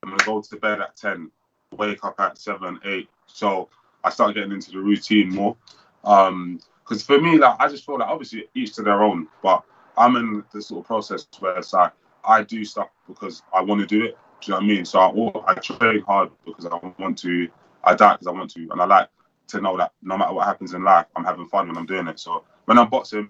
I'm 0.04 0.10
gonna 0.10 0.24
go 0.26 0.42
to 0.42 0.56
bed 0.58 0.82
at 0.82 0.96
ten, 0.96 1.32
wake 1.76 2.04
up 2.04 2.20
at 2.20 2.38
seven, 2.38 2.80
eight. 2.86 3.10
So 3.28 3.70
I 4.04 4.10
start 4.10 4.36
getting 4.36 4.52
into 4.52 4.72
the 4.72 4.80
routine 4.80 5.30
more. 5.30 5.56
Um, 6.04 6.60
because 6.84 7.04
for 7.04 7.22
me, 7.22 7.38
like 7.38 7.56
I 7.60 7.70
just 7.70 7.86
feel 7.86 7.98
like 7.98 8.10
obviously 8.10 8.50
each 8.54 8.76
to 8.76 8.82
their 8.82 9.02
own, 9.02 9.28
but 9.42 9.64
I'm 9.98 10.18
in 10.18 10.44
this 10.54 10.68
sort 10.68 10.82
of 10.82 10.88
process 10.88 11.26
where 11.40 11.58
it's 11.58 11.74
like 11.74 11.94
I 12.26 12.44
do 12.44 12.66
stuff 12.66 12.90
because 13.08 13.44
I 13.54 13.62
want 13.62 13.82
to 13.82 13.88
do 13.88 14.04
it. 14.06 14.18
Do 14.42 14.48
you 14.48 14.52
know 14.54 14.58
what 14.58 14.64
I 14.64 14.68
mean? 14.68 14.86
So 14.86 15.00
I, 15.00 15.52
I 15.52 15.54
train 15.56 16.02
hard 16.02 16.32
because 16.46 16.66
I 16.66 16.76
want 16.98 17.18
to. 17.20 17.48
I 17.84 17.94
diet 17.96 18.20
because 18.20 18.28
I 18.28 18.38
want 18.38 18.52
to, 18.52 18.68
and 18.72 18.82
I 18.82 18.86
like 18.86 19.10
to 19.50 19.62
know 19.62 19.78
that 19.78 19.92
no 20.02 20.18
matter 20.18 20.34
what 20.34 20.48
happens 20.48 20.74
in 20.74 20.84
life, 20.84 21.06
I'm 21.16 21.24
having 21.24 21.48
fun 21.48 21.68
when 21.68 21.78
I'm 21.78 21.86
doing 21.86 22.08
it. 22.08 22.20
So 22.20 22.44
when 22.66 22.80
I'm 22.80 22.90
boxing 22.90 23.30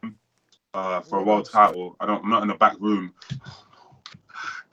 uh, 0.73 1.01
for 1.01 1.19
a 1.19 1.23
world 1.23 1.49
title, 1.51 1.97
I 1.99 2.05
don't. 2.05 2.23
I'm 2.23 2.29
not 2.29 2.43
in 2.43 2.47
the 2.47 2.55
back 2.55 2.75
room. 2.79 3.13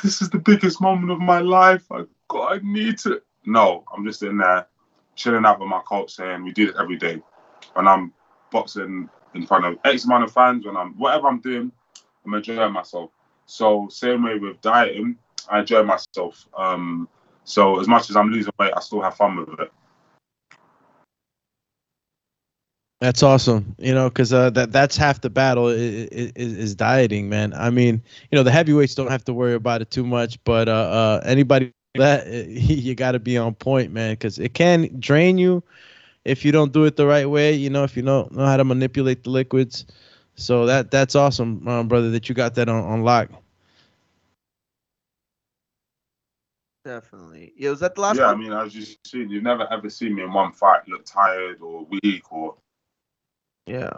This 0.00 0.22
is 0.22 0.30
the 0.30 0.38
biggest 0.38 0.80
moment 0.80 1.10
of 1.10 1.18
my 1.18 1.40
life. 1.40 1.84
I 1.90 2.04
God, 2.28 2.52
I 2.52 2.60
need 2.62 2.98
to. 2.98 3.20
No, 3.44 3.82
I'm 3.92 4.06
just 4.06 4.22
in 4.22 4.38
there 4.38 4.68
chilling 5.16 5.44
out 5.44 5.58
with 5.58 5.68
my 5.68 5.80
coach, 5.80 6.12
saying 6.12 6.44
we 6.44 6.52
do 6.52 6.66
this 6.66 6.76
every 6.78 6.96
day. 6.96 7.20
When 7.72 7.88
I'm 7.88 8.12
boxing 8.52 9.08
in 9.34 9.46
front 9.46 9.64
of 9.64 9.76
X 9.84 10.04
amount 10.04 10.22
of 10.22 10.32
fans, 10.32 10.64
when 10.64 10.76
I'm 10.76 10.94
whatever 10.94 11.26
I'm 11.26 11.40
doing, 11.40 11.72
I'm 12.24 12.34
enjoying 12.34 12.72
myself. 12.72 13.10
So 13.46 13.88
same 13.90 14.22
way 14.22 14.38
with 14.38 14.60
dieting, 14.60 15.16
I 15.50 15.60
enjoy 15.60 15.82
myself. 15.82 16.46
Um, 16.56 17.08
so 17.44 17.80
as 17.80 17.88
much 17.88 18.10
as 18.10 18.16
I'm 18.16 18.30
losing 18.30 18.52
weight, 18.58 18.72
I 18.76 18.80
still 18.80 19.00
have 19.00 19.16
fun 19.16 19.36
with 19.36 19.60
it. 19.60 19.72
That's 23.00 23.22
awesome. 23.22 23.76
You 23.78 23.94
know, 23.94 24.08
because 24.08 24.32
uh, 24.32 24.50
that 24.50 24.72
that's 24.72 24.96
half 24.96 25.20
the 25.20 25.30
battle 25.30 25.68
is, 25.68 26.08
is, 26.10 26.56
is 26.56 26.74
dieting, 26.74 27.28
man. 27.28 27.54
I 27.54 27.70
mean, 27.70 28.02
you 28.30 28.36
know, 28.36 28.42
the 28.42 28.50
heavyweights 28.50 28.96
don't 28.96 29.10
have 29.10 29.24
to 29.26 29.32
worry 29.32 29.54
about 29.54 29.82
it 29.82 29.90
too 29.90 30.04
much, 30.04 30.42
but 30.42 30.68
uh, 30.68 30.72
uh 30.72 31.20
anybody 31.24 31.72
that 31.94 32.26
you 32.48 32.94
got 32.96 33.12
to 33.12 33.20
be 33.20 33.38
on 33.38 33.54
point, 33.54 33.92
man, 33.92 34.14
because 34.14 34.38
it 34.40 34.54
can 34.54 34.90
drain 34.98 35.38
you 35.38 35.62
if 36.24 36.44
you 36.44 36.50
don't 36.50 36.72
do 36.72 36.84
it 36.84 36.96
the 36.96 37.06
right 37.06 37.30
way. 37.30 37.54
You 37.54 37.70
know, 37.70 37.84
if 37.84 37.96
you 37.96 38.02
don't 38.02 38.32
know 38.32 38.44
how 38.44 38.56
to 38.56 38.64
manipulate 38.64 39.22
the 39.22 39.30
liquids. 39.30 39.86
So 40.34 40.66
that 40.66 40.90
that's 40.90 41.14
awesome, 41.14 41.66
um, 41.68 41.86
brother, 41.86 42.10
that 42.10 42.28
you 42.28 42.34
got 42.34 42.56
that 42.56 42.68
on, 42.68 42.84
on 42.84 43.02
lock. 43.02 43.30
Definitely. 46.84 47.52
Yeah, 47.56 47.70
was 47.70 47.80
that 47.80 47.94
the 47.94 48.00
last 48.00 48.18
yeah, 48.18 48.26
one? 48.26 48.34
I 48.34 48.38
mean, 48.38 48.52
as 48.52 48.74
you 48.74 48.82
see, 48.82 49.24
you've 49.28 49.42
never 49.42 49.70
ever 49.72 49.90
seen 49.90 50.14
me 50.14 50.22
in 50.22 50.32
one 50.32 50.52
fight 50.52 50.86
look 50.88 51.04
tired 51.04 51.60
or 51.60 51.86
weak 52.02 52.32
or. 52.32 52.56
Yeah. 53.66 53.90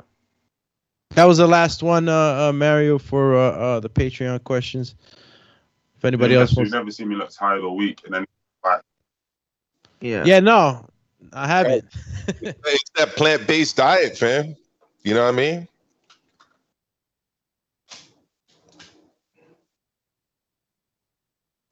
That 1.10 1.24
was 1.24 1.38
the 1.38 1.46
last 1.46 1.82
one, 1.82 2.08
uh, 2.08 2.48
uh 2.48 2.52
Mario, 2.52 2.98
for 2.98 3.36
uh, 3.36 3.50
uh, 3.50 3.80
the 3.80 3.90
Patreon 3.90 4.42
questions. 4.44 4.94
If 5.96 6.04
anybody 6.04 6.34
Yeah, 6.34 6.40
else 6.40 6.52
You've 6.52 6.58
wants, 6.58 6.72
never 6.72 6.90
seen 6.90 7.08
me 7.08 7.16
look 7.16 7.30
tired 7.30 7.62
or 7.62 7.76
weak 7.76 8.02
in 8.06 8.14
any 8.14 8.26
fight. 8.62 8.80
Yeah. 10.00 10.24
yeah, 10.24 10.40
no, 10.40 10.86
I 11.32 11.46
haven't. 11.46 11.84
It's 12.28 12.90
that 12.96 13.16
plant 13.16 13.46
based 13.46 13.76
diet, 13.76 14.16
fam. 14.16 14.56
You 15.02 15.14
know 15.14 15.24
what 15.24 15.34
I 15.34 15.36
mean? 15.36 15.68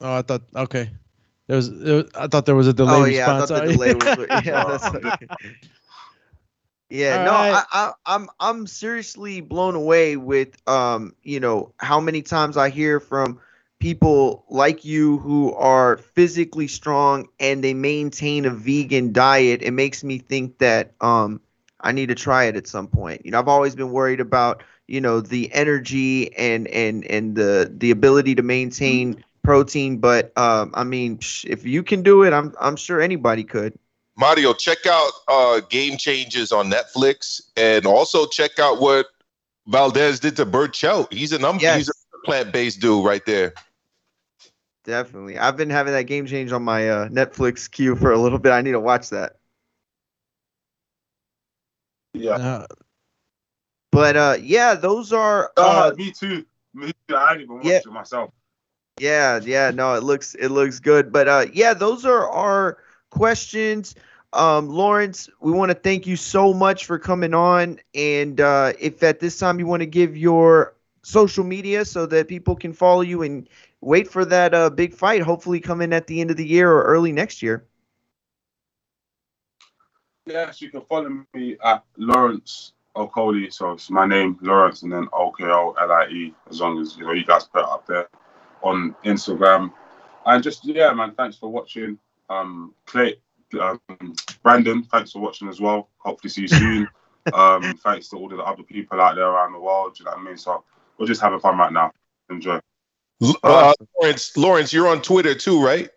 Oh, 0.01 0.15
I 0.15 0.21
thought 0.21 0.41
okay. 0.55 0.89
There 1.47 1.55
was, 1.57 1.69
was 1.69 2.05
I 2.15 2.27
thought 2.27 2.45
there 2.45 2.55
was 2.55 2.67
a 2.67 2.73
delay 2.73 3.01
oh 3.01 3.05
yeah, 3.05 3.29
I 3.29 3.33
thought 3.33 3.53
the 3.53 3.61
delay 3.61 3.93
was. 3.93 4.15
Yeah, 4.17 4.63
that's 4.65 4.93
okay. 4.93 5.29
Yeah, 6.89 7.17
All 7.17 7.17
no, 7.17 7.31
right. 7.31 7.49
I, 7.49 7.63
I, 7.71 7.91
I'm 8.05 8.29
I'm 8.39 8.67
seriously 8.67 9.41
blown 9.41 9.75
away 9.75 10.15
with 10.17 10.55
um, 10.67 11.15
you 11.23 11.39
know, 11.39 11.73
how 11.77 11.99
many 11.99 12.21
times 12.21 12.57
I 12.57 12.69
hear 12.69 12.99
from 12.99 13.39
people 13.79 14.45
like 14.49 14.85
you 14.85 15.17
who 15.19 15.53
are 15.53 15.97
physically 15.97 16.67
strong 16.67 17.27
and 17.39 17.63
they 17.63 17.73
maintain 17.73 18.45
a 18.45 18.49
vegan 18.51 19.13
diet. 19.13 19.61
It 19.61 19.71
makes 19.71 20.03
me 20.03 20.19
think 20.19 20.59
that 20.59 20.93
um, 21.01 21.41
I 21.79 21.91
need 21.91 22.07
to 22.09 22.15
try 22.15 22.45
it 22.45 22.55
at 22.55 22.67
some 22.67 22.87
point. 22.87 23.25
You 23.25 23.31
know, 23.31 23.39
I've 23.39 23.47
always 23.47 23.75
been 23.75 23.91
worried 23.91 24.19
about 24.19 24.63
you 24.87 25.01
know 25.01 25.21
the 25.21 25.51
energy 25.53 26.35
and 26.35 26.67
and 26.67 27.05
and 27.05 27.35
the 27.35 27.71
the 27.75 27.91
ability 27.91 28.35
to 28.35 28.43
maintain 28.43 29.23
protein, 29.43 29.97
but 29.97 30.37
um, 30.37 30.71
I 30.73 30.83
mean, 30.83 31.19
if 31.45 31.65
you 31.65 31.83
can 31.83 32.03
do 32.03 32.23
it, 32.23 32.33
I'm 32.33 32.53
I'm 32.59 32.75
sure 32.75 33.01
anybody 33.01 33.43
could. 33.43 33.77
Mario, 34.17 34.53
check 34.53 34.85
out 34.85 35.11
uh, 35.27 35.61
Game 35.69 35.97
Changers 35.97 36.51
on 36.51 36.69
Netflix, 36.69 37.41
and 37.55 37.85
also 37.85 38.25
check 38.25 38.59
out 38.59 38.81
what 38.81 39.07
Valdez 39.67 40.19
did 40.19 40.35
to 40.37 40.45
Berchelt. 40.45 41.11
He's 41.13 41.31
a 41.31 41.39
number. 41.39 41.73
He's 41.75 41.89
a 41.89 42.25
plant 42.25 42.51
based 42.51 42.81
dude 42.81 43.05
right 43.05 43.25
there. 43.25 43.53
Definitely. 44.83 45.37
I've 45.37 45.55
been 45.55 45.69
having 45.69 45.93
that 45.93 46.03
game 46.03 46.25
change 46.25 46.51
on 46.51 46.63
my 46.63 46.89
uh, 46.89 47.07
Netflix 47.09 47.69
queue 47.69 47.95
for 47.95 48.11
a 48.11 48.17
little 48.17 48.39
bit. 48.39 48.51
I 48.51 48.61
need 48.61 48.71
to 48.71 48.79
watch 48.79 49.09
that. 49.09 49.35
Yeah. 52.13 52.65
But 53.91 54.17
uh 54.17 54.37
yeah, 54.41 54.75
those 54.75 55.13
are 55.13 55.51
Uh, 55.57 55.91
uh 55.91 55.95
me 55.95 56.11
too. 56.11 56.45
Me 56.73 56.91
too. 57.07 57.15
I 57.15 57.33
ain't 57.33 57.41
even 57.41 57.55
watched 57.55 57.67
yeah. 57.67 57.77
it 57.77 57.85
myself. 57.87 58.31
Yeah, 58.97 59.39
yeah, 59.43 59.71
no, 59.71 59.93
it 59.93 60.03
looks 60.03 60.35
it 60.35 60.49
looks 60.49 60.79
good. 60.79 61.11
But 61.11 61.27
uh 61.27 61.45
yeah, 61.53 61.73
those 61.73 62.05
are 62.05 62.29
our 62.29 62.77
questions. 63.09 63.95
Um 64.33 64.69
Lawrence, 64.69 65.29
we 65.39 65.51
want 65.51 65.69
to 65.71 65.75
thank 65.75 66.05
you 66.05 66.15
so 66.15 66.53
much 66.53 66.85
for 66.85 66.99
coming 66.99 67.33
on 67.33 67.79
and 67.93 68.39
uh 68.41 68.73
if 68.79 69.01
at 69.03 69.19
this 69.19 69.37
time 69.37 69.59
you 69.59 69.67
want 69.67 69.81
to 69.81 69.85
give 69.85 70.17
your 70.17 70.75
social 71.01 71.43
media 71.43 71.85
so 71.85 72.05
that 72.07 72.27
people 72.27 72.55
can 72.55 72.73
follow 72.73 73.01
you 73.01 73.21
and 73.21 73.47
wait 73.81 74.07
for 74.09 74.25
that 74.25 74.53
uh 74.53 74.69
big 74.69 74.93
fight 74.93 75.21
hopefully 75.21 75.59
coming 75.59 75.93
at 75.93 76.07
the 76.07 76.19
end 76.19 76.29
of 76.29 76.37
the 76.37 76.45
year 76.45 76.69
or 76.69 76.83
early 76.83 77.13
next 77.13 77.41
year. 77.41 77.65
Yes, 80.25 80.61
you 80.61 80.69
can 80.69 80.81
follow 80.81 81.25
me 81.33 81.57
at 81.63 81.83
Lawrence 81.97 82.73
Okolie. 82.95 83.51
So 83.51 83.71
it's 83.71 83.89
my 83.89 84.05
name, 84.05 84.37
Lawrence, 84.41 84.83
and 84.83 84.91
then 84.91 85.07
O 85.13 85.31
K 85.31 85.45
O 85.45 85.73
L 85.79 85.91
I 85.91 86.05
E. 86.07 86.33
As 86.49 86.59
long 86.59 86.79
as 86.79 86.97
you 86.97 87.05
know 87.05 87.13
you 87.13 87.25
guys 87.25 87.45
put 87.45 87.61
it 87.61 87.65
up 87.69 87.87
there 87.87 88.09
on 88.63 88.95
Instagram. 89.05 89.71
And 90.25 90.43
just 90.43 90.65
yeah, 90.65 90.91
man, 90.93 91.13
thanks 91.15 91.37
for 91.37 91.49
watching. 91.49 91.97
Um, 92.29 92.73
Clay, 92.85 93.15
um, 93.59 93.79
Brandon, 94.43 94.83
thanks 94.83 95.11
for 95.11 95.19
watching 95.19 95.47
as 95.47 95.59
well. 95.59 95.89
Hopefully 95.97 96.29
see 96.29 96.41
you 96.41 96.47
soon. 96.47 96.87
um, 97.33 97.77
thanks 97.83 98.09
to 98.09 98.17
all 98.17 98.31
of 98.31 98.37
the 98.37 98.43
other 98.43 98.63
people 98.63 99.01
out 99.01 99.15
there 99.15 99.25
around 99.27 99.53
the 99.53 99.59
world. 99.59 99.95
Do 99.95 100.03
you 100.03 100.05
know 100.05 100.11
what 100.11 100.19
I 100.19 100.23
mean? 100.23 100.37
So 100.37 100.63
we're 100.97 101.07
just 101.07 101.21
having 101.21 101.39
fun 101.39 101.57
right 101.57 101.73
now. 101.73 101.91
Enjoy. 102.29 102.59
Uh, 103.43 103.73
Lawrence, 103.99 104.37
Lawrence, 104.37 104.71
you're 104.71 104.87
on 104.87 105.01
Twitter 105.01 105.35
too, 105.35 105.63
right? 105.63 105.89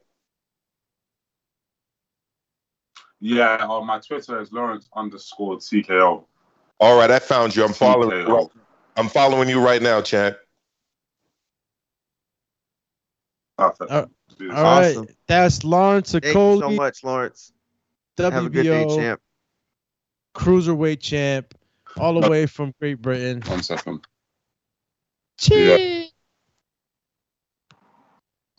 Yeah, 3.21 3.65
on 3.67 3.87
my 3.87 4.01
Twitter 4.01 4.41
is 4.41 4.53
Lawrence 4.53 4.89
underscore 4.97 5.57
TKO. 5.57 6.25
All 6.81 6.99
right, 6.99 7.11
I 7.11 7.21
found 7.21 7.55
you. 7.55 7.65
I'm 7.65 7.73
following. 7.73 8.11
TKO. 8.11 8.27
You 8.27 8.35
right, 8.35 8.47
I'm 8.97 9.09
following 9.09 9.49
you 9.49 9.61
right 9.61 9.81
now, 9.81 10.01
champ. 10.01 10.37
Perfect. 13.71 13.91
All 13.91 14.63
right, 14.63 14.97
that's 15.29 15.63
Lawrence 15.65 16.13
Thank 16.13 16.25
you 16.25 16.33
so 16.33 16.71
much, 16.71 17.05
Lawrence. 17.05 17.53
Have 18.19 18.47
a 18.47 18.51
good 18.51 18.65
day, 18.65 18.85
WBO 18.85 18.97
champ. 18.97 19.21
cruiserweight 20.35 21.01
champ, 21.01 21.55
all 21.99 22.21
the 22.21 22.29
way 22.29 22.47
from 22.47 22.75
Great 22.81 23.01
Britain. 23.01 23.43
One 23.47 23.63
second. 23.63 24.01
Cheers. 25.39 26.13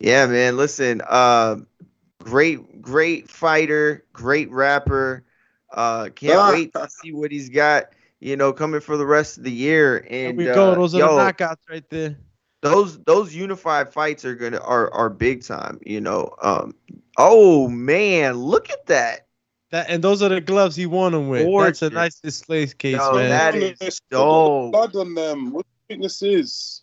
Yeah, 0.00 0.26
man. 0.26 0.56
Listen, 0.56 1.00
uh, 1.06 1.56
great, 2.20 2.82
great 2.82 3.30
fighter, 3.30 4.04
great 4.12 4.50
rapper. 4.50 5.24
Uh, 5.72 6.08
can't 6.14 6.38
Ah. 6.38 6.50
wait 6.52 6.72
to 6.74 6.88
see 6.90 7.12
what 7.12 7.30
he's 7.30 7.48
got. 7.48 7.90
You 8.20 8.36
know, 8.36 8.52
coming 8.52 8.80
for 8.80 8.96
the 8.96 9.06
rest 9.06 9.38
of 9.38 9.44
the 9.44 9.52
year. 9.52 9.98
And 9.98 10.08
Here 10.08 10.34
we 10.34 10.44
go. 10.44 10.72
uh, 10.72 10.74
Those 10.76 10.94
are 10.94 10.98
yo, 10.98 11.16
the 11.16 11.22
knockouts 11.32 11.68
right 11.68 11.84
there. 11.90 12.16
Those 12.64 12.98
those 13.04 13.34
unified 13.34 13.92
fights 13.92 14.24
are 14.24 14.34
gonna 14.34 14.58
are 14.60 14.92
are 14.92 15.10
big 15.10 15.42
time. 15.44 15.78
You 15.84 16.00
know. 16.00 16.34
Um. 16.42 16.74
Oh 17.18 17.68
man, 17.68 18.34
look 18.34 18.70
at 18.70 18.86
that. 18.86 19.26
That 19.70 19.90
and 19.90 20.02
those 20.02 20.22
are 20.22 20.28
the 20.28 20.40
gloves 20.40 20.74
he 20.76 20.86
won 20.86 21.12
them 21.12 21.28
with. 21.28 21.46
That's 21.58 21.82
a 21.82 21.90
nice 21.90 22.20
display 22.20 22.66
case, 22.66 22.98
Yo, 23.00 23.14
man. 23.14 23.28
that 23.30 23.92
Still 23.92 24.24
got 24.24 24.30
dope. 24.30 24.72
blood 24.72 24.96
on 24.96 25.14
them. 25.14 25.52
What 25.52 25.66
do 25.88 25.96
you 25.96 26.02
this 26.02 26.22
is? 26.22 26.82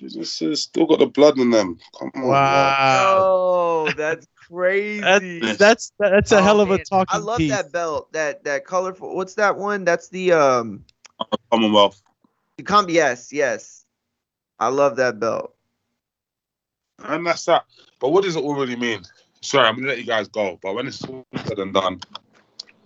This 0.00 0.42
is 0.42 0.62
still 0.62 0.86
got 0.86 0.98
the 0.98 1.06
blood 1.06 1.38
on 1.38 1.50
them. 1.50 1.78
Come 1.98 2.10
on. 2.16 2.28
Wow. 2.28 3.22
Oh, 3.24 3.92
that's 3.96 4.26
crazy. 4.50 5.40
That's 5.40 5.58
that's 5.58 5.92
that's 5.98 6.32
a 6.32 6.38
Oh, 6.38 6.42
hell 6.42 6.60
of 6.60 6.70
a 6.70 6.76
man, 6.78 6.84
talking 6.84 7.06
I 7.08 7.18
love 7.18 7.38
piece. 7.38 7.50
that 7.50 7.72
belt. 7.72 8.12
That 8.12 8.44
that 8.44 8.64
colorful. 8.64 9.14
What's 9.16 9.34
that 9.34 9.56
one? 9.56 9.84
That's 9.84 10.08
the 10.08 10.32
um. 10.32 10.84
Commonwealth. 11.50 12.02
The 12.58 12.64
com- 12.64 12.90
yes, 12.90 13.32
yes. 13.32 13.77
I 14.58 14.68
love 14.68 14.96
that 14.96 15.20
belt. 15.20 15.54
And 17.04 17.26
that's 17.26 17.44
that. 17.44 17.64
But 18.00 18.10
what 18.10 18.24
does 18.24 18.36
it 18.36 18.42
all 18.42 18.54
really 18.56 18.76
mean? 18.76 19.02
Sorry, 19.40 19.66
I'm 19.66 19.76
gonna 19.76 19.88
let 19.88 19.98
you 19.98 20.04
guys 20.04 20.28
go. 20.28 20.58
But 20.62 20.74
when 20.74 20.86
it's 20.88 21.04
all 21.04 21.24
said 21.44 21.58
and 21.58 21.72
done, 21.72 22.00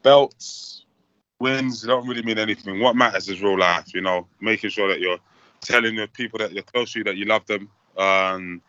belts, 0.03 0.85
wins 1.41 1.83
don't 1.83 2.07
really 2.07 2.23
mean 2.23 2.39
anything. 2.39 2.81
What 2.81 2.97
matters 2.97 3.29
is 3.29 3.43
real 3.43 3.59
life. 3.59 3.95
You 3.95 4.03
know, 4.03 4.27
making 4.41 4.71
sure 4.71 4.89
that 4.89 5.01
you're 5.01 5.19
telling 5.61 5.97
the 5.97 6.09
people 6.09 6.39
that 6.41 6.53
you're 6.53 6.63
close 6.63 6.93
to 6.93 7.05
that 7.05 7.17
you 7.17 7.25
love 7.25 7.47
them. 7.47 7.71
Um, 7.97 8.61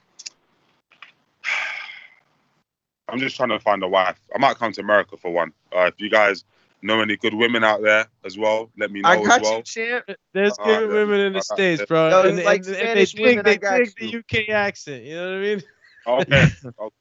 I'm 3.09 3.19
just 3.19 3.35
trying 3.35 3.49
to 3.49 3.59
find 3.59 3.83
a 3.83 3.87
wife. 3.87 4.19
I 4.33 4.37
might 4.37 4.57
come 4.57 4.71
to 4.71 4.81
America 4.81 5.17
for 5.17 5.31
one. 5.31 5.51
Uh, 5.75 5.91
if 5.93 5.99
you 5.99 6.09
guys 6.09 6.45
know 6.83 7.01
any 7.01 7.17
good 7.17 7.33
women 7.33 7.63
out 7.63 7.81
there 7.81 8.07
as 8.25 8.37
well, 8.37 8.69
let 8.77 8.91
me 8.91 9.01
know 9.01 9.09
I 9.09 9.23
got 9.23 9.39
as 9.39 9.41
well. 9.43 9.57
you, 9.57 9.63
champ. 9.63 10.05
There's 10.33 10.57
Uh, 10.59 10.63
good 10.65 10.89
women 10.89 11.19
in 11.19 11.33
the 11.33 11.39
uh, 11.39 11.41
states, 11.41 11.83
bro, 11.87 12.09
Yo, 12.09 12.21
and, 12.29 12.43
like 12.43 12.65
and- 12.65 12.75
and 12.75 12.99
they 12.99 13.05
dig, 13.05 13.43
they 13.43 13.59
I 13.67 13.79
dig 13.79 13.95
the 13.97 14.17
UK 14.17 14.49
accent. 14.49 15.03
You 15.03 15.15
know 15.15 15.25
what 15.25 15.37
I 15.37 15.41
mean? 15.41 15.63
Okay. 16.05 16.47
okay. 16.79 16.95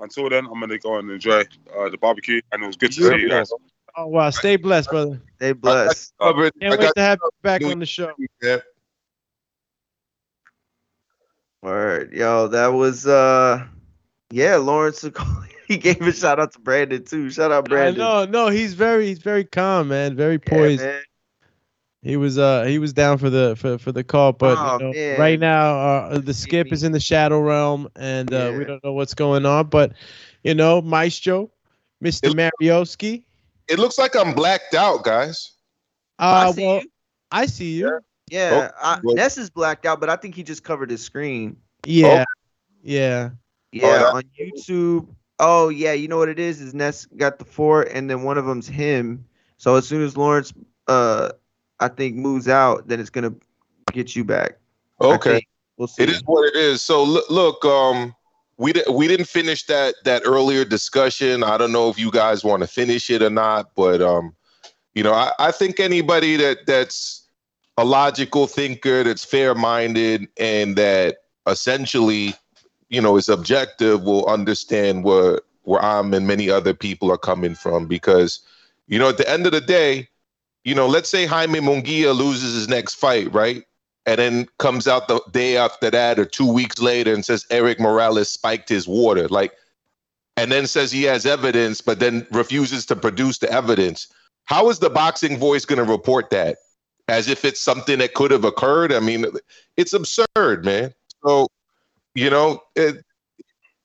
Until 0.00 0.30
then, 0.30 0.46
I'm 0.46 0.60
gonna 0.60 0.78
go 0.78 0.96
and 0.98 1.10
enjoy 1.10 1.42
uh, 1.76 1.88
the 1.88 1.98
barbecue, 1.98 2.40
and 2.52 2.62
it 2.62 2.66
was 2.66 2.76
good 2.76 2.92
to 2.92 3.02
see 3.02 3.16
you 3.22 3.28
guys. 3.28 3.50
Oh 3.96 4.06
wow, 4.06 4.30
stay 4.30 4.56
blessed, 4.56 4.90
brother. 4.90 5.20
Stay 5.36 5.52
blessed. 5.52 6.12
Covered. 6.20 6.52
I 6.56 6.58
Can't 6.60 6.78
wait 6.78 6.86
got 6.86 6.94
to 6.94 7.02
have 7.02 7.18
you 7.22 7.30
back 7.42 7.64
on 7.64 7.80
the 7.80 7.86
show. 7.86 8.12
Yeah. 8.40 8.58
Word, 11.62 12.12
yo, 12.12 12.46
that 12.48 12.68
was 12.68 13.06
uh, 13.06 13.66
yeah, 14.30 14.56
Lawrence. 14.56 15.02
Okolie. 15.02 15.57
he 15.72 15.76
gave 15.76 16.00
a 16.00 16.12
shout 16.12 16.40
out 16.40 16.52
to 16.52 16.58
Brandon 16.60 17.04
too. 17.04 17.30
Shout 17.30 17.52
out 17.52 17.68
Brandon. 17.68 18.02
No, 18.02 18.24
no, 18.24 18.48
he's 18.48 18.74
very, 18.74 19.06
he's 19.06 19.18
very 19.18 19.44
calm, 19.44 19.88
man, 19.88 20.16
very 20.16 20.40
Yeah, 20.46 20.50
poised. 20.50 20.82
man. 20.82 21.02
He 22.02 22.16
was, 22.16 22.38
uh, 22.38 22.64
he 22.64 22.78
was 22.78 22.92
down 22.92 23.18
for 23.18 23.28
the 23.28 23.54
for, 23.56 23.76
for 23.76 23.92
the 23.92 24.04
call, 24.04 24.32
but 24.32 24.56
Oh, 24.58 24.78
you 24.78 24.92
know, 24.92 25.18
right 25.18 25.38
now, 25.38 25.78
uh, 25.78 26.18
the 26.18 26.32
skip 26.32 26.72
is 26.72 26.84
in 26.84 26.92
the 26.92 27.00
shadow 27.00 27.40
realm, 27.40 27.88
and 27.96 28.32
uh, 28.32 28.54
we 28.56 28.64
don't 28.64 28.82
know 28.82 28.92
what's 28.92 29.14
going 29.14 29.44
on. 29.44 29.66
But 29.66 29.92
you 30.44 30.54
know, 30.54 30.80
Maestro, 30.80 31.50
Mr. 32.02 32.32
Mariowski. 32.32 33.24
It 33.68 33.78
looks 33.78 33.98
like 33.98 34.14
I'm 34.16 34.32
blacked 34.32 34.74
out, 34.74 35.04
guys. 35.04 35.52
Uh, 36.18 36.52
see 36.52 36.64
well, 36.64 36.82
I 37.30 37.46
see 37.46 37.72
you. 37.78 38.00
Yeah, 38.30 38.70
Oh, 38.72 38.78
I, 38.80 39.00
Ness 39.02 39.36
is 39.36 39.50
blacked 39.50 39.84
out, 39.84 40.00
but 40.00 40.08
I 40.08 40.16
think 40.16 40.34
he 40.34 40.42
just 40.42 40.62
covered 40.62 40.90
his 40.90 41.02
screen. 41.02 41.56
Yeah. 41.84 42.24
Yeah. 42.82 43.30
Yeah, 43.72 43.98
that- 43.98 44.14
on 44.14 44.22
YouTube. 44.38 45.08
Oh 45.38 45.68
yeah, 45.68 45.92
you 45.92 46.08
know 46.08 46.18
what 46.18 46.28
it 46.28 46.38
is? 46.38 46.60
Is 46.60 46.74
Ness 46.74 47.06
got 47.16 47.38
the 47.38 47.44
four, 47.44 47.82
and 47.82 48.10
then 48.10 48.22
one 48.22 48.38
of 48.38 48.46
them's 48.46 48.68
him. 48.68 49.24
So 49.56 49.76
as 49.76 49.86
soon 49.86 50.02
as 50.02 50.16
Lawrence, 50.16 50.52
uh, 50.86 51.30
I 51.80 51.88
think 51.88 52.16
moves 52.16 52.48
out, 52.48 52.88
then 52.88 53.00
it's 53.00 53.10
gonna 53.10 53.34
get 53.92 54.16
you 54.16 54.24
back. 54.24 54.58
Okay. 55.00 55.46
We'll 55.76 55.88
see. 55.88 56.02
It 56.02 56.10
is 56.10 56.22
what 56.24 56.48
it 56.48 56.56
is. 56.56 56.82
So 56.82 57.04
look, 57.04 57.30
look 57.30 57.64
um, 57.64 58.14
we 58.56 58.72
di- 58.72 58.90
we 58.90 59.06
didn't 59.06 59.28
finish 59.28 59.64
that 59.66 59.94
that 60.04 60.22
earlier 60.24 60.64
discussion. 60.64 61.44
I 61.44 61.56
don't 61.56 61.72
know 61.72 61.88
if 61.88 61.98
you 61.98 62.10
guys 62.10 62.44
want 62.44 62.62
to 62.62 62.66
finish 62.66 63.08
it 63.10 63.22
or 63.22 63.30
not, 63.30 63.74
but 63.76 64.02
um, 64.02 64.34
you 64.94 65.04
know, 65.04 65.12
I, 65.12 65.32
I 65.38 65.52
think 65.52 65.78
anybody 65.78 66.36
that 66.36 66.66
that's 66.66 67.28
a 67.76 67.84
logical 67.84 68.48
thinker, 68.48 69.04
that's 69.04 69.24
fair 69.24 69.54
minded, 69.54 70.26
and 70.36 70.74
that 70.76 71.18
essentially, 71.46 72.34
you 72.88 73.00
know, 73.00 73.16
is 73.16 73.28
objective, 73.28 74.02
will 74.02 74.26
understand 74.26 75.04
where 75.04 75.40
where 75.62 75.82
I'm 75.82 76.14
and 76.14 76.26
many 76.26 76.48
other 76.48 76.72
people 76.72 77.10
are 77.12 77.18
coming 77.18 77.54
from. 77.54 77.86
Because, 77.86 78.40
you 78.86 78.98
know, 78.98 79.10
at 79.10 79.18
the 79.18 79.28
end 79.28 79.46
of 79.46 79.52
the 79.52 79.60
day, 79.60 80.08
you 80.64 80.74
know, 80.74 80.86
let's 80.86 81.08
say 81.08 81.26
Jaime 81.26 81.60
Munguia 81.60 82.16
loses 82.16 82.54
his 82.54 82.68
next 82.68 82.94
fight, 82.94 83.32
right? 83.32 83.64
and 84.08 84.18
then 84.18 84.48
comes 84.58 84.88
out 84.88 85.06
the 85.06 85.20
day 85.32 85.58
after 85.58 85.90
that 85.90 86.18
or 86.18 86.24
two 86.24 86.50
weeks 86.50 86.80
later 86.80 87.12
and 87.12 87.26
says 87.26 87.44
Erik 87.50 87.78
Morales 87.78 88.30
spiked 88.30 88.66
his 88.66 88.88
water, 88.88 89.28
like, 89.28 89.52
and 90.38 90.50
then 90.50 90.66
says 90.66 90.90
he 90.90 91.02
has 91.02 91.26
evidence, 91.26 91.82
but 91.82 91.98
then 91.98 92.26
refuses 92.30 92.86
to 92.86 92.96
produce 92.96 93.36
the 93.36 93.52
evidence. 93.52 94.08
How 94.46 94.70
is 94.70 94.78
the 94.78 94.88
boxing 94.88 95.36
voice 95.36 95.66
going 95.66 95.84
to 95.84 95.84
report 95.84 96.30
that? 96.30 96.56
As 97.08 97.28
if 97.28 97.44
it's 97.44 97.60
something 97.60 97.98
that 97.98 98.14
could 98.14 98.30
have 98.30 98.44
occurred? 98.44 98.94
I 98.94 99.00
mean, 99.00 99.26
it's 99.76 99.92
absurd, 99.92 100.64
man. 100.64 100.94
So, 101.22 101.48
you 102.18 102.30
know, 102.30 102.62
it, 102.74 103.04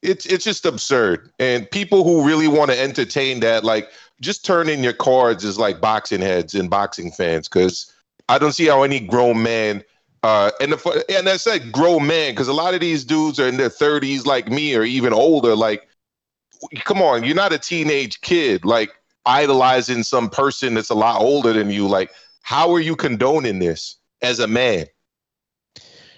it's 0.02 0.26
it's 0.26 0.44
just 0.44 0.66
absurd. 0.66 1.32
And 1.40 1.70
people 1.70 2.04
who 2.04 2.26
really 2.26 2.48
want 2.48 2.72
to 2.72 2.80
entertain 2.80 3.40
that, 3.42 3.64
like, 3.64 3.90
just 4.22 4.46
turn 4.46 4.70
in 4.70 4.84
your 4.84 4.94
cards 4.94 5.46
as 5.46 5.58
like 5.58 5.80
boxing 5.80 6.22
heads 6.22 6.56
and 6.56 6.70
boxing 6.70 7.12
fans, 7.12 7.48
because 7.48 7.92
I 8.30 8.38
don't 8.38 8.54
see 8.54 8.68
how 8.68 8.84
any 8.84 9.00
grown 9.00 9.44
man 9.44 9.84
uh, 10.24 10.52
and 10.62 10.74
and 11.10 11.28
I 11.28 11.38
said 11.38 11.72
grown 11.72 12.08
man 12.08 12.32
because 12.32 12.48
a 12.48 12.54
lot 12.54 12.74
of 12.74 12.80
these 12.80 13.04
dudes 13.04 13.40
are 13.40 13.48
in 13.48 13.58
their 13.58 13.70
thirties, 13.70 14.26
like 14.26 14.50
me, 14.50 14.74
or 14.74 14.84
even 14.84 15.12
older. 15.12 15.54
Like, 15.54 15.88
come 16.86 17.02
on, 17.02 17.26
you're 17.26 17.36
not 17.36 17.52
a 17.52 17.60
teenage 17.60 18.22
kid, 18.22 18.64
like 18.64 18.92
idolizing 19.26 20.04
some 20.04 20.30
person 20.30 20.76
that's 20.76 20.90
a 20.90 20.96
lot 20.96 21.22
older 21.22 21.52
than 21.52 21.70
you. 21.70 21.88
Like, 21.90 22.10
how 22.42 22.72
are 22.74 22.80
you 22.80 22.96
condoning 22.96 23.60
this 23.60 23.98
as 24.22 24.40
a 24.40 24.48
man? 24.48 24.86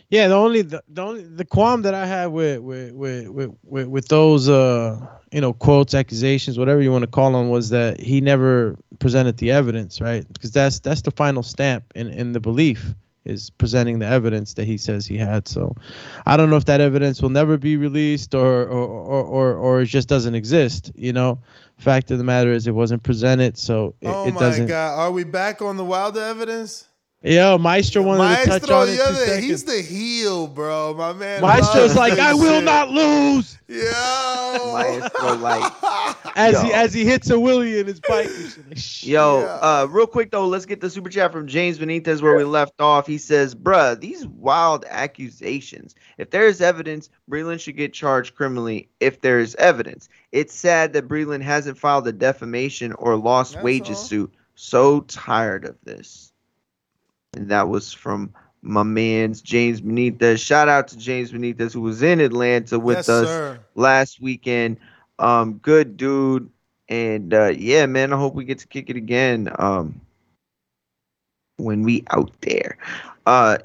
Yeah, 0.10 0.27
the 0.27 0.36
only 0.36 0.61
the, 0.61 0.84
the 0.88 1.02
only 1.02 1.23
the 1.23 1.45
qualm 1.45 1.82
that 1.82 1.94
I 1.94 2.06
have 2.06 2.32
with 2.32 2.60
with 2.60 2.94
with 2.94 3.27
with, 3.30 3.52
with, 3.64 3.88
with 3.88 4.07
those 4.07 4.48
uh 4.48 4.99
you 5.32 5.41
know 5.41 5.53
quotes, 5.53 5.94
accusations, 5.94 6.57
whatever 6.60 6.82
you 6.82 6.91
want 6.91 7.03
to 7.03 7.10
call 7.10 7.32
them, 7.32 7.49
was 7.49 7.69
that 7.69 7.99
he 7.99 8.22
never 8.22 8.77
presented 8.99 9.38
the 9.38 9.52
evidence, 9.52 9.99
right? 9.99 10.26
Because 10.32 10.52
that's 10.52 10.80
that's 10.80 11.02
the 11.02 11.11
final 11.11 11.44
stamp 11.44 11.86
in 11.95 12.07
in 12.10 12.34
the 12.34 12.40
belief 12.40 12.94
is 13.26 13.49
presenting 13.49 13.98
the 13.98 14.06
evidence 14.06 14.53
that 14.53 14.65
he 14.65 14.77
says 14.77 15.06
he 15.07 15.18
had. 15.18 15.48
So 15.48 15.76
I 16.27 16.38
don't 16.38 16.49
know 16.52 16.57
if 16.57 16.65
that 16.65 16.80
evidence 16.80 17.22
will 17.22 17.30
never 17.30 17.57
be 17.57 17.76
released 17.76 18.36
or 18.36 18.64
or 18.68 18.88
or 18.88 19.23
or, 19.23 19.53
or 19.56 19.82
it 19.82 19.88
just 19.88 20.07
doesn't 20.07 20.36
exist. 20.36 20.91
You 20.95 21.14
know, 21.14 21.40
fact 21.77 22.11
of 22.11 22.19
the 22.19 22.23
matter 22.23 22.52
is 22.52 22.68
it 22.68 22.76
wasn't 22.76 23.02
presented, 23.03 23.57
so 23.57 23.95
it, 24.02 24.07
Oh 24.07 24.27
it 24.27 24.34
my 24.34 24.40
doesn't. 24.40 24.68
God, 24.68 24.99
are 24.99 25.11
we 25.11 25.23
back 25.23 25.61
on 25.61 25.77
the 25.77 25.86
Wilder 25.86 26.22
evidence? 26.22 26.88
Yo, 27.26 27.57
Maestro 27.57 28.03
wanted 28.03 28.30
to 28.38 28.45
touch 28.45 28.47
Maestro, 28.61 28.76
on 28.77 28.88
it. 28.89 28.97
yeah, 28.97 29.07
two 29.07 29.15
seconds. 29.15 29.45
he's 29.45 29.64
the 29.64 29.81
heel, 29.81 30.45
bro. 30.47 30.93
My 30.93 31.11
man. 31.11 31.41
Maestro's 31.41 31.95
like, 31.95 32.14
this 32.14 32.22
I 32.22 32.34
will 32.35 32.57
shit." 32.60 32.64
not 32.64 32.89
lose. 32.91 33.57
Yo. 33.68 33.81
Maestro, 34.73 35.34
like, 35.38 35.73
As 36.35 36.61
he 36.61 36.72
as 36.72 36.93
he 36.93 37.03
hits 37.03 37.31
a 37.31 37.39
willie 37.39 37.80
in 37.80 37.88
his 37.88 37.99
bike. 37.99 38.27
and 38.27 38.52
shit, 38.52 38.68
like, 38.68 38.77
sh- 38.77 39.03
Yo, 39.07 39.39
uh, 39.39 39.88
real 39.89 40.06
quick 40.06 40.30
though, 40.30 40.45
let's 40.45 40.68
get 40.68 40.81
the 40.81 40.89
super 40.89 41.10
chat 41.10 41.31
from 41.31 41.47
James 41.47 41.80
Benitez 41.80 42.22
where 42.22 42.35
we 42.38 42.43
left 42.43 42.80
off. 42.80 43.07
He 43.07 43.18
says, 43.18 43.56
"Bruh, 43.56 43.99
these 43.99 44.27
wild 44.27 44.85
accusations. 44.88 45.95
If 46.19 46.30
there 46.30 46.45
is 46.45 46.61
evidence, 46.61 47.10
Breland 47.27 47.60
should 47.60 47.76
get 47.77 47.91
charged 47.93 48.35
criminally. 48.35 48.88
If 48.99 49.22
there 49.22 49.39
is 49.39 49.56
evidence, 49.56 50.10
it's 50.31 50.53
sad 50.53 50.93
that 50.93 51.07
Breland 51.07 51.41
hasn't 51.41 51.80
filed 51.80 52.07
a 52.07 52.11
defamation 52.11 52.93
or 52.93 53.15
lost 53.15 53.60
wages 53.64 53.97
suit. 53.97 54.31
So 54.53 54.99
tired 55.02 55.65
of 55.65 55.76
this." 55.85 56.31
And 57.36 57.49
that 57.49 57.68
was 57.70 57.94
from 57.94 58.34
my 58.62 58.84
man's 58.84 59.41
James 59.41 59.82
Benitez. 59.82 60.40
Shout 60.44 60.70
out 60.70 60.88
to 60.90 60.98
James 60.98 61.32
Benitez 61.32 61.74
who 61.74 61.82
was 61.82 62.02
in 62.02 62.20
Atlanta 62.20 62.80
with 62.80 62.98
Yes, 62.98 63.10
us 63.10 63.28
sir. 63.28 63.60
last 63.76 64.22
weekend. 64.22 64.78
Um, 65.20 65.56
good 65.56 65.98
dude. 65.98 66.49
And 66.90 67.34
uh, 67.34 67.48
yeah, 67.57 67.86
man, 67.86 68.14
I 68.14 68.18
hope 68.18 68.36
we 68.36 68.45
get 68.45 68.60
to 68.60 68.68
kick 68.68 68.90
it 68.90 68.95
again. 68.95 69.49
Um, 69.57 70.02
when 71.57 71.84
we 71.84 72.03
out 72.12 72.32
there. 72.41 72.78
Uh, 73.26 73.57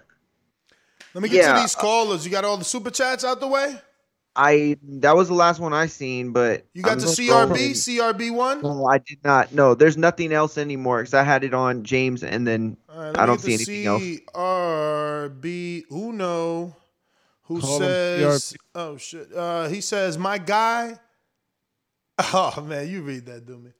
Let 1.15 1.23
me 1.23 1.29
get 1.29 1.39
Yeah, 1.39 1.55
to 1.55 1.61
these 1.61 1.75
callers. 1.75 2.25
You 2.25 2.31
got 2.31 2.45
all 2.45 2.57
the 2.57 2.65
super 2.65 2.91
chats 2.91 3.25
out 3.25 3.41
the 3.41 3.49
way? 3.49 3.81
I 4.37 4.77
that 5.01 5.17
was 5.17 5.29
the 5.29 5.35
last 5.35 5.59
one 5.61 5.73
I 5.73 5.87
seen, 5.87 6.33
but 6.33 6.65
You 6.73 6.83
got 6.83 6.93
I'm 6.93 6.99
the 7.01 7.25
gonna 7.29 7.53
CRB, 7.55 7.71
CRB 7.73 8.31
one? 8.33 8.63
No, 8.63 8.87
I 8.87 8.99
did 8.99 9.19
not. 9.25 9.53
No, 9.53 9.75
there's 9.75 9.97
nothing 9.97 10.33
else 10.33 10.57
anymore 10.57 10.99
because 11.01 11.15
I 11.15 11.23
had 11.25 11.43
it 11.45 11.53
on 11.53 11.83
James, 11.83 12.23
and 12.23 12.47
then 12.47 12.77
I 12.89 13.27
don't 13.27 13.41
see 13.41 13.55
anything 13.55 13.87
else. 13.87 14.03
CRB 14.03 15.85
Uno, 15.91 16.77
who 17.43 17.61
Call 17.61 17.79
says, 17.81 18.57
"Oh 18.75 18.97
shit." 18.97 19.33
Uh, 19.35 19.69
he 19.69 19.81
says, 19.81 20.17
"My 20.19 20.39
guy." 20.39 20.99
Oh 22.35 22.63
man, 22.67 22.87
you 22.89 23.03
read 23.03 23.25
that, 23.27 23.47
do 23.47 23.57
me. 23.59 23.71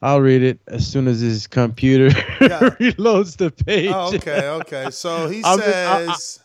I'll 0.00 0.20
read 0.20 0.42
it 0.42 0.58
as 0.66 0.86
soon 0.86 1.06
as 1.06 1.20
his 1.20 1.46
computer 1.46 2.08
reloads 2.80 3.36
the 3.36 3.50
page. 3.50 3.90
Oh, 3.94 4.14
okay, 4.14 4.48
okay. 4.48 4.90
So 4.90 5.28
he 5.28 5.42
I'm 5.44 5.58
just- 5.58 5.68
I- 5.76 6.06
I- 6.06 6.06
says, 6.14 6.41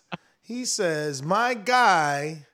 he 0.48 0.64
says, 0.64 1.22
my 1.22 1.53
guy, 1.53 2.45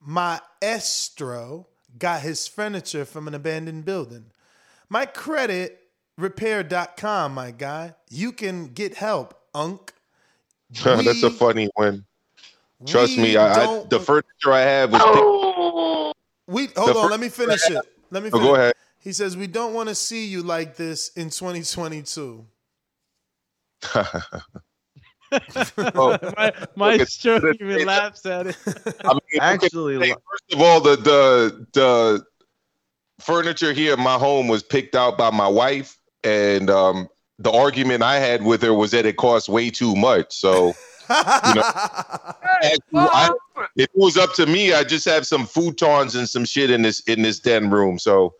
my 0.00 0.38
Maestro, 0.62 1.66
got 1.98 2.20
his 2.20 2.46
furniture 2.46 3.06
from 3.06 3.26
an 3.26 3.34
abandoned 3.34 3.86
building. 3.86 4.26
My 4.90 5.06
credit 5.06 5.80
repair.com, 6.18 7.32
my 7.32 7.52
guy. 7.52 7.94
You 8.10 8.32
can 8.32 8.66
get 8.66 8.94
help, 8.96 9.40
unk. 9.54 9.94
That's 10.84 11.22
a 11.22 11.30
funny 11.30 11.70
one. 11.74 12.04
Trust 12.84 13.16
me, 13.16 13.38
I, 13.38 13.64
I 13.64 13.84
the 13.88 13.98
furniture 13.98 14.52
I 14.52 14.60
have 14.60 14.92
was. 14.92 15.00
Oh. 15.02 16.12
We 16.46 16.66
hold 16.76 16.90
The 16.90 16.98
on, 16.98 17.04
fir- 17.06 17.10
let 17.10 17.20
me 17.20 17.30
finish 17.30 17.70
it. 17.70 17.80
Let 18.10 18.22
me 18.22 18.28
Oh, 18.28 18.38
finish. 18.38 18.46
go 18.46 18.54
ahead. 18.56 18.74
He 19.00 19.12
says, 19.14 19.38
We 19.38 19.46
don't 19.46 19.72
want 19.72 19.88
to 19.88 19.94
see 19.94 20.26
you 20.26 20.42
like 20.42 20.76
this 20.76 21.08
in 21.16 21.30
2022. 21.30 22.44
Oh, 25.78 26.18
my 26.36 26.52
Maestro 26.76 27.52
even 27.54 27.86
laughs 27.86 28.24
at 28.26 28.48
it. 28.48 28.56
I 29.04 29.14
mean, 29.14 29.20
Actually, 29.40 29.96
okay, 29.96 30.10
first 30.10 30.52
of 30.54 30.60
all, 30.60 30.80
the 30.80 30.96
the 30.96 31.66
the 31.72 32.26
furniture 33.20 33.72
here 33.72 33.94
in 33.94 34.00
my 34.00 34.14
home 34.14 34.48
was 34.48 34.62
picked 34.62 34.94
out 34.94 35.18
by 35.18 35.30
my 35.30 35.48
wife, 35.48 35.98
and 36.24 36.70
um, 36.70 37.08
the 37.38 37.50
argument 37.50 38.02
I 38.02 38.16
had 38.16 38.42
with 38.44 38.62
her 38.62 38.74
was 38.74 38.90
that 38.92 39.06
it 39.06 39.16
cost 39.16 39.48
way 39.48 39.70
too 39.70 39.94
much. 39.96 40.32
So, 40.32 40.68
you 41.08 41.54
know, 41.54 41.62
actually, 42.62 42.78
I, 42.94 43.30
if 43.76 43.84
it 43.84 43.90
was 43.94 44.16
up 44.16 44.34
to 44.34 44.46
me, 44.46 44.72
I 44.72 44.84
just 44.84 45.04
have 45.06 45.26
some 45.26 45.44
futons 45.46 46.16
and 46.16 46.28
some 46.28 46.44
shit 46.44 46.70
in 46.70 46.82
this 46.82 47.00
in 47.00 47.22
this 47.22 47.40
den 47.40 47.70
room. 47.70 47.98
So, 47.98 48.34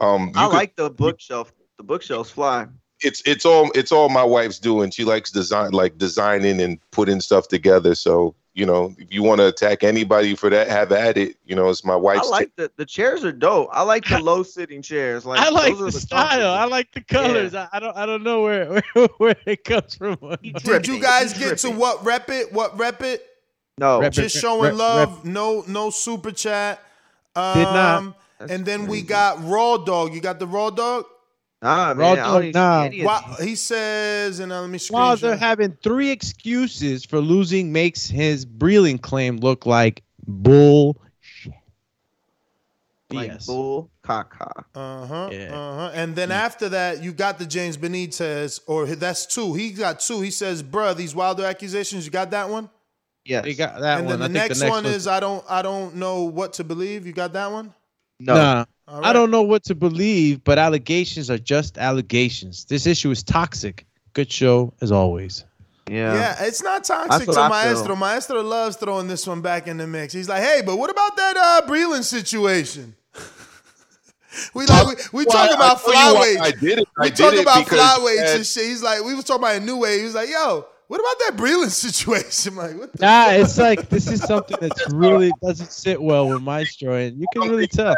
um, 0.00 0.32
I 0.34 0.46
could- 0.46 0.52
like 0.54 0.76
the 0.76 0.90
bookshelf. 0.90 1.52
The 1.78 1.84
bookshelves 1.84 2.30
fly. 2.30 2.66
It's 3.02 3.22
it's 3.26 3.44
all 3.44 3.70
it's 3.74 3.92
all 3.92 4.08
my 4.08 4.24
wife's 4.24 4.58
doing. 4.58 4.90
She 4.90 5.04
likes 5.04 5.30
design 5.30 5.72
like 5.72 5.98
designing 5.98 6.60
and 6.60 6.78
putting 6.90 7.20
stuff 7.20 7.48
together. 7.48 7.94
So 7.94 8.34
you 8.54 8.66
know, 8.66 8.94
if 8.98 9.12
you 9.12 9.22
want 9.22 9.40
to 9.40 9.46
attack 9.46 9.82
anybody 9.82 10.34
for 10.34 10.50
that, 10.50 10.68
have 10.68 10.92
at 10.92 11.16
it. 11.16 11.36
You 11.46 11.56
know, 11.56 11.70
it's 11.70 11.84
my 11.84 11.96
wife's. 11.96 12.28
I 12.28 12.30
wife's. 12.30 12.30
like 12.30 12.56
the 12.56 12.70
the 12.76 12.84
chairs 12.84 13.24
are 13.24 13.32
dope. 13.32 13.68
I 13.72 13.82
like 13.82 14.06
the 14.06 14.18
low 14.22 14.42
sitting 14.42 14.82
chairs. 14.82 15.24
Like 15.24 15.40
I 15.40 15.48
like 15.48 15.72
those 15.72 15.80
are 15.80 15.90
the 15.90 16.00
style. 16.00 16.52
I 16.52 16.64
like 16.64 16.92
the 16.92 17.00
colors. 17.00 17.54
I, 17.54 17.68
I 17.72 17.80
don't. 17.80 17.96
I 17.96 18.04
don't 18.04 18.22
know 18.22 18.42
where 18.42 18.82
where, 18.92 19.08
where 19.18 19.36
it 19.46 19.64
comes 19.64 19.94
from. 19.94 20.18
Did 20.42 20.86
you 20.86 21.00
guys 21.00 21.32
get 21.32 21.58
to 21.58 21.70
what 21.70 22.04
rep 22.04 22.28
it? 22.28 22.52
What 22.52 22.78
rep 22.78 23.02
it? 23.02 23.26
No. 23.78 24.00
Rep 24.00 24.12
just 24.12 24.36
rep- 24.36 24.42
showing 24.42 24.70
rep- 24.70 24.74
love. 24.74 25.24
No, 25.24 25.64
no 25.66 25.90
super 25.90 26.30
chat. 26.30 26.82
Um, 27.34 27.54
Did 27.58 27.64
not. 27.64 28.16
And 28.50 28.66
then 28.66 28.86
we 28.86 29.02
got 29.02 29.42
raw 29.44 29.76
dog. 29.76 30.12
You 30.12 30.20
got 30.20 30.38
the 30.38 30.46
raw 30.46 30.70
dog. 30.70 31.06
Nah, 31.62 31.94
man, 31.94 31.96
Raw 31.96 32.10
I 32.12 32.14
don't 32.16 32.24
dog, 32.24 32.42
even 32.42 32.52
see 32.52 32.58
nah. 32.58 32.82
any 32.82 33.00
of 33.00 33.06
Wow, 33.06 33.36
he 33.40 33.54
says, 33.54 34.40
and 34.40 34.50
uh, 34.52 34.62
let 34.62 34.70
me 34.70 34.80
Wilder 34.90 35.34
screenshot. 35.34 35.38
having 35.38 35.76
three 35.82 36.10
excuses 36.10 37.04
for 37.04 37.20
losing 37.20 37.72
makes 37.72 38.08
his 38.08 38.44
Breland 38.44 39.00
claim 39.02 39.36
look 39.36 39.64
like 39.64 40.02
bull. 40.26 40.96
Like 43.10 43.28
Yes. 43.28 43.46
bull 43.46 43.90
caca. 44.02 44.64
Uh 44.74 45.06
huh. 45.06 45.28
Yeah. 45.30 45.54
Uh 45.54 45.76
huh. 45.76 45.90
And 45.94 46.16
then 46.16 46.30
after 46.32 46.70
that, 46.70 47.02
you 47.02 47.12
got 47.12 47.38
the 47.38 47.44
James 47.44 47.76
Benitez, 47.76 48.58
or 48.66 48.86
that's 48.86 49.26
two. 49.26 49.52
He 49.52 49.70
got 49.70 50.00
two. 50.00 50.22
He 50.22 50.30
says, 50.30 50.62
"Bruh, 50.62 50.96
these 50.96 51.14
Wilder 51.14 51.44
accusations. 51.44 52.06
You 52.06 52.10
got 52.10 52.30
that 52.30 52.48
one." 52.48 52.70
Yes. 53.26 53.44
They 53.44 53.52
got 53.54 53.78
that 53.80 53.98
and 53.98 54.06
one. 54.06 54.18
then 54.18 54.22
I 54.22 54.28
the 54.28 54.34
think 54.34 54.48
next, 54.48 54.58
the 54.60 54.64
next 54.64 54.74
one 54.74 54.84
one's- 54.84 54.96
is 54.96 55.06
I 55.06 55.20
don't 55.20 55.44
I 55.48 55.60
don't 55.60 55.96
know 55.96 56.22
what 56.22 56.54
to 56.54 56.64
believe. 56.64 57.06
You 57.06 57.12
got 57.12 57.34
that 57.34 57.52
one? 57.52 57.74
No. 58.18 58.34
Nah, 58.34 58.64
All 58.92 59.04
I 59.04 59.12
don't 59.14 59.30
know 59.30 59.42
what 59.42 59.64
to 59.64 59.74
believe, 59.74 60.44
but 60.44 60.58
allegations 60.58 61.30
are 61.30 61.38
just 61.38 61.78
allegations. 61.78 62.64
This 62.66 62.86
issue 62.86 63.10
is 63.10 63.22
toxic. 63.22 63.86
Good 64.12 64.30
show 64.30 64.74
as 64.82 64.92
always. 64.92 65.44
Yeah. 65.90 66.14
Yeah, 66.14 66.44
it's 66.44 66.62
not 66.62 66.84
toxic 66.84 67.28
to 67.28 67.40
I 67.40 67.48
Maestro. 67.48 67.86
feel. 67.86 67.96
Maestro 67.96 68.42
loves 68.42 68.76
throwing 68.76 69.08
this 69.08 69.26
one 69.26 69.40
back 69.40 69.66
in 69.66 69.78
the 69.78 69.86
mix. 69.86 70.12
He's 70.12 70.28
like, 70.28 70.42
hey, 70.42 70.60
but 70.64 70.76
what 70.76 70.90
about 70.90 71.16
that 71.16 71.36
uh 71.36 71.66
Breland 71.66 72.04
situation? 72.04 72.94
we 74.54 74.66
like 74.66 74.86
we, 74.86 75.20
we 75.20 75.24
Well, 75.26 75.48
talk 75.48 75.56
about 75.56 75.78
I 75.88 75.92
tell 75.92 76.12
you 76.12 76.14
why 76.18 76.26
flyweights. 76.36 76.40
I 76.40 76.50
did 76.52 76.78
it. 76.78 76.88
I 76.98 77.02
We 77.04 77.08
did 77.10 77.16
talk 77.16 77.32
it 77.34 77.40
about 77.42 77.64
because, 77.64 77.80
flyweights 77.80 78.16
man, 78.24 78.36
and 78.36 78.46
shit. 78.46 78.64
He's 78.66 78.82
like, 78.82 79.02
we 79.04 79.14
was 79.14 79.24
talking 79.24 79.42
about 79.44 79.56
a 79.56 79.60
new 79.60 79.78
way. 79.78 79.98
He 79.98 80.04
was 80.04 80.14
like, 80.14 80.28
yo, 80.28 80.66
what 80.88 81.00
about 81.00 81.18
that 81.20 81.36
Breland 81.42 81.70
situation? 81.70 82.52
I'm 82.52 82.56
like, 82.70 82.78
what 82.78 82.92
the 82.92 83.04
Nah, 83.04 83.30
it's 83.30 83.56
like 83.58 83.88
this 83.88 84.06
is 84.10 84.20
something 84.22 84.58
that's 84.60 84.92
really 84.92 85.32
doesn't 85.42 85.72
sit 85.72 86.00
well 86.00 86.28
with 86.28 86.42
Maestro, 86.42 86.94
and 86.94 87.18
you 87.18 87.26
can 87.32 87.48
really 87.50 87.66
tell. 87.66 87.94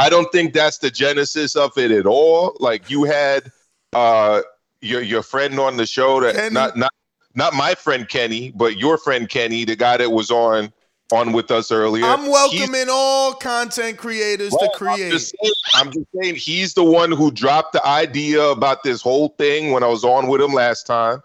I 0.00 0.08
don't 0.08 0.32
think 0.32 0.54
that's 0.54 0.78
the 0.78 0.90
genesis 0.90 1.56
of 1.56 1.76
it 1.76 1.90
at 1.90 2.06
all. 2.06 2.56
Like 2.58 2.88
you 2.90 3.04
had 3.04 3.52
uh 3.92 4.40
your 4.80 5.02
your 5.02 5.22
friend 5.22 5.58
on 5.60 5.76
the 5.76 5.84
show 5.86 6.20
that 6.20 6.34
Kenny? 6.34 6.54
not 6.54 6.76
not 6.76 6.90
not 7.34 7.54
my 7.54 7.74
friend 7.74 8.08
Kenny, 8.08 8.50
but 8.52 8.76
your 8.78 8.96
friend 8.98 9.28
Kenny, 9.28 9.64
the 9.64 9.76
guy 9.76 9.96
that 9.98 10.10
was 10.10 10.30
on 10.30 10.72
on 11.12 11.32
with 11.32 11.50
us 11.50 11.70
earlier. 11.70 12.04
I'm 12.06 12.20
He's- 12.20 12.30
welcoming 12.30 12.86
all 12.90 13.34
content 13.34 13.98
creators 13.98 14.50
to 14.52 14.58
Well, 14.60 14.70
I'm 14.72 14.96
create. 14.96 15.10
just, 15.12 15.34
saying, 15.42 15.52
I'm 15.74 15.92
just 15.92 16.06
saying 16.18 16.36
he's 16.36 16.74
the 16.74 16.84
one 16.84 17.10
who 17.10 17.30
dropped 17.32 17.72
the 17.72 17.84
idea 17.86 18.42
about 18.42 18.82
this 18.84 19.02
whole 19.02 19.28
thing 19.36 19.72
when 19.72 19.82
I 19.82 19.88
was 19.88 20.04
on 20.04 20.28
with 20.28 20.40
him 20.40 20.52
last 20.52 20.86
time, 20.86 21.20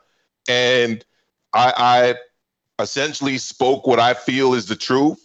and 0.49 1.05
I, 1.53 2.15
I 2.79 2.83
essentially 2.83 3.37
spoke 3.37 3.85
what 3.87 3.99
I 3.99 4.15
feel 4.15 4.53
is 4.55 4.65
the 4.65 4.75
truth. 4.75 5.24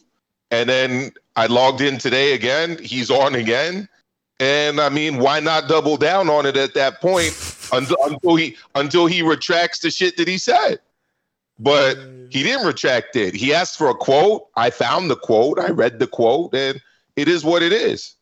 And 0.50 0.68
then 0.68 1.12
I 1.36 1.46
logged 1.46 1.80
in 1.80 1.98
today 1.98 2.34
again. 2.34 2.78
He's 2.82 3.10
on 3.10 3.34
again, 3.34 3.88
and 4.40 4.80
I 4.80 4.88
mean, 4.88 5.18
why 5.18 5.38
not 5.38 5.68
double 5.68 5.98
down 5.98 6.30
on 6.30 6.46
it 6.46 6.56
at 6.56 6.74
that 6.74 7.00
point 7.00 7.32
until, 7.72 7.96
until 8.04 8.36
he 8.36 8.56
until 8.74 9.06
he 9.06 9.22
retracts 9.22 9.80
the 9.80 9.90
shit 9.90 10.16
that 10.16 10.26
he 10.26 10.38
said? 10.38 10.80
But 11.58 11.98
mm. 11.98 12.32
he 12.32 12.42
didn't 12.42 12.66
retract 12.66 13.16
it. 13.16 13.34
He 13.34 13.52
asked 13.52 13.76
for 13.76 13.90
a 13.90 13.94
quote. 13.94 14.46
I 14.56 14.70
found 14.70 15.10
the 15.10 15.16
quote. 15.16 15.58
I 15.58 15.68
read 15.68 15.98
the 15.98 16.06
quote, 16.06 16.54
and 16.54 16.80
it 17.16 17.28
is 17.28 17.44
what 17.44 17.62
it 17.62 17.72
is. 17.72 18.14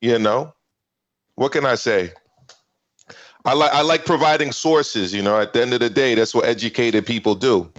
You 0.00 0.18
know, 0.18 0.54
what 1.34 1.52
can 1.52 1.66
I 1.66 1.74
say? 1.74 2.12
I 3.44 3.52
like 3.52 3.72
I 3.72 3.82
like 3.82 4.06
providing 4.06 4.52
sources. 4.52 5.14
You 5.14 5.22
know, 5.22 5.38
at 5.38 5.52
the 5.52 5.60
end 5.60 5.74
of 5.74 5.80
the 5.80 5.90
day, 5.90 6.14
that's 6.14 6.34
what 6.34 6.46
educated 6.46 7.04
people 7.04 7.34
do. 7.34 7.70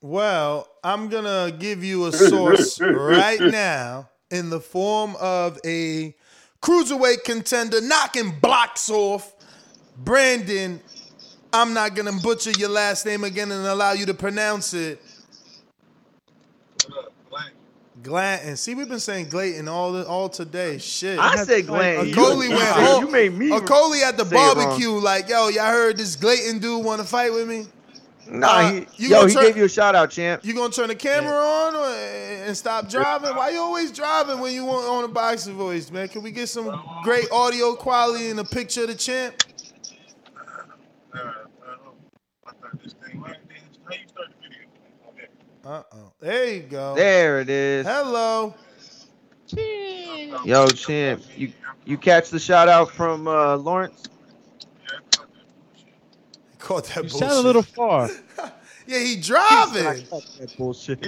Well, 0.00 0.66
I'm 0.82 1.08
gonna 1.08 1.52
give 1.56 1.84
you 1.84 2.06
a 2.06 2.12
source 2.30 2.80
right 2.80 3.40
now 3.40 4.08
in 4.30 4.50
the 4.50 4.60
form 4.60 5.14
of 5.20 5.58
a 5.64 6.14
cruiserweight 6.62 7.24
contender 7.24 7.80
knocking 7.80 8.32
blocks 8.40 8.88
off. 8.90 9.32
Brandon, 9.98 10.80
I'm 11.52 11.74
not 11.74 11.94
gonna 11.94 12.12
butcher 12.22 12.52
your 12.52 12.70
last 12.70 13.04
name 13.04 13.24
again 13.24 13.52
and 13.52 13.66
allow 13.66 13.92
you 13.92 14.06
to 14.06 14.14
pronounce 14.14 14.72
it. 14.72 15.02
Glanton. 18.02 18.56
See, 18.56 18.74
we've 18.74 18.88
been 18.88 18.98
saying 18.98 19.28
Glayton 19.28 19.68
all 19.68 19.92
the, 19.92 20.06
all 20.06 20.30
today. 20.30 20.78
Shit. 20.78 21.18
I 21.18 21.44
said 21.44 21.66
Glanton. 21.66 22.14
Akoli 22.14 22.44
You- 22.48 22.56
went 22.56 22.62
home. 22.62 23.04
you 23.04 23.10
made 23.10 23.34
me 23.34 23.50
Akoli 23.50 24.00
at 24.02 24.16
the 24.16 24.24
say 24.24 24.36
it 24.36 24.38
wrong. 24.38 24.54
barbecue, 24.56 24.90
like, 24.92 25.28
yo, 25.28 25.48
y'all 25.48 25.66
heard 25.66 25.98
this 25.98 26.16
Glayton 26.16 26.60
dude 26.60 26.82
want 26.82 27.02
to 27.02 27.06
fight 27.06 27.30
with 27.30 27.46
me? 27.46 27.66
Nah, 28.30 28.46
Uh, 28.46 28.70
he, 28.72 28.78
you 28.96 29.08
yo, 29.08 29.16
gonna 29.16 29.28
he 29.28 29.34
turn- 29.34 29.44
gave 29.44 29.56
you 29.56 29.64
a 29.64 29.68
shout 29.68 29.94
out, 29.96 30.10
champ. 30.10 30.44
You 30.44 30.54
gonna 30.54 30.72
turn 30.72 30.88
the 30.88 30.94
camera 30.94 31.32
on 31.32 31.74
or, 31.74 31.86
and 32.46 32.56
stop 32.56 32.88
driving? 32.88 33.34
Why 33.34 33.50
you 33.50 33.58
always 33.58 33.90
driving 33.90 34.38
when 34.38 34.54
you 34.54 34.64
want 34.64 34.86
on 34.86 35.04
a 35.04 35.08
boxing 35.08 35.54
voice, 35.56 35.90
man? 35.90 36.08
Can 36.08 36.22
we 36.22 36.30
get 36.30 36.48
some 36.48 36.80
great 37.02 37.30
audio 37.32 37.74
quality 37.74 38.30
and 38.30 38.38
a 38.38 38.44
picture 38.44 38.82
of 38.82 38.88
the 38.88 38.94
champ? 38.94 39.34
Uh 45.64 45.82
oh. 45.92 46.12
There 46.20 46.54
you 46.54 46.60
go. 46.62 46.94
There 46.94 47.40
it 47.40 47.50
is. 47.50 47.86
Hello. 47.86 48.54
Champ. 49.46 50.46
Yo, 50.46 50.72
champ, 50.72 51.22
you 51.36 51.52
you 51.84 51.98
catch 51.98 52.30
the 52.30 52.38
shout 52.38 52.68
out 52.68 52.90
from 52.90 53.26
uh, 53.28 53.56
Lawrence? 53.56 54.04
Caught 56.60 56.84
that 56.86 56.96
You 56.96 57.02
bullshit. 57.02 57.18
sound 57.18 57.32
a 57.32 57.40
little 57.40 57.62
far. 57.62 58.08
Yeah, 58.86 58.98
he 58.98 59.20
driving. 59.20 59.84
That 59.84 60.54
bullshit. 60.58 61.04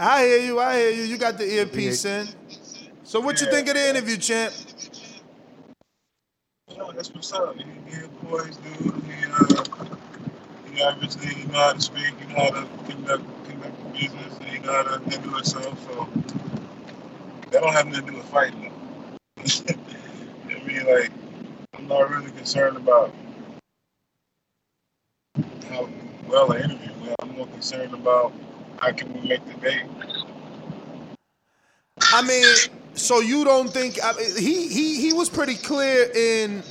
I 0.00 0.22
hear 0.24 0.38
you. 0.38 0.58
I 0.58 0.78
hear 0.78 0.90
you. 0.92 1.02
You 1.02 1.18
got 1.18 1.36
the 1.36 1.44
earpiece 1.44 2.06
in. 2.06 2.26
So 3.04 3.20
what 3.20 3.38
you 3.42 3.50
think 3.50 3.68
of 3.68 3.74
the 3.74 3.90
interview, 3.90 4.16
champ? 4.16 4.54
Yo, 6.74 6.90
that's 6.92 7.12
what's 7.12 7.32
up. 7.34 7.54
He, 7.56 7.64
he 7.90 8.04
a 8.04 8.08
poised 8.24 8.62
dude. 8.62 8.94
He, 9.04 9.24
uh, 9.30 9.64
he 10.72 10.82
obviously 10.82 11.34
he 11.34 11.44
know 11.48 11.58
how 11.58 11.72
to 11.74 11.80
speak, 11.82 12.14
he 12.18 12.32
know 12.32 12.44
how 12.44 12.50
to 12.50 12.68
conduct, 12.90 13.24
conduct 13.48 13.92
business, 13.92 14.38
and 14.40 14.48
he 14.48 14.58
know 14.60 14.72
how 14.72 14.96
to 14.96 15.10
handle 15.10 15.34
himself. 15.34 15.78
So 15.84 16.08
that 17.50 17.60
don't 17.60 17.72
have 17.74 17.86
nothing 17.88 18.06
to 18.06 18.12
do 18.12 18.16
with 18.18 18.26
fighting. 18.26 18.72
though. 19.36 19.74
I 20.48 20.62
mean, 20.66 20.86
like, 20.86 21.10
I'm 21.74 21.88
not 21.88 22.08
really 22.10 22.30
concerned 22.30 22.78
about 22.78 23.14
how 25.70 25.88
well 26.26 26.52
I 26.52 26.58
interview 26.58 26.90
went. 27.00 27.16
I'm 27.20 27.36
more 27.36 27.46
concerned 27.46 27.94
about 27.94 28.32
how 28.78 28.92
can 28.92 29.12
we 29.12 29.28
make 29.28 29.44
the 29.46 29.54
day. 29.60 29.82
I 32.12 32.22
mean, 32.22 32.44
so 32.94 33.20
you 33.20 33.44
don't 33.44 33.68
think 33.70 33.98
I 34.02 34.12
mean, 34.12 34.36
he 34.36 34.68
he 34.68 35.00
he 35.00 35.12
was 35.12 35.28
pretty 35.28 35.54
clear 35.54 36.10
in 36.14 36.62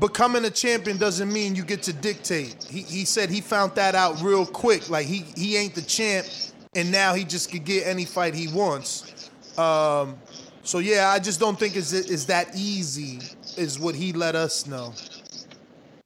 becoming 0.00 0.44
a 0.44 0.50
champion 0.50 0.96
doesn't 0.98 1.32
mean 1.32 1.54
you 1.54 1.64
get 1.64 1.82
to 1.84 1.92
dictate. 1.92 2.64
He 2.68 2.82
he 2.82 3.04
said 3.04 3.30
he 3.30 3.40
found 3.40 3.74
that 3.76 3.94
out 3.94 4.20
real 4.22 4.46
quick. 4.46 4.88
Like 4.90 5.06
he 5.06 5.24
he 5.36 5.56
ain't 5.56 5.74
the 5.74 5.82
champ, 5.82 6.26
and 6.74 6.90
now 6.90 7.14
he 7.14 7.24
just 7.24 7.50
could 7.50 7.64
get 7.64 7.86
any 7.86 8.04
fight 8.04 8.34
he 8.34 8.48
wants. 8.48 9.30
Um, 9.58 10.16
so 10.62 10.78
yeah, 10.78 11.10
I 11.10 11.18
just 11.18 11.40
don't 11.40 11.58
think 11.58 11.76
it's 11.76 11.92
is 11.92 12.26
that 12.26 12.56
easy. 12.56 13.20
Is 13.56 13.78
what 13.78 13.94
he 13.94 14.12
let 14.12 14.34
us 14.34 14.66
know. 14.66 14.92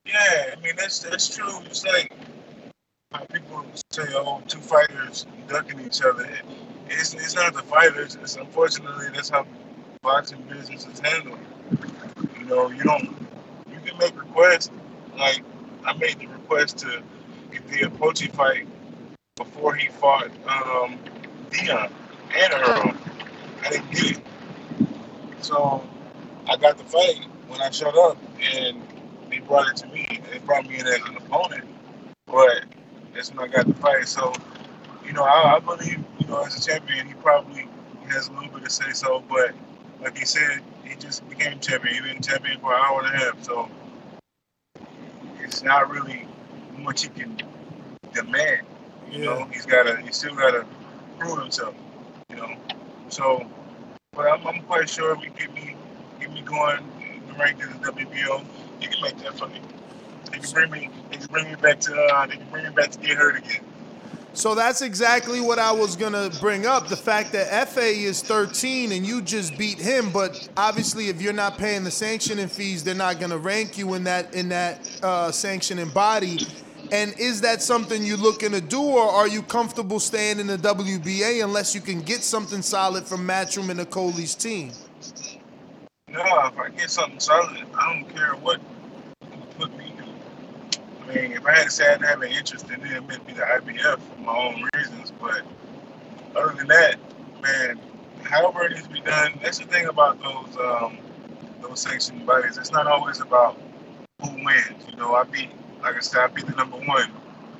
Yeah, 0.08 0.54
I 0.56 0.60
mean 0.62 0.72
that's 0.76 1.00
that's 1.00 1.36
true. 1.36 1.60
It's 1.66 1.84
like 1.84 2.10
how 3.12 3.24
people 3.26 3.62
say, 3.90 4.04
"Oh, 4.14 4.42
two 4.48 4.58
fighters 4.58 5.26
ducking 5.48 5.80
each 5.80 6.00
other." 6.02 6.26
It's 6.88 7.12
it's 7.12 7.34
not 7.34 7.52
the 7.52 7.62
fighters. 7.62 8.16
It's 8.16 8.36
unfortunately 8.36 9.08
that's 9.14 9.28
how 9.28 9.46
boxing 10.02 10.42
business 10.48 10.86
is 10.86 11.00
handled. 11.00 11.38
You 12.38 12.46
know, 12.46 12.70
you 12.70 12.82
don't. 12.84 13.04
You 13.70 13.80
can 13.84 13.98
make 13.98 14.18
requests. 14.18 14.70
Like 15.18 15.42
I 15.84 15.92
made 15.94 16.18
the 16.18 16.26
request 16.28 16.78
to 16.78 17.02
get 17.52 17.68
the 17.68 17.78
Apochi 17.80 18.32
fight 18.32 18.66
before 19.36 19.74
he 19.74 19.88
fought 19.88 20.30
um, 20.48 20.98
Dion 21.50 21.92
and 22.34 22.52
Earl. 22.54 22.94
I 23.62 23.70
didn't 23.70 23.90
get 23.90 24.10
it. 24.12 24.22
So 25.42 25.86
I 26.48 26.56
got 26.56 26.78
the 26.78 26.84
fight 26.84 27.26
when 27.48 27.60
I 27.60 27.70
showed 27.70 27.96
up, 27.96 28.16
and 28.54 28.82
they 29.30 29.38
brought 29.38 29.68
it 29.68 29.76
to 29.78 29.86
me. 29.88 30.20
They 30.30 30.38
brought 30.38 30.66
me 30.66 30.78
in 30.78 30.86
as 30.86 31.00
an 31.02 31.16
opponent, 31.16 31.64
but 32.26 32.64
that's 33.14 33.32
when 33.32 33.48
I 33.48 33.52
got 33.52 33.66
the 33.66 33.74
fight. 33.74 34.08
So, 34.08 34.32
you 35.06 35.12
know, 35.12 35.24
I, 35.24 35.56
I 35.56 35.58
believe, 35.60 36.02
you 36.18 36.26
know, 36.26 36.42
as 36.42 36.56
a 36.56 36.70
champion, 36.70 37.06
he 37.06 37.14
probably 37.14 37.68
has 38.08 38.28
a 38.28 38.32
little 38.32 38.50
bit 38.50 38.64
to 38.64 38.70
say 38.70 38.92
so. 38.92 39.22
But 39.28 39.54
like 40.02 40.16
he 40.16 40.24
said, 40.24 40.60
he 40.84 40.94
just 40.96 41.28
became 41.28 41.60
champion. 41.60 41.94
He 41.94 42.00
been 42.00 42.22
champion 42.22 42.60
for 42.60 42.74
an 42.74 42.80
hour 42.84 43.04
and 43.04 43.14
a 43.14 43.18
half, 43.18 43.42
so 43.42 43.68
it's 45.40 45.62
not 45.62 45.90
really 45.90 46.26
much 46.78 47.02
he 47.02 47.08
can 47.08 47.36
demand. 48.12 48.66
You 49.10 49.24
know, 49.24 49.44
he's 49.50 49.66
got 49.66 49.84
to, 49.84 49.96
he 49.98 50.12
still 50.12 50.34
got 50.34 50.50
to 50.50 50.66
prove 51.18 51.38
himself. 51.38 51.74
You 52.30 52.36
know, 52.36 52.54
so. 53.08 53.46
But 54.14 54.32
I'm, 54.32 54.44
I'm 54.48 54.62
quite 54.62 54.88
sure 54.88 55.12
if 55.14 55.20
we 55.20 55.28
get 55.28 55.54
me, 55.54 55.76
get 56.18 56.32
me 56.32 56.42
going, 56.42 56.80
ranked 57.38 57.62
in 57.62 57.70
the 57.70 57.92
WBO, 57.92 58.44
you 58.80 58.88
can 58.88 59.02
make 59.02 59.18
that 59.18 59.50
me. 59.50 59.60
They 60.30 60.38
can 60.38 60.50
bring 60.52 60.70
me, 60.70 60.90
they 61.10 61.16
can 61.16 61.26
bring 61.26 61.48
me 61.48 61.54
back 61.56 61.80
to, 61.80 61.94
uh, 61.94 62.26
they 62.26 62.36
can 62.36 62.50
bring 62.50 62.64
me 62.64 62.70
back 62.70 62.90
to 62.90 62.98
get 62.98 63.16
hurt 63.16 63.38
again. 63.38 63.64
So 64.34 64.54
that's 64.54 64.82
exactly 64.82 65.40
what 65.40 65.58
I 65.58 65.72
was 65.72 65.96
gonna 65.96 66.30
bring 66.40 66.64
up. 66.64 66.88
The 66.88 66.96
fact 66.96 67.32
that 67.32 67.68
FA 67.68 67.88
is 67.88 68.22
13 68.22 68.92
and 68.92 69.04
you 69.04 69.20
just 69.20 69.58
beat 69.58 69.78
him, 69.78 70.10
but 70.12 70.48
obviously 70.56 71.08
if 71.08 71.20
you're 71.20 71.32
not 71.32 71.58
paying 71.58 71.82
the 71.82 71.90
sanctioning 71.90 72.46
fees, 72.46 72.84
they're 72.84 72.94
not 72.94 73.18
gonna 73.18 73.38
rank 73.38 73.76
you 73.76 73.94
in 73.94 74.04
that 74.04 74.32
in 74.34 74.50
that 74.50 74.88
uh, 75.02 75.32
sanctioning 75.32 75.88
body. 75.88 76.46
And 76.92 77.14
is 77.18 77.40
that 77.40 77.62
something 77.62 78.02
you're 78.04 78.16
looking 78.16 78.52
to 78.52 78.60
do, 78.60 78.80
or 78.80 79.02
are 79.02 79.28
you 79.28 79.42
comfortable 79.42 80.00
staying 80.00 80.38
in 80.38 80.46
the 80.46 80.56
WBA 80.56 81.42
unless 81.42 81.74
you 81.74 81.80
can 81.80 82.00
get 82.00 82.22
something 82.22 82.62
solid 82.62 83.04
from 83.06 83.26
Matchroom 83.26 83.68
and 83.68 83.78
Nicole's 83.78 84.34
team? 84.34 84.72
No, 86.18 86.24
if 86.46 86.58
I 86.58 86.70
get 86.70 86.90
something 86.90 87.20
solid, 87.20 87.64
I 87.74 87.94
don't 87.94 88.12
care 88.12 88.32
what 88.42 88.60
put 89.56 89.70
me 89.78 89.92
through. 89.96 90.82
I 91.02 91.14
mean, 91.14 91.30
if 91.30 91.46
I 91.46 91.52
had 91.52 91.64
to 91.66 91.70
say 91.70 91.92
I'd 91.92 92.02
have 92.02 92.22
an 92.22 92.32
interest 92.32 92.68
in 92.70 92.84
it, 92.84 92.90
it 92.90 93.06
might 93.06 93.24
be 93.24 93.34
the 93.34 93.42
IBF 93.42 94.00
for 94.00 94.20
my 94.22 94.36
own 94.36 94.68
reasons. 94.74 95.12
But 95.20 95.42
other 96.34 96.56
than 96.56 96.66
that, 96.66 96.96
man, 97.40 97.78
however 98.24 98.64
it 98.64 98.72
needs 98.72 98.88
to 98.88 98.92
be 98.92 99.00
done, 99.00 99.38
that's 99.40 99.58
the 99.60 99.66
thing 99.66 99.86
about 99.86 100.20
those 100.20 100.56
um, 100.56 100.98
those 101.62 101.82
sanctioning 101.82 102.26
bodies. 102.26 102.58
It's 102.58 102.72
not 102.72 102.88
always 102.88 103.20
about 103.20 103.56
who 104.20 104.30
wins. 104.44 104.86
You 104.90 104.96
know, 104.96 105.14
I 105.14 105.22
beat, 105.22 105.50
like 105.82 105.94
I 105.94 106.00
said, 106.00 106.22
I 106.22 106.26
beat 106.26 106.46
the 106.46 106.56
number 106.56 106.78
one. 106.78 107.12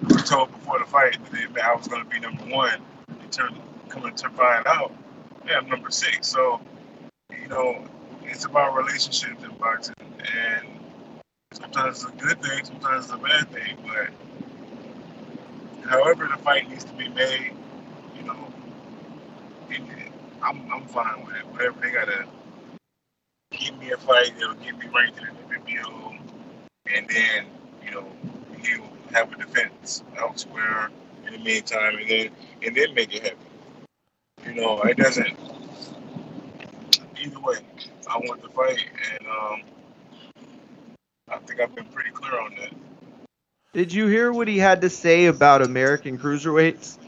We 0.03 0.17
were 0.17 0.23
told 0.23 0.51
before 0.51 0.81
the 0.81 0.85
fight 0.85 1.17
that 1.31 1.65
I 1.65 1.77
was 1.77 1.87
going 1.87 2.03
to 2.03 2.11
be 2.11 2.19
number 2.19 2.43
one. 2.47 2.81
It 3.23 3.31
turned 3.31 3.57
coming 3.89 4.17
to 4.17 4.29
find 4.31 4.67
out, 4.67 4.93
yeah, 5.47 5.59
I'm 5.59 5.69
number 5.69 5.93
six. 5.93 6.27
So, 6.27 6.61
you 7.41 7.47
know, 7.47 7.85
it's 8.31 8.45
about 8.45 8.77
relationships 8.77 9.43
in 9.43 9.51
boxing, 9.59 9.95
and 10.35 10.67
sometimes 11.53 12.05
it's 12.05 12.13
a 12.13 12.17
good 12.17 12.43
thing, 12.43 12.65
sometimes 12.65 13.07
it's 13.07 13.15
a 13.15 13.19
bad 13.19 13.51
thing. 13.51 13.77
But 13.87 14.11
however 15.89 16.29
the 16.29 16.37
fight 16.43 16.69
needs 16.69 16.85
to 16.85 16.93
be 16.93 17.09
made, 17.09 17.55
you 18.17 18.25
know, 18.25 18.53
it, 19.71 19.83
I'm 20.43 20.71
I'm 20.73 20.87
fine 20.89 21.25
with 21.25 21.37
it. 21.37 21.47
Whatever 21.47 21.81
they 21.81 21.91
gotta 21.91 22.27
give 23.53 23.79
me 23.79 23.93
a 23.93 23.97
fight, 23.97 24.33
it'll 24.37 24.55
get 24.55 24.79
me 24.79 24.87
ranked 24.95 25.19
in 25.19 25.27
the 25.27 25.55
WBO, 25.57 26.19
and 26.87 27.09
then 27.09 27.47
you 27.85 27.91
know 27.91 28.07
he'll 28.63 28.91
have 29.13 29.33
a 29.33 29.37
defense 29.37 30.03
elsewhere 30.17 30.91
in 31.27 31.33
the 31.33 31.39
meantime, 31.39 31.97
and 31.99 32.09
then 32.09 32.31
and 32.63 32.77
then 32.77 32.95
make 32.95 33.15
it 33.15 33.23
happen. 33.23 33.39
You 34.47 34.55
know, 34.55 34.83
it 34.83 34.97
doesn't. 34.97 35.37
Either 37.21 37.41
way, 37.41 37.57
I 38.09 38.17
want 38.19 38.43
the 38.43 38.49
fight, 38.49 38.85
and 39.19 39.27
um, 39.29 39.63
I 41.31 41.39
think 41.39 41.61
I've 41.61 41.75
been 41.75 41.87
pretty 41.87 42.11
clear 42.11 42.41
on 42.41 42.55
that. 42.57 42.73
Did 43.75 43.93
you 43.93 44.07
hear 44.07 44.33
what 44.33 44.49
he 44.49 44.59
had 44.59 44.81
to 44.81 44.91
say 44.91 45.27
about 45.27 45.63
American 45.63 46.19
cruiserweights? 46.19 46.99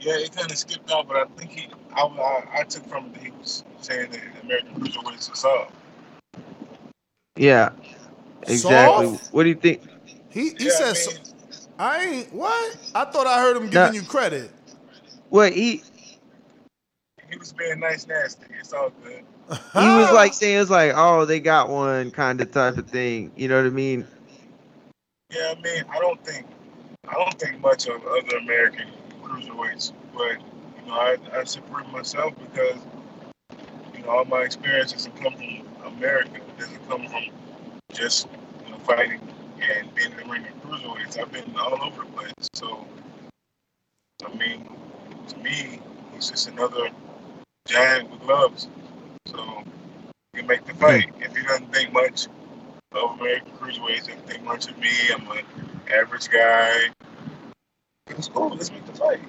Yeah, 0.00 0.14
it 0.18 0.34
kind 0.34 0.50
of 0.50 0.58
skipped 0.58 0.90
out, 0.90 1.08
but 1.08 1.16
I 1.16 1.24
think 1.36 1.50
he, 1.52 1.68
I, 1.94 2.02
I, 2.02 2.60
I 2.60 2.62
took 2.64 2.86
from 2.88 3.06
it 3.06 3.14
that 3.14 3.22
he 3.22 3.30
was 3.30 3.64
saying 3.80 4.10
that 4.10 4.20
American 4.42 4.74
cruiserweights 4.74 5.32
are 5.32 5.36
soft. 5.36 5.72
Yeah, 7.36 7.70
exactly. 8.46 9.06
Soft? 9.06 9.32
What 9.32 9.44
do 9.44 9.48
you 9.50 9.54
think? 9.54 9.82
He 10.30 10.50
he 10.50 10.66
Yeah, 10.66 10.72
I 10.72 10.94
says, 10.94 11.34
I, 11.78 12.04
ain't 12.04 12.32
what? 12.32 12.76
I 12.94 13.04
thought 13.04 13.26
I 13.26 13.40
heard 13.40 13.56
him 13.56 13.68
giving 13.70 13.92
Nah. 13.92 13.92
you 13.94 14.02
credit. 14.02 14.50
What 15.28 15.52
he 15.52 15.82
He 17.30 17.36
was 17.36 17.52
being 17.52 17.80
nice, 17.80 18.06
nasty. 18.06 18.46
It's 18.58 18.72
all 18.72 18.90
good. 19.02 19.24
He 19.48 19.54
was 19.74 20.12
like 20.12 20.32
saying 20.34 20.60
it's 20.60 20.70
like 20.70 20.92
oh 20.94 21.24
they 21.24 21.40
got 21.40 21.68
one 21.68 22.10
kind 22.10 22.40
of 22.40 22.50
type 22.50 22.76
of 22.76 22.88
thing. 22.88 23.32
You 23.36 23.48
know 23.48 23.56
what 23.56 23.66
I 23.66 23.70
mean? 23.70 24.06
Yeah, 25.30 25.54
I 25.56 25.60
mean, 25.60 25.84
I 25.90 25.98
don't 25.98 26.24
think, 26.24 26.46
I 27.08 27.14
don't 27.14 27.38
think 27.38 27.60
much 27.60 27.88
of 27.88 28.00
other 28.06 28.36
American 28.36 28.88
cruiserweights, 29.22 29.92
but 30.14 30.40
you 30.40 30.86
know, 30.86 30.92
I, 30.92 31.16
I 31.32 31.44
support 31.44 31.90
myself 31.90 32.32
because 32.38 32.78
you 33.94 34.02
know 34.02 34.10
all 34.10 34.24
my 34.24 34.42
experiences 34.42 35.06
have 35.06 35.16
come 35.16 35.34
from 35.34 35.94
America. 35.94 36.36
It 36.36 36.58
doesn't 36.58 36.88
come 36.88 37.08
from 37.08 37.24
just 37.92 38.28
you 38.64 38.70
know 38.70 38.78
fighting 38.78 39.20
and 39.60 39.92
being 39.94 40.12
in 40.12 40.16
the 40.16 40.24
ring 40.32 40.44
of 40.44 40.62
cruiserweights. 40.62 41.18
I've 41.18 41.32
been 41.32 41.56
all 41.56 41.82
over 41.82 42.04
the 42.04 42.10
place. 42.12 42.32
So, 42.54 42.86
I 44.24 44.32
mean, 44.36 44.68
to 45.28 45.38
me, 45.38 45.80
he's 46.14 46.30
just 46.30 46.48
another 46.48 46.90
giant 47.66 48.10
with 48.10 48.20
gloves. 48.20 48.68
Can 50.36 50.46
make 50.46 50.66
the 50.66 50.74
fight. 50.74 51.10
If 51.18 51.34
he 51.34 51.42
doesn't 51.44 51.72
think 51.72 51.94
much 51.94 52.26
of 52.92 53.18
American 53.18 53.52
cruiserweights, 53.52 54.00
doesn't 54.00 54.26
think 54.28 54.44
much 54.44 54.68
of 54.68 54.76
me, 54.76 54.90
I'm 55.10 55.26
an 55.30 55.44
average 55.90 56.28
guy. 56.28 56.90
It's 58.08 58.28
cool. 58.28 58.50
Let's 58.50 58.70
make 58.70 58.84
the 58.84 58.92
fight. 58.92 59.20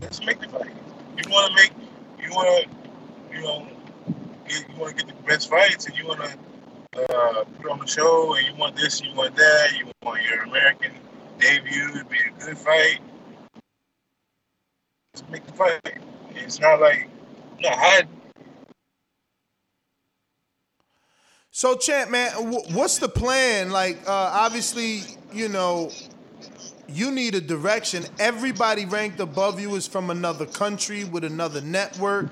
Let's 0.00 0.24
make 0.24 0.38
the 0.38 0.48
fight. 0.48 0.70
You 1.16 1.30
want 1.32 1.48
to 1.48 1.54
make, 1.56 1.72
you 2.22 2.30
want 2.30 2.62
to, 2.62 3.36
you 3.36 3.42
know, 3.42 3.66
get, 4.48 4.68
you 4.68 4.76
want 4.76 4.96
to 4.96 5.04
get 5.04 5.16
the 5.16 5.22
best 5.24 5.50
fights, 5.50 5.86
and 5.86 5.98
you 5.98 6.06
want 6.06 6.20
to 6.20 7.12
uh, 7.12 7.44
put 7.44 7.72
on 7.72 7.80
the 7.80 7.88
show, 7.88 8.36
and 8.36 8.46
you 8.46 8.54
want 8.54 8.76
this, 8.76 9.02
you 9.02 9.12
want 9.16 9.34
that, 9.34 9.72
you 9.76 9.90
want 10.04 10.22
your 10.22 10.42
American 10.42 10.92
debut 11.40 11.88
to 11.98 12.04
be 12.04 12.18
a 12.18 12.44
good 12.44 12.56
fight. 12.56 13.00
Let's 15.12 15.28
make 15.28 15.44
the 15.44 15.52
fight. 15.54 15.98
It's 16.36 16.60
not 16.60 16.80
like, 16.80 17.08
no, 17.60 17.70
I 17.70 18.02
So, 21.52 21.76
Champ, 21.76 22.10
man, 22.10 22.30
wh- 22.30 22.74
what's 22.74 22.98
the 22.98 23.08
plan? 23.08 23.70
Like, 23.70 23.98
uh, 24.06 24.12
obviously, 24.32 25.02
you 25.32 25.48
know, 25.48 25.90
you 26.88 27.10
need 27.10 27.34
a 27.34 27.40
direction. 27.40 28.04
Everybody 28.20 28.84
ranked 28.84 29.18
above 29.20 29.58
you 29.58 29.74
is 29.74 29.86
from 29.86 30.10
another 30.10 30.46
country 30.46 31.04
with 31.04 31.24
another 31.24 31.60
network. 31.60 32.28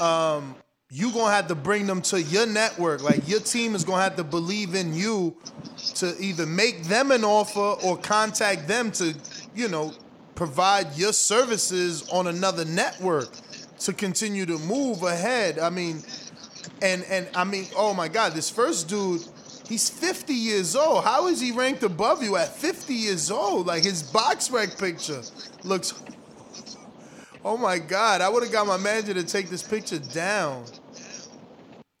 Um, 0.00 0.56
you 0.90 1.12
gonna 1.12 1.34
have 1.34 1.48
to 1.48 1.54
bring 1.54 1.86
them 1.86 2.00
to 2.02 2.22
your 2.22 2.46
network. 2.46 3.02
Like, 3.02 3.28
your 3.28 3.40
team 3.40 3.74
is 3.74 3.84
gonna 3.84 4.02
have 4.02 4.16
to 4.16 4.24
believe 4.24 4.74
in 4.74 4.94
you 4.94 5.36
to 5.96 6.14
either 6.18 6.46
make 6.46 6.84
them 6.84 7.10
an 7.10 7.24
offer 7.24 7.86
or 7.86 7.98
contact 7.98 8.68
them 8.68 8.90
to, 8.92 9.14
you 9.54 9.68
know, 9.68 9.92
provide 10.34 10.96
your 10.96 11.12
services 11.12 12.08
on 12.10 12.26
another 12.26 12.64
network 12.64 13.28
to 13.80 13.92
continue 13.92 14.46
to 14.46 14.58
move 14.58 15.02
ahead. 15.02 15.58
I 15.58 15.68
mean, 15.70 16.02
and 16.82 17.04
and 17.04 17.28
I 17.34 17.44
mean, 17.44 17.66
oh 17.76 17.94
my 17.94 18.08
God, 18.08 18.32
this 18.32 18.50
first 18.50 18.88
dude, 18.88 19.22
he's 19.68 19.88
50 19.88 20.32
years 20.32 20.76
old. 20.76 21.04
How 21.04 21.26
is 21.28 21.40
he 21.40 21.52
ranked 21.52 21.82
above 21.82 22.22
you 22.22 22.36
at 22.36 22.48
50 22.48 22.94
years 22.94 23.30
old? 23.30 23.66
Like 23.66 23.84
his 23.84 24.02
box 24.02 24.50
rec 24.50 24.78
picture 24.78 25.22
looks. 25.64 25.94
Oh 27.44 27.56
my 27.56 27.78
God, 27.78 28.20
I 28.20 28.28
would 28.28 28.42
have 28.42 28.52
got 28.52 28.66
my 28.66 28.76
manager 28.76 29.14
to 29.14 29.22
take 29.22 29.48
this 29.48 29.62
picture 29.62 29.98
down. 29.98 30.64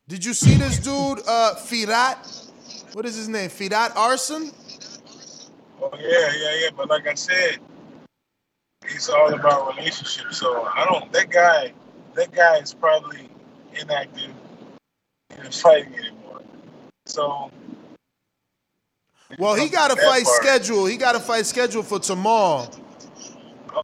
Did 0.08 0.24
you 0.24 0.34
see 0.34 0.54
this 0.54 0.78
dude, 0.78 1.20
uh, 1.26 1.54
Firat? 1.54 2.16
What 2.92 3.06
is 3.06 3.16
his 3.16 3.28
name? 3.28 3.50
Firat 3.50 3.96
Arslan? 3.96 4.52
Oh 5.80 5.90
yeah, 5.98 6.32
yeah, 6.36 6.54
yeah. 6.62 6.68
But 6.76 6.88
like 6.88 7.06
I 7.06 7.14
said, 7.14 7.58
it's 8.82 9.08
all 9.08 9.32
about 9.32 9.76
relationships. 9.76 10.38
So 10.38 10.64
I 10.64 10.84
don't. 10.84 11.12
That 11.12 11.30
guy, 11.30 11.72
that 12.14 12.32
guy 12.32 12.58
is 12.58 12.72
probably 12.72 13.28
inactive 13.74 14.30
in 15.44 15.50
fighting 15.50 15.94
anymore. 15.94 16.40
So 17.06 17.50
Well, 19.38 19.54
he 19.54 19.68
got 19.68 19.90
a 19.90 19.96
fight 19.96 20.24
part. 20.24 20.42
schedule. 20.42 20.86
He 20.86 20.96
got 20.96 21.16
a 21.16 21.20
fight 21.20 21.46
schedule 21.46 21.82
for 21.82 21.98
tomorrow. 21.98 22.68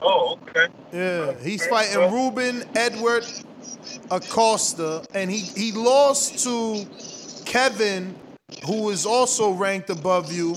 Oh, 0.01 0.39
okay. 0.43 0.67
Yeah, 0.93 1.33
he's 1.43 1.63
Okay, 1.63 1.71
fighting 1.71 1.99
well- 1.99 2.11
Ruben 2.11 2.65
Edward 2.75 3.25
Acosta, 4.11 5.05
and 5.15 5.31
he 5.31 5.39
he 5.39 5.73
lost 5.73 6.43
to 6.45 6.87
Kevin, 7.45 8.15
who 8.67 8.91
is 8.91 9.05
also 9.07 9.51
ranked 9.53 9.91
above 9.91 10.33
you, 10.33 10.55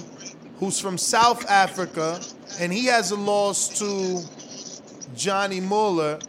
who's 0.60 0.80
from 0.80 0.98
South 0.98 1.46
Africa, 1.50 2.20
and 2.60 2.72
he 2.72 2.86
has 2.86 3.12
a 3.12 3.16
loss 3.16 3.68
to 3.80 4.22
Johnny 5.16 5.60
Muller, 5.60 6.20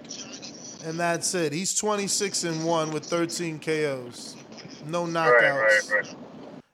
and 0.84 0.98
that's 0.98 1.34
it. 1.34 1.52
He's 1.52 1.74
26 1.74 2.44
and 2.44 2.64
one 2.64 2.90
with 2.92 3.04
13 3.04 3.58
KOs, 3.58 4.35
no 4.86 5.05
knockouts. 5.05 5.40
right, 5.40 5.81
right, 5.90 6.05
right. 6.05 6.15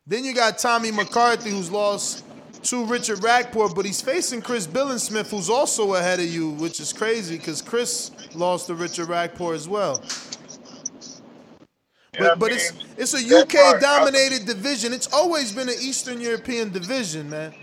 Then 0.07 0.25
you 0.25 0.35
got 0.35 0.59
Tommy 0.59 0.91
McCarthy, 0.91 1.51
who's 1.51 1.71
lost 1.71 2.25
to 2.65 2.85
Richard 2.85 3.19
Riakporhe, 3.19 3.75
but 3.75 3.85
he's 3.85 4.01
facing 4.01 4.43
Chris 4.43 4.67
Billam-Smith, 4.67 5.31
who's 5.31 5.51
also 5.51 5.95
ahead 5.95 6.21
of 6.21 6.27
you, 6.27 6.51
which 6.51 6.81
is 6.81 6.93
crazy 6.93 7.37
because 7.37 7.63
Chris 7.63 8.11
lost 8.35 8.67
to 8.69 8.75
Richard 8.75 9.09
Riakporhe 9.09 9.55
as 9.55 9.69
well. 9.69 10.03
But, 12.19 12.39
but 12.39 12.53
it's 12.53 12.73
it's 12.99 13.15
a 13.15 13.41
UK 13.41 13.53
part, 13.53 13.77
uh, 13.77 13.81
dominated 13.81 14.45
division. 14.45 14.93
It's 14.93 15.11
always 15.15 15.51
been 15.51 15.71
an 15.71 15.77
Eastern 15.81 16.21
European 16.21 16.71
division, 16.71 17.31
man. 17.31 17.55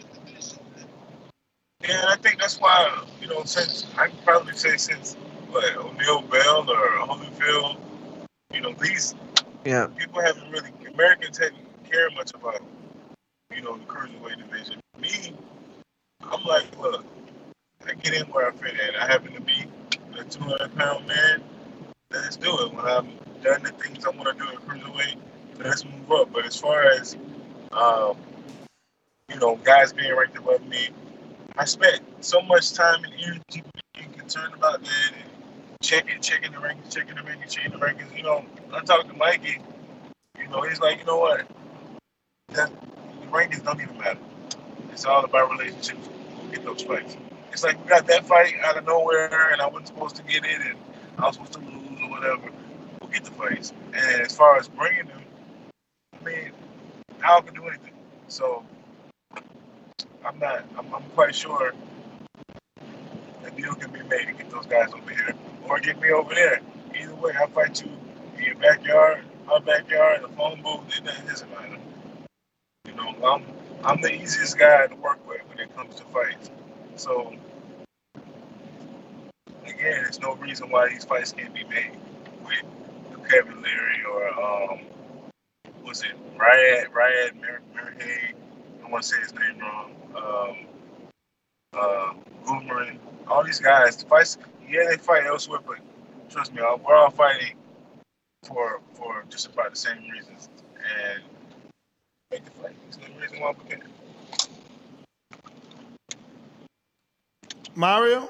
Yeah, 1.84 2.00
and 2.00 2.08
I 2.08 2.16
think 2.16 2.42
that's 2.42 2.60
why 2.60 3.06
you 3.22 3.28
know 3.28 3.44
since 3.44 3.86
I 3.95 4.08
can 4.08 4.18
probably 4.26 4.53
say 4.53 4.76
since 4.78 5.14
what 5.52 5.64
O'Neil 5.78 6.22
Bell 6.24 6.68
or 6.68 6.90
Holyfield, 6.98 7.78
you 8.52 8.61
know 8.61 8.74
these 8.74 9.14
Yeah. 9.66 9.88
people 9.88 10.22
haven't 10.22 10.50
really 10.52 10.72
Americans 10.94 11.38
haven't 11.38 11.66
cared 11.90 12.14
much 12.16 12.34
about 12.34 12.62
you 13.56 13.62
know 13.62 13.78
the 13.78 13.86
cruiserweight 13.86 14.38
division. 14.38 14.80
Me, 15.00 15.34
I'm 16.22 16.44
like, 16.44 16.78
look, 16.80 17.06
I 17.86 17.94
get 17.94 18.14
in 18.14 18.28
where 18.28 18.48
I 18.48 18.52
fit 18.52 18.80
in. 18.80 18.96
I 18.96 19.08
happen 19.08 19.34
to 19.34 19.42
be 19.42 19.66
a 20.18 20.24
200 20.24 20.76
pound 20.76 21.08
man. 21.08 21.44
Let's 22.12 22.38
do 22.38 22.58
it. 22.66 22.74
When 22.74 22.86
I'm 22.86 23.08
done 23.44 23.64
the 23.64 23.72
things 23.72 24.06
I 24.06 24.10
want 24.10 24.38
to 24.38 24.44
do 24.44 24.50
at 24.50 24.56
cruiserweight, 24.68 25.18
let's 25.60 25.86
move 25.86 26.12
up. 26.12 26.34
But 26.34 26.46
as 26.46 26.56
far 26.56 26.84
as 26.84 27.16
um, 27.72 28.18
you 29.30 29.40
know, 29.40 29.56
guys 29.58 29.94
being 29.94 30.16
ranked 30.16 30.38
above 30.38 30.66
me. 30.68 30.90
I 31.58 31.66
spent 31.66 32.02
so 32.22 32.42
much 32.42 32.74
time 32.74 33.04
and 33.04 33.14
energy 33.14 33.64
being 33.94 34.12
concerned 34.14 34.54
about 34.54 34.82
that 34.82 35.12
and 35.14 35.80
checking, 35.82 36.22
checking 36.22 36.52
the 36.52 36.58
rankings, 36.58 36.92
checking 36.92 37.16
the 37.16 37.22
rankings, 37.22 37.50
checking 37.50 37.72
the 37.72 37.78
rankings. 37.78 38.16
You 38.16 38.24
know, 38.24 38.46
I 38.72 38.82
talked 38.84 39.10
to 39.10 39.16
Mikey. 39.16 39.58
You 40.40 40.48
know, 40.50 40.62
he's 40.62 40.80
like, 40.80 41.00
you 41.00 41.06
know 41.06 41.18
what? 41.18 41.48
That 42.50 42.72
the 43.22 43.28
rankings 43.28 43.64
don't 43.64 43.82
even 43.82 43.98
matter. 43.98 44.20
It's 44.92 45.06
all 45.06 45.26
about 45.26 45.52
relationships. 45.52 46.08
We'll 46.38 46.52
get 46.52 46.64
those 46.64 46.84
fights. 46.84 47.18
It's 47.52 47.64
like 47.64 47.84
we 47.84 47.90
got 47.90 48.06
that 48.08 48.26
fight 48.28 48.54
out 48.64 48.78
of 48.78 48.86
nowhere, 48.86 49.52
and 49.52 49.62
I 49.62 49.68
wasn't 49.68 49.88
supposed 49.88 50.16
to 50.18 50.24
get 50.24 50.46
it, 50.46 50.62
and 50.62 50.78
I 51.18 51.26
was 51.26 51.36
supposed 51.36 51.54
to 51.54 51.60
lose 51.60 52.00
or 52.02 52.10
whatever. 52.10 52.52
We'll 53.02 53.10
get 53.10 53.24
the 53.26 53.32
fights. 53.32 53.74
And 53.94 54.22
as 54.22 54.36
far 54.36 54.58
as 54.58 54.68
bringing 54.68 55.08
them, 55.08 55.22
I 56.20 56.24
mean, 56.24 56.52
Al 57.24 57.42
can 57.42 57.56
do 57.56 57.64
anything. 57.66 57.94
So 58.28 58.64
I'm 60.24 60.38
not. 60.38 60.64
I'm, 60.78 60.94
I'm 60.94 61.04
quite 61.16 61.34
sure 61.34 61.74
a 63.44 63.52
deal 63.52 63.74
can 63.74 63.92
be 63.92 64.04
made 64.04 64.28
to 64.28 64.34
get 64.34 64.52
those 64.52 64.68
guys 64.68 64.94
over 64.94 65.10
here, 65.10 65.34
or 65.68 65.80
get 65.80 66.00
me 66.00 66.12
over 66.12 66.36
there. 66.36 66.62
Either 66.96 67.16
way, 67.16 67.34
I'll 67.40 67.48
fight 67.48 67.82
you 67.84 67.90
your 68.42 68.56
backyard, 68.56 69.24
my 69.45 69.59
backyard, 69.59 70.24
the 70.24 70.30
phone 70.30 70.61
booth. 70.61 70.98
It 70.98 71.03
doesn't, 71.27 71.50
matter. 71.51 71.77
You 72.85 72.93
know, 72.95 73.16
I'm 73.26 73.43
I'm 73.84 74.01
the 74.01 74.14
easiest 74.14 74.58
guy 74.58 74.88
to 74.88 74.95
work 74.95 75.27
with 75.27 75.42
when 75.48 75.59
it 75.59 75.76
comes 75.76 75.95
to 75.95 76.03
fights. 76.06 76.50
So 76.95 77.34
again, 79.66 80.03
there's 80.03 80.19
no 80.19 80.35
reason 80.35 80.69
why 80.69 80.90
these 80.90 81.06
fights 81.06 81.32
can't 81.32 81.53
be 81.53 81.64
made 81.66 81.98
with 82.45 83.30
Kevin 83.30 83.64
Lerena 83.64 84.06
or 84.09 84.74
um, 84.74 84.80
was 85.84 86.03
it 86.03 86.11
Ryad 86.38 86.92
Ryad 86.92 87.40
Mer- 87.40 87.61
Merhy? 87.76 88.34
I 88.84 88.90
want 88.90 89.03
to 89.03 89.09
say 89.09 89.19
his 89.19 89.34
name 89.34 89.59
wrong. 89.59 89.95
Um, 90.16 90.66
uh, 91.74 92.14
Boomerang, 92.45 93.00
all 93.27 93.43
these 93.43 93.59
guys. 93.59 93.98
The 93.98 94.06
fights, 94.06 94.38
yeah, 94.68 94.85
they 94.90 94.98
fight 94.98 95.26
elsewhere, 95.26 95.59
but 95.66 95.77
trust 96.30 96.53
me, 96.53 96.61
we're 96.61 96.95
all 96.95 97.11
fighting 97.11 97.56
for 98.43 98.82
for 98.93 99.24
just 99.30 99.48
about 99.48 99.72
the 99.72 99.76
same 99.76 100.09
reasons. 100.09 100.50
And 100.76 101.24
make 102.32 102.45
the 102.45 102.51
fight. 102.51 102.76
There's 102.84 102.98
no 103.09 103.19
reason 103.19 103.40
why 103.40 103.53
we 103.64 103.69
can't. 103.69 103.84
Mario? 107.76 108.30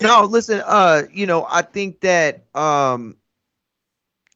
No, 0.00 0.24
listen, 0.24 0.62
uh, 0.64 1.02
you 1.12 1.26
know, 1.26 1.46
I 1.48 1.62
think 1.62 2.00
that 2.00 2.44
um 2.54 3.16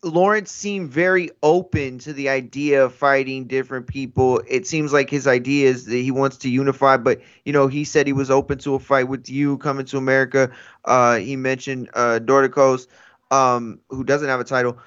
Lawrence 0.02 0.52
seemed 0.52 0.90
very 0.90 1.30
open 1.42 1.98
to 2.00 2.12
the 2.12 2.28
idea 2.28 2.84
of 2.84 2.94
fighting 2.94 3.46
different 3.46 3.86
people. 3.86 4.42
It 4.46 4.66
seems 4.66 4.92
like 4.92 5.08
his 5.08 5.26
idea 5.26 5.68
is 5.70 5.86
that 5.86 5.96
he 5.96 6.10
wants 6.10 6.36
to 6.38 6.50
unify, 6.50 6.98
but 6.98 7.20
you 7.44 7.52
know, 7.52 7.68
he 7.68 7.84
said 7.84 8.06
he 8.06 8.12
was 8.12 8.30
open 8.30 8.58
to 8.58 8.74
a 8.74 8.78
fight 8.78 9.08
with 9.08 9.30
you 9.30 9.56
coming 9.58 9.86
to 9.86 9.96
America. 9.96 10.50
Uh 10.84 11.16
he 11.16 11.36
mentioned 11.36 11.88
uh 11.94 12.20
Dorticos, 12.22 12.86
um, 13.30 13.80
who 13.90 14.04
doesn't 14.04 14.28
have 14.28 14.40
a 14.40 14.44
title. 14.44 14.78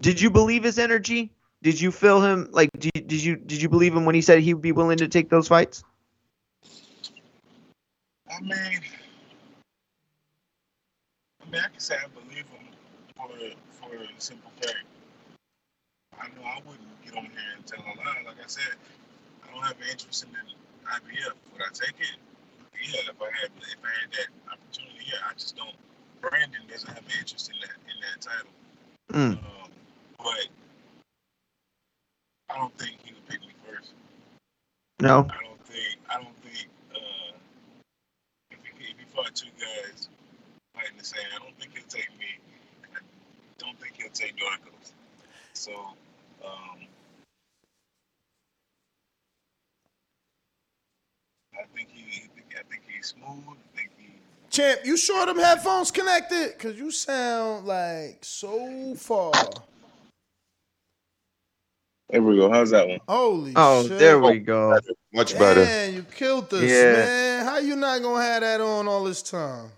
Did 0.00 0.20
you 0.20 0.30
believe 0.30 0.64
his 0.64 0.78
energy? 0.78 1.32
Did 1.62 1.80
you 1.80 1.90
feel 1.90 2.20
him 2.20 2.48
like 2.50 2.68
did, 2.78 2.92
did 2.92 3.24
you 3.24 3.36
did 3.36 3.62
you 3.62 3.68
believe 3.68 3.94
him 3.94 4.04
when 4.04 4.14
he 4.14 4.20
said 4.20 4.40
he'd 4.40 4.60
be 4.60 4.72
willing 4.72 4.98
to 4.98 5.08
take 5.08 5.30
those 5.30 5.48
fights? 5.48 5.82
I 8.30 8.40
mean, 8.40 8.52
I 11.40 11.50
mean, 11.50 11.60
I 11.64 11.68
can 11.68 11.80
say 11.80 11.96
I 11.96 12.08
believe 12.08 12.44
him 12.44 12.68
for 13.16 13.28
for 13.70 13.96
the 13.96 14.08
simple 14.18 14.50
fact. 14.60 14.84
I 16.20 16.28
know 16.28 16.44
I 16.44 16.60
wouldn't 16.66 17.04
get 17.04 17.16
on 17.16 17.24
here 17.24 17.52
and 17.56 17.66
tell 17.66 17.80
a 17.80 17.94
lie. 17.96 18.22
Like 18.26 18.36
I 18.42 18.46
said, 18.46 18.76
I 19.42 19.54
don't 19.54 19.64
have 19.64 19.76
an 19.80 19.88
interest 19.90 20.24
in 20.24 20.30
the 20.32 20.90
IBF. 20.90 21.34
Would 21.52 21.62
I 21.62 21.72
take 21.72 21.96
it? 22.00 22.16
Yeah, 22.74 23.08
if 23.08 23.22
I 23.22 23.30
had 23.40 23.50
if 23.56 23.80
I 23.82 23.92
had 24.00 24.12
that 24.12 24.52
opportunity, 24.52 25.06
yeah. 25.06 25.24
I 25.30 25.32
just 25.34 25.56
don't. 25.56 25.76
Brandon 26.30 26.62
doesn't 26.68 26.88
have 26.88 26.98
an 26.98 27.12
interest 27.18 27.50
in 27.50 27.60
that 27.60 27.76
in 27.84 27.96
that 28.00 28.20
title. 28.20 28.50
Mm. 29.12 29.38
Um, 29.44 29.70
but 30.18 30.48
I 32.50 32.58
don't 32.58 32.76
think 32.78 32.96
he 33.04 33.12
would 33.12 33.26
pick 33.28 33.40
me 33.40 33.52
first. 33.68 33.92
No. 35.00 35.26
I 35.30 35.42
don't 35.44 35.60
think. 35.66 35.98
I 36.08 36.14
don't 36.14 36.36
think. 36.42 36.68
Uh, 36.94 37.36
if 38.50 38.58
he, 38.78 38.84
if 38.84 38.98
he 38.98 39.04
fought 39.14 39.34
two 39.34 39.50
guys 39.58 40.08
fighting 40.74 40.96
the 40.96 41.04
same, 41.04 41.26
I 41.34 41.38
don't 41.42 41.58
think 41.60 41.72
he'll 41.74 41.86
take 41.88 42.08
me. 42.18 42.26
I 42.94 43.00
don't 43.58 43.78
think 43.78 43.94
he'll 43.98 44.10
take 44.10 44.36
Dorticos. 44.36 44.92
So, 45.52 45.72
um, 46.44 46.78
I 51.54 51.64
think 51.74 51.88
he. 51.92 52.28
I 52.58 52.62
think 52.70 52.82
he's 52.88 53.08
smooth. 53.08 53.58
I 54.54 54.56
think 54.56 54.66
he. 54.68 54.74
Champ, 54.74 54.80
you 54.86 54.96
sure 54.96 55.26
them 55.26 55.38
headphones 55.38 55.90
connected? 55.90 56.58
Cause 56.58 56.76
you 56.76 56.90
sound 56.90 57.66
like 57.66 58.18
so 58.22 58.94
far. 58.96 59.32
There 62.10 62.22
we 62.22 62.36
go. 62.36 62.50
How's 62.50 62.70
that 62.70 62.86
one? 62.86 63.00
Holy 63.08 63.52
Oh, 63.56 63.86
shit. 63.88 63.98
there 63.98 64.20
we 64.20 64.38
go. 64.38 64.78
Much 65.12 65.36
better. 65.38 65.60
Man, 65.64 65.94
you 65.94 66.02
killed 66.02 66.52
us, 66.52 66.62
Yeah. 66.62 66.92
man. 66.92 67.44
How 67.46 67.58
you 67.58 67.76
not 67.76 68.02
gonna 68.02 68.22
have 68.22 68.42
that 68.42 68.60
on 68.60 68.86
all 68.86 69.04
this 69.04 69.22
time? 69.22 69.70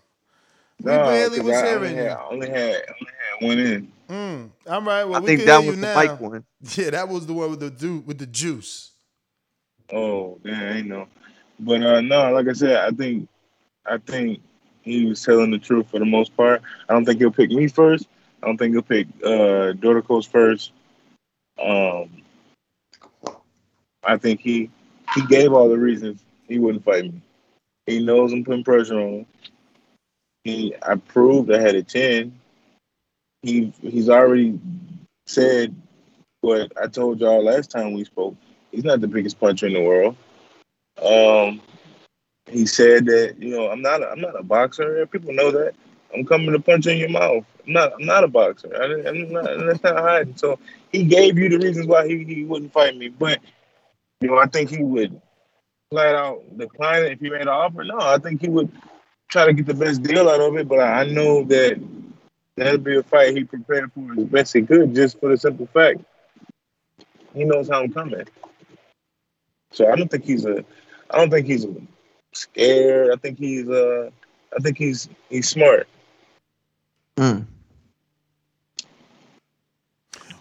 We 0.82 0.90
No, 0.90 1.04
barely 1.04 1.36
'cause 1.38 1.46
was 1.46 1.54
I 1.56 1.66
hearing 1.66 1.82
only 1.82 1.94
had, 1.96 2.04
you. 2.04 2.10
I 2.10 2.28
only 2.30 2.48
had, 2.50 2.56
only 2.60 3.12
had 3.30 3.46
one 3.48 3.58
in. 3.58 3.92
Mm. 4.08 4.50
All 4.68 4.82
right, 4.82 5.04
well 5.04 5.16
I 5.16 5.20
we 5.20 5.26
think 5.26 5.40
can 5.40 5.46
that 5.46 5.60
hear 5.62 5.70
was 5.70 5.80
the 5.80 5.86
now. 5.86 6.00
mic 6.02 6.20
one. 6.20 6.44
Yeah, 6.76 6.90
that 6.90 7.08
was 7.08 7.26
the 7.26 7.32
one 7.32 7.50
with 7.50 7.60
the 7.60 7.70
du- 7.70 8.00
with 8.06 8.18
the 8.18 8.26
juice. 8.26 8.90
Oh, 9.92 10.38
damn, 10.44 10.76
I 10.76 10.80
know. 10.82 11.08
But 11.60 11.82
uh, 11.82 12.00
no, 12.02 12.32
like 12.32 12.48
I 12.48 12.52
said, 12.52 12.76
I 12.76 12.90
think, 12.90 13.28
I 13.86 13.98
think 13.98 14.40
he 14.86 15.04
was 15.04 15.22
telling 15.22 15.50
the 15.50 15.58
truth 15.58 15.90
for 15.90 15.98
the 15.98 16.06
most 16.06 16.34
part. 16.36 16.62
I 16.88 16.94
don't 16.94 17.04
think 17.04 17.18
he'll 17.18 17.32
pick 17.32 17.50
me 17.50 17.66
first. 17.66 18.06
I 18.42 18.46
don't 18.46 18.56
think 18.56 18.72
he'll 18.72 18.82
pick 18.82 19.08
uh, 19.22 19.74
Dorticos 19.74 20.28
first. 20.28 20.72
Um, 21.62 22.22
I 24.04 24.16
think 24.16 24.40
he 24.40 24.70
he 25.14 25.26
gave 25.26 25.52
all 25.52 25.68
the 25.68 25.76
reasons 25.78 26.22
he 26.48 26.58
wouldn't 26.58 26.84
fight 26.84 27.04
me. 27.04 27.20
He 27.86 28.02
knows 28.02 28.32
I'm 28.32 28.44
putting 28.44 28.64
pressure 28.64 28.98
on 28.98 29.08
him. 29.08 29.26
He 30.44 30.74
I 30.80 30.94
proved 30.94 31.52
I 31.52 31.60
had 31.60 31.74
a 31.74 31.82
chin. 31.82 32.38
He 33.42 33.72
he's 33.82 34.08
already 34.08 34.60
said 35.26 35.74
what 36.42 36.70
I 36.80 36.86
told 36.86 37.20
y'all 37.20 37.42
last 37.42 37.70
time 37.72 37.92
we 37.92 38.04
spoke. 38.04 38.36
He's 38.70 38.84
not 38.84 39.00
the 39.00 39.08
biggest 39.08 39.40
puncher 39.40 39.66
in 39.66 39.72
the 39.72 39.82
world. 39.82 40.16
Um, 41.02 41.60
he 42.48 42.66
said 42.66 43.06
that 43.06 43.36
you 43.38 43.50
know 43.50 43.70
I'm 43.70 43.82
not 43.82 44.02
a, 44.02 44.10
I'm 44.10 44.20
not 44.20 44.38
a 44.38 44.42
boxer. 44.42 45.06
People 45.06 45.32
know 45.32 45.50
that. 45.50 45.74
I'm 46.14 46.24
coming 46.24 46.52
to 46.52 46.60
punch 46.60 46.86
in 46.86 46.98
your 46.98 47.08
mouth. 47.08 47.44
I'm 47.66 47.72
not 47.72 47.92
I'm 47.94 48.06
not 48.06 48.24
a 48.24 48.28
boxer. 48.28 48.70
I, 48.74 49.08
am 49.08 49.32
not. 49.32 49.44
That's 49.44 49.82
not 49.82 49.98
hiding. 49.98 50.36
So 50.36 50.58
he 50.92 51.04
gave 51.04 51.38
you 51.38 51.48
the 51.48 51.58
reasons 51.58 51.86
why 51.86 52.06
he, 52.06 52.24
he 52.24 52.44
wouldn't 52.44 52.72
fight 52.72 52.96
me. 52.96 53.08
But 53.08 53.40
you 54.20 54.28
know 54.28 54.38
I 54.38 54.46
think 54.46 54.70
he 54.70 54.82
would 54.82 55.20
flat 55.90 56.14
out 56.14 56.42
decline 56.56 57.04
it 57.04 57.12
if 57.12 57.20
he 57.20 57.30
made 57.30 57.42
an 57.42 57.48
offer. 57.48 57.84
No, 57.84 57.98
I 57.98 58.18
think 58.18 58.40
he 58.40 58.48
would 58.48 58.70
try 59.28 59.46
to 59.46 59.52
get 59.52 59.66
the 59.66 59.74
best 59.74 60.02
deal 60.02 60.28
out 60.28 60.40
of 60.40 60.56
it. 60.56 60.68
But 60.68 60.80
I 60.80 61.04
know 61.04 61.44
that 61.44 61.80
that'll 62.56 62.78
be 62.78 62.96
a 62.96 63.02
fight 63.02 63.36
he 63.36 63.44
prepared 63.44 63.92
for 63.92 64.12
as 64.18 64.24
best 64.24 64.52
he 64.52 64.62
could, 64.62 64.94
just 64.94 65.18
for 65.20 65.30
the 65.30 65.36
simple 65.36 65.66
fact 65.66 66.00
he 67.34 67.44
knows 67.44 67.68
how 67.68 67.82
I'm 67.82 67.92
coming. 67.92 68.24
So 69.72 69.90
I 69.90 69.96
don't 69.96 70.10
think 70.10 70.24
he's 70.24 70.46
a, 70.46 70.64
I 71.10 71.18
don't 71.18 71.30
think 71.30 71.46
he's 71.46 71.66
scared. 72.36 73.10
I 73.12 73.16
think 73.16 73.38
he's 73.38 73.68
uh, 73.68 74.10
I 74.56 74.60
think 74.62 74.78
he's 74.78 75.08
he's 75.30 75.48
smart. 75.48 75.88
Mm. 77.18 77.46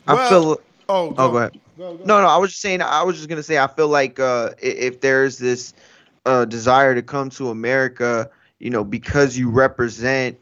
I 0.07 0.13
Well- 0.13 0.29
feel. 0.29 0.61
Oh, 0.87 1.13
Oh, 1.17 1.31
go 1.31 1.37
ahead. 1.37 1.59
No, 1.77 1.95
no, 2.05 2.27
I 2.27 2.37
was 2.37 2.51
just 2.51 2.61
saying. 2.61 2.81
I 2.81 3.03
was 3.03 3.17
just 3.17 3.27
gonna 3.27 3.43
say. 3.43 3.57
I 3.57 3.67
feel 3.67 3.87
like 3.89 4.19
uh, 4.19 4.51
if 4.61 5.01
there's 5.01 5.37
this 5.39 5.73
uh, 6.25 6.45
desire 6.45 6.95
to 6.95 7.01
come 7.01 7.29
to 7.31 7.49
America, 7.49 8.29
you 8.59 8.69
know, 8.69 8.83
because 8.83 9.37
you 9.37 9.49
represent, 9.49 10.37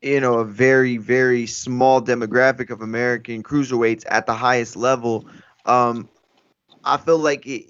you 0.00 0.20
know, 0.20 0.34
a 0.38 0.44
very, 0.44 0.96
very 0.96 1.46
small 1.46 2.00
demographic 2.00 2.70
of 2.70 2.80
American 2.80 3.42
cruiserweights 3.42 4.04
at 4.08 4.26
the 4.26 4.34
highest 4.34 4.76
level, 4.76 5.26
um, 5.66 6.08
I 6.84 6.96
feel 6.96 7.18
like 7.18 7.46
it, 7.46 7.64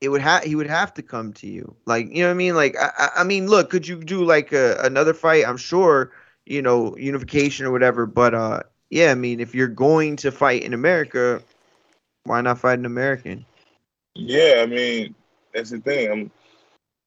it 0.00 0.08
would 0.08 0.20
have 0.20 0.44
he 0.44 0.54
would 0.54 0.66
have 0.66 0.92
to 0.94 1.02
come 1.02 1.32
to 1.34 1.46
you. 1.46 1.74
Like, 1.86 2.08
you 2.10 2.22
know 2.22 2.28
what 2.28 2.34
I 2.34 2.36
mean? 2.36 2.54
Like, 2.54 2.76
I, 2.78 3.10
I- 3.16 3.24
mean, 3.24 3.46
look, 3.48 3.70
could 3.70 3.86
you 3.88 4.02
do 4.02 4.24
like 4.24 4.52
a, 4.52 4.78
another 4.82 5.14
fight? 5.14 5.46
I'm 5.46 5.56
sure, 5.56 6.12
you 6.44 6.62
know, 6.62 6.96
unification 6.96 7.66
or 7.66 7.72
whatever. 7.72 8.06
But 8.06 8.34
uh, 8.34 8.60
yeah, 8.90 9.10
I 9.10 9.14
mean, 9.14 9.40
if 9.40 9.54
you're 9.54 9.68
going 9.68 10.16
to 10.16 10.30
fight 10.30 10.62
in 10.62 10.74
America, 10.74 11.42
why 12.24 12.40
not 12.40 12.58
fight 12.58 12.78
an 12.78 12.86
American? 12.86 13.44
Yeah, 14.14 14.60
I 14.62 14.66
mean 14.66 15.14
that's 15.54 15.70
the 15.70 15.78
thing. 15.80 16.10
I'm, 16.10 16.30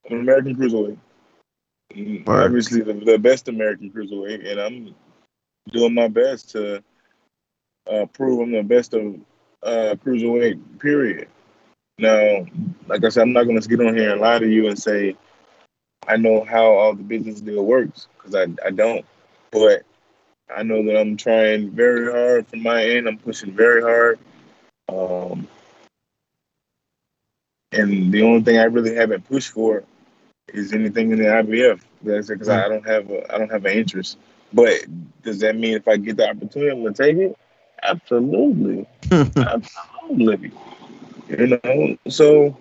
I'm 0.10 0.18
an 0.18 0.22
American 0.22 0.56
cruiserweight. 0.56 0.98
Mm, 1.94 2.26
Word. 2.26 2.46
Obviously, 2.46 2.82
the, 2.82 2.94
the 2.94 3.18
best 3.18 3.48
American 3.48 3.92
cruiserweight, 3.92 4.50
and 4.50 4.60
I'm 4.60 4.96
doing 5.72 5.94
my 5.94 6.08
best 6.08 6.52
to 6.52 6.84
uh, 7.92 8.06
prove 8.08 8.42
I'm 8.42 8.52
the 8.52 8.64
best 8.64 8.94
of 8.94 9.16
uh, 9.64 9.96
cruiserweight. 10.04 10.80
Period. 10.80 11.28
Now, 12.00 12.46
like 12.88 13.04
I 13.04 13.10
said, 13.10 13.24
I'm 13.24 13.34
not 13.34 13.44
gonna 13.44 13.60
get 13.60 13.82
on 13.82 13.96
here 13.96 14.12
and 14.12 14.22
lie 14.22 14.40
to 14.40 14.48
you 14.48 14.68
and 14.68 14.80
say 14.80 15.16
I 16.08 16.16
know 16.18 16.44
how 16.44 16.66
all 16.66 16.94
the 16.94 17.04
business 17.04 17.42
deal 17.42 17.66
works 17.66 18.08
because 18.18 18.36
I 18.36 18.48
I 18.66 18.72
don't. 18.72 19.06
But 19.52 19.84
I 20.56 20.64
know 20.64 20.84
that 20.86 21.00
I'm 21.00 21.18
trying 21.18 21.72
very 21.72 22.12
hard 22.12 22.48
from 22.48 22.64
my 22.64 22.84
end. 22.84 23.08
I'm 23.08 23.18
pushing 23.18 23.52
very 23.52 23.82
hard. 23.82 24.20
Um, 24.88 25.48
and 27.72 28.12
the 28.12 28.24
only 28.24 28.42
thing 28.42 28.58
I 28.58 28.64
really 28.64 28.96
haven't 28.96 29.28
pushed 29.28 29.52
for 29.52 29.84
is 30.54 30.74
anything 30.74 31.12
in 31.12 31.20
the 31.20 31.26
IBF. 31.26 31.82
That's 32.02 32.28
because 32.28 32.50
I 32.50 32.68
don't 32.70 32.88
have 32.88 33.10
a 33.12 33.34
I 33.34 33.38
don't 33.38 33.52
have 33.52 33.66
an 33.66 33.78
interest. 33.78 34.18
But 34.54 34.86
does 35.22 35.40
that 35.40 35.56
mean 35.56 35.76
if 35.76 35.88
I 35.88 35.98
get 35.98 36.18
the 36.18 36.30
opportunity, 36.30 36.72
I'm 36.72 36.82
gonna 36.82 36.94
take 36.94 37.18
it? 37.18 37.38
Absolutely, 37.84 38.88
absolutely. 39.38 40.52
You 41.30 41.60
know, 41.64 41.98
so 42.08 42.58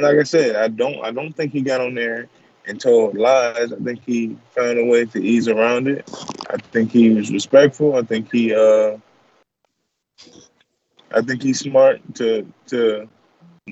like 0.00 0.18
I 0.18 0.22
said, 0.22 0.56
I 0.56 0.68
don't 0.68 1.02
I 1.02 1.10
don't 1.10 1.32
think 1.32 1.52
he 1.52 1.62
got 1.62 1.80
on 1.80 1.94
there 1.94 2.28
and 2.66 2.78
told 2.80 3.16
lies. 3.16 3.72
I 3.72 3.76
think 3.76 4.02
he 4.04 4.36
found 4.50 4.78
a 4.78 4.84
way 4.84 5.06
to 5.06 5.22
ease 5.22 5.48
around 5.48 5.88
it. 5.88 6.08
I 6.50 6.58
think 6.58 6.90
he 6.90 7.10
was 7.10 7.32
respectful. 7.32 7.96
I 7.96 8.02
think 8.02 8.30
he 8.30 8.54
uh 8.54 8.98
I 11.10 11.22
think 11.22 11.42
he's 11.42 11.60
smart 11.60 12.00
to 12.16 12.46
to 12.66 13.08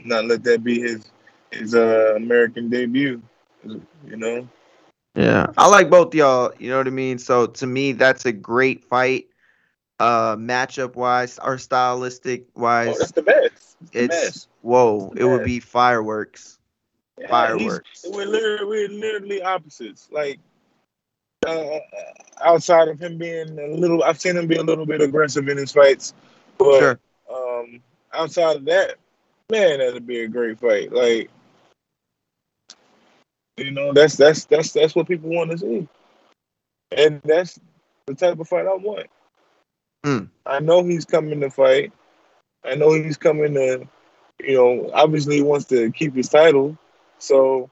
not 0.04 0.24
let 0.24 0.42
that 0.44 0.64
be 0.64 0.80
his 0.80 1.10
his 1.50 1.74
uh 1.74 2.14
American 2.16 2.70
debut. 2.70 3.20
You 3.64 4.16
know? 4.16 4.48
Yeah, 5.14 5.46
I 5.56 5.66
like 5.68 5.90
both 5.90 6.14
y'all. 6.14 6.52
You 6.58 6.70
know 6.70 6.78
what 6.78 6.86
I 6.86 6.90
mean. 6.90 7.18
So 7.18 7.46
to 7.46 7.66
me, 7.66 7.92
that's 7.92 8.26
a 8.26 8.32
great 8.32 8.84
fight, 8.84 9.26
uh, 10.00 10.36
matchup 10.36 10.94
wise 10.94 11.38
or 11.42 11.58
stylistic 11.58 12.46
wise. 12.54 12.88
Oh, 12.94 12.98
that's 12.98 13.12
the 13.12 13.22
best. 13.22 13.76
It's 13.80 13.90
the 13.92 14.08
best. 14.08 14.48
whoa, 14.62 15.12
it 15.16 15.24
would 15.24 15.44
be 15.44 15.60
fireworks. 15.60 16.58
Yeah, 17.18 17.28
Fireworks. 17.28 18.04
We're 18.08 18.26
literally 18.26 18.66
we're 18.66 18.88
literally 18.88 19.42
opposites. 19.42 20.08
Like 20.12 20.38
uh, 21.46 21.78
outside 22.44 22.88
of 22.88 23.00
him 23.00 23.16
being 23.16 23.58
a 23.58 23.68
little, 23.68 24.02
I've 24.02 24.20
seen 24.20 24.36
him 24.36 24.46
be 24.46 24.56
a 24.56 24.62
little 24.62 24.84
bit 24.84 25.00
aggressive 25.00 25.48
in 25.48 25.56
his 25.56 25.72
fights, 25.72 26.12
but 26.58 26.78
Sure. 26.78 27.00
um, 27.32 27.80
outside 28.12 28.56
of 28.56 28.64
that, 28.66 28.96
man, 29.50 29.78
that'd 29.78 30.06
be 30.06 30.20
a 30.20 30.28
great 30.28 30.58
fight. 30.58 30.92
Like 30.92 31.30
you 33.56 33.70
know, 33.70 33.94
that's 33.94 34.16
that's 34.16 34.44
that's 34.44 34.72
that's 34.72 34.94
what 34.94 35.08
people 35.08 35.30
want 35.30 35.50
to 35.52 35.58
see, 35.58 35.88
and 36.94 37.22
that's 37.24 37.58
the 38.06 38.14
type 38.14 38.38
of 38.38 38.48
fight 38.48 38.66
I 38.66 38.74
want. 38.74 39.06
Mm. 40.06 40.28
I 40.46 40.60
know 40.60 40.84
he's 40.84 41.04
coming 41.04 41.40
to 41.40 41.50
fight. 41.50 41.92
I 42.64 42.76
know 42.76 42.92
he's 42.92 43.16
coming 43.16 43.54
to, 43.54 43.88
you 44.40 44.54
know, 44.54 44.90
obviously 44.94 45.36
he 45.36 45.42
wants 45.42 45.66
to 45.66 45.90
keep 45.90 46.14
his 46.14 46.28
title. 46.28 46.78
So 47.18 47.70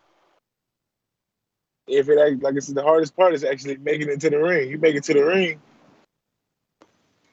if 1.87 2.09
it 2.09 2.43
like 2.43 2.57
I 2.57 2.59
said, 2.59 2.75
the 2.75 2.83
hardest 2.83 3.17
part 3.17 3.35
is 3.35 3.45
actually 3.45 3.77
making 3.77 4.09
it 4.09 4.21
to 4.21 4.31
the 4.31 4.39
ring. 4.39 4.69
You 4.69 4.79
make 4.79 4.97
it 4.97 5.05
to 5.05 5.15
the 5.15 5.25
ring, 5.25 5.61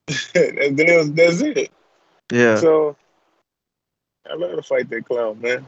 and 0.35 0.77
then 0.77 1.15
that's 1.15 1.41
it. 1.41 1.71
Yeah. 2.31 2.57
So 2.57 2.95
I 4.29 4.35
love 4.35 4.55
to 4.55 4.61
fight 4.61 4.89
that 4.89 5.05
clown, 5.05 5.41
man. 5.41 5.67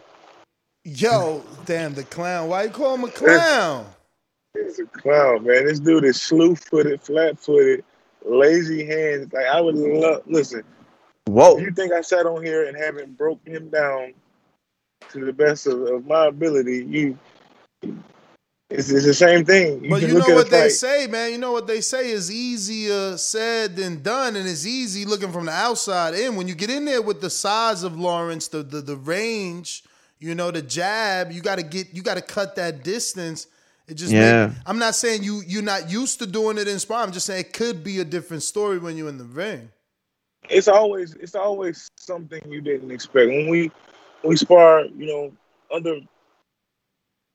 Yo, 0.83 1.43
damn 1.65 1.95
the 1.95 2.03
clown. 2.03 2.49
Why 2.49 2.63
you 2.63 2.69
call 2.69 2.95
him 2.95 3.05
a 3.05 3.07
clown? 3.09 3.87
He's 4.53 4.79
a 4.79 4.85
clown, 4.85 5.45
man. 5.45 5.65
This 5.65 5.79
dude 5.79 6.03
is 6.03 6.21
slew 6.21 6.55
footed, 6.55 7.01
flat 7.01 7.39
footed, 7.39 7.83
lazy 8.25 8.85
hands. 8.85 9.31
Like 9.31 9.45
I 9.45 9.61
would 9.61 9.75
love 9.75 10.23
listen. 10.25 10.63
Whoa. 11.25 11.57
If 11.57 11.63
you 11.63 11.71
think 11.71 11.93
I 11.93 12.01
sat 12.01 12.25
on 12.25 12.43
here 12.43 12.67
and 12.67 12.75
haven't 12.77 13.17
broken 13.17 13.53
him 13.53 13.69
down 13.69 14.13
to 15.09 15.25
the 15.25 15.33
best 15.33 15.67
of, 15.67 15.81
of 15.83 16.05
my 16.05 16.27
ability, 16.27 16.85
you 16.85 17.17
it's, 18.73 18.89
it's 18.89 19.05
the 19.05 19.13
same 19.13 19.45
thing. 19.45 19.83
You 19.83 19.89
But 19.91 20.01
you 20.01 20.17
know 20.17 20.33
what 20.33 20.49
they 20.49 20.63
fight. 20.63 20.71
say, 20.71 21.07
man. 21.07 21.31
You 21.31 21.37
know 21.37 21.51
what 21.51 21.67
they 21.67 21.79
say 21.79 22.09
is 22.09 22.31
easier 22.31 23.17
said 23.17 23.75
than 23.75 24.01
done, 24.01 24.35
and 24.35 24.49
it's 24.49 24.65
easy 24.65 25.05
looking 25.05 25.31
from 25.31 25.45
the 25.45 25.51
outside 25.51 26.15
in. 26.15 26.35
When 26.35 26.47
you 26.47 26.55
get 26.55 26.71
in 26.71 26.85
there 26.85 27.01
with 27.01 27.21
the 27.21 27.29
size 27.29 27.83
of 27.83 27.99
Lawrence, 27.99 28.47
the 28.47 28.63
the, 28.63 28.81
the 28.81 28.95
range, 28.95 29.83
you 30.19 30.33
know, 30.33 30.49
the 30.49 30.63
jab, 30.63 31.31
you 31.31 31.41
got 31.41 31.57
to 31.57 31.63
get, 31.63 31.93
you 31.93 32.01
got 32.01 32.15
to 32.15 32.21
cut 32.21 32.55
that 32.55 32.83
distance. 32.83 33.45
It 33.87 33.95
just, 33.95 34.13
Yeah. 34.13 34.47
make- 34.47 34.55
I'm 34.65 34.79
not 34.79 34.95
saying 34.95 35.23
you 35.23 35.41
you're 35.45 35.61
not 35.61 35.89
used 35.91 36.19
to 36.19 36.25
doing 36.25 36.57
it 36.57 36.67
in 36.67 36.79
sparring. 36.79 37.07
I'm 37.07 37.11
just 37.13 37.25
saying 37.25 37.41
it 37.41 37.53
could 37.53 37.83
be 37.83 37.99
a 37.99 38.05
different 38.05 38.43
story 38.43 38.77
when 38.77 38.95
you're 38.97 39.09
in 39.09 39.17
the 39.17 39.23
ring. 39.25 39.69
it's 40.49 40.67
always 40.67 41.13
it's 41.15 41.35
always 41.35 41.89
something 41.97 42.41
you 42.49 42.59
didn't 42.61 42.91
expect. 42.91 43.29
When 43.29 43.47
we 43.49 43.71
we 44.23 44.35
spar, 44.35 44.85
you 44.85 45.05
know, 45.05 45.31
under 45.73 45.99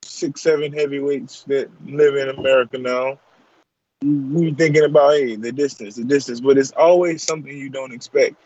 six, 0.04 0.42
seven 0.42 0.72
heavyweights 0.72 1.44
that 1.44 1.70
live 1.86 2.16
in 2.16 2.28
America 2.28 2.76
now, 2.78 3.18
we 4.02 4.52
thinking 4.54 4.84
about 4.84 5.12
hey, 5.14 5.36
the 5.36 5.52
distance, 5.52 5.96
the 5.96 6.04
distance, 6.04 6.40
but 6.40 6.58
it's 6.58 6.72
always 6.72 7.22
something 7.22 7.56
you 7.56 7.70
don't 7.70 7.92
expect. 7.92 8.36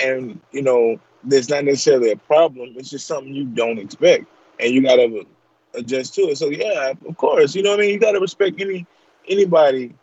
And 0.00 0.40
you 0.52 0.62
know, 0.62 0.98
there's 1.24 1.48
not 1.48 1.64
necessarily 1.64 2.10
a 2.12 2.16
problem, 2.16 2.74
it's 2.76 2.90
just 2.90 3.06
something 3.06 3.34
you 3.34 3.46
don't 3.46 3.78
expect. 3.78 4.26
And 4.60 4.72
you 4.72 4.82
gotta 4.82 5.26
adjust 5.74 6.14
to 6.14 6.22
it. 6.22 6.38
So 6.38 6.48
yeah, 6.48 6.92
of 7.06 7.16
course, 7.16 7.54
you 7.54 7.62
know 7.62 7.70
what 7.70 7.80
I 7.80 7.82
mean? 7.82 7.90
You 7.94 8.00
gotta 8.00 8.20
respect 8.20 8.60
any 8.60 8.86
anybody 9.28 9.94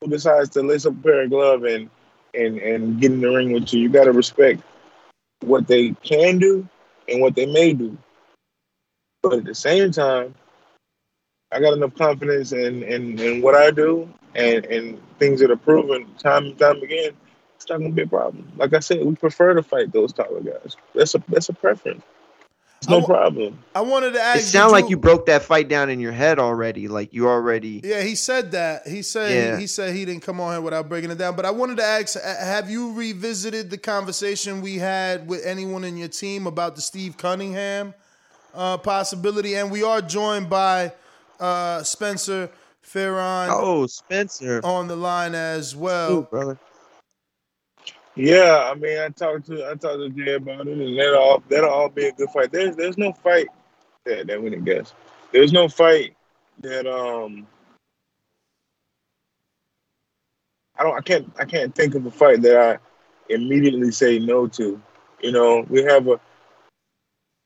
who 0.00 0.10
decides 0.10 0.50
to 0.50 0.62
lace 0.62 0.86
up 0.86 0.94
a 0.94 1.02
pair 1.02 1.22
of 1.22 1.30
glove 1.30 1.64
and 1.64 1.90
and 2.34 2.58
and 2.58 3.00
get 3.00 3.12
in 3.12 3.20
the 3.20 3.30
ring 3.30 3.52
with 3.52 3.72
you. 3.72 3.80
You 3.80 3.88
gotta 3.88 4.12
respect 4.12 4.62
what 5.40 5.66
they 5.66 5.90
can 6.02 6.38
do 6.38 6.68
and 7.08 7.20
what 7.20 7.34
they 7.34 7.46
may 7.46 7.72
do. 7.72 7.96
But 9.22 9.34
at 9.34 9.44
the 9.44 9.54
same 9.54 9.90
time, 9.90 10.34
I 11.52 11.60
got 11.60 11.74
enough 11.74 11.94
confidence 11.94 12.52
in 12.52 12.82
in, 12.82 13.18
in 13.18 13.42
what 13.42 13.54
I 13.54 13.70
do 13.70 14.08
and 14.34 14.64
and 14.66 15.00
things 15.18 15.40
that 15.40 15.50
are 15.50 15.56
proven 15.56 16.06
time 16.16 16.46
and 16.46 16.58
time 16.58 16.82
again. 16.82 17.12
It's 17.56 17.68
not 17.68 17.78
gonna 17.78 17.90
be 17.90 18.02
a 18.02 18.06
problem. 18.06 18.50
Like 18.56 18.74
I 18.74 18.80
said, 18.80 19.04
we 19.04 19.14
prefer 19.14 19.54
to 19.54 19.62
fight 19.62 19.92
those 19.92 20.12
taller 20.12 20.40
guys. 20.40 20.76
That's 20.94 21.14
a 21.14 21.22
that's 21.28 21.48
a 21.48 21.54
preference. 21.54 22.02
It's 22.86 22.90
no 22.90 23.02
problem. 23.02 23.58
I 23.74 23.80
wanted 23.80 24.12
to 24.12 24.18
It 24.18 24.22
ask. 24.22 24.44
sounds 24.46 24.72
did 24.72 24.80
like 24.80 24.90
you 24.90 24.96
broke 24.96 25.26
that 25.26 25.42
fight 25.42 25.68
down 25.68 25.90
in 25.90 25.98
your 25.98 26.12
head 26.12 26.38
already. 26.38 26.86
Like 26.88 27.12
you 27.12 27.28
already. 27.28 27.80
Yeah, 27.82 28.02
he 28.02 28.14
said 28.14 28.52
that. 28.52 28.86
He 28.86 29.02
said 29.02 29.30
Yeah. 29.32 29.58
he, 29.58 29.66
said 29.66 29.94
he 29.94 30.04
didn't 30.04 30.22
come 30.22 30.40
on 30.40 30.52
here 30.52 30.60
without 30.60 30.88
breaking 30.88 31.10
it 31.10 31.18
down. 31.18 31.34
But 31.34 31.46
I 31.46 31.50
wanted 31.50 31.78
to 31.78 31.82
ask: 31.84 32.16
uh, 32.16 32.20
Have 32.22 32.70
you 32.70 32.92
revisited 32.92 33.70
the 33.70 33.78
conversation 33.78 34.62
we 34.62 34.76
had 34.76 35.26
with 35.28 35.44
anyone 35.44 35.82
in 35.84 35.96
your 35.96 36.08
team 36.08 36.46
about 36.46 36.76
the 36.76 36.80
Steve 36.80 37.16
Cunningham 37.16 37.92
uh, 38.54 38.78
possibility? 38.78 39.54
And 39.56 39.70
we 39.70 39.82
are 39.82 40.00
joined 40.00 40.48
by 40.48 40.92
uh, 41.40 41.82
Spencer 41.82 42.50
Fearon. 42.86 43.48
Oh, 43.50 43.86
Spencer. 43.86 44.60
on 44.62 44.86
the 44.86 44.96
line 44.96 45.34
as 45.34 45.74
well. 45.74 46.12
Ooh, 46.18 46.22
brother. 46.22 46.58
Yeah, 48.16 48.70
I 48.72 48.74
mean, 48.74 48.98
I 48.98 49.10
talked 49.10 49.46
to 49.46 49.66
I 49.66 49.74
talked 49.74 49.98
to 49.98 50.08
Jay 50.08 50.34
about 50.34 50.66
it, 50.66 50.78
and 50.78 50.98
that'll 50.98 51.18
all 51.18 51.42
that'll 51.50 51.70
all 51.70 51.90
be 51.90 52.06
a 52.06 52.12
good 52.12 52.30
fight. 52.30 52.50
There's 52.50 52.74
there's 52.74 52.96
no 52.96 53.12
fight 53.12 53.48
that 54.06 54.26
that 54.26 54.42
we 54.42 54.48
didn't 54.48 54.64
guess. 54.64 54.94
There's 55.32 55.52
no 55.52 55.68
fight 55.68 56.16
that 56.62 56.86
um 56.86 57.46
I 60.78 60.82
don't 60.82 60.96
I 60.96 61.02
can't 61.02 61.30
I 61.38 61.44
can't 61.44 61.74
think 61.74 61.94
of 61.94 62.06
a 62.06 62.10
fight 62.10 62.40
that 62.42 62.56
I 62.56 63.32
immediately 63.32 63.92
say 63.92 64.18
no 64.18 64.46
to. 64.48 64.80
You 65.20 65.32
know, 65.32 65.66
we 65.68 65.82
have 65.82 66.08
a 66.08 66.18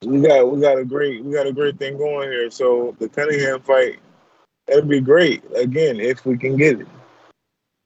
we 0.05 0.21
got 0.21 0.53
we 0.53 0.61
got 0.61 0.79
a 0.79 0.85
great 0.85 1.25
we 1.25 1.33
got 1.33 1.49
a 1.49 1.53
great 1.53 1.81
thing 1.81 1.99
going 1.99 2.31
here. 2.31 2.49
So 2.49 2.95
the 3.01 3.09
Cunningham 3.09 3.61
fight 3.61 3.99
that'd 4.69 4.89
be 4.89 5.01
great 5.01 5.43
again 5.57 5.99
if 5.99 6.25
we 6.25 6.39
can 6.39 6.57
get 6.57 6.81
it. 6.81 6.89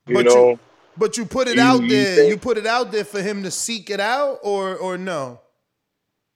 You 0.07 0.17
But 0.17 0.25
know. 0.27 0.51
you, 0.51 0.59
but 0.97 1.17
you 1.17 1.25
put 1.27 1.49
it 1.49 1.57
You- 1.57 1.63
out 1.63 1.83
you 1.83 1.89
there. 1.89 2.17
think- 2.17 2.31
you 2.31 2.37
put 2.39 2.59
it 2.59 2.67
out 2.67 2.93
there 2.93 3.05
for 3.05 3.21
him 3.23 3.43
to 3.43 3.51
seek 3.51 3.91
it 3.91 4.01
out, 4.01 4.39
or 4.43 4.77
or 4.77 4.97
no? 4.99 5.41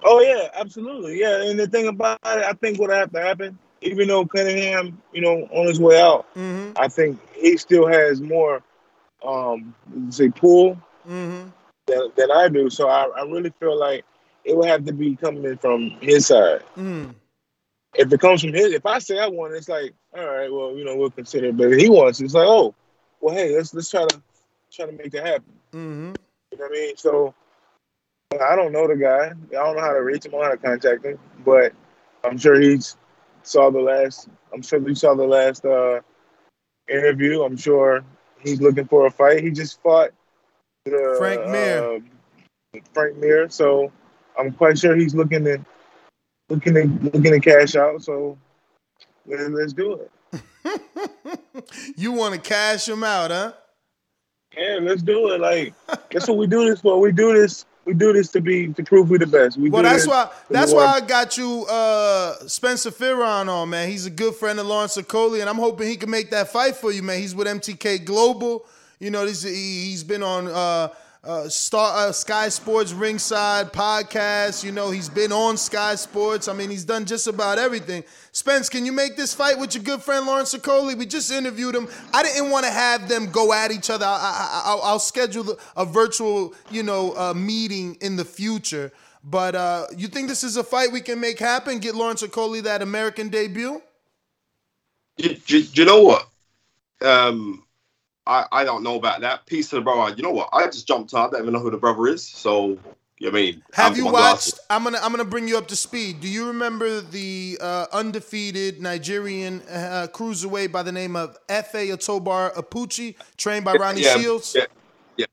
Oh 0.04 0.20
yeah, 0.20 0.48
absolutely. 0.54 1.18
Yeah, 1.20 1.42
and 1.42 1.58
the 1.58 1.66
thing 1.66 1.88
about 1.88 2.18
it, 2.24 2.44
I 2.44 2.52
think 2.52 2.78
what 2.78 2.90
have 2.90 3.12
to 3.12 3.20
happen, 3.20 3.58
even 3.80 4.06
though 4.08 4.24
Cunningham, 4.26 5.00
you 5.12 5.20
know, 5.20 5.48
on 5.50 5.66
his 5.66 5.80
way 5.80 6.00
out, 6.00 6.26
Mm-hmm. 6.36 6.72
I 6.76 6.88
think 6.88 7.18
he 7.34 7.56
still 7.56 7.86
has 7.88 8.20
more, 8.20 8.62
um, 9.24 9.74
say 10.10 10.28
pull 10.28 10.74
Mm-hmm. 11.08 11.48
than, 11.86 12.12
than 12.16 12.30
I 12.30 12.48
do. 12.48 12.70
So 12.70 12.88
I, 12.88 13.04
I 13.16 13.22
really 13.22 13.52
feel 13.58 13.76
like 13.78 14.04
it 14.44 14.56
would 14.56 14.68
have 14.68 14.84
to 14.84 14.92
be 14.92 15.16
coming 15.16 15.56
from 15.56 15.90
his 16.00 16.26
side. 16.26 16.62
Mm. 16.76 17.14
If 17.94 18.12
it 18.12 18.20
comes 18.20 18.42
from 18.42 18.52
his, 18.52 18.72
if 18.74 18.84
I 18.86 18.98
say 19.00 19.18
I 19.18 19.26
want, 19.26 19.54
it, 19.54 19.56
it's 19.56 19.68
like, 19.68 19.94
all 20.16 20.24
right, 20.26 20.52
well, 20.52 20.76
you 20.76 20.84
know, 20.84 20.94
we'll 20.96 21.10
consider. 21.10 21.46
it. 21.48 21.56
But 21.56 21.72
if 21.72 21.80
he 21.80 21.88
wants, 21.88 22.20
it, 22.20 22.26
it's 22.26 22.34
like, 22.34 22.46
oh, 22.46 22.74
well, 23.20 23.34
hey, 23.34 23.56
let's 23.56 23.74
let's 23.74 23.90
try 23.90 24.06
to 24.06 24.22
try 24.72 24.86
to 24.86 24.92
make 24.92 25.12
that 25.12 25.26
happen. 25.26 25.52
Mm-hmm. 25.72 26.12
You 26.52 26.58
know 26.58 26.64
what 26.64 26.70
I 26.70 26.80
mean? 26.80 26.96
So 26.96 27.34
I 28.40 28.56
don't 28.56 28.72
know 28.72 28.86
the 28.86 28.96
guy. 28.96 29.32
I 29.50 29.64
don't 29.64 29.76
know 29.76 29.82
how 29.82 29.92
to 29.92 30.02
reach 30.02 30.26
him. 30.26 30.34
I 30.34 30.38
don't 30.38 30.40
know 30.40 30.48
how 30.48 30.52
to 30.52 30.58
contact 30.58 31.04
him. 31.04 31.18
But 31.44 31.72
I'm 32.24 32.38
sure 32.38 32.60
he's 32.60 32.96
saw 33.42 33.70
the 33.70 33.80
last. 33.80 34.28
I'm 34.52 34.62
sure 34.62 34.80
he 34.86 34.94
saw 34.94 35.14
the 35.14 35.24
last 35.26 35.64
uh, 35.64 36.00
interview. 36.88 37.42
I'm 37.42 37.56
sure 37.56 38.04
he's 38.40 38.60
looking 38.60 38.86
for 38.86 39.06
a 39.06 39.10
fight. 39.10 39.42
He 39.42 39.50
just 39.50 39.80
fought 39.82 40.10
the, 40.84 41.16
Frank 41.18 41.46
Mir. 41.48 42.02
uh, 42.74 42.80
Frank 42.92 43.16
Mir. 43.16 43.48
So 43.48 43.92
I'm 44.38 44.52
quite 44.52 44.78
sure 44.78 44.94
he's 44.96 45.14
looking 45.14 45.44
to 45.44 45.64
looking 46.48 46.74
to 46.74 46.84
looking 46.86 47.32
to 47.32 47.40
cash 47.40 47.76
out. 47.76 48.02
So 48.02 48.38
let's 49.26 49.72
do 49.72 49.94
it. 49.94 50.10
You 51.96 52.12
want 52.12 52.34
to 52.34 52.40
cash 52.40 52.88
him 52.88 53.02
out, 53.02 53.30
huh? 53.30 53.52
Yeah, 54.56 54.78
let's 54.80 55.02
do 55.02 55.32
it. 55.32 55.40
Like 55.40 55.74
that's 56.10 56.28
what 56.28 56.36
we 56.36 56.46
do 56.46 56.68
this 56.68 56.80
for. 56.80 56.98
We 57.00 57.12
do 57.12 57.32
this. 57.34 57.64
We 57.84 57.94
do 57.94 58.12
this 58.12 58.28
to 58.32 58.40
be 58.40 58.72
to 58.74 58.82
prove 58.82 59.08
we 59.08 59.16
the 59.18 59.26
best. 59.26 59.56
We 59.56 59.70
Well, 59.70 59.82
that's 59.82 60.06
why 60.06 60.30
that's 60.50 60.72
why 60.72 60.86
I 60.86 61.00
got 61.00 61.36
you 61.36 61.64
uh 61.66 62.34
Spencer 62.46 62.90
Fearon 62.90 63.48
on, 63.48 63.70
man. 63.70 63.88
He's 63.88 64.06
a 64.06 64.10
good 64.10 64.34
friend 64.34 64.58
of 64.60 64.66
Lawrence 64.66 64.96
Okolie, 64.96 65.40
and 65.40 65.48
I'm 65.48 65.56
hoping 65.56 65.88
he 65.88 65.96
can 65.96 66.10
make 66.10 66.30
that 66.30 66.48
fight 66.52 66.76
for 66.76 66.92
you, 66.92 67.02
man. 67.02 67.20
He's 67.20 67.34
with 67.34 67.46
MTK 67.46 68.04
Global. 68.04 68.66
You 68.98 69.10
know, 69.10 69.24
this 69.24 69.42
he, 69.42 69.50
he's 69.88 70.04
been 70.04 70.22
on 70.22 70.48
uh 70.48 70.88
uh, 71.24 71.48
Star 71.48 72.08
uh, 72.08 72.12
Sky 72.12 72.48
Sports 72.48 72.92
Ringside 72.92 73.72
podcast. 73.72 74.64
You 74.64 74.72
know, 74.72 74.90
he's 74.90 75.08
been 75.08 75.32
on 75.32 75.56
Sky 75.56 75.94
Sports. 75.96 76.48
I 76.48 76.52
mean, 76.52 76.70
he's 76.70 76.84
done 76.84 77.04
just 77.04 77.26
about 77.26 77.58
everything. 77.58 78.04
Spence, 78.32 78.68
can 78.68 78.86
you 78.86 78.92
make 78.92 79.16
this 79.16 79.34
fight 79.34 79.58
with 79.58 79.74
your 79.74 79.82
good 79.82 80.02
friend 80.02 80.26
Lawrence 80.26 80.54
Okolie? 80.54 80.96
We 80.96 81.06
just 81.06 81.30
interviewed 81.30 81.74
him. 81.74 81.88
I 82.12 82.22
didn't 82.22 82.50
want 82.50 82.66
to 82.66 82.70
have 82.70 83.08
them 83.08 83.30
go 83.30 83.52
at 83.52 83.70
each 83.70 83.90
other. 83.90 84.06
I, 84.06 84.08
I, 84.08 84.14
I, 84.16 84.62
I'll, 84.70 84.82
I'll 84.82 84.98
schedule 84.98 85.58
a 85.76 85.84
virtual, 85.84 86.54
you 86.70 86.82
know, 86.82 87.14
uh, 87.16 87.34
meeting 87.34 87.96
in 88.00 88.16
the 88.16 88.24
future. 88.24 88.92
But 89.24 89.54
uh, 89.54 89.86
you 89.96 90.08
think 90.08 90.28
this 90.28 90.44
is 90.44 90.56
a 90.56 90.64
fight 90.64 90.92
we 90.92 91.00
can 91.00 91.20
make 91.20 91.38
happen? 91.38 91.78
Get 91.78 91.94
Lawrence 91.94 92.22
Okolie 92.22 92.62
that 92.62 92.80
American 92.80 93.28
debut? 93.28 93.82
Do, 95.16 95.34
do, 95.34 95.62
do 95.64 95.82
you 95.82 95.84
know 95.84 96.02
what? 96.02 96.28
Um, 97.00 97.64
I, 98.28 98.46
I 98.52 98.64
don't 98.64 98.82
know 98.82 98.96
about 98.96 99.22
that. 99.22 99.46
Peace 99.46 99.70
to 99.70 99.76
the 99.76 99.80
brother. 99.80 100.14
You 100.14 100.22
know 100.22 100.30
what? 100.30 100.50
I 100.52 100.66
just 100.66 100.86
jumped 100.86 101.14
on. 101.14 101.28
I 101.28 101.30
don't 101.32 101.42
even 101.42 101.54
know 101.54 101.60
who 101.60 101.70
the 101.70 101.78
brother 101.78 102.06
is. 102.08 102.22
So, 102.22 102.78
you 103.18 103.30
know 103.30 103.30
I 103.30 103.32
mean? 103.32 103.62
Have 103.72 103.92
I've 103.92 103.96
you 103.96 104.04
my 104.04 104.10
glasses. 104.10 104.52
watched? 104.52 104.66
I'm 104.68 104.84
gonna 104.84 104.98
I'm 105.02 105.10
gonna 105.10 105.24
bring 105.24 105.48
you 105.48 105.56
up 105.56 105.66
to 105.68 105.76
speed. 105.76 106.20
Do 106.20 106.28
you 106.28 106.46
remember 106.48 107.00
the 107.00 107.58
uh, 107.60 107.86
undefeated 107.92 108.82
Nigerian 108.82 109.62
uh, 109.62 110.08
cruiserweight 110.12 110.70
by 110.70 110.82
the 110.82 110.92
name 110.92 111.16
of 111.16 111.38
F.A. 111.48 111.88
Otobar 111.88 112.54
Apochi, 112.54 113.16
trained 113.38 113.64
by 113.64 113.72
Ronnie 113.72 114.02
yeah, 114.02 114.18
Shields? 114.18 114.54
Yeah, 114.54 114.66
yeah, 115.16 115.26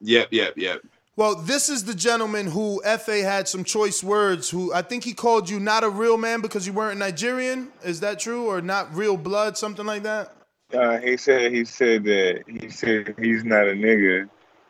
yeah, 0.00 0.24
yeah, 0.30 0.48
yeah. 0.56 0.76
Well, 1.16 1.34
this 1.34 1.68
is 1.68 1.84
the 1.84 1.94
gentleman 1.94 2.46
who 2.48 2.82
F.A. 2.84 3.20
had 3.20 3.48
some 3.48 3.64
choice 3.64 4.04
words. 4.04 4.50
Who 4.50 4.74
I 4.74 4.82
think 4.82 5.04
he 5.04 5.14
called 5.14 5.48
you 5.48 5.58
not 5.58 5.84
a 5.84 5.88
real 5.88 6.18
man 6.18 6.42
because 6.42 6.66
you 6.66 6.74
weren't 6.74 6.98
Nigerian. 6.98 7.68
Is 7.82 8.00
that 8.00 8.18
true, 8.18 8.46
or 8.46 8.60
not 8.60 8.94
real 8.94 9.16
blood, 9.16 9.56
something 9.56 9.86
like 9.86 10.02
that? 10.02 10.34
Uh, 10.72 10.98
he 10.98 11.16
said 11.16 11.52
he 11.52 11.64
said 11.64 12.04
that 12.04 12.44
he 12.46 12.68
said 12.70 13.14
he's 13.18 13.44
not 13.44 13.64
a 13.68 13.72
nigga. 13.72 14.28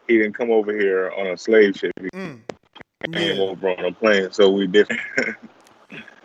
He 0.08 0.18
didn't 0.18 0.34
come 0.34 0.50
over 0.50 0.76
here 0.76 1.12
on 1.16 1.28
a 1.28 1.36
slave 1.39 1.76
ship. 1.76 1.92
He 2.00 2.08
Mm. 2.08 2.40
came 3.12 3.40
over 3.40 3.70
on 3.70 3.84
a 3.84 3.92
plane, 3.92 4.28
so 4.32 4.50
we 4.50 4.66
different. 4.66 5.00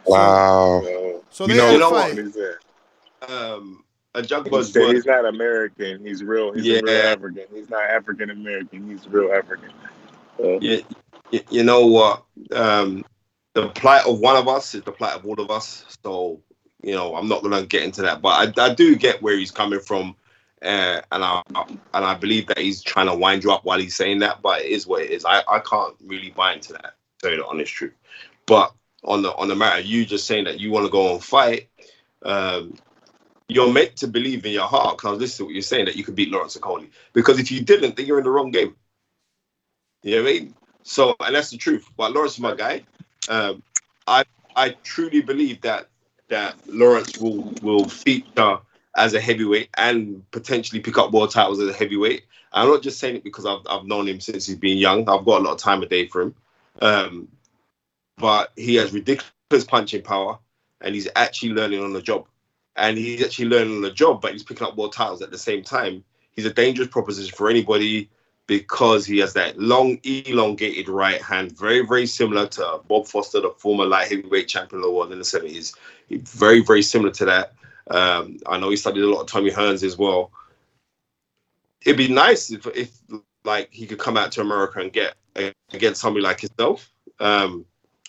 Wow. 0.06 0.82
so, 0.86 1.24
So 1.30 1.48
You 1.48 1.56
know- 1.56 1.72
you 1.72 1.80
know 1.80 1.90
fight. 1.92 2.16
what? 2.16 2.26
he 2.26 2.32
said. 2.32 2.56
Um, 3.28 3.84
a 4.16 4.22
He 4.22 4.28
Jugglers 4.28 4.72
said 4.72 4.94
he's 4.96 5.06
not 5.06 5.26
American. 5.26 6.06
He's 6.06 6.24
real. 6.24 6.54
He's 6.54 6.66
a 6.70 6.82
real 6.82 7.02
African. 7.02 7.44
He's 7.54 7.70
not 7.70 7.84
African 7.84 8.30
American. 8.30 8.90
He's 8.90 9.06
real 9.08 9.34
African. 9.34 9.70
So, 10.38 10.60
you, 10.62 10.82
you, 11.32 11.40
you 11.50 11.64
know 11.64 11.86
what? 11.88 12.24
Um, 12.52 13.04
the 13.54 13.68
plight 13.70 14.06
of 14.06 14.20
one 14.20 14.38
of 14.38 14.48
us 14.48 14.74
is 14.76 14.84
the 14.84 14.92
plight 14.94 15.16
of 15.16 15.26
all 15.26 15.40
of 15.42 15.52
us. 15.52 15.86
So, 16.04 16.42
you 16.88 16.96
know, 16.96 17.16
I'm 17.16 17.28
not 17.28 17.44
going 17.44 17.54
to 17.54 17.68
get 17.68 17.84
into 17.84 18.02
that, 18.04 18.22
but 18.22 18.58
I, 18.58 18.64
I 18.64 18.74
do 18.74 18.96
get 18.96 19.22
where 19.22 19.38
he's 19.38 19.52
coming 19.52 19.82
from. 19.82 20.16
Uh, 20.62 21.02
and 21.12 21.24
I 21.24 21.44
and 21.54 21.80
I 21.94 22.16
believe 22.16 22.48
that 22.48 22.58
he's 22.58 22.82
trying 22.82 23.08
to 23.08 23.14
wind 23.14 23.44
you 23.44 23.52
up 23.52 23.66
while 23.66 23.78
he's 23.78 23.96
saying 23.96 24.20
that, 24.20 24.42
but 24.42 24.62
it 24.62 24.68
is 24.68 24.88
what 24.88 25.04
it 25.04 25.12
is. 25.12 25.26
I, 25.26 25.44
I 25.50 25.60
can't 25.60 25.96
really 26.06 26.30
buy 26.30 26.54
into 26.54 26.72
that, 26.74 26.96
tell 27.22 27.32
you 27.32 27.38
the 27.38 27.46
honest 27.46 27.74
truth. 27.74 27.94
But 28.46 28.74
on 29.04 29.22
the 29.22 29.36
on 29.36 29.50
the 29.50 29.56
matter, 29.56 29.82
you 29.82 30.06
just 30.06 30.26
saying 30.26 30.46
that 30.46 30.62
you 30.62 30.72
want 30.72 30.86
to 30.86 30.92
go 30.92 31.14
and 31.14 31.24
fight, 31.24 31.68
um, 32.24 32.74
you're 33.50 33.72
meant 33.72 33.98
to 33.98 34.08
believe 34.08 34.46
in 34.46 34.54
your 34.54 34.68
heart 34.68 34.98
because 34.98 35.20
this 35.20 35.36
is 35.36 35.42
what 35.42 35.52
you're 35.52 35.62
saying 35.62 35.86
that 35.86 35.98
you 35.98 36.06
could 36.06 36.16
beat 36.16 36.32
Lawrence 36.32 36.58
Okolie. 36.58 36.90
Because 37.12 37.38
if 37.38 37.52
you 37.52 37.62
didn't, 37.62 37.98
then 37.98 38.06
you're 38.06 38.18
in 38.18 38.24
the 38.24 38.32
wrong 38.32 38.50
game. 38.50 38.76
You 40.04 40.16
know 40.16 40.24
what 40.24 40.30
I 40.30 40.34
mean? 40.34 40.56
So, 40.84 41.16
and 41.20 41.36
that's 41.36 41.52
the 41.52 41.58
truth. 41.58 41.88
But 41.98 42.14
Lawrence 42.14 42.34
is 42.36 42.40
my 42.40 42.56
guy. 42.56 42.84
Um, 43.28 43.62
I 44.08 44.24
I 44.56 44.70
truly 44.84 45.22
believe 45.22 45.62
that 45.62 45.90
that 46.30 46.56
Lawrence 46.68 47.18
will 47.18 47.54
will 47.62 47.88
feature 47.88 48.60
as 48.96 49.14
a 49.14 49.22
heavyweight 49.22 49.70
and 49.78 50.30
potentially 50.32 50.82
pick 50.82 50.98
up 50.98 51.12
world 51.12 51.32
titles 51.32 51.60
as 51.60 51.70
a 51.70 51.74
heavyweight. 51.74 52.24
I'm 52.52 52.68
not 52.68 52.82
just 52.82 53.00
saying 53.00 53.18
it 53.18 53.24
because 53.24 53.46
I've 53.46 53.62
I've 53.70 53.86
known 53.86 54.08
him 54.08 54.20
since 54.20 54.46
he's 54.46 54.58
been 54.58 54.78
young. 54.78 55.02
I've 55.02 55.26
got 55.26 55.42
a 55.42 55.44
lot 55.44 55.54
of 55.54 55.60
time 55.60 55.84
a 55.84 55.86
day 55.86 56.08
for 56.08 56.22
him. 56.22 56.36
Um, 56.82 57.28
but 58.18 58.52
he 58.56 58.76
has 58.76 58.94
ridiculous 58.94 59.64
punching 59.68 60.04
power, 60.04 60.40
and 60.82 60.96
he's 60.96 61.08
actually 61.16 61.54
learning 61.54 61.84
on 61.84 61.94
the 61.94 62.02
job. 62.02 62.28
And 62.76 62.98
he's 62.98 63.24
actually 63.24 63.50
learning 63.50 63.76
on 63.76 63.82
the 63.82 63.92
job, 63.92 64.22
but 64.22 64.34
he's 64.34 64.44
picking 64.44 64.68
up 64.68 64.78
world 64.78 64.94
titles 64.94 65.22
at 65.22 65.32
the 65.32 65.38
same 65.38 65.64
time. 65.64 66.04
He's 66.32 66.46
a 66.46 66.54
dangerous 66.54 66.88
proposition 66.90 67.36
for 67.36 67.50
anybody 67.50 68.10
because 68.46 69.06
he 69.06 69.18
has 69.20 69.34
that 69.34 69.60
long, 69.60 70.00
elongated 70.04 70.88
right 70.88 71.22
hand, 71.22 71.58
very, 71.58 71.86
very 71.86 72.06
similar 72.06 72.48
to 72.48 72.80
Bob 72.88 73.06
Foster, 73.06 73.42
the 73.42 73.50
former 73.58 73.86
light 73.86 74.10
heavyweight 74.10 74.48
champion 74.48 74.80
of 74.80 74.86
the 74.86 74.92
world 74.92 75.12
in 75.12 75.18
the 75.18 75.26
70s. 75.26 75.76
Very, 76.10 76.62
very 76.62 76.82
similar 76.82 77.12
to 77.12 77.26
that. 77.26 77.54
Um, 77.90 78.40
I 78.48 78.58
know 78.58 78.70
he 78.70 78.78
studied 78.78 79.04
a 79.04 79.10
lot 79.10 79.22
of 79.22 79.28
Tommy 79.28 79.52
Hearns 79.52 79.84
as 79.84 79.98
well. 79.98 80.32
It'd 81.86 81.98
be 81.98 82.08
nice 82.08 82.52
if, 82.52 82.66
if 82.68 82.98
like 83.44 83.70
he 83.72 83.86
could 83.86 84.00
come 84.00 84.18
out 84.18 84.32
to 84.34 84.42
America 84.42 84.80
and 84.80 84.92
get 84.92 85.16
against 85.72 86.02
somebody 86.02 86.24
like 86.24 86.42
himself. 86.42 86.92
Um, 87.20 87.66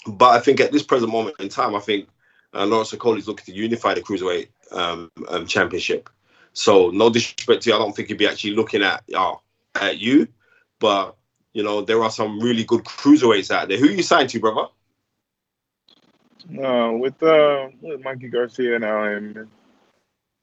but 0.06 0.30
I 0.30 0.40
think 0.40 0.60
at 0.60 0.72
this 0.72 0.82
present 0.82 1.12
moment 1.12 1.36
in 1.38 1.48
time, 1.48 1.74
I 1.74 1.80
think 1.80 2.08
uh, 2.54 2.66
Lawrence 2.66 2.92
Okolie 2.92 3.18
is 3.18 3.28
looking 3.28 3.52
to 3.52 3.60
unify 3.60 3.94
the 3.94 4.00
cruiserweight 4.00 4.48
um, 4.72 5.10
um, 5.28 5.46
championship. 5.46 6.08
So 6.52 6.90
no 6.90 7.10
disrespect 7.10 7.62
to 7.62 7.70
you, 7.70 7.76
I 7.76 7.78
don't 7.78 7.94
think 7.94 8.08
he'd 8.08 8.18
be 8.18 8.26
actually 8.26 8.54
looking 8.54 8.82
at 8.82 9.04
uh, 9.14 9.34
at 9.74 9.98
you, 9.98 10.28
but 10.80 11.16
you 11.52 11.62
know 11.62 11.82
there 11.82 12.02
are 12.02 12.10
some 12.10 12.40
really 12.40 12.64
good 12.64 12.84
cruiserweights 12.84 13.50
out 13.50 13.68
there. 13.68 13.78
Who 13.78 13.86
are 13.86 13.92
you 13.92 14.02
signed 14.02 14.30
to, 14.30 14.40
brother? 14.40 14.68
Uh, 16.50 16.92
with 16.92 17.22
uh, 17.22 17.68
with 17.80 18.02
Mikey 18.02 18.28
Garcia 18.28 18.76
and 18.76 18.84
Al 18.84 19.04
Haymon. 19.04 19.48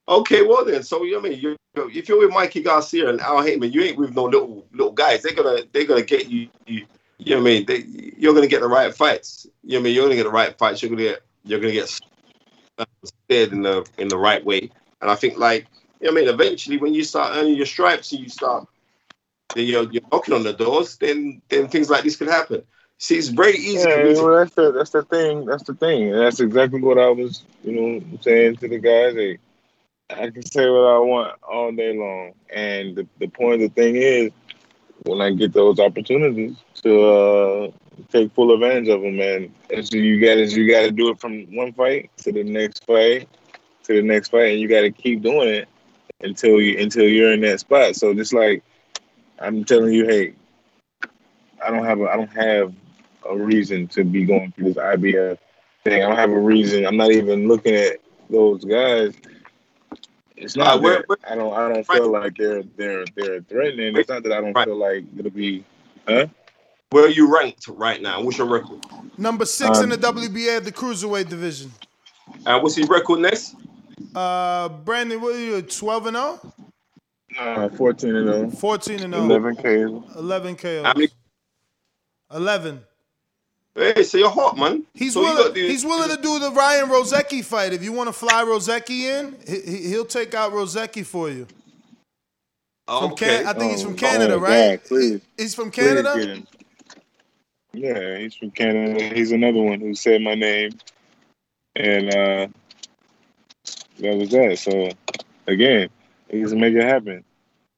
Okay, 0.08 0.44
well 0.44 0.64
then, 0.64 0.84
so 0.84 1.04
you 1.04 1.14
know 1.14 1.20
I 1.20 1.30
mean, 1.30 1.40
you 1.40 1.58
if 1.76 2.08
you're 2.08 2.20
with 2.20 2.32
Mikey 2.32 2.62
Garcia 2.62 3.10
and 3.10 3.20
Al 3.22 3.42
Haymon, 3.42 3.72
you 3.72 3.82
ain't 3.82 3.98
with 3.98 4.16
no 4.16 4.26
little 4.26 4.68
little 4.72 4.92
guys. 4.92 5.24
They're 5.24 5.34
gonna 5.34 5.64
they're 5.72 5.86
gonna 5.86 6.04
get 6.04 6.30
you. 6.30 6.50
you 6.68 6.86
you 7.18 7.34
know 7.34 7.42
what 7.42 7.50
I 7.50 7.54
mean? 7.54 7.66
They, 7.66 7.86
you're 8.18 8.34
gonna 8.34 8.48
get 8.48 8.62
the 8.62 8.68
right 8.68 8.94
fights. 8.94 9.48
You 9.64 9.74
know 9.74 9.78
what 9.78 9.80
I 9.80 9.84
mean? 9.84 9.96
You're 9.96 10.04
gonna 10.06 10.16
get 10.16 10.24
the 10.24 10.30
right 10.30 10.58
fights. 10.58 10.82
You're 10.82 10.90
gonna 10.90 11.04
get 11.04 11.22
you're 11.44 11.60
gonna 11.60 11.74
get 11.74 12.00
steered 13.06 13.54
in 13.54 13.64
the 13.64 13.88
in 13.98 14.10
the 14.10 14.18
right 14.18 14.44
way. 14.44 14.70
And 15.02 15.10
I 15.10 15.16
think 15.16 15.38
like 15.38 15.66
you 16.02 16.08
know 16.08 16.14
what 16.14 16.22
I 16.22 16.26
mean. 16.26 16.34
Eventually, 16.34 16.78
when 16.78 16.94
you 16.94 17.04
start 17.04 17.36
earning 17.36 17.56
your 17.56 17.66
stripes 17.66 18.12
and 18.12 18.22
you 18.22 18.30
start 18.30 18.68
then 19.56 19.66
you're, 19.66 19.90
you're 19.92 20.04
knocking 20.12 20.34
on 20.34 20.44
the 20.44 20.54
doors, 20.54 20.98
then 20.98 21.42
then 21.50 21.68
things 21.68 21.90
like 21.90 22.04
this 22.04 22.18
could 22.18 22.28
happen. 22.28 22.62
See, 22.98 23.18
it's 23.18 23.28
very 23.28 23.58
easy. 23.58 23.78
Yeah, 23.78 24.14
well, 24.14 24.38
that's 24.38 24.56
the 24.56 24.72
that's 24.72 24.92
the 24.92 25.04
thing. 25.04 25.46
That's 25.46 25.64
the 25.64 25.74
thing. 25.74 26.12
And 26.12 26.22
that's 26.22 26.40
exactly 26.40 26.82
what 26.82 26.98
I 26.98 27.10
was, 27.10 27.44
you 27.64 27.74
know, 27.74 28.20
saying 28.22 28.58
to 28.58 28.68
the 28.68 28.80
guys. 28.80 29.16
Hey, 29.16 29.38
I 30.10 30.30
can 30.30 30.46
say 30.46 30.70
what 30.70 30.88
I 30.88 31.00
want 31.00 31.36
all 31.44 31.72
day 31.72 31.98
long. 31.98 32.34
And 32.54 32.96
the, 32.96 33.08
the 33.20 33.28
point 33.28 33.56
of 33.56 33.60
the 33.62 33.70
thing 33.70 33.96
is, 33.96 34.32
when 35.04 35.22
I 35.22 35.32
get 35.32 35.54
those 35.54 35.80
opportunities 35.80 36.56
to 36.84 37.04
uh, 37.04 37.72
take 38.12 38.32
full 38.34 38.54
advantage 38.54 38.88
of 38.88 39.02
them, 39.02 39.20
and, 39.20 39.54
and 39.70 39.88
so 39.88 39.98
you 39.98 40.20
got 40.20 40.36
to 40.36 40.48
you 40.48 40.72
got 40.72 40.82
to 40.82 40.92
do 40.92 41.10
it 41.10 41.20
from 41.20 41.54
one 41.56 41.74
fight 41.74 42.10
to 42.18 42.32
the 42.32 42.44
next 42.44 42.86
fight 42.86 43.28
to 43.84 43.94
the 43.94 44.02
next 44.02 44.30
fight, 44.30 44.54
and 44.54 44.60
you 44.60 44.68
got 44.68 44.82
to 44.82 44.92
keep 44.92 45.22
doing 45.22 45.50
it 45.50 45.68
until 46.22 46.62
you 46.62 46.80
until 46.80 47.04
you're 47.04 47.34
in 47.34 47.42
that 47.42 47.60
spot. 47.60 47.96
So 47.96 48.14
just 48.14 48.34
like 48.34 48.64
I'm 49.40 49.64
telling 49.64 49.94
you, 49.94 50.06
hey, 50.08 50.34
I 51.64 51.70
don't 51.70 51.86
have 51.86 52.00
a 52.00 52.06
I 52.06 52.16
don't 52.16 52.36
have 52.36 52.74
a 53.30 53.36
reason 53.38 53.88
to 53.90 54.04
be 54.04 54.26
going 54.26 54.52
through 54.52 54.74
this 54.74 54.78
IBF 54.78 55.38
thing. 55.84 56.04
I 56.04 56.08
don't 56.08 56.16
have 56.18 56.32
a 56.32 56.40
reason. 56.40 56.86
I'm 56.86 56.98
not 56.98 57.12
even 57.12 57.48
looking 57.48 57.76
at 57.76 57.98
those 58.30 58.64
guys. 58.64 59.14
It's 60.38 60.56
not 60.56 60.78
Uh, 60.78 60.82
where- 60.82 61.06
that 61.08 61.18
I 61.32 61.36
don't 61.36 61.54
I 61.54 61.74
don't 61.74 61.88
feel 61.88 62.12
like 62.12 62.36
they're 62.38 62.64
they're 62.76 63.06
they're 63.16 63.42
threatening. 63.42 63.96
It's 63.96 64.10
not 64.10 64.24
that 64.24 64.32
I 64.34 64.42
don't 64.42 64.54
feel 64.66 64.76
like 64.76 65.06
it'll 65.18 65.32
be 65.32 65.64
huh? 66.08 66.28
Where 66.92 67.06
are 67.06 67.10
you 67.10 67.34
ranked 67.34 67.68
right 67.68 68.02
now? 68.02 68.22
What's 68.22 68.38
your 68.38 68.48
record? 68.48 68.80
Number 69.18 69.46
six 69.46 69.80
in 69.80 69.86
Um, 69.86 69.90
the 69.92 69.98
WBA, 69.98 70.60
the 70.64 70.72
cruiserweight 70.72 71.30
division. 71.30 71.72
Uh, 72.46 72.60
what's 72.60 72.76
his 72.76 72.88
record 72.90 73.20
next? 73.20 73.56
Uh, 74.14 74.70
Brandon, 74.70 75.22
what 75.22 75.36
are 75.36 75.40
you? 75.40 75.62
Twelve 75.62 76.06
and 76.08 76.16
zero. 76.18 76.54
Uh, 77.38 77.68
14 77.70 78.16
and 78.16 78.28
0. 78.28 78.50
14 78.50 79.02
and 79.04 79.14
0. 79.14 79.26
11 79.26 79.56
KOs. 79.58 80.16
11 80.16 80.56
KOs. 80.56 80.86
How 80.86 80.94
many? 80.94 81.10
11. 82.34 82.80
Hey, 83.76 84.04
so 84.04 84.18
you're 84.18 84.30
hot, 84.30 84.58
man. 84.58 84.84
He's 84.94 85.14
So 85.14 85.22
willing. 85.22 85.38
got 85.48 85.54
the- 85.54 85.68
he's 85.68 85.86
willing 85.86 86.10
to 86.16 86.22
do 86.22 86.40
the 86.40 86.52
Ryan 86.52 86.90
Rozicki 86.90 87.44
fight. 87.44 87.74
If 87.74 87.84
you 87.84 87.92
want 87.92 88.08
to 88.08 88.14
fly 88.14 88.44
Rozicki 88.46 89.02
in, 89.02 89.36
he, 89.48 89.62
he- 89.62 89.90
he'll 89.90 90.06
take 90.06 90.34
out 90.34 90.54
Rozicki 90.54 91.06
for 91.06 91.30
you. 91.30 91.48
From 92.88 93.12
Okay. 93.14 93.40
Can- 93.40 93.48
I 93.48 93.54
think 93.54 93.72
he's 93.74 93.84
from 93.84 93.94
Oh, 93.94 93.98
Canada, 93.98 94.36
oh, 94.36 94.40
right? 94.40 94.80
God, 94.82 94.84
please. 94.88 95.22
He's 95.38 95.56
from 95.56 95.72
Canada. 95.72 96.14
get. 96.18 96.38
Yeah, 97.74 97.98
Yeah, 98.00 98.18
he's 98.20 98.36
from 98.36 98.52
Canada. 98.52 99.14
He's 99.14 99.32
another 99.34 99.62
one 99.62 99.82
who 99.82 99.94
said 99.96 100.22
my 100.22 100.36
name, 100.36 100.72
and 101.76 102.10
uh, 102.16 102.48
that 104.00 104.16
was 104.16 104.30
that. 104.30 104.58
So 104.60 104.90
again, 105.48 105.90
he 106.30 106.44
can 106.44 106.60
make 106.60 106.76
it 106.76 106.84
happen. 106.84 107.24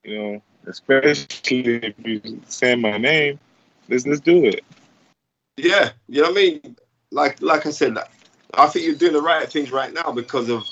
You 0.04 0.18
know, 0.20 0.42
especially 0.68 1.78
if 1.84 1.96
you 2.06 2.42
say 2.48 2.76
my 2.76 2.98
name, 2.98 3.40
let's 3.90 4.06
let's 4.06 4.20
do 4.22 4.46
it. 4.46 4.64
Yeah, 5.58 5.92
you 6.08 6.22
know 6.22 6.30
what 6.30 6.38
I 6.38 6.42
mean. 6.42 6.78
Like 7.12 7.42
like 7.42 7.66
I 7.66 7.72
said, 7.72 7.98
I 8.54 8.68
think 8.68 8.86
you're 8.86 8.96
doing 8.96 9.14
the 9.14 9.22
right 9.22 9.52
things 9.52 9.72
right 9.72 9.92
now 9.92 10.12
because 10.12 10.50
of 10.50 10.64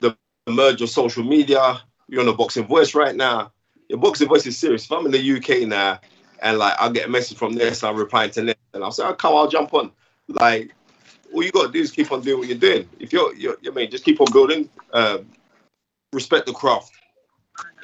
the 0.00 0.16
merge 0.48 0.82
of 0.82 0.90
social 0.90 1.24
media. 1.24 1.80
You're 2.08 2.20
on 2.20 2.26
the 2.26 2.32
Boxing 2.32 2.66
Voice 2.66 2.94
right 2.94 3.14
now. 3.14 3.52
Your 3.88 3.98
Boxing 3.98 4.28
Voice 4.28 4.46
is 4.46 4.58
serious. 4.58 4.84
If 4.84 4.92
I'm 4.92 5.06
in 5.06 5.12
the 5.12 5.36
UK 5.36 5.68
now 5.68 6.00
and 6.42 6.58
like 6.58 6.74
I'll 6.78 6.90
get 6.90 7.06
a 7.06 7.10
message 7.10 7.38
from 7.38 7.54
this, 7.54 7.84
I'm 7.84 7.96
replying 7.96 8.30
to 8.32 8.42
this, 8.42 8.56
and 8.72 8.82
I'll 8.82 8.90
say, 8.90 9.04
"Oh, 9.04 9.14
come, 9.14 9.34
I'll 9.34 9.48
jump 9.48 9.72
on." 9.74 9.92
Like 10.28 10.74
all 11.32 11.44
you 11.44 11.52
got 11.52 11.66
to 11.66 11.72
do 11.72 11.80
is 11.80 11.92
keep 11.92 12.10
on 12.10 12.22
doing 12.22 12.38
what 12.38 12.48
you're 12.48 12.58
doing. 12.58 12.88
If 12.98 13.12
you're, 13.12 13.34
you're 13.34 13.56
I 13.66 13.70
mean, 13.70 13.90
just 13.90 14.04
keep 14.04 14.20
on 14.20 14.32
building. 14.32 14.68
Um, 14.92 15.26
respect 16.12 16.46
the 16.46 16.52
craft. 16.52 16.92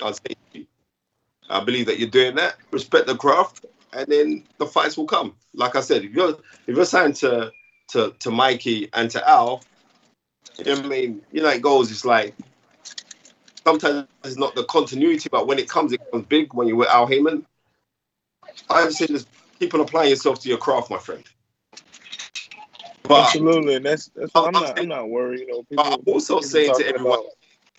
I'll. 0.03 0.15
I 1.51 1.65
believe 1.65 1.87
that 1.87 1.99
you're 1.99 2.09
doing 2.09 2.37
that. 2.37 2.57
Respect 2.71 3.07
the 3.09 3.17
craft, 3.17 3.67
and 3.93 4.07
then 4.09 4.45
the 4.59 4.67
fights 4.67 4.97
will 4.97 5.07
come. 5.07 5.35
Like 5.55 5.77
I 5.77 5.81
said, 5.81 6.05
if 6.05 6.13
you're 6.13 6.39
if 6.67 6.77
you're 6.77 6.85
signed 6.85 7.17
to 7.17 7.51
to 7.89 8.15
to 8.19 8.31
Mikey 8.31 8.89
and 8.93 9.11
to 9.11 9.29
Al, 9.29 9.63
you 10.59 10.65
know 10.65 10.75
what 10.77 10.85
I 10.85 10.89
mean. 10.89 11.23
You 11.33 11.43
know, 11.43 11.49
it 11.49 11.63
goes. 11.63 11.91
It's 11.91 12.05
like 12.05 12.35
sometimes 13.65 14.07
it's 14.25 14.37
not 14.37 14.55
the 14.55 14.65
continuity, 14.65 15.29
but 15.31 15.47
when 15.47 15.59
it 15.59 15.69
comes, 15.69 15.93
it 15.93 16.01
comes 16.11 16.27
big. 16.27 16.55
When 16.55 16.69
you're 16.69 16.77
with 16.77 16.89
Al 16.89 17.07
Haymon, 17.07 17.47
I 18.69 18.85
would 18.85 18.93
say 18.93 19.07
just 19.07 19.29
keep 19.59 19.75
on 19.75 19.81
applying 19.81 20.11
yourself 20.11 20.41
to 20.41 20.49
your 20.49 20.59
craft, 20.59 20.91
my 20.91 20.99
friend. 20.99 21.25
But 23.03 23.27
Absolutely, 23.27 23.75
and 23.75 23.85
that's 23.85 24.11
that's 24.15 24.33
why 24.35 24.47
I'm 24.47 24.53
not 24.53 24.79
I'm 24.79 24.89
not 24.89 25.09
worried. 25.09 25.41
You 25.41 25.47
know, 25.49 25.63
people, 25.65 25.85
I'm 25.85 26.01
also 26.07 26.41
saying 26.41 26.75
to 26.77 26.87
everyone, 26.87 27.21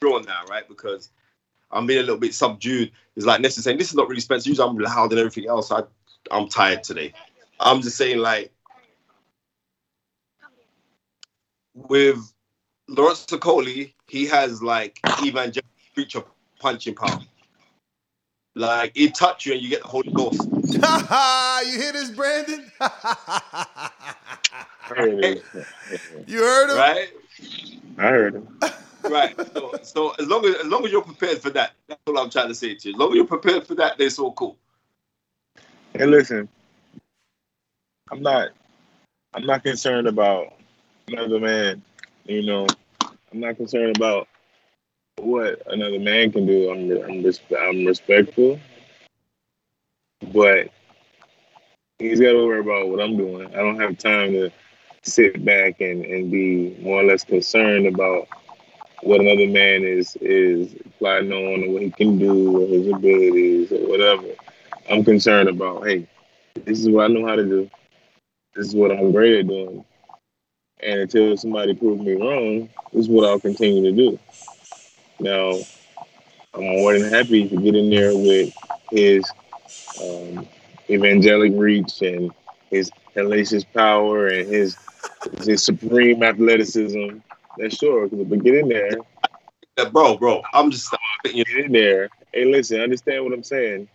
drawn 0.02 0.24
now, 0.24 0.42
right? 0.50 0.68
Because 0.68 1.10
I'm 1.72 1.86
being 1.86 2.00
a 2.00 2.04
little 2.04 2.18
bit 2.18 2.34
subdued. 2.34 2.92
It's 3.16 3.26
like 3.26 3.40
Nessa 3.42 3.62
saying, 3.62 3.78
this 3.78 3.90
is 3.90 3.96
not 3.96 4.10
really 4.10 4.22
Spencer. 4.22 4.50
Usually 4.50 4.68
I'm 4.68 4.78
loud 4.78 5.12
and 5.12 5.20
everything 5.20 5.48
else. 5.48 5.72
I, 5.72 5.84
I'm 6.32 6.48
tired 6.48 6.84
today. 6.84 7.14
I'm 7.60 7.82
just 7.82 7.98
saying, 7.98 8.20
like, 8.20 8.52
with 11.74 12.34
Lawrence 12.88 13.26
Sokoli, 13.26 13.94
he 14.08 14.26
has 14.28 14.64
like 14.64 15.00
evangelical 15.24 15.70
preacher 15.94 16.24
punching 16.60 16.96
power. 16.96 17.20
Like, 18.56 18.96
he 18.96 19.10
touch 19.10 19.46
you 19.46 19.54
and 19.54 19.62
you 19.62 19.70
get 19.70 19.82
the 19.82 19.88
Holy 19.88 20.12
Ghost. 20.12 20.42
you 20.52 21.80
hear 21.80 21.94
this, 21.94 22.10
Brandon? 22.12 22.72
you 26.28 26.40
heard 26.40 26.70
him? 26.70 26.78
Right? 26.78 27.10
I 27.98 28.02
heard 28.02 28.36
him. 28.36 28.48
Right. 29.04 29.36
So, 29.54 29.74
so 29.82 30.10
as 30.20 30.28
long 30.28 30.46
as 30.46 30.56
as 30.56 30.66
long 30.68 30.86
as 30.86 30.92
you're 30.92 31.02
prepared 31.02 31.40
for 31.40 31.50
that, 31.52 31.72
that's 31.88 32.02
all 32.08 32.18
I'm 32.20 32.30
trying 32.30 32.50
to 32.50 32.56
say 32.56 32.76
to 32.76 32.90
you. 32.90 32.96
As 32.96 33.00
long 33.00 33.10
as 33.10 33.16
you're 33.16 33.26
prepared 33.26 33.66
for 33.66 33.76
that, 33.76 33.98
then 33.98 34.08
it's 34.08 34.20
all 34.20 34.34
cool. 34.34 34.58
Hey, 35.94 36.06
listen, 36.06 36.48
I'm 38.10 38.22
not, 38.22 38.50
I'm 39.34 39.46
not 39.46 39.62
concerned 39.62 40.08
about 40.08 40.54
another 41.10 41.38
man. 41.40 41.82
You 42.26 42.44
know, 42.46 42.68
I'm 43.02 43.42
not 43.42 43.58
concerned 43.58 43.98
about 43.98 44.30
what 45.18 45.62
another 45.68 46.00
man 46.00 46.32
can 46.32 46.46
do. 46.46 46.72
I'm, 46.72 46.90
I'm, 46.92 47.26
I'm 47.60 47.86
respectful, 47.86 48.58
but 50.34 50.70
he's 52.00 52.22
got 52.22 52.32
to 52.32 52.46
worry 52.46 52.62
about 52.62 52.88
what 52.88 53.02
I'm 53.02 53.18
doing. 53.18 53.48
I 53.54 53.58
don't 53.58 53.80
have 53.80 53.98
time 53.98 54.32
to 54.32 54.50
sit 55.04 55.44
back 55.44 55.82
and, 55.82 56.06
and 56.06 56.32
be 56.32 56.78
more 56.82 57.02
or 57.02 57.04
less 57.04 57.26
concerned 57.26 57.86
about 57.86 58.30
what 59.04 59.20
another 59.20 59.48
man 59.48 59.84
is 59.84 60.16
is 60.22 60.74
plotting 61.00 61.34
on 61.34 61.64
or 61.66 61.74
what 61.74 61.82
he 61.82 61.92
can 61.92 62.18
do 62.18 62.62
or 62.64 62.68
his 62.68 62.88
abilities 62.88 63.72
or 63.74 63.90
whatever. 63.90 64.28
I'm 64.90 65.04
concerned 65.04 65.50
about, 65.50 65.86
hey, 65.86 66.08
this 66.66 66.80
is 66.80 66.90
what 66.90 67.06
I 67.06 67.14
know 67.14 67.28
how 67.28 67.36
to 67.36 67.44
do. 67.44 67.70
This 68.56 68.68
is 68.68 68.76
what 68.76 68.92
I'm 68.92 69.12
great 69.12 69.40
at 69.40 69.48
doing. 69.48 69.86
And 70.82 71.00
until 71.02 71.38
somebody 71.38 71.74
proves 71.74 72.02
me 72.02 72.14
wrong, 72.14 72.70
this 72.92 73.04
is 73.06 73.10
what 73.10 73.30
I'll 73.30 73.40
continue 73.40 73.84
to 73.84 73.92
do. 73.92 74.20
Now, 75.20 75.60
I'm 76.54 76.64
more 76.64 76.98
than 76.98 77.12
happy 77.14 77.48
to 77.48 77.56
get 77.58 77.76
in 77.76 77.90
there 77.90 78.16
with 78.16 78.54
his 78.90 79.32
um, 80.02 80.48
evangelic 80.90 81.54
reach 81.56 82.02
and 82.02 82.32
his 82.70 82.92
hellacious 83.16 83.66
power 83.74 84.28
and 84.28 84.50
his 84.50 84.78
his 85.44 85.64
supreme 85.64 86.24
athleticism. 86.24 87.18
That's 87.58 87.78
sure, 87.78 88.08
but 88.08 88.44
get 88.44 88.56
in 88.56 88.70
there. 88.70 88.92
bro, 89.92 90.18
bro, 90.18 90.42
I'm 90.54 90.72
just 90.72 90.94
get 91.24 91.48
in 91.50 91.72
there. 91.72 92.10
Hey, 92.34 92.46
listen, 92.46 92.82
understand 92.82 93.24
what 93.24 93.34
I'm 93.34 93.44
saying. 93.44 93.88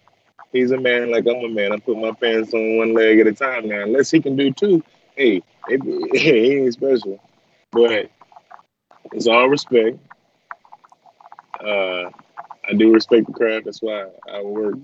He's 0.52 0.70
a 0.70 0.78
man 0.78 1.10
like 1.10 1.26
I'm 1.26 1.44
a 1.44 1.48
man. 1.48 1.72
I 1.72 1.78
put 1.78 1.98
my 1.98 2.12
pants 2.12 2.54
on 2.54 2.78
one 2.78 2.94
leg 2.94 3.18
at 3.20 3.26
a 3.26 3.32
time 3.32 3.68
now. 3.68 3.82
Unless 3.82 4.10
he 4.10 4.20
can 4.20 4.36
do 4.36 4.52
two, 4.52 4.82
hey, 5.14 5.42
it, 5.68 5.82
he 6.18 6.54
ain't 6.58 6.72
special. 6.72 7.20
But 7.72 8.10
it's 9.12 9.26
all 9.26 9.48
respect. 9.48 9.98
Uh, 11.60 12.10
I 12.68 12.72
do 12.76 12.92
respect 12.92 13.26
the 13.26 13.32
craft. 13.32 13.64
That's 13.66 13.82
why 13.82 14.06
I 14.30 14.42
work 14.42 14.76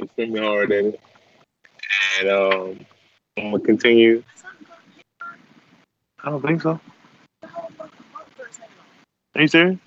extremely 0.00 0.40
hard 0.40 0.72
at 0.72 0.84
it. 0.86 1.00
And 2.20 2.28
um, 2.30 2.86
I'm 3.36 3.50
gonna 3.52 3.60
continue. 3.60 4.22
I 6.24 6.30
don't 6.30 6.42
think 6.42 6.62
so. 6.62 6.80
Are 9.34 9.40
you 9.40 9.48
serious? 9.48 9.78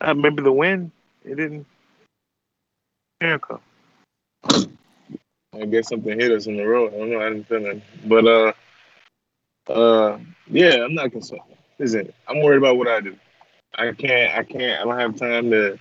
Uh, 0.00 0.14
maybe 0.14 0.42
the 0.42 0.52
win. 0.52 0.90
It 1.24 1.36
didn't. 1.36 1.66
I 5.54 5.66
guess 5.66 5.88
something 5.88 6.18
hit 6.18 6.32
us 6.32 6.46
in 6.46 6.56
the 6.56 6.64
road. 6.64 6.94
I 6.94 6.98
don't 6.98 7.10
know. 7.10 7.20
I 7.20 7.28
didn't 7.28 7.46
feel 7.46 7.66
it. 7.66 7.82
But 8.06 8.26
uh, 8.26 8.52
uh, 9.70 10.18
yeah, 10.48 10.84
I'm 10.84 10.94
not 10.94 11.12
concerned. 11.12 11.42
Listen, 11.78 12.12
I'm 12.28 12.42
worried 12.42 12.58
about 12.58 12.76
what 12.76 12.88
I 12.88 13.00
do. 13.00 13.16
I 13.74 13.92
can't. 13.92 14.36
I 14.36 14.42
can't. 14.42 14.80
I 14.80 14.84
don't 14.84 14.98
have 14.98 15.16
time 15.16 15.50
to 15.50 15.78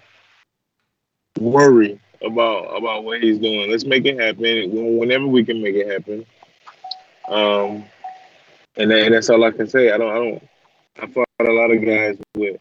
worry 1.40 2.00
about 2.22 2.78
about 2.78 3.04
what 3.04 3.22
he's 3.22 3.40
doing. 3.40 3.72
Let's 3.72 3.86
make 3.86 4.06
it 4.06 4.20
happen 4.20 4.98
whenever 4.98 5.28
we 5.28 5.44
can 5.44 5.62
make 5.62 5.76
it 5.76 5.90
happen. 5.90 6.26
Um, 7.28 7.86
and, 8.78 8.92
that, 8.92 9.06
and 9.06 9.14
that's 9.14 9.30
all 9.30 9.44
I 9.44 9.52
can 9.52 9.68
say. 9.68 9.92
I 9.92 9.98
don't. 9.98 10.12
I 10.12 10.16
don't. 10.16 10.48
I 11.02 11.08
fought 11.08 11.28
a 11.40 11.52
lot 11.52 11.72
of 11.72 11.84
guys 11.84 12.18
with 12.36 12.60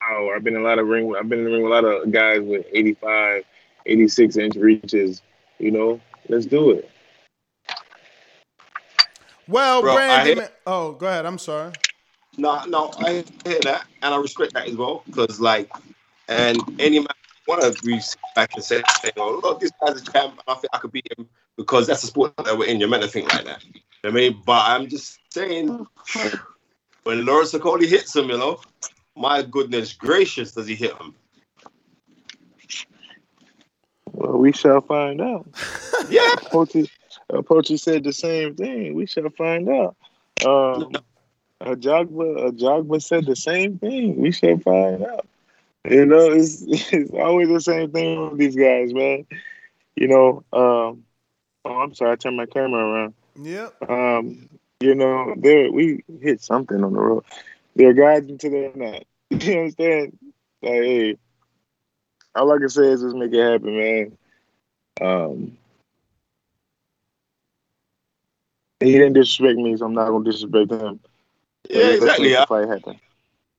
power. 0.00 0.34
I've 0.34 0.44
been 0.44 0.56
in 0.56 0.62
a 0.62 0.64
lot 0.64 0.78
of 0.78 0.86
ring. 0.88 1.14
I've 1.16 1.28
been 1.28 1.40
in 1.40 1.44
the 1.44 1.50
ring 1.50 1.62
with 1.62 1.72
a 1.72 1.74
lot 1.74 1.84
of 1.84 2.10
guys 2.10 2.40
with 2.40 2.66
85, 2.72 3.44
86 3.88 4.36
inch 4.36 4.56
reaches. 4.56 5.22
You 5.58 5.70
know, 5.72 6.00
let's 6.28 6.46
do 6.46 6.70
it. 6.70 6.90
Well, 9.48 9.82
Bro, 9.82 9.94
Brandon. 9.94 10.26
hear- 10.26 10.36
man- 10.36 10.50
oh, 10.66 10.92
go 10.92 11.06
ahead. 11.06 11.26
I'm 11.26 11.38
sorry. 11.38 11.72
No, 12.36 12.64
no, 12.66 12.92
I 12.98 13.24
hear 13.44 13.58
that 13.62 13.86
and 14.02 14.14
I 14.14 14.16
respect 14.18 14.54
that 14.54 14.68
as 14.68 14.76
well 14.76 15.02
because, 15.06 15.40
like, 15.40 15.70
and 16.28 16.58
any 16.78 17.00
man 17.00 17.08
want 17.48 17.62
to 17.62 17.82
be 17.84 17.98
back 18.36 18.54
and 18.54 18.62
say, 18.62 18.82
say, 19.02 19.10
"Oh, 19.16 19.40
look, 19.42 19.58
this 19.58 19.72
guy's 19.84 20.00
a 20.00 20.04
champ. 20.12 20.40
I 20.46 20.54
think 20.54 20.68
I 20.72 20.78
could 20.78 20.92
beat 20.92 21.08
him," 21.18 21.28
because 21.56 21.86
that's 21.86 22.02
the 22.02 22.06
sport 22.08 22.36
that 22.36 22.56
we're 22.56 22.66
in. 22.66 22.78
You're 22.78 22.88
meant 22.88 23.02
to 23.02 23.08
think 23.08 23.32
like 23.32 23.46
that. 23.46 23.64
You 23.64 23.72
know 23.74 23.80
what 24.02 24.10
I 24.10 24.12
mean, 24.12 24.42
but 24.46 24.70
I'm 24.70 24.88
just 24.88 25.18
saying, 25.30 25.86
when 27.04 27.24
Lawrence 27.24 27.54
Okolie 27.54 27.88
hits 27.88 28.14
him, 28.14 28.28
you 28.28 28.38
know, 28.38 28.60
my 29.16 29.42
goodness 29.42 29.92
gracious, 29.94 30.52
does 30.52 30.66
he 30.68 30.74
hit 30.76 30.96
him? 30.98 31.14
Well, 34.18 34.36
we 34.38 34.50
shall 34.50 34.80
find 34.80 35.20
out. 35.20 35.46
yeah. 36.10 36.34
Pochi, 36.50 36.90
uh, 37.32 37.42
Pochi 37.42 37.78
said 37.78 38.02
the 38.02 38.12
same 38.12 38.56
thing. 38.56 38.94
We 38.94 39.06
shall 39.06 39.30
find 39.30 39.68
out. 39.68 39.94
Um, 40.44 40.90
uh, 41.60 41.76
Jogba, 41.76 42.96
uh, 42.96 42.98
said 42.98 43.26
the 43.26 43.36
same 43.36 43.78
thing. 43.78 44.16
We 44.16 44.32
shall 44.32 44.58
find 44.58 45.04
out. 45.04 45.24
You 45.88 46.04
know, 46.04 46.32
it's 46.32 46.62
it's 46.66 47.12
always 47.12 47.48
the 47.48 47.60
same 47.60 47.92
thing 47.92 48.30
with 48.30 48.38
these 48.38 48.56
guys, 48.56 48.92
man. 48.92 49.24
You 49.94 50.08
know, 50.08 50.44
um, 50.52 51.04
oh, 51.64 51.80
I'm 51.80 51.94
sorry, 51.94 52.12
I 52.12 52.16
turned 52.16 52.36
my 52.36 52.46
camera 52.46 52.84
around. 52.84 53.14
Yep. 53.40 53.88
Um, 53.88 54.48
you 54.80 54.96
know, 54.96 55.34
there 55.36 55.70
we 55.70 56.02
hit 56.20 56.42
something 56.42 56.82
on 56.82 56.92
the 56.92 56.98
road. 56.98 57.24
They're 57.76 57.92
guys 57.92 58.28
until 58.28 58.50
they're 58.50 58.72
not. 58.74 59.04
You 59.30 59.58
understand? 59.60 60.18
Like, 60.60 60.72
hey, 60.72 61.16
all 62.38 62.52
I 62.52 62.58
can 62.58 62.68
say 62.68 62.86
is 62.88 63.02
just 63.02 63.16
make 63.16 63.32
it 63.32 63.42
happen, 63.42 63.76
man. 63.76 64.18
Um, 65.00 65.58
he 68.80 68.92
didn't 68.92 69.14
disrespect 69.14 69.58
me, 69.58 69.76
so 69.76 69.86
I'm 69.86 69.94
not 69.94 70.08
gonna 70.08 70.24
disrespect 70.24 70.70
him. 70.72 71.00
Yeah, 71.70 71.78
Let's 71.84 71.96
exactly. 71.96 72.36
I- 72.36 72.46
fight 72.46 72.68
happen. 72.68 73.00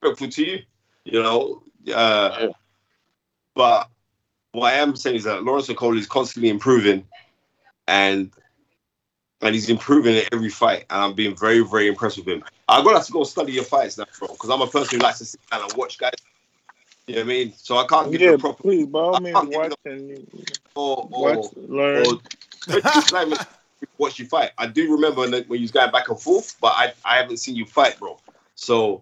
respectful 0.01 0.29
to 0.29 0.45
you, 0.45 0.59
you 1.05 1.21
know. 1.23 1.63
Uh, 1.93 2.49
But 3.55 3.89
what 4.53 4.73
I 4.73 4.77
am 4.77 4.95
saying 4.95 5.17
is 5.17 5.23
that 5.25 5.43
Lawrence 5.43 5.67
Okolie 5.67 5.99
is 5.99 6.07
constantly 6.07 6.49
improving, 6.49 7.05
and 7.87 8.31
and 9.41 9.55
he's 9.55 9.69
improving 9.69 10.15
in 10.15 10.23
every 10.31 10.49
fight, 10.49 10.85
and 10.89 11.01
I'm 11.01 11.13
being 11.13 11.35
very, 11.35 11.59
very 11.61 11.87
impressed 11.87 12.17
with 12.17 12.27
him. 12.27 12.43
I'm 12.67 12.83
gonna 12.83 12.97
have 12.97 13.05
to 13.07 13.11
go 13.11 13.23
study 13.23 13.53
your 13.53 13.63
fights 13.63 13.97
now, 13.97 14.05
bro, 14.17 14.27
because 14.29 14.49
I'm 14.49 14.61
a 14.61 14.67
person 14.67 14.99
who 14.99 15.03
likes 15.03 15.19
to 15.19 15.25
sit 15.25 15.39
down 15.49 15.63
and 15.63 15.73
watch 15.73 15.97
guys. 15.97 16.13
You 17.09 17.15
know 17.15 17.21
what 17.21 17.25
I 17.25 17.27
mean? 17.29 17.53
So 17.57 17.77
I 17.77 17.87
can't 17.87 18.11
give 18.11 18.21
Yeah, 18.21 18.27
you 18.27 18.33
a 18.35 18.37
proper 18.37 18.61
please, 18.61 18.85
by 18.85 18.99
all 18.99 19.15
I 19.15 19.19
means, 19.19 19.47
watch 19.47 19.73
and 19.85 20.27
or, 20.75 21.09
or, 21.11 21.35
watch, 21.35 21.45
learn. 21.55 22.05
or 22.05 22.19
watch 23.97 24.19
you 24.19 24.27
fight. 24.27 24.51
I 24.59 24.67
do 24.67 24.91
remember 24.91 25.21
when 25.21 25.33
you 25.49 25.61
was 25.63 25.71
going 25.71 25.91
back 25.91 26.07
and 26.09 26.21
forth, 26.21 26.55
but 26.61 26.73
I, 26.75 26.93
I 27.03 27.17
haven't 27.17 27.37
seen 27.37 27.55
you 27.55 27.65
fight, 27.65 27.97
bro. 27.97 28.19
So 28.53 29.01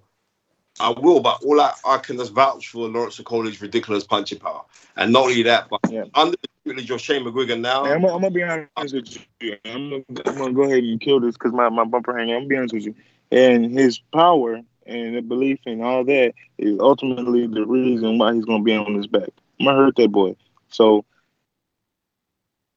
I 0.79 0.91
will, 0.91 1.19
but 1.19 1.43
all 1.43 1.59
I, 1.59 1.73
I 1.85 1.97
can 1.97 2.15
just 2.15 2.31
vouch 2.31 2.69
for 2.69 2.87
Lawrence 2.87 3.19
Okolie's 3.19 3.61
ridiculous 3.61 4.05
punching 4.05 4.39
power. 4.39 4.61
And 4.95 5.11
not 5.11 5.23
only 5.23 5.43
that, 5.43 5.67
but 5.69 5.81
under 6.15 6.37
the 6.37 6.47
tutelage 6.63 6.89
of 6.89 7.01
Shane 7.01 7.25
McGuigan 7.25 7.59
now, 7.59 7.83
Hey, 7.83 7.91
I'm, 7.91 8.01
gonna- 8.03 8.15
I'm 8.15 8.21
gonna 8.21 8.31
be 8.31 8.43
honest 8.43 8.93
with 8.93 9.17
you. 9.41 9.57
I'm 9.65 9.89
gonna, 9.89 10.03
I'm 10.25 10.37
gonna 10.37 10.53
go 10.53 10.63
ahead 10.63 10.81
and 10.85 11.01
kill 11.01 11.19
this 11.19 11.33
because 11.33 11.51
my, 11.51 11.67
my 11.67 11.83
bumper 11.83 12.17
hanging. 12.17 12.35
I'm 12.35 12.43
gonna 12.43 12.47
be 12.47 12.55
honest 12.55 12.73
with 12.73 12.85
you. 12.85 12.95
And 13.33 13.77
his 13.77 13.99
power 14.13 14.61
and 14.87 15.15
the 15.15 15.21
belief 15.21 15.59
and 15.65 15.83
all 15.83 16.03
that 16.05 16.33
is 16.57 16.79
ultimately 16.79 17.47
the 17.47 17.65
reason 17.65 18.17
why 18.17 18.33
he's 18.33 18.45
gonna 18.45 18.63
be 18.63 18.75
on 18.75 18.95
his 18.95 19.07
back. 19.07 19.29
I'm 19.59 19.65
gonna 19.65 19.77
hurt 19.77 19.95
that 19.97 20.11
boy. 20.11 20.35
So 20.69 21.05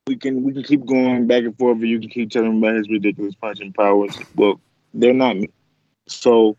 we 0.06 0.16
can 0.16 0.42
we 0.42 0.52
can 0.52 0.62
keep 0.62 0.84
going 0.86 1.26
back 1.26 1.44
and 1.44 1.56
forth. 1.56 1.80
Or 1.80 1.86
you 1.86 2.00
can 2.00 2.10
keep 2.10 2.30
telling 2.30 2.52
him 2.52 2.58
about 2.58 2.76
his 2.76 2.88
ridiculous 2.88 3.34
punching 3.34 3.72
powers. 3.72 4.16
Well, 4.34 4.60
they're 4.92 5.14
not. 5.14 5.36
Me. 5.36 5.48
So, 6.08 6.56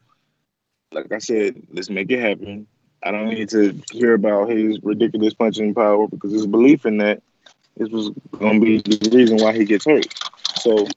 like 0.91 1.11
I 1.11 1.19
said, 1.19 1.61
let's 1.73 1.89
make 1.89 2.09
it 2.11 2.19
happen. 2.19 2.67
I 3.03 3.11
don't 3.11 3.29
need 3.29 3.49
to 3.49 3.79
hear 3.91 4.13
about 4.13 4.49
his 4.49 4.79
ridiculous 4.83 5.33
punching 5.33 5.73
power 5.73 6.07
because 6.07 6.31
his 6.31 6.45
belief 6.47 6.85
in 6.85 6.97
that 6.99 7.21
this 7.77 7.89
was 7.89 8.09
going 8.37 8.59
to 8.59 8.65
be 8.65 8.77
the 8.77 9.09
reason 9.15 9.37
why 9.37 9.53
he 9.53 9.65
gets 9.65 9.85
hurt. 9.85 10.05
So 10.55 10.87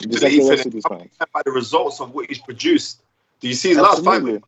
just 0.00 0.22
like 0.22 0.32
the 0.32 0.48
rest 0.48 0.66
of 0.66 0.72
this 0.72 0.84
fight. 0.84 1.10
by 1.32 1.42
the 1.44 1.52
results 1.52 2.00
of 2.00 2.14
what 2.14 2.26
he's 2.26 2.38
produced. 2.38 3.02
Do 3.42 3.48
you 3.48 3.54
see 3.54 3.70
his 3.70 3.78
last 3.78 4.04
fight? 4.04 4.22
Absolutely. 4.22 4.42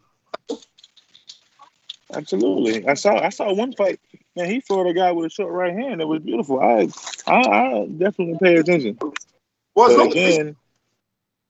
Absolutely. 2.15 2.89
I 2.89 2.95
saw 2.95 3.19
I 3.19 3.31
saw 3.31 3.53
one 3.53 3.73
fight. 3.73 3.99
Man, 4.37 4.49
he 4.49 4.61
fought 4.61 4.87
a 4.87 4.95
guy 4.95 5.11
with 5.11 5.27
a 5.27 5.31
short 5.31 5.53
right 5.53 5.75
hand. 5.75 6.01
It 6.01 6.07
was 6.07 6.23
beautiful. 6.23 6.61
I 6.61 6.89
I, 7.27 7.41
I 7.41 7.87
definitely 7.87 8.39
pay 8.41 8.55
attention. 8.57 8.97
Well, 9.75 9.91
as 9.91 9.97
long, 9.97 10.13
again, 10.13 10.57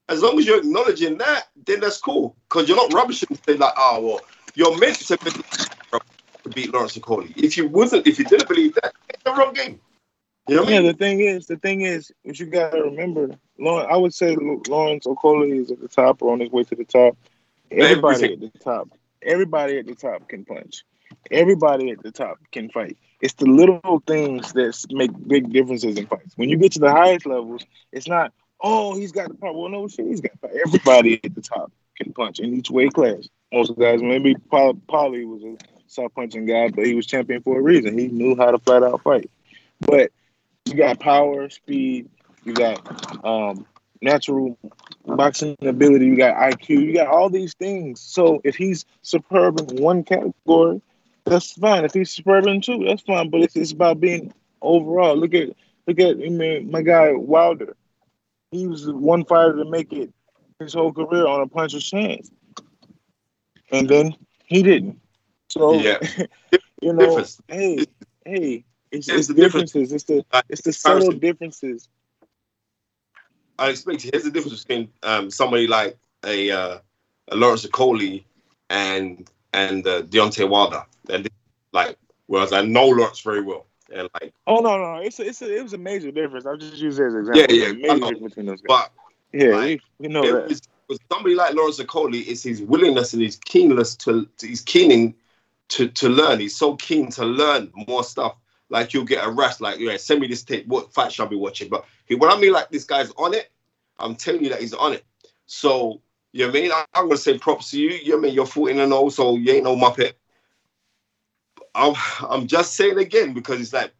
as, 0.09 0.17
as 0.17 0.23
long 0.23 0.39
as 0.39 0.47
you're 0.47 0.57
acknowledging 0.57 1.19
that, 1.19 1.49
then 1.67 1.81
that's 1.81 1.99
cool. 1.99 2.35
Because 2.49 2.67
you're 2.67 2.77
not 2.77 2.91
rubbishing 2.93 3.27
and 3.29 3.39
say 3.45 3.57
like, 3.57 3.73
oh 3.77 4.01
well, 4.01 4.21
you're 4.55 4.75
meant 4.79 4.97
to 4.97 5.17
beat 6.53 6.73
Lawrence 6.73 6.97
Okolie. 6.97 7.35
If 7.37 7.57
you 7.57 7.67
wasn't, 7.67 8.07
if 8.07 8.17
you 8.17 8.25
didn't 8.25 8.47
believe 8.47 8.73
that, 8.81 8.93
it's 9.09 9.23
the 9.23 9.33
wrong 9.33 9.53
game. 9.53 9.79
You 10.47 10.55
know 10.55 10.61
what 10.63 10.73
I 10.73 10.79
mean? 10.79 10.87
the 10.87 10.93
thing 10.93 11.19
is, 11.21 11.47
the 11.47 11.57
thing 11.57 11.81
is, 11.81 12.11
what 12.23 12.39
you 12.39 12.45
gotta 12.45 12.81
remember, 12.81 13.31
Lawrence, 13.59 13.87
I 13.91 13.97
would 13.97 14.13
say 14.13 14.35
Lawrence 14.35 15.05
Okolie 15.05 15.61
is 15.61 15.71
at 15.71 15.79
the 15.79 15.87
top 15.87 16.21
or 16.21 16.33
on 16.33 16.39
his 16.39 16.51
way 16.51 16.63
to 16.63 16.75
the 16.75 16.85
top. 16.85 17.17
Everybody 17.75 18.33
at 18.33 18.39
the 18.39 18.59
top, 18.59 18.89
everybody 19.21 19.77
at 19.77 19.85
the 19.85 19.95
top 19.95 20.27
can 20.27 20.45
punch. 20.45 20.83
Everybody 21.31 21.91
at 21.91 22.01
the 22.01 22.11
top 22.11 22.39
can 22.51 22.69
fight. 22.69 22.97
It's 23.21 23.33
the 23.33 23.45
little 23.45 24.01
things 24.05 24.53
that 24.53 24.85
make 24.91 25.11
big 25.27 25.51
differences 25.51 25.97
in 25.97 26.07
fights. 26.07 26.33
When 26.35 26.49
you 26.49 26.57
get 26.57 26.73
to 26.73 26.79
the 26.79 26.91
highest 26.91 27.25
levels, 27.25 27.65
it's 27.91 28.07
not, 28.07 28.33
oh, 28.61 28.95
he's 28.95 29.11
got 29.11 29.29
the 29.29 29.35
power. 29.35 29.53
Well, 29.53 29.69
no 29.69 29.87
shit, 29.87 30.05
he's 30.05 30.21
got 30.21 30.33
the 30.33 30.47
power. 30.47 30.57
Everybody 30.65 31.19
at 31.23 31.33
the 31.33 31.41
top 31.41 31.71
can 31.97 32.13
punch 32.13 32.39
in 32.39 32.53
each 32.53 32.69
weight 32.69 32.93
class. 32.93 33.27
Most 33.51 33.77
guys, 33.77 34.01
maybe 34.01 34.35
Paul, 34.35 34.73
Paulie 34.73 35.27
was 35.27 35.43
a 35.43 35.57
soft 35.87 36.15
punching 36.15 36.45
guy, 36.45 36.69
but 36.69 36.85
he 36.85 36.93
was 36.93 37.05
champion 37.05 37.41
for 37.41 37.57
a 37.57 37.61
reason. 37.61 37.97
He 37.97 38.07
knew 38.07 38.35
how 38.35 38.51
to 38.51 38.59
flat 38.59 38.83
out 38.83 39.01
fight. 39.01 39.29
But 39.79 40.11
you 40.65 40.75
got 40.75 40.99
power, 40.99 41.49
speed, 41.49 42.09
you 42.43 42.53
got 42.53 43.25
um, 43.25 43.65
natural 44.05 44.57
boxing 45.05 45.55
ability, 45.61 46.05
you 46.05 46.15
got 46.15 46.35
IQ, 46.35 46.69
you 46.69 46.93
got 46.93 47.07
all 47.07 47.29
these 47.29 47.53
things. 47.55 47.99
So 47.99 48.39
if 48.43 48.55
he's 48.55 48.85
superb 49.01 49.59
in 49.59 49.83
one 49.83 50.03
category, 50.03 50.81
that's 51.25 51.53
fine. 51.53 51.83
If 51.85 51.93
he's 51.93 52.11
superb 52.11 52.45
in 52.47 52.61
two, 52.61 52.85
that's 52.87 53.01
fine. 53.01 53.29
But 53.29 53.41
it's, 53.41 53.55
it's 53.55 53.71
about 53.71 53.99
being 53.99 54.31
overall. 54.61 55.17
Look 55.17 55.33
at 55.33 55.49
look 55.87 55.99
at 55.99 56.17
I 56.17 56.29
mean 56.29 56.71
my 56.71 56.81
guy 56.81 57.11
Wilder. 57.13 57.75
He 58.51 58.67
was 58.67 58.87
one 58.89 59.25
fighter 59.25 59.57
to 59.57 59.65
make 59.65 59.91
it 59.91 60.13
his 60.59 60.73
whole 60.73 60.93
career 60.93 61.27
on 61.27 61.41
a 61.41 61.47
puncher's 61.47 61.83
chance, 61.83 62.31
and 63.71 63.89
then 63.89 64.15
he 64.45 64.63
didn't. 64.63 64.99
So 65.49 65.73
Yeah. 65.73 65.97
you 66.81 66.93
know, 66.93 67.05
Difference. 67.07 67.41
hey, 67.47 67.85
hey, 68.25 68.65
it's, 68.91 69.07
Here's 69.07 69.19
it's 69.21 69.27
the 69.27 69.33
difference. 69.33 69.71
differences. 69.71 69.91
It's 69.93 70.03
the 70.05 70.25
it's 70.49 70.61
the 70.61 70.73
subtle 70.73 71.11
differences. 71.11 71.89
I 73.57 73.69
expect 73.69 74.01
here's 74.01 74.23
the 74.23 74.31
difference 74.31 74.63
between 74.63 74.89
um, 75.03 75.31
somebody 75.31 75.67
like 75.67 75.97
a, 76.25 76.51
uh, 76.51 76.77
a 77.29 77.35
Lawrence 77.35 77.65
Okolie 77.65 78.23
and 78.69 79.29
and 79.53 79.85
uh, 79.87 80.01
Deontay 80.03 80.49
Wilder. 80.49 80.83
And 81.09 81.29
like, 81.71 81.97
whereas 82.27 82.51
I 82.51 82.61
know 82.63 82.87
Lawrence 82.87 83.21
very 83.21 83.41
well, 83.41 83.65
and 83.93 84.09
like, 84.21 84.33
Oh 84.47 84.59
no, 84.59 84.77
no, 84.77 84.95
no. 84.95 85.01
It's 85.01 85.19
a, 85.19 85.27
it's 85.27 85.41
a, 85.41 85.57
it 85.57 85.63
was 85.63 85.73
a 85.73 85.77
major 85.77 86.11
difference. 86.11 86.45
I'll 86.45 86.57
just 86.57 86.75
use 86.75 86.99
it 86.99 87.05
as 87.05 87.13
an 87.13 87.19
example. 87.21 87.55
yeah, 87.55 87.71
yeah, 87.73 87.93
major 87.93 88.15
between 88.17 88.45
those 88.47 88.61
guys. 88.61 88.67
But 88.67 88.91
yeah, 89.33 89.55
like, 89.55 89.81
we, 89.99 90.07
we 90.07 90.13
know 90.13 90.21
that. 90.23 90.47
was- 90.47 90.61
with 90.87 90.99
somebody 91.11 91.33
like 91.33 91.55
Lawrence 91.55 91.79
Okolie, 91.79 92.27
it's 92.27 92.43
his 92.43 92.61
willingness 92.61 93.13
and 93.13 93.23
his 93.23 93.37
keenness 93.37 93.95
to, 93.95 94.27
to 94.37 94.47
he's 94.47 94.61
keening 94.61 95.15
to 95.69 95.87
to 95.87 96.09
learn. 96.09 96.39
He's 96.39 96.55
so 96.55 96.75
keen 96.75 97.09
to 97.11 97.25
learn 97.25 97.71
more 97.87 98.03
stuff. 98.03 98.35
Like 98.69 98.93
you'll 98.93 99.05
get 99.05 99.23
a 99.23 99.29
like 99.29 99.79
yeah, 99.79 99.97
send 99.97 100.21
me 100.21 100.27
this 100.27 100.43
tape. 100.43 100.67
What 100.67 100.93
fight 100.93 101.11
shall 101.11 101.27
I 101.27 101.29
be 101.29 101.35
watching? 101.35 101.69
But 101.69 101.85
he, 102.05 102.15
when 102.15 102.31
I 102.31 102.39
mean 102.39 102.51
like 102.51 102.69
this 102.69 102.83
guy's 102.83 103.11
on 103.11 103.33
it, 103.33 103.51
I'm 103.99 104.15
telling 104.15 104.43
you 104.43 104.49
that 104.49 104.61
he's 104.61 104.73
on 104.73 104.93
it. 104.93 105.05
So 105.45 106.01
you 106.31 106.41
know 106.41 106.47
what 106.47 106.57
I 106.57 106.61
mean? 106.61 106.71
I, 106.71 106.85
I'm 106.95 107.05
gonna 107.05 107.17
say 107.17 107.37
props 107.37 107.71
to 107.71 107.79
you. 107.79 107.89
You 107.89 108.09
know 108.09 108.15
what 108.15 108.23
I 108.23 108.25
mean? 108.27 108.33
You're 108.33 108.45
14 108.45 108.79
and 108.79 108.91
0, 108.91 109.09
so 109.09 109.37
you 109.37 109.51
ain't 109.53 109.63
no 109.63 109.75
muppet. 109.75 110.13
I'm 111.75 111.93
I'm 112.27 112.47
just 112.47 112.75
saying 112.75 112.97
again 112.97 113.33
because 113.33 113.61
it's 113.61 113.73
like 113.73 113.93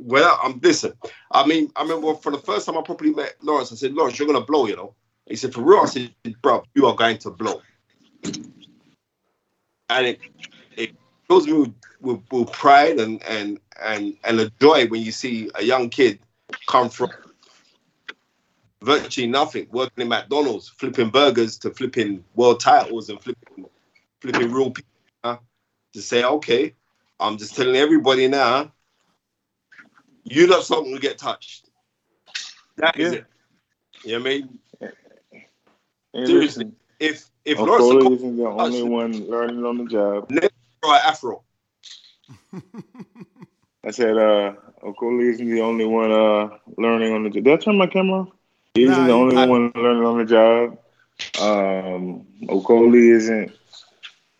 well, 0.00 0.38
I'm 0.42 0.60
listen. 0.62 0.92
I 1.30 1.46
mean, 1.46 1.70
I 1.76 1.82
remember 1.82 2.14
for 2.14 2.32
the 2.32 2.38
first 2.38 2.66
time 2.66 2.76
I 2.76 2.82
properly 2.82 3.12
met 3.12 3.36
Lawrence, 3.42 3.72
I 3.72 3.76
said, 3.76 3.94
Lawrence, 3.94 4.18
you're 4.18 4.26
gonna 4.26 4.44
blow, 4.44 4.66
you 4.66 4.76
know. 4.76 4.94
He 5.26 5.36
said, 5.36 5.54
for 5.54 5.62
real, 5.62 5.80
I 5.80 5.86
said, 5.86 6.14
bro, 6.42 6.62
you 6.74 6.86
are 6.86 6.94
going 6.94 7.18
to 7.18 7.30
blow. 7.30 7.62
And 9.88 10.06
it 10.06 10.20
fills 11.28 11.46
me 11.46 11.52
with, 11.54 11.74
with, 12.00 12.20
with 12.30 12.52
pride 12.52 12.98
and 12.98 13.22
and 13.24 13.58
and 13.82 14.16
and 14.24 14.40
a 14.40 14.50
joy 14.60 14.86
when 14.88 15.02
you 15.02 15.12
see 15.12 15.50
a 15.54 15.62
young 15.62 15.88
kid 15.90 16.18
come 16.68 16.88
from 16.88 17.10
virtually 18.82 19.26
nothing, 19.26 19.66
working 19.72 20.02
in 20.02 20.08
McDonald's, 20.08 20.68
flipping 20.68 21.08
burgers 21.10 21.56
to 21.58 21.70
flipping 21.70 22.22
world 22.34 22.60
titles 22.60 23.08
and 23.08 23.20
flipping 23.22 23.66
flipping 24.20 24.52
real 24.52 24.70
people. 24.70 24.90
huh? 25.22 25.38
To 25.94 26.02
say, 26.02 26.24
okay, 26.24 26.74
I'm 27.20 27.38
just 27.38 27.54
telling 27.54 27.76
everybody 27.76 28.28
now, 28.28 28.72
you 30.24 30.46
not 30.46 30.64
something 30.64 30.94
to 30.94 31.00
get 31.00 31.18
touched. 31.18 31.70
That 32.76 32.98
is 32.98 33.12
Yeah. 33.12 33.18
it. 33.18 33.26
You 34.04 34.12
know 34.12 34.18
what 34.18 34.26
I 34.26 34.30
mean? 34.30 34.58
Seriously, 36.26 36.64
listen, 36.64 36.76
if 37.00 37.30
if 37.44 37.58
Lawrence 37.58 38.20
isn't 38.20 38.36
the 38.36 38.44
only 38.46 38.82
one 38.82 39.28
learning 39.28 39.64
on 39.64 39.78
the 39.78 39.84
job. 39.86 40.30
Afro, 40.92 41.42
I 43.84 43.90
said, 43.90 44.16
uh, 44.16 44.54
Okolie 44.82 45.30
isn't 45.32 45.48
the 45.48 45.60
only 45.60 45.84
one 45.84 46.10
uh, 46.10 46.48
learning 46.78 47.12
on 47.12 47.24
the 47.24 47.30
job. 47.30 47.44
Did 47.44 47.52
I 47.52 47.56
turn 47.62 47.78
my 47.78 47.86
camera 47.86 48.22
off? 48.22 48.28
He 48.74 48.84
isn't 48.84 48.96
Nah, 48.96 49.06
the 49.06 49.12
only 49.12 49.46
one 49.46 49.72
learning 49.74 50.04
on 50.04 50.18
the 50.18 50.24
job. 50.24 50.78
Um, 51.40 52.26
Okolie 52.48 53.12
isn't 53.14 53.52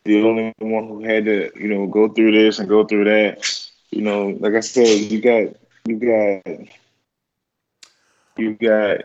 the 0.05 0.23
only 0.23 0.52
one 0.58 0.89
who 0.89 1.05
had 1.05 1.24
to, 1.26 1.50
you 1.56 1.68
know, 1.68 1.86
go 1.86 2.08
through 2.08 2.32
this 2.32 2.58
and 2.58 2.68
go 2.68 2.84
through 2.84 3.05
that. 3.05 3.47
You 3.90 4.02
know, 4.02 4.36
like 4.40 4.55
I 4.55 4.60
said, 4.60 4.86
you 4.86 5.20
got, 5.20 5.55
you 5.86 5.97
got, 5.98 6.66
you 8.36 8.55
got 8.55 9.00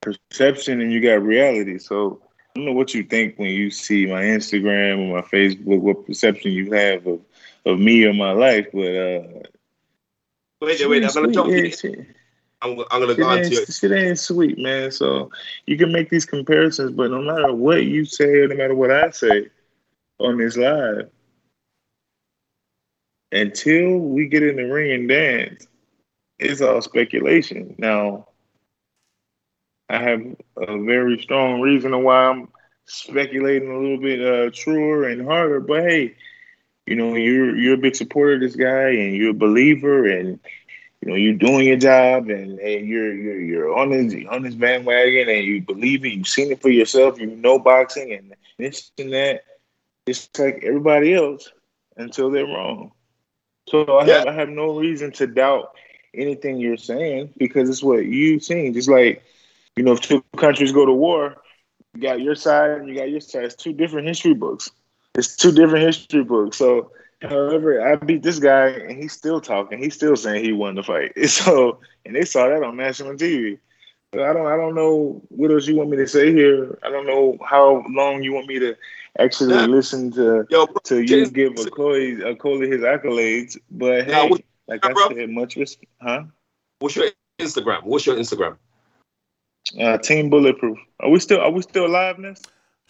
perception 0.00 0.80
and 0.80 0.92
you 0.92 1.00
got 1.00 1.22
reality. 1.22 1.78
So 1.78 2.22
I 2.54 2.60
don't 2.60 2.66
know 2.66 2.72
what 2.72 2.94
you 2.94 3.02
think 3.02 3.36
when 3.36 3.50
you 3.50 3.68
see 3.68 4.06
my 4.06 4.22
Instagram 4.22 5.08
or 5.08 5.16
my 5.16 5.26
Facebook, 5.26 5.80
what 5.80 6.06
perception 6.06 6.52
you 6.52 6.70
have 6.70 7.04
of, 7.04 7.20
of 7.66 7.80
me 7.80 8.04
or 8.04 8.14
my 8.14 8.30
life, 8.30 8.68
but 8.72 8.94
uh, 8.94 9.42
wait, 10.60 10.88
wait, 10.88 11.04
I'm 11.04 11.12
gonna 11.12 11.32
jump 11.32 11.50
in. 11.50 11.72
Shit, 11.72 12.06
I'm, 12.62 12.78
I'm 12.92 13.00
gonna 13.00 13.16
go 13.16 13.32
ain't, 13.32 13.46
into 13.46 13.60
it. 13.60 13.72
shit 13.72 13.90
ain't 13.90 14.20
sweet, 14.20 14.56
man. 14.56 14.92
So 14.92 15.32
you 15.66 15.76
can 15.76 15.90
make 15.90 16.10
these 16.10 16.24
comparisons, 16.24 16.92
but 16.92 17.10
no 17.10 17.22
matter 17.22 17.52
what 17.52 17.82
you 17.84 18.04
say 18.04 18.38
or 18.38 18.46
no 18.46 18.54
matter 18.54 18.76
what 18.76 18.92
I 18.92 19.10
say 19.10 19.48
on 20.20 20.38
this 20.38 20.56
live, 20.56 21.10
until 23.32 23.98
we 23.98 24.28
get 24.28 24.44
in 24.44 24.54
the 24.54 24.72
ring 24.72 24.92
and 24.92 25.08
dance, 25.08 25.66
it's 26.38 26.60
all 26.60 26.80
speculation. 26.80 27.74
Now, 27.78 28.28
I 29.88 29.98
have 29.98 30.20
a 30.56 30.78
very 30.82 31.20
strong 31.20 31.60
reason 31.60 32.02
why 32.02 32.26
I'm 32.26 32.48
speculating 32.86 33.70
a 33.70 33.78
little 33.78 33.98
bit 33.98 34.20
uh, 34.20 34.50
truer 34.52 35.08
and 35.08 35.24
harder. 35.24 35.60
But 35.60 35.84
hey, 35.84 36.14
you 36.86 36.96
know, 36.96 37.14
you're 37.14 37.56
you're 37.56 37.74
a 37.74 37.78
big 37.78 37.96
supporter 37.96 38.34
of 38.34 38.40
this 38.40 38.56
guy, 38.56 38.90
and 38.90 39.14
you're 39.14 39.30
a 39.30 39.34
believer, 39.34 40.06
and 40.06 40.38
you 41.04 41.10
know 41.10 41.16
you're 41.16 41.34
doing 41.34 41.66
your 41.66 41.76
job 41.76 42.30
and, 42.30 42.58
and 42.58 42.86
you're 42.86 43.12
you're 43.12 43.40
you're 43.40 43.76
on 43.76 43.90
this 43.90 44.14
on 44.30 44.42
this 44.42 44.54
bandwagon 44.54 45.28
and 45.28 45.44
you 45.44 45.60
believe 45.60 46.04
it, 46.04 46.12
you've 46.12 46.26
seen 46.26 46.50
it 46.50 46.62
for 46.62 46.70
yourself, 46.70 47.20
you 47.20 47.26
know 47.26 47.58
boxing 47.58 48.12
and 48.12 48.34
this 48.58 48.90
and 48.98 49.12
that. 49.12 49.44
It's 50.06 50.28
like 50.38 50.62
everybody 50.64 51.14
else 51.14 51.50
until 51.96 52.30
they're 52.30 52.46
wrong. 52.46 52.92
So 53.68 53.98
I 53.98 54.06
have 54.06 54.26
I 54.26 54.32
have 54.32 54.48
no 54.48 54.78
reason 54.78 55.12
to 55.12 55.26
doubt 55.26 55.74
anything 56.14 56.58
you're 56.58 56.76
saying 56.76 57.34
because 57.36 57.68
it's 57.68 57.82
what 57.82 58.06
you've 58.06 58.42
seen. 58.42 58.72
Just 58.72 58.88
like 58.88 59.22
you 59.76 59.82
know, 59.82 59.92
if 59.92 60.00
two 60.00 60.22
countries 60.36 60.72
go 60.72 60.84
to 60.86 60.92
war, 60.92 61.36
you 61.94 62.02
got 62.02 62.20
your 62.20 62.34
side 62.34 62.70
and 62.72 62.88
you 62.88 62.94
got 62.96 63.10
your 63.10 63.20
side. 63.20 63.44
It's 63.44 63.54
two 63.54 63.72
different 63.72 64.06
history 64.08 64.34
books. 64.34 64.70
It's 65.16 65.36
two 65.36 65.52
different 65.52 65.84
history 65.86 66.24
books. 66.24 66.56
So, 66.58 66.90
however, 67.22 67.80
I 67.86 67.96
beat 67.96 68.22
this 68.22 68.38
guy 68.38 68.68
and 68.68 69.00
he's 69.00 69.12
still 69.12 69.40
talking. 69.40 69.78
He's 69.78 69.94
still 69.94 70.16
saying 70.16 70.44
he 70.44 70.52
won 70.52 70.74
the 70.74 70.82
fight. 70.82 71.12
So, 71.28 71.80
and 72.04 72.14
they 72.14 72.24
saw 72.24 72.48
that 72.48 72.62
on 72.62 72.76
national 72.76 73.14
TV. 73.14 73.58
So 74.14 74.22
I 74.24 74.32
don't, 74.32 74.46
I 74.46 74.56
don't 74.56 74.74
know 74.74 75.22
what 75.28 75.50
else 75.50 75.66
you 75.66 75.76
want 75.76 75.90
me 75.90 75.96
to 75.96 76.06
say 76.06 76.32
here. 76.32 76.78
I 76.84 76.90
don't 76.90 77.06
know 77.06 77.36
how 77.44 77.84
long 77.88 78.22
you 78.22 78.32
want 78.32 78.46
me 78.46 78.58
to 78.60 78.76
actually 79.18 79.54
Nah. 79.54 79.64
listen 79.66 80.10
to 80.12 80.46
Yo, 80.50 80.66
bro, 80.66 80.76
to 80.84 81.00
you 81.02 81.28
give 81.30 81.52
Okoye, 81.54 82.18
Okoye 82.20 82.70
his 82.70 82.82
accolades. 82.82 83.58
But 83.70 84.06
Nah, 84.06 84.22
hey, 84.24 84.30
what- 84.30 84.42
like 84.68 84.84
I 84.86 84.92
bro. 84.92 85.08
said, 85.08 85.30
much 85.30 85.56
respect, 85.56 85.90
huh? 86.00 86.24
What's 86.78 86.96
your 86.96 87.06
Instagram? 87.40 87.84
What's 87.84 88.06
your 88.06 88.16
Instagram? 88.16 88.56
Uh, 89.80 89.98
Team 89.98 90.30
Bulletproof. 90.30 90.78
Are 91.00 91.10
we 91.10 91.18
still, 91.20 91.40
are 91.40 91.50
we 91.50 91.62
still 91.62 91.88
live, 91.88 92.18
Ness? 92.18 92.42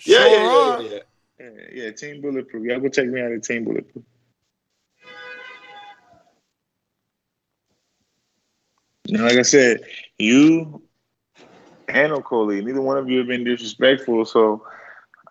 Yeah, 0.04 0.26
yeah, 0.26 0.42
yeah, 0.42 0.58
yeah, 0.58 0.78
yeah. 0.78 0.98
Yeah, 1.40 1.50
yeah, 1.72 1.90
Team 1.90 2.20
Bulletproof. 2.20 2.64
Y'all 2.64 2.80
go 2.80 2.88
check 2.88 3.06
me 3.06 3.20
out 3.20 3.32
at 3.32 3.42
Team 3.42 3.64
Bulletproof. 3.64 4.04
And 9.08 9.22
like 9.22 9.36
I 9.36 9.42
said, 9.42 9.82
you 10.18 10.82
and 11.88 12.12
Okolie, 12.12 12.64
neither 12.64 12.80
one 12.80 12.96
of 12.98 13.08
you 13.08 13.18
have 13.18 13.26
been 13.26 13.44
disrespectful, 13.44 14.24
so 14.24 14.66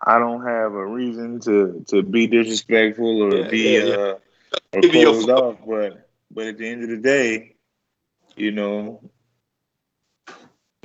I 0.06 0.18
don't 0.18 0.44
have 0.44 0.72
a 0.72 0.86
reason 0.86 1.40
to 1.40 1.84
to 1.88 2.02
be 2.02 2.26
disrespectful 2.26 3.22
or 3.22 3.38
Yeah, 3.38 3.50
be 3.50 3.78
yeah, 3.78 3.84
yeah. 3.84 3.94
uh 3.94 4.18
or 4.72 4.80
Give 4.82 4.92
me 4.92 5.02
closed 5.02 5.30
off. 5.30 5.56
But 5.66 6.08
but 6.30 6.46
at 6.46 6.58
the 6.58 6.68
end 6.68 6.84
of 6.84 6.90
the 6.90 6.98
day, 6.98 7.56
you 8.36 8.52
know, 8.52 9.10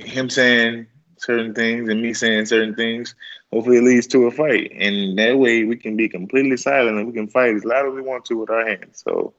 him 0.02 0.30
saying 0.30 0.86
certain 1.18 1.54
things 1.54 1.88
and 1.88 2.00
me 2.02 2.14
saying 2.14 2.46
certain 2.46 2.74
things, 2.74 3.14
hopefully 3.52 3.78
it 3.78 3.84
leads 3.84 4.06
to 4.08 4.26
a 4.26 4.30
fight. 4.30 4.72
And 4.74 5.18
that 5.18 5.38
way 5.38 5.64
we 5.64 5.76
can 5.76 5.96
be 5.96 6.08
completely 6.08 6.56
silent 6.56 6.96
and 6.96 7.06
we 7.06 7.12
can 7.12 7.28
fight 7.28 7.54
as 7.54 7.64
loud 7.64 7.86
as 7.86 7.94
we 7.94 8.02
want 8.02 8.24
to 8.26 8.34
with 8.34 8.50
our 8.50 8.66
hands. 8.66 9.02
So 9.04 9.34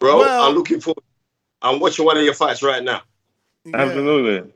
Bro, 0.00 0.18
Well- 0.18 0.48
I'm 0.48 0.54
looking 0.54 0.80
forward. 0.80 1.02
I'm 1.62 1.80
watching 1.80 2.04
one 2.04 2.18
of 2.18 2.22
your 2.24 2.34
fights 2.34 2.62
right 2.62 2.82
now. 2.82 3.02
absolutely. 3.72 4.52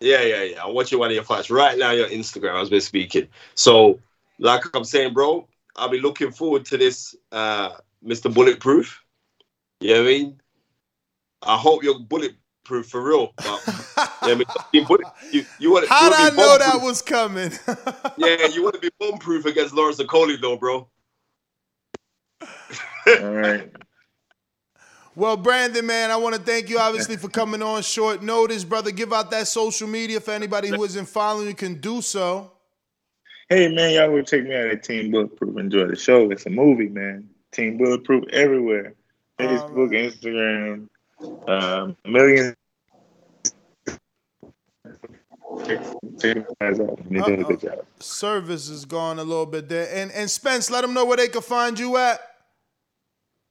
Yeah, 0.00 0.22
yeah, 0.22 0.42
yeah. 0.44 0.64
I'm 0.64 0.74
watching 0.74 0.98
one 0.98 1.10
of 1.10 1.14
your 1.14 1.24
fights 1.24 1.50
right 1.50 1.76
now. 1.76 1.90
Your 1.90 2.08
Instagram, 2.08 2.62
as 2.62 2.70
we're 2.70 2.80
speaking. 2.80 3.28
So, 3.54 4.00
like 4.38 4.62
I'm 4.74 4.84
saying, 4.84 5.12
bro, 5.12 5.46
I'll 5.76 5.90
be 5.90 6.00
looking 6.00 6.30
forward 6.30 6.64
to 6.66 6.78
this, 6.78 7.14
uh, 7.32 7.72
Mr. 8.02 8.32
Bulletproof. 8.32 9.04
You 9.80 9.94
know 9.94 10.02
what 10.02 10.08
I 10.08 10.10
mean? 10.10 10.40
I 11.42 11.56
hope 11.58 11.82
you're 11.82 11.98
bulletproof 12.68 12.90
for 12.90 13.02
real. 13.02 13.32
But, 13.36 13.46
you, 13.46 13.52
know 13.52 14.08
what 14.08 14.22
I 14.22 14.34
mean? 14.34 14.44
you, 14.72 15.40
you, 15.40 15.46
you 15.58 15.72
want 15.72 15.88
How'd 15.88 16.12
I 16.12 16.30
know 16.30 16.58
that 16.58 16.80
was 16.82 17.02
coming? 17.02 17.52
Yeah, 18.16 18.46
you 18.46 18.62
want 18.62 18.74
to 18.74 18.80
be 18.80 18.90
bomb 18.98 19.18
proof 19.18 19.46
against 19.46 19.74
Lawrence 19.74 20.00
Okolie, 20.00 20.40
though, 20.40 20.56
bro. 20.56 20.88
All 22.42 23.30
right. 23.30 23.70
Well, 25.14 25.36
Brandon, 25.36 25.84
man, 25.84 26.12
I 26.12 26.16
want 26.16 26.36
to 26.36 26.40
thank 26.40 26.68
you 26.68 26.78
obviously 26.78 27.16
for 27.16 27.28
coming 27.28 27.60
on 27.60 27.82
short 27.82 28.22
notice, 28.22 28.62
brother. 28.62 28.92
Give 28.92 29.12
out 29.12 29.32
that 29.32 29.48
social 29.48 29.88
media 29.88 30.20
for 30.20 30.30
anybody 30.30 30.68
who 30.68 30.84
isn't 30.84 31.06
following 31.06 31.48
you 31.48 31.56
can 31.56 31.80
do 31.80 32.00
so. 32.00 32.52
Hey 33.48 33.66
man, 33.66 33.94
y'all 33.94 34.12
will 34.12 34.22
check 34.22 34.44
me 34.44 34.54
out 34.54 34.68
at 34.68 34.84
Team 34.84 35.10
Bulletproof. 35.10 35.58
Enjoy 35.58 35.88
the 35.88 35.96
show. 35.96 36.30
It's 36.30 36.46
a 36.46 36.50
movie, 36.50 36.88
man. 36.88 37.28
Team 37.50 37.78
Bulletproof 37.78 38.28
everywhere. 38.32 38.94
Facebook, 39.40 39.90
Instagram, 39.90 40.88
um, 41.48 41.96
millions. 42.04 42.54
Check, 43.86 43.96
check 43.96 44.00
you 44.00 44.18
guys 44.86 44.94
out. 44.94 44.96
You're 44.96 44.96
doing 44.96 44.96
a 44.96 44.96
good 44.96 45.40
Service 48.00 48.68
is 48.68 48.84
gone 48.84 49.18
a 49.18 49.24
little 49.24 49.46
bit 49.46 49.68
there. 49.68 49.88
And 49.94 50.10
and 50.12 50.30
Spence, 50.30 50.70
let 50.70 50.82
them 50.82 50.94
know 50.94 51.04
where 51.04 51.16
they 51.16 51.28
can 51.28 51.42
find 51.42 51.78
you 51.78 51.96
at. 51.96 52.20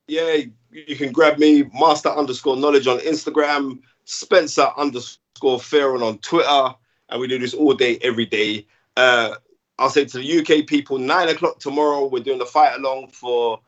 Yeah, 0.08 0.38
you 0.72 0.96
can 0.96 1.12
grab 1.12 1.38
me, 1.38 1.70
master 1.74 2.10
underscore 2.10 2.56
knowledge 2.56 2.88
on 2.88 3.00
Instagram, 3.00 3.80
Spencer 4.06 4.70
underscore 4.78 5.60
Fearon 5.60 6.02
on 6.02 6.18
Twitter, 6.20 6.76
and 7.10 7.20
we 7.20 7.28
do 7.28 7.38
this 7.38 7.54
all 7.54 7.74
day, 7.74 8.00
every 8.02 8.26
day. 8.26 8.66
Uh, 8.96 9.36
I'll 9.78 9.90
say 9.90 10.06
to 10.06 10.18
the 10.18 10.40
UK 10.40 10.66
people, 10.66 10.98
nine 10.98 11.28
o'clock 11.28 11.60
tomorrow, 11.60 12.08
we're 12.08 12.24
doing 12.24 12.40
the 12.40 12.46
fight 12.46 12.76
along 12.78 13.10
for 13.10 13.60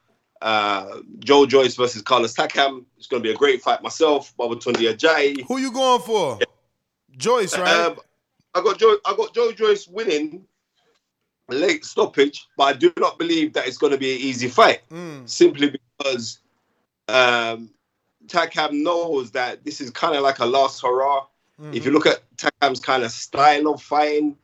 uh, 0.41 0.99
Joe 1.19 1.45
Joyce 1.45 1.75
versus 1.75 2.01
Carlos 2.01 2.33
Takam. 2.33 2.85
It's 2.97 3.07
going 3.07 3.21
to 3.21 3.27
be 3.27 3.33
a 3.33 3.37
great 3.37 3.61
fight. 3.61 3.83
Myself, 3.83 4.33
Babatunde 4.37 4.93
Ajayi. 4.93 5.43
Who 5.47 5.57
you 5.57 5.71
going 5.71 6.01
for? 6.01 6.39
Joyce, 7.17 7.57
right? 7.57 7.87
Um, 7.87 7.99
I 8.53 8.61
got 8.61 8.79
Joe. 8.79 8.97
I 9.05 9.15
got 9.15 9.33
Joe 9.33 9.51
Joyce 9.51 9.87
winning 9.87 10.45
late 11.47 11.85
stoppage, 11.85 12.47
but 12.57 12.63
I 12.63 12.73
do 12.73 12.93
not 12.97 13.17
believe 13.17 13.53
that 13.53 13.67
it's 13.67 13.77
going 13.77 13.91
to 13.91 13.97
be 13.97 14.13
an 14.13 14.19
easy 14.19 14.47
fight. 14.47 14.81
Mm. 14.89 15.27
Simply 15.27 15.75
because 15.97 16.39
um, 17.07 17.71
Takam 18.27 18.83
knows 18.83 19.31
that 19.31 19.63
this 19.65 19.81
is 19.81 19.89
kind 19.89 20.15
of 20.15 20.21
like 20.21 20.39
a 20.39 20.45
last 20.45 20.81
hurrah. 20.81 21.25
If 21.73 21.83
you 21.83 21.91
look 21.91 22.05
at 22.05 22.23
Takam's 22.37 22.79
kind 22.79 23.03
of 23.03 23.11
style 23.11 23.67
of 23.67 23.81
fighting, 23.81 24.37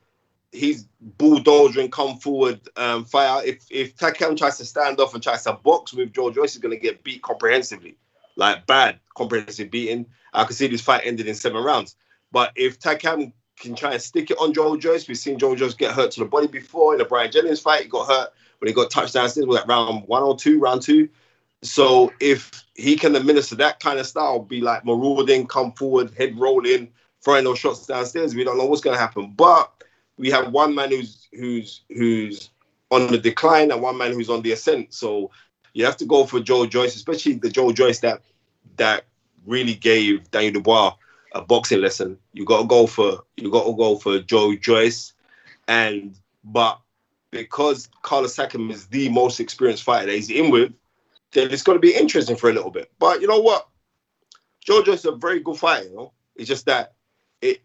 he's 0.52 0.86
bulldozing, 1.00 1.90
come 1.90 2.18
forward 2.18 2.60
um, 2.76 3.06
fighter. 3.06 3.48
If 3.48 3.66
if 3.70 3.96
Takam 3.96 4.38
tries 4.38 4.58
to 4.58 4.66
stand 4.66 5.00
off 5.00 5.14
and 5.14 5.24
tries 5.24 5.44
to 5.44 5.54
box 5.54 5.94
with 5.94 6.12
Joe 6.12 6.30
Joyce, 6.30 6.54
he's 6.54 6.62
going 6.62 6.76
to 6.76 6.82
get 6.82 7.06
beat 7.06 7.22
comprehensively, 7.22 7.98
like 8.36 8.68
bad 8.68 9.00
comprehensive 9.16 9.72
beating. 9.72 10.08
I 10.34 10.44
could 10.44 10.58
see 10.58 10.68
this 10.68 10.82
fight 10.82 11.04
ended 11.06 11.28
in 11.28 11.36
seven 11.36 11.64
rounds. 11.64 11.96
But 12.34 12.52
if 12.58 12.80
Takam 12.80 13.32
can 13.58 13.76
try 13.76 13.94
and 13.94 14.02
stick 14.02 14.32
it 14.32 14.38
on 14.40 14.54
Joe 14.54 14.78
Joyce, 14.78 15.08
we've 15.08 15.18
seen 15.18 15.40
Joe 15.40 15.56
Joyce 15.56 15.74
get 15.74 15.94
hurt 15.94 16.12
to 16.12 16.20
the 16.20 16.26
body 16.26 16.48
before 16.48 16.94
in 16.94 17.00
the 17.00 17.06
Bryant 17.06 17.34
Jennings 17.34 17.62
fight. 17.62 17.84
He 17.84 17.90
got 17.90 18.08
hurt 18.08 18.34
when 18.60 18.68
he 18.68 18.74
got 18.74 18.92
touched 18.92 19.14
downstairs. 19.14 19.46
Was 19.46 19.58
that 19.58 19.68
round 19.68 20.08
one 20.08 20.24
or 20.24 20.38
two, 20.38 20.60
round 20.60 20.82
two? 20.82 21.10
So 21.62 22.14
if 22.20 22.66
he 22.76 22.96
can 22.96 23.16
administer 23.16 23.56
that 23.56 23.80
kind 23.80 24.00
of 24.00 24.06
style, 24.06 24.40
be 24.40 24.62
like 24.62 24.86
marauding, 24.86 25.48
come 25.48 25.72
forward, 25.72 26.14
head 26.14 26.38
rolling, 26.38 26.92
throwing 27.24 27.46
those 27.46 27.60
shots 27.60 27.86
downstairs, 27.88 28.36
we 28.36 28.44
don't 28.44 28.58
know 28.58 28.66
what's 28.66 28.82
going 28.82 28.96
to 28.96 29.02
happen. 29.02 29.34
But 29.36 29.72
we 30.18 30.30
have 30.32 30.52
one 30.52 30.76
man 30.76 30.90
who's 30.90 31.28
who's 31.34 31.82
who's 31.90 32.50
on 32.92 33.08
the 33.08 33.18
decline 33.18 33.72
and 33.72 33.82
one 33.82 33.98
man 33.98 34.12
who's 34.12 34.30
on 34.30 34.42
the 34.42 34.52
ascent. 34.52 34.94
So 34.94 35.32
you 35.74 35.86
have 35.86 35.98
to 35.98 36.06
go 36.06 36.26
for 36.26 36.40
Joe 36.40 36.66
Joyce, 36.66 36.96
especially 36.96 37.34
the 37.34 37.50
Joe 37.50 37.72
Joyce 37.72 38.00
that 38.00 38.22
that 38.78 39.06
really 39.46 39.76
gave 39.76 40.30
Daniel 40.32 40.54
Dubois 40.54 40.94
a 41.36 41.42
boxing 41.42 41.82
lesson. 41.82 42.18
You 42.34 42.46
got 42.46 42.62
to 42.62 42.68
go 42.68 42.88
for 42.88 43.20
you 43.38 43.52
got 43.52 43.66
to 43.66 43.76
go 43.76 43.98
for 43.98 44.20
Joe 44.20 44.56
Joyce, 44.56 45.14
and 45.68 46.18
but 46.44 46.80
because 47.32 47.90
Carlos 48.02 48.36
Takam 48.36 48.72
is 48.72 48.88
the 48.88 49.10
most 49.10 49.40
experienced 49.40 49.84
fighter 49.84 50.08
that 50.08 50.16
he's 50.16 50.32
in 50.32 50.50
with, 50.50 50.72
then 51.34 51.52
it's 51.52 51.62
going 51.62 51.76
to 51.76 51.82
be 51.82 51.94
interesting 51.94 52.38
for 52.38 52.50
a 52.50 52.54
little 52.54 52.72
bit. 52.72 52.92
But 52.98 53.22
you 53.22 53.28
know 53.28 53.42
what? 53.42 53.68
Joe 54.62 54.82
Joyce 54.82 55.00
is 55.00 55.06
a 55.06 55.12
very 55.12 55.42
good 55.42 55.58
fighter. 55.58 55.90
You 55.90 55.96
know, 55.96 56.14
it's 56.36 56.48
just 56.48 56.66
that 56.66 56.94
it 57.42 57.62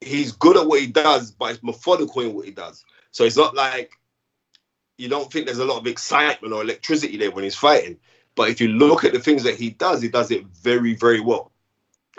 he's 0.00 0.32
good 0.32 0.56
at 0.56 0.66
what 0.66 0.80
he 0.80 0.88
does, 0.88 1.30
but 1.30 1.52
it's 1.52 1.62
methodical 1.62 2.22
in 2.22 2.34
what 2.34 2.46
he 2.46 2.50
does. 2.50 2.84
So 3.12 3.24
it's 3.24 3.36
not 3.36 3.54
like 3.54 3.92
you 4.98 5.08
don't 5.08 5.32
think 5.32 5.46
there's 5.46 5.58
a 5.58 5.64
lot 5.64 5.78
of 5.78 5.86
excitement 5.86 6.52
or 6.52 6.62
electricity 6.62 7.16
there 7.16 7.30
when 7.30 7.44
he's 7.44 7.54
fighting. 7.54 7.98
But 8.34 8.50
if 8.50 8.60
you 8.60 8.68
look 8.68 9.04
at 9.04 9.12
the 9.12 9.18
things 9.20 9.44
that 9.44 9.56
he 9.56 9.70
does, 9.70 10.02
he 10.02 10.08
does 10.08 10.30
it 10.30 10.44
very, 10.46 10.94
very 10.94 11.20
well. 11.20 11.52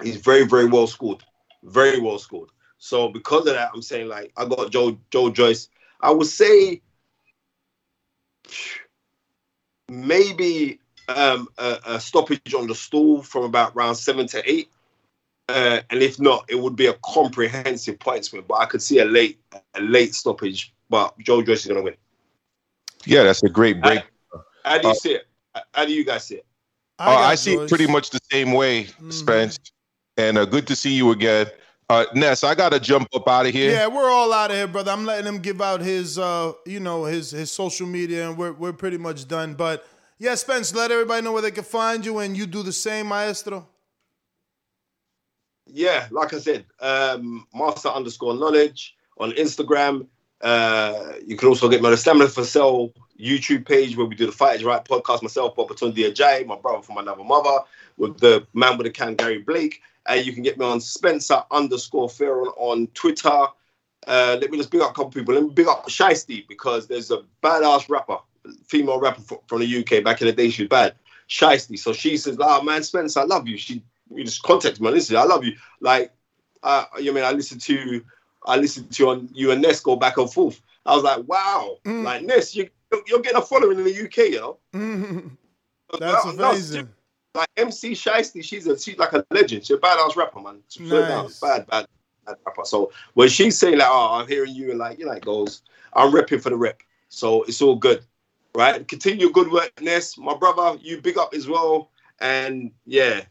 He's 0.03 0.17
very, 0.17 0.45
very 0.45 0.65
well 0.65 0.88
scored. 0.88 1.23
Very 1.63 1.99
well 1.99 2.17
scored. 2.19 2.49
So 2.77 3.09
because 3.09 3.47
of 3.47 3.53
that, 3.53 3.71
I'm 3.73 3.81
saying 3.81 4.07
like 4.07 4.31
I 4.35 4.45
got 4.45 4.71
Joe 4.71 4.97
Joe 5.11 5.30
Joyce. 5.30 5.69
I 6.01 6.11
would 6.11 6.27
say 6.27 6.81
maybe 9.88 10.80
um, 11.07 11.47
a, 11.57 11.77
a 11.85 11.99
stoppage 11.99 12.53
on 12.53 12.67
the 12.67 12.75
stool 12.75 13.21
from 13.21 13.43
about 13.43 13.75
round 13.75 13.97
seven 13.97 14.25
to 14.27 14.51
eight. 14.51 14.69
Uh, 15.49 15.81
and 15.89 16.01
if 16.01 16.19
not, 16.19 16.45
it 16.49 16.55
would 16.55 16.75
be 16.75 16.88
a 16.88 16.93
comprehensive 17.05 17.99
points 17.99 18.31
win. 18.31 18.43
But 18.47 18.55
I 18.55 18.65
could 18.65 18.81
see 18.81 18.99
a 18.99 19.05
late 19.05 19.39
a 19.75 19.81
late 19.81 20.15
stoppage. 20.15 20.73
But 20.89 21.17
Joe 21.19 21.41
Joyce 21.41 21.61
is 21.61 21.67
going 21.67 21.80
to 21.80 21.83
win. 21.83 21.95
Yeah, 23.05 23.23
that's 23.23 23.43
a 23.43 23.49
great 23.49 23.81
break. 23.81 24.03
How 24.63 24.77
do 24.77 24.88
you 24.88 24.91
Uh, 24.91 24.95
see 24.95 25.13
it? 25.13 25.27
How 25.73 25.85
do 25.85 25.93
you 25.93 26.05
guys 26.05 26.25
see 26.25 26.35
it? 26.35 26.45
Uh, 26.99 27.09
I, 27.09 27.35
see 27.35 27.53
it 27.55 27.67
pretty 27.67 27.88
much 27.88 28.11
the 28.11 28.19
same 28.31 28.53
way, 28.53 28.88
Spence. 29.09 29.57
And 30.17 30.38
uh, 30.38 30.45
good 30.45 30.67
to 30.67 30.75
see 30.75 30.93
you 30.93 31.11
again. 31.11 31.48
Uh, 31.90 32.06
Ness, 32.14 32.43
I 32.43 32.56
got 32.56 32.69
to 32.69 32.80
jump 32.80 33.09
up 33.14 33.27
out 33.27 33.45
of 33.45 33.53
here. 33.53 33.72
Yeah, 33.72 33.88
we're 33.88 34.09
all 34.09 34.31
out 34.31 34.49
of 34.49 34.56
here, 34.56 34.67
brother. 34.67 34.91
I'm 34.91 35.06
letting 35.06 35.27
him 35.27 35.40
give 35.40 35.61
out 35.61 35.81
his, 35.81 36.17
uh, 36.17 36.53
you 36.65 36.80
know, 36.80 37.03
his 37.03 37.31
his 37.31 37.51
social 37.51 37.85
media, 37.85 38.30
and 38.30 38.38
we're 38.38 38.53
we're 38.53 38.73
pretty 38.73 38.98
much 38.98 39.27
done. 39.27 39.56
But 39.56 39.85
Yeah, 40.22 40.35
Spence, 40.35 40.73
let 40.75 40.91
everybody 40.91 41.23
know 41.23 41.31
where 41.31 41.41
they 41.41 41.49
can 41.49 41.64
find 41.64 42.06
you 42.06 42.19
and 42.19 42.38
you 42.38 42.45
do 42.45 42.61
the 42.61 42.72
same, 42.72 43.07
Maestro. 43.07 43.67
Yeah, 45.65 46.07
like 46.11 46.33
I 46.33 46.40
said, 46.40 46.65
um, 46.80 47.48
master 47.56 47.90
underscore 47.90 48.35
knowledge 48.35 48.95
on 49.17 49.31
Instagram. 49.31 50.06
Uh, 50.40 51.14
you 51.25 51.35
can 51.38 51.48
also 51.48 51.67
get 51.67 51.81
me 51.81 51.88
on 51.88 51.91
the 51.91 51.98
Stamina 51.98 52.30
for 52.30 52.43
Sale 52.43 52.93
YouTube 53.19 53.65
page 53.65 53.98
where 53.98 54.06
we 54.06 54.14
do 54.14 54.27
the 54.27 54.31
Fight 54.31 54.57
is 54.57 54.64
Right 54.64 54.85
podcast. 54.85 55.23
Myself, 55.23 55.56
Babatunde 55.56 55.95
Ajayi, 55.95 56.45
my 56.45 56.56
brother 56.56 56.83
from 56.83 56.98
another 56.98 57.23
mother, 57.23 57.65
with 57.98 58.19
the 58.19 58.45
man 58.53 58.77
with 58.77 58.85
the 58.85 58.91
can, 58.91 59.15
Gary 59.15 59.40
Blake. 59.40 59.81
And 60.07 60.25
you 60.25 60.33
can 60.33 60.43
get 60.43 60.57
me 60.57 60.65
on 60.65 60.81
Spencer 60.81 61.43
underscore 61.51 62.07
Fearon 62.07 62.51
on 62.57 62.88
Twitter. 62.88 63.45
Uh, 64.07 64.38
let 64.41 64.49
me 64.49 64.57
just 64.57 64.71
big 64.71 64.81
up 64.81 64.91
a 64.91 64.93
couple 64.93 65.11
people. 65.11 65.33
Let 65.33 65.43
me 65.43 65.49
big 65.49 65.67
up 65.67 65.88
Shystie 65.88 66.47
because 66.47 66.88
there's 66.88 67.11
a 67.11 67.23
badass 67.43 67.88
rapper, 67.88 68.17
female 68.65 68.99
rapper 68.99 69.21
from 69.47 69.59
the 69.59 69.77
UK 69.80 70.03
back 70.03 70.21
in 70.21 70.27
the 70.27 70.33
day. 70.33 70.49
She 70.49 70.63
was 70.63 70.69
bad. 70.69 70.95
Shystie. 71.30 71.77
So 71.77 71.93
she 71.93 72.17
says, 72.17 72.38
"Ah, 72.41 72.61
man, 72.61 72.83
Spencer, 72.83 73.19
I 73.19 73.23
love 73.23 73.47
you." 73.47 73.57
She 73.57 73.83
you 74.13 74.23
just 74.23 74.43
contact 74.43 74.80
me. 74.81 74.89
Listen, 74.89 75.17
I 75.17 75.23
love 75.23 75.43
you. 75.45 75.55
Like, 75.80 76.13
uh, 76.63 76.85
you 76.99 77.13
mean 77.13 77.23
I 77.23 77.31
listened 77.31 77.61
to, 77.61 78.03
I 78.45 78.57
listened 78.57 78.91
to 78.93 79.09
on 79.09 79.30
you 79.33 79.51
and 79.51 79.61
Ness 79.61 79.80
go 79.80 79.95
back 79.95 80.17
and 80.17 80.31
forth. 80.31 80.61
I 80.85 80.95
was 80.95 81.03
like, 81.03 81.27
wow, 81.27 81.77
like 81.85 82.23
Ness, 82.23 82.55
you 82.55 82.69
you're 83.07 83.21
getting 83.21 83.38
a 83.38 83.41
following 83.41 83.77
in 83.77 83.85
the 83.85 84.05
UK, 84.05 84.17
you 84.17 84.39
know. 84.39 84.57
That's 85.99 86.25
No, 86.25 86.31
no, 86.31 86.49
amazing. 86.49 86.89
Like 87.33 87.47
MC 87.55 87.91
Shystie, 87.93 88.43
she's 88.43 88.67
a 88.67 88.77
she's 88.77 88.97
like 88.97 89.13
a 89.13 89.25
legend. 89.31 89.63
She's 89.65 89.77
a 89.77 89.79
badass 89.79 90.15
rapper, 90.17 90.41
man. 90.41 90.59
She's 90.67 90.89
so 90.89 91.01
down, 91.01 91.23
Nice. 91.25 91.39
bad, 91.39 91.65
bad, 91.67 91.85
bad 92.25 92.35
rapper. 92.45 92.63
So 92.65 92.91
when 93.13 93.29
she's 93.29 93.57
saying 93.57 93.77
like, 93.77 93.87
"Oh, 93.89 94.19
I'm 94.19 94.27
hearing 94.27 94.53
you," 94.53 94.69
and 94.71 94.79
like, 94.79 94.99
you 94.99 95.05
know, 95.05 95.13
it 95.13 95.23
goes, 95.23 95.61
I'm 95.93 96.11
repping 96.11 96.41
for 96.41 96.49
the 96.49 96.57
rep. 96.57 96.81
So 97.07 97.43
it's 97.43 97.61
all 97.61 97.75
good, 97.77 98.03
right? 98.53 98.85
Continue 98.85 99.21
your 99.21 99.31
good 99.31 99.49
work, 99.51 99.71
Ness, 99.81 100.17
my 100.17 100.35
brother. 100.35 100.77
You 100.81 100.99
big 101.01 101.17
up 101.17 101.33
as 101.33 101.47
well, 101.47 101.89
and 102.19 102.71
yeah, 102.85 103.21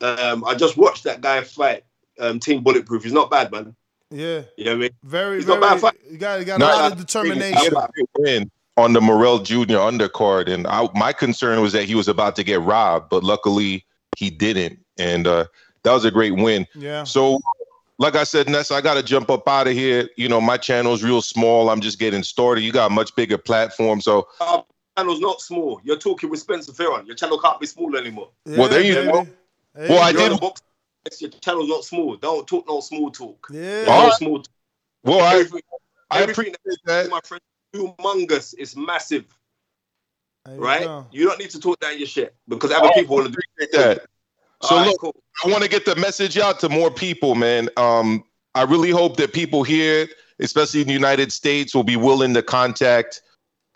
um, 0.00 0.44
I 0.44 0.54
just 0.54 0.76
watched 0.76 1.02
that 1.04 1.20
guy 1.20 1.42
fight, 1.42 1.82
um, 2.20 2.38
Team 2.38 2.62
Bulletproof. 2.62 3.02
He's 3.02 3.12
not 3.12 3.30
bad, 3.32 3.50
man. 3.50 3.74
Yeah. 4.10 4.42
You 4.56 4.66
know 4.66 4.70
what 4.72 4.76
I 4.76 4.80
mean? 4.80 4.90
Very, 5.02 5.36
He's 5.38 5.44
very. 5.44 5.58
not 5.58 5.70
bad 5.72 5.80
fight. 5.80 5.98
You 6.08 6.18
got, 6.18 6.38
you 6.38 6.44
got 6.44 6.60
No, 6.60 6.66
a 6.66 6.68
lot 6.68 6.80
I- 6.82 6.86
of 6.88 6.98
determination. 6.98 7.74
win 8.18 8.50
on 8.76 8.92
the 8.92 9.00
Morrell 9.00 9.38
Jr. 9.38 9.78
undercard, 9.78 10.48
and 10.48 10.66
I, 10.66 10.88
my 10.94 11.12
concern 11.12 11.60
was 11.60 11.72
that 11.72 11.84
he 11.84 11.94
was 11.94 12.08
about 12.08 12.34
to 12.36 12.44
get 12.44 12.60
robbed, 12.60 13.08
but 13.10 13.22
luckily 13.22 13.84
he 14.16 14.30
didn't, 14.30 14.78
and 14.98 15.26
uh, 15.26 15.46
that 15.84 15.92
was 15.92 16.04
a 16.04 16.10
great 16.10 16.34
win. 16.34 16.66
Yeah. 16.74 17.04
So, 17.04 17.40
like 17.98 18.16
I 18.16 18.24
said, 18.24 18.48
Ness, 18.48 18.70
I 18.72 18.80
got 18.80 18.94
to 18.94 19.02
jump 19.02 19.30
up 19.30 19.46
out 19.48 19.68
of 19.68 19.72
here. 19.74 20.08
You 20.16 20.28
know, 20.28 20.40
my 20.40 20.56
channel's 20.56 21.04
real 21.04 21.22
small. 21.22 21.70
I'm 21.70 21.80
just 21.80 22.00
getting 22.00 22.24
started. 22.24 22.62
You 22.62 22.72
got 22.72 22.90
a 22.90 22.94
much 22.94 23.14
bigger 23.14 23.38
platform, 23.38 24.00
so 24.00 24.26
Our 24.40 24.64
channel's 24.98 25.20
not 25.20 25.40
small. 25.40 25.80
You're 25.84 25.96
talking 25.98 26.28
with 26.30 26.40
Spencer 26.40 26.72
Fearon. 26.72 27.06
Your 27.06 27.14
channel 27.14 27.38
can't 27.38 27.60
be 27.60 27.66
small 27.66 27.96
anymore. 27.96 28.30
well, 28.44 28.68
there 28.68 28.82
you 28.82 28.94
go. 28.94 29.26
Well, 29.76 30.02
I 30.02 30.10
You're 30.10 30.20
did. 30.20 30.32
the 30.32 30.36
box. 30.38 30.62
Your 31.20 31.30
channel's 31.30 31.68
not 31.68 31.84
small. 31.84 32.16
Don't 32.16 32.46
talk 32.46 32.66
no 32.66 32.80
small 32.80 33.10
talk. 33.10 33.46
Yeah. 33.52 33.84
No 33.84 33.92
All 33.92 34.04
right. 34.08 34.12
small 34.14 34.36
talk. 34.38 34.54
Well, 35.04 35.20
I, 35.20 35.34
Everything- 35.34 35.60
I 36.10 36.22
everything 36.22 36.54
that 36.86 37.10
my 37.10 37.20
friend 37.24 37.42
humongous. 37.74 38.54
It's 38.56 38.76
massive. 38.76 39.24
There 40.44 40.54
you 40.54 40.60
right? 40.60 40.84
go. 40.84 41.06
You 41.10 41.26
don't 41.26 41.38
need 41.38 41.50
to 41.50 41.60
talk 41.60 41.80
down 41.80 41.98
your 41.98 42.06
shit 42.06 42.34
because 42.48 42.70
other 42.70 42.90
people 42.94 43.16
want 43.16 43.32
to 43.32 43.32
do 43.32 43.66
that. 43.72 44.02
So 44.62 44.76
All 44.76 44.78
right, 44.78 44.86
look, 44.88 45.00
cool. 45.00 45.16
I 45.44 45.48
want 45.50 45.62
to 45.62 45.68
get 45.68 45.84
the 45.84 45.96
message 45.96 46.38
out 46.38 46.60
to 46.60 46.68
more 46.68 46.90
people, 46.90 47.34
man. 47.34 47.68
Um, 47.76 48.24
I 48.54 48.62
really 48.62 48.90
hope 48.90 49.16
that 49.16 49.32
people 49.32 49.62
here, 49.62 50.08
especially 50.38 50.80
in 50.80 50.86
the 50.86 50.92
United 50.92 51.32
States, 51.32 51.74
will 51.74 51.84
be 51.84 51.96
willing 51.96 52.34
to 52.34 52.42
contact 52.42 53.20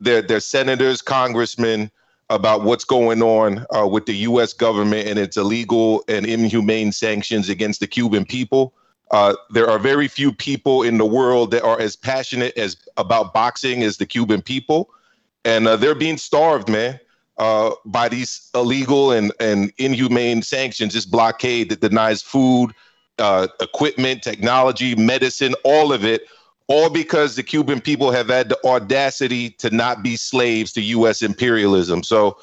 their 0.01 0.23
their 0.23 0.41
senators, 0.41 1.03
congressmen 1.03 1.91
about 2.31 2.63
what's 2.63 2.85
going 2.85 3.23
on 3.23 3.67
uh, 3.75 3.87
with 3.87 4.07
the 4.07 4.15
U.S. 4.17 4.53
government 4.53 5.09
and 5.09 5.19
its 5.19 5.37
illegal 5.37 6.05
and 6.09 6.27
inhumane 6.27 6.93
sanctions 6.93 7.49
against 7.49 7.81
the 7.81 7.87
Cuban 7.87 8.25
people. 8.25 8.75
Uh, 9.11 9.35
there 9.51 9.69
are 9.69 9.79
very 9.79 10.09
few 10.09 10.33
people 10.33 10.83
in 10.83 10.99
the 10.99 11.07
world 11.07 11.51
that 11.51 11.63
are 11.63 11.81
as 11.81 11.97
passionate 11.97 12.57
as 12.59 12.77
about 12.97 13.33
boxing 13.33 13.83
as 13.83 13.97
the 13.97 14.07
Cuban 14.07 14.43
people, 14.43 14.91
and 15.45 15.67
uh, 15.67 15.77
they're 15.77 15.95
being 15.95 16.19
starved, 16.19 16.69
man 16.69 17.01
uh, 17.39 17.71
by 17.85 18.09
these 18.09 18.51
illegal 18.55 19.13
and, 19.13 19.33
and 19.41 19.73
inhumane 19.79 20.43
sanctions, 20.43 20.95
this 20.95 21.07
blockade 21.07 21.71
that 21.71 21.81
denies 21.81 22.21
food, 22.21 22.73
uh, 23.19 23.47
equipment, 23.61 24.23
technology, 24.23 24.95
medicine, 24.97 25.55
all 25.65 25.93
of 25.93 26.05
it, 26.05 26.27
all 26.67 26.91
because 26.91 27.37
the 27.37 27.43
Cuban 27.43 27.81
people 27.81 28.11
have 28.11 28.29
had 28.29 28.49
the 28.49 28.67
audacity 28.67 29.51
to 29.51 29.71
not 29.71 30.03
be 30.03 30.17
slaves 30.17 30.73
to 30.73 30.83
U.S. 30.83 31.23
imperialism. 31.23 32.03
So 32.03 32.39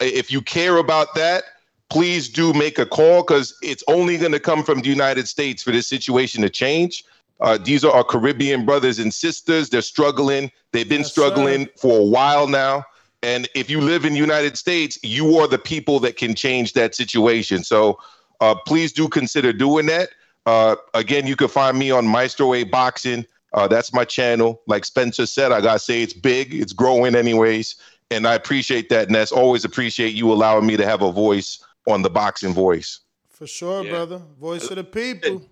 if 0.00 0.32
you 0.32 0.40
care 0.40 0.78
about 0.78 1.14
that, 1.14 1.44
please 1.90 2.28
do 2.28 2.52
make 2.52 2.78
a 2.78 2.86
call 2.86 3.22
because 3.22 3.56
it's 3.62 3.82
only 3.88 4.18
going 4.18 4.32
to 4.32 4.40
come 4.40 4.62
from 4.62 4.80
the 4.80 4.88
United 4.88 5.26
States 5.26 5.62
for 5.62 5.70
this 5.70 5.86
situation 5.86 6.42
to 6.42 6.50
change. 6.50 7.04
Uh, 7.40 7.56
these 7.56 7.84
are 7.84 7.92
our 7.92 8.04
Caribbean 8.04 8.64
brothers 8.64 8.98
and 8.98 9.14
sisters. 9.14 9.70
They're 9.70 9.80
struggling. 9.82 10.50
They've 10.72 10.88
been 10.88 11.04
struggling 11.04 11.68
for 11.76 12.00
a 12.00 12.04
while 12.04 12.48
now. 12.48 12.84
And 13.22 13.48
if 13.54 13.70
you 13.70 13.80
live 13.80 14.04
in 14.04 14.12
the 14.12 14.18
United 14.18 14.56
States, 14.56 14.98
you 15.02 15.38
are 15.38 15.48
the 15.48 15.58
people 15.58 15.98
that 16.00 16.16
can 16.16 16.34
change 16.34 16.72
that 16.74 16.94
situation. 16.94 17.64
So 17.64 17.98
uh, 18.40 18.54
please 18.66 18.92
do 18.92 19.08
consider 19.08 19.52
doing 19.52 19.86
that. 19.86 20.10
Uh, 20.46 20.76
again, 20.94 21.26
you 21.26 21.36
can 21.36 21.48
find 21.48 21.78
me 21.78 21.90
on 21.90 22.06
Maestro 22.06 22.54
A 22.54 22.64
Boxing. 22.64 23.24
Uh, 23.52 23.66
that's 23.66 23.92
my 23.92 24.04
channel. 24.04 24.60
Like 24.66 24.84
Spencer 24.84 25.26
said, 25.26 25.52
I 25.52 25.60
gotta 25.60 25.78
say 25.78 26.02
it's 26.02 26.12
big, 26.12 26.54
it's 26.54 26.72
growing 26.72 27.14
anyways, 27.14 27.76
and 28.10 28.26
I 28.26 28.34
appreciate 28.34 28.88
that. 28.90 29.06
And 29.06 29.14
that's 29.14 29.32
always 29.32 29.64
appreciate 29.64 30.14
you 30.14 30.30
allowing 30.32 30.66
me 30.66 30.76
to 30.76 30.86
have 30.86 31.02
a 31.02 31.10
voice 31.10 31.62
on 31.88 32.02
the 32.02 32.10
boxing 32.10 32.52
voice. 32.52 33.00
For 33.28 33.46
sure, 33.46 33.84
brother. 33.84 34.20
Voice 34.40 34.68
of 34.70 34.76
the 34.76 34.84
people. 34.84 35.42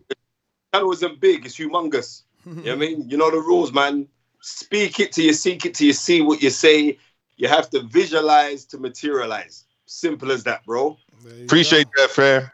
channel 0.75 0.93
isn't 0.93 1.21
big, 1.21 1.47
it's 1.47 1.57
humongous. 1.59 2.23
you 2.45 2.53
know 2.55 2.63
what 2.63 2.73
I 2.73 2.77
mean? 2.77 3.09
You 3.09 3.17
know 3.17 3.31
the 3.31 3.39
rules, 3.39 3.73
man. 3.73 4.07
Speak 4.41 5.01
it 5.01 5.13
till 5.13 5.25
you 5.25 5.33
seek 5.33 5.65
it 5.65 5.75
till 5.75 5.87
you 5.89 5.93
see 5.93 6.21
what 6.23 6.43
you 6.43 6.51
say. 6.51 6.99
You 7.37 7.49
have 7.49 7.69
to 7.71 7.83
visualize 7.83 8.65
to 8.67 8.79
materialize. 8.79 9.65
Simple 9.87 10.31
as 10.33 10.45
that, 10.45 10.65
bro. 10.65 10.97
Appreciate 11.45 11.87
that, 11.97 12.11
fam. 12.11 12.51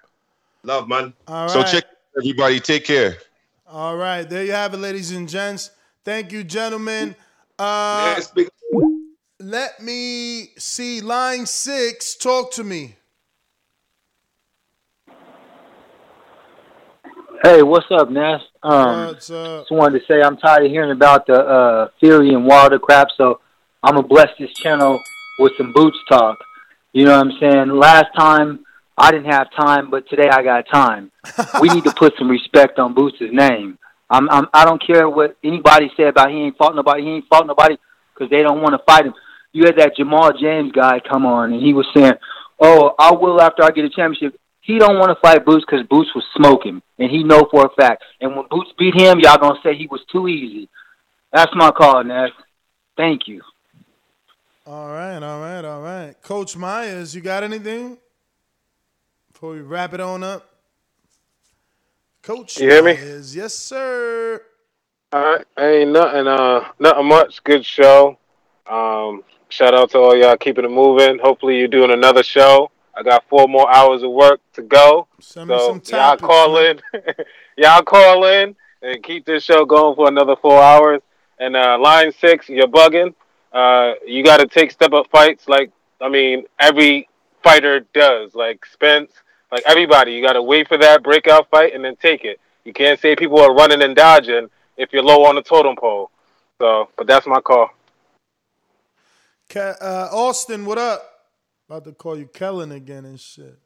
Love, 0.65 0.89
man. 0.89 1.13
All 1.27 1.49
So 1.49 1.61
right. 1.61 1.69
check 1.69 1.85
everybody. 2.19 2.61
Take 2.61 2.85
care. 2.85 3.17
All 3.67 3.97
right, 3.97 4.29
there 4.29 4.45
you 4.45 4.53
have 4.53 4.75
it, 4.75 4.79
ladies 4.79 5.11
and 5.13 5.29
gents. 5.29 5.71
Thank 6.05 6.31
you, 6.33 6.45
gentlemen. 6.45 7.17
Uh, 7.59 8.15
Yes, 8.17 8.31
big- 8.31 8.49
let 9.41 9.81
me 9.83 10.51
see. 10.59 11.01
Line 11.01 11.47
six, 11.47 12.15
talk 12.15 12.53
to 12.53 12.65
me. 12.65 12.97
Hey, 17.43 17.61
what's 17.65 17.87
up, 17.91 18.09
Ness? 18.09 18.41
Um, 18.63 19.07
What's 19.07 19.29
up? 19.29 19.63
just 19.63 19.73
wanted 19.73 19.99
to 19.99 20.07
say 20.07 20.23
I'm 20.23 20.37
tired 20.37 20.65
of 20.65 20.71
hearing 20.71 20.93
about 20.93 21.27
the 21.27 21.35
uh, 21.35 21.89
Fury 21.99 22.35
and 22.35 22.47
Wilder 22.47 22.79
crap, 22.79 23.09
so 23.17 23.41
I'm 23.83 23.97
gonna 23.97 24.07
bless 24.07 24.29
this 24.39 24.53
channel 24.63 25.01
with 25.41 25.51
some 25.59 25.73
boots 25.73 25.97
talk. 26.09 26.39
You 26.93 27.05
know 27.05 27.19
what 27.19 27.27
I'm 27.27 27.33
saying? 27.41 27.69
Last 27.71 28.15
time 28.17 28.65
I 28.97 29.11
didn't 29.11 29.33
have 29.33 29.49
time, 29.59 29.91
but 29.91 30.09
today 30.09 30.29
I 30.31 30.45
got 30.45 30.67
time. 30.73 31.11
we 31.61 31.69
need 31.69 31.83
to 31.83 31.91
put 31.91 32.13
some 32.17 32.31
respect 32.31 32.79
on 32.79 32.95
Boots' 32.95 33.17
name. 33.21 33.77
I'm, 34.09 34.31
I'm 34.31 34.47
I 34.55 34.65
don't 34.65 34.85
care 34.87 35.09
what 35.09 35.37
anybody 35.43 35.91
say 35.97 36.05
about 36.05 36.31
he 36.31 36.37
ain't 36.37 36.57
fought 36.57 36.77
nobody. 36.77 37.03
He 37.03 37.09
ain't 37.09 37.29
fought 37.29 37.49
nobody 37.49 37.77
because 38.15 38.31
they 38.31 38.45
don't 38.45 38.63
want 38.63 38.75
to 38.75 38.85
fight 38.87 39.05
him. 39.05 39.15
You 39.53 39.65
had 39.65 39.79
that 39.79 39.97
Jamal 39.97 40.31
James 40.41 40.71
guy 40.71 41.01
come 41.11 41.27
on, 41.27 41.53
and 41.53 41.61
he 41.61 41.75
was 41.75 41.89
saying, 41.93 42.13
"Oh, 42.61 42.95
I 43.01 43.11
will 43.11 43.41
after 43.41 43.65
I 43.65 43.71
get 43.71 43.85
a 43.85 43.91
championship." 43.91 44.39
He 44.63 44.79
don't 44.79 44.99
want 44.99 45.11
to 45.11 45.21
fight 45.21 45.45
Boots 45.45 45.65
because 45.69 45.85
Boots 45.89 46.11
was 46.15 46.25
smoking, 46.37 46.81
and 46.99 47.11
he 47.11 47.25
know 47.25 47.49
for 47.51 47.67
a 47.67 47.69
fact. 47.71 48.05
And 48.21 48.37
when 48.37 48.47
Boots 48.49 48.71
beat 48.79 48.95
him, 48.95 49.19
y'all 49.19 49.37
gonna 49.37 49.59
say 49.63 49.75
he 49.75 49.89
was 49.89 50.01
too 50.11 50.29
easy. 50.29 50.69
That's 51.33 51.51
my 51.55 51.73
call, 51.73 52.05
Ness. 52.05 52.31
Thank 52.97 53.27
you. 53.27 53.43
All 54.65 54.89
right, 54.89 55.21
all 55.21 55.41
right, 55.41 55.65
all 55.65 55.83
right. 55.83 56.15
Coach 56.23 56.57
Myers, 56.57 57.13
you 57.13 57.21
got 57.21 57.43
anything 57.43 57.99
before 59.33 59.55
we 59.55 59.61
wrap 59.61 59.95
it 59.95 60.01
on 60.01 60.23
up? 60.23 60.49
Coach 62.23 62.61
You 62.61 62.71
hear 62.71 62.85
me? 62.85 62.95
Myers, 62.95 63.35
yes, 63.35 63.55
sir. 63.55 64.41
All 65.13 65.21
right, 65.21 65.47
ain't 65.59 65.91
nothing, 65.91 66.29
uh, 66.29 66.69
nothing 66.79 67.07
much. 67.07 67.43
Good 67.43 67.67
show. 67.67 68.17
Um, 68.69 69.25
shout 69.49 69.75
out 69.75 69.91
to 69.91 69.99
all 69.99 70.17
y'all 70.17 70.37
keeping 70.37 70.65
it 70.65 70.71
moving. 70.71 71.19
Hopefully, 71.19 71.59
you're 71.59 71.67
doing 71.67 71.91
another 71.91 72.23
show. 72.23 72.71
I 72.95 73.03
got 73.03 73.25
four 73.29 73.49
more 73.49 73.73
hours 73.73 74.03
of 74.03 74.11
work 74.11 74.41
to 74.55 74.63
go. 74.63 75.09
Send 75.21 75.51
me 75.51 75.57
so 75.57 75.81
y'all 75.89 76.17
call 76.17 76.59
in, 76.59 76.81
y'all 77.57 77.83
call 77.83 78.25
in, 78.27 78.55
and 78.83 79.03
keep 79.03 79.25
this 79.25 79.45
show 79.45 79.65
going 79.65 79.97
for 79.97 80.09
another 80.09 80.37
four 80.37 80.61
hours. 80.61 81.01
And 81.39 81.57
uh, 81.57 81.79
line 81.81 82.13
six, 82.13 82.49
you're 82.49 82.69
bugging. 82.69 83.15
Uh, 83.53 83.95
you 84.07 84.23
got 84.23 84.39
to 84.39 84.47
take 84.47 84.71
step 84.71 84.93
up 84.93 85.09
fights, 85.11 85.49
like 85.49 85.71
I 86.01 86.09
mean, 86.09 86.45
every 86.59 87.09
fighter 87.43 87.81
does. 87.95 88.35
Like 88.35 88.67
Spence, 88.67 89.13
like 89.51 89.63
everybody, 89.67 90.13
you 90.13 90.23
got 90.23 90.35
to 90.35 90.43
wait 90.43 90.69
for 90.69 90.79
that 90.79 91.03
breakout 91.03 91.49
fight 91.51 91.75
and 91.75 91.85
then 91.85 91.97
take 91.97 92.25
it. 92.25 92.41
You 92.65 92.73
can't 92.73 92.99
say 93.01 93.17
people 93.17 93.41
are 93.41 93.55
running 93.55 93.83
and 93.83 93.95
dodging 93.97 94.49
if 94.77 94.93
you're 94.93 95.03
low 95.03 95.25
on 95.25 95.35
the 95.35 95.43
totem 95.43 95.77
pole. 95.77 96.11
So, 96.59 96.89
but 96.97 97.07
that's 97.07 97.27
my 97.27 97.41
call. 97.41 97.71
Ca- 99.49 99.77
uh, 99.81 100.09
Austin, 100.13 100.65
what 100.65 100.79
up? 100.79 101.12
About 101.73 101.85
to 101.85 101.93
call 101.93 102.19
you 102.19 102.27
Kellen 102.27 102.71
again 102.71 103.07
and 103.07 103.19
shit. 103.19 103.59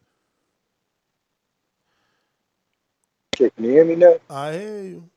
Can 3.33 3.51
you 3.59 3.71
hear 3.71 3.85
me 3.85 3.97
now? 3.97 4.15
I 4.31 4.53
hear 4.53 4.83
you. 4.85 5.11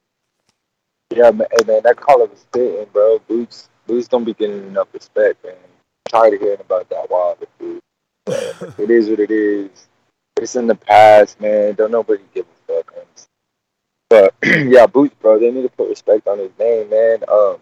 Yeah, 1.16 1.30
man, 1.30 1.46
hey, 1.52 1.66
man, 1.68 1.82
that 1.84 1.98
caller 1.98 2.26
was 2.26 2.40
spitting, 2.40 2.88
bro. 2.92 3.20
Boots, 3.28 3.70
Boots 3.86 4.08
don't 4.08 4.24
be 4.24 4.34
getting 4.34 4.66
enough 4.70 4.88
respect, 4.92 5.46
man. 5.46 5.54
I'm 5.54 6.10
tired 6.10 6.34
of 6.34 6.40
hearing 6.40 6.62
about 6.62 6.90
that 6.90 7.12
Wilder 7.12 7.46
dude. 7.60 7.80
it 8.26 8.90
is 8.90 9.08
what 9.08 9.20
it 9.20 9.30
is. 9.30 9.70
It's 10.38 10.56
in 10.56 10.66
the 10.66 10.74
past, 10.74 11.40
man. 11.40 11.76
Don't 11.76 11.92
nobody 11.92 12.24
give 12.34 12.48
a 12.48 12.74
fuck. 12.74 12.96
Man. 12.96 13.06
But 14.10 14.34
yeah, 14.68 14.88
Boots, 14.88 15.14
bro, 15.22 15.38
they 15.38 15.52
need 15.52 15.62
to 15.62 15.70
put 15.70 15.90
respect 15.90 16.28
on 16.28 16.40
his 16.40 16.58
name, 16.58 16.90
man. 16.90 17.20
Um, 17.28 17.58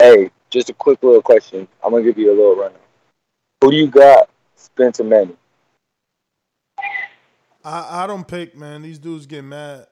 hey, 0.00 0.32
just 0.50 0.70
a 0.70 0.74
quick 0.74 1.00
little 1.04 1.22
question. 1.22 1.68
I'm 1.84 1.92
gonna 1.92 2.02
give 2.02 2.18
you 2.18 2.30
a 2.30 2.34
little 2.34 2.56
rundown. 2.56 2.80
Who 3.64 3.70
do 3.70 3.78
you 3.78 3.86
got? 3.86 4.28
Spence 4.56 5.00
or 5.00 5.04
Manny. 5.04 5.34
I, 7.64 8.02
I 8.02 8.06
don't 8.06 8.28
pick, 8.28 8.54
man. 8.54 8.82
These 8.82 8.98
dudes 8.98 9.24
get 9.24 9.42
mad. 9.42 9.86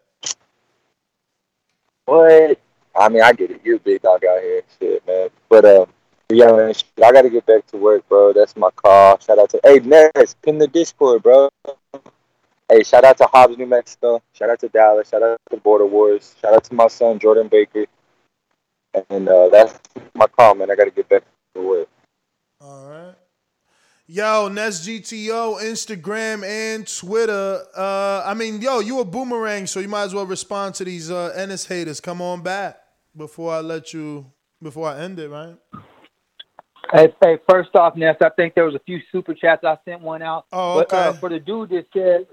What? 2.05 2.61
I 2.95 3.09
mean, 3.09 3.23
I 3.23 3.33
get 3.33 3.51
it. 3.51 3.63
You're 3.65 3.77
a 3.77 3.81
big 3.81 4.03
dog 4.03 4.27
out 4.27 4.43
here, 4.43 4.61
shit, 4.79 5.07
man. 5.07 5.31
But 5.49 5.65
um, 5.65 5.87
yeah, 6.29 6.53
man, 6.53 6.75
shit, 6.75 6.85
I 7.03 7.13
gotta 7.13 7.31
get 7.31 7.47
back 7.47 7.67
to 7.69 7.79
work, 7.79 8.07
bro. 8.11 8.35
That's 8.35 8.55
my 8.57 8.69
call. 8.77 9.19
Shout 9.21 9.39
out 9.39 9.49
to 9.49 9.61
hey 9.65 9.79
Ness, 9.79 10.37
pin 10.43 10.59
the 10.59 10.69
Discord, 10.69 11.23
bro. 11.23 11.49
Hey, 12.69 12.83
shout 12.83 13.05
out 13.05 13.17
to 13.17 13.25
Hobbs, 13.25 13.57
New 13.57 13.65
Mexico. 13.65 14.21
Shout 14.35 14.51
out 14.51 14.61
to 14.61 14.69
Dallas. 14.69 15.09
Shout 15.09 15.23
out 15.23 15.39
to 15.51 15.57
Border 15.57 15.87
Wars. 15.87 16.37
Shout 16.43 16.53
out 16.53 16.65
to 16.65 16.75
my 16.75 16.89
son 16.89 17.19
Jordan 17.19 17.49
Baker. 17.49 17.87
And 19.09 19.27
uh, 19.31 19.49
that's 19.49 19.81
my 20.15 20.27
call, 20.27 20.57
man. 20.57 20.71
I 20.71 20.75
gotta 20.75 20.91
get 20.91 21.09
back 21.09 21.23
to 21.55 21.67
work. 21.67 21.89
All 22.61 22.91
right. 22.91 23.15
Yo, 24.15 24.47
Ness 24.47 24.87
GTO, 24.87 25.59
Instagram 25.63 26.45
and 26.45 26.87
Twitter. 26.87 27.63
Uh, 27.75 28.23
I 28.27 28.35
mean, 28.35 28.61
yo, 28.61 28.81
you 28.81 29.01
a 29.01 29.07
boomerang, 29.07 29.67
so 29.67 29.81
you 29.81 29.89
might 29.89 30.03
as 30.03 30.15
well 30.15 30.27
respond 30.27 30.75
to 30.75 30.85
these 30.85 31.11
uh, 31.11 31.33
Ennis 31.35 31.65
haters. 31.65 31.99
Come 31.99 32.21
on 32.21 32.43
back 32.43 32.79
before 33.17 33.55
I 33.55 33.61
let 33.61 33.95
you, 33.95 34.31
before 34.63 34.87
I 34.87 34.99
end 34.99 35.19
it, 35.19 35.31
right? 35.31 35.57
Hey, 36.93 37.15
hey, 37.23 37.39
first 37.49 37.75
off, 37.75 37.97
Ness, 37.97 38.17
I 38.21 38.29
think 38.29 38.55
there 38.55 38.67
was 38.67 38.75
a 38.75 38.81
few 38.81 39.01
super 39.11 39.33
chats. 39.33 39.65
I 39.65 39.79
sent 39.87 40.03
one 40.03 40.21
out. 40.21 40.45
Oh, 40.53 40.81
But 40.81 40.93
uh, 40.93 41.09
okay. 41.09 41.19
for 41.19 41.31
the 41.31 41.41
dude 41.41 41.71
that 41.71 41.87
said, 41.95 42.27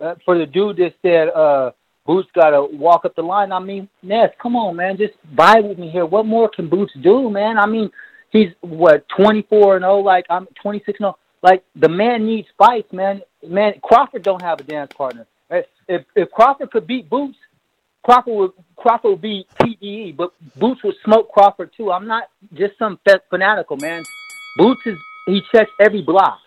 uh, 0.00 0.14
for 0.24 0.38
the 0.38 0.46
dude 0.46 0.78
that 0.78 0.94
said, 1.02 1.28
uh, 1.28 1.72
Boots 2.06 2.30
got 2.34 2.52
to 2.52 2.66
walk 2.74 3.04
up 3.04 3.14
the 3.14 3.20
line. 3.20 3.52
I 3.52 3.58
mean, 3.58 3.90
Ness, 4.02 4.30
come 4.40 4.56
on, 4.56 4.76
man, 4.76 4.96
just 4.96 5.12
vibe 5.34 5.68
with 5.68 5.78
me 5.78 5.90
here. 5.90 6.06
What 6.06 6.24
more 6.24 6.48
can 6.48 6.70
Boots 6.70 6.94
do, 7.02 7.28
man? 7.28 7.58
I 7.58 7.66
mean, 7.66 7.90
he's 8.30 8.48
what 8.62 9.04
24 9.14 9.76
and 9.76 9.82
0, 9.82 9.98
like 9.98 10.24
I'm 10.30 10.46
26 10.62 10.98
and 10.98 11.04
0. 11.04 11.16
Like 11.42 11.64
the 11.74 11.88
man 11.88 12.26
needs 12.26 12.48
fights, 12.58 12.92
man. 12.92 13.22
Man, 13.46 13.74
Crawford 13.82 14.22
don't 14.22 14.42
have 14.42 14.60
a 14.60 14.64
dance 14.64 14.92
partner. 14.96 15.26
If 15.50 16.04
if 16.16 16.30
Crawford 16.32 16.70
could 16.70 16.86
beat 16.86 17.08
Boots, 17.08 17.38
Crawford 18.04 18.34
would 18.34 18.50
Crawford 18.76 19.10
would 19.12 19.20
beat 19.20 19.46
TDE, 19.60 20.16
but 20.16 20.32
Boots 20.56 20.82
would 20.82 20.96
smoke 21.04 21.30
Crawford 21.30 21.70
too. 21.76 21.92
I'm 21.92 22.06
not 22.06 22.24
just 22.54 22.78
some 22.78 22.98
fa- 23.04 23.22
fanatical 23.30 23.76
man. 23.76 24.02
Boots 24.56 24.80
is 24.86 24.96
he 25.26 25.42
checks 25.52 25.70
every 25.80 26.02
block. 26.02 26.38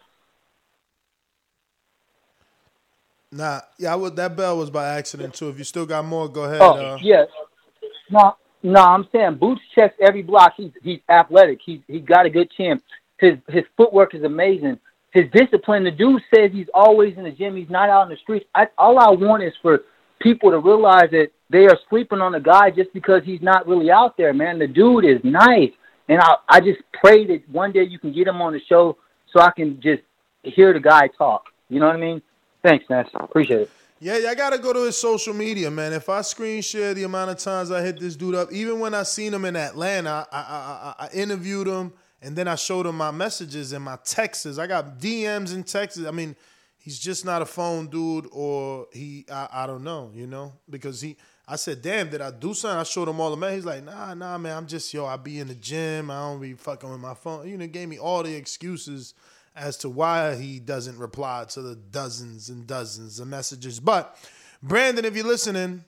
Nah, 3.31 3.61
yeah, 3.77 3.93
I 3.93 3.95
would. 3.95 4.15
That 4.15 4.35
bell 4.35 4.57
was 4.57 4.69
by 4.69 4.97
accident 4.97 5.35
too. 5.35 5.49
If 5.49 5.57
you 5.57 5.63
still 5.63 5.85
got 5.85 6.03
more, 6.03 6.27
go 6.27 6.43
ahead. 6.45 6.61
Oh 6.61 6.73
uh, 6.73 6.99
yeah, 7.01 7.25
no, 8.09 8.35
no, 8.63 8.81
I'm 8.81 9.07
saying 9.11 9.35
Boots 9.35 9.61
checks 9.75 9.95
every 10.01 10.23
block. 10.23 10.53
He's 10.57 10.71
he's 10.81 10.99
athletic. 11.09 11.59
He's 11.63 11.81
he 11.87 11.99
got 11.99 12.25
a 12.25 12.29
good 12.29 12.49
chin. 12.51 12.81
His 13.19 13.37
his 13.49 13.63
footwork 13.77 14.15
is 14.15 14.23
amazing. 14.23 14.79
His 15.11 15.25
discipline. 15.33 15.83
The 15.83 15.91
dude 15.91 16.21
says 16.33 16.51
he's 16.53 16.67
always 16.73 17.17
in 17.17 17.23
the 17.23 17.31
gym. 17.31 17.55
He's 17.55 17.69
not 17.69 17.89
out 17.89 18.03
in 18.03 18.09
the 18.09 18.17
streets. 18.17 18.45
I, 18.55 18.67
all 18.77 18.99
I 18.99 19.09
want 19.09 19.43
is 19.43 19.53
for 19.61 19.81
people 20.19 20.51
to 20.51 20.59
realize 20.59 21.09
that 21.11 21.29
they 21.49 21.65
are 21.65 21.77
sleeping 21.89 22.21
on 22.21 22.33
the 22.33 22.39
guy 22.39 22.69
just 22.69 22.93
because 22.93 23.23
he's 23.25 23.41
not 23.41 23.67
really 23.67 23.91
out 23.91 24.17
there, 24.17 24.33
man. 24.33 24.59
The 24.59 24.67
dude 24.67 25.05
is 25.05 25.19
nice, 25.23 25.71
and 26.07 26.19
I 26.21 26.35
I 26.47 26.59
just 26.59 26.79
pray 26.93 27.25
that 27.27 27.49
one 27.49 27.71
day 27.71 27.83
you 27.83 27.99
can 27.99 28.13
get 28.13 28.27
him 28.27 28.41
on 28.41 28.53
the 28.53 28.61
show 28.69 28.97
so 29.33 29.39
I 29.41 29.51
can 29.51 29.81
just 29.81 30.03
hear 30.43 30.73
the 30.73 30.79
guy 30.79 31.07
talk. 31.17 31.45
You 31.69 31.79
know 31.79 31.87
what 31.87 31.95
I 31.95 31.99
mean? 31.99 32.21
Thanks, 32.63 32.85
Ness. 32.89 33.07
Appreciate 33.13 33.61
it. 33.61 33.71
Yeah, 34.01 34.29
I 34.29 34.35
gotta 34.35 34.57
go 34.57 34.71
to 34.71 34.85
his 34.85 34.97
social 34.97 35.33
media, 35.33 35.69
man. 35.69 35.91
If 35.91 36.07
I 36.07 36.21
screen 36.21 36.61
share 36.61 36.93
the 36.93 37.03
amount 37.03 37.31
of 37.31 37.37
times 37.37 37.69
I 37.69 37.81
hit 37.81 37.99
this 37.99 38.15
dude 38.15 38.35
up, 38.35 38.51
even 38.51 38.79
when 38.79 38.93
I 38.93 39.03
seen 39.03 39.33
him 39.33 39.43
in 39.43 39.57
Atlanta, 39.57 40.25
I 40.31 40.37
I, 40.37 40.43
I, 40.99 41.05
I 41.05 41.09
interviewed 41.13 41.67
him 41.67 41.91
and 42.21 42.35
then 42.35 42.47
I 42.47 42.55
showed 42.55 42.85
him 42.85 42.97
my 42.97 43.11
messages 43.11 43.71
and 43.71 43.83
my 43.83 43.97
texts. 44.03 44.57
I 44.57 44.67
got 44.67 44.99
DMs 44.99 45.53
and 45.53 45.65
texts. 45.65 46.03
I 46.05 46.11
mean, 46.11 46.35
he's 46.77 46.99
just 46.99 47.25
not 47.25 47.41
a 47.41 47.45
phone 47.45 47.87
dude, 47.87 48.27
or 48.31 48.87
he 48.91 49.25
I, 49.31 49.47
I 49.51 49.67
don't 49.67 49.83
know, 49.83 50.11
you 50.13 50.27
know, 50.27 50.53
because 50.69 51.01
he. 51.01 51.17
I 51.51 51.55
said, 51.55 51.81
damn, 51.81 52.11
did 52.11 52.21
I 52.21 52.29
do 52.29 52.53
something? 52.53 52.77
I 52.77 52.83
showed 52.83 53.07
him 53.07 53.19
all 53.19 53.31
the 53.31 53.37
man. 53.37 53.53
He's 53.53 53.65
like, 53.65 53.83
nah, 53.83 54.13
nah, 54.13 54.37
man. 54.37 54.55
I'm 54.55 54.67
just 54.67 54.93
yo. 54.93 55.07
I 55.07 55.17
be 55.17 55.39
in 55.39 55.47
the 55.47 55.55
gym. 55.55 56.11
I 56.11 56.19
don't 56.19 56.39
be 56.39 56.53
fucking 56.53 56.87
with 56.87 56.99
my 56.99 57.15
phone. 57.15 57.47
You 57.47 57.57
know, 57.57 57.65
gave 57.65 57.89
me 57.89 57.97
all 57.97 58.21
the 58.21 58.35
excuses 58.35 59.15
as 59.55 59.75
to 59.77 59.89
why 59.89 60.35
he 60.35 60.59
doesn't 60.59 60.97
reply 60.99 61.45
to 61.49 61.61
the 61.61 61.75
dozens 61.75 62.49
and 62.49 62.67
dozens 62.67 63.19
of 63.19 63.27
messages. 63.27 63.79
But 63.79 64.15
Brandon, 64.61 65.05
if 65.05 65.15
you're 65.15 65.25
listening, 65.25 65.85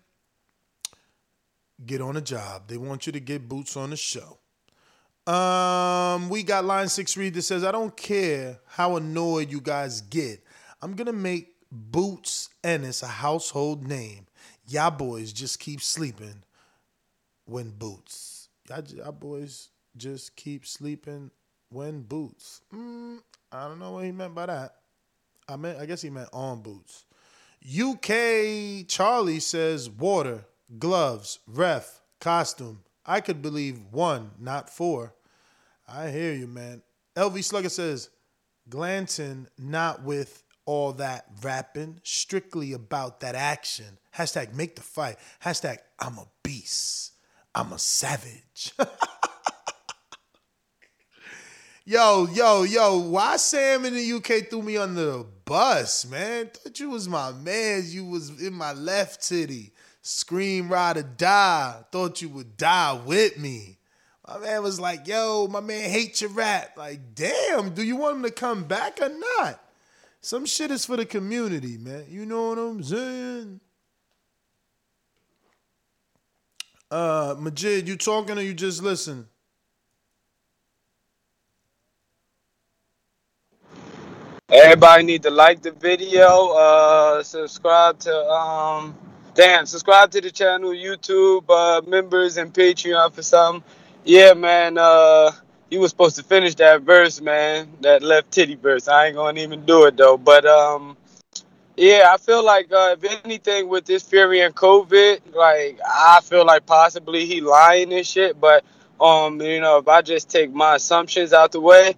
get 1.86 2.02
on 2.02 2.18
a 2.18 2.22
job. 2.22 2.68
They 2.68 2.78
want 2.78 3.06
you 3.06 3.14
to 3.14 3.20
get 3.20 3.48
boots 3.48 3.78
on 3.78 3.92
the 3.92 3.98
show. 3.98 4.40
Um, 5.28 6.30
we 6.30 6.44
got 6.44 6.66
line 6.66 6.90
six 6.90 7.16
read 7.16 7.34
that 7.36 7.44
says, 7.44 7.64
I 7.64 7.72
don't 7.72 7.96
care 7.96 8.60
how 8.66 8.96
annoyed 8.96 9.52
you 9.52 9.62
guys 9.62 10.02
get. 10.02 10.44
I'm 10.82 10.96
gonna 10.96 11.14
make 11.14 11.56
Boots 11.72 12.50
Ennis 12.64 13.04
a 13.04 13.08
household 13.08 13.88
name. 13.88 14.26
Y'all 14.68 14.92
boys 14.92 15.32
just 15.32 15.60
keep 15.60 15.82
sleeping 15.82 16.44
when 17.46 17.70
boots. 17.72 18.50
Y'all, 18.70 18.84
y'all 18.84 19.12
boys 19.12 19.70
just 19.96 20.36
keep 20.36 20.66
sleeping 20.66 21.32
when 21.70 22.02
boots. 22.02 22.62
Mm, 22.74 23.20
I 23.52 23.68
don't 23.68 23.80
know 23.80 23.92
what 23.92 24.06
he 24.06 24.12
meant 24.12 24.36
by 24.36 24.48
that. 24.48 24.76
I 25.48 25.56
meant 25.56 25.80
I 25.80 25.86
guess 25.86 26.02
he 26.02 26.10
meant 26.10 26.30
on 26.34 26.62
boots. 26.62 27.06
UK 27.64 28.88
Charlie 28.88 29.40
says 29.40 29.90
water, 29.90 30.46
gloves, 30.80 31.40
ref, 31.48 32.02
costume. 32.20 32.80
I 33.06 33.22
could 33.22 33.42
believe 33.42 33.80
one, 33.92 34.32
not 34.40 34.70
four. 34.70 35.14
I 35.88 36.10
hear 36.10 36.34
you, 36.34 36.48
man. 36.48 36.82
LV 37.16 37.44
Slugger 37.44 37.70
says 37.70 38.10
Glanton 38.70 39.48
not 39.58 40.04
with 40.04 40.44
all 40.66 40.94
that 40.94 41.26
rapping, 41.42 42.00
strictly 42.04 42.74
about 42.74 43.20
that 43.22 43.36
action. 43.36 43.98
Hashtag 44.16 44.54
make 44.54 44.76
the 44.76 44.82
fight. 44.82 45.18
Hashtag 45.44 45.78
I'm 46.00 46.18
a 46.18 46.28
beast. 46.44 47.14
I'm 47.54 47.74
a 47.74 47.80
savage. 47.80 48.72
Yo, 51.84 52.28
yo, 52.32 52.62
yo, 52.62 53.00
why 53.00 53.38
Sam 53.38 53.86
in 53.86 53.96
the 53.96 54.14
UK 54.14 54.48
threw 54.50 54.62
me 54.62 54.78
under 54.78 55.04
the 55.04 55.26
bus, 55.46 56.06
man? 56.06 56.48
Thought 56.54 56.80
you 56.80 56.92
was 56.92 57.10
my 57.10 57.32
man. 57.32 57.82
You 57.88 58.06
was 58.06 58.40
in 58.40 58.54
my 58.54 58.72
left 58.72 59.28
titty. 59.28 59.74
Scream, 60.02 60.70
ride 60.70 60.98
or 60.98 61.04
die. 61.04 61.84
Thought 61.92 62.22
you 62.22 62.30
would 62.30 62.58
die 62.58 63.00
with 63.06 63.38
me. 63.38 63.78
My 64.28 64.38
man 64.40 64.64
was 64.64 64.80
like, 64.80 65.08
yo, 65.08 65.48
my 65.48 65.60
man 65.60 65.90
hates 65.90 66.22
your 66.22 66.32
rap. 66.32 66.78
Like, 66.78 67.16
damn, 67.16 67.74
do 67.74 67.84
you 67.84 67.96
want 67.96 68.18
him 68.18 68.24
to 68.24 68.32
come 68.32 68.64
back 68.64 69.00
or 69.02 69.10
not? 69.10 69.60
Some 70.22 70.46
shit 70.46 70.72
is 70.72 70.86
for 70.86 70.98
the 70.98 71.06
community, 71.06 71.78
man. 71.78 72.06
You 72.10 72.26
know 72.26 72.50
what 72.50 72.58
I'm 72.58 72.84
saying? 72.84 73.60
Uh, 76.90 77.36
Majid, 77.40 77.88
you 77.88 77.96
talking 77.96 78.38
or 78.38 78.42
you 78.42 78.54
just 78.54 78.84
listen? 78.84 79.28
Everybody 84.50 85.04
need 85.04 85.24
to 85.24 85.30
like 85.30 85.62
the 85.62 85.72
video, 85.72 86.50
uh, 86.50 87.24
subscribe 87.24 87.98
to 88.00 88.14
um, 88.30 88.94
damn, 89.34 89.66
subscribe 89.66 90.12
to 90.12 90.22
the 90.22 90.32
channel, 90.32 90.72
YouTube 90.72 91.50
uh, 91.50 91.82
members 91.88 92.38
and 92.38 92.54
Patreon 92.54 93.14
for 93.14 93.22
something. 93.22 93.64
Yeah, 94.04 94.34
man. 94.34 94.78
Uh, 94.78 95.32
you 95.70 95.80
was 95.80 95.92
supposed 95.92 96.18
to 96.18 96.24
finish 96.24 96.56
that 96.56 96.82
verse, 96.82 97.22
man. 97.22 97.70
That 97.82 98.04
left 98.04 98.32
titty 98.32 98.56
verse. 98.56 98.88
I 98.88 99.08
ain't 99.08 99.16
gonna 99.16 99.40
even 99.40 99.66
do 99.66 99.86
it 99.86 99.96
though. 99.96 100.18
But 100.18 100.46
um, 100.46 100.98
yeah, 101.78 102.12
I 102.14 102.18
feel 102.18 102.44
like 102.44 102.72
uh, 102.72 102.96
if 103.02 103.24
anything 103.24 103.70
with 103.70 103.86
this 103.86 104.04
Fury 104.04 104.42
and 104.42 104.56
COVID, 104.56 105.34
like 105.34 105.80
I 105.86 106.20
feel 106.24 106.46
like 106.46 106.66
possibly 106.66 107.26
he 107.26 107.42
lying 107.42 107.94
and 107.94 108.06
shit. 108.06 108.40
But 108.40 108.66
um, 109.00 109.42
you 109.42 109.62
know, 109.62 109.78
if 109.78 109.88
I 109.88 110.02
just 110.02 110.30
take 110.30 110.52
my 110.52 110.76
assumptions 110.76 111.32
out 111.32 111.54
the 111.54 111.62
way, 111.62 111.96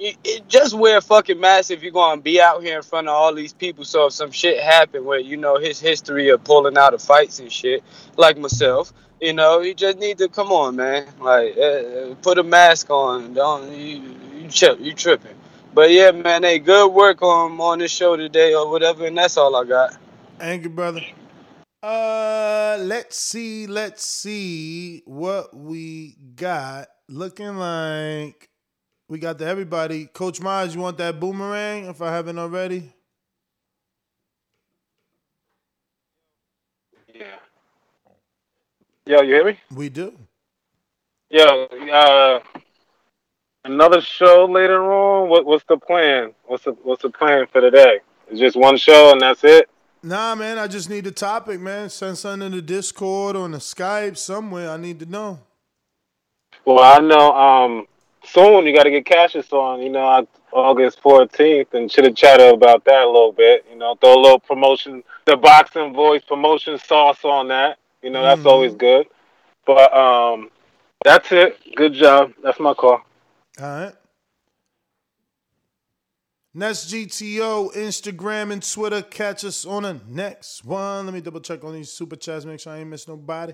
it, 0.00 0.48
just 0.48 0.74
wear 0.74 0.98
a 0.98 1.00
fucking 1.00 1.40
mask 1.40 1.70
if 1.70 1.82
you're 1.82 1.92
gonna 1.92 2.20
be 2.20 2.40
out 2.40 2.62
here 2.62 2.76
in 2.76 2.82
front 2.82 3.08
of 3.08 3.14
all 3.14 3.34
these 3.34 3.52
people. 3.52 3.84
So 3.84 4.06
if 4.06 4.12
some 4.12 4.30
shit 4.30 4.62
happen 4.62 5.04
where 5.04 5.18
you 5.18 5.36
know 5.36 5.58
his 5.58 5.80
history 5.80 6.28
of 6.28 6.44
pulling 6.44 6.78
out 6.78 6.94
of 6.94 7.02
fights 7.02 7.38
and 7.40 7.50
shit, 7.50 7.82
like 8.16 8.38
myself, 8.38 8.92
you 9.20 9.32
know, 9.32 9.60
you 9.60 9.74
just 9.74 9.98
need 9.98 10.18
to 10.18 10.28
come 10.28 10.52
on, 10.52 10.76
man. 10.76 11.06
Like, 11.20 11.56
uh, 11.58 12.14
put 12.22 12.38
a 12.38 12.42
mask 12.42 12.90
on. 12.90 13.34
Don't 13.34 13.72
you 13.72 14.16
you, 14.34 14.76
you 14.78 14.94
tripping? 14.94 15.34
But 15.74 15.90
yeah, 15.90 16.10
man, 16.12 16.42
hey, 16.42 16.58
good 16.58 16.88
work 16.88 17.22
on 17.22 17.60
on 17.60 17.78
this 17.78 17.92
show 17.92 18.16
today 18.16 18.54
or 18.54 18.70
whatever, 18.70 19.06
and 19.06 19.16
that's 19.16 19.36
all 19.36 19.54
I 19.56 19.64
got. 19.64 19.96
Thank 20.38 20.62
you, 20.62 20.70
brother. 20.70 21.02
Uh, 21.82 22.76
let's 22.80 23.16
see, 23.16 23.66
let's 23.66 24.04
see 24.04 25.02
what 25.04 25.54
we 25.54 26.16
got. 26.34 26.88
Looking 27.08 27.56
like 27.56 28.47
we 29.08 29.18
got 29.18 29.38
the 29.38 29.46
everybody. 29.46 30.06
Coach 30.06 30.40
Miles, 30.40 30.74
you 30.74 30.80
want 30.80 30.98
that 30.98 31.18
boomerang? 31.18 31.86
If 31.86 32.02
I 32.02 32.12
haven't 32.12 32.38
already. 32.38 32.92
Yeah. 37.14 37.24
Yo, 39.06 39.22
you 39.22 39.34
hear 39.34 39.44
me? 39.46 39.58
We 39.74 39.88
do. 39.88 40.12
Yo, 41.30 41.64
uh, 41.92 42.40
another 43.64 44.00
show 44.00 44.46
later 44.46 44.92
on. 44.92 45.28
What 45.28 45.46
what's 45.46 45.64
the 45.68 45.78
plan? 45.78 46.32
What's 46.44 46.64
the 46.64 46.72
what's 46.82 47.02
the 47.02 47.10
plan 47.10 47.46
for 47.50 47.60
today? 47.60 48.00
It's 48.30 48.38
just 48.38 48.56
one 48.56 48.76
show 48.76 49.12
and 49.12 49.20
that's 49.20 49.42
it. 49.42 49.70
Nah, 50.02 50.34
man, 50.34 50.58
I 50.58 50.68
just 50.68 50.88
need 50.88 51.04
the 51.04 51.10
topic, 51.10 51.60
man. 51.60 51.90
Send 51.90 52.18
something 52.18 52.46
in 52.46 52.52
the 52.52 52.62
Discord 52.62 53.34
or 53.34 53.46
in 53.46 53.52
the 53.52 53.58
Skype 53.58 54.16
somewhere. 54.16 54.70
I 54.70 54.76
need 54.76 55.00
to 55.00 55.06
know. 55.06 55.40
Well, 56.64 56.80
I 56.80 57.00
know 57.00 57.32
um 57.34 57.86
soon 58.28 58.66
you 58.66 58.74
got 58.74 58.84
to 58.84 58.90
get 58.90 59.04
Cassius 59.04 59.52
on. 59.52 59.80
You 59.80 59.90
know, 59.90 60.26
August 60.52 61.00
fourteenth, 61.00 61.74
and 61.74 61.90
should 61.90 62.04
have 62.04 62.14
chatted 62.14 62.54
about 62.54 62.84
that 62.84 63.04
a 63.04 63.06
little 63.06 63.32
bit. 63.32 63.66
You 63.70 63.76
know, 63.76 63.94
throw 63.96 64.14
a 64.14 64.20
little 64.20 64.38
promotion, 64.40 65.02
the 65.26 65.36
boxing 65.36 65.92
voice 65.94 66.22
promotion 66.24 66.78
sauce 66.78 67.24
on 67.24 67.48
that. 67.48 67.78
You 68.02 68.10
know, 68.10 68.22
that's 68.22 68.42
Mhm. 68.42 68.46
always 68.50 68.74
good. 68.74 69.06
But 69.66 69.94
um, 69.96 70.50
that's 71.04 71.30
it. 71.32 71.58
Good 71.76 71.92
job. 71.94 72.32
That's 72.42 72.58
my 72.58 72.74
call. 72.74 73.02
All 73.60 73.66
right. 73.66 73.92
Ness 76.54 76.90
GTO, 76.90 77.70
Instagram 77.74 78.52
and 78.52 78.62
Twitter. 78.68 79.02
Catch 79.02 79.44
us 79.44 79.64
on 79.64 79.82
the 79.82 80.00
next 80.08 80.64
one. 80.64 81.04
Let 81.04 81.14
me 81.14 81.20
double 81.20 81.40
check 81.40 81.62
on 81.62 81.74
these 81.74 81.92
super 81.92 82.16
chats, 82.16 82.44
make 82.44 82.58
sure 82.58 82.72
I 82.72 82.78
ain't 82.78 82.88
miss 82.88 83.06
nobody. 83.06 83.52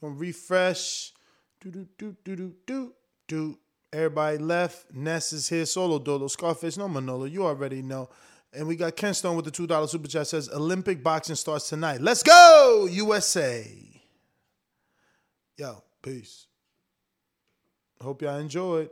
Gonna 0.00 0.14
refresh. 0.14 1.12
Do 1.60 1.70
do 1.70 1.86
do 1.98 2.16
do 2.24 2.36
do 2.36 2.54
do 2.66 2.94
do. 3.28 3.58
Everybody 3.92 4.38
left. 4.38 4.92
Ness 4.94 5.32
is 5.32 5.48
here. 5.48 5.66
Solo 5.66 5.98
Dolo. 5.98 6.28
Scarface. 6.28 6.76
No 6.76 6.88
Manolo. 6.88 7.24
You 7.24 7.44
already 7.46 7.82
know. 7.82 8.08
And 8.52 8.66
we 8.66 8.76
got 8.76 8.96
Ken 8.96 9.14
Stone 9.14 9.36
with 9.36 9.44
the 9.44 9.50
two 9.50 9.66
dollar 9.66 9.86
super 9.86 10.08
chat. 10.08 10.26
Says 10.26 10.48
Olympic 10.48 11.02
boxing 11.02 11.36
starts 11.36 11.68
tonight. 11.68 12.00
Let's 12.00 12.22
go 12.22 12.88
USA. 12.90 13.66
Yo, 15.56 15.82
peace. 16.02 16.46
Hope 18.00 18.22
y'all 18.22 18.38
enjoyed. 18.38 18.90